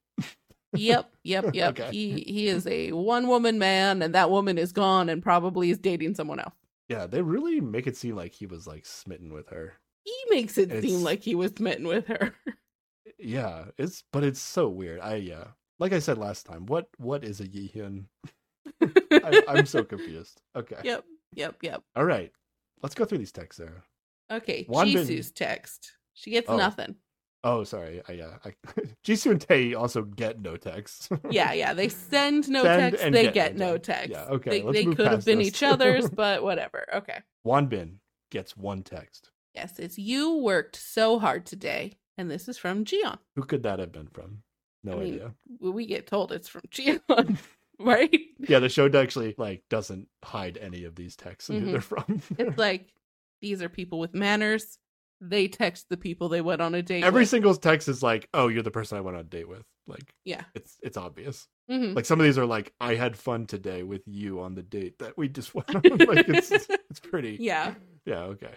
Yep, 0.74 1.10
yep, 1.22 1.44
yep. 1.54 1.78
Okay. 1.78 1.90
He 1.92 2.20
he 2.26 2.48
is 2.48 2.66
a 2.66 2.92
one 2.92 3.28
woman 3.28 3.58
man 3.58 4.02
and 4.02 4.14
that 4.14 4.30
woman 4.30 4.58
is 4.58 4.72
gone 4.72 5.08
and 5.08 5.22
probably 5.22 5.70
is 5.70 5.78
dating 5.78 6.14
someone 6.14 6.40
else. 6.40 6.54
Yeah, 6.88 7.06
they 7.06 7.22
really 7.22 7.60
make 7.60 7.86
it 7.86 7.96
seem 7.96 8.16
like 8.16 8.32
he 8.34 8.46
was 8.46 8.66
like 8.66 8.84
smitten 8.86 9.32
with 9.32 9.48
her. 9.48 9.74
He 10.04 10.14
makes 10.30 10.58
it 10.58 10.70
It's- 10.70 10.82
seem 10.82 11.02
like 11.02 11.22
he 11.22 11.34
was 11.34 11.52
smitten 11.56 11.86
with 11.86 12.06
her. 12.08 12.34
Yeah, 13.18 13.66
it's 13.78 14.02
but 14.12 14.24
it's 14.24 14.40
so 14.40 14.68
weird. 14.68 15.00
I 15.00 15.16
yeah, 15.16 15.44
like 15.78 15.92
I 15.92 15.98
said 15.98 16.18
last 16.18 16.44
time, 16.46 16.66
what 16.66 16.88
what 16.98 17.22
is 17.24 17.40
a 17.40 17.44
Yihyun? 17.46 18.06
I, 18.82 19.42
I'm 19.48 19.66
so 19.66 19.82
confused. 19.94 20.40
Okay, 20.56 20.76
yep, 20.84 21.04
yep, 21.34 21.56
yep. 21.62 21.82
all 21.96 22.04
right, 22.04 22.32
let's 22.82 22.94
go 22.94 23.04
through 23.04 23.18
these 23.18 23.32
texts, 23.32 23.58
Sarah. 23.62 23.82
Okay, 24.30 24.64
Wanbin- 24.68 25.06
Jisoo's 25.06 25.30
text. 25.30 25.92
She 26.14 26.30
gets 26.30 26.48
Oh. 26.48 26.56
nothing. 26.56 26.96
Oh, 27.46 27.62
sorry. 27.62 28.00
I, 28.08 28.12
yeah, 28.12 28.38
I, 28.42 28.54
Jisoo 29.06 29.32
and 29.32 29.40
Tae 29.40 29.74
also 29.74 30.00
get 30.02 30.40
no 30.40 30.56
texts. 30.56 31.10
Yeah, 31.30 31.52
yeah. 31.52 31.74
They 31.74 31.88
send 31.90 32.48
no 32.48 32.62
Send 32.62 32.92
text. 32.96 33.12
They 33.12 33.24
get 33.24 33.34
get, 33.34 33.56
no 33.56 33.72
no 33.72 33.76
text. 33.78 34.10
text. 34.10 34.10
Yeah, 34.12 34.34
okay, 34.36 34.62
They, 34.62 34.72
they 34.72 34.84
could 34.94 35.06
have 35.06 35.26
been 35.26 35.40
this. 35.40 35.48
each 35.48 35.62
other's, 35.62 36.08
but 36.08 36.42
whatever. 36.42 36.86
Okay. 36.94 37.18
Wanbin 37.46 37.96
gets 38.30 38.56
one 38.56 38.82
text. 38.82 39.30
Yes, 39.54 39.78
it's 39.78 39.98
you 39.98 40.38
worked 40.38 40.76
so 40.76 41.18
hard 41.18 41.44
today, 41.44 41.98
and 42.16 42.30
this 42.30 42.48
is 42.48 42.56
from 42.56 42.82
Jiyeon. 42.86 43.18
Who 43.36 43.42
could 43.42 43.62
that 43.64 43.78
have 43.78 43.92
been 43.92 44.08
from? 44.08 44.38
No 44.82 44.92
I 44.94 44.96
mean, 45.00 45.14
idea. 45.14 45.34
We 45.60 45.84
get 45.84 46.06
told 46.06 46.32
it's 46.32 46.48
from 46.48 46.62
Jiyeon, 46.70 47.36
right? 47.80 48.14
Yeah, 48.38 48.58
the 48.60 48.68
show 48.68 48.88
actually 48.98 49.34
like 49.38 49.62
doesn't 49.70 50.08
hide 50.24 50.58
any 50.58 50.84
of 50.84 50.94
these 50.94 51.16
texts 51.16 51.50
and 51.50 51.60
who 51.60 51.66
Mhm. 51.68 51.72
they're 51.72 51.80
from. 51.80 52.22
It's 52.38 52.58
like 52.58 52.92
these 53.42 53.62
are 53.62 53.68
people 53.68 53.98
with 53.98 54.14
manners. 54.14 54.78
They 55.20 55.48
text 55.48 55.86
the 55.88 55.96
people 55.96 56.28
they 56.28 56.40
went 56.40 56.60
on 56.60 56.74
a 56.74 56.82
date. 56.82 57.04
Every 57.04 57.22
with. 57.22 57.28
single 57.30 57.54
text 57.54 57.88
is 57.88 58.02
like, 58.02 58.28
"Oh, 58.34 58.48
you're 58.48 58.62
the 58.62 58.70
person 58.70 58.98
I 58.98 59.00
went 59.00 59.16
on 59.16 59.22
a 59.22 59.24
date 59.24 59.48
with." 59.48 59.62
Like, 59.86 60.14
yeah. 60.24 60.44
it's 60.54 60.76
it's 60.82 60.96
obvious. 60.96 61.46
Mhm. 61.70 61.94
Like 61.94 62.04
some 62.04 62.20
of 62.20 62.24
these 62.24 62.36
are 62.38 62.46
like, 62.46 62.72
"I 62.80 62.94
had 62.94 63.16
fun 63.16 63.46
today 63.46 63.82
with 63.82 64.02
you 64.06 64.40
on 64.40 64.54
the 64.54 64.62
date 64.62 64.98
that 64.98 65.16
we 65.16 65.28
just 65.28 65.54
went 65.54 65.74
on." 65.74 65.82
like 65.82 66.28
it's 66.28 66.50
it's 66.50 67.00
pretty. 67.00 67.36
Yeah. 67.40 67.74
Yeah. 68.06 68.22
Okay. 68.24 68.54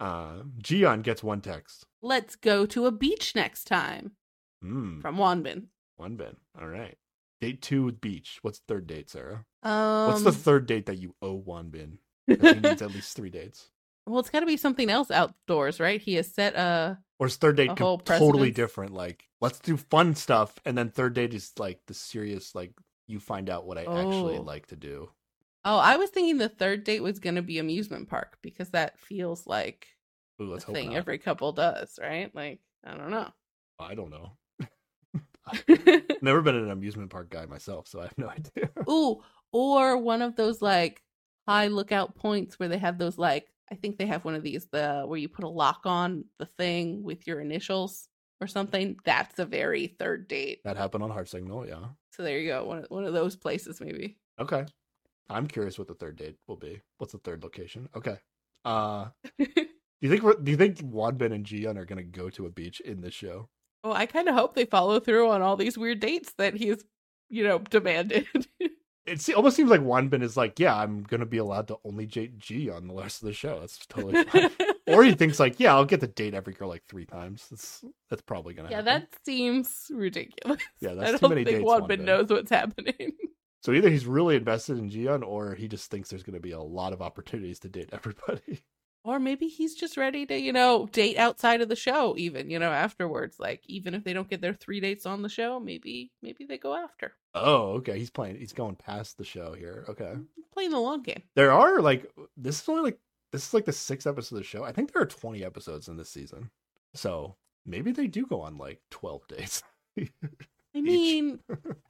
Uh, 0.00 0.42
Jiyeon 0.62 1.02
gets 1.02 1.22
one 1.22 1.40
text. 1.40 1.86
Let's 2.02 2.34
go 2.36 2.66
to 2.66 2.86
a 2.86 2.90
beach 2.90 3.34
next 3.36 3.64
time 3.64 4.12
Hmm. 4.60 5.00
from 5.00 5.16
Wanbin. 5.16 5.66
One 5.96 6.16
bin. 6.16 6.36
All 6.60 6.66
right. 6.66 6.96
Date 7.42 7.60
two 7.60 7.82
with 7.84 8.00
beach. 8.00 8.38
What's 8.42 8.60
the 8.60 8.64
third 8.74 8.86
date, 8.86 9.10
Sarah? 9.10 9.44
Um, 9.64 10.06
What's 10.06 10.22
the 10.22 10.30
third 10.30 10.66
date 10.66 10.86
that 10.86 10.98
you 10.98 11.16
owe 11.20 11.36
Wanbin? 11.40 11.98
'Cause 12.30 12.54
he 12.54 12.60
needs 12.60 12.80
at 12.80 12.90
least 12.94 13.16
three 13.16 13.30
dates. 13.30 13.68
well, 14.06 14.20
it's 14.20 14.30
got 14.30 14.40
to 14.40 14.46
be 14.46 14.56
something 14.56 14.88
else 14.88 15.10
outdoors, 15.10 15.80
right? 15.80 16.00
He 16.00 16.14
has 16.14 16.32
set 16.32 16.54
a. 16.54 17.02
Or 17.18 17.26
is 17.26 17.34
third 17.34 17.56
date 17.56 17.70
A 17.70 17.74
totally 17.74 18.52
different? 18.52 18.92
Like, 18.94 19.28
let's 19.40 19.58
do 19.58 19.76
fun 19.76 20.14
stuff, 20.14 20.56
and 20.64 20.78
then 20.78 20.90
third 20.90 21.14
date 21.14 21.34
is 21.34 21.52
like 21.58 21.80
the 21.86 21.94
serious, 21.94 22.54
like 22.54 22.74
you 23.08 23.18
find 23.18 23.50
out 23.50 23.66
what 23.66 23.76
I 23.76 23.82
actually 23.82 24.38
Oh. 24.38 24.42
like 24.42 24.66
to 24.68 24.76
do. 24.76 25.10
Oh, 25.64 25.78
I 25.78 25.96
was 25.96 26.10
thinking 26.10 26.38
the 26.38 26.48
third 26.48 26.84
date 26.84 27.00
was 27.02 27.18
going 27.18 27.34
to 27.34 27.42
be 27.42 27.58
amusement 27.58 28.08
park 28.08 28.38
because 28.40 28.70
that 28.70 29.00
feels 29.00 29.48
like 29.48 29.88
Ooh, 30.40 30.56
thing 30.58 30.90
not. 30.90 30.96
every 30.96 31.18
couple 31.18 31.50
does, 31.52 31.98
right? 32.00 32.32
Like, 32.34 32.60
I 32.84 32.96
don't 32.96 33.10
know. 33.10 33.32
I 33.80 33.96
don't 33.96 34.10
know. 34.10 34.32
Never 36.22 36.40
been 36.40 36.56
in 36.56 36.64
an 36.64 36.70
amusement 36.70 37.10
park 37.10 37.30
guy 37.30 37.46
myself, 37.46 37.88
so 37.88 38.00
I 38.00 38.04
have 38.04 38.18
no 38.18 38.28
idea. 38.28 38.70
Ooh, 38.88 39.22
or 39.52 39.98
one 39.98 40.22
of 40.22 40.36
those 40.36 40.62
like 40.62 41.02
high 41.48 41.66
lookout 41.66 42.14
points 42.14 42.58
where 42.58 42.68
they 42.68 42.78
have 42.78 42.98
those 42.98 43.18
like 43.18 43.48
I 43.70 43.74
think 43.74 43.98
they 43.98 44.06
have 44.06 44.24
one 44.24 44.34
of 44.34 44.42
these 44.42 44.66
the 44.70 45.04
where 45.06 45.18
you 45.18 45.28
put 45.28 45.44
a 45.44 45.48
lock 45.48 45.80
on 45.84 46.24
the 46.38 46.46
thing 46.46 47.02
with 47.02 47.26
your 47.26 47.40
initials 47.40 48.08
or 48.40 48.46
something. 48.46 48.96
That's 49.04 49.38
a 49.38 49.46
very 49.46 49.86
third 49.98 50.28
date. 50.28 50.60
that 50.64 50.76
happened 50.76 51.04
on 51.04 51.10
Heart 51.10 51.28
Signal, 51.28 51.66
yeah. 51.66 51.86
So 52.10 52.22
there 52.22 52.38
you 52.38 52.48
go. 52.50 52.64
One 52.64 52.78
of, 52.78 52.86
one 52.88 53.04
of 53.04 53.14
those 53.14 53.36
places 53.36 53.80
maybe. 53.80 54.18
Okay. 54.38 54.66
I'm 55.30 55.46
curious 55.46 55.78
what 55.78 55.88
the 55.88 55.94
third 55.94 56.16
date 56.16 56.36
will 56.46 56.56
be. 56.56 56.82
What's 56.98 57.12
the 57.12 57.18
third 57.18 57.42
location? 57.42 57.88
Okay. 57.96 58.16
Uh 58.64 59.06
do 59.38 59.46
you 60.00 60.10
think 60.10 60.44
do 60.44 60.50
you 60.50 60.56
think 60.56 60.78
Wanbin 60.78 61.32
and 61.32 61.46
Jiyeon 61.46 61.76
are 61.76 61.86
gonna 61.86 62.02
go 62.02 62.28
to 62.30 62.46
a 62.46 62.50
beach 62.50 62.80
in 62.80 63.00
this 63.00 63.14
show? 63.14 63.48
Well, 63.84 63.92
I 63.92 64.06
kind 64.06 64.28
of 64.28 64.34
hope 64.34 64.54
they 64.54 64.64
follow 64.64 65.00
through 65.00 65.30
on 65.30 65.42
all 65.42 65.56
these 65.56 65.76
weird 65.76 66.00
dates 66.00 66.32
that 66.38 66.54
he's, 66.54 66.84
you 67.28 67.44
know, 67.44 67.58
demanded. 67.58 68.26
It 69.04 69.28
almost 69.34 69.56
seems 69.56 69.68
like 69.68 69.80
Wanbin 69.80 70.22
is 70.22 70.36
like, 70.36 70.60
yeah, 70.60 70.76
I'm 70.76 71.02
gonna 71.02 71.26
be 71.26 71.38
allowed 71.38 71.66
to 71.68 71.78
only 71.84 72.06
date 72.06 72.38
Jiyeon 72.38 72.86
the 72.86 72.94
rest 72.94 73.20
of 73.20 73.26
the 73.26 73.32
show. 73.32 73.58
That's 73.58 73.84
totally 73.86 74.22
fine. 74.22 74.48
or 74.86 75.02
he 75.02 75.12
thinks 75.12 75.40
like, 75.40 75.58
yeah, 75.58 75.74
I'll 75.74 75.84
get 75.84 76.00
to 76.00 76.06
date 76.06 76.34
every 76.34 76.52
girl 76.52 76.68
like 76.68 76.84
three 76.84 77.04
times. 77.04 77.48
That's 77.50 77.84
that's 78.08 78.22
probably 78.22 78.54
gonna 78.54 78.68
happen. 78.68 78.86
yeah, 78.86 78.92
happen. 78.92 79.08
that 79.10 79.24
seems 79.24 79.90
ridiculous. 79.92 80.62
Yeah, 80.80 80.94
that's 80.94 81.08
I 81.08 81.12
too 81.14 81.18
don't 81.18 81.30
many 81.30 81.44
think 81.44 81.58
dates, 81.58 81.68
Wanbin 81.68 81.88
Wanbin. 81.88 82.04
knows 82.04 82.28
what's 82.30 82.50
happening. 82.50 83.12
So 83.64 83.72
either 83.72 83.90
he's 83.90 84.06
really 84.06 84.36
invested 84.36 84.78
in 84.78 84.88
Jiyeon 84.90 85.24
or 85.26 85.54
he 85.54 85.66
just 85.66 85.90
thinks 85.90 86.08
there's 86.08 86.22
gonna 86.22 86.38
be 86.40 86.52
a 86.52 86.60
lot 86.60 86.92
of 86.92 87.02
opportunities 87.02 87.58
to 87.60 87.68
date 87.68 87.90
everybody. 87.92 88.62
Or 89.04 89.18
maybe 89.18 89.48
he's 89.48 89.74
just 89.74 89.96
ready 89.96 90.24
to, 90.26 90.38
you 90.38 90.52
know, 90.52 90.86
date 90.92 91.18
outside 91.18 91.60
of 91.60 91.68
the 91.68 91.74
show, 91.76 92.14
even, 92.16 92.48
you 92.50 92.60
know, 92.60 92.70
afterwards. 92.70 93.40
Like, 93.40 93.62
even 93.66 93.94
if 93.94 94.04
they 94.04 94.12
don't 94.12 94.30
get 94.30 94.40
their 94.40 94.54
three 94.54 94.78
dates 94.78 95.06
on 95.06 95.22
the 95.22 95.28
show, 95.28 95.58
maybe, 95.58 96.12
maybe 96.22 96.44
they 96.44 96.56
go 96.56 96.76
after. 96.76 97.12
Oh, 97.34 97.72
okay. 97.74 97.98
He's 97.98 98.10
playing. 98.10 98.36
He's 98.36 98.52
going 98.52 98.76
past 98.76 99.18
the 99.18 99.24
show 99.24 99.54
here. 99.54 99.84
Okay. 99.88 100.04
Mm-hmm. 100.04 100.22
Playing 100.52 100.70
the 100.70 100.78
long 100.78 101.02
game. 101.02 101.22
There 101.34 101.52
are 101.52 101.80
like 101.80 102.10
this 102.36 102.60
is 102.60 102.68
only 102.68 102.82
like 102.82 102.98
this 103.32 103.48
is 103.48 103.54
like 103.54 103.64
the 103.64 103.72
sixth 103.72 104.06
episode 104.06 104.36
of 104.36 104.42
the 104.42 104.46
show. 104.46 104.64
I 104.64 104.72
think 104.72 104.92
there 104.92 105.02
are 105.02 105.06
twenty 105.06 105.44
episodes 105.44 105.88
in 105.88 105.96
this 105.96 106.10
season, 106.10 106.50
so 106.94 107.36
maybe 107.64 107.90
they 107.90 108.06
do 108.06 108.26
go 108.26 108.42
on 108.42 108.58
like 108.58 108.80
twelve 108.90 109.26
days. 109.28 109.62
I 109.98 110.80
mean, 110.80 111.40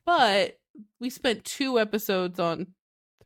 but 0.07 0.59
we 1.01 1.11
spent 1.11 1.45
two 1.45 1.79
episodes 1.79 2.39
on 2.39 2.69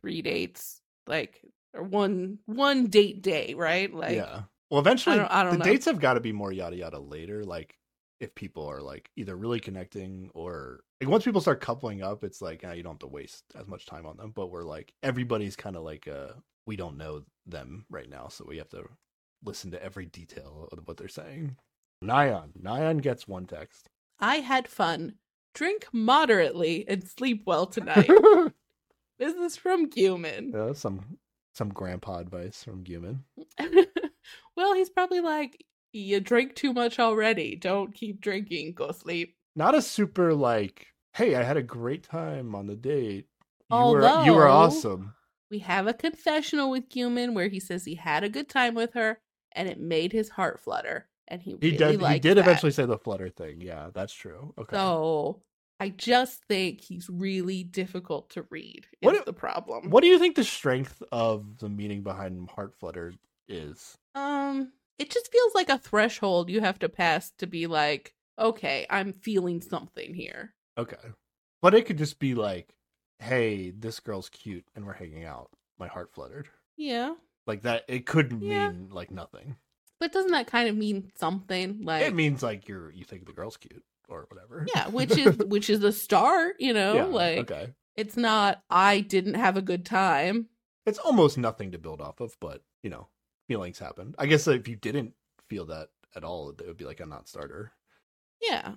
three 0.01 0.21
dates, 0.21 0.81
like 1.05 1.41
or 1.73 1.83
one 1.83 2.39
one 2.45 2.87
date 2.87 3.21
day, 3.21 3.53
right? 3.55 3.93
Like, 3.93 4.15
yeah. 4.15 4.41
Well, 4.69 4.79
eventually, 4.81 5.15
I 5.15 5.19
don't- 5.19 5.31
I 5.31 5.43
don't 5.43 5.53
the 5.53 5.59
know. 5.59 5.65
dates 5.65 5.85
have 5.85 5.99
got 5.99 6.15
to 6.15 6.19
be 6.19 6.31
more 6.33 6.51
yada 6.51 6.75
yada 6.75 6.99
later. 6.99 7.43
Like 7.45 7.77
if 8.19 8.33
people 8.35 8.65
are 8.67 8.81
like 8.81 9.09
either 9.15 9.35
really 9.35 9.59
connecting 9.59 10.29
or 10.33 10.81
like 11.01 11.09
once 11.09 11.23
people 11.23 11.41
start 11.41 11.61
coupling 11.61 12.01
up, 12.01 12.23
it's 12.23 12.41
like 12.41 12.63
ah, 12.67 12.71
you 12.71 12.83
don't 12.83 12.93
have 12.93 12.99
to 12.99 13.07
waste 13.07 13.43
as 13.59 13.67
much 13.67 13.85
time 13.85 14.05
on 14.05 14.17
them. 14.17 14.31
But 14.35 14.47
we're 14.51 14.63
like 14.63 14.93
everybody's 15.03 15.55
kind 15.55 15.75
of 15.75 15.83
like 15.83 16.07
uh 16.07 16.33
we 16.65 16.75
don't 16.75 16.97
know 16.97 17.23
them 17.45 17.85
right 17.89 18.09
now, 18.09 18.27
so 18.27 18.43
we 18.47 18.57
have 18.57 18.69
to 18.69 18.83
listen 19.45 19.71
to 19.71 19.81
every 19.83 20.05
detail 20.07 20.67
of 20.71 20.87
what 20.87 20.97
they're 20.97 21.07
saying. 21.07 21.55
Nayeon, 22.03 22.49
Nayeon 22.61 23.01
gets 23.01 23.27
one 23.27 23.45
text. 23.45 23.87
I 24.19 24.37
had 24.37 24.67
fun. 24.67 25.13
Drink 25.53 25.87
moderately 25.93 26.85
and 26.87 27.07
sleep 27.07 27.43
well 27.45 27.65
tonight. 27.67 28.09
this 29.19 29.33
is 29.35 29.55
from 29.55 29.89
Gyumin. 29.89 30.53
Yeah, 30.53 30.73
some 30.73 31.17
some 31.57 31.69
grandpa 31.69 32.19
advice 32.19 32.63
from 32.63 32.83
Gyumin. 32.83 33.19
well, 34.55 34.73
he's 34.75 34.89
probably 34.89 35.19
like, 35.19 35.65
you 35.91 36.19
drink 36.19 36.55
too 36.55 36.73
much 36.73 36.99
already. 36.99 37.55
Don't 37.55 37.93
keep 37.93 38.21
drinking. 38.21 38.73
Go 38.73 38.91
sleep. 38.91 39.35
Not 39.55 39.75
a 39.75 39.81
super 39.81 40.33
like, 40.33 40.87
hey, 41.13 41.35
I 41.35 41.43
had 41.43 41.57
a 41.57 41.63
great 41.63 42.03
time 42.03 42.53
on 42.53 42.67
the 42.67 42.75
date. 42.75 43.25
You 43.71 43.77
were 43.77 44.23
you 44.23 44.33
were 44.33 44.47
awesome. 44.47 45.13
We 45.49 45.59
have 45.59 45.87
a 45.87 45.93
confessional 45.93 46.69
with 46.69 46.89
Gyumin 46.89 47.33
where 47.33 47.47
he 47.47 47.59
says 47.59 47.83
he 47.83 47.95
had 47.95 48.23
a 48.23 48.29
good 48.29 48.47
time 48.49 48.75
with 48.75 48.93
her 48.93 49.19
and 49.53 49.67
it 49.67 49.79
made 49.79 50.11
his 50.13 50.29
heart 50.29 50.59
flutter. 50.59 51.09
And 51.27 51.41
he, 51.41 51.57
He 51.59 51.71
really 51.71 51.97
did 51.97 52.01
he 52.13 52.19
did 52.19 52.37
that. 52.37 52.41
eventually 52.41 52.71
say 52.71 52.85
the 52.85 52.97
flutter 52.97 53.29
thing. 53.29 53.59
Yeah, 53.59 53.89
that's 53.93 54.13
true. 54.13 54.53
Okay. 54.57 54.75
So 54.75 55.41
I 55.79 55.89
just 55.89 56.43
think 56.45 56.81
he's 56.81 57.09
really 57.09 57.63
difficult 57.63 58.31
to 58.31 58.45
read. 58.49 58.87
Is 59.01 59.05
What 59.05 59.25
the 59.25 59.33
problem? 59.33 59.89
what 59.91 60.01
do 60.01 60.07
you 60.07 60.17
think 60.17 60.35
the 60.35 60.43
strength 60.43 61.03
of 61.11 61.59
the 61.59 61.69
meaning 61.69 62.01
behind 62.01 62.49
heart 62.49 62.73
flutter 62.79 63.13
is? 63.47 63.97
Um, 64.15 64.71
it 64.97 65.11
just 65.11 65.31
feels 65.31 65.53
like 65.53 65.69
a 65.69 65.77
threshold 65.77 66.49
you 66.49 66.61
have 66.61 66.79
to 66.79 66.89
pass 66.89 67.31
to 67.37 67.45
be 67.47 67.67
like, 67.67 68.15
okay, 68.39 68.87
I'm 68.89 69.13
feeling 69.13 69.61
something 69.61 70.13
here. 70.15 70.53
Okay. 70.77 70.97
But 71.61 71.73
it 71.75 71.85
could 71.85 71.97
just 71.97 72.17
be 72.19 72.33
like, 72.33 72.73
hey, 73.19 73.71
this 73.71 73.99
girl's 73.99 74.29
cute 74.29 74.65
and 74.75 74.85
we're 74.85 74.93
hanging 74.93 75.25
out. 75.25 75.49
My 75.79 75.87
heart 75.87 76.11
fluttered. 76.13 76.49
Yeah, 76.75 77.15
Like 77.45 77.61
that 77.63 77.85
it 77.87 78.05
could 78.05 78.31
mean 78.33 78.49
Yeah. 78.49 78.71
like 78.89 79.11
nothing. 79.11 79.57
But 79.99 80.11
doesn't 80.11 80.31
that 80.31 80.47
kind 80.47 80.69
of 80.69 80.75
mean 80.75 81.11
something? 81.15 81.79
Like, 81.83 82.03
it 82.03 82.13
means 82.15 82.43
like 82.43 82.67
you're 82.67 82.91
you 82.91 83.03
think 83.03 83.25
the 83.25 83.33
girl's 83.33 83.57
cute 83.57 83.83
or 84.09 84.27
whatever. 84.29 84.65
yeah, 84.75 84.87
which 84.89 85.17
is 85.17 85.35
which 85.47 85.69
is 85.69 85.79
the 85.79 85.91
start. 85.91 86.55
You 86.59 86.73
know, 86.73 86.95
Yeah, 86.95 87.03
like 87.05 87.37
okay. 87.51 87.73
it's 87.95 88.15
not. 88.17 88.61
I 88.69 88.99
didn't 89.01 89.35
have 89.35 89.57
a 89.57 89.61
good 89.61 89.85
time. 89.85 90.47
It's 90.85 90.99
almost 90.99 91.37
nothing 91.37 91.71
to 91.71 91.77
build 91.79 91.99
off 91.99 92.19
of, 92.21 92.37
but 92.39 92.61
you 92.83 92.89
know, 92.89 93.07
feelings 93.47 93.79
happen. 93.79 94.13
I 94.17 94.25
guess 94.27 94.47
if 94.47 94.67
you 94.67 94.75
didn't 94.75 95.13
feel 95.49 95.65
that 95.65 95.89
at 96.15 96.23
all, 96.23 96.49
it 96.51 96.65
would 96.65 96.77
be 96.77 96.85
like 96.85 96.99
a 96.99 97.05
non 97.05 97.25
starter. 97.25 97.71
Yeah, 98.41 98.73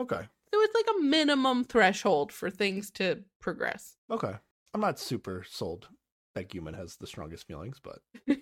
Okay. 0.00 0.20
so 0.54 0.60
it's 0.62 0.74
like 0.74 0.86
a 0.96 1.02
minimum 1.02 1.64
threshold 1.64 2.30
for 2.32 2.48
things 2.48 2.90
to 2.92 3.24
progress. 3.40 3.96
Okay. 4.10 4.32
I'm 4.72 4.80
not 4.80 5.00
super 5.00 5.44
sold 5.50 5.88
that 6.36 6.48
Gyumin 6.48 6.76
has 6.76 6.94
the 6.96 7.08
strongest 7.08 7.46
feelings, 7.48 7.80
but 7.82 7.98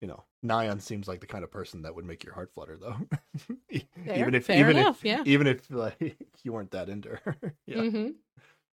you 0.00 0.08
know, 0.08 0.24
Nayeon 0.44 0.80
seems 0.80 1.08
like 1.08 1.20
the 1.20 1.26
kind 1.26 1.44
of 1.44 1.50
person 1.50 1.82
that 1.82 1.94
would 1.94 2.04
make 2.04 2.22
your 2.24 2.34
heart 2.34 2.50
flutter 2.52 2.76
though. 2.76 2.96
Fair, 4.04 4.18
even 4.18 4.34
if 4.34 4.48
even 4.50 4.76
enough, 4.76 4.98
if 4.98 5.04
yeah. 5.04 5.22
even 5.26 5.46
if 5.46 5.70
like 5.70 6.16
you 6.42 6.52
weren't 6.52 6.70
that 6.70 6.88
into 6.88 7.10
her. 7.24 7.36
yeah. 7.66 7.82
hmm 7.82 8.08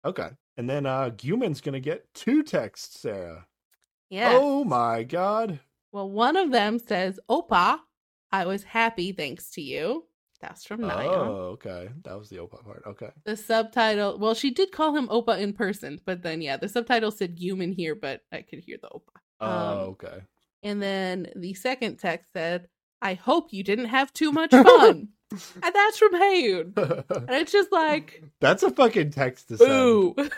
Okay. 0.04 0.30
And 0.58 0.70
then 0.70 0.86
uh 0.86 1.12
Gyumin's 1.12 1.62
gonna 1.62 1.80
get 1.80 2.12
two 2.14 2.44
texts, 2.44 3.00
Sarah. 3.00 3.46
Yeah. 4.10 4.38
Oh 4.42 4.64
my 4.64 5.04
god. 5.04 5.60
Well, 5.92 6.10
one 6.10 6.38
of 6.38 6.52
them 6.52 6.80
says, 6.80 7.20
"Oppa, 7.30 7.80
I 8.32 8.46
was 8.46 8.64
happy 8.64 9.12
thanks 9.12 9.52
to 9.52 9.62
you." 9.62 10.06
That's 10.42 10.66
from 10.66 10.82
Nayeon. 10.82 11.16
Oh, 11.16 11.34
okay. 11.54 11.90
That 12.04 12.18
was 12.18 12.30
the 12.30 12.38
Oppa 12.38 12.64
part. 12.64 12.82
Okay. 12.88 13.12
The 13.26 13.38
subtitle, 13.38 14.18
well, 14.18 14.34
she 14.34 14.50
did 14.50 14.72
call 14.72 14.96
him 14.96 15.08
Oppa 15.08 15.40
in 15.40 15.54
person, 15.54 16.02
but 16.04 16.24
then 16.24 16.42
yeah, 16.42 16.58
the 16.58 16.68
subtitle 16.68 17.12
said 17.12 17.38
Gyumin 17.38 17.76
here, 17.76 17.94
but 17.94 18.22
I 18.32 18.42
could 18.42 18.60
hear 18.60 18.78
the 18.82 18.90
Oppa. 18.90 19.20
Oh, 19.40 19.48
Um, 19.48 19.78
okay. 19.90 20.22
And 20.64 20.82
then 20.82 21.28
the 21.36 21.54
second 21.54 21.98
text 21.98 22.32
said, 22.34 22.68
"I 23.02 23.14
hope 23.16 23.52
you 23.52 23.64
didn't 23.64 23.86
have 23.86 24.14
too 24.14 24.32
much 24.42 24.52
fun," 24.52 25.10
and 25.32 25.74
that's 25.76 25.98
from 25.98 26.14
Haeeun. 26.14 26.78
And 26.78 27.30
it's 27.30 27.52
just 27.52 27.72
like, 27.72 28.24
That's 28.40 28.64
a 28.64 28.72
fucking 28.72 29.12
text 29.12 29.48
to 29.50 29.58
send. 29.58 30.32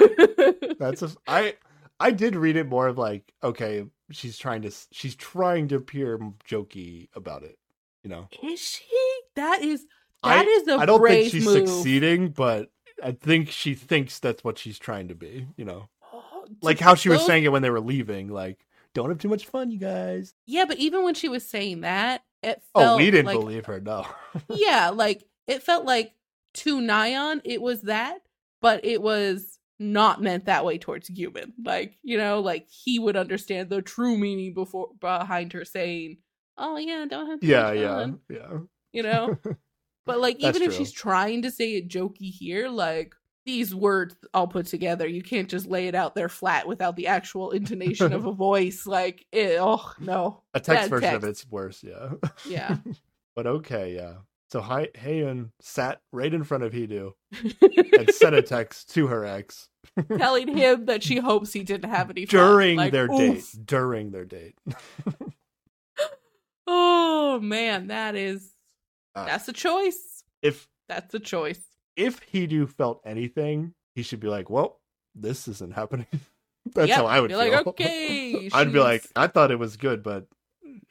That's 0.79 1.01
a 1.01 1.09
I 1.27 1.55
I 1.99 2.11
did 2.11 2.35
read 2.35 2.55
it 2.55 2.67
more 2.67 2.87
of 2.87 2.97
like 2.97 3.33
okay, 3.43 3.85
she's 4.11 4.37
trying 4.37 4.61
to 4.63 4.71
she's 4.91 5.15
trying 5.15 5.67
to 5.69 5.75
appear 5.75 6.17
jokey 6.47 7.09
about 7.15 7.43
it, 7.43 7.57
you 8.03 8.09
know. 8.09 8.27
is 8.41 8.59
she? 8.59 8.85
That 9.35 9.61
is 9.61 9.85
I- 10.23 10.37
that 10.37 10.47
is 10.47 10.67
a 10.67 10.73
I 10.75 10.85
don't 10.85 11.05
think 11.05 11.31
she's 11.31 11.45
move. 11.45 11.67
succeeding, 11.67 12.29
but 12.29 12.69
I 13.03 13.11
think 13.11 13.49
she 13.49 13.73
thinks 13.73 14.19
that's 14.19 14.43
what 14.43 14.57
she's 14.57 14.79
trying 14.79 15.09
to 15.09 15.15
be, 15.15 15.47
you 15.57 15.65
know. 15.65 15.89
Oh, 16.13 16.45
Like 16.61 16.79
how 16.79 16.95
she 16.95 17.09
was 17.09 17.25
saying 17.25 17.43
it 17.43 17.51
when 17.51 17.61
they 17.61 17.69
were 17.69 17.81
leaving, 17.81 18.29
like 18.29 18.65
don't 18.93 19.09
have 19.09 19.19
too 19.19 19.29
much 19.29 19.45
fun, 19.47 19.71
you 19.71 19.79
guys. 19.79 20.33
Yeah, 20.45 20.65
but 20.65 20.77
even 20.77 21.03
when 21.03 21.15
she 21.15 21.29
was 21.29 21.47
saying 21.47 21.81
that, 21.81 22.23
it 22.41 22.61
felt 22.73 22.85
Oh, 22.85 22.97
we 22.97 23.11
didn't 23.11 23.27
like, 23.27 23.39
believe 23.39 23.65
her, 23.65 23.79
no. 23.79 24.05
yeah, 24.49 24.89
like 24.89 25.23
it 25.47 25.63
felt 25.63 25.85
like 25.85 26.13
to 26.55 26.79
Nayeon, 26.79 27.41
it 27.43 27.61
was 27.61 27.83
that, 27.83 28.19
but 28.61 28.85
it 28.85 29.01
was 29.01 29.59
not 29.79 30.21
meant 30.21 30.45
that 30.45 30.65
way 30.65 30.77
towards 30.77 31.09
Gyumin. 31.09 31.53
Like, 31.63 31.97
you 32.03 32.17
know, 32.17 32.39
like 32.39 32.67
he 32.69 32.99
would 32.99 33.15
understand 33.15 33.69
the 33.69 33.81
true 33.81 34.17
meaning 34.17 34.53
before 34.53 34.89
behind 34.99 35.53
her 35.53 35.65
saying, 35.65 36.17
Oh 36.57 36.77
yeah, 36.77 37.05
don't 37.09 37.29
have 37.29 37.39
too 37.39 37.47
yeah, 37.47 37.63
much 37.63 37.77
yeah, 37.77 37.95
fun," 37.95 38.19
yeah. 38.29 38.57
You 38.91 39.03
know? 39.03 39.37
But 40.05 40.19
like 40.19 40.37
even 40.41 40.61
if 40.61 40.69
true. 40.69 40.71
she's 40.71 40.91
trying 40.91 41.43
to 41.43 41.51
say 41.51 41.75
it 41.75 41.87
jokey 41.87 42.29
here, 42.29 42.67
like 42.67 43.15
these 43.45 43.73
words 43.75 44.15
all 44.33 44.47
put 44.47 44.65
together, 44.67 45.07
you 45.07 45.21
can't 45.21 45.49
just 45.49 45.65
lay 45.67 45.87
it 45.87 45.95
out 45.95 46.15
there 46.15 46.29
flat 46.29 46.67
without 46.67 46.95
the 46.95 47.07
actual 47.07 47.51
intonation 47.51 48.13
of 48.13 48.25
a 48.25 48.31
voice. 48.33 48.85
Like, 48.87 49.25
eh, 49.33 49.57
oh 49.59 49.91
no. 49.99 50.43
A 50.53 50.59
text 50.59 50.83
Bad 50.83 50.89
version 50.89 51.09
text. 51.11 51.23
of 51.23 51.29
it's 51.29 51.47
worse, 51.49 51.83
yeah. 51.83 52.09
Yeah. 52.47 52.77
but 53.35 53.45
okay, 53.47 53.95
yeah. 53.95 54.13
So 54.51 54.61
Haeeun 54.61 55.49
sat 55.61 56.01
right 56.11 56.31
in 56.31 56.43
front 56.43 56.63
of 56.63 56.73
Hidu 56.73 57.13
and 57.97 58.13
sent 58.13 58.35
a 58.35 58.41
text 58.43 58.93
to 58.93 59.07
her 59.07 59.25
ex 59.25 59.67
telling 60.17 60.47
him 60.55 60.85
that 60.85 61.01
she 61.01 61.17
hopes 61.17 61.51
he 61.51 61.63
didn't 61.63 61.89
have 61.89 62.11
any 62.11 62.25
fun. 62.27 62.39
during 62.39 62.77
Like, 62.77 62.91
their 62.91 63.05
oof. 63.11 63.17
date. 63.17 63.65
During 63.65 64.11
their 64.11 64.25
date. 64.25 64.55
Oh 66.67 67.39
man, 67.41 67.87
that 67.87 68.15
is 68.15 68.51
Uh, 69.15 69.25
that's 69.25 69.47
a 69.47 69.53
choice. 69.53 70.23
if 70.41 70.67
That's 70.87 71.13
a 71.13 71.19
choice. 71.19 71.61
If 71.95 72.19
Hidu 72.31 72.69
felt 72.69 73.01
anything, 73.05 73.73
he 73.95 74.01
should 74.03 74.19
be 74.19 74.27
like, 74.27 74.49
"Well, 74.49 74.79
this 75.15 75.47
isn't 75.47 75.73
happening." 75.73 76.07
That's 76.73 76.87
Yep, 76.89 76.97
how 76.97 77.05
I 77.07 77.19
would 77.19 77.27
be 77.27 77.33
feel. 77.35 77.51
like, 77.51 77.67
"Okay, 77.67 78.49
I'd 78.53 78.71
be 78.73 78.79
like, 78.79 79.05
"I 79.15 79.27
thought 79.27 79.51
it 79.51 79.59
was 79.59 79.75
good, 79.77 80.01
but 80.01 80.27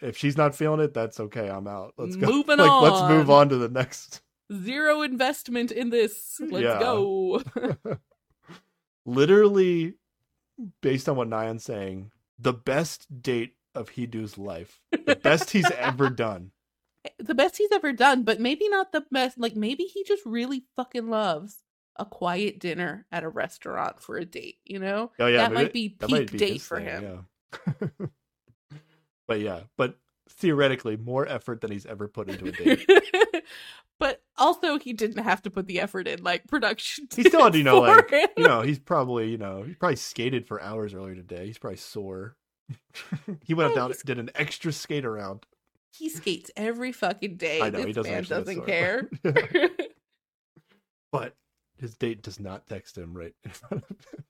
if 0.00 0.16
she's 0.18 0.36
not 0.36 0.54
feeling 0.54 0.80
it, 0.80 0.92
that's 0.94 1.18
okay. 1.18 1.48
I'm 1.48 1.66
out. 1.66 1.94
Let's 1.96 2.14
go. 2.16 2.26
Moving 2.26 2.58
like, 2.58 2.82
let's 2.82 3.02
move 3.08 3.30
on. 3.30 3.42
on 3.42 3.48
to 3.50 3.56
the 3.56 3.68
next." 3.68 4.20
Zero 4.52 5.00
investment 5.00 5.70
in 5.72 5.88
this. 5.90 6.38
Let's 6.40 6.62
Yeah. 6.64 6.78
go. 6.78 7.42
Literally, 9.04 9.94
based 10.80 11.08
on 11.08 11.16
what 11.16 11.28
Nayeon's 11.28 11.64
saying, 11.64 12.12
the 12.38 12.52
best 12.52 13.22
date 13.22 13.54
of 13.74 13.90
Hidu's 13.90 14.38
life, 14.38 14.80
the 14.92 15.16
best 15.16 15.50
he's 15.50 15.70
ever 15.72 16.10
done. 16.10 16.52
The 17.18 17.34
best 17.34 17.56
he's 17.58 17.72
ever 17.72 17.92
done, 17.92 18.22
but 18.22 18.40
maybe 18.40 18.68
not 18.68 18.92
the 18.92 19.04
best. 19.10 19.38
Like 19.38 19.56
maybe 19.56 19.84
he 19.84 20.04
just 20.04 20.24
really 20.24 20.64
fucking 20.76 21.08
loves 21.08 21.58
a 21.96 22.04
quiet 22.06 22.58
dinner 22.58 23.06
at 23.12 23.24
a 23.24 23.28
restaurant 23.28 24.00
for 24.00 24.16
a 24.16 24.24
date. 24.24 24.58
You 24.64 24.78
know, 24.78 25.12
Oh 25.18 25.26
yeah, 25.26 25.38
that 25.38 25.52
might 25.52 25.72
be 25.72 25.96
that 25.98 26.08
peak 26.08 26.16
might 26.18 26.32
be 26.32 26.38
date 26.38 26.60
for 26.60 26.78
him. 26.78 27.26
Yeah. 27.80 27.88
but 29.28 29.40
yeah, 29.40 29.60
but 29.76 29.98
theoretically, 30.28 30.96
more 30.96 31.26
effort 31.26 31.60
than 31.60 31.70
he's 31.70 31.86
ever 31.86 32.08
put 32.08 32.28
into 32.28 32.46
a 32.46 32.52
date. 32.52 32.88
but 33.98 34.22
also, 34.36 34.78
he 34.78 34.92
didn't 34.92 35.22
have 35.22 35.42
to 35.42 35.50
put 35.50 35.66
the 35.66 35.80
effort 35.80 36.08
in, 36.08 36.22
like 36.22 36.46
production. 36.46 37.08
He 37.14 37.24
still 37.24 37.44
had, 37.44 37.54
you 37.56 37.64
know, 37.64 37.80
like 37.80 38.10
him. 38.10 38.28
you 38.36 38.44
know, 38.44 38.62
he's 38.62 38.78
probably 38.78 39.30
you 39.30 39.38
know 39.38 39.62
he 39.62 39.74
probably 39.74 39.96
skated 39.96 40.46
for 40.46 40.62
hours 40.62 40.94
earlier 40.94 41.14
today. 41.14 41.46
He's 41.46 41.58
probably 41.58 41.78
sore. 41.78 42.36
he 43.44 43.54
went 43.54 43.72
Oh, 43.72 43.74
down, 43.74 43.92
did 44.04 44.18
an 44.18 44.30
extra 44.34 44.72
skate 44.72 45.04
around. 45.04 45.44
He 45.94 46.08
skates 46.08 46.50
every 46.56 46.92
fucking 46.92 47.36
day. 47.36 47.60
I 47.60 47.70
know 47.70 47.78
this 47.78 47.86
he 47.86 47.92
doesn't 47.92 48.12
man 48.12 48.24
doesn't 48.24 48.58
a 48.62 48.64
care. 48.64 49.08
sword, 49.24 49.70
but 51.12 51.34
his 51.78 51.94
date 51.96 52.22
does 52.22 52.40
not 52.40 52.66
text 52.66 52.96
him 52.96 53.12
right 53.14 53.34
in 53.44 53.50
front 53.50 53.84
of 53.84 53.90
him. 53.90 54.24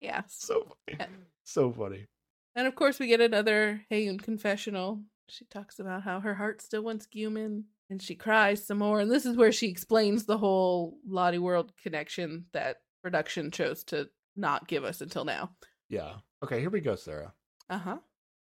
yeah. 0.00 0.22
So 0.28 0.76
Yeah. 0.88 1.06
So 1.44 1.72
funny. 1.72 2.06
And 2.54 2.66
of 2.66 2.74
course, 2.74 2.98
we 2.98 3.06
get 3.06 3.20
another 3.20 3.84
Haeeun 3.90 4.20
confessional. 4.22 5.02
She 5.28 5.44
talks 5.44 5.78
about 5.78 6.02
how 6.02 6.20
her 6.20 6.34
heart 6.34 6.60
still 6.62 6.82
wants 6.82 7.06
Gyumin, 7.06 7.64
and 7.90 8.00
she 8.02 8.14
cries 8.14 8.66
some 8.66 8.78
more. 8.78 9.00
And 9.00 9.10
this 9.10 9.26
is 9.26 9.36
where 9.36 9.52
she 9.52 9.68
explains 9.68 10.24
the 10.24 10.38
whole 10.38 10.98
Lotte 11.06 11.40
World 11.40 11.72
connection 11.82 12.46
that 12.52 12.78
production 13.02 13.50
chose 13.50 13.84
to 13.84 14.08
not 14.36 14.66
give 14.68 14.84
us 14.84 15.00
until 15.00 15.24
now. 15.24 15.50
Yeah. 15.88 16.14
Okay, 16.42 16.60
here 16.60 16.70
we 16.70 16.80
go, 16.80 16.96
Sarah. 16.96 17.32
Uh 17.70 17.78
huh. 17.78 17.96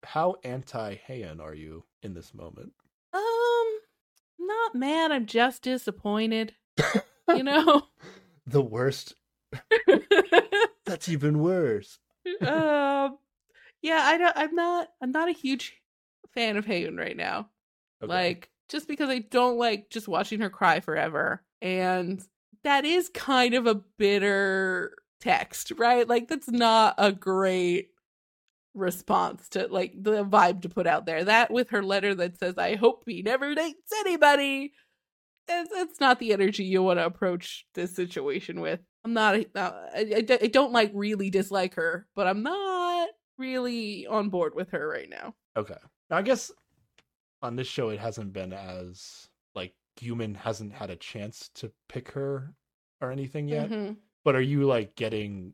How 0.07 0.37
anti 0.45 0.95
Haeeun 1.09 1.41
are 1.41 1.55
you 1.55 1.85
in 2.03 2.15
this 2.15 2.33
moment? 2.33 2.73
Um, 3.12 3.78
not 4.39 4.74
mad. 4.74 5.11
I'm 5.11 5.27
just 5.27 5.62
disappointed. 5.62 6.55
You 7.28 7.43
know. 7.43 7.83
The 8.47 8.62
worst. 8.62 9.15
That's 10.87 11.09
even 11.09 11.41
worse. 11.41 11.99
um, 12.41 13.19
yeah, 13.83 14.01
I 14.05 14.16
don't. 14.16 14.37
I'm 14.37 14.55
not. 14.55 14.89
I'm 15.03 15.11
not 15.11 15.28
a 15.28 15.33
huge 15.33 15.74
fan 16.35 16.57
of 16.57 16.66
Haeeun 16.66 16.97
right 16.97 17.16
now. 17.16 17.51
Okay. 18.01 18.12
Like, 18.12 18.51
just 18.69 18.87
because 18.87 19.09
I 19.09 19.19
don't 19.19 19.59
like 19.59 19.91
just 19.91 20.07
watching 20.07 20.41
her 20.41 20.51
cry 20.51 20.78
forever. 20.81 21.43
And 21.61 22.23
that 22.62 22.85
is 22.85 23.09
kind 23.09 23.55
of 23.55 23.66
a 23.66 23.74
bitter 23.99 24.95
text, 25.20 25.73
right? 25.77 26.07
Like, 26.07 26.28
that's 26.28 26.51
not 26.51 26.95
a 26.99 27.11
great 27.11 27.91
response 28.77 29.48
to 29.51 29.66
like 29.69 29.94
the 30.01 30.24
vibe 30.24 30.62
to 30.62 30.69
put 30.69 30.86
out 30.86 31.07
there. 31.07 31.24
That 31.24 31.51
with 31.51 31.70
her 31.70 31.82
letter 31.82 32.15
that 32.15 32.39
says, 32.39 32.59
I 32.59 32.77
hope 32.77 33.05
he 33.07 33.23
never 33.23 33.55
dates 33.55 33.93
anybody. 34.01 34.73
It's, 35.48 35.70
it's 35.73 36.01
not 36.01 36.19
the 36.19 36.32
energy 36.32 36.65
you 36.65 36.82
want 36.82 36.98
to 36.98 37.07
approach 37.07 37.66
this 37.74 37.94
situation 37.94 38.61
with. 38.61 38.81
I'm 39.05 39.12
not, 39.12 39.36
uh, 39.36 39.73
I, 39.94 40.24
I, 40.28 40.39
I 40.43 40.47
don't 40.48 40.73
like 40.73 40.90
really 40.93 41.31
dislike 41.31 41.74
her, 41.74 42.07
but 42.16 42.27
I'm 42.27 42.43
not 42.43 43.09
really 43.39 44.07
on 44.07 44.28
board 44.28 44.55
with 44.55 44.70
her 44.70 44.89
right 44.89 45.09
now. 45.09 45.35
Okay. 45.57 45.77
Now, 46.11 46.16
I 46.16 46.23
guess 46.23 46.51
on 47.43 47.55
this 47.55 47.69
show, 47.69 47.90
it 47.90 48.01
hasn't 48.01 48.32
been 48.32 48.53
as 48.53 49.28
like 49.55 49.74
Gyumin 50.01 50.36
hasn't 50.36 50.73
had 50.73 50.90
a 50.90 50.97
chance 50.97 51.51
to 51.55 51.70
pick 51.89 52.11
her 52.11 52.53
or 53.01 53.12
anything 53.12 53.48
yet. 53.48 53.70
Mhm. 53.70 53.97
But 54.24 54.35
are 54.35 54.40
you 54.40 54.65
like 54.65 54.97
getting? 54.97 55.53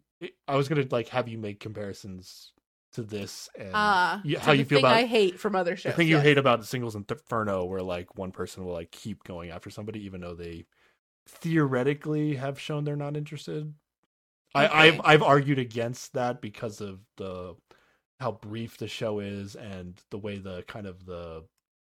I 0.49 0.57
was 0.57 0.69
gonna 0.69 0.87
like 0.91 1.09
have 1.09 1.29
you 1.29 1.37
make 1.37 1.61
comparisons 1.61 2.53
to 2.93 3.03
this 3.03 3.49
and 3.59 3.71
Ah, 3.75 4.21
you- 4.25 4.39
how 4.39 4.53
you 4.53 4.65
feel 4.65 4.79
about 4.81 4.97
I 4.97 5.05
hate 5.05 5.39
from 5.41 5.57
other 5.57 5.77
shows. 5.77 5.93
the 5.93 5.97
thing 5.97 6.09
you 6.09 6.19
hate 6.21 6.39
about 6.39 6.61
the 6.61 6.67
singles 6.67 6.95
inferno, 6.95 7.65
where 7.65 7.83
like 7.83 8.17
one 8.17 8.33
person 8.33 8.65
will 8.65 8.73
like 8.73 8.91
keep 8.91 9.25
going 9.25 9.51
after 9.51 9.71
somebody 9.71 10.05
even 10.05 10.21
though 10.21 10.35
they 10.35 10.67
theoretically 11.27 12.35
have 12.37 12.59
shown 12.61 12.85
they're 12.85 12.97
not 12.97 13.17
interested. 13.17 13.73
I, 14.55 14.69
I've 14.69 15.01
I've 15.05 15.23
argued 15.23 15.59
against 15.59 16.13
that 16.13 16.41
because 16.43 16.81
of 16.81 17.01
the 17.17 17.55
how 18.21 18.33
brief 18.33 18.77
the 18.77 18.87
show 18.89 19.19
is 19.21 19.57
and 19.57 19.99
the 20.11 20.19
way 20.19 20.39
the 20.39 20.63
kind 20.65 20.87
of 20.87 21.05
the 21.07 21.45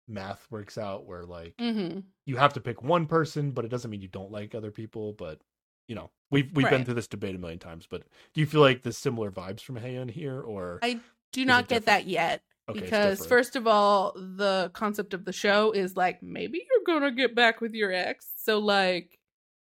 math 0.09 0.45
works 0.51 0.77
out 0.77 1.05
where 1.05 1.23
like 1.23 1.55
Mhm. 1.57 2.03
you 2.25 2.35
have 2.37 2.53
to 2.53 2.59
pick 2.61 2.83
one 2.83 3.05
person 3.07 3.51
but 3.51 3.65
it 3.65 3.69
doesn't 3.69 3.89
mean 3.89 4.01
you 4.01 4.07
don't 4.07 4.31
like 4.31 4.53
other 4.53 4.71
people 4.71 5.13
but 5.13 5.39
you 5.87 5.95
know 5.95 6.11
we've 6.29 6.51
we've 6.53 6.69
been 6.69 6.85
through 6.85 6.93
this 6.93 7.07
debate 7.07 7.35
a 7.35 7.37
million 7.37 7.59
times 7.59 7.87
but 7.89 8.03
do 8.33 8.41
you 8.41 8.47
feel 8.47 8.61
like 8.61 8.83
the 8.83 8.93
similar 8.93 9.31
vibes 9.31 9.61
from 9.61 9.77
Haeeun 9.77 10.09
here 10.09 10.39
or 10.41 10.79
I 10.81 10.99
do 11.31 11.45
not 11.45 11.67
get 11.67 11.81
different? 11.81 11.85
that 11.85 12.07
yet 12.07 12.43
Okay, 12.69 12.81
because 12.81 13.25
first 13.25 13.55
of 13.55 13.65
all, 13.65 14.11
the 14.13 14.69
concept 14.73 15.13
of 15.13 15.23
the 15.23 15.31
show 15.31 15.71
is 15.71 15.95
like 15.95 16.21
maybe 16.21 16.57
you're 16.69 16.99
gonna 16.99 17.11
get 17.11 17.33
back 17.33 17.61
with 17.61 17.73
your 17.73 17.93
ex, 17.93 18.27
so 18.35 18.59
like 18.59 19.19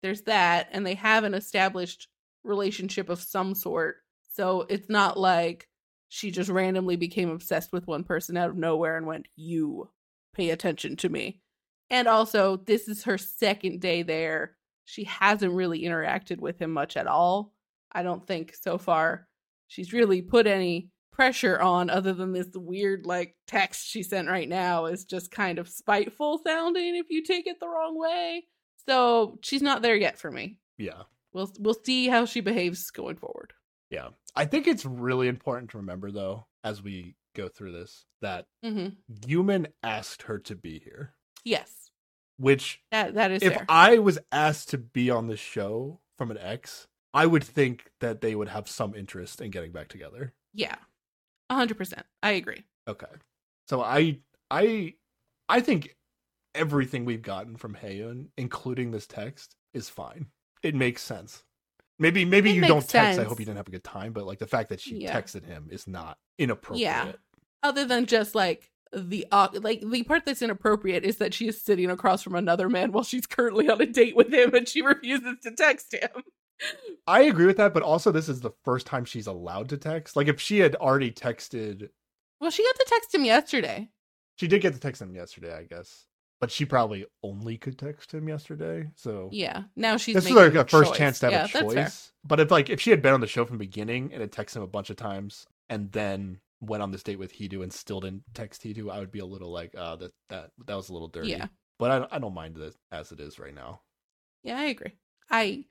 there's 0.02 0.22
that, 0.22 0.68
and 0.70 0.86
they 0.86 0.94
have 0.94 1.24
an 1.24 1.32
established 1.32 2.08
relationship 2.44 3.08
of 3.08 3.22
some 3.22 3.54
sort, 3.54 3.96
so 4.34 4.66
it's 4.68 4.90
not 4.90 5.18
like 5.18 5.66
she 6.10 6.30
just 6.30 6.50
randomly 6.50 6.96
became 6.96 7.30
obsessed 7.30 7.72
with 7.72 7.86
one 7.86 8.04
person 8.04 8.36
out 8.36 8.50
of 8.50 8.56
nowhere 8.56 8.98
and 8.98 9.06
went, 9.06 9.28
"You 9.34 9.88
pay 10.34 10.50
attention 10.50 10.96
to 10.96 11.08
me," 11.08 11.40
and 11.88 12.06
also 12.06 12.56
this 12.58 12.86
is 12.86 13.04
her 13.04 13.16
second 13.16 13.80
day 13.80 14.02
there. 14.02 14.56
She 14.90 15.04
hasn't 15.04 15.52
really 15.54 15.82
interacted 15.82 16.38
with 16.40 16.60
him 16.60 16.72
much 16.72 16.96
at 16.96 17.06
all. 17.06 17.52
I 17.92 18.02
don't 18.02 18.26
think 18.26 18.54
so 18.60 18.76
far 18.78 19.26
she's 19.68 19.92
really 19.92 20.20
put 20.20 20.46
any 20.48 20.88
pressure 21.12 21.60
on 21.60 21.90
other 21.90 22.12
than 22.12 22.32
this 22.32 22.48
weird 22.54 23.06
like 23.06 23.36
text 23.46 23.86
she 23.86 24.02
sent 24.02 24.28
right 24.28 24.48
now 24.48 24.86
is 24.86 25.04
just 25.04 25.30
kind 25.30 25.58
of 25.60 25.68
spiteful 25.68 26.40
sounding 26.44 26.96
if 26.96 27.06
you 27.10 27.22
take 27.22 27.46
it 27.46 27.60
the 27.60 27.68
wrong 27.68 27.96
way. 27.98 28.44
So 28.88 29.38
she's 29.42 29.62
not 29.62 29.82
there 29.82 29.96
yet 29.96 30.18
for 30.18 30.30
me. 30.30 30.58
yeah 30.78 31.02
We'll 31.32 31.52
we'll 31.60 31.78
see 31.84 32.08
how 32.08 32.24
she 32.24 32.40
behaves 32.40 32.90
going 32.90 33.16
forward. 33.16 33.52
yeah 33.90 34.08
I 34.34 34.44
think 34.46 34.66
it's 34.66 34.84
really 34.84 35.28
important 35.28 35.70
to 35.70 35.78
remember 35.78 36.10
though 36.10 36.46
as 36.64 36.82
we 36.82 37.14
go 37.36 37.48
through 37.48 37.72
this 37.72 38.04
that 38.22 38.46
hmm 38.64 38.88
Gyumin 39.12 39.66
asked 39.82 40.22
her 40.22 40.38
to 40.40 40.54
be 40.56 40.78
here 40.80 41.14
Yes, 41.44 41.89
which 42.40 42.80
that 42.90 43.14
that 43.14 43.30
is 43.30 43.42
if 43.42 43.52
fair. 43.54 43.66
I 43.68 43.98
was 43.98 44.18
asked 44.32 44.70
to 44.70 44.78
be 44.78 45.10
on 45.10 45.26
the 45.28 45.36
show 45.36 46.00
from 46.18 46.30
an 46.30 46.38
ex 46.38 46.86
I 47.12 47.26
would 47.26 47.44
think 47.44 47.90
that 48.00 48.20
they 48.20 48.34
would 48.34 48.48
have 48.48 48.68
some 48.68 48.94
interest 48.94 49.40
in 49.40 49.50
getting 49.50 49.72
back 49.72 49.88
together 49.88 50.32
yeah, 50.52 50.76
a 51.48 51.54
hundred 51.54 51.76
percent. 51.76 52.04
I 52.24 52.32
agree. 52.32 52.64
Okay. 52.88 53.06
So 53.68 53.82
I 53.82 54.18
I 54.50 54.94
I 55.48 55.60
think 55.60 55.96
everything 56.56 57.04
we've 57.04 57.22
gotten 57.22 57.56
from 57.56 57.74
Haeeun, 57.76 58.28
including 58.36 58.90
this 58.90 59.06
text, 59.06 59.54
is 59.72 59.88
fine. 59.88 60.26
It 60.62 60.74
makes 60.74 61.02
sense. 61.02 61.44
Maybe 62.00 62.24
maybe 62.24 62.50
It 62.50 62.56
you 62.56 62.62
don't 62.62 62.88
text. 62.88 63.20
I 63.20 63.24
hope 63.24 63.38
you 63.38 63.44
didn't 63.46 63.58
have 63.58 63.68
a 63.68 63.72
good 63.72 63.84
time, 63.84 64.12
but 64.12 64.26
like 64.26 64.38
the 64.38 64.46
fact 64.46 64.70
that 64.70 64.80
she 64.80 64.96
Yeah. 65.02 65.18
texted 65.20 65.44
him 65.44 65.68
is 65.70 65.86
not 65.86 66.18
inappropriate. 66.38 66.82
Yeah. 66.82 67.12
Other 67.62 67.84
than 67.84 68.06
just 68.06 68.34
like 68.34 68.69
the 68.92 69.26
uh, 69.30 69.48
like 69.54 69.82
the 69.88 70.02
part 70.02 70.24
that's 70.24 70.42
inappropriate 70.42 71.04
is 71.04 71.18
that 71.18 71.34
she 71.34 71.48
is 71.48 71.60
sitting 71.60 71.90
across 71.90 72.22
from 72.22 72.34
another 72.34 72.68
man 72.68 72.92
while 72.92 73.04
she's 73.04 73.26
currently 73.26 73.68
on 73.68 73.80
a 73.80 73.86
date 73.86 74.16
with 74.16 74.32
him 74.32 74.54
and 74.54 74.68
she 74.68 74.82
refuses 74.82 75.36
to 75.42 75.52
text 75.52 75.94
him. 75.94 76.22
I 77.06 77.22
agree 77.22 77.46
with 77.46 77.56
that, 77.56 77.72
but 77.72 77.82
also 77.82 78.12
this 78.12 78.28
is 78.28 78.40
the 78.40 78.50
first 78.64 78.86
time 78.86 79.04
she's 79.04 79.26
allowed 79.26 79.68
to 79.70 79.78
text. 79.78 80.16
Like 80.16 80.28
if 80.28 80.40
she 80.40 80.58
had 80.58 80.74
already 80.76 81.10
texted, 81.10 81.88
Well, 82.40 82.50
she 82.50 82.62
got 82.64 82.74
to 82.76 82.86
text 82.88 83.14
him 83.14 83.24
yesterday. 83.24 83.88
she 84.36 84.46
did 84.48 84.60
get 84.60 84.74
to 84.74 84.80
text 84.80 85.00
him 85.00 85.14
yesterday, 85.14 85.54
I 85.56 85.62
guess. 85.64 86.06
But 86.40 86.50
she 86.50 86.64
probably 86.64 87.04
only 87.22 87.58
could 87.58 87.78
text 87.78 88.12
him 88.12 88.28
yesterday. 88.28 88.88
So 88.94 89.28
Yeah. 89.32 89.64
Now 89.76 89.96
she's 89.98 90.14
this 90.14 90.26
is 90.26 90.32
like 90.32 90.54
a 90.54 90.64
first 90.66 90.90
choice. 90.90 90.98
chance 90.98 91.18
to 91.20 91.30
have 91.30 91.50
yeah, 91.54 91.60
a 91.60 91.62
choice. 91.62 92.12
But 92.24 92.40
if 92.40 92.50
like 92.50 92.68
if 92.70 92.80
she 92.80 92.90
had 92.90 93.02
been 93.02 93.14
on 93.14 93.20
the 93.20 93.26
show 93.26 93.44
from 93.44 93.56
the 93.58 93.64
beginning 93.64 94.10
and 94.12 94.20
had 94.20 94.32
texted 94.32 94.56
him 94.56 94.62
a 94.62 94.66
bunch 94.66 94.90
of 94.90 94.96
times 94.96 95.46
and 95.68 95.92
then 95.92 96.40
went 96.60 96.82
on 96.82 96.90
this 96.90 97.02
date 97.02 97.18
with 97.18 97.32
Hidu 97.32 97.62
and 97.62 97.72
still 97.72 98.00
didn't 98.00 98.24
text 98.34 98.62
Hidu, 98.62 98.90
I 98.90 98.98
would 99.00 99.10
be 99.12 99.18
a 99.20 99.26
little 99.26 99.50
like, 99.50 99.74
uh, 99.76 99.96
that 99.96 100.12
that 100.28 100.50
that 100.66 100.76
was 100.76 100.88
a 100.88 100.92
little 100.92 101.08
dirty. 101.08 101.30
Yeah. 101.30 101.46
But 101.78 101.90
I 102.12 102.16
I 102.16 102.18
don't 102.18 102.34
mind 102.34 102.58
it 102.58 102.74
as 102.92 103.12
it 103.12 103.20
is 103.20 103.38
right 103.38 103.54
now. 103.54 103.80
Yeah, 104.42 104.58
I 104.58 104.64
agree. 104.64 104.92
I 105.30 105.64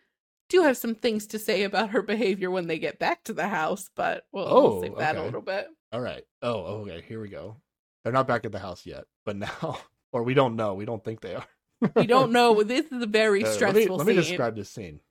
do 0.49 0.63
have 0.63 0.77
some 0.77 0.95
things 0.95 1.27
to 1.27 1.39
say 1.39 1.63
about 1.63 1.91
her 1.91 2.01
behavior 2.01 2.49
when 2.49 2.67
they 2.67 2.79
get 2.79 2.97
back 2.97 3.23
to 3.25 3.33
the 3.33 3.47
house, 3.47 3.89
but 3.95 4.23
we'll, 4.31 4.45
we'll 4.45 4.57
Oh, 4.57 4.81
save 4.81 4.95
that 4.97 5.15
a 5.15 5.23
little 5.23 5.41
bit. 5.41 5.67
All 5.91 6.01
right. 6.01 6.23
Oh, 6.41 6.61
okay. 6.81 7.01
Here 7.07 7.21
we 7.21 7.29
go. 7.29 7.57
They're 8.03 8.13
not 8.13 8.27
back 8.27 8.45
at 8.45 8.51
the 8.51 8.59
house 8.59 8.85
yet, 8.85 9.03
but 9.25 9.35
now, 9.35 9.79
or 10.11 10.23
we 10.23 10.33
don't 10.33 10.55
know. 10.55 10.73
We 10.73 10.85
don't 10.85 11.03
think 11.03 11.21
they 11.21 11.35
are. 11.35 11.45
We 11.95 12.07
don't 12.07 12.31
know. 12.31 12.63
This 12.63 12.91
is 12.91 13.03
a 13.03 13.07
very 13.07 13.43
Uh, 13.43 13.47
let 13.47 13.51
me, 13.51 13.55
stressful 13.55 13.97
let 13.97 14.07
me 14.07 14.13
describe 14.15 14.55
this 14.55 14.69
scene. 14.69 15.01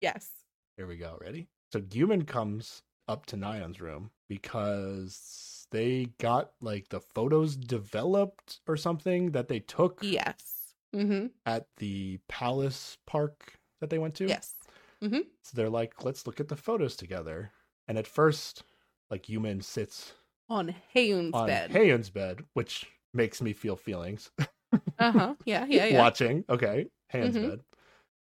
Yes. 0.00 0.28
Here 0.76 0.86
we 0.86 0.96
go. 0.96 1.16
Ready? 1.20 1.48
So 1.72 1.80
Gyumin 1.80 2.26
comes 2.26 2.82
up 3.08 3.26
to 3.26 3.36
Nayeon's 3.36 3.80
room 3.80 4.10
because 4.28 5.66
they 5.70 6.08
got 6.18 6.50
like 6.60 6.88
the 6.88 7.00
photos 7.00 7.56
developed 7.56 8.60
or 8.66 8.76
something 8.76 9.32
that 9.32 9.48
they 9.48 9.60
took 9.60 9.98
Yes. 10.02 10.74
Mm-hmm. 10.94 11.26
at 11.46 11.66
the 11.76 12.18
palace 12.28 12.96
park 13.06 13.54
that 13.80 13.90
they 13.90 13.98
went 13.98 14.14
to. 14.16 14.26
Yes. 14.26 14.54
So 15.00 15.22
they're 15.54 15.68
like, 15.70 16.04
let's 16.04 16.26
look 16.26 16.40
at 16.40 16.48
the 16.48 16.56
photos 16.56 16.96
together. 16.96 17.52
And 17.86 17.96
at 17.98 18.06
first, 18.06 18.64
like 19.10 19.24
Gyumin 19.26 19.62
sits 19.62 20.12
On 20.48 20.74
Haeeun's 20.94 21.34
on 21.34 21.46
bed. 21.46 21.70
Haeeun's 21.70 22.10
bed, 22.10 22.40
which 22.54 22.86
makes 23.14 23.40
me 23.40 23.52
feel 23.52 23.76
feelings. 23.76 24.30
uh 24.98 25.12
huh. 25.12 25.34
Yeah. 25.44 25.64
Yeah. 25.68 25.86
Yeah. 25.86 25.98
Watching. 25.98 26.44
Okay. 26.50 26.86
Haeeun's 27.12 27.36
Mhm. 27.36 27.50
bed. 27.50 27.60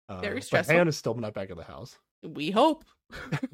Uh, 0.09 0.19
Very 0.21 0.35
but 0.35 0.43
stressful. 0.43 0.75
Haeeun 0.75 0.87
is 0.87 0.97
still 0.97 1.15
not 1.15 1.33
back 1.33 1.49
in 1.49 1.57
the 1.57 1.63
house. 1.63 1.97
We 2.23 2.51
hope. 2.51 2.83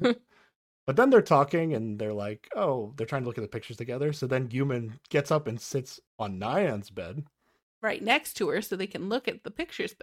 But 0.86 0.96
then 0.96 1.10
they're 1.10 1.20
talking 1.22 1.74
and 1.74 1.98
they're 1.98 2.12
like, 2.12 2.48
oh, 2.54 2.92
they're 2.96 3.06
trying 3.06 3.22
to 3.22 3.26
look 3.28 3.38
at 3.38 3.42
the 3.42 3.48
pictures 3.48 3.76
together. 3.76 4.12
So 4.12 4.26
then 4.26 4.48
Gyumin 4.48 4.92
gets 5.10 5.30
up 5.30 5.46
and 5.48 5.60
sits 5.60 6.00
on 6.18 6.38
Nayeon's 6.38 6.90
bed. 6.90 7.24
right 7.82 8.02
next 8.02 8.34
to 8.34 8.48
her 8.48 8.62
so 8.62 8.76
they 8.76 8.86
can 8.86 9.08
look 9.08 9.26
at 9.28 9.42
the 9.44 9.50
pictures 9.50 9.94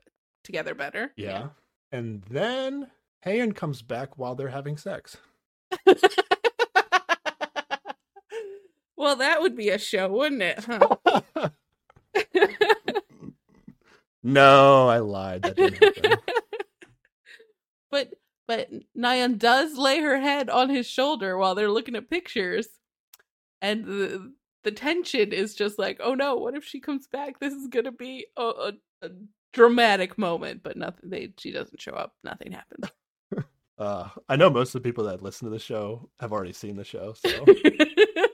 together 0.44 0.76
better. 0.76 1.14
Yeah. 1.16 1.50
And 1.92 2.24
then 2.30 2.88
Haeeun 3.26 3.56
comes 3.56 3.82
back 3.82 4.18
while 4.18 4.36
they're 4.36 4.50
having 4.50 4.78
sex. 4.78 5.18
Well, 8.96 9.18
that 9.18 9.42
would 9.42 9.58
be 9.58 9.68
a 9.70 9.78
show, 9.78 10.08
wouldn't 10.08 10.42
it? 10.42 10.64
Huh? 10.64 11.20
no, 14.24 14.88
I 14.88 15.00
lied. 15.00 15.42
That 15.42 15.58
didn't 15.58 15.84
happen. 15.84 16.20
but 17.92 18.14
but 18.48 18.70
Nayeon 18.98 19.38
does 19.38 19.78
lay 19.78 20.02
her 20.02 20.20
head 20.20 20.50
on 20.50 20.70
his 20.70 20.88
shoulder 20.88 21.38
while 21.38 21.56
they're 21.56 21.72
looking 21.72 21.96
at 21.96 22.10
pictures, 22.10 22.68
and 23.62 23.86
the 23.86 24.34
the 24.64 24.72
tension 24.72 25.34
is 25.34 25.56
just 25.56 25.78
like, 25.78 26.00
oh 26.02 26.14
no, 26.14 26.36
what 26.36 26.56
if 26.56 26.64
she 26.64 26.80
comes 26.80 27.08
back? 27.08 27.40
This 27.40 27.54
is 27.54 27.68
gonna 27.68 27.92
be 27.92 28.28
a, 28.38 28.44
a, 28.44 28.72
a 29.02 29.10
dramatic 29.54 30.18
moment, 30.18 30.62
but 30.64 30.78
nothing. 30.78 31.10
They 31.10 31.34
she 31.38 31.52
doesn't 31.52 31.82
show 31.82 31.94
up. 31.94 32.14
Nothing 32.24 32.52
happens. 32.52 32.90
Uh, 33.76 34.08
I 34.30 34.36
know 34.36 34.52
most 34.52 34.76
of 34.76 34.84
the 34.84 34.88
people 34.88 35.06
that 35.06 35.24
listen 35.24 35.48
to 35.48 35.52
the 35.52 35.58
show 35.58 36.08
have 36.20 36.32
already 36.32 36.54
seen 36.54 36.76
the 36.76 36.84
show, 36.84 37.14
so 37.14 37.28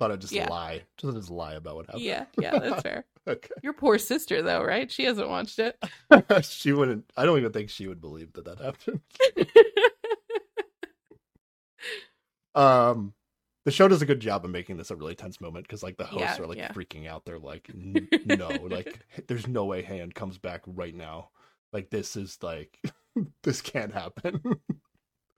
thought 0.00 0.10
I'd 0.10 0.20
just 0.20 0.32
Yeah. 0.32 0.48
lie, 0.48 0.82
just 0.96 1.14
just 1.14 1.30
lie 1.30 1.52
about 1.54 1.76
what 1.76 1.86
happened. 1.86 2.02
yeah, 2.04 2.24
yeah, 2.40 2.58
that's 2.58 2.82
fair. 2.82 3.04
Okay. 3.28 3.50
Your 3.62 3.74
poor 3.74 3.98
sister, 3.98 4.40
though, 4.42 4.64
right? 4.64 4.90
She 4.90 5.04
hasn't 5.04 5.28
watched 5.28 5.58
it. 5.60 5.76
she 6.42 6.72
wouldn't. 6.72 7.04
I 7.16 7.26
don't 7.26 7.38
even 7.38 7.52
think 7.52 7.68
she 7.68 7.86
would 7.86 8.00
believe 8.00 8.32
that 8.32 8.46
that 8.46 8.58
happened. 8.58 9.00
Um, 12.54 13.14
the 13.64 13.70
show 13.70 13.88
does 13.88 14.02
a 14.02 14.06
good 14.06 14.20
job 14.20 14.44
of 14.44 14.50
making 14.50 14.76
this 14.76 14.90
a 14.90 14.96
really 14.96 15.14
tense 15.14 15.40
moment 15.40 15.66
because 15.66 15.82
like 15.82 15.96
the 15.96 16.04
hosts 16.04 16.38
Yeah, 16.38 16.42
are 16.42 16.46
like 16.46 16.58
yeah. 16.58 16.72
freaking 16.72 17.06
out. 17.06 17.24
They're 17.24 17.38
like, 17.38 17.70
"N- 17.72 18.08
no, 18.24 18.48
like 18.48 18.98
there's 19.28 19.46
no 19.46 19.64
way 19.66 19.82
Haeeun 19.82 20.14
comes 20.14 20.38
back 20.38 20.62
right 20.66 20.94
now. 20.94 21.30
Like 21.72 21.90
this 21.90 22.16
is 22.16 22.38
like 22.42 22.78
this 23.42 23.60
can't 23.60 23.92
happen. 23.92 24.40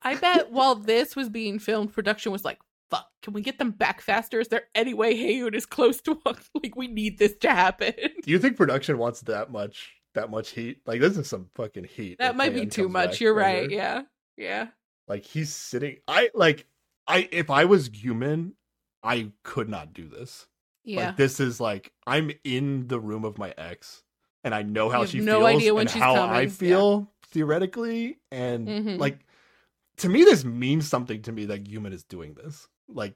I 0.03 0.15
bet 0.17 0.51
while 0.51 0.75
this 0.75 1.15
was 1.15 1.29
being 1.29 1.59
filmed, 1.59 1.93
production 1.93 2.33
was 2.33 2.45
like, 2.45 2.59
"Fuck, 2.93 3.09
can 3.23 3.33
we 3.33 3.41
get 3.43 3.59
them 3.59 3.71
back 3.73 4.01
faster? 4.01 4.39
Is 4.39 4.49
there 4.49 4.65
any 4.75 4.95
way 4.95 5.17
Haywood 5.17 5.55
is 5.57 5.67
close 5.67 6.01
to 6.03 6.21
us? 6.27 6.49
Like, 6.63 6.77
we 6.77 6.87
need 6.87 7.19
this 7.19 7.35
to 7.39 7.51
happen." 7.51 7.95
Do 8.23 8.31
you 8.31 8.39
think 8.39 8.57
production 8.57 8.99
wants 8.99 9.23
that 9.23 9.51
much 9.51 9.95
that 10.15 10.31
much 10.31 10.51
heat? 10.51 10.83
Like 10.87 11.01
this 11.01 11.17
is 11.17 11.29
some 11.29 11.49
fucking 11.55 11.85
heat. 11.85 12.19
That 12.19 12.37
might 12.37 12.55
be 12.55 12.67
too 12.67 12.89
much. 12.89 13.21
You're 13.21 13.35
right 13.35 13.63
right. 13.63 13.71
Yeah, 13.71 14.03
yeah. 14.37 14.69
Like 15.09 15.25
he's 15.25 15.53
sitting. 15.53 15.97
I 16.07 16.31
like. 16.35 16.67
I 17.09 17.29
if 17.33 17.51
I 17.51 17.65
was 17.65 17.89
Gyumin, 17.89 18.53
I 19.03 19.33
could 19.43 19.69
not 19.69 19.93
do 19.93 20.07
this. 20.09 20.47
Yeah. 20.85 21.07
Like 21.07 21.17
this 21.17 21.41
is 21.41 21.61
like 21.61 21.93
I'm 22.07 22.31
in 22.45 22.87
the 22.89 23.01
room 23.01 23.25
of 23.25 23.39
my 23.39 23.53
ex, 23.59 24.05
and 24.45 24.55
I 24.55 24.63
know 24.63 24.89
how 24.91 25.05
she 25.07 25.19
no 25.21 25.41
feels 25.41 25.57
idea 25.57 25.75
when 25.75 25.81
and 25.83 25.91
she's 25.91 26.03
how 26.03 26.15
coming. 26.15 26.37
I 26.37 26.41
Yeah. 26.43 26.49
feel 26.49 27.13
theoretically, 27.27 28.19
and 28.31 28.69
Mhm. 28.69 28.99
like 28.99 29.19
to 29.99 30.09
me, 30.09 30.25
this 30.25 30.45
means 30.45 30.89
something 30.89 31.23
to 31.23 31.33
me 31.33 31.47
that 31.47 31.65
Gyumin 31.65 31.93
is 31.93 32.05
doing 32.05 32.35
this. 32.35 32.69
Like, 32.95 33.15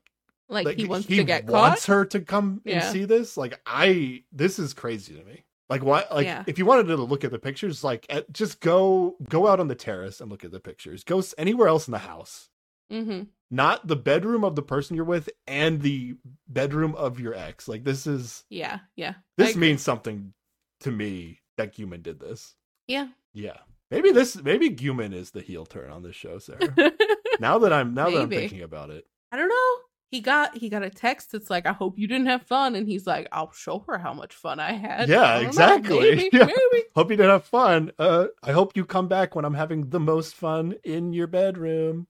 like, 0.48 0.66
like 0.66 0.78
he 0.78 0.86
wants 0.86 1.06
he 1.06 1.16
to 1.16 1.24
get 1.24 1.46
wants 1.46 1.86
caught. 1.86 1.94
her 1.94 2.04
to 2.06 2.20
come 2.20 2.62
and 2.64 2.82
see 2.84 3.04
this. 3.04 3.36
Like, 3.36 3.60
I 3.66 4.24
this 4.32 4.58
is 4.58 4.74
crazy 4.74 5.14
to 5.14 5.24
me. 5.24 5.44
Like, 5.68 5.82
why? 5.82 6.04
Like, 6.12 6.26
Yeah. 6.26 6.44
if 6.46 6.58
you 6.58 6.66
wanted 6.66 6.86
to 6.88 6.96
look 6.96 7.24
at 7.24 7.32
the 7.32 7.40
pictures, 7.40 7.82
like, 7.82 8.06
at, 8.08 8.32
just 8.32 8.60
go 8.60 9.16
go 9.28 9.48
out 9.48 9.58
on 9.58 9.68
the 9.68 9.74
terrace 9.74 10.20
and 10.20 10.30
look 10.30 10.44
at 10.44 10.52
the 10.52 10.60
pictures. 10.60 11.02
Go 11.02 11.22
anywhere 11.38 11.68
else 11.68 11.88
in 11.88 11.92
the 11.92 11.98
house 11.98 12.50
mm-hmm. 12.90 13.22
not 13.50 13.86
the 13.86 13.96
bedroom 13.96 14.44
of 14.44 14.56
the 14.56 14.62
person 14.62 14.96
you're 14.96 15.04
with 15.04 15.28
and 15.46 15.82
the 15.82 16.16
bedroom 16.48 16.94
of 16.94 17.20
your 17.20 17.34
ex. 17.34 17.68
Like 17.68 17.84
this 17.84 18.06
is 18.06 18.44
Yeah, 18.48 18.80
yeah. 18.94 19.14
This 19.36 19.56
means 19.56 19.82
something 19.82 20.32
to 20.80 20.90
me 20.90 21.40
that 21.56 21.74
Gyumin 21.74 22.02
did 22.02 22.20
this. 22.20 22.54
Yeah. 22.86 23.08
Yeah. 23.32 23.58
Maybe 23.90 24.12
this 24.12 24.36
maybe 24.42 24.70
Gyumin 24.70 25.14
is 25.14 25.30
the 25.30 25.42
heel 25.42 25.66
turn 25.66 25.90
on 25.90 26.02
this 26.02 26.16
show, 26.16 26.38
Sarah. 26.38 26.74
now 27.40 27.58
that 27.58 27.72
I'm 27.72 27.94
now 27.94 28.10
that 28.10 28.22
I'm 28.22 28.30
thinking 28.30 28.62
about 28.62 28.90
it. 28.90 29.06
I 29.32 29.36
don't 29.36 29.48
know. 29.48 29.82
He 30.10 30.20
got 30.20 30.56
he 30.56 30.68
got 30.68 30.84
a 30.84 30.90
text 30.90 31.32
that's 31.32 31.50
like, 31.50 31.66
"I 31.66 31.72
hope 31.72 31.98
you 31.98 32.06
didn't 32.06 32.26
have 32.26 32.42
fun," 32.42 32.76
and 32.76 32.86
he's 32.86 33.06
like, 33.06 33.26
"I'll 33.32 33.50
show 33.52 33.80
her 33.88 33.98
how 33.98 34.14
much 34.14 34.34
fun 34.34 34.60
I 34.60 34.72
had." 34.72 35.08
Yeah, 35.08 35.22
I 35.22 35.32
don't 35.34 35.42
know, 35.42 35.48
exactly. 35.48 35.98
maybe, 35.98 36.30
Yeah. 36.32 36.44
maybe. 36.44 36.84
Hope 36.94 37.10
you 37.10 37.16
didn't 37.16 37.32
have 37.32 37.44
fun. 37.44 37.90
Uh 37.98 38.26
I 38.42 38.52
hope 38.52 38.76
you 38.76 38.84
come 38.84 39.08
back 39.08 39.34
when 39.34 39.44
I'm 39.44 39.54
having 39.54 39.90
the 39.90 39.98
most 40.00 40.34
fun 40.36 40.74
in 40.84 41.12
your 41.12 41.26
bedroom. 41.26 42.06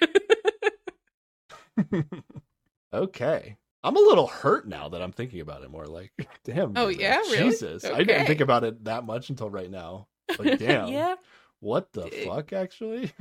okay. 2.92 3.56
I'm 3.82 3.96
a 3.96 4.00
little 4.00 4.26
hurt 4.26 4.66
now 4.66 4.88
that 4.88 5.02
I'm 5.02 5.12
thinking 5.12 5.40
about 5.40 5.62
it 5.62 5.70
more. 5.70 5.84
Like, 5.84 6.12
damn. 6.44 6.72
Oh, 6.76 6.88
yeah? 6.88 7.18
Really? 7.18 7.50
Jesus. 7.50 7.84
I 7.84 8.02
didn't 8.02 8.26
think 8.26 8.40
about 8.40 8.64
it 8.64 8.84
that 8.84 9.04
much 9.04 9.28
until 9.28 9.50
right 9.50 9.70
now. 9.70 10.08
Like, 10.38 10.58
damn. 10.58 10.88
yeah, 10.88 11.16
What 11.60 11.92
the 11.92 12.08
fuck, 12.26 12.54
actually? 12.54 13.12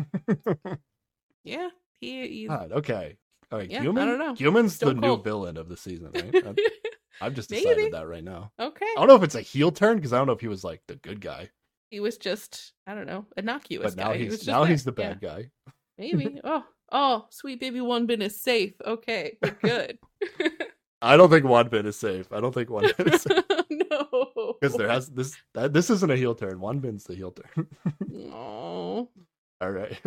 yeah. 1.43 1.67
He, 1.99 2.27
he's 2.27 2.47
God, 2.49 2.71
okay. 2.71 3.17
All 3.51 3.59
right, 3.59 3.69
Yeah, 3.69 3.81
I 3.81 3.85
Gyumin? 3.85 3.95
don't 3.95 4.19
know. 4.19 4.33
Gyumin's 4.33 4.77
the 4.77 4.87
Stone 4.87 4.99
new 4.99 5.21
villain 5.21 5.57
of 5.57 5.69
the 5.69 5.77
season, 5.77 6.11
right? 6.13 6.33
I've, 7.21 7.33
just 7.35 7.49
decided 7.49 7.77
Maybe. 7.77 7.91
that 7.91 8.07
right 8.07 8.23
now. 8.23 8.51
okay. 8.59 8.85
I 8.85 8.99
don't 8.99 9.07
know 9.07 9.15
if 9.15 9.23
it's 9.23 9.35
a 9.35 9.41
heel 9.41 9.71
turn 9.71 9.97
because 9.97 10.13
I 10.13 10.17
don't 10.17 10.27
know 10.27 10.33
if 10.33 10.41
he 10.41 10.47
was 10.47 10.63
like 10.63 10.81
the 10.87 10.95
good 10.95 11.21
guy, 11.21 11.49
He 11.91 11.99
was 11.99 12.17
just 12.17 12.73
I 12.87 12.95
don't 12.95 13.05
know 13.07 13.25
innocuous 13.37 13.93
but 13.95 13.97
now 14.03 14.09
guy. 14.11 14.17
He 14.17 14.23
was 14.25 14.33
he's 14.33 14.39
just 14.41 14.47
now 14.47 14.61
there. 14.63 14.71
he's 14.71 14.83
the 14.83 14.93
Yeah, 14.97 15.09
bad 15.13 15.21
guy. 15.21 15.49
maybe. 15.97 16.39
Oh, 16.43 16.63
oh, 16.91 17.25
sweet 17.29 17.59
baby 17.59 17.79
Wanbin 17.79 18.21
is 18.21 18.41
safe. 18.41 18.73
Okay, 18.85 19.37
we're 19.41 19.57
good. 19.61 19.99
I 21.01 21.17
don't 21.17 21.29
think 21.29 21.45
Wanbin 21.45 21.85
is 21.85 21.97
safe. 21.97 22.31
I 22.31 22.39
don't 22.41 22.53
think 22.53 22.69
Wanbin 22.69 23.13
is 23.13 23.21
safe 23.21 23.43
no, 23.69 24.55
because 24.59 24.75
there 24.77 24.89
has 24.89 25.09
this. 25.09 25.35
That, 25.53 25.71
this 25.73 25.89
isn't 25.89 26.09
a 26.11 26.15
heel 26.15 26.33
turn. 26.35 26.59
Wanbin's 26.59 27.03
the 27.03 27.15
heel 27.15 27.31
turn. 27.31 27.67
Oh, 28.33 29.09
All 29.61 29.71
right. 29.71 29.99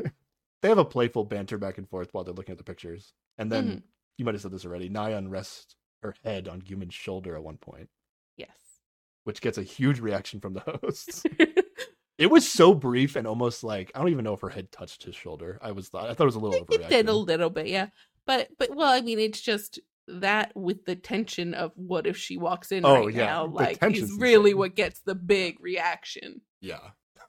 They 0.66 0.70
have 0.70 0.78
a 0.78 0.84
playful 0.84 1.22
banter 1.24 1.58
back 1.58 1.78
and 1.78 1.88
forth 1.88 2.12
while 2.12 2.24
they're 2.24 2.34
looking 2.34 2.50
at 2.50 2.58
the 2.58 2.64
pictures, 2.64 3.14
and 3.38 3.52
then 3.52 3.68
Mhm. 3.68 3.82
you 4.18 4.24
might 4.24 4.34
have 4.34 4.42
said 4.42 4.50
this 4.50 4.64
already. 4.66 4.90
Nayeon 4.90 5.30
rests 5.30 5.76
her 6.02 6.12
head 6.24 6.48
on 6.48 6.60
Gyumin's 6.60 6.92
shoulder 6.92 7.36
at 7.36 7.44
one 7.44 7.56
point, 7.56 7.88
yes. 8.36 8.80
which 9.22 9.40
gets 9.40 9.58
a 9.58 9.62
huge 9.62 10.00
reaction 10.00 10.40
from 10.40 10.54
the 10.54 10.60
hosts. 10.82 11.22
It 12.18 12.30
was 12.32 12.50
so 12.50 12.74
brief 12.74 13.14
and 13.14 13.28
almost 13.28 13.62
like 13.62 13.92
I 13.94 13.98
don't 14.00 14.08
even 14.08 14.24
know 14.24 14.32
if 14.34 14.40
her 14.40 14.48
head 14.48 14.72
touched 14.72 15.04
his 15.04 15.14
shoulder. 15.14 15.58
I 15.62 15.70
was 15.70 15.88
thought 15.88 16.08
I 16.10 16.14
thought 16.14 16.24
it 16.24 16.26
was 16.26 16.34
a 16.34 16.40
little 16.40 16.66
it 16.68 16.88
did 16.88 17.08
a 17.08 17.12
little 17.14 17.50
bit, 17.50 17.68
yeah. 17.68 17.90
But 18.26 18.48
but 18.58 18.74
well, 18.74 18.90
I 18.90 19.02
mean, 19.02 19.20
it's 19.20 19.40
just 19.40 19.78
that 20.08 20.50
with 20.56 20.84
the 20.86 20.96
tension 20.96 21.54
of 21.54 21.70
what 21.76 22.06
if 22.08 22.16
she 22.16 22.38
walks 22.38 22.72
in 22.72 22.84
Oh, 22.86 23.04
right 23.04 23.14
yeah, 23.14 23.26
now, 23.26 23.46
the 23.46 23.52
like 23.54 23.82
is 23.82 24.10
really 24.18 24.50
insane. 24.52 24.58
what 24.58 24.74
gets 24.74 25.00
the 25.00 25.14
big 25.14 25.60
reaction. 25.60 26.40
Yeah. 26.60 26.80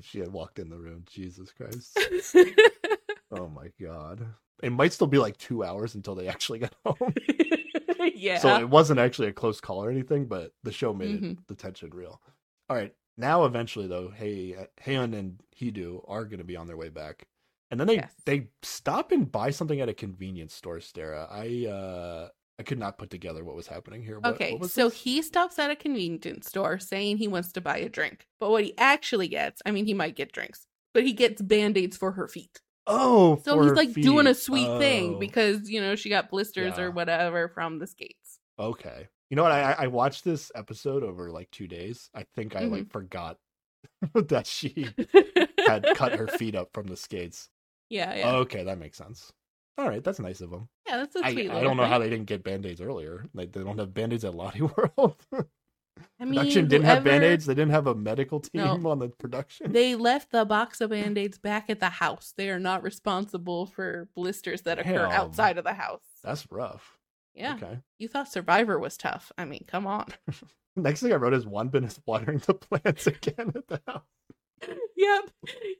if 0.00 0.06
she 0.06 0.18
had 0.18 0.32
walked 0.32 0.58
in 0.58 0.68
the 0.70 0.78
room, 0.78 1.04
Jesus 1.06 1.52
Christ. 1.52 1.98
Oh 3.32 3.48
my 3.48 3.70
god. 3.80 4.26
It 4.60 4.70
might 4.72 4.92
still 4.92 5.06
be 5.06 5.18
like 5.18 5.36
two 5.36 5.62
hours 5.62 5.94
until 5.94 6.16
they 6.16 6.26
actually 6.26 6.58
get 6.58 6.74
home. 6.84 7.14
yeah. 8.16 8.38
So 8.38 8.56
it 8.58 8.68
wasn't 8.68 8.98
actually 8.98 9.28
a 9.28 9.32
close 9.32 9.60
call 9.60 9.84
or 9.84 9.90
anything, 9.90 10.26
but 10.26 10.52
the 10.64 10.72
show 10.72 10.92
made 10.92 11.10
it, 11.12 11.22
Mhm. 11.22 11.38
the 11.46 11.54
tension 11.54 11.90
real. 11.90 12.20
All 12.68 12.76
right. 12.76 12.92
Now 13.16 13.44
eventually 13.44 13.86
though, 13.86 14.08
hey 14.10 14.56
Haeeun 14.84 15.14
and 15.16 15.40
Hidu 15.58 16.04
are 16.08 16.24
gonna 16.24 16.42
be 16.44 16.56
on 16.56 16.66
their 16.66 16.76
way 16.76 16.88
back. 16.88 17.28
And 17.70 17.78
then 17.78 17.86
they 17.86 17.96
Yes. 17.96 18.12
they 18.24 18.48
stop 18.62 19.12
and 19.12 19.30
buy 19.30 19.50
something 19.50 19.80
at 19.80 19.88
a 19.88 19.94
convenience 19.94 20.52
store, 20.54 20.80
Sarah. 20.80 21.28
I 21.30 21.66
uh 21.66 22.28
I 22.60 22.62
could 22.62 22.78
not 22.78 22.98
put 22.98 23.08
together 23.08 23.42
what 23.42 23.56
was 23.56 23.66
happening 23.66 24.02
here. 24.02 24.20
What, 24.20 24.34
Okay, 24.34 24.52
what 24.56 24.70
so 24.70 24.90
this? 24.90 25.00
he 25.00 25.22
stops 25.22 25.58
at 25.58 25.70
a 25.70 25.76
convenience 25.76 26.46
store 26.46 26.78
saying 26.78 27.16
he 27.16 27.26
wants 27.26 27.52
to 27.52 27.60
buy 27.62 27.78
a 27.78 27.88
drink. 27.88 28.26
But 28.38 28.50
what 28.50 28.64
he 28.64 28.76
actually 28.76 29.28
gets, 29.28 29.62
I 29.64 29.70
mean, 29.70 29.86
he 29.86 29.94
might 29.94 30.14
get 30.14 30.30
drinks, 30.32 30.66
but 30.92 31.02
he 31.04 31.14
gets 31.14 31.40
band 31.40 31.78
aids 31.78 31.96
for 31.96 32.12
her 32.12 32.28
feet. 32.28 32.60
Oh, 32.86 33.40
So 33.44 33.62
he's 33.62 33.72
like 33.72 33.94
doing 33.94 34.26
a 34.26 34.34
feet. 34.34 34.42
sweet 34.42 34.76
thing 34.76 35.14
Oh, 35.14 35.18
because, 35.18 35.70
you 35.70 35.80
know, 35.80 35.96
she 35.96 36.10
got 36.10 36.28
blisters 36.30 36.76
Yeah. 36.76 36.84
or 36.84 36.90
whatever 36.90 37.48
from 37.48 37.78
the 37.78 37.86
skates. 37.86 38.38
Okay. 38.58 39.08
You 39.30 39.36
know 39.36 39.44
what? 39.44 39.52
I 39.52 39.72
I 39.78 39.86
watched 39.86 40.24
this 40.24 40.52
episode 40.54 41.02
over 41.02 41.30
like 41.30 41.50
two 41.50 41.66
days. 41.68 42.10
I 42.14 42.24
think 42.34 42.56
I 42.56 42.62
Mm-hmm. 42.64 42.72
like 42.72 42.90
forgot 42.90 43.38
that 44.14 44.46
she 44.46 44.88
had 45.66 45.94
cut 45.94 46.12
her 46.12 46.28
feet 46.28 46.54
up 46.54 46.70
from 46.74 46.88
the 46.88 46.96
skates. 46.96 47.48
Yeah, 47.88 48.14
yeah. 48.14 48.32
Okay, 48.44 48.64
that 48.64 48.78
makes 48.78 48.98
sense. 48.98 49.32
All 49.78 49.88
right, 49.88 50.02
that's 50.04 50.18
nice 50.20 50.40
of 50.40 50.50
them. 50.50 50.68
yeah, 50.86 50.98
that's 50.98 51.16
a 51.16 51.24
I, 51.24 51.32
sweet 51.32 51.50
I 51.50 51.54
little 51.54 51.70
don't 51.70 51.76
know 51.78 51.86
how 51.86 51.98
they 51.98 52.10
didn't 52.10 52.26
get 52.26 52.42
band-aids 52.44 52.80
earlier. 52.80 53.24
Like 53.34 53.52
they 53.52 53.62
don't 53.62 53.78
have 53.78 53.94
band-aids 53.94 54.24
at 54.24 54.34
Lotte 54.34 54.60
World. 54.96 55.16
I 56.18 56.24
mean, 56.24 56.34
production 56.34 56.68
didn't 56.68 56.84
have 56.86 57.04
band-aids. 57.04 57.46
They 57.46 57.54
didn't 57.54 57.72
have 57.72 57.86
a 57.86 57.94
medical 57.94 58.40
team 58.40 58.62
No. 58.62 58.80
on 58.90 58.98
the 58.98 59.08
production. 59.08 59.72
They 59.72 59.94
left 59.94 60.32
the 60.32 60.44
box 60.44 60.80
of 60.80 60.90
band 60.90 61.16
aids 61.18 61.38
back 61.38 61.70
at 61.70 61.80
the 61.80 61.88
house. 61.90 62.32
They 62.36 62.50
are 62.50 62.58
not 62.58 62.82
responsible 62.82 63.66
for 63.66 64.08
blisters 64.14 64.62
that 64.62 64.78
occur 64.78 65.06
Damn. 65.06 65.12
outside 65.12 65.56
of 65.58 65.64
the 65.64 65.74
house. 65.74 66.02
That's 66.22 66.46
rough. 66.50 66.98
Yeah. 67.34 67.54
Okay. 67.54 67.78
You 67.98 68.08
thought 68.08 68.30
Survivor 68.32 68.78
was 68.78 68.96
tough. 68.96 69.30
I 69.38 69.44
mean, 69.44 69.64
come 69.66 69.86
on. 69.86 70.06
Next 70.76 71.00
thing 71.00 71.12
I 71.12 71.16
wrote 71.16 71.34
is 71.34 71.44
Wanbin 71.46 71.86
is 71.86 71.98
watering 72.06 72.42
the 72.46 72.54
plants 72.54 73.06
again 73.06 73.52
at 73.54 73.66
the 73.68 73.80
house. 73.86 74.02
yep. 74.96 75.30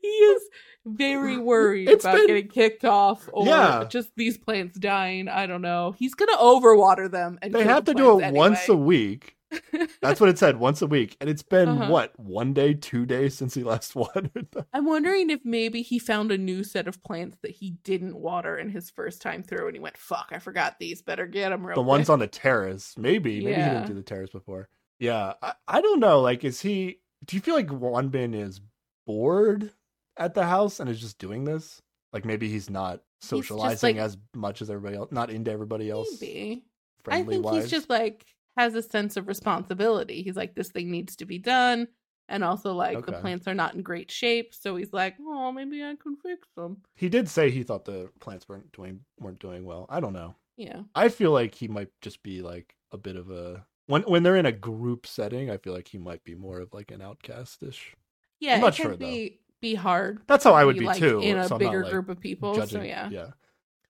He 0.00 0.08
is 0.08 0.42
very 0.86 1.36
worried 1.38 1.88
It's 1.88 2.04
about 2.04 2.16
been- 2.16 2.26
getting 2.26 2.48
kicked 2.48 2.84
off 2.84 3.28
or 3.32 3.46
Yeah. 3.46 3.84
just 3.88 4.10
these 4.16 4.38
plants 4.38 4.78
dying. 4.78 5.28
I 5.28 5.46
don't 5.46 5.62
know. 5.62 5.94
He's 5.98 6.14
going 6.14 6.30
to 6.30 6.36
overwater 6.42 7.10
them. 7.10 7.38
And 7.42 7.54
They 7.54 7.64
have 7.64 7.84
the 7.84 7.92
to 7.94 7.98
do 7.98 8.10
it 8.16 8.20
plants 8.20 8.36
once 8.36 8.68
a 8.68 8.76
week. 8.76 9.36
That's 10.00 10.20
what 10.20 10.28
it 10.28 10.38
said 10.38 10.58
once 10.58 10.80
a 10.80 10.86
week. 10.86 11.16
And 11.20 11.28
it's 11.28 11.42
been 11.42 11.68
Uh-huh. 11.68 11.90
what, 11.90 12.18
one 12.20 12.52
day, 12.54 12.72
two 12.72 13.04
days 13.04 13.36
since 13.36 13.52
he 13.52 13.64
last 13.64 13.94
watered 13.96 14.46
them? 14.52 14.64
I'm 14.72 14.86
wondering 14.86 15.28
if 15.28 15.40
maybe 15.44 15.82
he 15.82 15.98
found 15.98 16.30
a 16.30 16.38
new 16.38 16.62
set 16.62 16.86
of 16.86 17.02
plants 17.02 17.36
that 17.42 17.50
he 17.50 17.72
didn't 17.82 18.14
water 18.16 18.56
in 18.56 18.70
his 18.70 18.90
first 18.90 19.20
time 19.20 19.42
through, 19.42 19.66
and 19.66 19.74
he 19.74 19.80
went, 19.80 19.96
"Fuck, 19.98 20.28
I 20.30 20.38
forgot 20.38 20.78
these. 20.78 21.02
Better 21.02 21.26
get 21.26 21.48
them 21.48 21.66
real 21.66 21.74
The 21.74 21.82
quick." 21.82 21.88
ones 21.88 22.08
on 22.08 22.20
the 22.20 22.28
terrace. 22.28 22.94
Maybe. 22.96 23.40
Maybe 23.40 23.54
he 23.60 23.68
didn't 23.68 23.86
do 23.88 23.94
the 23.94 24.02
terrace 24.02 24.30
before. 24.30 24.68
Yeah. 25.00 25.32
I, 25.42 25.54
I 25.66 25.80
don't 25.80 25.98
know. 25.98 26.20
Like, 26.20 26.44
is 26.44 26.60
he 26.60 27.00
do 27.24 27.34
you 27.36 27.42
feel 27.42 27.56
like 27.56 27.66
Wanbin 27.66 28.34
is 28.40 28.60
bored 29.06 29.72
at 30.16 30.34
the 30.34 30.44
house 30.44 30.80
and 30.80 30.88
is 30.88 31.00
just 31.00 31.18
doing 31.18 31.44
this? 31.44 31.80
Like 32.12 32.24
maybe 32.24 32.48
he's 32.48 32.70
not 32.70 33.00
socializing 33.20 33.96
like- 33.96 34.04
as 34.04 34.16
much 34.34 34.62
as 34.62 34.70
everybody 34.70 34.96
else, 34.96 35.12
not 35.12 35.30
into 35.30 35.50
everybody 35.50 35.90
else. 35.90 36.20
Maybe. 36.20 36.64
I 37.08 37.22
think 37.22 37.44
wise. 37.44 37.62
he's 37.62 37.70
just 37.70 37.88
like 37.88 38.26
has 38.56 38.74
a 38.74 38.82
sense 38.82 39.16
of 39.16 39.28
responsibility. 39.28 40.22
He's 40.22 40.36
like, 40.36 40.54
this 40.54 40.68
thing 40.68 40.90
needs 40.90 41.16
to 41.16 41.24
be 41.24 41.38
done. 41.38 41.88
And 42.28 42.44
also, 42.44 42.72
like, 42.74 43.04
the 43.06 43.12
plants 43.12 43.48
are 43.48 43.54
not 43.54 43.74
in 43.74 43.82
great 43.82 44.08
shape. 44.08 44.54
So 44.54 44.76
he's 44.76 44.92
like, 44.92 45.16
oh, 45.20 45.50
maybe 45.50 45.82
I 45.82 45.96
can 46.00 46.14
fix 46.14 46.46
them. 46.56 46.76
He 46.94 47.08
did 47.08 47.28
say 47.28 47.50
he 47.50 47.64
thought 47.64 47.84
the 47.84 48.08
plants 48.20 48.48
weren't 48.48 48.70
doing 48.70 49.00
weren't 49.18 49.40
doing 49.40 49.64
well. 49.64 49.86
I 49.88 49.98
don't 49.98 50.12
know. 50.12 50.36
Yeah. 50.56 50.82
I 50.94 51.08
feel 51.08 51.32
like 51.32 51.54
he 51.56 51.66
might 51.66 51.88
just 52.02 52.22
be 52.22 52.40
like 52.40 52.76
a 52.92 52.98
bit 52.98 53.16
of 53.16 53.30
a 53.30 53.66
when 53.88 54.02
when 54.02 54.22
they're 54.22 54.36
in 54.36 54.46
a 54.46 54.52
group 54.52 55.08
setting. 55.08 55.50
I 55.50 55.56
feel 55.56 55.72
like 55.72 55.88
he 55.88 55.98
might 55.98 56.22
be 56.22 56.36
more 56.36 56.60
of 56.60 56.72
like 56.72 56.92
an 56.92 57.00
outcastish. 57.00 57.94
Yeah. 58.40 58.58
not 58.58 58.72
it 58.74 58.76
can 58.76 58.84
sure, 58.84 58.96
though. 58.96 59.06
be, 59.06 59.40
be 59.60 59.74
hard. 59.74 60.20
That's 60.26 60.44
how 60.44 60.54
I 60.54 60.64
would 60.64 60.74
be, 60.76 60.80
be 60.80 60.86
like, 60.86 60.98
too. 60.98 61.20
in 61.20 61.36
a 61.38 61.46
so 61.46 61.54
I'm 61.56 61.60
not, 61.62 61.70
bigger 61.70 61.82
like, 61.82 61.92
group 61.92 62.08
of 62.08 62.18
people. 62.20 62.54
Judging, 62.54 62.80
so, 62.80 62.84
yeah. 62.84 63.08
yeah. 63.10 63.26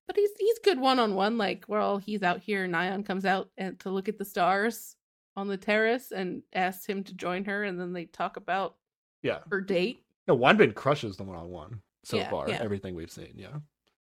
But 0.06 0.16
he's 0.16 0.30
he's 0.38 0.58
good 0.64 0.80
one 0.80 0.98
on 0.98 1.14
one. 1.14 1.38
Like, 1.38 1.64
well, 1.68 1.98
he's 1.98 2.22
out 2.24 2.40
here. 2.40 2.66
Nayeon 2.66 3.06
comes 3.06 3.24
out 3.24 3.50
and 3.56 3.78
to 3.80 3.90
look 3.90 4.08
at 4.08 4.18
the 4.18 4.24
stars 4.24 4.96
on 5.36 5.46
the 5.46 5.56
terrace 5.56 6.10
and 6.10 6.42
asks 6.52 6.84
him 6.84 7.04
to 7.04 7.14
join 7.14 7.44
her, 7.44 7.62
and 7.62 7.78
then 7.80 7.92
they 7.92 8.06
talk 8.06 8.36
about 8.36 8.74
Yeah. 9.22 9.38
her 9.50 9.60
date. 9.60 10.02
No, 10.26 10.36
Wanbin 10.36 10.74
crushes 10.74 11.16
the 11.16 11.22
one 11.22 11.36
on 11.36 11.48
one 11.48 11.80
so 12.02 12.16
Yeah, 12.16 12.28
far. 12.28 12.48
yeah. 12.48 12.58
Everything 12.60 12.96
we've 12.96 13.10
seen, 13.10 13.34
yeah. 13.36 13.58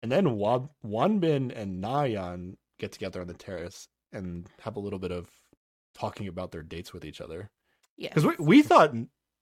And 0.05 0.13
then 0.13 0.37
Wa- 0.37 0.69
Wanbin 0.85 1.53
and 1.57 1.83
Nayeon 1.83 2.55
get 2.79 2.93
together 2.93 3.21
on 3.21 3.27
the 3.27 3.35
terrace 3.35 3.89
and 4.13 4.49
have 4.61 4.77
a 4.77 4.81
little 4.81 5.01
bit 5.01 5.11
of 5.11 5.29
talking 5.95 6.29
about 6.29 6.53
their 6.53 6.63
dates 6.63 6.93
with 6.93 7.05
each 7.05 7.21
other. 7.21 7.51
Yeah, 7.97 8.11
Because 8.11 8.27
we, 8.27 8.35
we 8.39 8.63
thought 8.63 8.93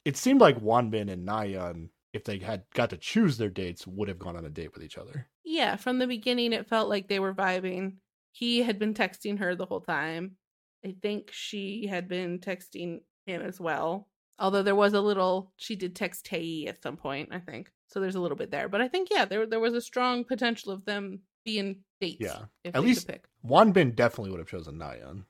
it 0.05 0.17
seemed 0.17 0.41
like 0.41 0.61
Wanbin 0.61 1.11
and 1.11 1.27
Nayeon, 1.27 1.89
if 2.13 2.25
they 2.25 2.39
had 2.39 2.65
got 2.75 2.91
to 2.91 2.97
choose 2.97 3.39
their 3.39 3.49
dates, 3.51 3.87
would 3.87 4.09
have 4.09 4.19
gone 4.19 4.37
on 4.37 4.45
a 4.45 4.51
date 4.51 4.73
with 4.75 4.83
each 4.83 4.99
other. 4.99 5.29
yeah. 5.45 5.77
From 5.77 5.99
the 5.99 6.07
beginning, 6.07 6.53
it 6.53 6.69
felt 6.69 6.89
like 6.89 7.09
they 7.09 7.19
were 7.21 7.35
vibing. 7.35 7.97
He 8.33 8.63
had 8.63 8.79
been 8.79 8.95
texting 8.95 9.39
her 9.39 9.55
the 9.55 9.67
whole 9.67 9.81
time. 9.81 10.37
I 10.85 10.95
think 11.01 11.31
she 11.33 11.87
had 11.87 12.09
been 12.09 12.41
texting 12.41 13.01
him 13.27 13.43
as 13.43 13.59
well. 13.61 14.09
Although 14.39 14.63
there 14.63 14.75
was 14.75 14.93
a 14.93 15.01
little, 15.01 15.53
she 15.57 15.77
did 15.77 15.95
text 15.95 16.27
Tae 16.27 16.67
at 16.67 16.83
some 16.83 16.97
point. 16.97 17.29
I 17.33 17.39
think 17.39 17.71
so. 17.89 18.01
There's 18.01 18.17
a 18.17 18.21
little 18.21 18.37
bit 18.37 18.51
there, 18.51 18.69
but 18.69 18.81
I 18.81 18.89
think 18.89 19.09
yeah, 19.11 19.25
there 19.25 19.47
there 19.47 19.61
was 19.61 19.75
a 19.75 19.81
strong 19.81 20.25
potential 20.25 20.73
of 20.73 20.85
them 20.85 21.21
being 21.45 21.85
dates. 22.01 22.17
Yeah. 22.21 22.47
if 22.65 22.75
At 22.75 22.83
least-. 22.83 23.09
Wanbin 23.47 23.95
definitely 23.95 24.31
would 24.33 24.41
have 24.41 24.49
chosen 24.49 24.77
Nayeon. 24.77 25.25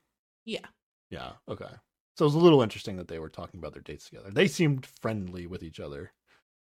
Yeah. 0.47 0.67
Yeah, 1.11 1.33
okay. 1.49 1.67
So 2.17 2.25
it 2.25 2.29
was 2.29 2.35
a 2.35 2.39
little 2.39 2.63
interesting 2.63 2.97
that 2.97 3.09
they 3.09 3.19
were 3.19 3.29
talking 3.29 3.59
about 3.59 3.73
their 3.73 3.83
dates 3.83 4.09
together. 4.09 4.31
They 4.31 4.47
seemed 4.49 4.87
friendly 4.87 5.47
with 5.47 5.63
each 5.63 5.81
other. 5.81 6.13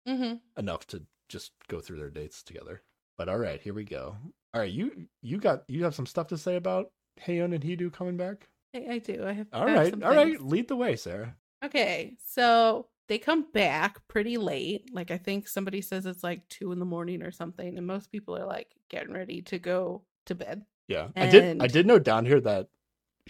Mm-hmm. 0.09 0.35
enough 0.59 0.85
to 0.89 1.05
just 1.29 1.53
go 1.69 1.79
through 1.79 1.99
their 1.99 2.11
dates 2.11 2.43
together. 2.43 2.83
But 3.17 3.29
all 3.29 3.39
right, 3.39 3.61
here 3.61 3.73
we 3.73 3.85
go. 3.85 4.17
All 4.53 4.61
right, 4.61 4.71
you 4.71 5.07
you 5.23 5.39
got 5.39 5.63
you 5.69 5.85
have 5.85 5.95
some 5.95 6.07
stuff 6.07 6.27
to 6.29 6.39
say 6.39 6.57
about 6.57 6.91
Haeeun 7.25 7.55
and 7.55 7.63
Hidu 7.63 7.93
coming 7.93 8.17
back. 8.17 8.49
I, 8.75 8.95
I 8.95 8.99
do. 8.99 9.25
I 9.25 9.33
have. 9.33 9.47
All 9.53 9.63
I 9.63 9.71
have 9.71 9.79
right, 9.79 9.91
some 9.91 10.03
all 10.03 10.15
right, 10.15 10.41
lead 10.41 10.67
the 10.67 10.75
way, 10.75 10.97
Sarah. 10.97 11.37
Okay, 11.65 12.15
so 12.27 12.89
they 13.09 13.19
come 13.19 13.47
back 13.53 14.01
pretty 14.09 14.39
late. 14.39 14.93
Like 14.93 15.13
I 15.13 15.19
think 15.19 15.47
somebody 15.47 15.81
says 15.81 16.05
it's 16.05 16.25
like 16.25 16.49
two 16.49 16.73
in 16.73 16.81
the 16.81 16.85
morning 16.85 17.23
or 17.23 17.31
something, 17.31 17.79
and 17.79 17.87
most 17.87 18.11
people 18.11 18.37
are 18.37 18.47
like 18.47 18.73
getting 18.89 19.13
ready 19.13 19.41
to 19.43 19.59
go 19.61 20.03
to 20.27 20.35
bed. 20.35 20.65
Yeah, 20.89 21.11
I 21.15 21.29
did. 21.29 21.63
I 21.63 21.69
did 21.69 21.87
note 21.87 22.03
down 22.03 22.27
here 22.27 22.41
that 22.41 22.67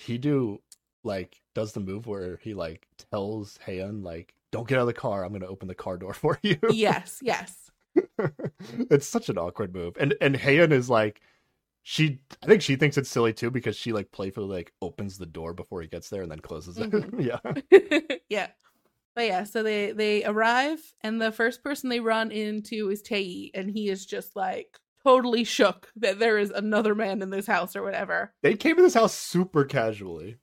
Hidu 0.01 0.59
like 1.05 1.41
does 1.55 1.73
the 1.73 1.81
move 1.81 2.07
where 2.07 2.39
he 2.43 2.55
like 2.55 2.87
tells 3.11 3.59
Haeeun 3.67 4.03
like, 4.03 4.35
"Don't 4.51 4.69
get 4.69 4.79
out 4.79 4.83
of 4.83 4.87
the 4.87 4.93
car. 4.95 5.25
I'm 5.25 5.31
going 5.31 5.43
to 5.43 5.49
open 5.49 5.69
the 5.69 5.75
car 5.75 5.97
door 5.97 6.15
for 6.15 6.39
you." 6.43 6.59
yes, 6.71 7.19
yes. 7.23 7.71
it's 8.91 9.07
such 9.07 9.29
an 9.29 9.39
awkward 9.39 9.75
move, 9.75 9.97
and 9.99 10.15
and 10.21 10.35
Haeeun 10.37 10.73
is 10.73 10.89
like. 10.91 11.21
She, 11.85 12.21
I 12.41 12.47
think 12.47 12.63
she 12.63 12.77
thinks 12.77 12.97
it's 12.97 13.11
silly 13.11 13.33
too 13.33 13.51
because 13.51 13.75
she 13.75 13.93
like 13.93 14.13
playfully 14.13 14.47
like 14.47 14.73
opens 14.81 15.19
the 15.19 15.27
door 15.27 15.53
before 15.53 15.83
he 15.83 15.89
gets 15.89 16.09
there 16.11 16.23
and 16.23 16.31
then 16.31 16.39
closes 16.39 16.79
it. 16.79 16.89
Mhm. 16.89 17.27
yeah, 17.73 18.21
yeah. 18.29 18.47
But 19.17 19.27
yeah, 19.27 19.43
so 19.43 19.65
they 19.65 19.91
they 19.91 20.25
arrive 20.25 20.79
and 21.01 21.21
the 21.21 21.33
first 21.33 21.65
person 21.65 21.89
they 21.91 21.99
run 21.99 22.31
into 22.31 22.89
is 22.89 23.03
Tae 23.03 23.51
and 23.53 23.69
he 23.69 23.89
is 23.89 24.07
just 24.07 24.37
like 24.37 24.79
totally 25.03 25.43
shook 25.43 25.91
that 25.97 26.21
there 26.21 26.39
is 26.39 26.53
another 26.53 26.95
man 26.95 27.21
in 27.21 27.31
this 27.31 27.49
house 27.49 27.75
or 27.75 27.83
whatever. 27.83 28.33
they 28.45 28.55
came 28.55 28.77
to 28.77 28.83
this 28.83 28.95
house 28.95 29.13
super 29.13 29.65
casually. 29.65 30.37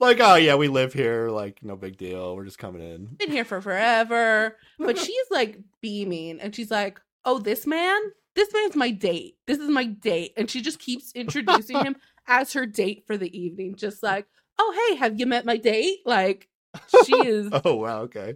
Like, 0.00 0.18
oh 0.20 0.36
yeah, 0.36 0.54
we 0.54 0.68
live 0.68 0.92
here, 0.92 1.28
like 1.28 1.58
no 1.62 1.76
big 1.76 1.96
deal. 1.96 2.36
We're 2.36 2.44
just 2.44 2.58
coming 2.58 2.82
in. 2.82 3.06
Been 3.18 3.30
here 3.32 3.44
for 3.44 3.60
forever. 3.60 4.56
But 4.78 4.96
she's 5.04 5.26
like 5.30 5.58
beaming 5.80 6.40
and 6.40 6.54
she's 6.54 6.70
like, 6.70 7.00
"Oh, 7.24 7.38
this 7.38 7.66
man? 7.66 7.98
This 8.36 8.52
man's 8.52 8.76
my 8.76 8.90
date. 8.92 9.36
This 9.46 9.58
is 9.58 9.68
my 9.68 9.84
date." 9.86 10.34
And 10.36 10.48
she 10.48 10.60
just 10.60 10.78
keeps 10.78 11.12
introducing 11.12 11.78
him 11.84 11.96
as 12.28 12.52
her 12.52 12.64
date 12.66 13.04
for 13.06 13.16
the 13.16 13.36
evening 13.36 13.74
just 13.74 14.02
like, 14.02 14.26
"Oh, 14.58 14.88
hey, 14.90 14.96
have 14.96 15.18
you 15.18 15.26
met 15.26 15.44
my 15.44 15.56
date?" 15.56 15.98
Like 16.06 16.48
she 17.04 17.16
is 17.26 17.50
Oh 17.64 17.74
wow, 17.76 18.02
okay. 18.02 18.34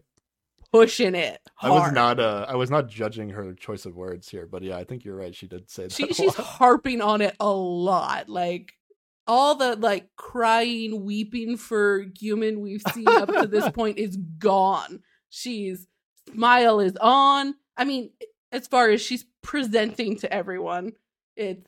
pushing 0.73 1.15
it 1.15 1.39
I 1.61 1.69
was 1.71 1.93
not 1.93 2.19
uh 2.19 2.47
I 2.49 2.57
was 2.57 2.71
not 2.71 2.89
judging 2.89 3.29
her 3.29 3.53
choice 3.55 3.85
of 3.87 3.95
words 3.95 4.29
here, 4.29 4.47
but 4.47 4.63
yeah, 4.63 4.79
I 4.79 4.85
think 4.85 5.05
you're 5.05 5.17
right. 5.17 5.35
She 5.35 5.47
did 5.47 5.71
say 5.71 5.85
that. 5.85 5.93
she, 5.93 6.13
she's 6.13 6.35
harping 6.35 7.01
on 7.03 7.21
it 7.21 7.37
a 7.39 7.51
lot 7.51 8.29
like 8.29 8.73
all 9.27 9.55
the 9.55 9.77
like 9.77 10.09
crying 10.17 11.05
weeping 11.05 11.57
for 11.57 12.05
Gyumin 12.05 12.59
we've 12.59 12.83
seen 12.93 13.09
up 13.09 13.29
to 13.33 13.47
this 13.47 13.69
point 13.75 13.99
is 13.99 14.17
gone. 14.17 15.01
She's 15.31 15.87
smile 16.33 16.81
is 16.81 16.97
on. 17.01 17.55
I 17.77 17.85
mean 17.85 18.11
as 18.51 18.67
far 18.67 18.91
as 18.91 19.01
she's 19.01 19.25
presenting 19.43 20.17
to 20.19 20.33
everyone 20.33 20.93
it's 21.37 21.67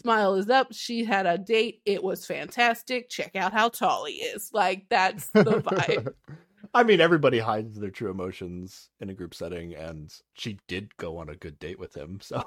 smile 0.00 0.34
is 0.34 0.48
up. 0.48 0.68
She 0.72 1.04
had 1.04 1.26
a 1.26 1.38
date. 1.38 1.82
It 1.84 2.02
was 2.02 2.26
fantastic. 2.26 3.08
Check 3.10 3.36
out 3.36 3.52
how 3.52 3.68
tall 3.68 4.04
he 4.04 4.14
is. 4.14 4.50
Like 4.52 4.86
that's 4.88 5.28
the 5.30 5.44
vibe 5.44 6.12
I 6.74 6.82
mean, 6.82 7.00
everybody 7.00 7.38
hides 7.38 7.78
their 7.78 7.90
true 7.90 8.10
emotions 8.10 8.90
in 9.00 9.10
a 9.10 9.14
group 9.14 9.34
setting, 9.34 9.74
and 9.74 10.12
she 10.34 10.58
did 10.68 10.96
go 10.96 11.18
on 11.18 11.28
a 11.28 11.36
good 11.36 11.58
date 11.58 11.78
with 11.78 11.96
him. 11.96 12.20
So 12.22 12.44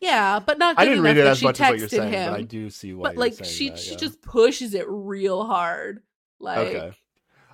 yeah 0.00 0.38
but 0.38 0.58
not 0.58 0.78
I 0.78 0.84
didn't 0.84 1.02
read 1.02 1.18
it 1.18 1.26
as 1.26 1.42
much 1.42 1.60
as 1.60 1.70
what 1.70 1.78
you're 1.78 1.88
saying, 1.88 2.12
him 2.12 2.30
but 2.32 2.38
I 2.38 2.42
do 2.42 2.70
see 2.70 2.94
why. 2.94 3.02
but 3.02 3.14
you're 3.14 3.20
like 3.20 3.34
saying 3.34 3.50
she 3.50 3.68
that, 3.70 3.78
she 3.78 3.90
yeah. 3.92 3.96
just 3.98 4.22
pushes 4.22 4.74
it 4.74 4.86
real 4.88 5.44
hard 5.44 6.02
like 6.40 6.58
Okay. 6.58 6.92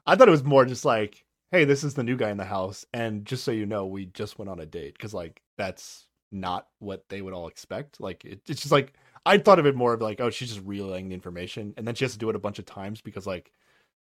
I 0.06 0.16
thought 0.16 0.28
it 0.28 0.32
was 0.32 0.44
more 0.44 0.64
just 0.64 0.84
like, 0.84 1.24
hey, 1.50 1.64
this 1.64 1.84
is 1.84 1.94
the 1.94 2.02
new 2.02 2.16
guy 2.16 2.30
in 2.30 2.36
the 2.36 2.44
house, 2.44 2.84
and 2.92 3.24
just 3.24 3.44
so 3.44 3.52
you 3.52 3.66
know, 3.66 3.86
we 3.86 4.06
just 4.06 4.38
went 4.38 4.48
on 4.48 4.58
a 4.58 4.66
date 4.66 4.94
because 4.94 5.14
like 5.14 5.42
that's 5.56 6.06
not 6.30 6.66
what 6.78 7.08
they 7.08 7.22
would 7.22 7.34
all 7.34 7.46
expect. 7.48 8.00
Like 8.00 8.24
it, 8.24 8.40
it's 8.48 8.62
just 8.62 8.72
like 8.72 8.94
I 9.24 9.38
thought 9.38 9.58
of 9.58 9.66
it 9.66 9.76
more 9.76 9.92
of 9.92 10.00
like, 10.00 10.20
oh, 10.20 10.30
she's 10.30 10.48
just 10.48 10.66
relaying 10.66 11.08
the 11.08 11.14
information, 11.14 11.74
and 11.76 11.86
then 11.86 11.94
she 11.94 12.04
has 12.04 12.12
to 12.12 12.18
do 12.18 12.30
it 12.30 12.36
a 12.36 12.40
bunch 12.40 12.58
of 12.58 12.66
times 12.66 13.00
because 13.00 13.26
like 13.26 13.52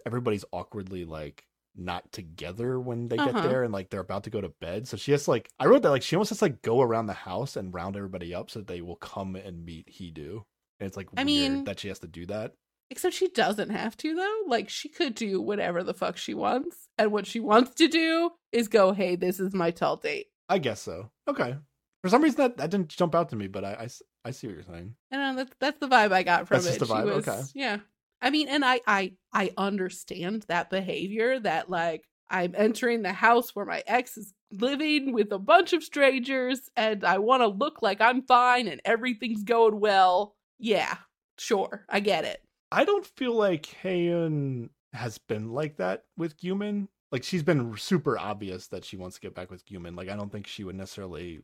everybody's 0.05 0.45
awkwardly 0.51 1.05
like 1.05 1.45
not 1.77 2.11
together 2.11 2.79
when 2.79 3.07
they 3.07 3.17
get 3.17 3.29
Uh-huh. 3.35 3.47
there 3.47 3.63
and 3.63 3.71
like 3.73 3.89
they're 3.89 3.99
about 3.99 4.23
to 4.25 4.29
go 4.29 4.41
to 4.41 4.49
bed. 4.61 4.87
So 4.87 4.97
she 4.97 5.11
has 5.11 5.25
to, 5.25 5.31
like 5.31 5.49
I 5.59 5.65
wrote 5.67 5.81
that 5.83 5.91
like 5.91 6.01
she 6.03 6.15
almost 6.15 6.29
has 6.29 6.39
to 6.39 6.45
like 6.45 6.61
go 6.61 6.81
around 6.81 7.05
the 7.07 7.13
house 7.13 7.55
and 7.55 7.73
round 7.73 7.95
everybody 7.95 8.33
up 8.33 8.49
so 8.49 8.59
that 8.59 8.67
they 8.67 8.81
will 8.81 8.95
come 8.95 9.35
and 9.35 9.63
meet 9.65 9.87
Hidu. 9.93 10.43
And 10.79 10.87
it's 10.87 10.97
like 10.97 11.07
I 11.15 11.23
weird 11.23 11.25
mean- 11.51 11.63
that 11.65 11.79
she 11.79 11.87
has 11.89 11.99
to 11.99 12.07
do 12.07 12.25
that. 12.27 12.53
Except 12.89 13.13
she 13.15 13.27
doesn't 13.27 13.69
have 13.71 13.97
to 13.97 14.15
though. 14.15 14.41
Like 14.47 14.69
she 14.69 14.87
could 14.89 15.13
do 15.13 15.41
whatever 15.41 15.83
the 15.83 15.93
fuck 15.93 16.15
she 16.17 16.33
wants. 16.33 16.87
And 16.97 17.11
what 17.11 17.27
she 17.27 17.39
wants 17.41 17.73
to 17.75 17.87
do 17.89 18.31
is 18.53 18.69
go, 18.69 18.93
"Hey, 18.93 19.17
this 19.17 19.39
is 19.41 19.53
my 19.53 19.71
tall 19.71 19.97
date." 19.97 20.27
I 20.47 20.57
guess 20.59 20.81
so. 20.81 21.11
Okay. 21.27 21.57
For 22.01 22.09
some 22.09 22.21
reason 22.21 22.37
that, 22.37 22.57
that 22.57 22.69
didn't 22.69 22.87
jump 22.89 23.13
out 23.13 23.29
to 23.29 23.35
me, 23.35 23.47
but 23.47 23.65
I 23.65 23.89
I 24.23 24.31
see 24.31 24.47
what 24.47 24.53
you're 24.55 24.63
saying. 24.63 24.95
And 25.11 25.21
uh, 25.21 25.33
that's 25.43 25.55
that's 25.59 25.79
the 25.79 25.87
vibe 25.89 26.13
I 26.13 26.23
got 26.23 26.47
from 26.47 26.55
That's 26.55 26.67
it. 26.67 26.79
just 26.79 26.79
the 26.79 26.85
She 26.85 26.91
vibe? 26.93 27.15
was- 27.15 27.27
Okay. 27.27 27.41
Yeah. 27.55 27.77
I 28.21 28.29
mean, 28.29 28.47
and 28.47 28.65
I 28.65 28.81
I 28.87 29.13
I 29.33 29.51
understand 29.57 30.45
that 30.47 30.69
behavior 30.69 31.39
that 31.39 31.69
like 31.69 32.03
I'm 32.29 32.53
entering 32.55 33.01
the 33.01 33.13
house 33.13 33.55
where 33.55 33.65
my 33.65 33.83
ex 33.87 34.17
is 34.17 34.33
living 34.51 35.13
with 35.13 35.31
a 35.31 35.39
bunch 35.39 35.73
of 35.73 35.83
strangers 35.83 36.69
and 36.75 37.03
I 37.03 37.17
want 37.19 37.41
to 37.41 37.47
look 37.47 37.81
like 37.81 38.01
I'm 38.01 38.21
fine 38.23 38.67
and 38.67 38.81
everything's 38.85 39.43
going 39.43 39.79
well. 39.79 40.35
Yeah, 40.59 40.97
sure. 41.37 41.85
I 41.89 41.99
get 41.99 42.25
it. 42.25 42.41
I 42.71 42.85
don't 42.85 43.05
feel 43.05 43.33
like 43.33 43.67
Haeeun 43.83 44.69
has 44.93 45.17
been 45.17 45.53
like 45.53 45.77
that 45.77 46.05
with 46.17 46.37
Gyumin. 46.37 46.87
Like 47.11 47.23
she's 47.23 47.43
been 47.43 47.77
super 47.77 48.17
obvious 48.17 48.67
that 48.67 48.83
she 48.83 48.97
wants 48.97 49.15
to 49.15 49.21
get 49.21 49.35
back 49.35 49.49
with 49.49 49.65
Gyumin. 49.65 49.95
Like 49.95 50.09
I 50.09 50.15
don't 50.15 50.31
think 50.31 50.47
she 50.47 50.63
would 50.63 50.75
necessarily 50.75 51.41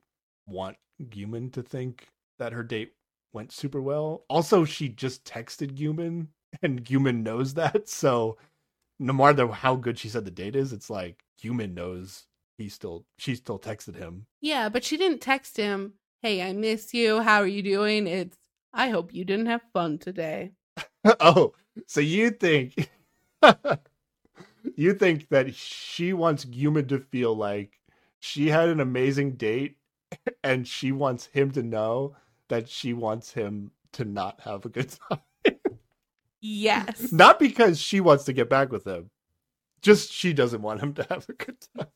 want 0.47 0.77
Gyumin 1.01 1.53
to 1.53 1.61
think 1.61 2.09
that 2.39 2.53
her 2.53 2.63
date 2.63 2.93
went 3.31 3.51
super 3.51 3.81
well. 3.81 4.25
Also, 4.29 4.65
she 4.65 4.89
just 4.89 5.23
texted 5.25 5.75
Gyumin 5.75 6.27
and 6.61 6.83
Gyumin 6.83 7.23
knows 7.23 7.53
that. 7.55 7.87
So 7.89 8.37
no 8.99 9.13
matter 9.13 9.47
how 9.47 9.75
good 9.75 9.97
she 9.97 10.09
said 10.09 10.25
the 10.25 10.31
date 10.31 10.55
is, 10.55 10.73
it's 10.73 10.89
like 10.89 11.23
Gyumin 11.41 11.73
knows 11.73 12.25
he 12.57 12.69
still 12.69 13.05
she 13.17 13.35
still 13.35 13.59
texted 13.59 13.95
him. 13.95 14.25
Yeah, 14.41 14.69
but 14.69 14.83
she 14.83 14.97
didn't 14.97 15.21
text 15.21 15.57
him, 15.57 15.93
"Hey, 16.21 16.41
I 16.41 16.53
miss 16.53 16.93
you. 16.93 17.21
How 17.21 17.41
are 17.41 17.47
you 17.47 17.63
doing?" 17.63 18.07
It's, 18.07 18.37
"I 18.73 18.89
hope 18.89 19.13
you 19.13 19.25
didn't 19.25 19.47
have 19.47 19.61
fun 19.73 19.97
today." 19.97 20.51
oh, 21.19 21.53
so 21.87 22.01
you 22.01 22.29
think 22.29 22.89
you 24.75 24.93
think 24.93 25.29
that 25.29 25.53
she 25.55 26.13
wants 26.13 26.45
Gyumin 26.45 26.87
to 26.89 26.99
feel 26.99 27.35
like 27.35 27.79
she 28.19 28.47
had 28.49 28.69
an 28.69 28.79
amazing 28.79 29.33
date 29.33 29.77
and 30.43 30.67
she 30.67 30.91
wants 30.91 31.25
him 31.27 31.51
to 31.51 31.63
know 31.63 32.15
that 32.49 32.69
she 32.69 32.93
wants 32.93 33.31
him 33.33 33.71
to 33.93 34.05
not 34.05 34.39
have 34.41 34.65
a 34.65 34.69
good 34.69 34.89
time. 35.09 35.19
Yes. 36.45 37.13
not 37.13 37.39
because 37.39 37.79
she 37.79 38.01
wants 38.01 38.25
to 38.25 38.33
get 38.33 38.49
back 38.49 38.69
with 38.69 38.85
him. 38.85 39.09
Just 39.81 40.11
she 40.11 40.33
doesn't 40.33 40.61
want 40.61 40.81
him 40.81 40.93
to 40.95 41.03
have 41.09 41.25
a 41.29 41.33
good 41.33 41.55
time. 41.77 41.87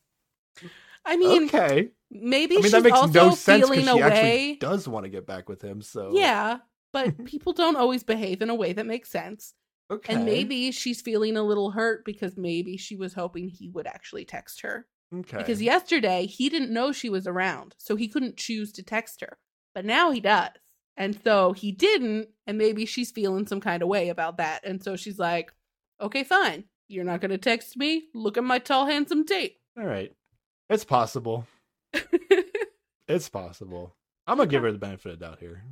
I 1.05 1.17
mean, 1.17 1.45
okay. 1.45 1.89
maybe 2.09 2.55
I 2.55 2.57
mean 2.57 2.63
she's 2.63 2.71
that 2.71 2.83
makes 2.83 2.97
also 2.97 3.13
no 3.13 3.35
sense 3.35 3.63
feeling 3.63 3.79
because 3.81 3.93
she 3.95 3.99
away. 4.01 4.11
actually 4.11 4.55
does 4.55 4.87
want 4.87 5.03
to 5.03 5.09
get 5.09 5.25
back 5.27 5.49
with 5.49 5.61
him. 5.61 5.81
So 5.81 6.11
Yeah, 6.13 6.59
but 6.93 7.25
people 7.25 7.51
don't 7.53 7.75
always 7.75 8.03
behave 8.03 8.41
in 8.41 8.49
a 8.49 8.55
way 8.55 8.71
that 8.73 8.85
makes 8.85 9.09
sense. 9.09 9.53
okay. 9.91 10.13
And 10.13 10.25
maybe 10.25 10.71
she's 10.71 11.01
feeling 11.01 11.35
a 11.37 11.43
little 11.43 11.71
hurt 11.71 12.05
because 12.05 12.37
maybe 12.37 12.77
she 12.77 12.95
was 12.95 13.13
hoping 13.13 13.49
he 13.49 13.69
would 13.69 13.87
actually 13.87 14.25
text 14.25 14.61
her. 14.61 14.87
okay. 15.13 15.37
Because 15.37 15.61
yesterday 15.61 16.25
he 16.25 16.49
didn't 16.49 16.71
know 16.73 16.91
she 16.93 17.09
was 17.09 17.27
around, 17.27 17.75
so 17.77 17.95
he 17.97 18.07
couldn't 18.07 18.37
choose 18.37 18.71
to 18.73 18.83
text 18.83 19.21
her. 19.21 19.37
But 19.75 19.85
now 19.85 20.11
he 20.11 20.19
does. 20.21 20.51
And 20.97 21.17
so 21.23 21.53
he 21.53 21.71
didn't, 21.71 22.29
and 22.47 22.57
maybe 22.57 22.85
she's 22.85 23.11
feeling 23.11 23.45
some 23.47 23.61
kind 23.61 23.83
of 23.83 23.87
way 23.87 24.09
about 24.09 24.37
that. 24.37 24.65
And 24.65 24.83
so 24.83 24.95
she's 24.95 25.19
like, 25.19 25.53
okay, 26.01 26.23
fine. 26.23 26.63
You're 26.87 27.05
not 27.05 27.21
going 27.21 27.31
to 27.31 27.37
text 27.37 27.77
me? 27.77 28.05
Look 28.15 28.37
at 28.37 28.43
my 28.43 28.59
tall, 28.59 28.87
handsome 28.87 29.23
date. 29.23 29.57
all 29.77 29.85
right, 29.85 30.11
it's 30.69 30.83
possible. 30.85 31.45
It's 33.07 33.29
possible. 33.29 33.95
I'm 34.27 34.37
gonna 34.37 34.49
give 34.49 34.63
her 34.63 34.71
the 34.73 34.77
benefit 34.77 35.13
of 35.13 35.19
the 35.19 35.25
doubt 35.25 35.39
here. 35.39 35.63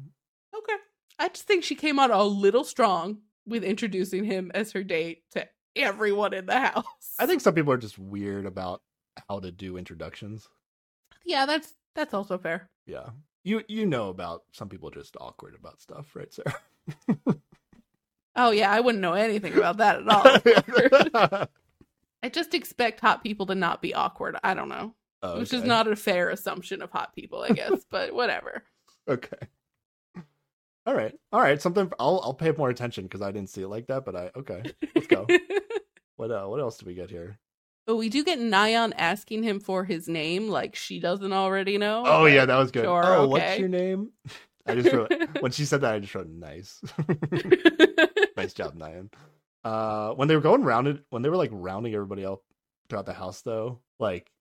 Okay. 0.58 0.76
I 1.20 1.28
just 1.28 1.45
think 1.45 1.64
she 1.66 1.76
came 1.76 2.00
out 2.00 2.10
a 2.12 2.24
little 2.24 2.64
strong 2.64 3.18
with 3.45 3.64
introducing 3.64 4.24
him 4.24 4.52
as 4.56 4.72
her 4.72 4.84
date 4.84 5.24
to 5.32 5.45
everyone 5.76 6.34
in 6.34 6.45
the 6.45 6.58
house. 6.60 6.86
I 7.20 7.26
think 7.26 7.42
some 7.42 7.54
people 7.54 7.74
are 7.74 7.78
just 7.78 8.00
weird 8.00 8.45
about 8.45 8.82
how 9.28 9.40
to 9.42 9.52
do 9.52 9.76
introductions. 9.76 10.48
Yeah, 11.26 11.45
that's 11.45 11.74
that's 11.94 12.14
also 12.14 12.38
fair. 12.38 12.70
Yeah. 12.86 13.10
You 13.45 13.64
you 13.67 13.85
know 13.85 14.09
about 14.09 14.43
some 14.51 14.67
people 14.69 14.90
just 14.90 15.15
awkward 15.22 15.56
about 15.56 15.80
stuff, 15.80 16.15
right, 16.15 16.33
Sarah? 16.33 17.38
Oh 18.35 18.51
yeah, 18.51 18.72
I 18.72 18.80
wouldn't 18.82 19.01
know 19.01 19.14
anything 19.14 19.56
about 19.57 19.77
that 19.77 20.01
at 20.01 20.07
all. 20.09 21.48
I 22.24 22.30
just 22.30 22.53
expect 22.53 22.99
hot 22.99 23.24
people 23.24 23.45
to 23.45 23.56
not 23.56 23.82
be 23.82 23.93
awkward. 23.93 24.35
I 24.43 24.56
don't 24.56 24.67
know. 24.67 24.95
Oh, 25.22 25.40
Which 25.40 25.53
is 25.53 25.64
not 25.64 25.88
a 25.88 25.95
fair 25.95 26.30
assumption 26.30 26.82
of 26.82 26.91
hot 26.91 27.15
people, 27.15 27.43
I 27.43 27.49
guess, 27.49 27.85
but 27.90 28.14
whatever. 28.14 28.64
okay. 29.07 29.38
All 30.88 30.93
right, 30.93 31.15
all 31.32 31.40
right. 31.41 31.61
Something 31.61 31.91
I'll 31.99 32.19
I'll 32.24 32.33
pay 32.33 32.51
more 32.51 32.69
attention 32.69 33.06
because 33.06 33.22
I 33.22 33.32
didn't 33.32 33.49
see 33.49 33.61
it 33.61 33.67
like 33.67 33.88
that. 33.88 34.06
But 34.06 34.15
I 34.15 34.32
okay. 34.35 34.64
Let's 34.95 35.07
go. 35.07 35.27
What 36.17 36.32
uh, 36.32 36.45
what 36.45 36.61
else 36.61 36.77
do 36.77 36.85
we 36.85 36.93
get 36.93 37.09
here? 37.09 37.38
But 37.85 37.97
we 37.97 38.09
do 38.09 38.23
get 38.23 38.39
Nayeon 38.39 38.93
asking 38.97 39.43
him 39.43 39.59
for 39.59 39.83
his 39.83 40.07
name, 40.07 40.49
like 40.49 40.75
she 40.75 40.99
doesn't 40.99 41.33
already 41.33 41.77
know. 41.77 42.03
Oh 42.05 42.23
but- 42.23 42.31
yeah, 42.31 42.45
that 42.45 42.57
was 42.57 42.72
good. 42.72 42.83
sure, 42.85 43.03
oh, 43.05 43.27
what's 43.27 43.59
your 43.59 43.69
name? 43.69 44.11
I 44.65 44.75
just 44.75 44.91
wrote 44.93 45.14
when 45.41 45.51
she 45.51 45.65
said 45.65 45.81
that. 45.81 45.93
I 45.93 45.99
just 45.99 46.15
wrote 46.15 46.27
nice. 46.27 46.81
nice 48.38 48.53
job, 48.53 48.75
Nayeon. 48.75 49.11
Uh, 49.64 50.14
when 50.14 50.27
they 50.27 50.35
were 50.35 50.41
going 50.41 50.64
round 50.64 50.88
it, 50.88 51.03
when 51.09 51.22
they 51.22 51.30
were 51.30 51.38
like 51.38 51.51
rounding 51.53 51.93
everybody 51.93 52.25
up 52.25 52.41
throughout 52.89 53.05
the 53.05 53.14
house, 53.14 53.41
though, 53.41 53.80
like 53.99 54.31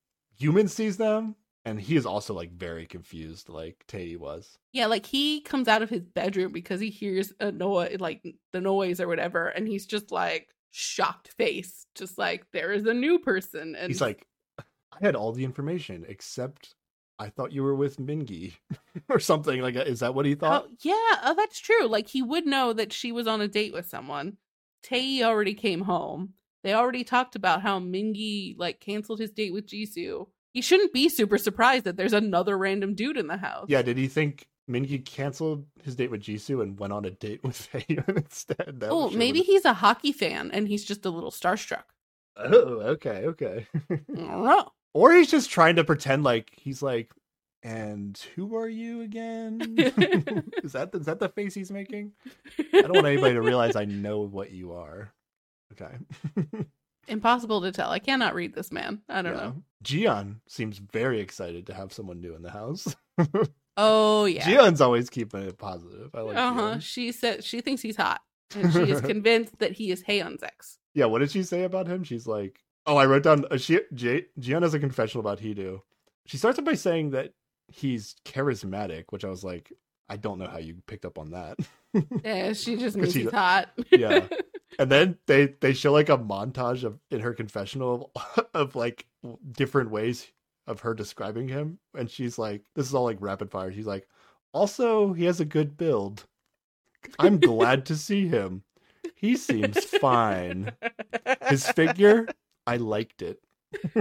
Gyumin 0.41 0.69
sees 0.71 0.97
them, 0.97 1.37
and 1.67 1.79
he 1.81 1.97
is 1.97 2.07
also 2.07 2.33
like 2.35 2.53
very 2.53 2.87
confused, 2.87 3.49
like 3.51 3.85
Taeyi 3.89 4.17
was. 4.19 4.59
yeah, 4.73 4.87
like 4.87 5.05
he 5.07 5.41
comes 5.43 5.69
out 5.69 5.83
of 5.83 5.91
his 5.91 6.03
bedroom 6.03 6.53
because 6.53 6.81
he 6.81 6.89
hears 6.91 7.33
a 7.41 7.53
noise, 7.53 7.99
like 8.01 8.23
the 8.53 8.61
noise 8.63 9.01
or 9.01 9.09
whatever, 9.09 9.49
and 9.49 9.69
he's 9.69 9.85
just 9.87 10.11
like 10.11 10.49
shocked 10.75 11.29
face, 11.29 11.87
just 11.95 12.19
like 12.19 12.45
there 12.53 12.73
is 12.73 12.85
a 12.85 12.95
new 12.95 13.19
person, 13.21 13.77
and 13.77 13.89
He's 13.89 14.01
like, 14.01 14.27
I 14.59 14.65
had 15.01 15.15
all 15.15 15.33
the 15.33 15.45
information 15.45 16.05
except 16.09 16.75
I 17.19 17.29
thought 17.29 17.53
you 17.53 17.63
were 17.63 17.75
with 17.75 17.99
Mingy 17.99 18.55
or 19.09 19.21
something. 19.21 19.61
Like, 19.61 19.77
is 19.77 20.01
that 20.01 20.15
what 20.15 20.27
he 20.27 20.35
thought? 20.35 20.67
Oh, 20.67 20.75
yeah, 20.83 21.21
oh, 21.25 21.35
that's 21.37 21.61
true. 21.61 21.87
Like 21.87 22.09
he 22.09 22.23
would 22.23 22.47
know 22.47 22.73
that 22.73 22.93
she 22.93 23.13
was 23.13 23.27
on 23.27 23.41
a 23.41 23.49
date 23.49 23.73
with 23.73 23.89
someone. 23.89 24.37
Tae 24.83 25.23
already 25.23 25.55
came 25.55 25.83
home. 25.83 26.35
They 26.65 26.75
already 26.75 27.05
talked 27.05 27.37
about 27.37 27.63
how 27.63 27.79
Mingy 27.79 28.57
like 28.59 28.81
canceled 28.81 29.21
his 29.21 29.31
date 29.31 29.53
with 29.53 29.67
Jisoo. 29.67 30.29
He 30.53 30.61
shouldn't 30.61 30.93
be 30.93 31.09
super 31.09 31.39
surprised 31.39 31.85
that 31.85 31.97
there's 31.97 32.13
another 32.13 32.57
random 32.57 32.95
dude 32.95 33.17
in 33.17 33.27
the 33.27 33.37
house. 33.37 33.67
Yeah, 33.69 33.83
did 33.83 33.97
he 33.97 34.09
think 34.09 34.47
Mingy 34.71 35.05
canceled 35.05 35.67
his 35.83 35.95
date 35.97 36.11
with 36.11 36.23
Jisoo 36.23 36.63
and 36.63 36.79
went 36.79 36.93
on 36.93 37.05
a 37.05 37.11
date 37.11 37.43
with 37.45 37.69
Taeyun 37.73 38.17
instead? 38.17 38.81
That 38.81 38.91
Oh, 38.91 39.11
sure 39.11 39.19
maybe 39.19 39.41
was- 39.41 39.47
he's 39.47 39.65
a 39.65 39.75
hockey 39.75 40.13
fan 40.13 40.51
and 40.53 40.69
he's 40.69 40.85
just 40.85 41.05
a 41.05 41.11
little 41.11 41.31
starstruck. 41.31 41.85
Oh, 42.37 42.81
okay, 42.95 43.27
okay. 43.27 43.67
I 43.91 43.99
don't 44.09 44.45
know. 44.45 44.71
or 44.93 45.13
he's 45.13 45.31
just 45.31 45.51
trying 45.51 45.77
to 45.77 45.85
pretend 45.85 46.25
like 46.25 46.51
he's 46.57 46.83
like, 46.83 47.13
and 47.63 48.19
who 48.35 48.57
are 48.57 48.69
you 48.69 49.03
again? 49.03 49.61
is 50.63 50.73
that 50.73 50.91
is 50.95 51.07
that 51.07 51.19
the 51.21 51.29
face 51.31 51.55
he's 51.55 51.71
making? 51.71 52.13
I 52.73 52.83
don't 52.83 52.93
want 52.95 53.07
anybody 53.07 53.35
to 53.35 53.41
realize 53.43 53.77
I 53.77 53.85
know 53.87 54.21
what 54.21 54.51
you 54.51 54.73
are. 54.73 55.13
Okay. 55.73 55.95
Impossible 57.09 57.61
to 57.63 57.73
tell. 57.73 57.91
I 57.91 57.99
cannot 58.01 58.35
read 58.35 58.55
this 58.55 58.73
man. 58.73 59.03
I 59.09 59.23
don't 59.23 59.35
Yeah. 59.35 59.41
know. 59.41 59.63
Jiyeon 59.85 60.37
seems 60.49 60.79
very 60.79 61.21
excited 61.21 61.67
to 61.67 61.75
have 61.75 61.93
someone 61.93 62.21
new 62.21 62.35
in 62.35 62.43
the 62.43 62.51
house. 62.51 62.95
Oh 63.77 64.25
yeah. 64.27 64.45
Jiyeon's 64.45 64.81
always 64.81 65.11
keeping 65.11 65.43
it 65.43 65.59
positive. 65.59 66.11
I 66.15 66.21
like 66.21 66.37
Uh 66.37 66.53
huh. 66.53 66.79
She 66.79 67.13
said 67.13 67.43
she 67.45 67.61
thinks 67.61 67.83
he's 67.83 67.97
hot, 67.97 68.21
and 68.55 68.73
she 68.73 68.91
is 68.91 69.01
convinced 69.13 69.59
that 69.59 69.73
he 69.73 69.91
is 69.91 70.03
Haeeun's 70.05 70.43
ex. 70.43 70.79
Yeah, 70.95 71.07
what 71.07 71.19
did 71.21 71.31
she 71.33 71.43
say 71.43 71.65
about 71.65 71.89
him? 71.89 72.05
She's 72.05 72.27
like, 72.27 72.61
oh, 72.87 72.97
I 72.97 73.07
wrote 73.07 73.25
down. 73.25 73.45
Uh, 73.51 73.57
she 73.57 73.81
J- 73.93 74.27
Jiyeon 74.41 74.63
has 74.63 74.75
a 74.75 74.79
confessional 74.79 75.21
about 75.27 75.41
Hidu. 75.41 75.81
She 76.27 76.37
starts 76.37 76.61
by 76.61 76.75
saying 76.75 77.11
that 77.11 77.33
he's 77.69 78.15
charismatic, 78.25 79.05
which 79.11 79.25
I 79.25 79.29
was 79.29 79.43
like, 79.43 79.73
I 80.09 80.17
don't 80.17 80.39
know 80.39 80.47
how 80.47 80.59
you 80.59 80.77
picked 80.87 81.05
up 81.05 81.19
on 81.19 81.31
that. 81.33 81.59
Yeah, 82.25 82.53
she 82.53 82.77
just 82.79 82.97
means 82.97 83.15
he- 83.15 83.23
he's 83.23 83.31
hot. 83.33 83.71
Yeah. 83.91 84.27
and 84.79 84.91
then 84.91 85.19
they 85.27 85.55
they 85.61 85.73
show 85.73 85.93
like 85.93 86.09
a 86.09 86.19
montage 86.19 86.85
of 86.85 86.99
in 87.11 87.21
her 87.21 87.33
confessional 87.35 88.11
of, 88.15 88.47
of 88.55 88.77
like 88.77 89.07
different 89.53 89.91
ways 89.91 90.27
of 90.67 90.81
her 90.81 90.95
describing 90.95 91.49
him, 91.49 91.79
and 91.95 92.11
she's 92.11 92.39
like, 92.39 92.63
this 92.75 92.87
is 92.87 92.95
all 92.95 93.05
like 93.05 93.19
rapid 93.21 93.51
fire. 93.51 93.73
She's 93.73 93.87
like, 93.87 94.07
also 94.53 95.13
he 95.13 95.25
has 95.25 95.41
a 95.41 95.45
good 95.45 95.77
build. 95.77 96.25
I'm 97.19 97.39
glad 97.39 97.87
to 97.87 97.97
see 97.97 98.29
him. 98.29 98.63
He 99.15 99.37
seems 99.37 99.85
fine. 99.85 100.73
His 101.49 101.67
figure, 101.71 102.27
I 102.67 102.77
liked 102.79 103.21
it. 103.23 103.41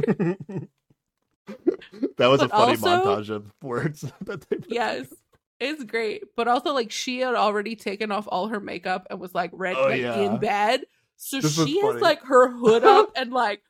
that 2.18 2.28
was 2.28 2.42
a 2.42 2.48
funny 2.50 2.72
also- 2.72 2.88
montage 2.88 3.30
of 3.30 3.52
words 3.62 4.02
that 4.22 4.48
they 4.50 4.58
put 4.58 4.66
yes. 4.72 5.08
It's 5.60 5.84
great. 5.84 6.24
But 6.36 6.48
also 6.48 6.74
like 6.74 6.92
she 6.92 7.20
had 7.20 7.36
already 7.36 7.76
taken 7.76 8.12
off 8.12 8.28
all 8.28 8.48
her 8.48 8.60
makeup 8.60 9.08
and 9.10 9.20
was 9.20 9.34
like 9.36 9.52
ready 9.54 9.78
Oh, 9.80 9.90
yeah. 9.90 10.16
in 10.20 10.40
bed. 10.40 10.82
So 11.16 11.40
This 11.40 11.56
she 11.56 11.80
has 11.80 11.92
funny. 11.92 12.02
like 12.02 12.22
her 12.24 12.52
hood 12.52 12.84
up 12.84 13.12
and 13.16 13.32
like 13.32 13.62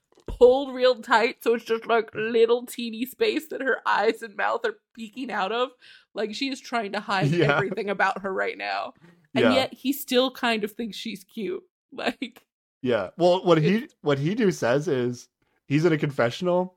pulled 0.44 0.74
real 0.76 0.96
tight 0.96 1.44
so 1.44 1.54
it's 1.54 1.66
just 1.66 1.86
like 1.88 2.10
little 2.14 2.66
teeny 2.66 3.06
space 3.06 3.48
that 3.48 3.62
her 3.62 3.78
eyes 3.86 4.22
and 4.22 4.36
mouth 4.36 4.66
are 4.66 4.76
peeking 4.96 5.32
out 5.32 5.52
of. 5.52 5.70
Like 6.14 6.34
she 6.36 6.50
is 6.50 6.60
trying 6.62 6.92
to 6.94 7.00
hide 7.00 7.28
Yeah. 7.32 7.56
everything 7.56 7.90
about 7.90 8.22
her 8.22 8.34
right 8.34 8.58
now. 8.58 8.94
And 9.36 9.46
Yeah. 9.46 9.54
yet 9.54 9.74
he 9.74 9.94
still 9.94 10.30
kind 10.32 10.64
of 10.64 10.72
thinks 10.74 10.98
she's 10.98 11.24
cute. 11.24 11.64
Like 11.92 12.46
Yeah. 12.82 13.10
Well, 13.18 13.44
what 13.46 13.60
he 13.62 13.88
what 14.02 14.18
Hidu 14.20 14.54
says 14.54 14.88
is 14.88 15.30
he's 15.68 15.86
in 15.86 15.94
a 15.94 15.98
confessional, 15.98 16.76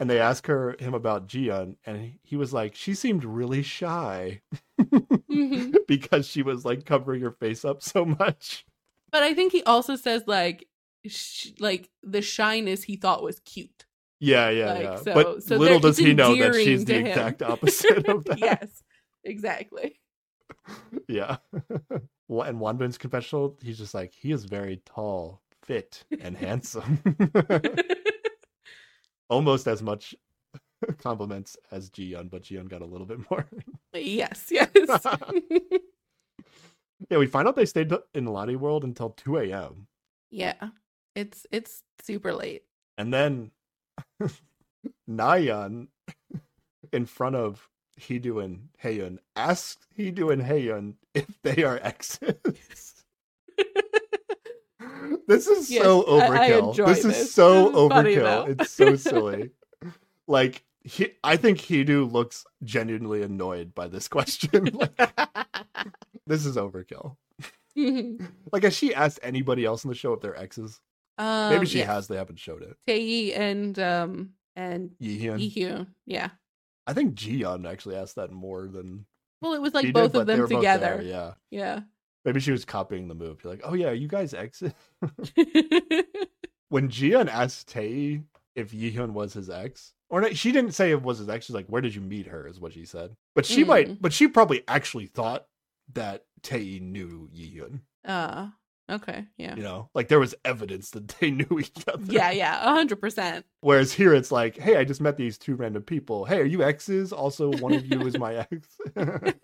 and 0.00 0.10
they 0.10 0.18
ask 0.18 0.46
her 0.48 0.74
him 0.80 0.92
about 0.94 1.28
Jiyeon, 1.28 1.76
and 1.86 2.14
he- 2.22 2.36
was 2.36 2.52
like, 2.52 2.74
she 2.74 2.94
seemed 2.94 3.24
really 3.24 3.62
shy 3.62 4.40
mhm. 4.80 5.76
because 5.86 6.26
she 6.26 6.42
was 6.42 6.64
like 6.64 6.84
covering 6.84 7.20
her 7.22 7.30
face 7.30 7.64
up 7.64 7.82
so 7.82 8.04
much. 8.04 8.66
But 9.12 9.22
I 9.22 9.34
think 9.34 9.52
he 9.52 9.62
also 9.62 9.94
says 9.96 10.24
like 10.26 10.66
sh- 11.06 11.50
like 11.58 11.90
the 12.02 12.22
shyness 12.22 12.82
he 12.82 12.96
thought 12.96 13.22
was 13.22 13.40
cute. 13.40 13.84
Yeah, 14.20 14.48
yeah, 14.50 14.72
Like, 14.72 14.82
yeah. 14.82 14.96
so- 14.96 15.14
but 15.14 15.42
so 15.42 15.56
little 15.56 15.80
does 15.80 15.98
he 15.98 16.14
know 16.14 16.34
that 16.36 16.54
she's 16.54 16.84
the 16.84 16.94
him. 16.94 17.06
exact 17.06 17.42
opposite 17.52 18.08
of 18.08 18.24
that. 18.24 18.38
yes, 18.38 18.82
exactly. 19.24 20.00
Yeah. 21.08 21.36
Well, 22.26 22.48
and 22.48 22.58
Wanbin's 22.58 22.96
confessional, 22.96 23.58
he's 23.62 23.76
just 23.76 23.92
like, 23.92 24.14
he 24.14 24.32
is 24.32 24.46
very 24.46 24.80
tall, 24.86 25.42
fit, 25.62 26.04
and 26.22 26.34
handsome. 26.34 27.02
Almost 29.28 29.68
as 29.68 29.82
much 29.82 30.14
compliments 30.98 31.58
as 31.70 31.90
Jiyeon, 31.90 32.30
but 32.30 32.42
Jiyeon 32.44 32.68
got 32.70 32.80
a 32.80 32.86
little 32.86 33.06
bit 33.06 33.18
more. 33.30 33.46
yes, 33.94 34.46
yes. 34.50 34.70
yeah, 37.10 37.18
we 37.18 37.26
find 37.26 37.46
out 37.46 37.56
they 37.56 37.66
stayed 37.66 37.92
in 38.14 38.24
the 38.24 38.30
Lotte 38.30 38.56
World 38.58 38.84
until 38.84 39.10
2 39.10 39.38
a.m. 39.38 39.86
yeah. 40.30 40.54
It's 41.14 41.46
it's 41.52 41.82
super 42.02 42.32
late. 42.32 42.62
And 42.98 43.12
then 43.12 43.50
Nayeon 45.08 45.88
in 46.92 47.06
front 47.06 47.36
of 47.36 47.68
Hidu 48.00 48.42
and 48.44 48.68
Haeeun 48.82 49.18
asks 49.36 49.86
Hidu 49.98 50.32
and 50.32 50.42
Haeeun 50.42 50.94
if 51.14 51.26
they 51.42 51.62
are 51.62 51.78
exes. 51.82 52.34
this 55.28 55.46
is 55.46 55.70
Yes, 55.70 55.82
so 55.82 56.04
I- 56.18 56.26
I 56.46 56.50
overkill. 56.50 56.76
this, 56.86 57.02
this. 57.02 57.16
is 57.20 57.32
so 57.32 57.64
This 57.64 57.70
is 57.70 57.76
overkill. 57.76 58.48
it's 58.60 58.70
so 58.72 58.96
silly. 58.96 59.50
like 60.26 60.64
he, 60.82 61.12
I 61.22 61.36
think 61.36 61.58
Hidu 61.60 62.10
looks 62.12 62.44
genuinely 62.62 63.22
annoyed 63.22 63.74
by 63.74 63.88
this 63.88 64.06
question. 64.08 64.64
like, 64.74 64.98
this 66.26 66.44
is 66.44 66.56
overkill. 66.56 67.16
Like, 67.76 68.62
has 68.64 68.76
she 68.76 68.94
asked 68.94 69.18
anybody 69.22 69.64
else 69.64 69.84
in 69.84 69.88
the 69.88 69.94
show 69.96 70.12
if 70.12 70.20
they're 70.20 70.36
exes? 70.38 70.80
Um, 71.18 71.50
Maybe 71.52 71.66
she 71.66 71.78
yes. 71.78 71.86
has. 71.88 72.06
They 72.08 72.16
haven't 72.16 72.38
showed 72.38 72.62
it. 72.62 72.76
Tae 72.86 73.32
and 73.34 73.78
um 73.78 74.30
and 74.56 74.90
Yihyun. 75.00 75.52
Yihyun. 75.54 75.86
Yeah. 76.06 76.30
I 76.86 76.92
think 76.92 77.14
Jiyeon 77.14 77.66
actually 77.70 77.96
asked 77.96 78.16
that 78.16 78.30
more 78.30 78.68
than 78.68 79.06
Well, 79.40 79.54
it 79.54 79.62
was 79.62 79.72
like 79.74 79.92
both 79.92 80.12
did, 80.12 80.20
of 80.22 80.26
them 80.26 80.46
together. 80.48 80.98
there, 80.98 81.02
yeah, 81.02 81.32
yeah. 81.50 81.80
maybe 82.26 82.40
she 82.40 82.52
was 82.52 82.64
copying 82.66 83.08
the 83.08 83.14
move. 83.14 83.42
You're 83.42 83.52
like, 83.54 83.62
oh 83.64 83.72
yeah, 83.74 83.90
you 83.92 84.06
guys 84.06 84.34
exit. 84.34 84.74
when 86.68 86.88
Jiyeon 86.88 87.28
asked 87.28 87.68
Tae 87.68 88.22
if 88.54 88.72
Yihyun 88.72 89.10
was 89.12 89.32
his 89.32 89.50
ex, 89.50 89.94
or 90.10 90.20
no, 90.20 90.30
she 90.32 90.52
didn't 90.52 90.72
say 90.72 90.90
it 90.90 91.02
was 91.02 91.18
his 91.18 91.28
ex. 91.28 91.46
She's 91.46 91.54
like, 91.54 91.66
where 91.66 91.80
did 91.82 91.94
you 91.94 92.00
meet 92.00 92.26
her? 92.26 92.46
Is 92.46 92.60
what 92.60 92.72
she 92.72 92.84
said. 92.84 93.16
But 93.34 93.46
she 93.46 93.64
Mm. 93.64 93.66
might. 93.66 94.02
But 94.02 94.12
she 94.12 94.28
probably 94.28 94.62
actually 94.68 95.06
thought 95.06 95.46
that 95.94 96.24
Tae 96.42 96.78
knew 96.80 97.28
Yihyun. 97.34 97.80
uh 98.04 98.48
okay. 98.90 99.24
Yeah. 99.36 99.56
You 99.56 99.62
know, 99.62 99.90
like 99.94 100.08
there 100.08 100.20
was 100.20 100.34
evidence 100.44 100.90
that 100.90 101.08
they 101.08 101.30
knew 101.32 101.58
each 101.58 101.84
other. 101.88 102.04
Yeah, 102.06 102.30
yeah, 102.30 102.64
a 102.64 102.72
hundred 102.72 103.00
percent. 103.00 103.46
Whereas 103.60 103.92
here 103.92 104.14
it's 104.14 104.32
like, 104.32 104.56
hey, 104.56 104.76
I 104.76 104.84
just 104.84 105.00
met 105.00 105.16
these 105.16 105.38
two 105.38 105.54
random 105.54 105.82
people. 105.82 106.24
Hey, 106.24 106.40
are 106.40 106.44
you 106.44 106.62
exes? 106.62 107.12
Also, 107.12 107.52
one 107.58 107.72
of 107.72 107.86
you 107.86 108.00
is 108.06 108.18
my 108.18 108.34
ex. 108.50 108.68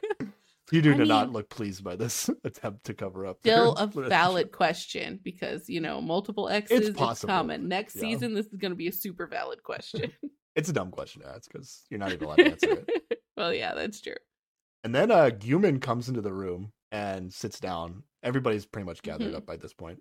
you 0.72 0.82
do 0.82 0.92
I 0.94 0.96
not 1.04 1.26
mean- 1.26 1.32
look 1.34 1.48
pleased 1.48 1.82
by 1.82 1.96
this 1.96 2.28
attempt 2.44 2.84
to 2.84 2.94
cover 2.94 3.26
up. 3.26 3.38
Still 3.40 3.74
a 3.74 3.86
valid 3.86 4.52
question 4.52 5.20
because 5.22 5.68
you 5.68 5.80
know 5.80 6.00
multiple 6.00 6.48
exes 6.48 6.88
it's, 6.88 6.98
possible, 6.98 7.32
common. 7.32 7.68
Next 7.68 7.96
yeah. 7.96 8.02
season, 8.02 8.34
this 8.34 8.46
is 8.46 8.58
going 8.58 8.72
to 8.72 8.76
be 8.76 8.88
a 8.88 8.92
super 8.92 9.26
valid 9.26 9.62
question. 9.62 10.12
It's 10.56 10.68
a 10.68 10.72
dumb 10.72 10.90
question 10.90 11.22
to 11.22 11.28
ask 11.28 11.50
because 11.50 11.84
you're 11.90 12.00
not 12.00 12.12
even 12.12 12.24
allowed 12.24 12.36
to 12.36 12.50
answer 12.50 12.70
it. 12.72 13.22
well, 13.36 13.54
yeah, 13.54 13.72
that's 13.74 14.00
true. 14.00 14.16
And 14.82 14.94
then 14.94 15.10
uh 15.10 15.30
Gyumin 15.30 15.80
comes 15.80 16.08
into 16.08 16.20
the 16.20 16.32
room 16.32 16.72
and 16.92 17.32
sits 17.32 17.60
down. 17.60 18.02
Everybody's 18.22 18.66
pretty 18.66 18.86
much 18.86 19.02
gathered 19.02 19.32
Mhm. 19.32 19.36
up 19.36 19.46
by 19.46 19.56
this 19.56 19.72
point. 19.72 20.00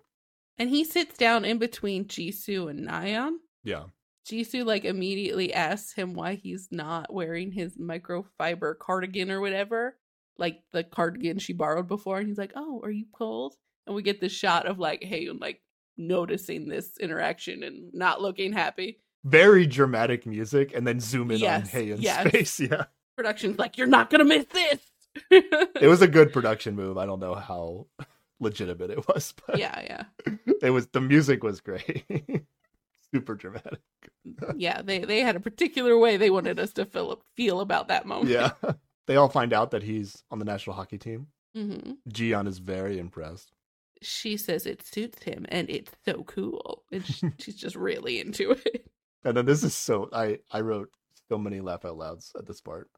And 0.58 0.68
he 0.68 0.84
sits 0.84 1.16
down 1.16 1.44
in 1.44 1.58
between 1.58 2.04
Jisoo 2.06 2.68
and 2.70 2.86
Nayeon. 2.86 3.36
Yeah. 3.64 3.86
Jisoo 4.26 4.64
like 4.64 4.84
immediately 4.84 5.52
asks 5.54 5.94
him 5.94 6.12
why 6.14 6.34
he's 6.34 6.68
not 6.70 7.12
wearing 7.12 7.52
his 7.52 7.76
microfiber 7.78 8.78
cardigan 8.78 9.30
or 9.30 9.40
whatever, 9.40 9.98
like 10.36 10.62
the 10.72 10.84
cardigan 10.84 11.38
she 11.38 11.52
borrowed 11.54 11.88
before. 11.88 12.18
And 12.18 12.28
he's 12.28 12.38
like, 12.38 12.52
"Oh, 12.54 12.80
are 12.84 12.90
you 12.90 13.06
cold?" 13.12 13.56
And 13.86 13.96
we 13.96 14.02
get 14.02 14.20
this 14.20 14.32
shot 14.32 14.66
of 14.66 14.78
like 14.78 15.00
Haeeun 15.00 15.40
like 15.40 15.62
noticing 15.96 16.68
this 16.68 16.96
interaction 16.98 17.62
and 17.62 17.92
not 17.94 18.20
looking 18.20 18.52
happy. 18.52 19.00
Very 19.24 19.66
dramatic 19.66 20.26
music 20.26 20.72
and 20.74 20.86
then 20.86 21.00
zoom 21.00 21.30
in 21.30 21.38
Yes, 21.38 21.74
on 21.74 21.80
Haeeun's 21.80 22.00
yes. 22.00 22.30
face. 22.30 22.60
Yeah. 22.70 22.84
Production's 23.16 23.58
like, 23.58 23.76
"You're 23.78 23.86
not 23.86 24.10
gonna 24.10 24.24
miss 24.24 24.46
this." 24.46 24.80
It 25.30 25.88
was 25.88 26.02
a 26.02 26.08
good 26.08 26.32
production 26.32 26.74
move. 26.76 26.98
I 26.98 27.06
don't 27.06 27.20
know 27.20 27.34
how 27.34 27.86
legitimate 28.38 28.90
it 28.90 29.06
was, 29.08 29.34
but 29.46 29.58
yeah, 29.58 29.80
yeah, 30.26 30.34
it 30.62 30.70
was 30.70 30.86
the 30.88 31.00
music 31.00 31.42
was 31.42 31.60
great. 31.60 32.04
Super 33.12 33.34
dramatic. 33.34 33.80
yeah. 34.56 34.82
They 34.82 35.00
they 35.00 35.20
had 35.20 35.34
a 35.36 35.40
particular 35.40 35.98
way 35.98 36.16
they 36.16 36.30
wanted 36.30 36.60
us 36.60 36.72
to 36.74 36.84
feel 36.84 37.22
feel 37.34 37.60
about 37.60 37.88
that 37.88 38.06
moment. 38.06 38.28
Yeah. 38.30 38.52
They 39.06 39.16
all 39.16 39.28
find 39.28 39.52
out 39.52 39.72
that 39.72 39.82
he's 39.82 40.22
on 40.30 40.38
the 40.38 40.44
national 40.44 40.76
hockey 40.76 40.98
team. 40.98 41.26
hmm 41.54 41.92
Jiyeon 42.08 42.46
is 42.46 42.58
very 42.58 42.98
impressed. 42.98 43.50
She 44.02 44.36
says 44.36 44.64
it 44.64 44.86
suits 44.86 45.24
him 45.24 45.44
and 45.48 45.68
it's 45.68 45.90
so 46.06 46.22
cool, 46.24 46.84
and 46.92 47.04
sh- 47.04 47.24
she's 47.38 47.56
just 47.56 47.74
really 47.76 48.20
into 48.20 48.52
it. 48.52 48.86
And 49.24 49.36
then 49.36 49.44
this 49.44 49.64
is 49.64 49.74
so 49.74 50.08
I 50.12 50.38
I 50.52 50.60
wrote 50.60 50.90
so 51.28 51.36
many 51.36 51.60
laugh 51.60 51.84
out 51.84 51.98
louds 51.98 52.32
at 52.38 52.46
this 52.46 52.60
part 52.60 52.88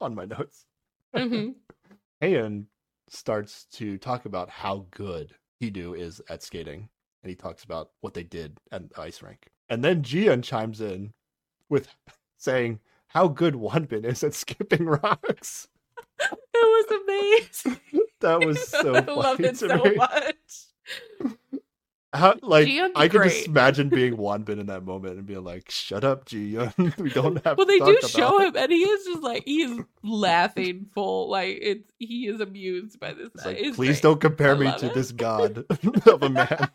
on 0.00 0.14
my 0.14 0.24
notes. 0.24 0.64
Hmm 1.14 1.50
Haeeun 2.22 2.66
starts 3.08 3.66
to 3.72 3.98
talk 3.98 4.24
about 4.24 4.48
how 4.48 4.86
good 4.90 5.34
Hidu 5.62 5.98
is 5.98 6.20
at 6.28 6.42
skating, 6.42 6.88
and 7.22 7.30
he 7.30 7.36
talks 7.36 7.64
about 7.64 7.90
what 8.00 8.14
they 8.14 8.22
did 8.22 8.58
at 8.72 8.88
the 8.90 9.00
ice 9.00 9.22
rink. 9.22 9.48
And 9.68 9.84
then 9.84 10.02
Jiyeon 10.02 10.42
chimes 10.42 10.80
in 10.80 11.12
with 11.68 11.88
saying 12.38 12.80
how 13.08 13.28
good 13.28 13.54
Wanbin 13.54 14.04
is 14.04 14.24
at 14.24 14.34
skipping 14.42 14.86
rocks. 14.86 15.68
It 16.20 16.38
was 16.54 17.02
amazing. 17.02 17.80
That 18.20 18.40
was 18.40 18.66
so 18.66 18.94
I 18.94 19.00
funny 19.02 19.20
love 19.20 19.40
it 19.40 19.56
so 19.58 19.84
me. 19.84 19.96
much. 19.96 21.34
How, 22.14 22.36
like 22.42 22.68
I 22.94 23.08
could 23.08 23.22
great. 23.22 23.30
just 23.32 23.46
imagine 23.48 23.88
being 23.88 24.16
Wanbin 24.18 24.60
in 24.60 24.66
that 24.66 24.84
moment 24.84 25.18
and 25.18 25.26
being 25.26 25.42
like, 25.42 25.68
"Shut 25.70 26.04
up, 26.04 26.26
Jiyeon. 26.26 26.96
we 26.98 27.10
don't 27.10 27.44
have." 27.44 27.58
Well, 27.58 27.66
they 27.66 27.80
do 27.80 27.98
talk 28.00 28.10
show 28.10 28.38
him, 28.38 28.56
and 28.56 28.70
he 28.70 28.78
is 28.84 29.04
just 29.04 29.22
like 29.22 29.42
he 29.44 29.62
is 29.64 29.80
laughing 30.04 30.86
full, 30.94 31.28
like 31.28 31.58
it's 31.60 31.90
he 31.98 32.28
is 32.28 32.40
amused 32.40 33.00
by 33.00 33.12
this. 33.14 33.30
Like, 33.44 33.58
please 33.58 33.74
great. 33.76 34.02
don't 34.02 34.20
compare 34.20 34.54
I 34.54 34.58
me 34.58 34.72
to 34.78 34.86
it. 34.86 34.94
this 34.94 35.10
god 35.10 35.64
of 36.06 36.22
a 36.22 36.28
man. 36.30 36.68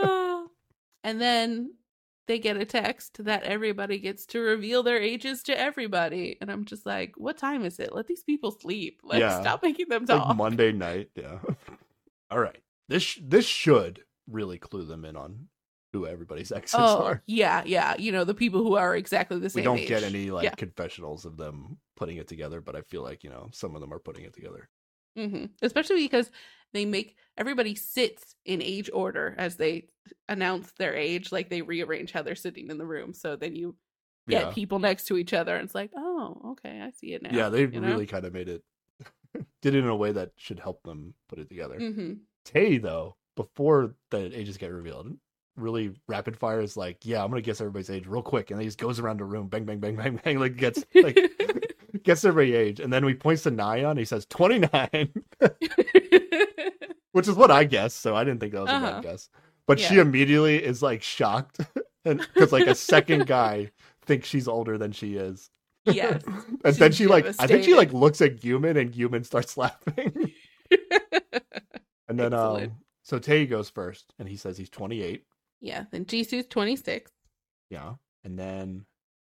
Ah. 0.00 0.44
and 1.04 1.20
then 1.20 1.74
they 2.26 2.38
get 2.38 2.56
a 2.56 2.64
text 2.64 3.22
that 3.24 3.42
everybody 3.44 3.98
gets 3.98 4.24
to 4.26 4.38
reveal 4.40 4.82
their 4.82 5.00
ages 5.00 5.42
to 5.44 5.58
everybody, 5.58 6.38
and 6.40 6.50
I'm 6.50 6.64
just 6.64 6.86
like, 6.86 7.12
what 7.16 7.36
time 7.38 7.64
is 7.64 7.78
it? 7.78 7.94
Let 7.94 8.06
these 8.06 8.22
people 8.22 8.50
sleep. 8.52 9.00
Like, 9.04 9.20
Yeah. 9.20 9.40
stop 9.40 9.62
making 9.62 9.88
them 9.88 10.02
It's 10.02 10.10
like 10.10 10.22
talk. 10.22 10.36
Monday 10.36 10.72
night. 10.72 11.10
Yeah. 11.14 11.38
All 12.30 12.38
right. 12.40 12.58
This 12.92 13.18
this 13.22 13.46
should 13.46 14.04
really 14.28 14.58
clue 14.58 14.84
them 14.84 15.04
in 15.04 15.16
on 15.16 15.48
who 15.94 16.06
everybody's 16.06 16.52
exes 16.52 16.74
oh, 16.78 17.02
are. 17.04 17.22
yeah, 17.26 17.62
yeah. 17.64 17.96
You 17.98 18.12
know 18.12 18.24
the 18.24 18.34
people 18.34 18.62
who 18.62 18.76
are 18.76 18.94
exactly 18.94 19.38
the 19.38 19.48
same. 19.50 19.60
We 19.60 19.64
don't 19.64 19.78
age. 19.78 19.88
get 19.88 20.02
any 20.02 20.30
like 20.30 20.44
Yeah. 20.44 20.54
confessionals 20.54 21.24
of 21.24 21.36
them 21.36 21.78
putting 21.96 22.18
it 22.18 22.28
together, 22.28 22.60
but 22.60 22.76
I 22.76 22.82
feel 22.82 23.02
like 23.02 23.24
you 23.24 23.30
know 23.30 23.48
some 23.52 23.74
of 23.74 23.80
them 23.80 23.92
are 23.92 23.98
putting 23.98 24.24
it 24.24 24.34
together. 24.34 24.68
hmm 25.16 25.46
Especially 25.62 26.04
because 26.04 26.30
they 26.72 26.84
make 26.84 27.16
everybody 27.38 27.74
sits 27.74 28.34
in 28.44 28.60
age 28.62 28.90
order 28.92 29.34
as 29.38 29.56
they 29.56 29.88
announce 30.28 30.72
their 30.72 30.94
age. 30.94 31.32
Like 31.32 31.48
they 31.48 31.62
rearrange 31.62 32.12
how 32.12 32.22
they're 32.22 32.34
sitting 32.34 32.70
in 32.70 32.78
the 32.78 32.86
room. 32.86 33.14
So 33.14 33.36
then 33.36 33.54
you 33.56 33.74
get 34.28 34.42
Yeah. 34.48 34.52
people 34.52 34.78
next 34.78 35.04
to 35.06 35.16
each 35.16 35.32
other, 35.32 35.56
and 35.56 35.64
it's 35.64 35.74
like, 35.74 35.90
oh, 35.96 36.52
okay, 36.52 36.80
I 36.82 36.90
see 36.90 37.14
it 37.14 37.22
now. 37.22 37.30
Yeah, 37.32 37.48
they 37.48 37.62
you 37.62 37.80
know? 37.80 37.88
really 37.88 38.06
kind 38.06 38.24
of 38.24 38.32
made 38.32 38.48
it 38.48 38.62
did 39.62 39.74
it 39.74 39.78
in 39.84 39.88
a 39.88 39.96
way 39.96 40.12
that 40.12 40.32
should 40.36 40.60
help 40.60 40.82
them 40.82 41.14
put 41.28 41.38
it 41.38 41.48
together. 41.48 41.78
Mhm. 41.78 42.20
Taeyi 42.44 42.80
though, 42.82 43.16
before 43.36 43.94
the 44.10 44.38
ages 44.38 44.56
get 44.56 44.70
revealed, 44.72 45.16
really 45.56 45.94
rapid 46.08 46.36
fire 46.36 46.60
is 46.60 46.76
like, 46.76 47.04
yeah, 47.04 47.22
I'm 47.22 47.30
gonna 47.30 47.42
guess 47.42 47.60
everybody's 47.60 47.90
age 47.90 48.06
real 48.06 48.22
quick, 48.22 48.50
and 48.50 48.58
then 48.58 48.62
he 48.62 48.68
just 48.68 48.78
goes 48.78 48.98
around 48.98 49.20
the 49.20 49.24
room, 49.24 49.48
bang, 49.48 49.64
bang, 49.64 49.78
bang, 49.80 49.96
bang, 49.96 50.20
bang, 50.24 50.38
like 50.38 50.56
gets 50.56 50.84
like 50.94 51.18
gets 52.04 52.24
everybody 52.24 52.54
age, 52.54 52.80
and 52.80 52.92
then 52.92 53.04
we 53.04 53.14
points 53.14 53.42
to 53.44 53.50
Nayeon, 53.50 53.98
he 53.98 54.04
says 54.04 54.26
29, 54.26 54.88
which 57.12 57.28
is 57.28 57.34
what 57.34 57.50
I 57.50 57.64
guess. 57.64 57.94
so 57.94 58.16
I 58.16 58.24
didn't 58.24 58.40
think 58.40 58.52
that 58.52 58.62
was 58.62 58.70
a 58.70 58.74
Uh-huh. 58.74 58.90
bad 58.92 59.02
guess. 59.02 59.28
But 59.66 59.78
she 59.78 59.98
immediately 59.98 60.62
is 60.62 60.82
like 60.82 61.02
shocked, 61.02 61.60
and 62.04 62.18
because 62.34 62.50
like 62.52 62.66
a 62.66 62.74
second 62.74 63.26
guy 63.28 63.70
thinks 64.04 64.26
she's 64.28 64.48
older 64.48 64.76
than 64.76 64.90
she 64.90 65.14
is, 65.14 65.50
yes. 65.84 66.20
and 66.64 66.74
then 66.74 66.90
she 66.92 67.06
like 67.06 67.26
I 67.38 67.46
think 67.46 67.62
she 67.62 67.74
like 67.74 67.92
looks 67.92 68.20
at 68.20 68.38
Gyumin, 68.40 68.76
and 68.76 68.92
Gyumin 68.92 69.24
starts 69.24 69.56
laughing. 69.56 70.31
And 72.20 72.32
then 72.32 72.32
Excellent. 72.34 72.72
um 72.72 72.76
so 73.02 73.18
Taeyi 73.18 73.48
goes 73.50 73.68
first 73.68 74.14
and 74.18 74.28
he 74.28 74.36
says 74.36 74.56
he's 74.56 74.70
28. 74.70 75.24
yeah. 75.60 75.84
Then 75.90 76.04
Jisoo's 76.04 76.46
twenty 76.46 76.76
six. 76.76 77.10
Yeah. 77.70 77.94
And 78.24 78.38
then 78.38 78.84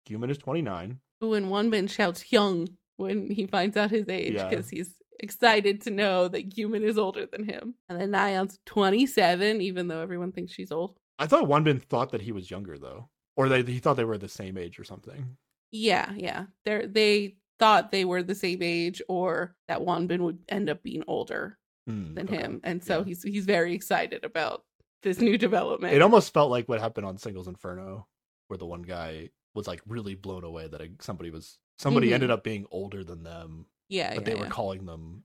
Gyumin 0.09 0.29
is 0.31 0.37
29. 0.39 0.99
Ooh, 1.23 1.33
and 1.33 1.47
Wanbin 1.47 1.89
shouts 1.89 2.31
young 2.31 2.67
when 2.97 3.29
he 3.29 3.45
finds 3.45 3.75
out 3.77 3.91
his 3.91 4.07
age 4.09 4.33
Yeah. 4.33 4.47
because 4.49 4.69
he's 4.69 4.95
excited 5.19 5.81
to 5.81 5.91
know 5.91 6.27
that 6.27 6.49
Gyumin 6.49 6.83
is 6.83 6.97
older 6.97 7.25
than 7.25 7.43
him. 7.43 7.75
And 7.89 7.99
then 7.99 8.11
Nayeon's 8.11 8.59
27, 8.65 9.61
even 9.61 9.87
though 9.87 9.99
everyone 10.01 10.31
thinks 10.31 10.53
she's 10.53 10.71
old. 10.71 10.97
I 11.19 11.25
thought 11.27 11.47
Wanbin 11.47 11.81
thought 11.81 12.11
that 12.11 12.21
he 12.21 12.31
was 12.31 12.49
younger 12.49 12.77
though. 12.77 13.09
Or 13.35 13.49
they 13.49 13.61
he 13.63 13.79
thought 13.79 13.95
they 13.97 14.03
were 14.05 14.17
the 14.17 14.27
same 14.29 14.57
age 14.57 14.79
or 14.79 14.83
something. 14.83 15.37
Yeah, 15.71 16.11
yeah. 16.15 16.45
They 16.65 16.85
they 16.87 17.35
thought 17.59 17.91
they 17.91 18.05
were 18.05 18.23
the 18.23 18.35
same 18.35 18.61
age 18.61 19.01
or 19.09 19.55
that 19.67 19.79
Wanbin 19.81 20.19
would 20.21 20.39
end 20.49 20.69
up 20.69 20.81
being 20.83 21.03
older 21.07 21.57
Hmm, 21.87 22.13
than 22.15 22.27
okay. 22.27 22.37
him. 22.37 22.61
And 22.63 22.83
so 22.83 22.99
Yeah. 22.99 23.05
he's 23.05 23.23
he's 23.23 23.45
very 23.45 23.73
excited 23.73 24.23
about 24.25 24.63
this 25.03 25.19
new 25.19 25.37
development. 25.37 25.93
It 25.93 26.01
almost 26.01 26.33
felt 26.33 26.51
like 26.51 26.67
what 26.67 26.81
happened 26.81 27.05
on 27.07 27.17
Singles 27.17 27.47
Inferno 27.47 28.07
where 28.47 28.57
the 28.57 28.65
one 28.65 28.81
guy 28.81 29.29
was 29.55 29.67
like 29.67 29.81
really 29.87 30.15
blown 30.15 30.43
away 30.43 30.67
that 30.67 30.81
somebody 31.01 31.29
was 31.31 31.57
somebody 31.79 32.09
Mhm. 32.09 32.13
ended 32.13 32.31
up 32.31 32.43
being 32.43 32.65
older 32.71 33.03
than 33.03 33.23
them, 33.23 33.65
yeah, 33.89 34.13
but 34.15 34.21
yeah, 34.27 34.33
they 34.33 34.35
were 34.35 34.45
yeah. 34.45 34.51
calling 34.51 34.85
them 34.85 35.23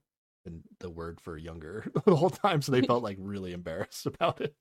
the 0.79 0.89
word 0.89 1.21
for 1.21 1.37
younger 1.37 1.89
the 2.05 2.15
whole 2.15 2.29
time, 2.29 2.61
so 2.61 2.71
they 2.71 2.81
felt 2.91 3.03
like 3.03 3.17
really 3.19 3.53
embarrassed 3.53 4.05
about 4.13 4.41
it. 4.41 4.55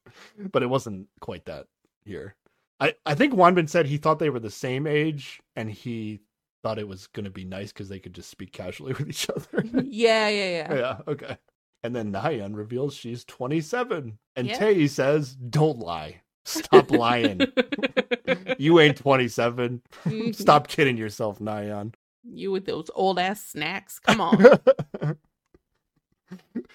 But 0.52 0.62
it 0.62 0.70
wasn't 0.70 1.08
quite 1.20 1.44
that 1.46 1.66
here. 2.04 2.36
I 2.80 2.94
I 3.06 3.14
think 3.14 3.34
Wanbin 3.34 3.68
said 3.68 3.86
he 3.86 3.96
thought 3.98 4.18
they 4.18 4.30
were 4.30 4.40
the 4.40 4.50
same 4.50 4.86
age, 4.86 5.40
and 5.56 5.70
he 5.70 6.20
thought 6.62 6.78
it 6.78 6.86
was 6.88 7.08
going 7.08 7.24
to 7.24 7.30
be 7.30 7.44
nice 7.44 7.72
because 7.72 7.88
they 7.88 7.98
could 7.98 8.14
just 8.14 8.30
speak 8.30 8.52
casually 8.52 8.92
with 8.92 9.08
each 9.08 9.28
other. 9.28 9.64
yeah, 9.84 10.28
yeah, 10.28 10.50
yeah. 10.50 10.74
yeah, 10.74 10.98
okay. 11.08 11.36
And 11.82 11.94
then 11.96 12.12
Nayeon 12.12 12.54
reveals 12.54 12.94
she's 12.94 13.24
27, 13.24 14.18
and 14.36 14.46
Yeah. 14.46 14.58
Taeyi 14.58 14.88
says, 14.88 15.34
"Don't 15.34 15.78
lie, 15.80 16.22
stop 16.44 16.90
lying. 16.90 17.40
you 18.58 18.78
ain't 18.80 18.96
27. 18.96 19.82
Mhm. 20.04 20.34
Stop 20.34 20.68
kidding 20.68 20.96
yourself, 20.96 21.38
Nayeon. 21.40 21.94
You 22.24 22.52
with 22.52 22.66
those 22.66 22.88
old 22.94 23.18
ass 23.18 23.44
snacks. 23.44 23.98
Come 23.98 24.20
on. 24.20 24.38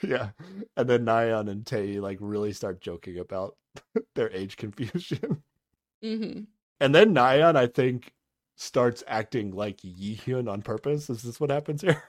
yeah. 0.02 0.30
And 0.76 0.90
then 0.90 1.06
Nayeon 1.06 1.50
and 1.50 1.64
Taeyi 1.64 2.02
like 2.02 2.18
really 2.20 2.52
start 2.54 2.82
joking 2.82 3.20
about 3.20 3.56
their 4.16 4.30
age 4.32 4.58
confusion. 4.58 5.42
hmm 6.02 6.42
And 6.80 6.94
then 6.94 7.16
Nayeon, 7.16 7.56
I 7.56 7.68
think, 7.68 8.12
starts 8.58 9.04
acting 9.08 9.52
like 9.52 9.78
Yihyun 9.78 10.52
on 10.52 10.62
purpose. 10.62 11.10
Is 11.10 11.22
this 11.24 11.40
what 11.40 11.50
happens 11.52 11.82
here? 11.82 12.04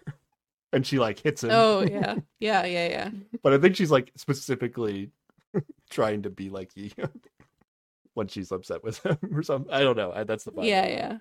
And 0.73 0.87
she 0.87 0.99
like 0.99 1.19
hits 1.19 1.45
him. 1.45 1.51
Oh 1.53 1.83
yeah, 1.83 2.17
yeah, 2.41 2.65
yeah, 2.65 2.89
yeah. 2.89 3.11
But 3.43 3.53
I 3.53 3.59
think 3.59 3.77
she's 3.77 3.91
like 3.91 4.13
specifically 4.17 5.11
trying 5.91 6.23
to 6.23 6.31
be 6.31 6.51
like 6.51 6.73
Yihyun 6.75 7.11
when 8.15 8.29
she's 8.29 8.53
upset 8.53 8.83
with 8.83 9.05
him 9.05 9.19
or 9.33 9.43
something. 9.43 9.73
I 9.73 9.81
don't 9.81 9.97
know. 9.97 10.13
I, 10.13 10.25
that's 10.25 10.45
the 10.45 10.53
vibe. 10.53 10.67
Yeah, 10.67 10.87
yeah. 10.87 11.19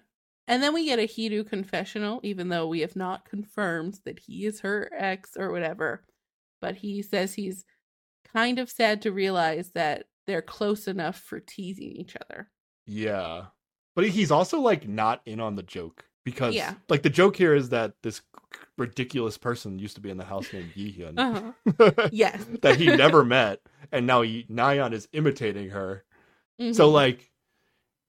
And 0.50 0.64
then 0.64 0.74
we 0.74 0.86
get 0.86 1.00
a 1.00 1.04
Hidu 1.04 1.48
confessional, 1.48 2.22
even 2.24 2.50
though 2.50 2.68
we 2.68 2.80
have 2.80 2.96
not 2.96 3.26
confirmed 3.26 4.00
that 4.06 4.20
he 4.20 4.46
is 4.46 4.62
her 4.62 4.90
ex 4.98 5.32
or 5.38 5.52
whatever. 5.52 6.04
But 6.62 6.76
he 6.76 7.02
says 7.02 7.34
he's 7.34 7.66
kind 8.34 8.58
of 8.58 8.70
sad 8.70 9.02
to 9.02 9.12
realize 9.12 9.72
that 9.72 10.06
they're 10.26 10.42
close 10.42 10.88
enough 10.88 11.20
for 11.20 11.40
teasing 11.40 11.92
each 11.92 12.16
other. 12.16 12.50
Yeah. 12.86 13.46
But 13.96 14.08
he's 14.10 14.32
also 14.32 14.60
like 14.62 14.88
not 14.88 15.22
in 15.26 15.42
on 15.42 15.56
the 15.56 15.64
joke 15.64 16.06
because 16.28 16.54
Yeah. 16.56 16.74
like 16.90 17.04
the 17.04 17.10
joke 17.10 17.38
here 17.38 17.56
is 17.56 17.70
that 17.70 17.94
this 18.04 18.22
ridiculous 18.78 19.38
person 19.38 19.80
used 19.80 19.96
to 19.96 20.02
be 20.02 20.10
in 20.10 20.18
the 20.18 20.26
house 20.26 20.52
named 20.52 20.74
Yihyun 20.76 21.14
Uh-huh. 21.18 22.10
Yes. 22.12 22.46
that 22.62 22.76
he 22.76 22.88
never 22.88 23.24
met 23.38 23.62
and 23.94 24.06
now 24.06 24.24
he, 24.24 24.46
Nayeon 24.52 24.92
is 24.92 25.08
imitating 25.14 25.70
her. 25.70 26.04
So 26.74 26.90
Mhm. 26.90 26.92
like 26.92 27.32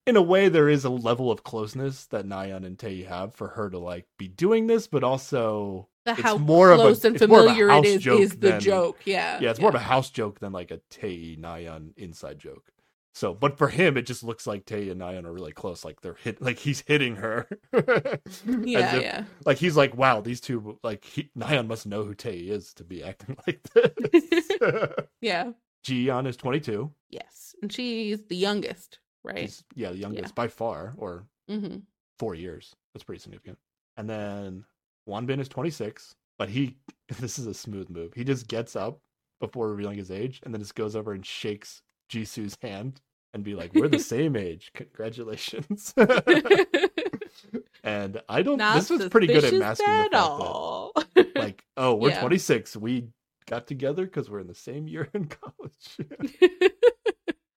in 0.05 0.17
a 0.17 0.23
way 0.23 0.49
there 0.49 0.69
is 0.69 0.85
a 0.85 0.91
level 0.91 1.31
of 1.31 1.45
closeness 1.45 2.07
that 2.07 2.27
Nayeon 2.27 2.67
and 2.67 2.77
Taeyi 2.77 3.07
have 3.07 3.35
for 3.37 3.49
her 3.49 3.71
to 3.71 3.79
like 3.79 4.07
be 4.19 4.27
doing 4.27 4.67
this 4.67 4.89
but 4.89 5.05
also 5.05 5.89
the 6.05 6.13
it's 6.13 6.21
how 6.23 6.39
more 6.39 6.73
of 6.73 6.81
a- 6.81 7.07
and 7.07 7.15
it's 7.17 7.27
more 7.29 7.41
of 7.41 7.47
a 7.47 7.49
familiar 7.51 7.69
it 7.69 7.73
house 7.73 7.87
is 7.87 8.03
joke 8.03 8.21
is 8.21 8.31
the 8.33 8.37
than- 8.51 8.61
joke. 8.61 8.99
Yeah. 9.05 9.39
yeah, 9.41 9.51
it's 9.51 9.61
more 9.61 9.69
of 9.71 9.77
a 9.77 9.79
house 9.95 10.11
joke 10.11 10.41
than 10.41 10.51
like 10.53 10.73
a 10.73 10.81
Taeyi 10.91 11.39
Nayeon 11.39 11.93
inside 11.97 12.41
joke. 12.41 12.73
So, 13.19 13.35
but 13.35 13.59
for 13.59 13.67
him, 13.67 13.97
it 13.97 14.03
just 14.07 14.23
looks 14.23 14.47
like 14.47 14.65
Taeyi 14.65 14.93
and 14.93 15.01
Nayeon 15.01 15.25
are 15.25 15.33
really 15.33 15.51
close. 15.51 15.85
Like 15.85 16.03
they're 16.03 16.15
hit, 16.23 16.41
like 16.41 16.57
he's 16.57 16.83
hitting 16.87 17.17
her. 17.17 17.49
Yeah, 18.47 18.95
if- 18.97 19.03
yeah. 19.03 19.25
Like 19.45 19.59
he's 19.59 19.77
like, 19.77 19.97
wow, 19.97 20.21
these 20.21 20.41
two, 20.41 20.79
like 20.85 21.05
he, 21.05 21.29
Nayeon 21.37 21.67
must 21.67 21.85
know 21.85 22.05
who 22.05 22.15
Taeyi 22.15 22.49
is 22.51 22.73
to 22.75 22.85
be 22.85 23.03
acting 23.03 23.37
like 23.47 23.61
this. 23.75 24.49
Yeah. 25.21 25.51
Jiyeon 25.85 26.29
is 26.29 26.37
22. 26.37 26.93
Yes. 27.11 27.57
And 27.61 27.73
she's 27.73 28.21
the 28.29 28.37
youngest, 28.37 29.01
right? 29.25 29.39
He's, 29.39 29.65
yeah, 29.75 29.91
the 29.91 29.97
youngest 29.99 30.29
Yeah. 30.29 30.33
by 30.37 30.47
far, 30.47 30.95
or 30.97 31.27
hmm 31.49 31.79
four 32.21 32.37
years. 32.37 32.77
That's 32.95 33.03
pretty 33.05 33.21
significant. 33.21 33.59
And 33.97 34.09
then 34.09 34.65
Wanbin 35.09 35.41
is 35.41 35.49
26, 35.49 36.15
but 36.39 36.49
he, 36.49 36.77
this 37.19 37.37
is 37.41 37.49
a 37.49 37.55
smooth 37.55 37.91
move. 37.91 38.13
He 38.15 38.23
just 38.23 38.47
gets 38.47 38.77
up 38.77 39.01
before 39.41 39.71
revealing 39.71 39.99
his 39.99 40.13
age 40.13 40.41
and 40.45 40.55
then 40.55 40.61
just 40.61 40.77
goes 40.77 40.95
over 40.95 41.13
and 41.13 41.27
shakes 41.27 41.83
Jisoo's 42.13 42.57
hand 42.63 43.01
and 43.35 43.45
be 43.45 43.55
like, 43.55 43.73
we're 43.75 43.89
the 43.89 43.99
same 44.17 44.37
age. 44.37 44.71
Congratulations. 44.75 45.95
and 47.85 48.21
I 48.29 48.43
don't, 48.43 48.59
Not 48.59 48.75
this 48.75 48.91
was 48.91 49.09
pretty 49.09 49.27
good 49.27 49.45
at 49.45 49.55
masking 49.55 49.87
the 49.99 50.05
at 50.05 50.11
fact 50.13 50.15
all. 50.15 50.93
that, 51.15 51.37
like, 51.37 51.65
oh, 51.77 51.95
we're 51.95 52.11
Yeah. 52.11 52.21
26. 52.21 52.77
We 52.77 53.09
got 53.47 53.67
together 53.67 54.05
because 54.05 54.29
we're 54.31 54.41
in 54.41 54.47
the 54.47 54.55
same 54.55 54.89
year 54.89 55.09
in 55.15 55.27
college. 55.27 55.97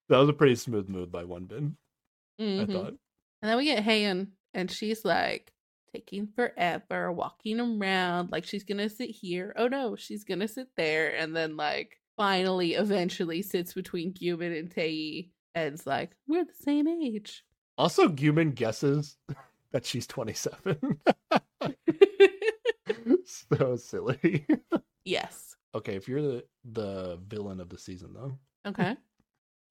that 0.09 0.17
was 0.17 0.30
a 0.30 0.33
pretty 0.33 0.56
smooth 0.56 0.90
move 0.90 1.11
by 1.11 1.24
Wanbin, 1.24 1.74
I 2.40 2.43
Mhm. 2.43 2.72
thought. 2.72 2.93
And 3.41 3.50
then 3.50 3.58
we 3.58 3.66
get 3.66 3.83
Haeeun, 3.83 4.27
and 4.53 4.69
she's 4.69 5.03
like 5.03 5.51
taking 5.93 6.27
forever, 6.27 7.11
walking 7.11 7.59
around 7.59 8.32
like 8.32 8.45
she's 8.45 8.64
gonna 8.64 8.88
sit 8.90 9.09
here. 9.09 9.53
Oh 9.58 9.67
no, 9.67 9.95
she's 9.95 10.24
gonna 10.24 10.48
sit 10.48 10.67
there, 10.77 11.16
and 11.16 11.35
then 11.35 11.58
like 11.58 11.98
finally, 12.17 12.75
eventually 12.75 13.41
sits 13.41 13.74
between 13.74 14.14
Gyumin 14.14 14.58
and 14.58 14.69
Taeyi, 14.74 15.30
it's 15.56 15.86
like 15.86 16.12
we're 16.28 16.46
the 16.46 16.54
same 16.64 16.88
age. 16.88 17.44
Also, 17.78 18.08
Gyumin 18.08 18.54
guesses 18.56 19.18
that 19.72 19.86
she's 19.86 20.08
27. 20.08 21.00
so 23.26 23.76
silly. 23.76 24.46
yes. 25.06 25.56
okay, 25.76 25.96
if 25.96 26.08
you're 26.08 26.22
the 26.22 26.44
the 26.72 27.20
villain 27.28 27.60
of 27.60 27.70
the 27.70 27.78
season 27.78 28.14
though, 28.14 28.38
Okay. 28.68 28.96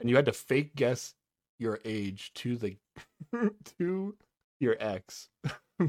and 0.01 0.09
you 0.11 0.17
had 0.17 0.27
to 0.27 0.33
fake 0.33 0.75
guess 0.75 1.15
your 1.59 1.79
age 1.85 2.33
to 2.35 2.57
the 2.57 2.77
to 3.79 4.17
your 4.61 4.77
ex, 4.81 5.29
Uh 5.79 5.87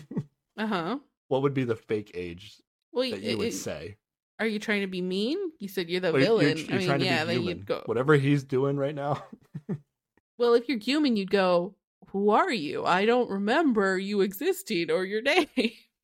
huh. 0.67 0.99
what 1.29 1.41
would 1.43 1.53
be 1.53 1.63
the 1.63 1.75
fake 1.75 2.11
age 2.13 2.57
Well, 2.91 3.09
that 3.09 3.21
you 3.21 3.37
would 3.37 3.45
y- 3.45 3.49
say? 3.51 3.95
Are 4.41 4.47
you 4.47 4.59
trying 4.59 4.81
to 4.81 4.87
be 4.87 5.01
mean? 5.01 5.37
You 5.59 5.67
said 5.67 5.87
you're 5.89 6.01
the 6.01 6.09
you're- 6.09 6.23
villain. 6.25 6.57
You're, 6.57 6.73
I 6.73 6.77
mean, 6.79 6.87
trying 6.87 6.99
to 6.99 7.05
yeah, 7.05 7.21
be 7.23 7.27
then 7.27 7.35
human. 7.41 7.57
you'd 7.59 7.65
go. 7.67 7.83
Whatever 7.85 8.15
he's 8.15 8.43
doing 8.43 8.75
right 8.77 8.95
now. 8.95 9.23
Well, 10.37 10.55
if 10.55 10.67
you're 10.67 10.79
Gyumin, 10.79 11.15
you'd 11.17 11.29
go. 11.29 11.75
Who 12.07 12.31
are 12.31 12.51
you? 12.51 12.83
I 12.83 13.05
don't 13.05 13.29
remember 13.29 13.99
you 13.99 14.21
existing 14.21 14.89
or 14.89 15.05
your 15.05 15.21
name. 15.21 15.45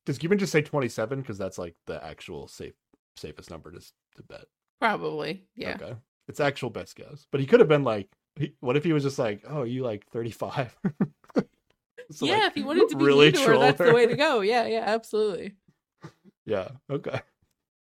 Does 0.06 0.16
Gyumin 0.16 0.38
just 0.38 0.52
say 0.52 0.62
27 0.62 1.20
because 1.20 1.38
that's 1.38 1.58
like 1.58 1.74
the 1.88 2.02
actual 2.06 2.46
safe 2.46 2.74
safest 3.16 3.50
number 3.50 3.72
to 3.72 3.80
to 3.80 4.22
bet? 4.28 4.44
Probably. 4.80 5.42
Yeah. 5.56 5.76
Okay. 5.82 5.96
It's 6.28 6.38
actual 6.38 6.70
best 6.70 6.94
guess. 6.94 7.26
But 7.32 7.40
he 7.40 7.46
could 7.48 7.58
have 7.58 7.68
been 7.68 7.82
like, 7.82 8.08
he, 8.36 8.54
what 8.60 8.76
if 8.76 8.84
he 8.84 8.92
was 8.92 9.02
just 9.02 9.18
like, 9.18 9.42
oh, 9.48 9.64
you 9.64 9.82
like 9.82 10.06
35? 10.06 10.76
So, 12.10 12.24
yeah, 12.24 12.34
like, 12.34 12.42
if 12.46 12.54
he 12.54 12.62
wanted 12.62 12.88
to 12.88 12.96
be 12.96 13.04
really 13.04 13.32
to 13.32 13.40
her, 13.42 13.58
that's 13.58 13.76
the 13.78 13.92
way 13.92 14.06
to 14.06 14.16
go. 14.16 14.40
Yeah, 14.40 14.66
yeah, 14.66 14.84
absolutely. 14.86 15.56
Yeah. 16.46 16.68
Okay. 16.90 17.20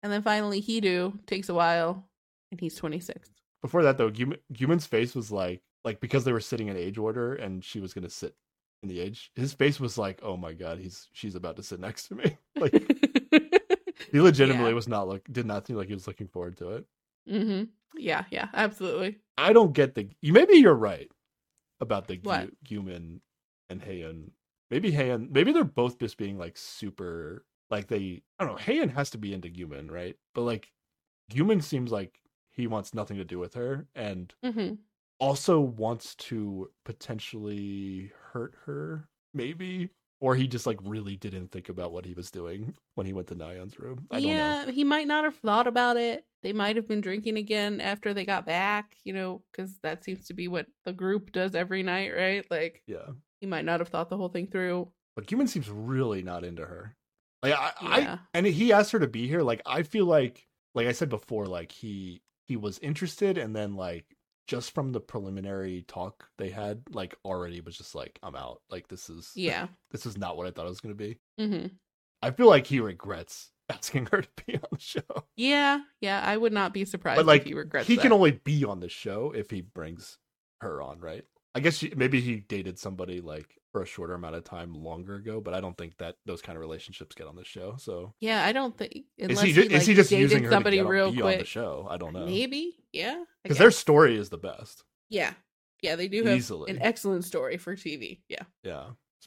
And 0.06 0.12
then 0.12 0.22
finally, 0.22 0.62
Hidu 0.62 1.18
takes 1.26 1.48
a 1.48 1.54
while, 1.54 2.08
and 2.52 2.60
he's 2.60 2.76
26. 2.76 3.28
Before 3.60 3.82
that, 3.82 3.98
though, 3.98 4.08
Gyumin, 4.08 4.38
Gyumin's 4.52 4.86
face 4.86 5.16
was 5.16 5.32
like, 5.32 5.62
like 5.84 5.98
because 5.98 6.22
they 6.22 6.32
were 6.32 6.38
sitting 6.38 6.68
in 6.68 6.76
age 6.76 6.96
order 6.96 7.34
and 7.34 7.64
she 7.64 7.80
was 7.80 7.92
going 7.92 8.04
to 8.04 8.08
sit 8.10 8.36
in 8.84 8.88
the 8.88 9.00
age, 9.00 9.32
his 9.34 9.52
face 9.52 9.80
was 9.80 9.98
like, 9.98 10.20
oh 10.22 10.36
my 10.36 10.52
God, 10.52 10.78
he's, 10.78 11.08
she's 11.12 11.34
about 11.34 11.56
to 11.56 11.64
sit 11.64 11.80
next 11.80 12.06
to 12.06 12.14
me. 12.14 12.38
Like, 12.56 12.72
he 14.12 14.20
legitimately 14.20 14.70
Yeah. 14.70 14.74
was 14.76 14.86
not 14.86 15.08
look, 15.08 15.24
did 15.32 15.44
not 15.44 15.66
seem 15.66 15.74
like 15.74 15.88
he 15.88 15.94
was 15.94 16.06
looking 16.06 16.28
forward 16.28 16.56
to 16.58 16.70
it. 16.76 16.84
hmm 17.28 17.64
Yeah, 17.96 18.26
yeah, 18.30 18.46
absolutely. 18.54 19.18
I 19.36 19.52
don't 19.52 19.72
get 19.72 19.96
the, 19.96 20.08
you, 20.22 20.32
maybe 20.32 20.54
you're 20.54 20.72
right 20.72 21.10
about 21.80 22.06
the 22.06 22.16
Gyumin 22.16 23.18
and 23.70 23.82
Haeeun. 23.82 24.30
Maybe 24.70 24.92
Haeeun, 24.92 25.32
maybe 25.32 25.50
they're 25.50 25.64
both 25.64 25.98
just 25.98 26.16
being 26.16 26.38
like 26.38 26.56
super, 26.56 27.44
like 27.70 27.88
they, 27.88 28.22
I 28.38 28.44
don't 28.44 28.54
know, 28.56 28.62
Haeeun 28.62 28.90
has 28.94 29.10
to 29.10 29.18
be 29.18 29.32
into 29.34 29.48
Gyumin, 29.48 29.90
right? 29.90 30.16
But 30.34 30.42
like, 30.42 30.72
Gyumin 31.30 31.62
seems 31.62 31.90
like 31.92 32.20
he 32.50 32.66
wants 32.66 32.94
nothing 32.94 33.16
to 33.18 33.24
do 33.24 33.38
with 33.38 33.54
her 33.54 33.86
and 33.94 34.32
hmm 34.44 34.74
also 35.18 35.60
wants 35.60 36.14
to 36.14 36.70
potentially 36.84 38.12
hurt 38.32 38.54
her, 38.66 39.08
maybe. 39.32 39.90
Or 40.20 40.34
he 40.34 40.46
just 40.46 40.66
like 40.66 40.78
really 40.82 41.16
didn't 41.16 41.48
think 41.52 41.68
about 41.68 41.92
what 41.92 42.06
he 42.06 42.14
was 42.14 42.30
doing 42.30 42.74
when 42.94 43.06
he 43.06 43.12
went 43.12 43.28
to 43.28 43.34
Nayeon's 43.34 43.78
room. 43.78 44.06
I 44.10 44.14
don't 44.14 44.22
know. 44.22 44.30
Yeah, 44.30 44.70
he 44.70 44.82
might 44.84 45.06
not 45.06 45.24
have 45.24 45.36
thought 45.36 45.66
about 45.66 45.98
it. 45.98 46.24
They 46.42 46.52
might 46.54 46.76
have 46.76 46.88
been 46.88 47.02
drinking 47.02 47.36
again 47.36 47.80
after 47.80 48.14
they 48.14 48.24
got 48.24 48.46
back, 48.46 48.96
you 49.04 49.12
know, 49.12 49.42
because 49.52 49.78
that 49.82 50.04
seems 50.04 50.26
to 50.26 50.34
be 50.34 50.48
what 50.48 50.66
the 50.84 50.92
group 50.92 51.32
does 51.32 51.54
every 51.54 51.82
night, 51.82 52.14
right? 52.16 52.44
Like, 52.50 52.82
Yeah. 52.86 53.08
he 53.40 53.46
might 53.46 53.64
not 53.64 53.80
have 53.80 53.88
thought 53.88 54.08
the 54.08 54.16
whole 54.16 54.28
thing 54.28 54.46
through. 54.46 54.90
But 55.14 55.26
Gyumin 55.26 55.48
seems 55.48 55.68
really 55.68 56.22
not 56.22 56.44
into 56.44 56.64
her. 56.64 56.96
Like 57.42 57.54
I, 57.54 57.72
Yeah. 57.82 58.14
I 58.14 58.18
and 58.34 58.46
he 58.46 58.72
asked 58.72 58.92
her 58.92 58.98
to 59.00 59.06
be 59.08 59.26
here. 59.28 59.42
Like 59.42 59.62
I 59.66 59.82
feel 59.82 60.06
like 60.06 60.46
like 60.74 60.86
I 60.86 60.92
said 60.92 61.08
before, 61.08 61.46
like 61.46 61.72
he 61.72 62.22
he 62.46 62.56
was 62.56 62.78
interested 62.80 63.38
and 63.38 63.54
then 63.54 63.74
like 63.76 64.04
just 64.46 64.72
from 64.74 64.92
the 64.92 65.00
preliminary 65.00 65.84
talk 65.88 66.28
they 66.38 66.50
had, 66.50 66.82
like 66.90 67.16
already 67.24 67.60
was 67.60 67.76
just 67.76 67.94
like, 67.94 68.18
I'm 68.22 68.36
out. 68.36 68.62
Like 68.70 68.88
this 68.88 69.08
is 69.10 69.32
Yeah. 69.36 69.66
this 69.90 70.06
is 70.06 70.16
not 70.16 70.36
what 70.36 70.46
I 70.46 70.50
thought 70.50 70.66
it 70.66 70.70
was 70.70 70.80
gonna 70.80 70.94
be. 70.94 71.18
Mm-hmm. 71.40 71.66
I 72.22 72.30
feel 72.30 72.46
like 72.48 72.66
he 72.66 72.80
regrets 72.80 73.50
asking 73.70 74.06
her 74.12 74.22
to 74.22 74.28
be 74.46 74.54
on 74.54 74.62
the 74.72 74.78
show. 74.78 75.24
Yeah, 75.36 75.80
yeah. 76.00 76.22
I 76.24 76.36
would 76.36 76.52
not 76.52 76.72
be 76.72 76.84
surprised 76.84 77.16
But 77.16 77.26
like 77.26 77.42
if 77.42 77.46
he 77.48 77.54
regrets 77.54 77.88
he 77.88 77.96
that. 77.96 78.02
can 78.02 78.12
only 78.12 78.30
be 78.32 78.64
on 78.64 78.80
the 78.80 78.88
show 78.88 79.32
if 79.34 79.50
he 79.50 79.60
brings 79.60 80.18
her 80.60 80.80
on, 80.80 81.00
right? 81.00 81.24
I 81.54 81.60
guess 81.60 81.76
she, 81.78 81.92
maybe 81.96 82.20
he 82.20 82.36
dated 82.36 82.78
somebody 82.78 83.20
like 83.20 83.58
for 83.76 83.82
a 83.82 83.86
shorter 83.86 84.14
amount 84.14 84.34
of 84.34 84.42
time 84.42 84.72
longer 84.72 85.16
ago, 85.16 85.38
but 85.38 85.52
I 85.52 85.60
don't 85.60 85.76
think 85.76 85.98
that 85.98 86.14
those 86.24 86.40
kind 86.40 86.56
of 86.56 86.60
relationships 86.62 87.14
get 87.14 87.26
on 87.26 87.36
the 87.36 87.44
show. 87.44 87.76
So 87.78 88.14
Yeah, 88.20 88.42
I 88.42 88.52
don't 88.52 88.74
think 88.74 89.04
is 89.18 89.28
unless 89.28 89.42
he, 89.42 89.52
he, 89.52 89.60
like, 89.64 89.70
is 89.72 89.86
he 89.86 89.92
just 89.92 90.10
using 90.10 90.44
her 90.44 90.50
somebody 90.50 90.80
real 90.80 91.12
quick 91.12 91.24
on 91.24 91.38
the 91.40 91.44
show? 91.44 91.86
I 91.90 91.98
don't 91.98 92.14
know. 92.14 92.24
Maybe, 92.24 92.78
yeah. 92.90 93.22
Because 93.42 93.58
their 93.58 93.70
story 93.70 94.16
is 94.16 94.30
the 94.30 94.38
best. 94.38 94.82
yeah, 95.10 95.34
yeah, 95.82 95.94
they 95.94 96.08
do 96.08 96.24
have 96.24 96.38
Easily. 96.38 96.70
an 96.70 96.78
excellent 96.80 97.26
story 97.26 97.58
for 97.58 97.76
TV. 97.76 98.20
Yeah, 98.30 98.44
Yeah, 98.62 98.84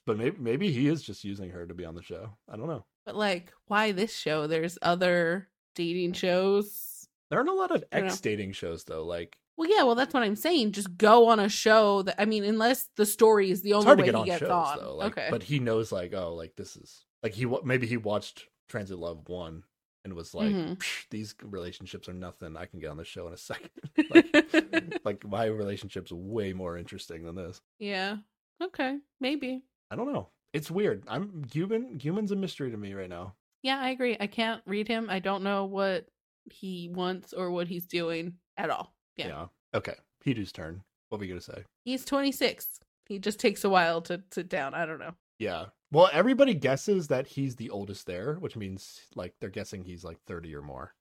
but 0.07 0.17
maybe 0.17 0.37
maybe 0.39 0.71
he 0.71 0.87
is 0.87 1.03
just 1.03 1.23
using 1.23 1.51
her 1.51 1.67
to 1.67 1.75
be 1.75 1.85
on 1.85 1.93
the 1.93 2.01
show. 2.01 2.31
I 2.51 2.57
don't 2.57 2.67
know. 2.69 2.85
but 3.05 3.15
like, 3.15 3.53
why 3.67 3.91
this 3.91 4.15
show? 4.15 4.47
There's 4.47 4.79
other 4.81 5.47
dating 5.75 6.13
shows. 6.13 7.07
There 7.29 7.37
aren't 7.37 7.51
a 7.51 7.53
lot 7.53 7.69
of 7.69 7.83
I 7.91 7.97
don't 7.97 8.07
know. 8.07 8.13
ex 8.13 8.19
dating 8.19 8.53
shows 8.53 8.83
though. 8.83 9.05
Like 9.05 9.37
Well, 9.59 9.69
yeah, 9.69 9.83
well, 9.83 9.95
that's 9.95 10.13
what 10.13 10.23
I'm 10.23 10.38
saying. 10.38 10.71
Just 10.71 10.97
go 10.97 11.27
on 11.27 11.38
a 11.41 11.49
show 11.49 12.01
that 12.03 12.15
I 12.17 12.23
mean, 12.23 12.45
unless 12.45 12.88
the 12.95 13.05
story 13.05 13.51
is 13.51 13.61
the 13.61 13.73
only 13.73 13.93
way 13.93 14.05
get 14.05 14.15
he 14.15 14.21
on 14.21 14.25
gets 14.25 14.39
shows 14.39 14.49
on. 14.49 14.77
though. 14.79 14.95
Like, 14.95 15.11
okay, 15.17 15.27
but 15.29 15.43
he 15.43 15.59
knows 15.59 15.91
like 15.91 16.13
oh 16.13 16.33
like 16.33 16.55
this 16.55 16.77
is 16.77 17.03
like 17.21 17.33
he 17.33 17.45
maybe 17.65 17.85
he 17.85 17.97
watched 17.97 18.47
Transit 18.69 18.97
Love 18.97 19.27
one 19.27 19.63
and 20.05 20.13
was 20.13 20.33
like 20.33 20.55
Mhm. 20.55 20.81
These 21.09 21.35
relationships 21.43 22.07
are 22.07 22.13
nothing. 22.13 22.55
I 22.55 22.67
can 22.67 22.79
get 22.79 22.89
on 22.89 22.95
the 22.95 23.03
show 23.03 23.27
in 23.27 23.33
a 23.33 23.38
second. 23.51 23.69
like, 24.09 24.95
like 25.03 25.27
my 25.27 25.43
relationship's 25.45 26.13
way 26.13 26.53
more 26.53 26.77
interesting 26.77 27.25
than 27.25 27.35
this. 27.35 27.59
yeah, 27.79 28.15
okay, 28.63 28.97
maybe. 29.19 29.61
I 29.91 29.97
don't 29.97 30.13
know. 30.13 30.29
It's 30.53 30.71
weird. 30.71 31.03
I'm 31.09 31.43
human. 31.51 31.97
Gyumin's 31.99 32.31
a 32.31 32.35
mystery 32.38 32.71
to 32.71 32.77
me 32.77 32.93
right 32.93 33.09
now. 33.09 33.35
Yeah, 33.61 33.77
I 33.81 33.89
agree. 33.89 34.15
I 34.19 34.27
can't 34.27 34.61
read 34.65 34.88
him. 34.88 35.09
I 35.09 35.19
don't 35.19 35.43
know 35.43 35.65
what 35.65 36.07
he 36.45 36.88
wants 36.88 37.33
or 37.33 37.51
what 37.51 37.67
he's 37.67 37.85
doing 37.85 38.35
at 38.55 38.69
all. 38.69 38.93
Yeah. 39.27 39.45
Okay. 39.73 39.95
Hidu's 40.23 40.51
turn. 40.51 40.81
What 41.09 41.19
were 41.19 41.25
you 41.25 41.31
gonna 41.33 41.41
say? 41.41 41.64
He's 41.85 42.06
26. 42.06 42.80
He 43.07 43.19
just 43.19 43.39
takes 43.39 43.64
a 43.64 43.69
while 43.69 44.01
to 44.03 44.22
sit 44.31 44.48
down. 44.49 44.73
I 44.73 44.85
don't 44.85 44.99
know. 44.99 45.15
Yeah. 45.39 45.65
Well, 45.91 46.09
everybody 46.14 46.53
guesses 46.53 47.07
that 47.07 47.25
he's 47.27 47.56
the 47.56 47.69
oldest 47.72 48.06
there, 48.06 48.35
which 48.35 48.56
means 48.56 49.01
like 49.15 49.33
they're 49.41 49.49
guessing 49.49 49.83
he's 49.83 50.03
like 50.03 50.19
30 50.27 50.56
or 50.56 50.61
more. 50.61 50.93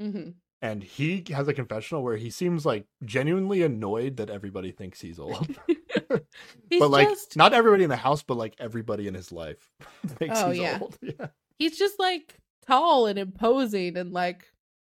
hmm 0.00 0.30
And 0.62 0.82
he 0.82 1.24
has 1.32 1.48
a 1.48 1.52
confessional 1.52 2.02
where 2.02 2.16
he 2.16 2.30
seems 2.30 2.64
like 2.64 2.86
genuinely 3.04 3.62
annoyed 3.62 4.16
that 4.16 4.30
everybody 4.30 4.70
thinks 4.72 5.00
he's 5.00 5.18
old. 5.18 5.46
He's 6.70 6.80
but 6.80 6.90
like 6.90 7.08
just 7.08 7.36
not 7.36 7.52
everybody 7.52 7.84
in 7.84 7.90
the 7.90 7.96
house, 7.96 8.22
but 8.22 8.36
like 8.36 8.54
everybody 8.58 9.06
in 9.08 9.14
his 9.14 9.30
life 9.32 9.70
thinks 10.06 10.38
Oh, 10.40 10.50
he's 10.50 10.62
yeah. 10.62 10.78
old. 10.80 10.96
Yeah. 11.02 11.26
he's 11.58 11.76
just 11.78 11.98
like 11.98 12.36
tall 12.66 13.06
and 13.06 13.18
imposing 13.18 13.96
and 13.96 14.12
like 14.12 14.46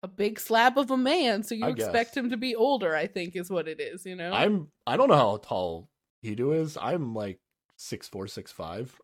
a 0.07 0.15
big 0.15 0.39
slab 0.39 0.77
of 0.77 0.89
a 0.91 0.97
man. 0.97 1.43
So 1.43 1.55
you 1.55 1.65
I 1.65 1.69
expect 1.69 2.15
guess. 2.15 2.17
him 2.17 2.29
to 2.29 2.37
be 2.37 2.55
older. 2.55 2.95
I 2.95 3.07
think 3.07 3.35
is 3.35 3.49
what 3.49 3.67
it 3.67 3.79
is. 3.79 4.05
You 4.05 4.15
know. 4.15 4.31
I'm 4.31 4.69
I 4.85 4.97
don't 4.97 5.09
know 5.09 5.15
how 5.15 5.37
tall 5.37 5.89
Hidu 6.23 6.59
is. 6.59 6.77
I'm 6.77 7.13
like 7.13 7.39
six 7.75 8.07
four, 8.07 8.27
six 8.27 8.51
five. 8.51 8.99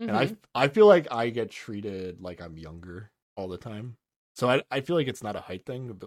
Mhm. 0.00 0.08
And 0.08 0.16
I 0.16 0.36
I 0.64 0.68
feel 0.68 0.86
like 0.86 1.06
I 1.12 1.30
get 1.30 1.50
treated 1.50 2.20
like 2.20 2.40
I'm 2.40 2.56
younger 2.56 3.10
all 3.36 3.48
the 3.48 3.58
time. 3.58 3.96
So 4.34 4.48
I 4.48 4.62
I 4.70 4.80
feel 4.80 4.96
like 4.96 5.08
it's 5.08 5.22
not 5.22 5.36
a 5.36 5.40
height 5.40 5.66
thing 5.66 6.00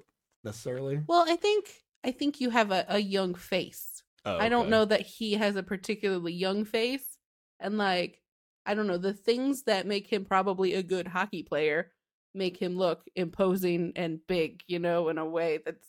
necessarily. 0.43 1.01
well, 1.07 1.25
I 1.27 1.35
think 1.35 1.83
I 2.03 2.11
think 2.11 2.39
you 2.41 2.49
have 2.49 2.71
a, 2.71 2.85
a 2.87 2.99
young 2.99 3.35
face. 3.35 4.03
Oh, 4.25 4.37
I 4.37 4.49
don't 4.49 4.69
know 4.69 4.85
that 4.85 5.01
he 5.01 5.33
has 5.33 5.55
a 5.55 5.63
particularly 5.63 6.33
young 6.33 6.65
face. 6.65 7.17
And 7.59 7.77
like, 7.77 8.21
I 8.65 8.73
don't 8.73 8.87
know, 8.87 8.97
the 8.97 9.13
things 9.13 9.63
that 9.63 9.87
make 9.87 10.07
him 10.07 10.25
probably 10.25 10.73
a 10.73 10.83
good 10.83 11.07
hockey 11.07 11.43
player 11.43 11.91
make 12.33 12.57
him 12.57 12.75
look 12.77 13.03
imposing 13.15 13.93
and 13.95 14.19
big, 14.27 14.61
you 14.67 14.79
know, 14.79 15.09
in 15.09 15.17
a 15.17 15.25
way 15.25 15.59
that's 15.65 15.87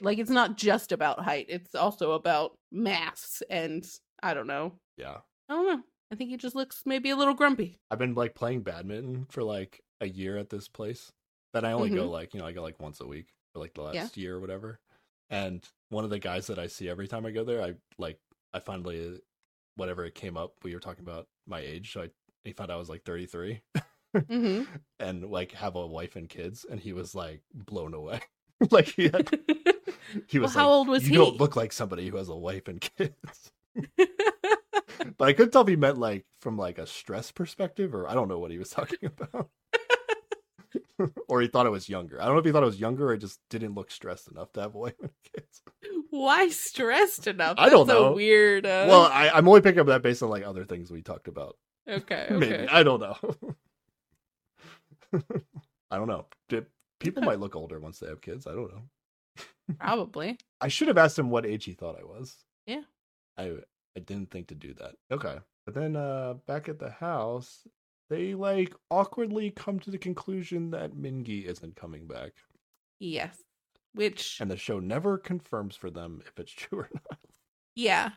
like 0.00 0.18
it's 0.18 0.30
not 0.30 0.56
just 0.56 0.92
about 0.92 1.20
height, 1.24 1.46
it's 1.48 1.74
also 1.74 2.12
about 2.12 2.56
mass 2.70 3.42
and 3.50 3.84
I 4.22 4.34
don't 4.34 4.46
know. 4.46 4.74
Yeah. 4.96 5.18
I 5.48 5.54
don't 5.54 5.66
know. 5.66 5.82
I 6.12 6.14
think 6.14 6.30
he 6.30 6.36
just 6.36 6.54
looks 6.54 6.82
maybe 6.86 7.10
a 7.10 7.16
little 7.16 7.34
grumpy. 7.34 7.78
I've 7.90 7.98
been 7.98 8.14
like 8.14 8.34
playing 8.34 8.62
badminton 8.62 9.26
for 9.30 9.42
like 9.42 9.80
a 10.00 10.08
year 10.08 10.36
at 10.38 10.50
this 10.50 10.68
place. 10.68 11.12
That 11.52 11.64
I 11.66 11.72
only 11.72 11.90
go 11.90 12.06
Mhm. 12.08 12.10
like, 12.10 12.32
you 12.32 12.40
know, 12.40 12.46
I 12.46 12.52
go 12.52 12.62
like 12.62 12.80
once 12.80 13.00
a 13.00 13.06
week 13.06 13.26
for 13.52 13.58
like 13.58 13.74
the 13.74 13.82
last 13.82 14.16
Yeah. 14.16 14.22
year 14.22 14.36
or 14.36 14.40
whatever. 14.40 14.78
And 15.30 15.66
one 15.90 16.04
of 16.04 16.10
the 16.10 16.18
guys 16.18 16.46
that 16.46 16.58
I 16.58 16.66
see 16.68 16.88
every 16.88 17.08
time 17.08 17.26
I 17.26 17.30
go 17.30 17.44
there, 17.44 17.62
I 17.62 17.74
like 17.98 18.18
I 18.54 18.60
finally 18.60 19.20
whatever 19.76 20.04
it 20.04 20.14
came 20.14 20.36
up, 20.36 20.54
we 20.62 20.74
were 20.74 20.80
talking 20.80 21.02
about 21.04 21.26
my 21.46 21.60
age, 21.60 21.92
so 21.92 22.02
I 22.02 22.10
he 22.44 22.52
found 22.52 22.70
out 22.70 22.74
I 22.74 22.78
was 22.78 22.88
like 22.90 23.04
33 23.04 23.62
hmm 24.28 24.62
and 25.00 25.24
like 25.24 25.52
have 25.52 25.74
a 25.76 25.86
wife 25.86 26.16
and 26.16 26.28
kids 26.28 26.66
and 26.68 26.80
he 26.80 26.92
was 26.92 27.14
like 27.14 27.42
blown 27.54 27.94
away. 27.94 28.20
like 28.70 28.86
he 28.88 29.04
had, 29.04 29.28
he 30.28 30.38
Well, 30.38 30.42
was 30.46 30.54
how 30.54 30.68
old 30.68 30.88
was 30.88 31.04
you 31.04 31.10
he?" 31.10 31.16
don't 31.16 31.38
look 31.38 31.56
like 31.56 31.72
somebody 31.72 32.08
who 32.08 32.16
has 32.16 32.28
a 32.28 32.36
wife 32.36 32.68
and 32.68 32.80
kids. 32.80 33.52
but 33.96 35.28
I 35.28 35.32
couldn't 35.32 35.50
tell 35.52 35.62
if 35.62 35.68
he 35.68 35.76
meant 35.76 35.98
like 35.98 36.26
from 36.40 36.56
like 36.56 36.78
a 36.78 36.86
stress 36.86 37.32
perspective 37.32 37.94
or 37.94 38.08
I 38.08 38.14
don't 38.14 38.28
know 38.28 38.38
what 38.38 38.50
he 38.50 38.58
was 38.58 38.70
talking 38.70 38.98
about. 39.04 39.48
or 41.28 41.40
he 41.40 41.48
thought 41.48 41.66
it 41.66 41.70
was 41.70 41.88
younger. 41.88 42.20
I 42.20 42.26
don't 42.26 42.34
know 42.34 42.38
if 42.40 42.44
he 42.44 42.52
thought 42.52 42.62
it 42.62 42.66
was 42.66 42.80
younger 42.80 43.10
or 43.10 43.16
just 43.16 43.40
didn't 43.50 43.74
look 43.74 43.90
stressed 43.90 44.28
enough 44.30 44.52
to 44.52 44.60
have 44.60 44.74
a 44.74 44.78
wife 44.78 44.94
and 45.00 45.10
kids. 45.34 45.62
Why 46.10 46.48
stressed 46.48 47.26
enough? 47.26 47.56
I 47.58 47.68
don't 47.68 47.86
That's 47.86 47.98
know. 47.98 48.12
weird. 48.12 48.66
Uh... 48.66 48.86
Well, 48.88 49.02
I, 49.02 49.30
I'm 49.30 49.48
only 49.48 49.60
picking 49.62 49.80
up 49.80 49.86
that 49.88 50.02
based 50.02 50.22
on 50.22 50.28
like 50.30 50.44
other 50.44 50.64
things 50.64 50.90
we 50.90 51.02
talked 51.02 51.28
about. 51.28 51.56
okay, 51.88 52.28
okay. 52.30 52.36
Maybe 52.36 52.68
I 52.68 52.82
don't 52.82 53.00
know. 53.00 53.16
I 55.90 55.96
don't 55.96 56.08
know. 56.08 56.26
People 57.00 57.22
might 57.22 57.40
look 57.40 57.56
older 57.56 57.80
once 57.80 57.98
they 57.98 58.06
have 58.06 58.20
kids. 58.20 58.46
I 58.46 58.52
don't 58.52 58.72
know. 58.72 58.82
Probably. 59.78 60.38
I 60.60 60.68
should 60.68 60.88
have 60.88 60.98
asked 60.98 61.18
him 61.18 61.30
what 61.30 61.46
age 61.46 61.64
he 61.64 61.72
thought 61.72 61.98
I 61.98 62.04
was. 62.04 62.36
Yeah. 62.66 62.82
I 63.36 63.56
I 63.96 64.00
didn't 64.00 64.30
think 64.30 64.48
to 64.48 64.54
do 64.54 64.74
that. 64.74 64.94
Okay. 65.10 65.38
But 65.66 65.74
then 65.74 65.96
uh 65.96 66.34
back 66.46 66.68
at 66.68 66.78
the 66.78 66.90
house, 66.90 67.66
they 68.08 68.34
like 68.34 68.74
awkwardly 68.90 69.50
come 69.50 69.78
to 69.80 69.90
the 69.90 69.98
conclusion 69.98 70.70
that 70.70 70.92
Mingi 70.92 71.44
isn't 71.44 71.76
coming 71.76 72.06
back. 72.06 72.32
Yes. 73.00 73.36
Which 73.94 74.38
And 74.40 74.50
the 74.50 74.56
show 74.56 74.78
never 74.78 75.18
confirms 75.18 75.76
for 75.76 75.90
them 75.90 76.22
if 76.26 76.38
it's 76.38 76.52
true 76.52 76.80
or 76.80 76.90
not. 77.10 77.18
Yeah. 77.74 78.10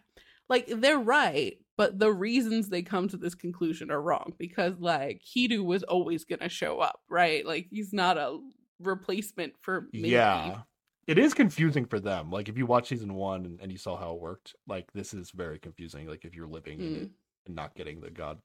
Like 0.47 0.67
they're 0.67 0.99
right, 0.99 1.57
but 1.77 1.99
the 1.99 2.11
reasons 2.11 2.69
they 2.69 2.81
come 2.81 3.07
to 3.09 3.17
this 3.17 3.35
conclusion 3.35 3.91
are 3.91 4.01
wrong 4.01 4.33
because 4.37 4.79
like 4.79 5.21
Hidu 5.23 5.63
was 5.63 5.83
always 5.83 6.23
going 6.25 6.39
to 6.39 6.49
show 6.49 6.79
up, 6.79 7.01
right? 7.09 7.45
Like 7.45 7.67
he's 7.69 7.91
not 7.93 8.17
a 8.17 8.39
replacement 8.79 9.53
for 9.61 9.87
Minky. 9.93 10.09
Yeah. 10.09 10.61
It 11.07 11.19
is 11.19 11.33
confusing 11.35 11.85
for 11.85 11.99
them. 11.99 12.31
Like 12.31 12.49
if 12.49 12.57
you 12.57 12.65
watch 12.65 12.87
season 12.89 13.13
one 13.13 13.45
and, 13.45 13.59
and 13.61 13.71
you 13.71 13.77
saw 13.77 13.95
how 13.95 14.13
it 14.15 14.19
worked, 14.21 14.55
like 14.67 14.91
this 14.93 15.13
is 15.13 15.31
very 15.31 15.59
confusing. 15.59 16.07
Like 16.07 16.25
if 16.25 16.35
you're 16.35 16.47
living 16.47 16.79
in 16.79 16.85
Mm. 16.85 17.01
it 17.03 17.09
and 17.45 17.55
not 17.55 17.75
getting 17.75 18.01
the 18.01 18.09
god 18.09 18.39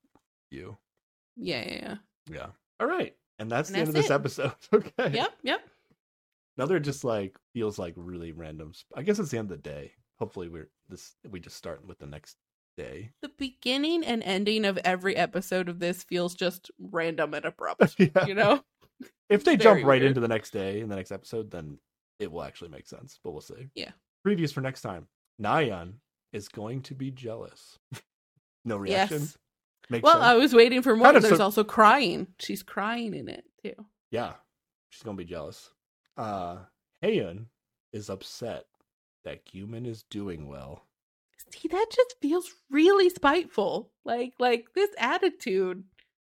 you. 0.51 0.77
Yeah, 1.37 1.65
yeah, 1.67 1.73
yeah. 1.73 1.95
Yeah. 2.31 2.47
All 2.79 2.87
right. 2.87 3.15
And 3.39 3.51
that's 3.51 3.71
And 3.71 3.77
the 3.77 3.81
end 3.81 3.89
of 3.89 3.95
that's 3.95 4.09
this 4.09 4.39
it. 4.39 4.45
episode. 4.45 4.53
Okay. 4.99 5.17
Yep, 5.17 5.33
yep. 5.43 5.61
Another 6.59 6.79
just 6.79 7.05
like 7.05 7.39
feels 7.55 7.79
like 7.79 7.95
really 7.97 8.33
random. 8.33 8.75
sp- 8.77 8.93
I 8.95 9.03
guess 9.03 9.19
it's 9.19 9.31
the 9.31 9.39
end 9.39 9.51
of 9.51 9.57
the 9.63 9.69
day. 9.71 9.93
Hopefully 10.19 10.49
we're 10.51 10.69
this 10.91 11.15
we 11.31 11.41
just 11.41 11.57
start 11.57 11.87
with 11.87 11.99
the 11.99 12.07
next 12.07 12.37
day. 12.83 13.11
The 13.23 13.31
beginning 13.39 14.05
and 14.05 14.23
ending 14.23 14.65
of 14.65 14.79
every 14.79 15.17
episode 15.17 15.69
of 15.69 15.79
this 15.79 16.03
feels 16.05 16.35
just 16.35 16.71
random 16.79 17.35
and 17.35 17.45
abrupt, 17.45 17.95
yeah. 17.99 18.27
you 18.27 18.35
know? 18.35 18.63
If 19.31 19.45
they 19.45 19.57
jump 19.57 19.85
right 19.85 20.01
weird. 20.01 20.03
into 20.03 20.21
the 20.21 20.27
next 20.29 20.51
day 20.51 20.81
in 20.81 20.89
the 20.89 20.97
next 20.97 21.13
episode, 21.13 21.51
then 21.53 21.79
it 22.19 22.31
will 22.33 22.43
actually 22.43 22.71
make 22.71 22.89
sense. 22.89 23.19
But 23.23 23.31
we'll 23.31 23.41
see. 23.41 23.69
Yeah. 23.77 23.93
Previews 24.27 24.53
for 24.53 24.61
next 24.61 24.81
time. 24.83 25.07
Nayeon 25.41 25.95
is 26.33 26.49
going 26.49 26.83
to 26.83 26.95
be 26.97 27.13
jealous. 27.13 27.79
no 28.65 28.77
reaction. 28.77 29.21
Yes. 29.21 29.39
Makes 29.89 30.03
Well, 30.03 30.15
sense. 30.15 30.25
I 30.25 30.35
was 30.35 30.53
waiting 30.53 30.83
for 30.83 30.97
more. 30.97 31.07
Kind 31.07 31.17
of 31.19 31.23
There's 31.23 31.37
sur- 31.37 31.45
also 31.45 31.63
crying. 31.63 32.27
She's 32.41 32.63
crying 32.65 33.15
in 33.15 33.29
it 33.29 33.45
too. 33.63 33.75
Yeah. 34.11 34.33
She's 34.91 35.05
gonna 35.05 35.17
be 35.17 35.25
jealous. 35.25 35.71
Uh 36.17 36.59
Haeeun 37.05 37.47
is 37.93 38.11
upset 38.11 38.65
that 39.25 39.47
Gyumin 39.47 39.87
is 39.87 40.03
doing 40.11 40.49
well. 40.49 40.87
See, 41.53 41.69
that 41.69 41.87
just 41.93 42.15
feels 42.21 42.51
really 42.71 43.09
spiteful. 43.11 43.91
Like, 44.05 44.35
like 44.39 44.67
this 44.75 44.91
attitude 44.99 45.85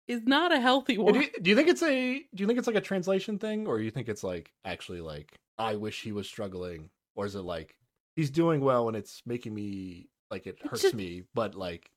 is 0.08 0.22
not 0.26 0.52
a 0.52 0.60
healthy 0.60 0.96
Do 0.96 1.04
one. 1.04 1.16
you, 1.16 1.28
do 1.42 1.50
you 1.50 1.56
think 1.56 1.70
it's 1.70 1.84
a 1.84 2.20
do 2.34 2.42
you 2.42 2.48
think 2.48 2.58
it's 2.60 2.68
like 2.68 2.76
a 2.76 2.82
translation 2.82 3.38
thing 3.40 3.68
or 3.68 3.80
you 3.80 3.92
think 3.92 4.10
it's 4.10 4.24
like 4.24 4.52
actually 4.66 5.02
like 5.02 5.34
I 5.58 5.76
wish 5.76 6.02
he 6.02 6.12
was 6.12 6.28
struggling 6.28 6.90
or 7.16 7.26
is 7.26 7.36
it 7.36 7.42
like 7.42 7.76
he's 8.16 8.30
doing 8.30 8.62
well 8.62 8.88
and 8.88 8.98
it's 8.98 9.22
making 9.26 9.54
me 9.54 10.10
like 10.30 10.48
it 10.48 10.58
hurts 10.64 10.82
just- 10.82 10.96
me 10.96 11.24
but 11.34 11.56
like 11.56 11.90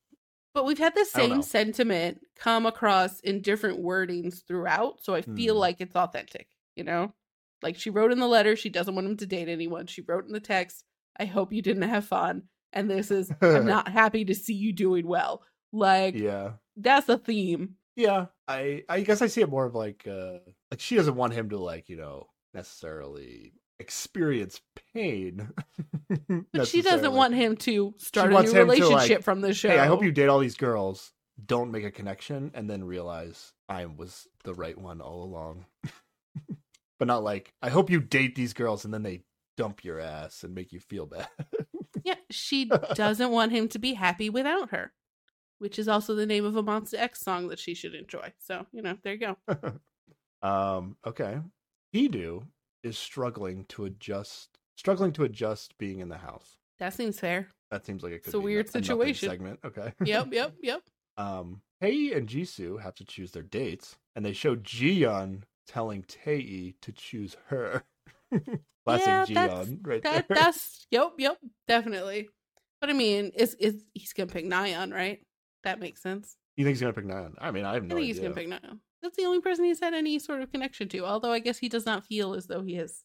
But 0.54 0.64
we've 0.66 0.78
had 0.78 0.94
the 0.94 1.06
I 1.14 1.18
don't 1.18 1.28
know. 1.28 1.34
same 1.34 1.42
sentiment 1.42 2.20
come 2.36 2.66
across 2.66 3.20
in 3.20 3.40
different 3.42 3.82
wordings 3.82 4.44
throughout, 4.46 5.02
so 5.02 5.14
I 5.14 5.22
feel 5.22 5.54
Hmm. 5.54 5.60
like 5.60 5.80
it's 5.80 5.96
authentic, 5.96 6.48
you 6.76 6.84
know? 6.84 7.12
Like 7.62 7.76
she 7.76 7.90
wrote 7.90 8.12
in 8.12 8.20
the 8.20 8.28
letter 8.28 8.54
she 8.54 8.68
doesn't 8.68 8.94
want 8.94 9.06
him 9.08 9.16
to 9.16 9.26
date 9.26 9.48
anyone. 9.48 9.86
She 9.86 10.02
wrote 10.02 10.26
in 10.26 10.32
the 10.32 10.38
text, 10.40 10.84
I 11.18 11.24
hope 11.24 11.52
you 11.52 11.62
didn't 11.62 11.88
have 11.88 12.04
fun. 12.06 12.42
And 12.74 12.90
this 12.90 13.10
is 13.10 13.32
I'm 13.40 13.66
not 13.66 13.88
happy 13.88 14.24
to 14.26 14.34
see 14.34 14.54
you 14.54 14.72
doing 14.72 15.06
well. 15.06 15.42
Like 15.72 16.14
yeah. 16.14 16.52
that's 16.76 17.08
a 17.08 17.16
theme. 17.16 17.76
Yeah. 17.96 18.26
I 18.46 18.84
I 18.88 19.00
guess 19.00 19.22
I 19.22 19.28
see 19.28 19.40
it 19.40 19.48
more 19.48 19.64
of 19.64 19.74
like 19.74 20.06
uh 20.06 20.38
like 20.70 20.80
she 20.80 20.96
doesn't 20.96 21.16
want 21.16 21.32
him 21.32 21.48
to 21.50 21.58
like, 21.58 21.88
you 21.88 21.96
know, 21.96 22.28
necessarily 22.52 23.54
experience 23.78 24.60
pain. 24.92 25.48
But 26.52 26.68
she 26.68 26.82
doesn't 26.82 27.12
want 27.12 27.34
him 27.34 27.56
to 27.58 27.94
start 27.98 28.32
a 28.32 28.42
new 28.42 28.52
to, 28.52 28.64
like, 28.64 28.78
relationship 28.78 29.24
from 29.24 29.40
the 29.40 29.52
show. 29.52 29.68
Hey, 29.68 29.78
I 29.78 29.86
hope 29.86 30.02
you 30.02 30.12
date 30.12 30.28
all 30.28 30.38
these 30.38 30.56
girls, 30.56 31.12
don't 31.44 31.72
make 31.72 31.84
a 31.84 31.90
connection, 31.90 32.52
and 32.54 32.70
then 32.70 32.84
realize 32.84 33.52
I 33.68 33.86
was 33.86 34.28
the 34.44 34.54
right 34.54 34.78
one 34.78 35.00
all 35.00 35.24
along. 35.24 35.66
but 36.98 37.08
not 37.08 37.24
like 37.24 37.52
I 37.62 37.70
hope 37.70 37.90
you 37.90 38.00
date 38.00 38.34
these 38.34 38.52
girls 38.52 38.84
and 38.84 38.94
then 38.94 39.02
they 39.02 39.22
dump 39.56 39.84
your 39.84 39.98
ass 39.98 40.44
and 40.44 40.54
make 40.54 40.72
you 40.72 40.80
feel 40.80 41.06
bad. 41.06 41.28
Yeah, 42.04 42.16
she 42.30 42.66
doesn't 42.94 43.30
want 43.30 43.52
him 43.52 43.68
to 43.68 43.78
be 43.78 43.94
happy 43.94 44.28
without 44.28 44.70
her, 44.70 44.92
which 45.58 45.78
is 45.78 45.88
also 45.88 46.14
the 46.14 46.26
name 46.26 46.44
of 46.44 46.54
a 46.56 46.62
Monsta 46.62 46.98
X 46.98 47.20
song 47.20 47.48
that 47.48 47.58
she 47.58 47.74
should 47.74 47.94
enjoy. 47.94 48.32
So, 48.38 48.66
you 48.72 48.82
know, 48.82 48.96
there 49.02 49.14
you 49.14 49.34
go. 49.48 49.78
um, 50.48 50.96
okay. 51.06 51.38
Hidu 51.94 52.44
is 52.82 52.98
struggling 52.98 53.64
to 53.70 53.86
adjust 53.86 54.58
struggling 54.76 55.12
to 55.12 55.24
adjust 55.24 55.76
being 55.78 56.00
in 56.00 56.08
the 56.08 56.18
house. 56.18 56.58
That 56.78 56.92
seems 56.92 57.18
fair. 57.18 57.48
That 57.70 57.86
seems 57.86 58.02
like 58.02 58.12
it 58.12 58.22
could 58.22 58.28
It's 58.28 58.34
a 58.34 58.40
weird 58.40 58.68
situation. 58.68 59.28
segment. 59.28 59.60
Okay. 59.64 59.92
Yep, 60.04 60.28
yep, 60.32 60.54
yep. 60.62 60.82
Um, 61.16 61.62
Taeyi 61.82 62.16
and 62.16 62.28
Jisoo 62.28 62.80
have 62.80 62.94
to 62.96 63.04
choose 63.04 63.30
their 63.30 63.42
dates, 63.42 63.96
and 64.14 64.24
they 64.24 64.32
show 64.32 64.56
Jiyeon 64.56 65.42
telling 65.66 66.02
Taeyi 66.02 66.74
to 66.82 66.92
choose 66.92 67.36
her. 67.46 67.84
Classic 68.86 69.06
Yeah, 69.06 69.24
that's- 69.48 69.68
right 69.82 70.02
That 70.02 70.28
there. 70.28 70.34
that's 70.36 70.86
yep, 70.90 71.12
yep, 71.18 71.38
definitely. 71.68 72.28
But 72.80 72.90
I 72.90 72.92
mean, 72.92 73.30
is 73.34 73.54
is 73.54 73.82
he's 73.94 74.12
gonna 74.12 74.30
pick 74.32 74.44
Nayeon, 74.44 74.92
right? 74.92 75.20
That 75.62 75.80
makes 75.80 76.02
sense. 76.02 76.36
You 76.56 76.64
think 76.64 76.74
he's 76.74 76.80
gonna 76.82 76.92
pick 76.92 77.06
Nayeon? 77.06 77.34
I 77.38 77.50
mean, 77.50 77.64
I 77.64 77.74
have 77.74 77.84
I 77.84 77.86
no 77.86 77.94
think 77.96 78.04
idea. 78.04 78.06
he's 78.14 78.20
gonna 78.20 78.34
pick 78.34 78.48
Nayeon. 78.48 78.78
That's 79.02 79.16
the 79.16 79.24
only 79.24 79.40
person 79.40 79.64
he's 79.64 79.80
had 79.80 79.94
any 79.94 80.18
sort 80.18 80.40
of 80.42 80.50
connection 80.52 80.88
to. 80.90 81.04
Although 81.04 81.32
I 81.32 81.38
guess 81.38 81.58
he 81.58 81.68
does 81.68 81.86
not 81.86 82.04
feel 82.04 82.34
as 82.34 82.46
though 82.46 82.62
he 82.62 82.74
has 82.76 83.02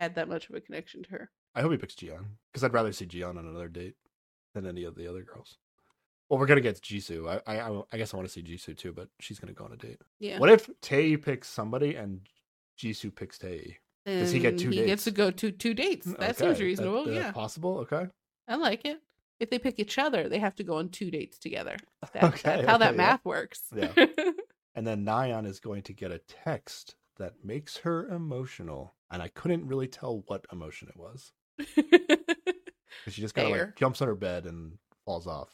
had 0.00 0.14
that 0.16 0.28
much 0.28 0.48
of 0.48 0.54
a 0.54 0.60
connection 0.60 1.02
to 1.04 1.10
her. 1.10 1.30
I 1.54 1.60
hope 1.62 1.72
he 1.72 1.78
picks 1.78 1.94
Jiyeon 1.94 2.24
because 2.52 2.64
I'd 2.64 2.72
rather 2.72 2.92
see 2.92 3.06
Jiyeon 3.06 3.36
on 3.38 3.46
another 3.46 3.68
date 3.68 3.94
than 4.54 4.66
any 4.66 4.84
of 4.84 4.94
the 4.96 5.06
other 5.08 5.22
girls. 5.22 5.56
Well, 6.28 6.38
we're 6.38 6.46
gonna 6.46 6.60
get 6.62 6.80
Jisoo. 6.80 7.28
I 7.46 7.52
I, 7.56 7.68
I- 7.70 7.82
I 7.92 7.96
guess 7.98 8.12
I 8.12 8.16
want 8.18 8.28
to 8.28 8.32
see 8.32 8.42
Jisoo 8.42 8.76
too, 8.76 8.92
but 8.92 9.08
she's 9.20 9.38
gonna 9.38 9.52
go 9.54 9.64
on 9.64 9.72
a 9.72 9.76
date. 9.76 10.00
Yeah. 10.20 10.38
What 10.38 10.50
if 10.50 10.68
Taeyi 10.82 11.22
picks 11.22 11.48
somebody 11.48 11.94
and 11.96 12.20
Jisoo 12.78 13.14
picks 13.14 13.38
Taeyi? 13.38 13.76
Does 14.06 14.32
he 14.32 14.40
get 14.40 14.58
two 14.58 14.70
He 14.70 14.84
gets 14.84 15.04
to 15.04 15.10
go 15.10 15.30
to 15.30 15.50
two 15.52 15.74
dates. 15.74 16.06
That 16.06 16.30
Okay, 16.30 16.32
seems 16.46 16.60
reasonable. 16.60 17.04
that- 17.04 17.14
yeah, 17.14 17.32
possible. 17.32 17.78
Okay. 17.80 18.08
I 18.48 18.56
like 18.56 18.84
it. 18.84 18.98
If 19.40 19.50
they 19.50 19.58
pick 19.58 19.78
each 19.78 19.98
other, 19.98 20.28
they 20.28 20.38
have 20.38 20.54
to 20.56 20.64
go 20.64 20.76
on 20.76 20.88
two 20.88 21.10
dates 21.10 21.38
together. 21.38 21.76
That, 22.12 22.24
Okay, 22.24 22.40
that's 22.44 22.66
how 22.68 22.78
that 22.78 22.88
okay, 22.90 22.96
yeah. 22.96 22.96
math 22.96 23.24
works. 23.24 23.62
Yeah. 23.74 23.92
And 24.74 24.86
then 24.86 25.04
Nayeon 25.04 25.46
is 25.46 25.60
going 25.60 25.82
to 25.82 25.92
get 25.92 26.10
a 26.12 26.18
text 26.18 26.94
that 27.18 27.44
makes 27.44 27.76
her 27.78 28.08
emotional. 28.08 28.94
And 29.10 29.20
I 29.20 29.28
couldn't 29.28 29.66
really 29.66 29.86
tell 29.86 30.24
what 30.28 30.46
emotion 30.50 30.88
it 30.88 30.96
was. 30.96 31.32
Because 33.04 33.14
she 33.14 33.20
just 33.22 33.34
kind 33.34 33.52
of 33.52 33.58
like 33.58 33.76
jumps 33.76 34.00
on 34.00 34.08
her 34.08 34.14
bed 34.14 34.46
and 34.46 34.78
falls 35.04 35.26
off. 35.26 35.48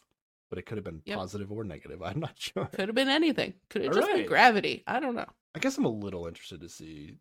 But 0.50 0.58
it 0.58 0.66
could 0.66 0.76
have 0.78 0.84
been 0.84 1.02
Yep. 1.04 1.18
positive 1.18 1.52
or 1.52 1.64
negative. 1.64 2.02
I'm 2.04 2.20
not 2.20 2.34
sure. 2.36 2.66
Could 2.66 2.88
have 2.88 2.94
been 2.94 3.08
anything. 3.08 3.54
Could 3.70 3.82
have 3.84 3.92
All 3.92 4.00
just 4.02 4.12
been 4.12 4.26
gravity. 4.26 4.82
I 4.86 5.00
don't 5.00 5.14
know. 5.14 5.26
I 5.54 5.58
guess 5.58 5.78
I'm 5.78 5.84
a 5.84 5.88
little 5.88 6.26
interested 6.26 6.60
to 6.60 6.68
see 6.68 7.14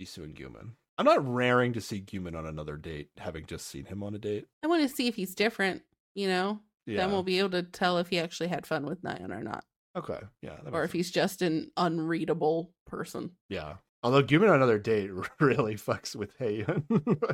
Isu 0.00 0.24
and 0.24 0.34
Gyumin. 0.34 0.70
I'm 0.98 1.06
not 1.06 1.26
raring 1.26 1.72
to 1.74 1.80
see 1.80 2.00
Gyumin 2.00 2.36
on 2.36 2.46
another 2.46 2.76
date, 2.76 3.10
having 3.18 3.46
just 3.46 3.66
seen 3.68 3.84
him 3.86 4.02
on 4.02 4.14
a 4.14 4.18
date. 4.18 4.46
I 4.62 4.66
want 4.66 4.82
to 4.82 4.88
see 4.94 5.06
if 5.08 5.14
he's 5.16 5.34
different. 5.34 5.82
You 6.14 6.28
know, 6.28 6.60
Yeah. 6.86 6.98
then 6.98 7.12
we'll 7.12 7.22
be 7.22 7.38
able 7.38 7.50
to 7.50 7.62
tell 7.62 7.98
if 7.98 8.08
he 8.08 8.18
actually 8.18 8.48
had 8.48 8.66
fun 8.66 8.84
with 8.84 9.02
Nayeon 9.02 9.30
or 9.30 9.42
not, 9.42 9.64
okay. 9.96 10.18
Yeah. 10.42 10.58
or 10.72 10.82
if 10.84 10.92
he's 10.92 11.10
just 11.10 11.40
an 11.42 11.70
unreadable 11.76 12.72
person. 12.86 13.30
Yeah. 13.48 13.76
Although 14.02 14.22
Gyumin 14.22 14.48
on 14.48 14.56
another 14.56 14.78
date 14.78 15.10
really 15.40 15.76
fucks 15.76 16.16
with 16.16 16.36
Haeeun. 16.38 16.84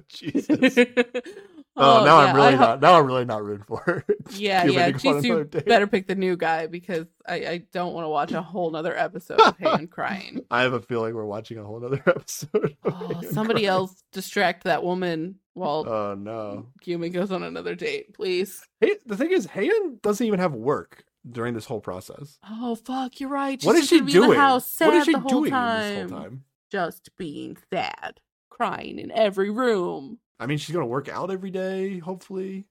Jesus. 0.08 0.74
oh, 1.76 2.00
Oh, 2.00 2.04
now 2.04 2.20
yeah, 2.22 2.26
I'm 2.30 2.36
really 2.36 2.56
not. 2.56 2.80
Now 2.80 2.98
I'm 2.98 3.06
really 3.06 3.24
not 3.24 3.44
rooting 3.44 3.64
for 3.66 3.80
her. 3.86 4.04
Yeah, 4.30 4.64
yeah. 4.64 4.86
to 4.86 4.92
go 4.92 5.08
on 5.10 5.16
another 5.24 5.44
Jisoo 5.44 5.50
date. 5.50 5.66
better 5.66 5.86
pick 5.86 6.06
the 6.08 6.14
new 6.16 6.36
guy 6.36 6.66
because 6.66 7.06
I, 7.28 7.34
I 7.46 7.58
don't 7.72 7.94
want 7.94 8.04
to 8.04 8.08
watch 8.08 8.32
a 8.32 8.42
whole 8.42 8.70
nother 8.70 8.96
episode 8.96 9.40
of 9.40 9.56
Haeeun 9.58 9.88
crying. 9.90 10.40
I 10.50 10.62
have 10.62 10.72
a 10.72 10.80
feeling 10.80 11.14
we're 11.14 11.24
watching 11.24 11.58
a 11.58 11.64
whole 11.64 11.84
other 11.84 12.02
episode. 12.06 12.76
of 12.84 12.94
Oh, 12.94 13.20
somebody 13.30 13.60
crying. 13.62 13.66
else 13.68 14.02
distract 14.12 14.64
that 14.64 14.82
woman 14.82 15.36
while 15.54 15.88
Oh 15.88 16.14
no. 16.14 16.66
Gyumin 16.84 17.12
goes 17.12 17.30
on 17.30 17.42
another 17.42 17.74
date, 17.76 18.14
please. 18.14 18.66
Hey, 18.80 18.96
the 19.06 19.16
thing 19.16 19.30
is, 19.30 19.46
Haeeun 19.46 20.02
doesn't 20.02 20.26
even 20.26 20.40
have 20.40 20.54
work 20.54 21.04
during 21.30 21.54
this 21.54 21.64
whole 21.66 21.80
process. 21.80 22.38
Oh 22.48 22.74
fuck, 22.74 23.20
you're 23.20 23.30
right. 23.30 23.62
what 23.62 23.74
She's 23.76 23.84
is 23.84 23.88
she 23.88 23.98
gonna 24.00 24.06
be 24.06 24.12
in 24.16 24.18
doing? 24.22 24.30
the 24.30 24.36
house 24.36 24.70
sad 24.70 24.86
what 24.86 24.96
is 24.96 25.04
she 25.04 25.12
doing 25.14 25.50
time. 25.50 25.94
this 26.02 26.10
whole 26.10 26.20
time? 26.22 26.44
Just 26.70 27.10
being 27.16 27.56
sad, 27.72 28.20
crying 28.50 28.98
in 28.98 29.10
every 29.12 29.50
room. 29.50 30.18
I 30.38 30.46
mean, 30.46 30.58
she's 30.58 30.74
gonna 30.74 30.86
work 30.86 31.08
out 31.08 31.30
every 31.30 31.50
day, 31.50 31.98
hopefully. 31.98 32.66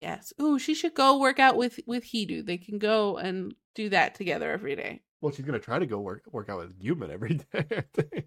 Yes. 0.00 0.32
Ooh, 0.40 0.58
she 0.58 0.74
should 0.74 0.94
go 0.94 1.18
work 1.18 1.38
out 1.38 1.56
with 1.56 1.80
with 1.86 2.04
Hidu. 2.04 2.44
They 2.44 2.58
can 2.58 2.78
go 2.78 3.16
and 3.16 3.54
do 3.74 3.88
that 3.90 4.14
together 4.14 4.50
every 4.50 4.76
day. 4.76 5.02
Well, 5.20 5.32
she's 5.32 5.46
gonna 5.46 5.58
try 5.58 5.78
to 5.78 5.86
go 5.86 6.00
work 6.00 6.22
work 6.30 6.48
out 6.48 6.58
with 6.58 6.78
Gyumin 6.78 7.10
every 7.10 7.34
day. 7.52 7.66
I 7.70 7.84
think. 7.94 8.26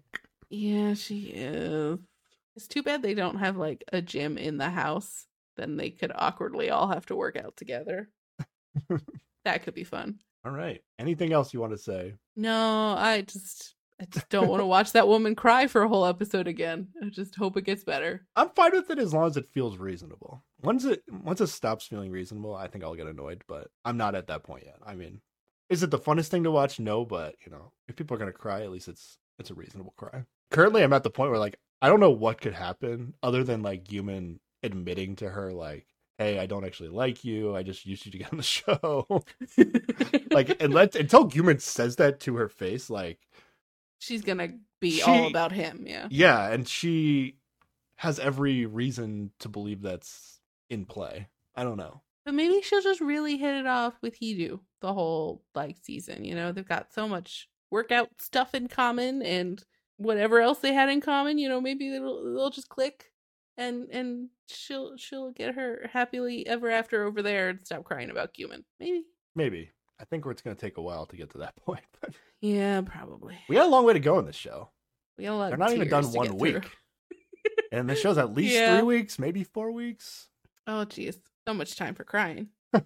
Yeah, 0.50 0.94
she 0.94 1.26
is. 1.34 1.98
It's 2.56 2.66
too 2.66 2.82
bad 2.82 3.02
they 3.02 3.14
don't 3.14 3.38
have 3.38 3.56
like 3.56 3.84
a 3.92 4.02
gym 4.02 4.38
in 4.38 4.56
the 4.58 4.70
house. 4.70 5.26
Then 5.56 5.76
they 5.76 5.90
could 5.90 6.12
awkwardly 6.14 6.70
all 6.70 6.88
have 6.88 7.06
to 7.06 7.16
work 7.16 7.36
out 7.36 7.56
together. 7.56 8.08
that 9.44 9.62
could 9.62 9.74
be 9.74 9.84
fun. 9.84 10.20
All 10.44 10.52
right. 10.52 10.80
Anything 10.98 11.32
else 11.32 11.52
you 11.52 11.60
want 11.60 11.72
to 11.72 11.78
say? 11.78 12.14
No, 12.36 12.94
I 12.96 13.22
just 13.22 13.74
I 14.00 14.04
just 14.04 14.28
don't 14.28 14.48
want 14.48 14.60
to 14.60 14.66
watch 14.66 14.92
that 14.92 15.08
woman 15.08 15.34
cry 15.34 15.66
for 15.66 15.82
a 15.82 15.88
whole 15.88 16.06
episode 16.06 16.46
again. 16.46 16.88
I 17.02 17.08
just 17.08 17.34
hope 17.34 17.56
it 17.56 17.64
gets 17.64 17.82
better. 17.82 18.26
I'm 18.36 18.50
fine 18.50 18.72
with 18.72 18.90
it 18.90 18.98
as 18.98 19.12
long 19.12 19.26
as 19.26 19.36
it 19.36 19.50
feels 19.52 19.76
reasonable. 19.76 20.44
Once 20.62 20.84
it 20.84 21.02
once 21.10 21.40
it 21.40 21.48
stops 21.48 21.86
feeling 21.86 22.12
reasonable, 22.12 22.54
I 22.54 22.68
think 22.68 22.84
I'll 22.84 22.94
get 22.94 23.08
annoyed. 23.08 23.42
But 23.48 23.68
I'm 23.84 23.96
not 23.96 24.14
at 24.14 24.28
that 24.28 24.44
point 24.44 24.64
yet. 24.66 24.76
I 24.86 24.94
mean, 24.94 25.20
is 25.68 25.82
it 25.82 25.90
the 25.90 25.98
funnest 25.98 26.28
thing 26.28 26.44
to 26.44 26.50
watch? 26.50 26.78
No, 26.78 27.04
but 27.04 27.34
you 27.44 27.50
know, 27.50 27.72
if 27.88 27.96
people 27.96 28.14
are 28.14 28.18
gonna 28.18 28.32
cry, 28.32 28.62
at 28.62 28.70
least 28.70 28.88
it's 28.88 29.18
it's 29.38 29.50
a 29.50 29.54
reasonable 29.54 29.94
cry. 29.96 30.24
Currently, 30.50 30.82
I'm 30.82 30.92
at 30.92 31.02
the 31.02 31.10
point 31.10 31.30
where 31.30 31.40
like 31.40 31.58
I 31.82 31.88
don't 31.88 32.00
know 32.00 32.10
what 32.10 32.40
could 32.40 32.54
happen 32.54 33.14
other 33.22 33.42
than 33.44 33.62
like 33.62 33.84
Gyumin 33.84 34.38
admitting 34.62 35.16
to 35.16 35.28
her 35.28 35.52
like, 35.52 35.86
"Hey, 36.18 36.38
I 36.38 36.46
don't 36.46 36.64
actually 36.64 36.90
like 36.90 37.24
you. 37.24 37.54
I 37.54 37.62
just 37.62 37.84
used 37.84 38.06
you 38.06 38.12
to 38.12 38.18
get 38.18 38.32
on 38.32 38.38
the 38.38 38.42
show." 38.44 39.24
like, 40.30 40.62
and 40.62 40.72
let 40.72 40.94
until 40.94 41.28
Gyumin 41.28 41.60
says 41.60 41.96
that 41.96 42.20
to 42.20 42.36
her 42.36 42.48
face, 42.48 42.88
like, 42.90 43.18
She's 43.98 44.22
gonna 44.22 44.58
be 44.80 44.92
She- 44.92 45.02
all 45.02 45.26
about 45.26 45.52
him, 45.52 45.84
yeah. 45.86 46.08
yeah, 46.10 46.50
and 46.52 46.66
she 46.68 47.38
has 47.96 48.18
every 48.18 48.64
reason 48.66 49.32
to 49.40 49.48
believe 49.48 49.82
that's 49.82 50.40
in 50.70 50.84
play. 50.86 51.28
I 51.54 51.64
don't 51.64 51.76
know. 51.76 52.02
But 52.24 52.34
maybe 52.34 52.60
she'll 52.62 52.82
just 52.82 53.00
really 53.00 53.36
hit 53.38 53.54
it 53.56 53.66
off 53.66 53.94
with 54.02 54.20
Hidu 54.20 54.60
the 54.80 54.92
whole 54.92 55.42
like 55.54 55.76
season. 55.82 56.24
You 56.24 56.34
know, 56.34 56.52
they've 56.52 56.68
got 56.68 56.92
so 56.92 57.08
much 57.08 57.48
workout 57.70 58.10
stuff 58.18 58.54
in 58.54 58.68
common 58.68 59.22
and 59.22 59.62
whatever 59.96 60.40
else 60.40 60.58
they 60.60 60.72
had 60.74 60.88
in 60.88 61.00
common, 61.00 61.38
you 61.38 61.48
know, 61.48 61.60
maybe 61.60 61.90
they'll 61.90 62.22
they'll 62.34 62.50
just 62.50 62.68
click 62.68 63.06
and 63.56 63.88
and 63.90 64.28
she'll 64.46 64.96
she'll 64.96 65.32
get 65.32 65.56
her 65.56 65.88
happily 65.92 66.46
ever 66.46 66.70
after 66.70 67.04
over 67.04 67.20
there 67.22 67.48
and 67.48 67.60
stop 67.64 67.82
crying 67.84 68.10
about 68.10 68.32
Gyumin. 68.34 68.62
Maybe. 68.78 69.04
Maybe. 69.34 69.70
I 70.00 70.04
think 70.04 70.24
it's 70.26 70.42
going 70.42 70.54
to 70.56 70.60
take 70.60 70.76
a 70.76 70.82
while 70.82 71.06
to 71.06 71.16
get 71.16 71.30
to 71.30 71.38
that 71.38 71.56
point. 71.64 71.82
But 72.00 72.14
Yeah, 72.40 72.82
probably. 72.82 73.36
we 73.48 73.56
got 73.56 73.66
a 73.66 73.70
long 73.70 73.84
way 73.84 73.92
to 73.94 74.00
go 74.00 74.18
in 74.18 74.26
this 74.26 74.36
show. 74.36 74.70
We 75.16 75.24
got 75.24 75.32
a 75.32 75.36
lot 75.36 75.46
They're 75.46 75.54
of 75.54 75.58
not 75.60 75.72
even 75.72 75.88
done 75.88 76.04
one 76.12 76.36
week. 76.38 76.64
And 77.70 77.88
the 77.88 77.94
show's 77.94 78.16
at 78.16 78.32
least 78.32 78.54
Yeah. 78.54 78.78
three 78.78 78.86
weeks, 78.86 79.18
maybe 79.18 79.44
four 79.44 79.70
weeks. 79.72 80.28
Oh 80.66 80.84
geez, 80.86 81.18
So 81.46 81.52
much 81.52 81.76
time 81.76 81.94
for 81.94 82.02
crying. 82.04 82.48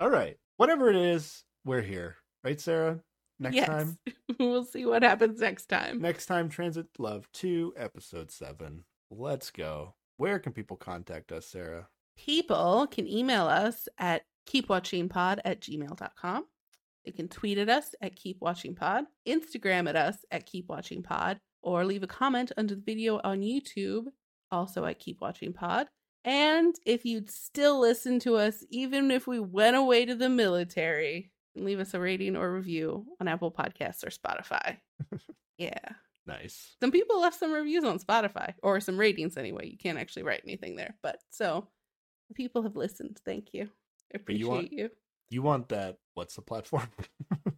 All 0.00 0.10
right. 0.10 0.36
Whatever 0.56 0.90
it 0.90 0.96
is, 0.96 1.44
we're 1.64 1.82
here. 1.82 2.16
Right, 2.42 2.60
Sarah? 2.60 3.00
Next 3.38 3.54
yes. 3.56 3.68
time. 3.68 3.98
we'll 4.40 4.64
see 4.64 4.84
what 4.84 5.02
happens 5.04 5.40
next 5.40 5.66
time. 5.66 6.00
Next 6.00 6.26
time, 6.26 6.48
Transit 6.48 6.86
Love 6.98 7.28
2, 7.34 7.74
Episode 7.76 8.30
7. 8.32 8.84
Let's 9.10 9.50
go. 9.52 9.94
Where 10.16 10.38
can 10.40 10.52
people 10.52 10.76
contact 10.76 11.30
us, 11.32 11.46
Sarah? 11.46 11.88
people 12.16 12.88
can 12.90 13.06
email 13.06 13.46
us 13.46 13.88
at 13.96 14.22
keepwatchingpod 14.48 15.40
at 15.44 15.60
gmail.com. 15.60 16.44
They 17.04 17.12
can 17.12 17.28
tweet 17.28 17.58
at 17.58 17.68
us 17.68 17.94
at 18.02 18.16
keepwatchingpod, 18.16 19.04
Instagram 19.26 19.88
at 19.88 19.96
us 19.96 20.24
at 20.30 20.46
keepwatchingpod, 20.46 21.38
or 21.62 21.84
leave 21.84 22.02
a 22.02 22.08
comment 22.08 22.52
under 22.56 22.74
the 22.74 22.82
video 22.84 23.20
on 23.24 23.40
YouTube, 23.40 24.06
also 24.50 24.84
at 24.84 25.00
keepwatchingpod. 25.00 25.86
And 26.24 26.74
if 26.84 27.04
you'd 27.04 27.30
still 27.30 27.80
listen 27.80 28.18
to 28.20 28.36
us, 28.36 28.64
even 28.70 29.10
if 29.10 29.26
we 29.26 29.40
went 29.40 29.76
away 29.76 30.04
to 30.04 30.14
the 30.14 30.28
military, 30.28 31.30
leave 31.54 31.80
us 31.80 31.94
a 31.94 32.00
rating 32.00 32.36
or 32.36 32.52
review 32.52 33.06
on 33.20 33.28
Apple 33.28 33.52
Podcasts 33.52 34.04
or 34.04 34.10
Spotify. 34.10 34.78
yeah. 35.58 35.78
Nice. 36.26 36.76
Some 36.80 36.92
people 36.92 37.20
left 37.20 37.38
some 37.38 37.52
reviews 37.52 37.84
on 37.84 37.98
Spotify 37.98 38.52
or 38.62 38.80
some 38.80 38.98
ratings 38.98 39.36
anyway. 39.36 39.68
You 39.68 39.78
can't 39.78 39.98
actually 39.98 40.24
write 40.24 40.42
anything 40.44 40.76
there. 40.76 40.96
But 41.02 41.20
so 41.30 41.68
people 42.34 42.62
have 42.62 42.76
listened. 42.76 43.18
Thank 43.24 43.54
you. 43.54 43.70
But 44.26 44.34
you 44.36 44.48
want- 44.48 44.72
you. 44.72 44.90
You 45.30 45.42
want 45.42 45.68
that? 45.68 45.98
What's 46.14 46.34
the 46.36 46.42
platform? 46.42 46.88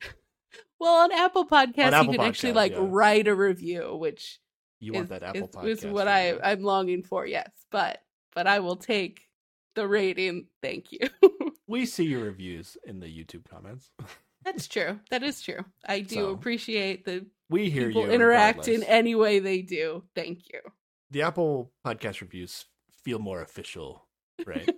Well, 0.81 0.95
on 1.05 1.13
Apple 1.13 1.47
Podcasts, 1.47 1.93
Apple 1.93 2.13
you 2.15 2.19
can 2.19 2.27
actually 2.27 2.53
like 2.55 2.73
yeah. 2.73 2.79
write 2.81 3.29
a 3.29 3.35
review, 3.35 3.95
which 3.97 4.41
You 4.81 4.95
want 4.95 5.05
is, 5.05 5.11
that 5.11 5.23
Apple 5.23 5.43
is, 5.43 5.49
podcast? 5.49 5.85
is 5.85 5.87
what 5.87 6.09
I 6.09 6.31
review. 6.31 6.41
I'm 6.43 6.63
longing 6.63 7.03
for. 7.03 7.27
Yes, 7.27 7.51
but 7.71 7.99
but 8.35 8.47
I 8.47 8.61
will 8.61 8.77
take 8.77 9.21
the 9.75 9.87
rating. 9.87 10.47
Thank 10.63 10.93
you. 10.93 11.01
We 11.69 11.87
see 11.87 12.03
your 12.05 12.25
reviews 12.25 12.77
in 12.85 12.99
the 12.99 13.07
YouTube 13.07 13.49
comments. 13.49 13.91
That's 14.45 14.67
true. 14.67 14.99
That 15.11 15.23
is 15.23 15.41
true. 15.41 15.65
I 15.87 16.01
do 16.01 16.15
So, 16.17 16.31
appreciate 16.31 17.05
the 17.05 17.27
We 17.49 17.71
hear 17.71 17.89
people 17.89 18.07
you. 18.07 18.11
interact 18.11 18.67
in 18.67 18.83
any 18.83 19.15
way 19.15 19.39
they 19.39 19.63
do. 19.63 20.03
Thank 20.17 20.49
you. 20.53 20.61
the 21.13 21.23
Apple 21.23 21.71
podcast 21.87 22.23
reviews 22.23 22.65
feel 23.05 23.21
more 23.21 23.41
official, 23.43 24.05
right? 24.47 24.69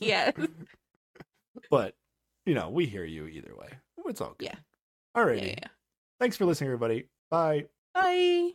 yes. 0.00 0.32
But 1.70 1.94
you 2.46 2.54
know, 2.54 2.70
we 2.70 2.86
hear 2.86 3.04
you 3.04 3.26
either 3.26 3.54
way. 3.56 3.68
It's 4.06 4.20
all 4.20 4.34
good. 4.38 4.46
Yeah. 4.46 4.54
Alrighty. 5.16 5.40
Yeah, 5.48 5.54
yeah. 5.62 5.68
Thanks 6.18 6.36
for 6.36 6.44
listening, 6.46 6.68
everybody. 6.68 7.08
Bye. 7.30 7.66
Bye. 7.94 8.52